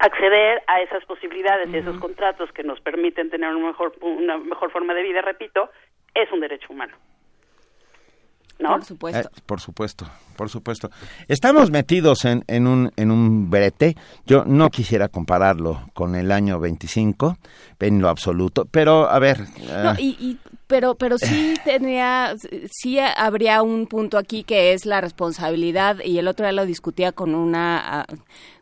acceder 0.03 0.63
a 0.67 0.81
esas 0.81 1.05
posibilidades 1.05 1.69
y 1.73 1.77
esos 1.77 1.97
contratos 1.99 2.51
que 2.53 2.65
nos 2.65 2.81
permiten 2.81 3.31
tener 3.31 3.55
una 3.55 3.69
mejor, 3.69 3.95
una 4.01 4.37
mejor 4.37 4.73
forma 4.73 4.95
de 4.95 5.03
vida, 5.05 5.23
repito, 5.23 5.71
es 6.13 6.31
un 6.33 6.41
derecho 6.41 6.67
humano. 6.71 6.97
¿No? 8.59 8.71
Por 8.71 8.85
supuesto. 8.85 9.21
Eh, 9.21 9.43
por 9.47 9.61
supuesto, 9.61 10.07
por 10.37 10.49
supuesto. 10.49 10.91
Estamos 11.29 11.71
metidos 11.71 12.25
en, 12.25 12.45
en, 12.49 12.67
un, 12.67 12.91
en 12.97 13.11
un 13.13 13.49
brete. 13.49 13.95
Yo 14.27 14.45
no 14.45 14.71
quisiera 14.71 15.09
compararlo 15.09 15.89
con 15.95 16.17
el 16.17 16.33
año 16.33 16.59
25, 16.59 17.37
en 17.79 18.01
lo 18.01 18.09
absoluto, 18.09 18.67
pero 18.71 19.09
a 19.09 19.19
ver. 19.21 19.39
No, 19.85 19.95
y, 19.99 20.17
y, 20.21 20.39
pero, 20.67 20.97
pero 20.97 21.17
sí 21.17 21.55
tendría, 21.65 22.35
sí 22.71 22.99
habría 22.99 23.63
un 23.63 23.87
punto 23.87 24.19
aquí 24.19 24.43
que 24.43 24.73
es 24.73 24.85
la 24.85 25.01
responsabilidad, 25.01 25.99
y 26.05 26.19
el 26.19 26.27
otro 26.27 26.45
día 26.45 26.53
lo 26.53 26.67
discutía 26.67 27.13
con 27.13 27.35
una, 27.35 28.05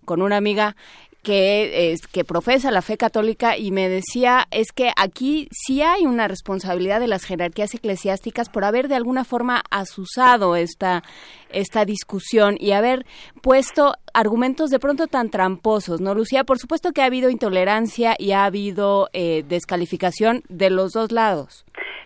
con 0.04 0.22
una 0.22 0.36
amiga, 0.36 0.76
que, 1.22 1.92
es, 1.92 2.06
que 2.06 2.24
profesa 2.24 2.70
la 2.70 2.82
fe 2.82 2.96
católica 2.96 3.56
y 3.56 3.70
me 3.70 3.88
decía 3.88 4.46
es 4.50 4.72
que 4.72 4.90
aquí 4.96 5.48
sí 5.50 5.82
hay 5.82 6.06
una 6.06 6.28
responsabilidad 6.28 7.00
de 7.00 7.08
las 7.08 7.24
jerarquías 7.24 7.74
eclesiásticas 7.74 8.48
por 8.48 8.64
haber 8.64 8.88
de 8.88 8.96
alguna 8.96 9.24
forma 9.24 9.62
asusado 9.70 10.56
esta, 10.56 11.02
esta 11.50 11.84
discusión 11.84 12.56
y 12.58 12.72
haber 12.72 13.04
puesto 13.42 13.94
argumentos 14.14 14.70
de 14.70 14.78
pronto 14.78 15.06
tan 15.06 15.30
tramposos, 15.30 16.00
¿no, 16.00 16.14
Lucía? 16.14 16.44
Por 16.44 16.58
supuesto 16.58 16.92
que 16.92 17.02
ha 17.02 17.06
habido 17.06 17.30
intolerancia 17.30 18.14
y 18.18 18.32
ha 18.32 18.44
habido 18.44 19.08
eh, 19.12 19.42
descalificación 19.46 20.42
de 20.48 20.70
los 20.70 20.92
dos 20.92 21.12
lados. 21.12 21.64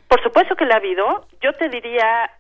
Por 0.09 0.23
supuesto 0.23 0.55
que 0.57 0.65
la 0.65 0.75
ha 0.75 0.79
habido. 0.79 1.27
Yo 1.41 1.53
te 1.55 1.69
diría, 1.69 2.31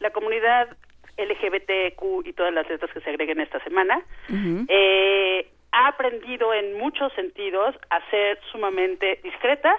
la 0.00 0.10
comunidad 0.10 0.68
LGBTQ 1.16 2.26
y 2.26 2.32
todas 2.32 2.52
las 2.52 2.68
letras 2.68 2.90
que 2.92 3.00
se 3.00 3.10
agreguen 3.10 3.40
esta 3.40 3.62
semana, 3.62 4.02
eh, 4.68 5.46
ha 5.74 5.88
aprendido 5.88 6.54
en 6.54 6.78
muchos 6.78 7.12
sentidos 7.14 7.74
a 7.90 8.00
ser 8.08 8.38
sumamente 8.52 9.18
discreta, 9.24 9.76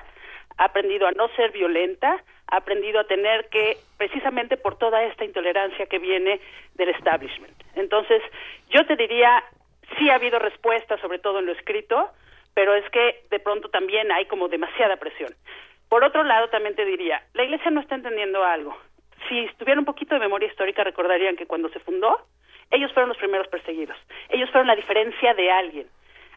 ha 0.57 0.65
aprendido 0.65 1.07
a 1.07 1.13
no 1.13 1.29
ser 1.29 1.51
violenta, 1.51 2.21
ha 2.47 2.57
aprendido 2.57 2.99
a 2.99 3.05
tener 3.05 3.47
que, 3.49 3.77
precisamente 3.97 4.57
por 4.57 4.77
toda 4.77 5.03
esta 5.03 5.23
intolerancia 5.23 5.85
que 5.85 5.99
viene 5.99 6.41
del 6.75 6.89
establishment. 6.89 7.55
Entonces, 7.75 8.21
yo 8.69 8.85
te 8.85 8.97
diría, 8.97 9.41
sí 9.97 10.09
ha 10.09 10.15
habido 10.15 10.37
respuesta, 10.37 10.97
sobre 10.99 11.19
todo 11.19 11.39
en 11.39 11.45
lo 11.45 11.53
escrito, 11.53 12.09
pero 12.53 12.75
es 12.75 12.87
que 12.89 13.23
de 13.31 13.39
pronto 13.39 13.69
también 13.69 14.11
hay 14.11 14.25
como 14.25 14.49
demasiada 14.49 14.97
presión. 14.97 15.33
Por 15.87 16.03
otro 16.03 16.23
lado, 16.23 16.49
también 16.49 16.75
te 16.75 16.83
diría, 16.83 17.23
la 17.33 17.43
Iglesia 17.43 17.71
no 17.71 17.79
está 17.79 17.95
entendiendo 17.95 18.43
algo. 18.43 18.77
Si 19.29 19.39
estuviera 19.39 19.79
un 19.79 19.85
poquito 19.85 20.13
de 20.13 20.19
memoria 20.19 20.49
histórica, 20.49 20.83
recordarían 20.83 21.37
que 21.37 21.47
cuando 21.47 21.69
se 21.69 21.79
fundó, 21.79 22.19
ellos 22.71 22.91
fueron 22.93 23.09
los 23.09 23.17
primeros 23.17 23.47
perseguidos. 23.47 23.97
Ellos 24.29 24.49
fueron 24.51 24.67
la 24.67 24.75
diferencia 24.75 25.33
de 25.33 25.51
alguien. 25.51 25.87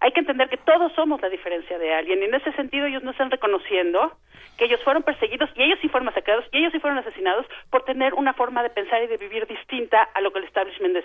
Hay 0.01 0.13
que 0.13 0.21
entender 0.21 0.49
que 0.49 0.59
todos 0.59 0.93
somos 0.93 1.21
la 1.21 1.29
diferencia 1.29 1.79
de 1.79 1.93
alguien 1.93 2.23
y 2.23 2.27
en 2.27 2.35
ese 2.35 2.53
sentido 2.53 2.87
ellos 2.87 3.03
no 3.03 3.11
están 3.11 3.31
reconociendo 3.31 4.13
que 4.57 4.65
ellos 4.65 4.83
fueron 4.83 5.03
perseguidos 5.03 5.51
y 5.55 5.63
ellos 5.63 5.79
sí 5.81 5.89
fueron 5.89 6.07
masacrados 6.07 6.45
y 6.53 6.59
ellos 6.59 6.73
sí 6.73 6.81
fueron 6.81 6.99
asesinados 6.99 7.47
por 7.71 7.85
tener 7.85 8.15
una 8.15 8.35
forma 8.35 8.63
de 8.63 8.71
pensar 8.71 9.03
y 9.03 9.07
de 9.07 9.17
vivir 9.17 9.47
distinta 9.47 10.03
a 10.03 10.21
lo 10.21 10.33
que 10.33 10.41
el 10.41 10.45
establishment 10.45 10.97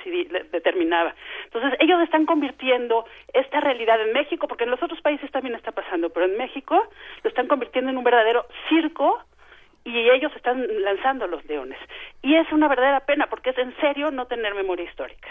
determinaba. 0.51 1.13
Entonces 1.45 1.79
ellos 1.79 2.01
están 2.01 2.25
convirtiendo 2.25 3.05
esta 3.33 3.59
realidad 3.61 4.01
en 4.01 4.11
México, 4.11 4.47
porque 4.47 4.63
en 4.63 4.71
los 4.71 4.81
otros 4.81 5.01
países 5.01 5.31
también 5.31 5.55
está 5.55 5.71
pasando, 5.71 6.09
pero 6.09 6.25
en 6.25 6.37
México 6.37 6.89
lo 7.23 7.29
están 7.29 7.47
convirtiendo 7.47 7.91
en 7.91 7.97
un 7.97 8.03
verdadero 8.03 8.45
circo 8.69 9.23
y 9.85 10.09
ellos 10.09 10.31
están 10.35 10.65
lanzando 10.83 11.27
los 11.27 11.43
leones. 11.45 11.77
Y 12.21 12.35
es 12.35 12.51
una 12.51 12.67
verdadera 12.67 13.01
pena 13.01 13.27
porque 13.29 13.51
es 13.51 13.57
en 13.57 13.75
serio 13.77 14.11
no 14.11 14.25
tener 14.25 14.53
memoria 14.55 14.85
histórica. 14.85 15.29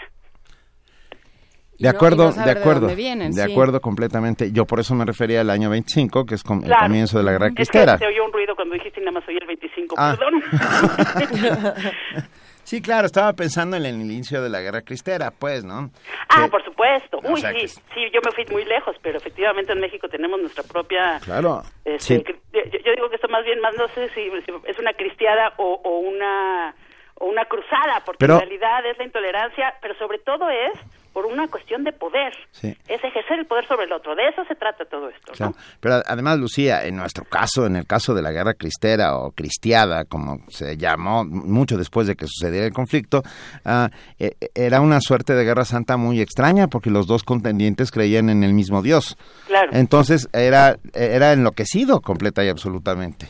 De 1.79 1.89
acuerdo, 1.89 2.31
de, 2.31 2.51
acuerdo, 2.51 2.87
de 2.87 3.43
acuerdo 3.43 3.81
completamente. 3.81 4.51
Yo 4.51 4.65
por 4.65 4.79
eso 4.79 4.93
me 4.95 5.05
refería 5.05 5.41
al 5.41 5.49
año 5.49 5.69
25, 5.69 6.25
que 6.25 6.35
es 6.35 6.43
el 6.47 6.71
comienzo 6.71 7.17
de 7.17 7.23
la 7.23 7.31
Guerra 7.31 7.49
Cristera. 7.49 7.93
Es 7.95 7.99
que 7.99 8.05
se 8.05 8.11
oyó 8.11 8.25
un 8.25 8.31
ruido 8.31 8.55
cuando 8.55 8.75
dijiste 8.75 9.01
nada 9.01 9.11
más 9.11 9.27
oí 9.27 9.35
el 9.35 9.47
25, 9.47 9.95
ah. 9.97 10.15
perdón. 10.17 10.43
sí, 12.73 12.81
claro, 12.81 13.05
estaba 13.05 13.33
pensando 13.33 13.77
en 13.77 13.85
el 13.85 14.01
inicio 14.01 14.41
de 14.41 14.49
la 14.49 14.59
Guerra 14.59 14.81
Cristera, 14.81 15.29
pues, 15.29 15.63
¿no? 15.63 15.91
Ah, 16.29 16.47
por 16.49 16.63
supuesto. 16.65 17.19
Uy, 17.23 17.39
sí, 17.39 17.67
sí, 17.67 18.09
yo 18.11 18.19
me 18.25 18.31
fui 18.31 18.45
muy 18.51 18.65
lejos, 18.65 18.95
pero 19.03 19.17
efectivamente 19.17 19.73
en 19.73 19.79
México 19.79 20.09
tenemos 20.09 20.41
nuestra 20.41 20.63
propia... 20.63 21.19
Claro. 21.23 21.61
Este, 21.85 22.23
yo, 22.51 22.91
digo 22.95 23.09
que 23.09 23.17
esto 23.17 23.27
más 23.27 23.45
bien, 23.45 23.59
más 23.59 23.75
no 23.75 23.87
sé 23.89 24.09
si, 24.15 24.21
es 24.65 24.79
una 24.79 24.93
cristiada 24.93 25.53
o, 25.57 25.81
o 25.83 25.99
una 25.99 26.73
o 27.15 27.27
una 27.27 27.45
cruzada, 27.45 28.01
porque 28.03 28.25
en 28.25 28.39
realidad 28.39 28.83
es 28.87 28.97
la 28.97 29.03
intolerancia, 29.03 29.75
pero 29.79 29.93
sobre 29.99 30.17
todo 30.17 30.49
es 30.49 30.73
por 31.13 31.27
una 31.27 31.47
cuestión 31.47 31.83
de 31.83 31.93
poder. 31.93 32.33
Es 32.61 33.03
ejercer 33.03 33.39
el 33.39 33.45
poder 33.45 33.67
sobre 33.67 33.85
el 33.85 33.93
otro. 33.93 34.15
De 34.15 34.27
eso 34.27 34.43
se 34.45 34.55
trata 34.55 34.83
todo 34.85 35.09
esto. 35.09 35.31
Pero 35.79 36.01
además, 36.05 36.39
Lucía, 36.39 36.85
en 36.85 36.95
nuestro 36.95 37.23
caso, 37.23 37.67
en 37.67 37.75
el 37.75 37.85
caso 37.85 38.15
de 38.15 38.23
la 38.23 38.31
guerra 38.31 38.55
cristera 38.55 39.15
o 39.17 39.31
cristiada, 39.31 40.05
como 40.05 40.39
se 40.49 40.75
llamó 40.75 41.23
mucho 41.23 41.77
después 41.77 42.07
de 42.07 42.15
que 42.15 42.25
sucediera 42.25 42.65
el 42.65 42.73
conflicto, 42.73 43.21
ah, 43.63 43.89
e, 44.17 44.35
e, 44.41 44.49
era 44.55 44.81
una 44.81 44.99
suerte 45.01 45.33
de 45.33 45.43
guerra 45.43 45.65
santa 45.65 45.97
muy 45.97 46.19
extraña 46.19 46.67
porque 46.67 46.89
los 46.89 47.05
dos 47.05 47.23
contendientes 47.23 47.91
creían 47.91 48.29
en 48.29 48.43
el 48.43 48.53
mismo 48.53 48.81
Dios. 48.81 49.15
Claro. 49.47 49.69
Entonces 49.73 50.27
era, 50.33 50.77
era 50.93 51.33
enloquecido 51.33 52.01
completa 52.01 52.43
y 52.43 52.49
absolutamente. 52.49 53.27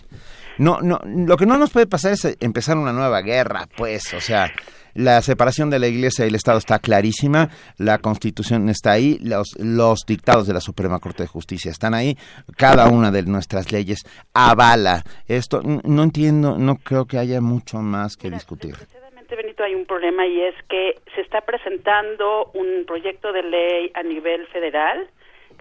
No, 0.58 0.80
no, 0.82 1.00
lo 1.04 1.36
que 1.36 1.46
no 1.46 1.58
nos 1.58 1.72
puede 1.72 1.88
pasar 1.88 2.14
es 2.14 2.38
empezar 2.40 2.78
una 2.78 2.94
nueva 2.94 3.22
guerra, 3.22 3.68
pues, 3.76 4.14
o 4.14 4.22
sea, 4.22 4.52
la 4.94 5.22
separación 5.22 5.70
de 5.70 5.80
la 5.80 5.88
Iglesia 5.88 6.26
y 6.26 6.30
el 6.30 6.36
Estado 6.36 6.58
está 6.58 6.80
clarísima, 6.80 7.50
la 7.78 8.00
Constitución 8.00 8.70
está 8.70 8.92
ahí, 8.92 9.18
los, 9.22 9.54
los 9.60 10.00
dictados 10.08 10.48
de 10.48 10.54
la 10.54 10.62
Suprema 10.62 11.00
Corte 11.00 11.24
de 11.24 11.28
Justicia 11.28 11.72
están 11.72 11.94
ahí, 11.94 12.18
cada 12.58 12.90
una 12.90 13.12
de 13.12 13.24
nuestras 13.24 13.72
leyes 13.72 14.00
avala 14.34 15.04
esto. 15.28 15.62
No 15.62 16.04
entiendo, 16.04 16.58
no 16.58 16.76
creo 16.76 17.06
que 17.06 17.18
haya 17.18 17.42
mucho 17.42 17.78
más 17.80 18.18
que 18.18 18.30
discutir. 18.30 18.76
Benito, 19.36 19.64
hay 19.64 19.74
un 19.74 19.86
problema 19.86 20.28
y 20.28 20.42
es 20.42 20.56
que 20.70 20.96
se 21.16 21.22
está 21.22 21.42
presentando 21.42 22.52
un 22.54 22.86
proyecto 22.86 23.32
de 23.32 23.42
ley 23.42 23.92
a 23.96 24.04
nivel 24.04 24.46
federal 24.48 25.10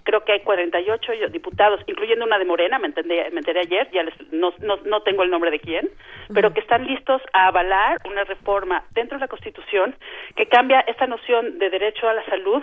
creo 0.03 0.25
que 0.25 0.33
hay 0.33 0.41
48 0.41 1.13
diputados, 1.31 1.81
incluyendo 1.87 2.25
una 2.25 2.39
de 2.39 2.45
Morena, 2.45 2.79
me, 2.79 2.89
me 2.89 3.39
enteré 3.39 3.61
ayer, 3.61 3.89
ya 3.93 4.03
no, 4.31 4.53
no, 4.61 4.77
no, 4.85 5.03
tengo 5.03 5.23
el 5.23 5.31
nombre 5.31 5.51
de 5.51 5.61
quién, 5.61 5.91
pero 6.35 6.53
que 6.53 6.61
están 6.61 6.87
listos 6.87 7.23
a 7.33 7.49
avalar 7.49 7.99
una 8.05 8.25
reforma 8.25 8.85
dentro 8.93 9.19
de 9.19 9.23
la 9.23 9.29
Constitución 9.29 9.95
que 10.37 10.47
cambia 10.47 10.81
esta 10.81 11.07
noción 11.07 11.59
de 11.59 11.71
derecho 11.71 12.09
a 12.09 12.15
la 12.15 12.25
salud, 12.27 12.63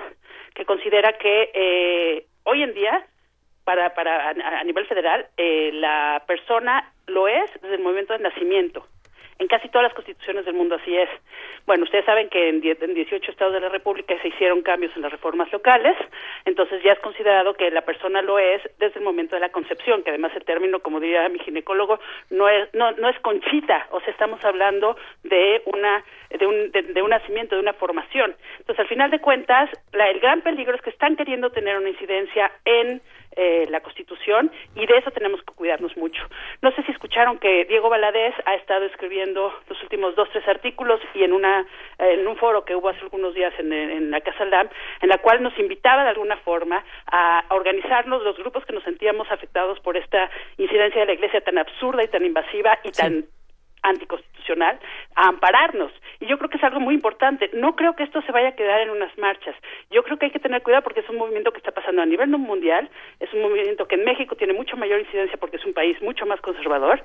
que 0.54 0.66
considera 0.66 1.14
que 1.14 1.52
eh, 1.54 2.26
hoy 2.44 2.64
en 2.64 2.74
día, 2.74 3.06
para, 3.64 3.94
para 3.94 4.30
a, 4.30 4.64
nivel 4.64 4.86
federal, 4.88 5.28
eh, 5.38 5.72
la 5.74 6.24
persona 6.28 6.92
lo 7.08 7.28
es 7.28 7.52
desde 7.62 7.76
el 7.76 7.82
momento 7.82 8.14
del 8.14 8.24
nacimiento. 8.24 8.86
En 9.40 9.48
casi 9.48 9.70
todas 9.70 9.84
las 9.84 9.94
constituciones 9.94 10.46
del 10.46 10.54
mundo 10.54 10.76
así 10.76 10.96
es. 10.96 11.10
Bueno, 11.66 11.86
ustedes 11.86 12.06
saben 12.06 12.30
que 12.30 12.50
en, 12.50 12.60
18 12.62 13.32
estados 13.32 13.54
de 13.54 13.62
la 13.62 13.70
República 13.70 14.14
se 14.22 14.28
hicieron 14.28 14.62
cambios 14.62 14.92
en 14.96 15.02
las 15.02 15.12
reformas 15.12 15.52
locales, 15.52 15.96
entonces 16.44 16.84
ya 16.84 16.92
es 16.92 17.00
considerado 17.00 17.54
que 17.54 17.72
la 17.72 17.82
persona 17.82 18.22
lo 18.22 18.38
es 18.38 18.62
desde 18.80 19.00
el 19.00 19.06
momento 19.06 19.36
de 19.36 19.42
la 19.42 19.50
concepción, 19.50 20.04
que 20.04 20.10
además 20.10 20.34
el 20.36 20.44
término, 20.44 20.80
como 20.82 21.00
diría 21.00 21.30
mi 21.30 21.40
ginecólogo, 21.40 22.00
no 22.30 22.50
es 22.50 22.68
no, 22.74 22.92
no 22.94 23.08
es 23.08 23.20
conchita, 23.20 23.88
o 23.92 24.02
sea, 24.02 24.12
estamos 24.12 24.44
hablando 24.44 24.98
de 25.24 25.62
una 25.66 26.04
de 26.38 26.46
un, 26.46 26.72
de, 26.72 27.02
un 27.02 27.10
nacimiento, 27.10 27.56
de 27.56 27.62
una 27.62 27.74
formación. 27.74 28.36
Entonces, 28.60 28.80
al 28.80 28.88
final 28.88 29.10
de 29.10 29.20
cuentas, 29.20 29.70
la, 29.94 30.10
el 30.10 30.20
gran 30.20 30.42
peligro 30.42 30.76
es 30.76 30.82
que 30.82 30.92
están 30.92 31.16
queriendo 31.16 31.50
tener 31.50 31.78
una 31.78 31.90
incidencia 31.90 32.52
en 32.66 33.02
eh, 33.42 33.68
la 33.70 33.80
Constitución 33.80 34.52
y 34.76 34.86
de 34.86 34.98
eso 34.98 35.12
tenemos 35.12 35.42
que 35.44 35.54
cuidarnos 35.54 35.96
mucho. 35.96 36.22
No 36.62 36.72
sé 36.72 36.84
si 36.84 36.92
escucharon 36.92 37.40
que 37.40 37.64
Diego 37.64 37.90
Valadez 37.90 38.36
ha 38.46 38.56
estado 38.56 38.84
escribiendo 38.86 39.54
los 39.70 39.82
últimos 39.82 40.14
dos, 40.16 40.28
tres 40.34 40.46
artículos 40.48 41.00
y 41.14 41.24
en 41.24 41.32
una 41.32 41.66
en 41.98 42.28
un 42.28 42.36
foro 42.36 42.66
que 42.66 42.76
hubo 42.76 42.90
hace 42.90 43.00
algunos 43.00 43.34
días 43.34 43.54
en, 43.58 43.72
en 43.72 44.12
la 44.12 44.20
Casa 44.20 44.44
LAM, 44.44 44.68
en 45.02 45.08
la 45.08 45.20
cual 45.20 45.42
nos 45.42 45.58
invitaba 45.58 46.04
de 46.04 46.10
alguna 46.10 46.36
forma 46.38 46.84
a 47.08 47.46
organizarnos 47.50 48.24
los 48.24 48.38
grupos 48.38 48.66
que 48.66 48.74
nos 48.74 48.84
sentíamos 48.84 49.32
afectados 49.32 49.80
por 49.80 49.96
esta 49.96 50.30
incidencia 50.58 51.02
de 51.02 51.08
la 51.08 51.14
Iglesia 51.14 51.42
tan 51.42 51.58
absurda 51.58 52.04
y 52.04 52.08
tan 52.10 52.26
invasiva 52.26 52.78
y 52.84 52.92
tan 52.92 53.26
anticonstitucional 53.82 54.80
a 55.16 55.28
ampararnos. 55.30 55.92
Y 56.20 56.28
yo 56.28 56.38
creo 56.38 56.50
que 56.50 56.58
es 56.58 56.64
algo 56.64 56.80
muy 56.80 56.96
importante. 56.96 57.50
No 57.54 57.76
creo 57.76 57.96
que 57.96 58.04
esto 58.04 58.22
se 58.22 58.32
vaya 58.32 58.50
a 58.50 58.56
quedar 58.56 58.82
en 58.82 58.90
unas 58.90 59.16
marchas. 59.18 59.56
Yo 59.90 60.04
creo 60.04 60.18
que 60.18 60.26
hay 60.26 60.32
que 60.32 60.40
tener 60.40 60.62
cuidado 60.62 60.84
porque 60.84 61.00
es 61.02 61.10
un 61.10 61.18
movimiento 61.18 61.52
que 61.52 61.60
está 61.60 61.72
pasando 61.72 62.02
a 62.02 62.06
nivel 62.06 62.30
mundial, 62.30 62.90
es 63.20 63.34
un 63.34 63.42
movimiento 63.42 63.88
que 63.88 63.96
en 63.96 64.06
México 64.06 64.36
tiene 64.36 64.54
mucho 64.54 64.78
mayor 64.78 65.00
incidencia 65.00 65.38
porque 65.38 65.58
es 65.58 65.66
un 65.66 65.74
país 65.74 66.02
mucho 66.02 66.26
más 66.26 66.42
conservador 66.42 67.02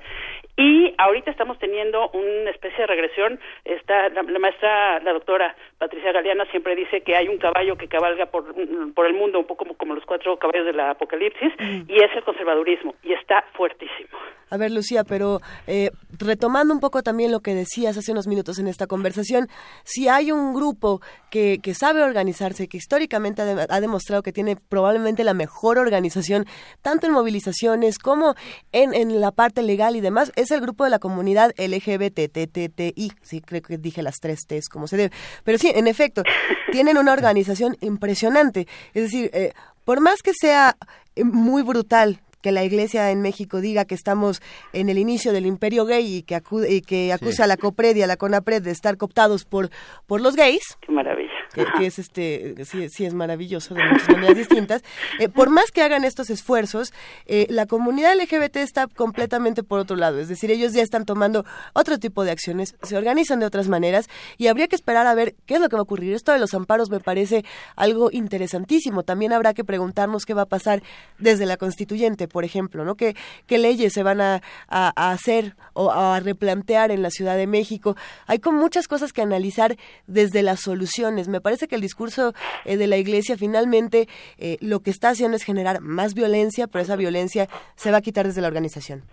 y 0.57 0.93
ahorita 0.97 1.31
estamos 1.31 1.59
teniendo 1.59 2.09
una 2.11 2.49
especie 2.51 2.79
de 2.79 2.87
regresión. 2.87 3.39
Está 3.65 4.09
la, 4.09 4.23
maestra, 4.23 4.99
la 5.01 5.13
doctora 5.13 5.55
Patricia 5.77 6.11
Galeana 6.11 6.45
siempre 6.51 6.75
dice 6.75 7.01
que 7.01 7.15
hay 7.15 7.27
un 7.27 7.37
caballo 7.37 7.75
que 7.75 7.87
cabalga 7.87 8.27
por, 8.27 8.53
por 8.93 9.05
el 9.05 9.13
mundo, 9.13 9.39
un 9.39 9.45
poco 9.45 9.65
como, 9.65 9.77
como 9.77 9.95
los 9.95 10.05
cuatro 10.05 10.37
caballos 10.37 10.65
del 10.65 10.79
apocalipsis, 10.79 11.53
y 11.87 11.95
es 12.01 12.11
el 12.15 12.23
conservadurismo, 12.23 12.95
y 13.03 13.13
está 13.13 13.43
fuertísimo. 13.53 14.09
A 14.51 14.57
ver, 14.57 14.71
Lucía, 14.71 15.03
pero 15.03 15.39
eh, 15.65 15.89
retomando 16.19 16.73
un 16.73 16.79
poco 16.79 17.01
también 17.01 17.31
lo 17.31 17.39
que 17.39 17.55
decías 17.55 17.97
hace 17.97 18.11
unos 18.11 18.27
minutos 18.27 18.59
en 18.59 18.67
esta 18.67 18.85
conversación, 18.85 19.47
si 19.83 20.07
hay 20.07 20.31
un 20.31 20.53
grupo 20.53 21.01
que, 21.31 21.59
que 21.61 21.73
sabe 21.73 22.03
organizarse, 22.03 22.67
que 22.67 22.77
históricamente 22.77 23.41
ha, 23.41 23.65
ha, 23.67 23.81
demostrado 23.81 24.21
que 24.21 24.31
tiene 24.31 24.55
probablemente 24.55 25.23
la 25.23 25.33
mejor 25.33 25.79
organización, 25.79 26.45
tanto 26.83 27.07
en 27.07 27.13
movilizaciones 27.13 27.97
como 27.97 28.35
en, 28.71 28.93
en 28.93 29.19
la 29.19 29.31
parte 29.31 29.63
legal 29.63 29.95
y 29.95 30.01
demás, 30.01 30.31
es 30.35 30.44
el 30.51 30.61
grupo 30.61 30.83
de 30.83 30.89
la 30.89 30.99
comunidad 30.99 31.51
LGBTTTI. 31.57 33.11
Sí, 33.21 33.41
creo 33.41 33.61
que 33.61 33.77
dije 33.77 34.01
las 34.01 34.15
tres 34.19 34.45
T's 34.47 34.69
como 34.69 34.87
se 34.87 34.97
debe. 34.97 35.15
Pero 35.43 35.57
sí, 35.57 35.71
en 35.73 35.87
efecto, 35.87 36.23
tienen 36.71 36.97
una 36.97 37.13
organización 37.13 37.77
impresionante. 37.81 38.67
Es 38.93 39.03
decir, 39.03 39.29
eh, 39.33 39.53
por 39.83 40.01
más 40.01 40.21
que 40.21 40.33
sea 40.33 40.77
muy 41.23 41.61
brutal 41.61 42.19
que 42.45 42.51
la 42.51 42.63
Iglesia 42.63 43.09
en 43.09 43.23
México 43.23 43.59
diga 43.59 43.85
que 43.85 43.95
estamos 43.95 44.39
en 44.71 44.89
el 44.89 44.99
inicio 44.99 45.33
del 45.33 45.47
imperio 45.47 45.83
gay 45.87 46.17
y 46.17 46.21
que, 46.21 46.35
acude, 46.35 46.71
y 46.71 46.81
que 46.81 47.11
acuse 47.11 47.37
sí. 47.37 47.41
a 47.41 47.47
la 47.47 47.57
COPRED 47.57 47.95
y 47.95 48.03
a 48.03 48.07
la 48.07 48.17
CONAPRED 48.17 48.61
de 48.61 48.69
estar 48.69 48.97
cooptados 48.97 49.45
por, 49.45 49.71
por 50.05 50.21
los 50.21 50.35
gays. 50.35 50.77
Qué 50.79 50.91
maravilla. 50.91 51.31
Que, 51.55 51.65
que 51.75 51.87
es 51.87 51.97
este, 51.97 52.53
sí, 52.65 52.87
sí, 52.89 53.05
es 53.05 53.15
maravilloso 53.15 53.73
de 53.73 53.83
muchas 53.83 54.09
maneras 54.09 54.37
distintas. 54.37 54.83
Eh, 55.19 55.27
por 55.27 55.49
más 55.49 55.71
que 55.71 55.81
hagan 55.81 56.03
estos 56.03 56.29
esfuerzos, 56.29 56.93
eh, 57.25 57.47
la 57.49 57.65
comunidad 57.65 58.13
LGBT 58.15 58.57
está 58.57 58.85
completamente 58.85 59.63
por 59.63 59.79
otro 59.79 59.95
lado. 59.95 60.19
Es 60.19 60.27
decir, 60.27 60.51
ellos 60.51 60.73
ya 60.73 60.83
están 60.83 61.05
tomando 61.05 61.45
otro 61.73 61.97
tipo 61.97 62.23
de 62.23 62.29
acciones, 62.29 62.75
se 62.83 62.95
organizan 62.95 63.39
de 63.39 63.47
otras 63.47 63.69
maneras 63.69 64.07
y 64.37 64.47
habría 64.47 64.67
que 64.67 64.75
esperar 64.75 65.07
a 65.07 65.15
ver 65.15 65.33
qué 65.47 65.55
es 65.55 65.61
lo 65.61 65.69
que 65.69 65.77
va 65.77 65.79
a 65.79 65.83
ocurrir. 65.83 66.13
Esto 66.13 66.31
de 66.31 66.37
los 66.37 66.53
amparos 66.53 66.91
me 66.91 66.99
parece 66.99 67.43
algo 67.75 68.09
interesantísimo. 68.11 69.01
También 69.01 69.33
habrá 69.33 69.55
que 69.55 69.63
preguntarnos 69.63 70.25
qué 70.25 70.35
va 70.35 70.43
a 70.43 70.47
pasar 70.47 70.83
desde 71.17 71.47
la 71.47 71.57
constituyente 71.57 72.27
por 72.35 72.43
ejemplo, 72.43 72.83
¿no? 72.83 72.95
¿Qué, 72.95 73.15
qué 73.47 73.57
leyes 73.57 73.93
se 73.93 74.03
van 74.03 74.19
a, 74.19 74.41
a, 74.67 75.11
hacer 75.13 75.55
o 75.71 75.89
a 75.89 76.19
replantear 76.19 76.91
en 76.91 77.01
la 77.01 77.09
Ciudad 77.09 77.37
de 77.37 77.47
México? 77.47 77.95
Hay 78.27 78.39
como 78.39 78.59
muchas 78.59 78.89
cosas 78.89 79.13
que 79.13 79.21
analizar 79.21 79.77
desde 80.05 80.43
las 80.43 80.59
soluciones. 80.59 81.29
Me 81.29 81.39
parece 81.39 81.69
que 81.69 81.75
el 81.75 81.81
discurso 81.81 82.33
eh, 82.65 82.75
de 82.75 82.87
la 82.87 82.97
Iglesia 82.97 83.37
finalmente 83.37 84.09
eh, 84.37 84.57
lo 84.59 84.81
que 84.81 84.89
está 84.89 85.11
haciendo 85.11 85.37
es 85.37 85.43
generar 85.43 85.79
más 85.79 86.13
violencia, 86.13 86.67
pero 86.67 86.83
esa 86.83 86.97
violencia 86.97 87.47
se 87.77 87.89
va 87.89 87.99
a 87.99 88.01
quitar 88.01 88.27
desde 88.27 88.41
la 88.41 88.49
organización. 88.49 89.03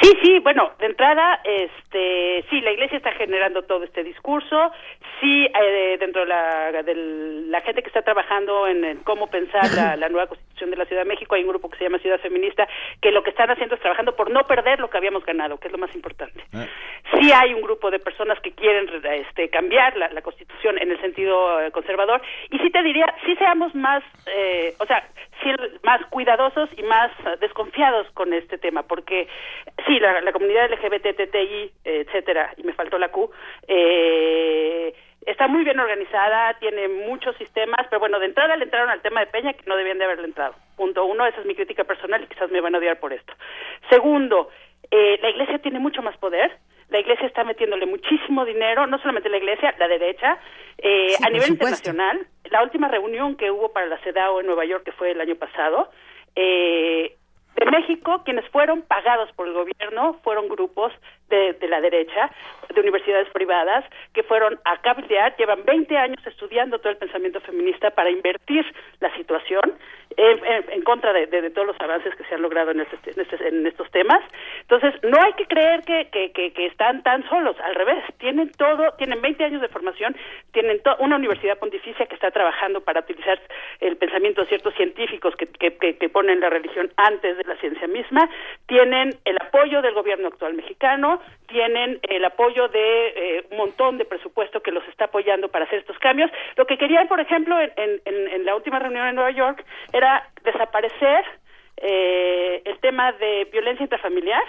Sí, 0.00 0.12
sí, 0.22 0.38
bueno, 0.38 0.72
de 0.78 0.86
entrada, 0.86 1.40
este, 1.44 2.44
sí, 2.48 2.60
la 2.62 2.72
Iglesia 2.72 2.96
está 2.96 3.12
generando 3.12 3.62
todo 3.62 3.84
este 3.84 4.02
discurso, 4.02 4.72
sí, 5.20 5.46
eh, 5.46 5.96
dentro 6.00 6.22
de 6.22 6.26
la, 6.26 6.82
de 6.82 6.94
la 6.94 7.60
gente 7.60 7.82
que 7.82 7.88
está 7.88 8.00
trabajando 8.00 8.66
en, 8.66 8.82
en 8.82 8.98
cómo 8.98 9.26
pensar 9.26 9.70
la, 9.74 9.96
la, 9.96 10.08
nueva 10.08 10.26
Constitución 10.26 10.70
de 10.70 10.76
la 10.76 10.86
Ciudad 10.86 11.02
de 11.02 11.08
México, 11.08 11.34
hay 11.34 11.42
un 11.42 11.50
grupo 11.50 11.68
que 11.68 11.76
se 11.76 11.84
llama 11.84 11.98
Ciudad 11.98 12.18
Feminista, 12.20 12.66
que 13.02 13.12
lo 13.12 13.22
que 13.22 13.30
están 13.30 13.50
haciendo 13.50 13.74
es 13.74 13.80
trabajando 13.82 14.16
por 14.16 14.30
no 14.30 14.44
perder 14.44 14.80
lo 14.80 14.88
que 14.88 14.96
habíamos 14.96 15.24
ganado, 15.26 15.58
que 15.58 15.68
es 15.68 15.72
lo 15.72 15.78
más 15.78 15.94
importante. 15.94 16.44
Ah. 16.54 16.66
Sí 17.12 17.30
hay 17.32 17.52
un 17.52 17.60
grupo 17.60 17.90
de 17.90 17.98
personas 17.98 18.40
que 18.40 18.52
quieren 18.52 18.88
este, 19.04 19.50
cambiar 19.50 19.96
la, 19.98 20.08
la 20.08 20.22
Constitución 20.22 20.78
en 20.78 20.90
el 20.90 21.00
sentido 21.02 21.60
eh, 21.60 21.70
conservador, 21.72 22.22
y 22.50 22.58
sí 22.58 22.70
te 22.70 22.82
diría, 22.82 23.14
sí 23.26 23.36
seamos 23.36 23.74
más, 23.74 24.02
eh, 24.26 24.74
o 24.78 24.86
sea, 24.86 25.06
sí, 25.42 25.50
más 25.82 26.04
cuidadosos 26.06 26.68
y 26.76 26.82
más 26.82 27.10
uh, 27.20 27.38
desconfiados 27.40 28.06
con 28.12 28.32
este 28.32 28.58
tema, 28.58 28.82
porque 28.82 29.28
sí, 29.90 29.98
la, 29.98 30.20
la 30.20 30.32
comunidad 30.32 30.70
LGBTTI, 30.70 31.72
etcétera, 31.84 32.54
y 32.56 32.62
me 32.62 32.72
faltó 32.74 32.96
la 32.98 33.08
Q, 33.08 33.30
eh, 33.66 34.94
está 35.26 35.48
muy 35.48 35.64
bien 35.64 35.78
organizada, 35.80 36.54
tiene 36.60 36.88
muchos 36.88 37.36
sistemas, 37.36 37.86
pero 37.88 38.00
bueno, 38.00 38.18
de 38.18 38.26
entrada 38.26 38.56
le 38.56 38.64
entraron 38.64 38.90
al 38.90 39.02
tema 39.02 39.20
de 39.20 39.26
Peña 39.26 39.52
que 39.52 39.64
no 39.66 39.76
debían 39.76 39.98
de 39.98 40.04
haberle 40.04 40.26
entrado. 40.26 40.54
Punto 40.76 41.04
uno, 41.04 41.26
esa 41.26 41.40
es 41.40 41.46
mi 41.46 41.54
crítica 41.54 41.84
personal 41.84 42.22
y 42.22 42.26
quizás 42.26 42.50
me 42.50 42.60
van 42.60 42.74
a 42.74 42.78
odiar 42.78 43.00
por 43.00 43.12
esto. 43.12 43.32
Segundo, 43.90 44.50
eh, 44.90 45.18
la 45.20 45.30
Iglesia 45.30 45.58
tiene 45.58 45.78
mucho 45.78 46.02
más 46.02 46.16
poder. 46.18 46.56
La 46.88 46.98
Iglesia 46.98 47.26
está 47.26 47.44
metiéndole 47.44 47.86
muchísimo 47.86 48.44
dinero, 48.44 48.86
no 48.86 48.98
solamente 48.98 49.28
la 49.28 49.36
Iglesia, 49.36 49.74
la 49.78 49.86
derecha, 49.88 50.38
eh, 50.78 51.10
Sí, 51.10 51.24
a 51.24 51.28
nivel 51.30 51.48
supuesto. 51.48 51.90
internacional. 51.90 52.26
La 52.50 52.62
última 52.62 52.88
reunión 52.88 53.36
que 53.36 53.50
hubo 53.50 53.72
para 53.72 53.86
la 53.86 53.98
CEDAW 53.98 54.40
en 54.40 54.46
Nueva 54.46 54.64
York, 54.64 54.84
que 54.84 54.92
fue 54.92 55.12
el 55.12 55.20
año 55.20 55.36
pasado, 55.36 55.90
eh, 56.34 57.16
de 57.56 57.66
México, 57.70 58.22
quienes 58.24 58.48
fueron 58.50 58.82
pagados 58.82 59.30
por 59.32 59.46
el 59.46 59.54
gobierno 59.54 60.14
fueron 60.22 60.48
grupos 60.48 60.92
de, 61.30 61.68
la 61.68 61.80
derecha, 61.80 62.30
de 62.74 62.80
universidades 62.80 63.28
privadas, 63.30 63.84
que 64.12 64.22
fueron 64.22 64.58
a 64.64 64.76
cabildear, 64.82 65.34
llevan 65.36 65.64
20 65.64 65.96
años 65.96 66.24
estudiando 66.26 66.78
todo 66.78 66.90
el 66.90 66.98
pensamiento 66.98 67.40
feminista 67.40 67.90
para 67.90 68.10
invertir 68.10 68.64
la 69.00 69.14
situación 69.16 69.74
en, 70.16 70.82
contra 70.82 71.12
de, 71.12 71.50
todos 71.50 71.68
los 71.68 71.80
avances 71.80 72.14
que 72.16 72.24
se 72.24 72.34
han 72.34 72.42
logrado 72.42 72.72
en, 72.72 72.80
este- 72.80 73.12
en 73.12 73.20
este- 73.20 73.48
en 73.48 73.66
estos 73.66 73.90
temas. 73.92 74.20
Entonces, 74.62 74.92
no 75.04 75.16
hay 75.22 75.32
que 75.34 75.46
creer 75.46 75.82
que, 75.82 76.08
que, 76.10 76.32
que- 76.32 76.52
que 76.52 76.66
están 76.66 77.02
tan 77.02 77.26
solos, 77.28 77.56
al 77.60 77.74
revés, 77.76 78.04
tienen 78.18 78.50
todo, 78.52 78.92
tienen 78.98 79.22
20 79.22 79.44
años 79.44 79.62
de 79.62 79.68
formación, 79.68 80.16
tienen 80.52 80.80
una 80.98 81.16
universidad 81.16 81.58
pontificia 81.58 82.06
que 82.06 82.14
está 82.14 82.30
trabajando 82.32 82.80
para 82.80 83.00
utilizar 83.00 83.40
el 83.80 83.96
pensamiento 83.96 84.42
de 84.42 84.48
ciertos 84.48 84.74
científicos 84.74 85.34
que- 85.36 85.46
que 85.48 86.08
ponen 86.08 86.40
la 86.40 86.50
religión 86.50 86.90
antes 86.96 87.36
de 87.38 87.44
la 87.44 87.56
ciencia 87.56 87.86
misma, 87.86 88.28
tienen 88.66 89.10
el 89.24 89.36
apoyo 89.40 89.80
del 89.80 89.94
gobierno 89.94 90.28
actual 90.28 90.54
mexicano, 90.54 91.19
tienen 91.46 91.98
el 92.02 92.24
apoyo 92.24 92.68
de 92.68 93.08
eh, 93.38 93.44
un 93.50 93.56
montón 93.58 93.98
de 93.98 94.04
presupuesto 94.04 94.62
que 94.62 94.70
los 94.72 94.86
está 94.88 95.06
apoyando 95.06 95.48
para 95.48 95.64
hacer 95.64 95.80
estos 95.80 95.98
cambios. 95.98 96.30
Lo 96.56 96.66
que 96.66 96.78
querían, 96.78 97.08
por 97.08 97.20
ejemplo, 97.20 97.56
en, 97.60 98.44
la 98.44 98.54
última 98.54 98.78
reunión 98.78 99.06
en 99.06 99.14
Nueva 99.16 99.30
York 99.32 99.64
era 99.92 100.28
desaparecer 100.42 101.24
eh, 101.76 102.62
el 102.64 102.78
tema 102.80 103.12
de 103.12 103.46
violencia 103.52 103.84
intrafamiliar. 103.84 104.42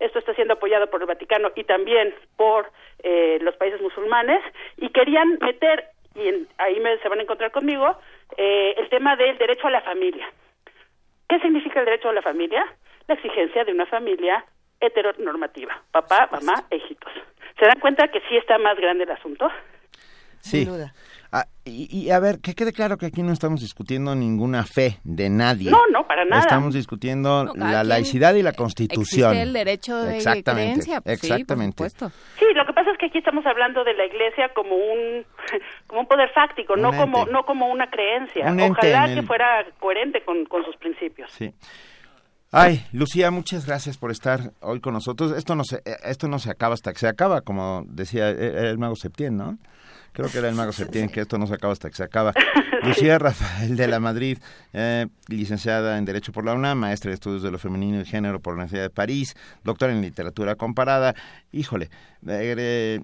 Esto 0.00 0.18
está 0.18 0.34
siendo 0.34 0.54
apoyado 0.54 0.88
por 0.90 1.00
el 1.00 1.06
Vaticano 1.06 1.52
y 1.54 1.64
también 1.64 2.14
por 2.36 2.70
eh, 3.04 3.38
los 3.40 3.54
países 3.56 3.80
musulmanes 3.80 4.40
y 4.76 4.88
querían 4.90 5.38
meter, 5.40 5.84
y 6.16 6.26
en- 6.28 6.48
ahí 6.58 6.80
me, 6.80 6.98
se 6.98 7.08
van 7.08 7.20
a 7.20 7.22
encontrar 7.22 7.52
conmigo, 7.52 7.96
eh, 8.36 8.74
el 8.78 8.88
tema 8.88 9.14
del 9.16 9.38
derecho 9.38 9.68
a 9.68 9.70
la 9.70 9.80
familia. 9.82 10.28
¿Qué 11.28 11.38
significa 11.40 11.78
el 11.80 11.86
derecho 11.86 12.08
a 12.08 12.12
la 12.12 12.22
familia? 12.22 12.66
La 13.06 13.14
exigencia 13.14 13.64
de 13.64 13.72
una 13.72 13.86
familia 13.86 14.44
heteronormativa, 14.86 15.82
papá, 15.90 16.28
mamá 16.32 16.64
e 16.70 16.76
hijitos. 16.76 17.12
¿Se 17.58 17.66
dan 17.66 17.78
cuenta 17.80 18.08
que 18.08 18.20
sí 18.28 18.36
está 18.36 18.58
más 18.58 18.76
grande 18.76 19.04
el 19.04 19.10
asunto? 19.10 19.48
Sí. 20.40 20.68
Ah, 21.34 21.46
y, 21.64 21.88
y, 21.90 22.10
a 22.10 22.18
ver, 22.18 22.40
que 22.42 22.52
quede 22.54 22.72
claro 22.74 22.98
que 22.98 23.06
aquí 23.06 23.22
no 23.22 23.32
estamos 23.32 23.60
discutiendo 23.60 24.14
ninguna 24.14 24.64
fe 24.64 24.98
de 25.02 25.30
nadie. 25.30 25.70
No, 25.70 25.80
no, 25.90 26.06
para 26.06 26.26
nada. 26.26 26.42
Estamos 26.42 26.74
discutiendo 26.74 27.44
No, 27.44 27.54
la 27.54 27.84
laicidad 27.84 28.34
y 28.34 28.42
la 28.42 28.52
constitución. 28.52 29.30
Existe 29.30 29.42
el 29.42 29.52
derecho 29.54 29.96
de 29.96 30.16
Exactamente, 30.18 30.72
creencia. 30.84 31.00
pues 31.00 31.20
sí, 31.20 31.28
por 31.28 31.36
exactamente. 31.36 31.72
supuesto. 31.88 32.10
Sí, 32.38 32.44
lo 32.54 32.66
que 32.66 32.72
pasa 32.74 32.90
es 32.90 32.98
que 32.98 33.06
aquí 33.06 33.18
estamos 33.18 33.46
hablando 33.46 33.82
de 33.82 33.94
la 33.94 34.04
Iglesia 34.04 34.50
como 34.52 34.74
un 34.76 35.24
como 35.86 36.00
un 36.02 36.06
poder 36.06 36.28
fáctico, 36.34 36.76
no 36.76 36.90
como 36.92 37.24
no 37.26 37.44
como 37.46 37.68
una 37.68 37.88
creencia. 37.88 38.50
Un 38.50 38.60
Ojalá 38.60 39.06
que 39.06 39.20
el- 39.20 39.26
fuera 39.26 39.64
coherente 39.78 40.22
con, 40.24 40.44
con 40.44 40.64
sus 40.66 40.76
principios. 40.76 41.30
Sí. 41.32 41.50
Ay, 42.54 42.84
Lucía, 42.92 43.30
muchas 43.30 43.64
gracias 43.64 43.96
por 43.96 44.10
estar 44.10 44.52
hoy 44.60 44.78
con 44.80 44.92
nosotros. 44.92 45.32
Esto 45.32 45.54
no 45.54 45.64
se, 45.64 45.76
eh, 45.86 45.96
esto 46.04 46.28
no 46.28 46.38
se 46.38 46.50
acaba 46.50 46.74
hasta 46.74 46.92
que 46.92 46.98
se 46.98 47.08
acaba, 47.08 47.40
como 47.40 47.86
decía 47.88 48.28
el 48.28 48.76
mago 48.76 48.94
Septién, 48.94 49.38
¿no? 49.38 49.56
Creo 50.12 50.28
que 50.30 50.38
era 50.38 50.48
el 50.48 50.54
mago 50.54 50.72
Septién, 50.72 51.08
que 51.08 51.20
esto 51.20 51.38
no 51.38 51.46
se 51.46 51.54
acaba 51.54 51.72
hasta 51.72 51.88
que 51.88 51.96
se 51.96 52.02
acaba. 52.04 52.32
Lucía 52.82 53.18
Rafael 53.18 53.76
de 53.76 53.86
la 53.86 54.00
Madrid, 54.00 54.38
eh, 54.72 55.06
licenciada 55.28 55.98
en 55.98 56.04
Derecho 56.04 56.32
por 56.32 56.44
la 56.44 56.52
UNAM, 56.54 56.78
maestra 56.78 57.10
de 57.10 57.14
Estudios 57.14 57.42
de 57.42 57.50
lo 57.50 57.58
Femenino 57.58 58.00
y 58.00 58.04
Género 58.04 58.40
por 58.40 58.52
la 58.54 58.56
Universidad 58.56 58.82
de 58.82 58.90
París, 58.90 59.36
doctora 59.62 59.92
en 59.92 60.00
Literatura 60.02 60.56
Comparada. 60.56 61.14
Híjole, 61.52 61.90
eh, 62.26 63.00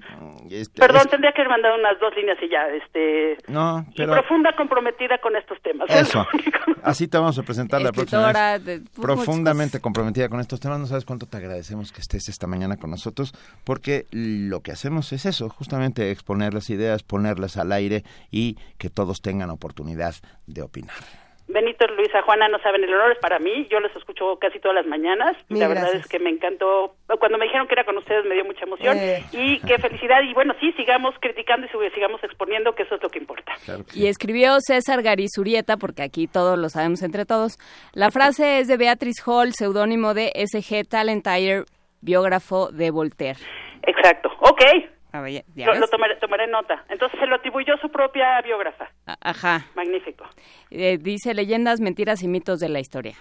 este, 0.51 0.81
Perdón, 0.81 1.03
es- 1.03 1.11
tendría 1.11 1.33
que 1.33 1.43
haber 1.43 1.51
mandado 1.51 1.77
unas 1.77 1.99
dos 2.01 2.15
líneas 2.17 2.39
y 2.43 2.49
ya, 2.51 2.67
este 2.69 3.37
no, 3.49 3.87
y 3.91 3.97
pero 3.97 4.13
profunda 4.15 4.55
comprometida 4.57 5.19
con 5.19 5.37
estos 5.37 5.61
temas. 5.63 5.89
eso. 5.91 6.27
Así 6.83 7.09
te 7.09 7.19
vamos 7.19 7.39
a 7.39 7.43
presentar 7.43 7.81
la 7.83 7.93
próxima 7.93 8.33
vez. 8.33 8.65
de 8.65 8.83
Profundamente 9.01 9.81
comprometida 9.81 10.29
con 10.29 10.41
estos 10.41 10.61
temas. 10.61 10.79
No 10.79 10.87
sabes 10.87 11.05
cuánto 11.05 11.27
te 11.27 11.37
agradecemos 11.37 11.93
que 11.93 12.01
estés 12.01 12.29
esta 12.29 12.47
mañana 12.47 12.77
con 12.77 12.91
nosotros, 12.91 13.35
porque 13.65 14.07
lo 14.11 14.61
que 14.61 14.73
hacemos 14.73 15.13
es 15.13 15.27
eso, 15.27 15.49
justamente 15.51 16.11
exponer 16.11 16.55
las 16.55 16.71
ideas, 16.71 16.98
ponerlas 17.03 17.57
al 17.57 17.73
aire 17.73 18.03
y 18.31 18.57
que 18.79 18.91
todos 18.91 19.21
tengan 19.23 19.51
oportunidad 19.51 20.15
de 20.47 20.63
opinar. 20.63 20.95
Benito, 21.51 21.87
Luisa, 21.87 22.21
Juana, 22.27 22.47
no 22.49 22.59
saben, 22.59 22.85
el 22.85 22.93
honor 22.93 23.13
es 23.13 23.19
para 23.21 23.39
mí. 23.39 23.67
Yo 23.71 23.81
les 23.81 23.97
escucho 23.97 24.37
casi 24.39 24.61
todas 24.61 24.75
las 24.75 24.87
mañanas. 24.87 25.35
Mil 25.49 25.61
la 25.61 25.69
verdad 25.69 25.85
gracias. 25.85 26.03
es 26.05 26.09
que 26.11 26.19
me 26.19 26.29
encantó. 26.29 26.95
Cuando 27.19 27.39
me 27.39 27.47
dijeron 27.47 27.67
que 27.67 27.73
era 27.73 27.85
con 27.87 27.97
ustedes 27.97 28.27
me 28.27 28.35
dio 28.35 28.45
mucha 28.45 28.67
emoción. 28.67 28.99
Eh. 28.99 29.25
Y 29.33 29.59
qué 29.61 29.79
felicidad. 29.79 30.21
Y 30.29 30.35
bueno, 30.35 30.53
sí, 30.61 30.73
sigamos 30.73 31.15
criticando 31.23 31.67
y 31.67 31.71
sig- 31.71 31.95
sigamos 31.95 32.23
exponiendo, 32.23 32.75
que 32.75 32.83
eso 32.83 32.97
es 32.97 33.03
lo 33.03 33.09
que 33.09 33.19
importa. 33.19 33.55
Y 33.95 34.09
escribió 34.09 34.59
César 34.61 35.01
Garizurieta, 35.03 35.79
porque 35.79 36.03
aquí 36.03 36.27
todos 36.27 36.59
lo 36.59 36.69
sabemos 36.69 37.03
entre 37.03 37.25
todos. 37.25 37.57
La 37.95 38.11
frase 38.11 38.59
es 38.59 38.69
de 38.69 38.77
Beatrice 38.77 39.23
Hall, 39.25 39.55
seudónimo 39.55 40.13
de 40.13 40.31
SG 40.35 40.87
Talentire 40.87 41.65
biógrafo 42.03 42.69
de 42.73 42.91
Voltaire. 42.91 43.39
Exacto, 43.85 44.29
ok. 44.41 44.63
Ya 45.27 45.67
Lo, 45.67 45.75
lo 45.75 45.89
tomaré, 45.89 46.17
tomaré 46.17 46.47
nota. 46.47 46.85
Entonces 46.89 47.19
se 47.19 47.27
lo 47.27 47.37
atribuyó 47.37 47.77
su 47.81 47.91
propia 47.91 48.41
biógrafa. 48.43 48.89
A- 49.07 49.17
Ajá. 49.21 49.67
Magnífico. 49.75 50.25
Eh, 50.71 50.99
dice 51.01 51.35
leyendas, 51.35 51.81
mentiras 51.81 52.23
y 52.23 52.29
mitos 52.29 52.61
de 52.61 52.69
la 52.69 52.81
historia. 52.81 53.15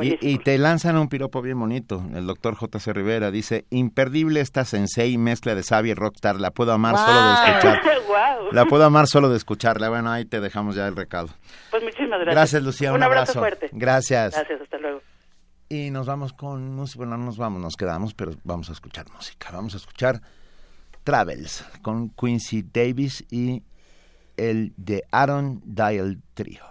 Y, 0.00 0.16
y 0.26 0.38
te 0.38 0.56
lanzan 0.56 0.96
un 0.96 1.08
piropo 1.08 1.42
bien 1.42 1.60
bonito. 1.60 2.02
El 2.14 2.26
doctor 2.26 2.54
J.C. 2.54 2.92
Rivera 2.94 3.30
dice, 3.30 3.66
imperdible 3.70 4.40
esta 4.40 4.64
sensei 4.64 5.18
mezcla 5.18 5.54
de 5.54 5.62
sabia 5.62 5.90
y 5.92 5.94
rockstar. 5.94 6.36
La 6.40 6.50
puedo 6.50 6.72
amar 6.72 6.96
solo 6.96 7.22
de 7.22 7.34
escuchar. 7.34 7.82
Guau. 8.06 8.52
La 8.52 8.64
puedo 8.64 8.84
amar 8.84 9.06
solo 9.06 9.28
de 9.28 9.36
escucharla. 9.36 9.90
Bueno, 9.90 10.10
ahí 10.10 10.24
te 10.24 10.40
dejamos 10.40 10.76
ya 10.76 10.88
el 10.88 10.96
recado. 10.96 11.28
Pues 11.70 11.82
muchísimas 11.82 12.20
gracias. 12.20 12.34
Gracias, 12.34 12.62
Lucía. 12.62 12.90
Un, 12.90 12.96
Un 12.96 13.02
abrazo 13.02 13.38
fuerte. 13.38 13.68
Gracias. 13.72 14.34
Gracias, 14.34 14.62
hasta 14.62 14.78
luego. 14.78 15.02
Y 15.68 15.90
nos 15.90 16.06
vamos 16.06 16.32
con 16.32 16.74
música. 16.74 16.98
Bueno, 16.98 17.18
no 17.18 17.26
nos 17.26 17.36
vamos, 17.36 17.60
nos 17.60 17.76
quedamos, 17.76 18.14
pero 18.14 18.32
vamos 18.44 18.70
a 18.70 18.72
escuchar 18.72 19.04
música. 19.10 19.50
Vamos 19.52 19.74
a 19.74 19.76
escuchar 19.76 20.20
Travels 21.04 21.64
con 21.82 22.10
Quincy 22.10 22.62
Davis 22.72 23.24
y 23.30 23.62
el 24.36 24.72
de 24.76 25.04
Aaron 25.10 25.62
Dial 25.64 26.22
Trio. 26.34 26.64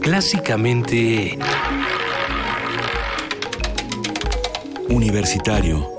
Clásicamente... 0.00 1.38
Universitario. 4.88 5.91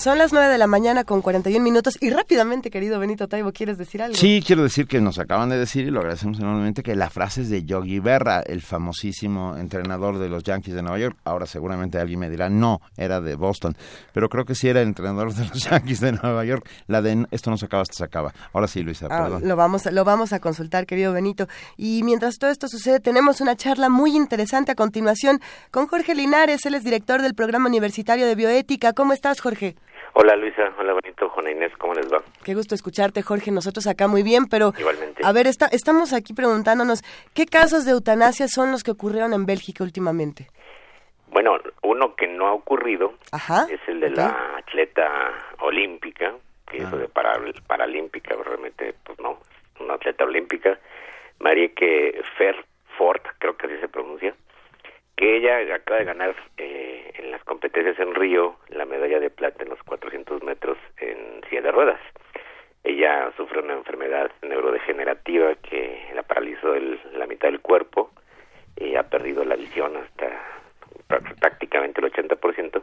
Son 0.00 0.16
las 0.16 0.32
9 0.32 0.48
de 0.48 0.56
la 0.56 0.66
mañana 0.66 1.04
con 1.04 1.20
41 1.20 1.62
minutos 1.62 1.98
y 2.00 2.08
rápidamente, 2.08 2.70
querido 2.70 2.98
Benito 2.98 3.28
Taibo, 3.28 3.52
¿quieres 3.52 3.76
decir 3.76 4.00
algo? 4.00 4.16
Sí, 4.16 4.42
quiero 4.46 4.62
decir 4.62 4.86
que 4.86 4.98
nos 4.98 5.18
acaban 5.18 5.50
de 5.50 5.58
decir, 5.58 5.86
y 5.86 5.90
lo 5.90 6.00
agradecemos 6.00 6.38
enormemente, 6.40 6.82
que 6.82 6.96
la 6.96 7.10
frase 7.10 7.42
es 7.42 7.50
de 7.50 7.64
Yogi 7.64 7.98
Berra, 7.98 8.40
el 8.40 8.62
famosísimo 8.62 9.58
entrenador 9.58 10.16
de 10.16 10.30
los 10.30 10.42
Yankees 10.42 10.72
de 10.74 10.80
Nueva 10.80 10.98
York. 10.98 11.18
Ahora 11.24 11.44
seguramente 11.44 11.98
alguien 11.98 12.18
me 12.18 12.30
dirá, 12.30 12.48
no, 12.48 12.80
era 12.96 13.20
de 13.20 13.34
Boston. 13.34 13.76
Pero 14.14 14.30
creo 14.30 14.46
que 14.46 14.54
sí 14.54 14.68
era 14.68 14.80
el 14.80 14.88
entrenador 14.88 15.34
de 15.34 15.44
los 15.44 15.64
Yankees 15.70 16.00
de 16.00 16.12
Nueva 16.12 16.46
York. 16.46 16.66
La 16.86 17.02
de 17.02 17.26
esto 17.30 17.50
no 17.50 17.58
se 17.58 17.66
acaba 17.66 17.82
hasta 17.82 17.96
se 17.96 18.04
acaba. 18.04 18.32
Ahora 18.54 18.68
sí, 18.68 18.80
Luisa, 18.80 19.06
Ah, 19.10 19.24
perdón. 19.24 19.46
lo 19.46 19.54
vamos, 19.54 19.84
lo 19.84 20.04
vamos 20.04 20.32
a 20.32 20.40
consultar, 20.40 20.86
querido 20.86 21.12
Benito. 21.12 21.46
Y 21.76 22.04
mientras 22.04 22.38
todo 22.38 22.50
esto 22.50 22.68
sucede, 22.68 23.00
tenemos 23.00 23.42
una 23.42 23.54
charla 23.54 23.90
muy 23.90 24.16
interesante 24.16 24.72
a 24.72 24.76
continuación 24.76 25.42
con 25.70 25.88
Jorge 25.88 26.14
Linares. 26.14 26.64
Él 26.64 26.74
es 26.74 26.84
director 26.84 27.20
del 27.20 27.34
programa 27.34 27.68
universitario 27.68 28.26
de 28.26 28.34
bioética. 28.34 28.94
¿Cómo 28.94 29.12
estás, 29.12 29.42
Jorge? 29.42 29.76
Hola 30.14 30.36
Luisa, 30.36 30.72
hola 30.78 30.94
Benito, 31.02 31.28
Juana 31.30 31.50
Inés, 31.52 31.72
¿cómo 31.78 31.94
les 31.94 32.12
va? 32.12 32.18
Qué 32.44 32.54
gusto 32.54 32.74
escucharte, 32.74 33.22
Jorge. 33.22 33.50
Nosotros 33.50 33.86
acá 33.86 34.08
muy 34.08 34.22
bien, 34.22 34.46
pero 34.46 34.72
Igualmente. 34.78 35.22
a 35.24 35.32
ver, 35.32 35.46
está- 35.46 35.66
estamos 35.66 36.12
aquí 36.12 36.34
preguntándonos 36.34 37.02
qué 37.34 37.46
casos 37.46 37.84
de 37.84 37.92
eutanasia 37.92 38.48
son 38.48 38.72
los 38.72 38.82
que 38.82 38.90
ocurrieron 38.90 39.32
en 39.32 39.46
Bélgica 39.46 39.84
últimamente. 39.84 40.48
Bueno, 41.28 41.56
uno 41.82 42.16
que 42.16 42.26
no 42.26 42.48
ha 42.48 42.52
ocurrido 42.52 43.14
Ajá. 43.30 43.66
es 43.70 43.80
el 43.86 44.00
de 44.00 44.10
la 44.10 44.56
atleta 44.58 45.06
olímpica, 45.60 46.34
que 46.68 46.78
eso 46.78 46.96
de 46.98 47.06
para, 47.08 47.38
paralímpica, 47.68 48.34
realmente, 48.44 48.94
pues 49.04 49.18
no, 49.20 49.38
una 49.78 49.94
atleta 49.94 50.24
olímpica, 50.24 50.78
Marieke 51.38 52.20
Verfort, 52.38 53.24
creo 53.38 53.56
que 53.56 53.66
así 53.66 53.76
se 53.80 53.88
pronuncia, 53.88 54.34
que 55.20 55.36
ella 55.36 55.74
acaba 55.74 55.98
de 55.98 56.06
ganar 56.06 56.34
eh, 56.56 57.12
en 57.18 57.30
las 57.30 57.44
competencias 57.44 57.98
en 57.98 58.14
Río 58.14 58.56
la 58.68 58.86
medalla 58.86 59.20
de 59.20 59.28
plata 59.30 59.62
en 59.62 59.68
los 59.68 59.82
400 59.82 60.42
metros 60.42 60.78
en 60.96 61.42
silla 61.48 61.60
de 61.60 61.72
ruedas. 61.72 62.00
Ella 62.84 63.30
sufre 63.36 63.60
una 63.60 63.74
enfermedad 63.74 64.30
neurodegenerativa 64.40 65.54
que 65.56 66.08
la 66.14 66.22
paralizó 66.22 66.74
el- 66.74 66.98
la 67.12 67.26
mitad 67.26 67.48
del 67.48 67.60
cuerpo. 67.60 68.10
Y 68.76 68.96
ha 68.96 69.02
perdido 69.10 69.44
la 69.44 69.56
visión 69.56 69.94
hasta 69.96 70.26
prá- 71.06 71.38
prácticamente 71.38 72.00
el 72.00 72.06
80% 72.06 72.82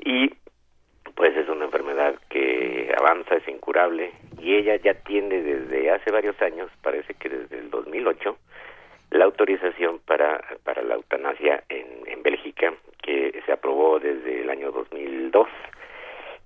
y 0.00 0.34
pues 1.14 1.36
es 1.36 1.48
una 1.48 1.66
enfermedad 1.66 2.16
que 2.28 2.92
avanza, 2.98 3.36
es 3.36 3.46
incurable. 3.46 4.10
Y 4.40 4.56
ella 4.56 4.74
ya 4.76 4.94
tiene 4.94 5.40
desde 5.40 5.88
hace 5.92 6.10
varios 6.10 6.40
años, 6.42 6.68
parece 6.82 7.14
que 7.14 7.28
desde 7.28 7.58
el 7.60 7.70
2008, 7.70 8.36
la 9.18 9.24
autorización 9.26 10.00
para, 10.00 10.40
para 10.64 10.82
la 10.82 10.94
eutanasia 10.94 11.62
en, 11.68 11.86
en 12.06 12.22
Bélgica, 12.22 12.72
que 13.02 13.42
se 13.46 13.52
aprobó 13.52 13.98
desde 14.00 14.40
el 14.42 14.50
año 14.50 14.70
2002, 14.72 15.48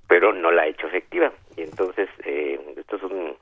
pero 0.08 0.32
no 0.32 0.50
la 0.50 0.62
ha 0.62 0.66
hecho 0.66 0.86
efectiva. 0.86 1.32
Y 1.56 1.62
entonces, 1.62 2.08
eh, 2.24 2.58
esto 2.76 2.96
es 2.96 3.02
un, 3.02 3.36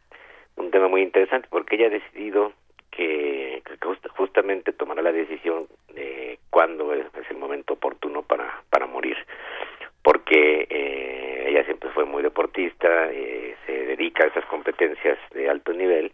un 0.56 0.70
tema 0.70 0.88
muy 0.88 1.02
interesante 1.02 1.48
porque 1.50 1.76
ella 1.76 1.86
ha 1.86 1.90
decidido 1.90 2.52
que, 2.90 3.62
que 3.64 3.76
just- 3.86 4.08
justamente 4.16 4.72
tomará 4.72 5.02
la 5.02 5.12
decisión 5.12 5.66
de 5.94 6.38
cuándo 6.50 6.92
es, 6.94 7.06
es 7.14 7.30
el 7.30 7.36
momento 7.36 7.74
oportuno 7.74 8.22
para, 8.22 8.62
para 8.70 8.86
morir. 8.86 9.16
Porque 10.02 10.66
eh, 10.70 11.44
ella 11.48 11.64
siempre 11.64 11.90
fue 11.90 12.04
muy 12.04 12.22
deportista, 12.22 13.10
eh, 13.12 13.56
se 13.66 13.72
dedica 13.72 14.24
a 14.24 14.28
esas 14.28 14.44
competencias 14.46 15.18
de 15.32 15.48
alto 15.50 15.72
nivel, 15.72 16.12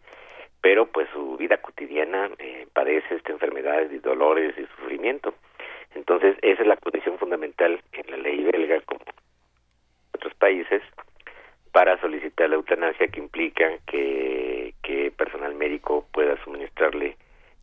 pero 0.62 0.86
pues 0.86 1.08
su 1.12 1.36
vida 1.36 1.58
cotidiana 1.58 2.30
eh, 2.38 2.66
padece 2.72 3.16
esta 3.16 3.32
enfermedad 3.32 3.90
y 3.90 3.98
dolores 3.98 4.54
y 4.56 4.64
sufrimiento. 4.76 5.34
Entonces, 5.94 6.36
esa 6.40 6.62
es 6.62 6.68
la 6.68 6.76
condición 6.76 7.18
fundamental 7.18 7.82
en 7.92 8.10
la 8.10 8.16
ley 8.16 8.44
belga, 8.44 8.80
como 8.82 9.00
en 9.00 9.14
otros 10.14 10.32
países, 10.34 10.80
para 11.72 12.00
solicitar 12.00 12.48
la 12.48 12.56
eutanasia 12.56 13.08
que 13.08 13.18
implica 13.18 13.70
que, 13.86 14.74
que 14.82 15.10
personal 15.10 15.54
médico 15.54 16.06
pueda 16.12 16.42
suministrarle 16.44 17.16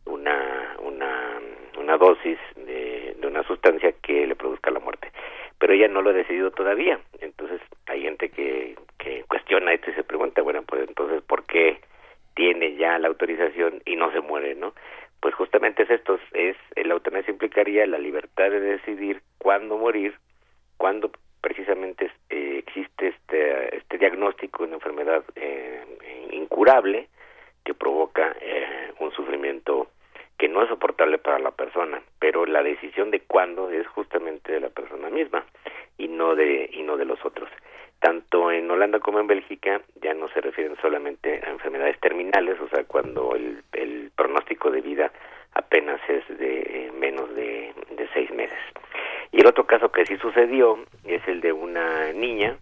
una, 0.04 0.76
una, 0.80 1.40
una 1.78 1.96
dosis 1.96 2.38
de, 2.54 3.16
de 3.18 3.26
una 3.26 3.42
sustancia 3.44 3.92
que 4.02 4.26
le 4.26 4.36
produzca 4.36 4.70
la 4.70 4.80
muerte. 4.80 5.10
Pero 5.58 5.72
ella 5.72 5.88
no 5.88 6.02
lo 6.02 6.10
ha 6.10 6.14
decidido 6.14 6.50
todavía. 6.50 7.00
Entonces 7.20 7.60
hay 7.86 8.02
gente 8.02 8.28
que, 8.28 8.76
que 8.98 9.24
cuestiona 9.24 9.72
esto 9.72 9.90
y 9.90 9.94
se 9.94 10.04
pregunta, 10.04 10.42
bueno, 10.42 10.62
pues 10.62 10.86
entonces, 10.86 11.22
¿por 11.22 11.44
qué 11.44 11.80
tiene 12.40 12.74
ya 12.76 12.98
la 12.98 13.08
autorización 13.08 13.82
y 13.84 13.96
no 13.96 14.10
se 14.12 14.22
muere, 14.22 14.54
¿no? 14.54 14.72
Pues 15.20 15.34
justamente 15.34 15.82
es 15.82 15.90
esto, 15.90 16.18
es 16.32 16.56
eh, 16.74 16.84
la 16.86 16.94
eutanasia 16.94 17.30
implicaría 17.30 17.86
la 17.86 17.98
libertad 17.98 18.50
de 18.50 18.60
decidir 18.60 19.20
cuándo 19.36 19.76
morir, 19.76 20.14
cuándo 20.78 21.10
precisamente 21.42 22.10
eh, 22.30 22.64
existe 22.66 23.08
este, 23.08 23.76
este 23.76 23.98
diagnóstico 23.98 24.62
de 24.62 24.68
una 24.68 24.76
enfermedad 24.76 25.22
eh, 25.36 25.84
incurable 26.32 27.08
que 27.62 27.74
provoca 27.74 28.34
eh, 28.40 28.94
un 29.00 29.12
sufrimiento 29.12 29.88
que 30.38 30.48
no 30.48 30.62
es 30.62 30.70
soportable 30.70 31.18
para 31.18 31.40
la 31.40 31.50
persona, 31.50 32.00
pero 32.20 32.46
la 32.46 32.62
decisión 32.62 33.10
de 33.10 33.20
cuándo 33.20 33.68
es 33.68 33.86
justamente 33.88 34.50
de 34.50 34.60
la 34.60 34.70
persona 34.70 35.10
misma 35.10 35.44
y 35.98 36.08
no 36.08 36.34
de 36.34 36.70
y 36.72 36.82
no 36.84 36.96
de 36.96 37.04
los 37.04 37.22
otros. 37.22 37.50
Tanto 38.00 38.50
en 38.50 38.70
Holanda 38.70 38.98
como 38.98 39.20
en 39.20 39.26
Bélgica 39.26 39.80
ya 40.02 40.14
no 40.14 40.28
se 40.28 40.40
refieren 40.40 40.76
solamente 40.80 41.40
a 41.44 41.50
enfermedades 41.50 42.00
terminales, 42.00 42.58
o 42.60 42.68
sea, 42.68 42.84
cuando 42.84 43.34
el, 43.34 43.62
el 43.72 44.10
pronóstico 44.16 44.70
de 44.70 44.80
vida 44.80 45.12
apenas 45.54 46.00
es 46.08 46.26
de 46.38 46.90
menos 46.98 47.34
de, 47.34 47.72
de 47.90 48.08
seis 48.14 48.30
meses. 48.30 48.58
Y 49.32 49.40
el 49.40 49.46
otro 49.46 49.66
caso 49.66 49.92
que 49.92 50.06
sí 50.06 50.16
sucedió 50.16 50.78
es 51.04 51.26
el 51.28 51.40
de 51.40 51.52
una 51.52 52.12
niña, 52.12 52.56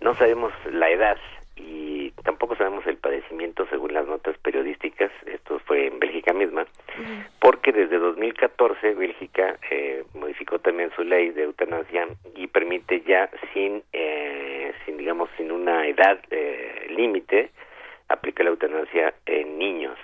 no 0.00 0.14
sabemos 0.14 0.52
la 0.70 0.90
edad 0.90 1.18
y 1.56 2.10
tampoco 2.22 2.54
sabemos 2.56 2.86
el 2.86 2.98
padecimiento 2.98 3.66
según 3.68 3.94
las 3.94 4.06
notas 4.06 4.36
periodísticas, 4.38 5.10
esto 5.26 5.58
fue 5.60 5.86
en 5.86 5.98
Bélgica 5.98 6.32
misma, 6.32 6.66
porque 7.40 7.72
desde 7.72 7.98
2014 7.98 8.94
Bélgica 8.94 9.56
eh, 9.70 10.04
modificó 10.14 10.58
también 10.58 10.90
su 10.94 11.02
ley 11.02 11.30
de 11.30 11.44
eutanasia 11.44 12.08
y 12.34 12.46
permite 12.46 13.00
ya 13.02 13.30
sin, 13.52 13.82
eh, 13.92 14.72
sin 14.84 14.98
digamos, 14.98 15.30
sin 15.36 15.50
una 15.50 15.85
edad 15.96 16.18
eh, 16.30 16.86
límite, 16.90 17.50
aplica 18.08 18.42
la 18.44 18.50
eutanasia 18.50 19.14
en 19.26 19.58
niños. 19.58 19.98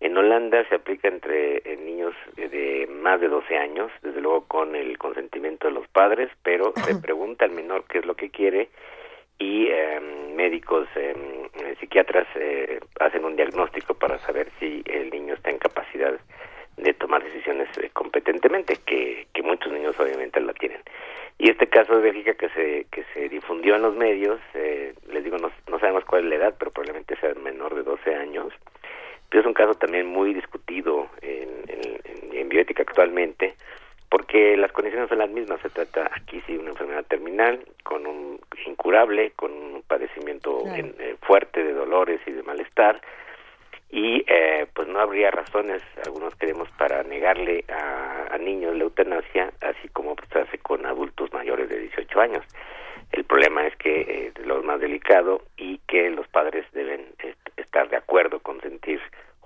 En 0.00 0.16
Holanda 0.16 0.64
se 0.68 0.74
aplica 0.74 1.08
entre 1.08 1.62
niños 1.76 2.14
de 2.36 2.88
más 2.90 3.20
de 3.20 3.28
12 3.28 3.56
años, 3.56 3.90
desde 4.02 4.20
luego 4.20 4.46
con 4.48 4.74
el 4.74 4.98
consentimiento 4.98 5.68
de 5.68 5.74
los 5.74 5.86
padres, 5.88 6.28
pero 6.42 6.72
se 6.84 6.96
pregunta 6.96 7.44
al 7.44 7.52
menor 7.52 7.84
qué 7.88 7.98
es 7.98 8.06
lo 8.06 8.14
que 8.14 8.30
quiere 8.30 8.68
y 9.42 9.68
em, 9.68 10.34
médicos, 10.34 10.88
eh, 10.94 11.14
psiquiatras 11.80 12.26
eh, 12.36 12.80
hacen 13.00 13.24
un 13.24 13.36
diagnóstico 13.36 13.94
para 13.94 14.18
saber 14.20 14.48
si 14.58 14.82
el 14.86 15.10
niño 15.10 15.34
está 15.34 15.50
en 15.50 15.58
capacidad 15.58 16.14
de 16.76 16.94
tomar 16.94 17.22
decisiones 17.24 17.68
eh, 17.78 17.90
competentemente, 17.92 18.76
que, 18.86 19.26
que 19.32 19.42
muchos 19.42 19.72
niños 19.72 19.98
obviamente 19.98 20.40
la 20.40 20.52
tienen. 20.54 20.81
Y 21.42 21.50
este 21.50 21.66
caso 21.66 21.96
de 21.96 22.02
Bélgica 22.02 22.34
que 22.34 22.48
se, 22.50 22.86
que 22.92 23.02
se 23.12 23.28
difundió 23.28 23.74
en 23.74 23.82
los 23.82 23.96
medios, 23.96 24.38
eh, 24.54 24.94
les 25.08 25.24
digo, 25.24 25.38
no, 25.38 25.50
no 25.68 25.80
sabemos 25.80 26.04
cuál 26.04 26.22
es 26.22 26.28
la 26.28 26.36
edad, 26.36 26.54
pero 26.56 26.70
probablemente 26.70 27.16
sea 27.16 27.34
menor 27.34 27.74
de 27.74 27.82
12 27.82 28.14
años, 28.14 28.52
pero 29.28 29.40
es 29.40 29.46
un 29.48 29.52
caso 29.52 29.74
también 29.74 30.06
muy 30.06 30.34
discutido 30.34 31.08
en, 31.20 31.48
en, 31.66 32.36
en 32.36 32.48
bioética 32.48 32.84
actualmente, 32.84 33.56
porque 34.08 34.56
las 34.56 34.70
condiciones 34.70 35.08
son 35.08 35.18
las 35.18 35.30
mismas. 35.30 35.60
Se 35.62 35.70
trata 35.70 36.08
aquí 36.14 36.40
sí 36.46 36.52
de 36.52 36.60
una 36.60 36.70
enfermedad 36.70 37.06
terminal, 37.06 37.58
con 37.82 38.06
un 38.06 38.38
incurable, 38.64 39.32
con 39.34 39.50
un 39.50 39.82
padecimiento 39.82 40.62
en, 40.66 40.94
eh, 41.00 41.16
fuerte 41.22 41.64
de 41.64 41.72
dolores 41.72 42.20
y 42.24 42.30
de 42.30 42.44
malestar, 42.44 43.00
y 43.92 44.24
eh, 44.26 44.66
pues 44.74 44.88
no 44.88 45.00
habría 45.00 45.30
razones, 45.30 45.82
algunos 46.06 46.34
queremos, 46.36 46.68
para 46.78 47.02
negarle 47.02 47.64
a, 47.68 48.34
a 48.34 48.38
niños 48.38 48.74
la 48.74 48.84
eutanasia, 48.84 49.52
así 49.60 49.88
como 49.88 50.16
pues, 50.16 50.28
se 50.30 50.38
hace 50.38 50.58
con 50.58 50.86
adultos 50.86 51.11
de 51.56 51.78
18 51.78 52.20
años. 52.20 52.44
El 53.12 53.24
problema 53.24 53.66
es 53.66 53.76
que 53.76 54.00
eh, 54.00 54.32
lo 54.44 54.62
más 54.62 54.80
delicado 54.80 55.42
y 55.56 55.78
que 55.86 56.10
los 56.10 56.26
padres 56.28 56.64
deben 56.72 57.04
estar 57.56 57.88
de 57.90 57.96
acuerdo, 57.96 58.40
consentir 58.40 59.00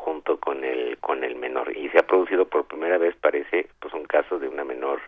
junto 0.06 0.38
con 0.38 0.62
el 0.62 0.98
con 0.98 1.24
el 1.24 1.34
menor 1.34 1.76
y 1.76 1.88
se 1.88 1.98
ha 1.98 2.06
producido 2.06 2.46
por 2.46 2.66
primera 2.66 2.96
vez 2.96 3.16
parece 3.16 3.68
pues 3.80 3.92
un 3.92 4.04
caso 4.04 4.38
de 4.38 4.46
una 4.46 4.62
menor 4.62 5.00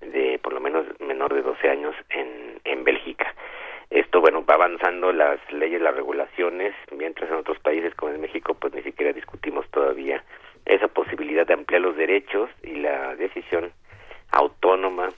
de 0.00 0.40
por 0.42 0.52
lo 0.52 0.60
menos 0.60 0.84
menor 1.00 1.32
de 1.32 1.42
12 1.42 1.68
años 1.68 1.94
en 2.10 2.60
en 2.64 2.82
Bélgica 2.82 3.32
esto 3.90 4.20
bueno 4.20 4.44
va 4.44 4.54
avanzando 4.54 5.12
las 5.12 5.38
leyes 5.52 5.80
las 5.80 5.94
regulaciones 5.94 6.74
mientras 6.90 7.30
en 7.30 7.36
otros 7.36 7.60
países 7.60 7.94
como 7.94 8.12
en 8.12 8.20
México 8.20 8.54
pues 8.54 8.74
ni 8.74 8.82
siquiera 8.82 9.12
discutimos 9.12 9.64
todavía 9.70 10.24
esa 10.64 10.88
posibilidad 10.88 11.46
de 11.46 11.54
ampliar 11.54 11.82
los 11.82 11.96
derechos 11.96 12.50
y 12.64 12.74
la 12.76 13.14
decisión 13.14 13.70
autónoma 14.32 15.10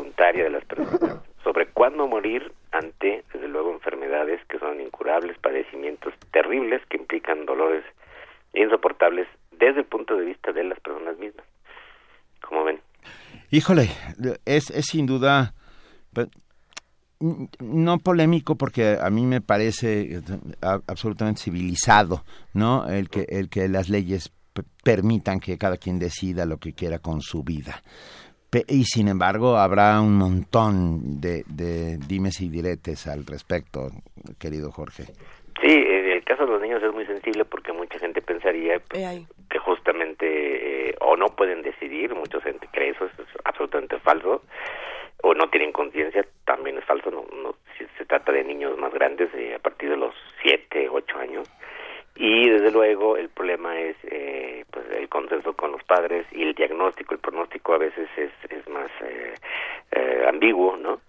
voluntaria 0.00 0.44
de 0.44 0.50
las 0.50 0.64
personas 0.64 1.20
sobre 1.44 1.66
cuándo 1.66 2.06
morir 2.06 2.52
ante 2.72 3.24
desde 3.32 3.48
luego 3.48 3.72
enfermedades 3.72 4.40
que 4.48 4.58
son 4.58 4.80
incurables 4.80 5.38
padecimientos 5.38 6.14
terribles 6.32 6.80
que 6.88 6.96
implican 6.96 7.44
dolores 7.46 7.84
insoportables 8.54 9.28
desde 9.52 9.80
el 9.80 9.86
punto 9.86 10.16
de 10.16 10.24
vista 10.24 10.52
de 10.52 10.64
las 10.64 10.80
personas 10.80 11.18
mismas. 11.18 11.46
Como 12.46 12.64
ven? 12.64 12.80
Híjole, 13.50 13.88
es, 14.44 14.70
es 14.70 14.86
sin 14.86 15.06
duda 15.06 15.54
pues, 16.12 16.28
no 17.58 17.98
polémico 17.98 18.56
porque 18.56 18.96
a 19.00 19.10
mí 19.10 19.26
me 19.26 19.40
parece 19.40 20.20
absolutamente 20.86 21.42
civilizado, 21.42 22.24
¿no? 22.54 22.88
El 22.88 23.10
que 23.10 23.26
el 23.28 23.50
que 23.50 23.68
las 23.68 23.90
leyes 23.90 24.32
permitan 24.82 25.40
que 25.40 25.58
cada 25.58 25.76
quien 25.76 25.98
decida 25.98 26.46
lo 26.46 26.58
que 26.58 26.72
quiera 26.72 26.98
con 26.98 27.20
su 27.20 27.44
vida. 27.44 27.82
Y 28.68 28.84
sin 28.84 29.08
embargo, 29.08 29.56
habrá 29.56 30.00
un 30.00 30.16
montón 30.16 31.20
de, 31.20 31.44
de 31.46 31.98
dimes 31.98 32.40
y 32.40 32.48
diretes 32.48 33.06
al 33.06 33.24
respecto, 33.24 33.90
querido 34.40 34.72
Jorge. 34.72 35.04
Sí, 35.62 35.68
el 35.68 36.24
caso 36.24 36.46
de 36.46 36.52
los 36.52 36.62
niños 36.62 36.82
es 36.82 36.92
muy 36.92 37.06
sensible 37.06 37.44
porque 37.44 37.72
mucha 37.72 37.98
gente 37.98 38.22
pensaría 38.22 38.80
que 38.88 39.58
justamente 39.58 40.90
eh, 40.90 40.96
o 41.00 41.16
no 41.16 41.26
pueden 41.26 41.62
decidir, 41.62 42.14
mucha 42.14 42.40
gente 42.40 42.66
cree 42.72 42.90
eso, 42.90 43.04
es 43.04 43.12
absolutamente 43.44 43.98
falso, 43.98 44.42
o 45.22 45.34
no 45.34 45.50
tienen 45.50 45.72
conciencia, 45.72 46.24
también 46.46 46.78
es 46.78 46.84
falso, 46.84 47.10
no, 47.10 47.24
no 47.42 47.54
si 47.76 47.84
se 47.98 48.04
trata 48.06 48.32
de 48.32 48.42
niños 48.42 48.78
más 48.78 48.92
grandes, 48.92 49.28
eh, 49.34 49.54
a 49.54 49.58
partir 49.58 49.90
de 49.90 49.96
los 49.96 50.14
7, 50.42 50.88
8 50.88 51.18
años, 51.18 51.50
y 52.22 52.50
desde 52.50 52.70
luego 52.70 53.16
el 53.16 53.30
problema 53.30 53.80
es 53.80 53.96
eh, 54.02 54.66
pues 54.70 54.84
el 54.90 55.08
consenso 55.08 55.54
con 55.54 55.72
los 55.72 55.82
padres 55.84 56.26
y 56.32 56.42
el 56.42 56.54
diagnóstico, 56.54 57.14
el 57.14 57.20
pronóstico 57.20 57.72
a 57.72 57.78
veces 57.78 58.10
es, 58.14 58.30
es 58.50 58.68
más 58.68 58.90
eh, 59.00 59.34
eh, 59.92 60.24
ambiguo, 60.28 60.76
¿no? 60.76 61.00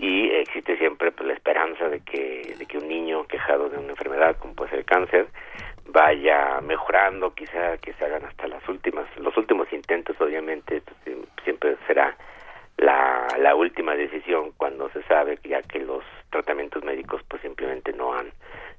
y 0.00 0.28
existe 0.30 0.76
siempre 0.76 1.12
pues, 1.12 1.28
la 1.28 1.34
esperanza 1.34 1.88
de 1.88 2.00
que, 2.00 2.56
de 2.58 2.66
que 2.66 2.78
un 2.78 2.88
niño 2.88 3.28
quejado 3.28 3.68
de 3.68 3.78
una 3.78 3.90
enfermedad 3.90 4.36
como 4.38 4.54
puede 4.54 4.70
ser 4.70 4.78
el 4.80 4.84
cáncer 4.84 5.28
vaya 5.86 6.60
mejorando, 6.62 7.32
quizá 7.32 7.78
que 7.78 7.92
se 7.92 8.04
hagan 8.04 8.24
hasta 8.24 8.48
las 8.48 8.68
últimas, 8.68 9.06
los 9.18 9.36
últimos 9.36 9.72
intentos 9.72 10.20
obviamente 10.20 10.82
siempre 11.44 11.76
será 11.86 12.16
la, 12.76 13.28
la 13.38 13.54
última 13.54 13.94
decisión 13.94 14.50
cuando 14.56 14.90
se 14.90 15.04
sabe 15.04 15.38
ya 15.44 15.62
que 15.62 15.78
los 15.78 16.02
tratamientos 16.30 16.82
médicos 16.82 17.22
pues 17.28 17.40
simplemente 17.40 17.92
no 17.92 18.12
han 18.12 18.32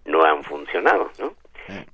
no 0.08 0.24
han 0.24 0.42
funcionado, 0.44 1.12
¿no? 1.20 1.34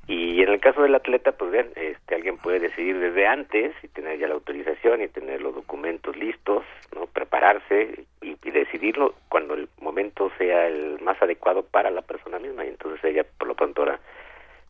Y 0.07 0.41
en 0.41 0.49
el 0.49 0.59
caso 0.59 0.81
del 0.81 0.95
atleta, 0.95 1.31
pues 1.31 1.51
bien, 1.51 1.71
este, 1.75 2.15
alguien 2.15 2.37
puede 2.37 2.59
decidir 2.59 2.99
desde 2.99 3.25
antes 3.25 3.73
y 3.83 3.87
tener 3.87 4.19
ya 4.19 4.27
la 4.27 4.35
autorización 4.35 5.01
y 5.01 5.07
tener 5.07 5.41
los 5.41 5.55
documentos 5.55 6.15
listos, 6.15 6.63
no 6.95 7.07
prepararse 7.07 8.05
y, 8.21 8.37
y, 8.43 8.51
decidirlo 8.51 9.15
cuando 9.29 9.55
el 9.55 9.69
momento 9.79 10.31
sea 10.37 10.67
el 10.67 10.99
más 11.01 11.21
adecuado 11.21 11.63
para 11.63 11.89
la 11.89 12.01
persona 12.01 12.39
misma. 12.39 12.65
Y 12.65 12.69
entonces 12.69 13.03
ella, 13.03 13.25
por 13.37 13.47
lo 13.47 13.55
pronto, 13.55 13.81
ahora 13.81 13.99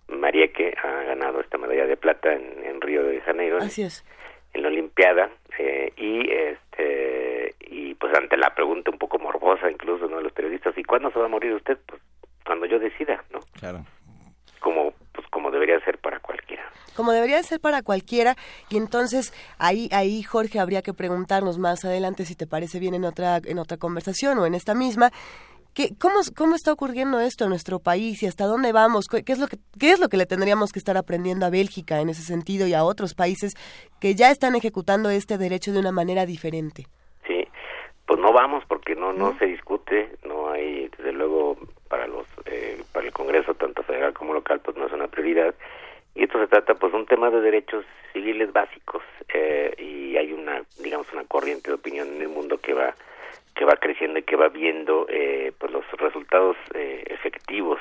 María 0.08 0.48
que 0.52 0.76
ha 0.82 1.04
ganado 1.04 1.42
esta 1.42 1.58
medalla 1.58 1.86
de 1.86 1.98
plata 1.98 2.34
en, 2.34 2.64
en 2.66 2.82
Río 2.82 3.04
de 3.04 3.22
Janeiro. 3.22 3.58
Así 3.58 3.84
es. 3.84 4.06
En 4.54 4.62
la 4.62 4.68
Olimpiada 4.68 5.30
eh, 5.58 5.92
y 5.98 6.30
este 6.30 7.56
y 7.60 7.96
pues 7.96 8.14
ante 8.16 8.38
la 8.38 8.54
pregunta 8.54 8.92
un 8.92 9.00
poco 9.00 9.18
morbosa 9.20 9.70
incluso 9.70 10.08
no 10.08 10.18
de 10.18 10.24
los 10.24 10.34
periodistas 10.34 10.78
y 10.78 10.84
cuándo 10.84 11.12
se 11.12 11.20
va 11.20 11.26
a 11.26 11.30
morir 11.30 11.54
usted 11.54 11.78
pues 11.88 12.02
cuando 12.46 12.66
yo 12.66 12.78
decida 12.78 13.24
no 13.32 13.40
claro 13.60 13.80
como 14.64 14.94
pues 15.12 15.28
como 15.28 15.52
debería 15.52 15.80
ser 15.82 16.00
para 16.00 16.20
cualquiera. 16.20 16.64
Como 16.96 17.12
debería 17.12 17.44
ser 17.44 17.60
para 17.60 17.84
cualquiera. 17.84 18.36
Y 18.70 18.78
entonces 18.78 19.34
ahí 19.60 19.90
ahí 19.92 20.24
Jorge 20.24 20.60
habría 20.60 20.82
que 20.82 20.94
preguntarnos 20.94 21.60
más 21.60 21.86
adelante 21.86 22.26
si 22.26 22.36
te 22.36 22.48
parece 22.48 22.80
bien 22.80 22.96
en 22.96 23.04
otra 23.04 23.40
en 23.44 23.60
otra 23.60 23.78
conversación 23.78 24.40
o 24.40 24.48
en 24.48 24.56
esta 24.56 24.74
misma. 24.74 25.12
¿Qué, 25.76 25.90
cómo, 26.00 26.20
¿Cómo 26.38 26.54
está 26.54 26.72
ocurriendo 26.72 27.20
esto 27.20 27.46
en 27.46 27.50
nuestro 27.50 27.80
país 27.80 28.22
y 28.22 28.28
hasta 28.28 28.46
dónde 28.46 28.72
vamos? 28.72 29.08
¿Qué 29.08 29.24
es, 29.32 29.40
lo 29.40 29.48
que, 29.48 29.58
¿Qué 29.80 29.90
es 29.90 30.00
lo 30.00 30.08
que 30.08 30.18
le 30.18 30.28
tendríamos 30.28 30.72
que 30.72 30.78
estar 30.78 30.98
aprendiendo 30.98 31.48
a 31.48 31.50
Bélgica 31.50 32.00
en 32.00 32.10
ese 32.10 32.22
sentido 32.22 32.68
y 32.68 32.76
a 32.76 32.84
otros 32.84 33.16
países 33.16 33.56
que 34.00 34.14
ya 34.14 34.30
están 34.30 34.56
ejecutando 34.56 35.10
este 35.10 35.40
derecho 35.40 35.74
de 35.74 35.80
una 35.80 35.92
manera 35.92 36.28
diferente? 36.28 36.86
Sí, 37.26 37.48
pues 38.06 38.20
no 38.20 38.32
vamos 38.32 38.64
porque 38.68 38.96
no 38.96 39.14
no 39.14 39.36
se 39.40 39.46
discute, 39.48 40.16
no 40.24 40.52
hay 40.52 40.90
desde 40.96 41.12
luego 41.12 41.58
para 41.90 42.06
los 42.06 42.28
eh, 42.54 42.84
para 42.92 43.08
el 43.08 43.14
Congreso 43.14 43.54
tanto 43.56 43.84
federal 43.84 44.14
como 44.14 44.34
local 44.34 44.60
pues 44.64 44.78
no 44.78 44.86
es 44.88 44.94
una 44.94 45.08
prioridad. 45.08 45.54
Y 46.16 46.24
esto 46.24 46.40
se 46.40 46.48
trata 46.48 46.76
pues 46.76 46.94
un 46.94 47.06
tema 47.08 47.30
de 47.32 47.42
derechos 47.42 47.86
civiles 48.12 48.54
básicos 48.54 49.02
eh, 49.34 49.74
y 49.80 50.16
hay 50.16 50.32
una 50.32 50.62
digamos 50.80 51.12
una 51.12 51.24
corriente 51.24 51.72
de 51.72 51.76
opinión 51.76 52.08
en 52.16 52.22
el 52.22 52.30
mundo 52.30 52.60
que 52.60 52.74
va 52.74 52.94
que 53.56 53.66
va 53.66 53.76
creciendo 53.78 54.20
y 54.20 54.24
que 54.24 54.36
va 54.36 54.50
viendo 54.50 55.08
eh, 55.10 55.52
pues 55.58 55.72
los 55.72 55.86
resultados 55.94 56.56
eh, 56.74 57.04
efectivos. 57.08 57.80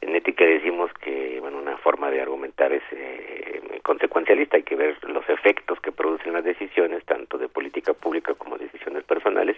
En 0.00 0.14
ética 0.14 0.44
decimos 0.44 0.92
que 1.00 1.38
bueno 1.40 1.58
una 1.58 1.76
forma 1.78 2.10
de 2.10 2.20
argumentar 2.20 2.72
es 2.72 2.82
eh, 2.92 3.60
consecuencialista. 3.82 4.56
Hay 4.56 4.62
que 4.62 4.76
ver 4.76 4.96
los 5.08 5.28
efectos 5.28 5.80
que 5.80 5.92
producen 5.92 6.32
las 6.32 6.44
decisiones 6.44 7.04
tanto 7.04 7.38
de 7.38 7.48
política 7.48 7.92
pública 7.92 8.34
como 8.34 8.58
decisiones 8.58 9.02
personales 9.04 9.56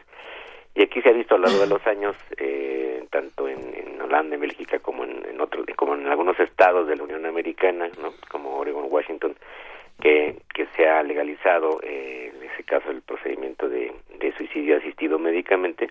Y 0.74 0.82
aquí 0.82 1.02
se 1.02 1.08
ha 1.08 1.12
visto 1.12 1.34
a 1.34 1.38
lo 1.38 1.44
largo 1.46 1.60
de 1.60 1.66
los 1.66 1.86
años, 1.86 2.16
eh, 2.36 3.04
tanto 3.10 3.48
en, 3.48 4.00
Holanda, 4.00 4.34
en 4.34 4.40
Bélgica, 4.40 4.78
como 4.78 5.04
en, 5.04 5.40
otros, 5.40 5.66
como 5.76 5.94
en 5.94 6.06
algunos 6.06 6.38
estados 6.38 6.86
de 6.86 6.96
la 6.96 7.04
Unión 7.04 7.26
Americana, 7.26 7.90
como 8.28 8.56
Oregon, 8.56 8.86
Washington, 8.88 9.34
que, 10.00 10.36
que 10.54 10.66
se 10.76 10.88
ha 10.88 11.02
legalizado, 11.02 11.80
eh, 11.82 12.32
en 12.34 12.50
ese 12.50 12.62
caso, 12.64 12.90
el 12.90 13.02
procedimiento 13.02 13.68
de, 13.68 13.92
de 14.18 14.32
suicidio 14.36 14.78
asistido 14.78 15.18
médicamente, 15.18 15.90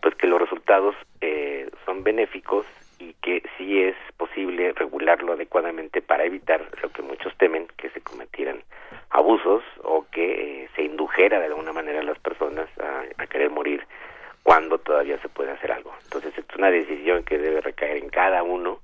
pues 0.00 0.14
que 0.14 0.26
los 0.26 0.40
resultados 0.40 0.94
eh, 1.20 1.68
son 1.84 2.02
benéficos 2.04 2.66
y 2.98 3.14
que 3.14 3.42
sí 3.56 3.82
es 3.82 3.96
posible 4.16 4.72
regularlo 4.72 5.32
adecuadamente 5.32 6.02
para 6.02 6.24
evitar 6.24 6.66
lo 6.82 6.90
que 6.90 7.02
muchos 7.02 7.36
temen, 7.36 7.66
que 7.76 7.90
se 7.90 8.00
cometieran 8.00 8.62
abusos 9.10 9.62
o 9.82 10.06
que 10.10 10.64
eh, 10.64 10.68
se 10.74 10.82
indujera 10.82 11.38
de 11.40 11.46
alguna 11.46 11.72
manera 11.72 12.00
a 12.00 12.04
las 12.04 12.18
personas 12.18 12.68
a, 12.78 13.22
a, 13.22 13.26
querer 13.26 13.50
morir 13.50 13.86
cuando 14.42 14.78
todavía 14.78 15.18
se 15.18 15.28
puede 15.28 15.52
hacer 15.52 15.72
algo. 15.72 15.92
Entonces 16.04 16.36
es 16.36 16.44
una 16.56 16.70
decisión 16.70 17.24
que 17.24 17.38
debe 17.38 17.60
recaer 17.60 17.96
en 17.96 18.08
cada 18.10 18.42
uno 18.42 18.80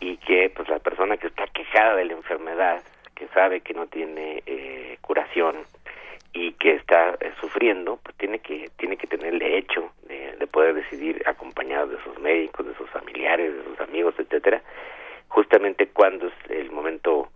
y 0.00 0.16
que 0.18 0.50
pues 0.54 0.68
la 0.68 0.78
persona 0.78 1.16
que 1.16 1.28
está 1.28 1.46
quejada 1.48 1.96
de 1.96 2.06
la 2.06 2.14
enfermedad, 2.14 2.82
que 3.14 3.28
sabe 3.28 3.60
que 3.60 3.74
no 3.74 3.86
tiene 3.86 4.42
eh, 4.46 4.96
curación 5.02 5.56
y 6.32 6.52
que 6.52 6.74
está 6.74 7.16
eh, 7.20 7.32
sufriendo, 7.40 7.98
pues 8.02 8.16
tiene 8.16 8.38
que 8.38 8.70
tiene 8.76 8.96
que 8.96 9.06
tener 9.06 9.34
el 9.34 9.38
derecho 9.38 9.92
de, 10.06 10.36
de 10.38 10.46
poder 10.46 10.74
decidir 10.74 11.22
acompañado 11.26 11.88
de 11.88 12.02
sus 12.02 12.18
médicos, 12.18 12.66
de 12.66 12.74
sus 12.76 12.88
familiares, 12.90 13.54
de 13.54 13.64
sus 13.64 13.80
amigos, 13.80 14.14
etcétera, 14.18 14.62
justamente 15.28 15.88
cuando 15.88 16.28
es 16.28 16.34
el 16.50 16.70
momento 16.70 17.28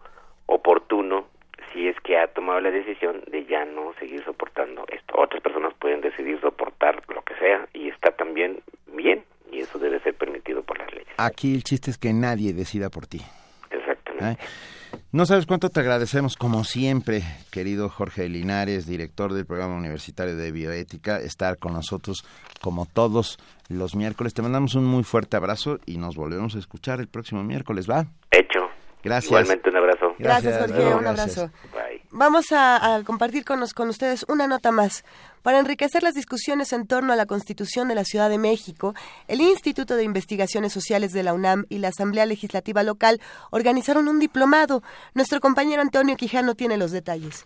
oportuno 0.46 1.26
si 1.72 1.88
es 1.88 1.96
que 2.00 2.16
ha 2.16 2.28
tomado 2.28 2.60
la 2.60 2.70
decisión 2.70 3.22
de 3.26 3.44
ya 3.46 3.64
no 3.64 3.92
seguir 3.98 4.24
soportando 4.24 4.84
esto. 4.88 5.14
Otras 5.18 5.42
personas 5.42 5.74
pueden 5.74 6.00
decidir 6.00 6.40
soportar 6.40 7.02
lo 7.12 7.22
que 7.22 7.34
sea 7.34 7.66
y 7.74 7.88
está 7.88 8.12
también 8.12 8.62
bien 8.86 9.24
y 9.50 9.60
eso 9.60 9.78
debe 9.78 10.00
ser 10.00 10.14
permitido 10.14 10.62
por 10.62 10.78
las 10.78 10.92
leyes. 10.92 11.08
Aquí 11.18 11.54
el 11.54 11.64
chiste 11.64 11.90
es 11.90 11.98
que 11.98 12.12
nadie 12.12 12.52
decida 12.52 12.90
por 12.90 13.06
ti. 13.06 13.20
Exactamente. 13.70 14.42
¿Eh? 14.42 14.46
No 15.12 15.26
sabes 15.26 15.46
cuánto 15.46 15.70
te 15.70 15.80
agradecemos, 15.80 16.36
como 16.36 16.64
siempre, 16.64 17.22
querido 17.50 17.88
Jorge 17.88 18.28
Linares, 18.28 18.86
director 18.86 19.32
del 19.32 19.46
programa 19.46 19.74
universitario 19.76 20.36
de 20.36 20.50
bioética, 20.52 21.18
estar 21.20 21.58
con 21.58 21.72
nosotros 21.72 22.24
como 22.60 22.86
todos 22.86 23.38
los 23.68 23.94
miércoles. 23.94 24.34
Te 24.34 24.42
mandamos 24.42 24.74
un 24.74 24.84
muy 24.84 25.04
fuerte 25.04 25.36
abrazo 25.36 25.78
y 25.86 25.98
nos 25.98 26.16
volvemos 26.16 26.54
a 26.56 26.58
escuchar 26.58 27.00
el 27.00 27.08
próximo 27.08 27.42
miércoles, 27.44 27.88
¿va? 27.88 28.06
Hecho. 28.30 28.60
Gracias. 29.02 29.30
Igualmente 29.30 29.68
un 29.70 29.76
abrazo. 29.76 30.14
Gracias, 30.18 30.58
Jorge. 30.58 30.74
Luego, 30.76 30.96
un 30.96 31.02
gracias. 31.02 31.38
abrazo. 31.38 31.52
Bye. 31.72 32.02
Vamos 32.10 32.52
a, 32.52 32.94
a 32.96 33.02
compartir 33.04 33.44
con, 33.44 33.60
nos- 33.60 33.74
con 33.74 33.88
ustedes 33.88 34.24
una 34.28 34.46
nota 34.46 34.70
más. 34.70 35.04
Para 35.44 35.58
enriquecer 35.58 36.02
las 36.02 36.14
discusiones 36.14 36.72
en 36.72 36.86
torno 36.86 37.12
a 37.12 37.16
la 37.16 37.26
Constitución 37.26 37.88
de 37.88 37.94
la 37.94 38.04
Ciudad 38.04 38.30
de 38.30 38.38
México, 38.38 38.94
el 39.28 39.42
Instituto 39.42 39.94
de 39.94 40.02
Investigaciones 40.02 40.72
Sociales 40.72 41.12
de 41.12 41.22
la 41.22 41.34
UNAM 41.34 41.66
y 41.68 41.80
la 41.80 41.88
Asamblea 41.88 42.24
Legislativa 42.24 42.82
Local 42.82 43.20
organizaron 43.50 44.08
un 44.08 44.20
diplomado. 44.20 44.82
Nuestro 45.12 45.40
compañero 45.40 45.82
Antonio 45.82 46.16
Quijano 46.16 46.54
tiene 46.54 46.78
los 46.78 46.92
detalles. 46.92 47.44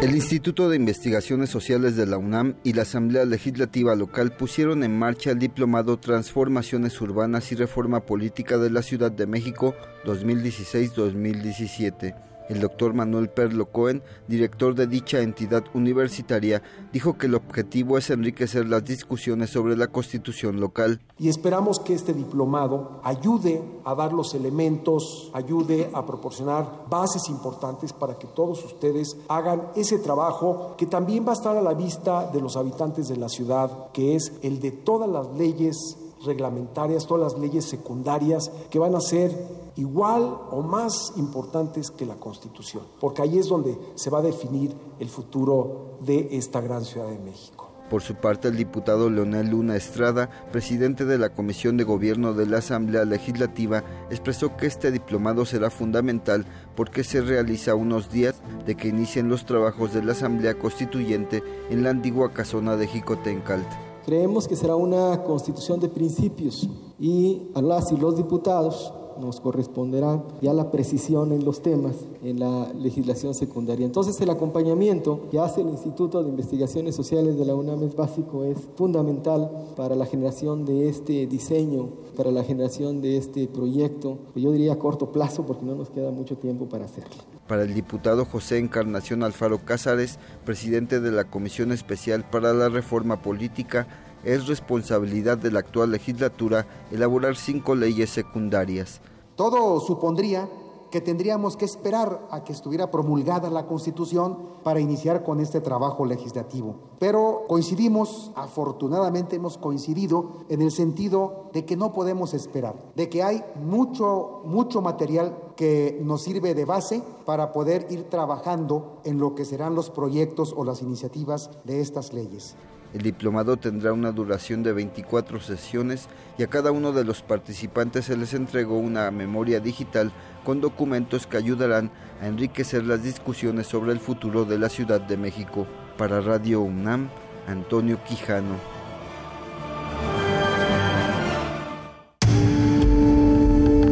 El 0.00 0.14
Instituto 0.14 0.70
de 0.70 0.76
Investigaciones 0.76 1.50
Sociales 1.50 1.96
de 1.96 2.06
la 2.06 2.16
UNAM 2.16 2.54
y 2.62 2.74
la 2.74 2.82
Asamblea 2.82 3.24
Legislativa 3.24 3.96
Local 3.96 4.36
pusieron 4.36 4.84
en 4.84 4.96
marcha 4.96 5.32
el 5.32 5.40
diplomado 5.40 5.98
Transformaciones 5.98 7.00
Urbanas 7.00 7.50
y 7.50 7.56
Reforma 7.56 8.06
Política 8.06 8.56
de 8.56 8.70
la 8.70 8.82
Ciudad 8.82 9.10
de 9.10 9.26
México 9.26 9.74
2016-2017. 10.04 12.27
El 12.48 12.60
doctor 12.60 12.94
Manuel 12.94 13.28
Perlo 13.28 13.66
Cohen, 13.66 14.02
director 14.26 14.74
de 14.74 14.86
dicha 14.86 15.20
entidad 15.20 15.64
universitaria, 15.74 16.62
dijo 16.92 17.18
que 17.18 17.26
el 17.26 17.34
objetivo 17.34 17.98
es 17.98 18.08
enriquecer 18.10 18.66
las 18.66 18.84
discusiones 18.84 19.50
sobre 19.50 19.76
la 19.76 19.88
constitución 19.88 20.60
local. 20.60 21.00
y 21.18 21.28
esperamos 21.28 21.80
que 21.80 21.94
este 21.94 22.14
diplomado 22.14 23.00
ayude 23.02 23.62
a 23.84 23.94
dar 23.94 24.12
los 24.12 24.34
elementos, 24.34 25.30
ayude 25.34 25.90
a 25.92 26.06
proporcionar 26.06 26.84
bases 26.88 27.28
importantes 27.28 27.92
para 27.92 28.18
que 28.18 28.26
todos 28.28 28.64
ustedes 28.64 29.16
hagan 29.28 29.68
ese 29.74 29.98
trabajo 29.98 30.74
que 30.78 30.86
también 30.86 31.26
va 31.26 31.30
a 31.30 31.34
estar 31.34 31.56
a 31.56 31.62
la 31.62 31.74
vista 31.74 32.30
de 32.30 32.40
los 32.40 32.56
habitantes 32.56 33.08
de 33.08 33.16
la 33.16 33.28
ciudad, 33.28 33.90
que 33.92 34.14
es 34.14 34.32
el 34.42 34.60
de 34.60 34.70
todas 34.70 35.08
las 35.08 35.28
leyes 35.36 35.96
reglamentarias, 36.24 37.06
todas 37.06 37.32
las 37.32 37.40
leyes 37.40 37.64
secundarias 37.64 38.50
que 38.70 38.78
van 38.78 38.94
a 38.94 39.00
ser 39.00 39.30
igual 39.78 40.36
o 40.50 40.60
más 40.60 41.12
importantes 41.16 41.90
que 41.90 42.04
la 42.04 42.16
Constitución, 42.16 42.82
porque 43.00 43.22
ahí 43.22 43.38
es 43.38 43.48
donde 43.48 43.78
se 43.94 44.10
va 44.10 44.18
a 44.18 44.22
definir 44.22 44.74
el 44.98 45.08
futuro 45.08 45.98
de 46.00 46.28
esta 46.32 46.60
gran 46.60 46.84
Ciudad 46.84 47.08
de 47.08 47.18
México. 47.18 47.68
Por 47.88 48.02
su 48.02 48.16
parte, 48.16 48.48
el 48.48 48.56
diputado 48.56 49.08
Leonel 49.08 49.48
Luna 49.50 49.76
Estrada, 49.76 50.28
presidente 50.52 51.06
de 51.06 51.16
la 51.16 51.30
Comisión 51.30 51.78
de 51.78 51.84
Gobierno 51.84 52.34
de 52.34 52.44
la 52.44 52.58
Asamblea 52.58 53.04
Legislativa, 53.06 53.82
expresó 54.10 54.56
que 54.56 54.66
este 54.66 54.90
diplomado 54.90 55.46
será 55.46 55.70
fundamental 55.70 56.44
porque 56.76 57.02
se 57.02 57.22
realiza 57.22 57.70
a 57.70 57.76
unos 57.76 58.10
días 58.10 58.42
de 58.66 58.74
que 58.74 58.88
inicien 58.88 59.30
los 59.30 59.46
trabajos 59.46 59.94
de 59.94 60.02
la 60.02 60.12
Asamblea 60.12 60.58
Constituyente 60.58 61.42
en 61.70 61.82
la 61.82 61.90
antigua 61.90 62.32
casona 62.34 62.76
de 62.76 62.88
Jicotencalt. 62.88 63.68
Creemos 64.04 64.48
que 64.48 64.56
será 64.56 64.74
una 64.74 65.22
constitución 65.22 65.80
de 65.80 65.88
principios 65.88 66.68
y 66.98 67.50
a 67.54 67.62
las 67.62 67.92
y 67.92 67.96
los 67.96 68.16
diputados 68.16 68.92
nos 69.20 69.40
corresponderá 69.40 70.22
ya 70.40 70.52
la 70.52 70.70
precisión 70.70 71.32
en 71.32 71.44
los 71.44 71.62
temas 71.62 71.94
en 72.22 72.40
la 72.40 72.72
legislación 72.72 73.34
secundaria. 73.34 73.86
Entonces 73.86 74.20
el 74.20 74.30
acompañamiento 74.30 75.28
que 75.30 75.38
hace 75.38 75.60
el 75.60 75.68
Instituto 75.68 76.22
de 76.22 76.30
Investigaciones 76.30 76.94
Sociales 76.94 77.38
de 77.38 77.44
la 77.44 77.54
UNAM 77.54 77.82
es 77.82 77.94
básico, 77.94 78.44
es 78.44 78.58
fundamental 78.76 79.50
para 79.76 79.94
la 79.94 80.06
generación 80.06 80.64
de 80.64 80.88
este 80.88 81.26
diseño, 81.26 81.88
para 82.16 82.30
la 82.30 82.42
generación 82.42 83.00
de 83.00 83.16
este 83.16 83.46
proyecto, 83.46 84.18
yo 84.34 84.52
diría 84.52 84.74
a 84.74 84.78
corto 84.78 85.12
plazo 85.12 85.46
porque 85.46 85.64
no 85.64 85.74
nos 85.74 85.90
queda 85.90 86.10
mucho 86.10 86.36
tiempo 86.36 86.68
para 86.68 86.84
hacerlo. 86.84 87.14
Para 87.46 87.62
el 87.62 87.74
diputado 87.74 88.24
José 88.24 88.58
Encarnación 88.58 89.22
Alfaro 89.22 89.64
Cázares, 89.64 90.18
presidente 90.44 91.00
de 91.00 91.10
la 91.12 91.24
Comisión 91.24 91.72
Especial 91.72 92.28
para 92.28 92.52
la 92.52 92.68
Reforma 92.68 93.22
Política, 93.22 93.86
es 94.24 94.46
responsabilidad 94.46 95.38
de 95.38 95.50
la 95.50 95.60
actual 95.60 95.90
legislatura 95.90 96.66
elaborar 96.90 97.36
cinco 97.36 97.74
leyes 97.74 98.10
secundarias. 98.10 99.00
Todo 99.36 99.80
supondría 99.80 100.48
que 100.90 101.00
tendríamos 101.00 101.56
que 101.56 101.64
esperar 101.64 102.26
a 102.30 102.44
que 102.44 102.52
estuviera 102.52 102.90
promulgada 102.90 103.50
la 103.50 103.66
Constitución 103.66 104.38
para 104.62 104.80
iniciar 104.80 105.22
con 105.22 105.40
este 105.40 105.60
trabajo 105.60 106.04
legislativo. 106.04 106.76
Pero 106.98 107.44
coincidimos, 107.46 108.32
afortunadamente 108.34 109.36
hemos 109.36 109.58
coincidido 109.58 110.44
en 110.48 110.62
el 110.62 110.70
sentido 110.70 111.50
de 111.52 111.64
que 111.64 111.76
no 111.76 111.92
podemos 111.92 112.34
esperar, 112.34 112.74
de 112.96 113.08
que 113.08 113.22
hay 113.22 113.44
mucho, 113.62 114.40
mucho 114.44 114.80
material 114.80 115.36
que 115.56 116.00
nos 116.02 116.22
sirve 116.22 116.54
de 116.54 116.64
base 116.64 117.02
para 117.24 117.52
poder 117.52 117.86
ir 117.90 118.04
trabajando 118.04 119.00
en 119.04 119.18
lo 119.18 119.34
que 119.34 119.44
serán 119.44 119.74
los 119.74 119.90
proyectos 119.90 120.54
o 120.56 120.64
las 120.64 120.82
iniciativas 120.82 121.50
de 121.64 121.80
estas 121.80 122.12
leyes. 122.12 122.56
El 122.94 123.02
diplomado 123.02 123.56
tendrá 123.58 123.92
una 123.92 124.12
duración 124.12 124.62
de 124.62 124.72
24 124.72 125.40
sesiones 125.40 126.08
y 126.38 126.42
a 126.42 126.46
cada 126.46 126.72
uno 126.72 126.92
de 126.92 127.04
los 127.04 127.22
participantes 127.22 128.06
se 128.06 128.16
les 128.16 128.32
entregó 128.32 128.78
una 128.78 129.10
memoria 129.10 129.60
digital 129.60 130.10
con 130.44 130.60
documentos 130.60 131.26
que 131.26 131.36
ayudarán 131.36 131.90
a 132.22 132.26
enriquecer 132.26 132.84
las 132.84 133.02
discusiones 133.02 133.66
sobre 133.66 133.92
el 133.92 134.00
futuro 134.00 134.44
de 134.44 134.58
la 134.58 134.70
Ciudad 134.70 135.00
de 135.00 135.18
México. 135.18 135.66
Para 135.98 136.20
Radio 136.20 136.60
UNAM, 136.60 137.08
Antonio 137.46 138.02
Quijano. 138.04 138.56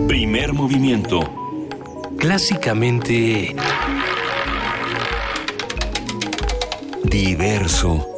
Primer 0.09 0.53
movimiento. 0.55 1.21
Clásicamente 2.19 3.55
Diverso. 7.05 8.16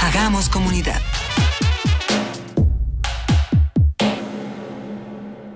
Hagamos 0.00 0.48
comunidad. 0.48 1.00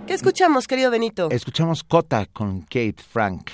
¿Qué 0.07 0.15
escuchamos, 0.15 0.68
querido 0.68 0.92
Benito? 0.92 1.32
Escuchamos 1.32 1.82
Cota 1.82 2.26
con 2.26 2.60
Kate 2.60 3.02
Frank. 3.10 3.50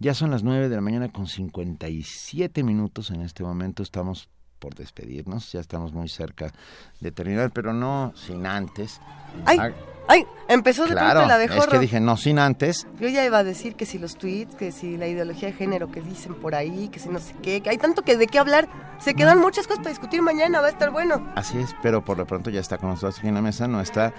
Ya 0.00 0.14
son 0.14 0.32
las 0.32 0.42
9 0.42 0.68
de 0.68 0.74
la 0.74 0.82
mañana 0.82 1.12
con 1.12 1.28
57 1.28 2.64
minutos. 2.64 3.10
En 3.10 3.20
este 3.20 3.44
momento 3.44 3.84
estamos 3.84 4.28
por 4.62 4.76
despedirnos. 4.76 5.50
Ya 5.50 5.58
estamos 5.58 5.92
muy 5.92 6.08
cerca 6.08 6.52
de 7.00 7.10
terminar, 7.10 7.50
pero 7.50 7.72
no 7.72 8.12
sin 8.14 8.46
antes. 8.46 9.00
¡Ay! 9.44 9.58
Ah, 9.60 9.70
¡Ay! 10.06 10.24
Empezó 10.48 10.84
de 10.86 10.92
claro, 10.92 11.26
la 11.26 11.34
abejorro. 11.34 11.64
es 11.64 11.68
que 11.68 11.78
dije 11.80 12.00
no 12.00 12.16
sin 12.16 12.38
antes. 12.38 12.86
Yo 13.00 13.08
ya 13.08 13.24
iba 13.24 13.38
a 13.38 13.44
decir 13.44 13.74
que 13.74 13.86
si 13.86 13.98
los 13.98 14.16
tweets, 14.16 14.54
que 14.54 14.70
si 14.70 14.96
la 14.96 15.08
ideología 15.08 15.48
de 15.48 15.54
género 15.54 15.90
que 15.90 16.00
dicen 16.00 16.34
por 16.36 16.54
ahí, 16.54 16.88
que 16.88 17.00
si 17.00 17.08
no 17.08 17.18
sé 17.18 17.34
qué, 17.42 17.60
que 17.60 17.70
hay 17.70 17.78
tanto 17.78 18.02
que 18.02 18.16
de 18.16 18.28
qué 18.28 18.38
hablar. 18.38 18.68
Se 19.00 19.14
quedan 19.14 19.40
muchas 19.40 19.66
cosas 19.66 19.80
para 19.80 19.90
discutir 19.90 20.22
mañana, 20.22 20.60
va 20.60 20.68
a 20.68 20.70
estar 20.70 20.90
bueno. 20.90 21.32
Así 21.34 21.58
es, 21.58 21.74
pero 21.82 22.04
por 22.04 22.16
lo 22.16 22.24
pronto 22.24 22.48
ya 22.50 22.60
está 22.60 22.78
con 22.78 22.90
nosotros 22.90 23.18
aquí 23.18 23.26
en 23.26 23.34
la 23.34 23.42
mesa 23.42 23.66
nuestra 23.66 24.14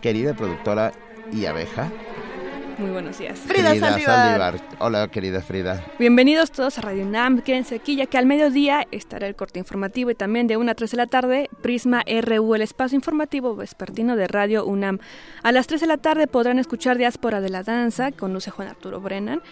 querida 0.00 0.32
productora 0.32 0.92
y 1.30 1.44
abeja. 1.44 1.90
Muy 2.78 2.90
buenos 2.90 3.18
días. 3.18 3.38
Frida 3.40 3.70
Frida 3.70 3.98
Saldívar. 3.98 4.60
Hola, 4.78 5.08
querida 5.08 5.40
Frida. 5.40 5.84
Bienvenidos 5.98 6.50
todos 6.50 6.78
a 6.78 6.82
Radio 6.82 7.04
UNAM. 7.04 7.40
Quédense 7.40 7.76
aquí 7.76 7.96
ya 7.96 8.06
que 8.06 8.18
al 8.18 8.26
mediodía 8.26 8.86
estará 8.90 9.26
el 9.26 9.36
corte 9.36 9.58
informativo 9.58 10.10
y 10.10 10.14
también 10.14 10.46
de 10.46 10.56
1 10.56 10.70
a 10.70 10.74
3 10.74 10.90
de 10.90 10.96
la 10.96 11.06
tarde 11.06 11.50
Prisma 11.62 12.02
RU, 12.06 12.54
el 12.54 12.62
espacio 12.62 12.96
informativo 12.96 13.54
vespertino 13.54 14.16
de 14.16 14.26
Radio 14.26 14.64
UNAM. 14.66 14.98
A 15.42 15.52
las 15.52 15.66
3 15.66 15.82
de 15.82 15.86
la 15.86 15.98
tarde 15.98 16.26
podrán 16.26 16.58
escuchar 16.58 16.98
Diáspora 16.98 17.40
de 17.40 17.50
la 17.50 17.62
Danza 17.62 18.10
con 18.12 18.32
luce 18.32 18.50
Juan 18.50 18.68
Arturo 18.68 19.00
Brennan. 19.00 19.42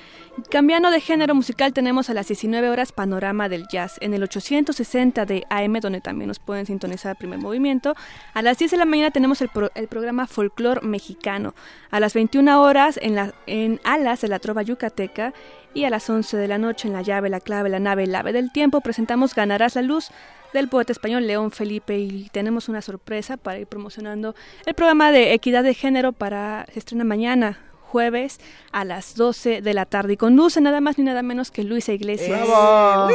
Cambiando 0.50 0.90
de 0.90 1.00
género 1.02 1.34
musical 1.34 1.74
tenemos 1.74 2.08
a 2.08 2.14
las 2.14 2.26
19 2.26 2.70
horas 2.70 2.90
Panorama 2.90 3.50
del 3.50 3.66
Jazz 3.68 3.98
en 4.00 4.14
el 4.14 4.22
860 4.22 5.26
de 5.26 5.44
AM 5.50 5.74
donde 5.74 6.00
también 6.00 6.28
nos 6.28 6.38
pueden 6.38 6.64
sintonizar 6.64 7.16
primer 7.16 7.38
movimiento. 7.38 7.94
A 8.32 8.40
las 8.40 8.56
10 8.58 8.70
de 8.70 8.76
la 8.78 8.86
mañana 8.86 9.10
tenemos 9.10 9.42
el, 9.42 9.50
pro- 9.50 9.70
el 9.74 9.88
programa 9.88 10.26
Folclor 10.26 10.82
Mexicano. 10.84 11.54
A 11.90 12.00
las 12.00 12.14
21 12.14 12.62
horas 12.62 12.98
en, 13.02 13.14
la, 13.14 13.34
en 13.46 13.78
Alas 13.84 14.22
de 14.22 14.28
la 14.28 14.38
Trova 14.38 14.62
Yucateca 14.62 15.34
y 15.74 15.84
a 15.84 15.90
las 15.90 16.08
11 16.08 16.36
de 16.38 16.48
la 16.48 16.56
noche 16.56 16.88
en 16.88 16.94
La 16.94 17.02
Llave, 17.02 17.28
La 17.28 17.40
Clave, 17.40 17.68
La 17.68 17.78
Nave, 17.78 18.04
El 18.04 18.14
Ave 18.14 18.32
del 18.32 18.52
Tiempo 18.52 18.80
presentamos 18.80 19.34
Ganarás 19.34 19.74
la 19.74 19.82
Luz 19.82 20.10
del 20.54 20.68
poeta 20.68 20.92
español 20.92 21.26
León 21.26 21.50
Felipe 21.50 21.98
y 21.98 22.30
tenemos 22.30 22.70
una 22.70 22.80
sorpresa 22.80 23.36
para 23.36 23.58
ir 23.58 23.66
promocionando 23.66 24.34
el 24.64 24.74
programa 24.74 25.12
de 25.12 25.34
equidad 25.34 25.62
de 25.62 25.74
género 25.74 26.12
para 26.12 26.66
estrena 26.74 27.04
mañana 27.04 27.58
jueves 27.92 28.40
a 28.72 28.84
las 28.86 29.14
12 29.16 29.60
de 29.60 29.74
la 29.74 29.84
tarde 29.84 30.14
y 30.14 30.16
conduce 30.16 30.60
nada 30.62 30.80
más 30.80 30.96
ni 30.96 31.04
nada 31.04 31.22
menos 31.22 31.50
que 31.50 31.62
Luisa 31.62 31.92
Iglesias. 31.92 32.40
¡Bravo! 32.40 33.10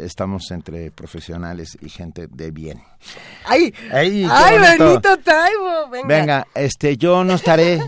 estamos 0.00 0.50
entre 0.50 0.90
profesionales 0.90 1.76
y 1.80 1.88
gente 1.88 2.26
de 2.28 2.50
bien. 2.50 2.80
¡Ay! 3.44 3.72
¡Ay, 3.92 4.26
¡Ay! 4.30 4.78
Benito 4.78 5.16
Taibo! 5.18 5.88
Venga. 5.90 6.08
Venga, 6.08 6.46
este, 6.54 6.96
yo 6.96 7.24
no 7.24 7.34
estaré 7.34 7.80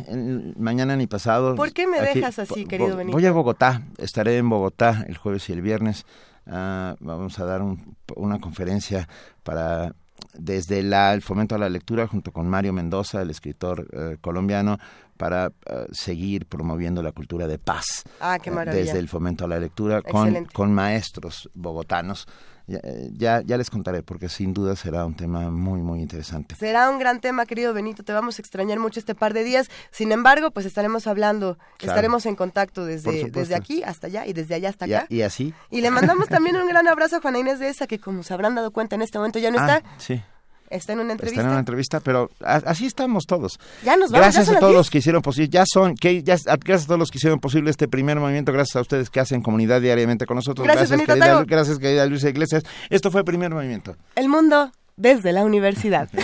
mañana 0.59 0.97
ni 0.97 1.07
pasado. 1.07 1.55
¿Por 1.55 1.73
qué 1.73 1.87
me 1.87 2.01
dejas 2.01 2.39
así, 2.39 2.67
querido 2.67 2.97
Benito? 2.97 3.17
Voy 3.17 3.27
a 3.27 3.33
Bogotá, 3.33 3.83
estaré 3.99 4.39
en 4.39 4.49
Bogotá 4.49 5.05
el 5.09 5.17
jueves 5.17 5.49
y 5.49 5.53
el 5.53 5.63
viernes. 5.63 6.05
Ah, 6.47 6.95
vamos 7.01 7.39
a 7.39 7.45
dar 7.45 7.63
un- 7.63 7.97
una 8.15 8.39
conferencia 8.39 9.09
para 9.43 9.95
desde 10.39 10.83
la, 10.83 11.13
el 11.13 11.21
fomento 11.23 11.55
a 11.55 11.59
la 11.59 11.69
lectura 11.69 12.07
junto 12.07 12.33
con 12.33 12.49
Mario 12.49 12.73
Mendoza, 12.73 13.21
el 13.23 13.31
escritor 13.31 13.87
eh, 13.93 14.17
colombiano, 14.21 14.79
para 15.17 15.47
eh, 15.67 15.87
seguir 15.93 16.47
promoviendo 16.47 17.03
la 17.03 17.13
cultura 17.13 17.47
de 17.47 17.59
paz. 17.59 18.05
Ah, 18.21 18.39
qué 18.43 18.51
eh, 18.51 18.53
maravilla. 18.53 18.85
Desde 18.85 18.99
el 18.99 19.09
fomento 19.09 19.45
a 19.45 19.49
la 19.49 19.59
lectura 19.59 20.03
con, 20.03 20.45
con 20.53 20.73
maestros 20.73 21.51
bogotanos. 21.55 22.27
Ya, 22.69 22.81
eh, 22.83 23.11
ya, 23.13 23.43
ya 23.43 23.57
les 23.57 23.71
contaré 23.71 24.03
porque 24.03 24.29
sin 24.29 24.53
duda 24.53 24.75
será 24.75 25.07
un 25.07 25.15
tema 25.15 25.51
muy, 25.53 25.81
muy 25.83 26.01
interesante. 26.01 26.57
Será 26.57 26.91
un 26.91 26.99
gran 26.99 27.21
tema, 27.21 27.47
querido 27.47 27.73
Benito. 27.73 28.03
Te 28.03 28.13
vamos 28.13 28.39
a 28.39 28.43
extrañar 28.43 28.81
mucho 28.81 28.99
este 28.99 29.15
par 29.15 29.35
de 29.35 29.45
días. 29.45 29.71
Sin 29.93 30.11
embargo, 30.11 30.51
pues 30.51 30.67
estaremos 30.67 31.07
hablando, 31.07 31.59
Claro. 31.79 31.93
estaremos 31.93 32.27
en 32.27 32.35
contacto 32.35 32.85
desde, 32.85 33.31
desde 33.31 33.55
aquí 33.55 33.85
hasta 33.85 34.09
allá 34.09 34.27
y 34.27 34.33
desde 34.33 34.57
allá 34.57 34.71
hasta 34.71 34.89
Y, 34.89 34.95
acá. 34.95 35.07
y 35.09 35.23
así. 35.23 35.55
Y 35.71 35.81
le 35.81 35.93
mandamos 35.93 36.29
también 36.29 36.57
un 36.57 36.67
gran 36.67 36.89
abrazo 36.89 37.17
a 37.17 37.21
Juana 37.21 37.39
Inés 37.39 37.61
de 37.61 37.69
esa, 37.69 37.87
que 37.87 38.01
como 38.01 38.25
se 38.25 38.35
habrán 38.35 38.57
dado 38.57 38.73
cuenta 38.73 38.97
en 38.97 39.03
este 39.03 39.19
momento 39.19 39.39
ya 39.39 39.53
no 39.53 39.59
Ah, 39.61 39.77
está. 39.77 39.89
sí. 39.99 40.21
Está 40.71 40.93
en 40.95 41.01
una 41.01 41.13
Está 41.13 41.13
entrevista. 41.13 41.41
en 41.43 41.47
una 41.49 41.59
entrevista, 41.59 42.01
pero 42.01 42.31
así 42.41 42.87
estamos 42.87 43.25
todos. 43.27 43.59
Ya 43.85 43.97
nos 43.97 44.11
vamos, 44.11 44.27
ya 44.27 44.33
Gracias 44.41 44.49
a 44.49 44.59
todos 44.59 44.73
10. 44.73 44.77
los 44.79 44.91
que 44.91 44.99
hicieron 44.99 45.23
posible, 45.23 45.49
ya 45.49 45.65
son, 45.67 45.95
que 45.95 46.23
ya, 46.23 46.37
gracias 46.45 46.85
a 46.85 46.87
todos 46.87 46.99
los 46.99 47.11
que 47.11 47.19
hicieron 47.19 47.39
posible 47.39 47.71
este 47.71 47.89
primer 47.89 48.19
movimiento, 48.19 48.53
gracias 48.53 48.77
a 48.77 48.81
ustedes 48.81 49.11
que 49.11 49.21
hacen 49.21 49.43
comunidad 49.43 49.81
diariamente 49.81 50.27
con 50.27 50.37
nosotros. 50.37 50.67
Gracias, 50.67 50.91
Benito 50.91 51.15
querida, 51.15 51.45
gracias, 51.45 51.79
querida 51.79 52.07
Luisa 52.07 52.29
Iglesias. 52.29 52.65
Esto 52.91 53.11
fue 53.11 53.25
primer 53.25 53.53
movimiento. 53.53 53.97
El 54.15 54.29
mundo 54.29 54.73
desde 54.97 55.33
la 55.33 55.45
universidad. 55.45 56.09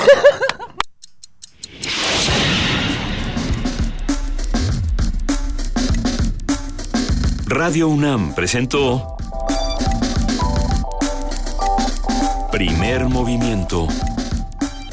Radio 7.46 7.88
UNAM 7.88 8.34
presentó 8.34 9.16
Primer 12.50 13.06
Movimiento. 13.08 13.88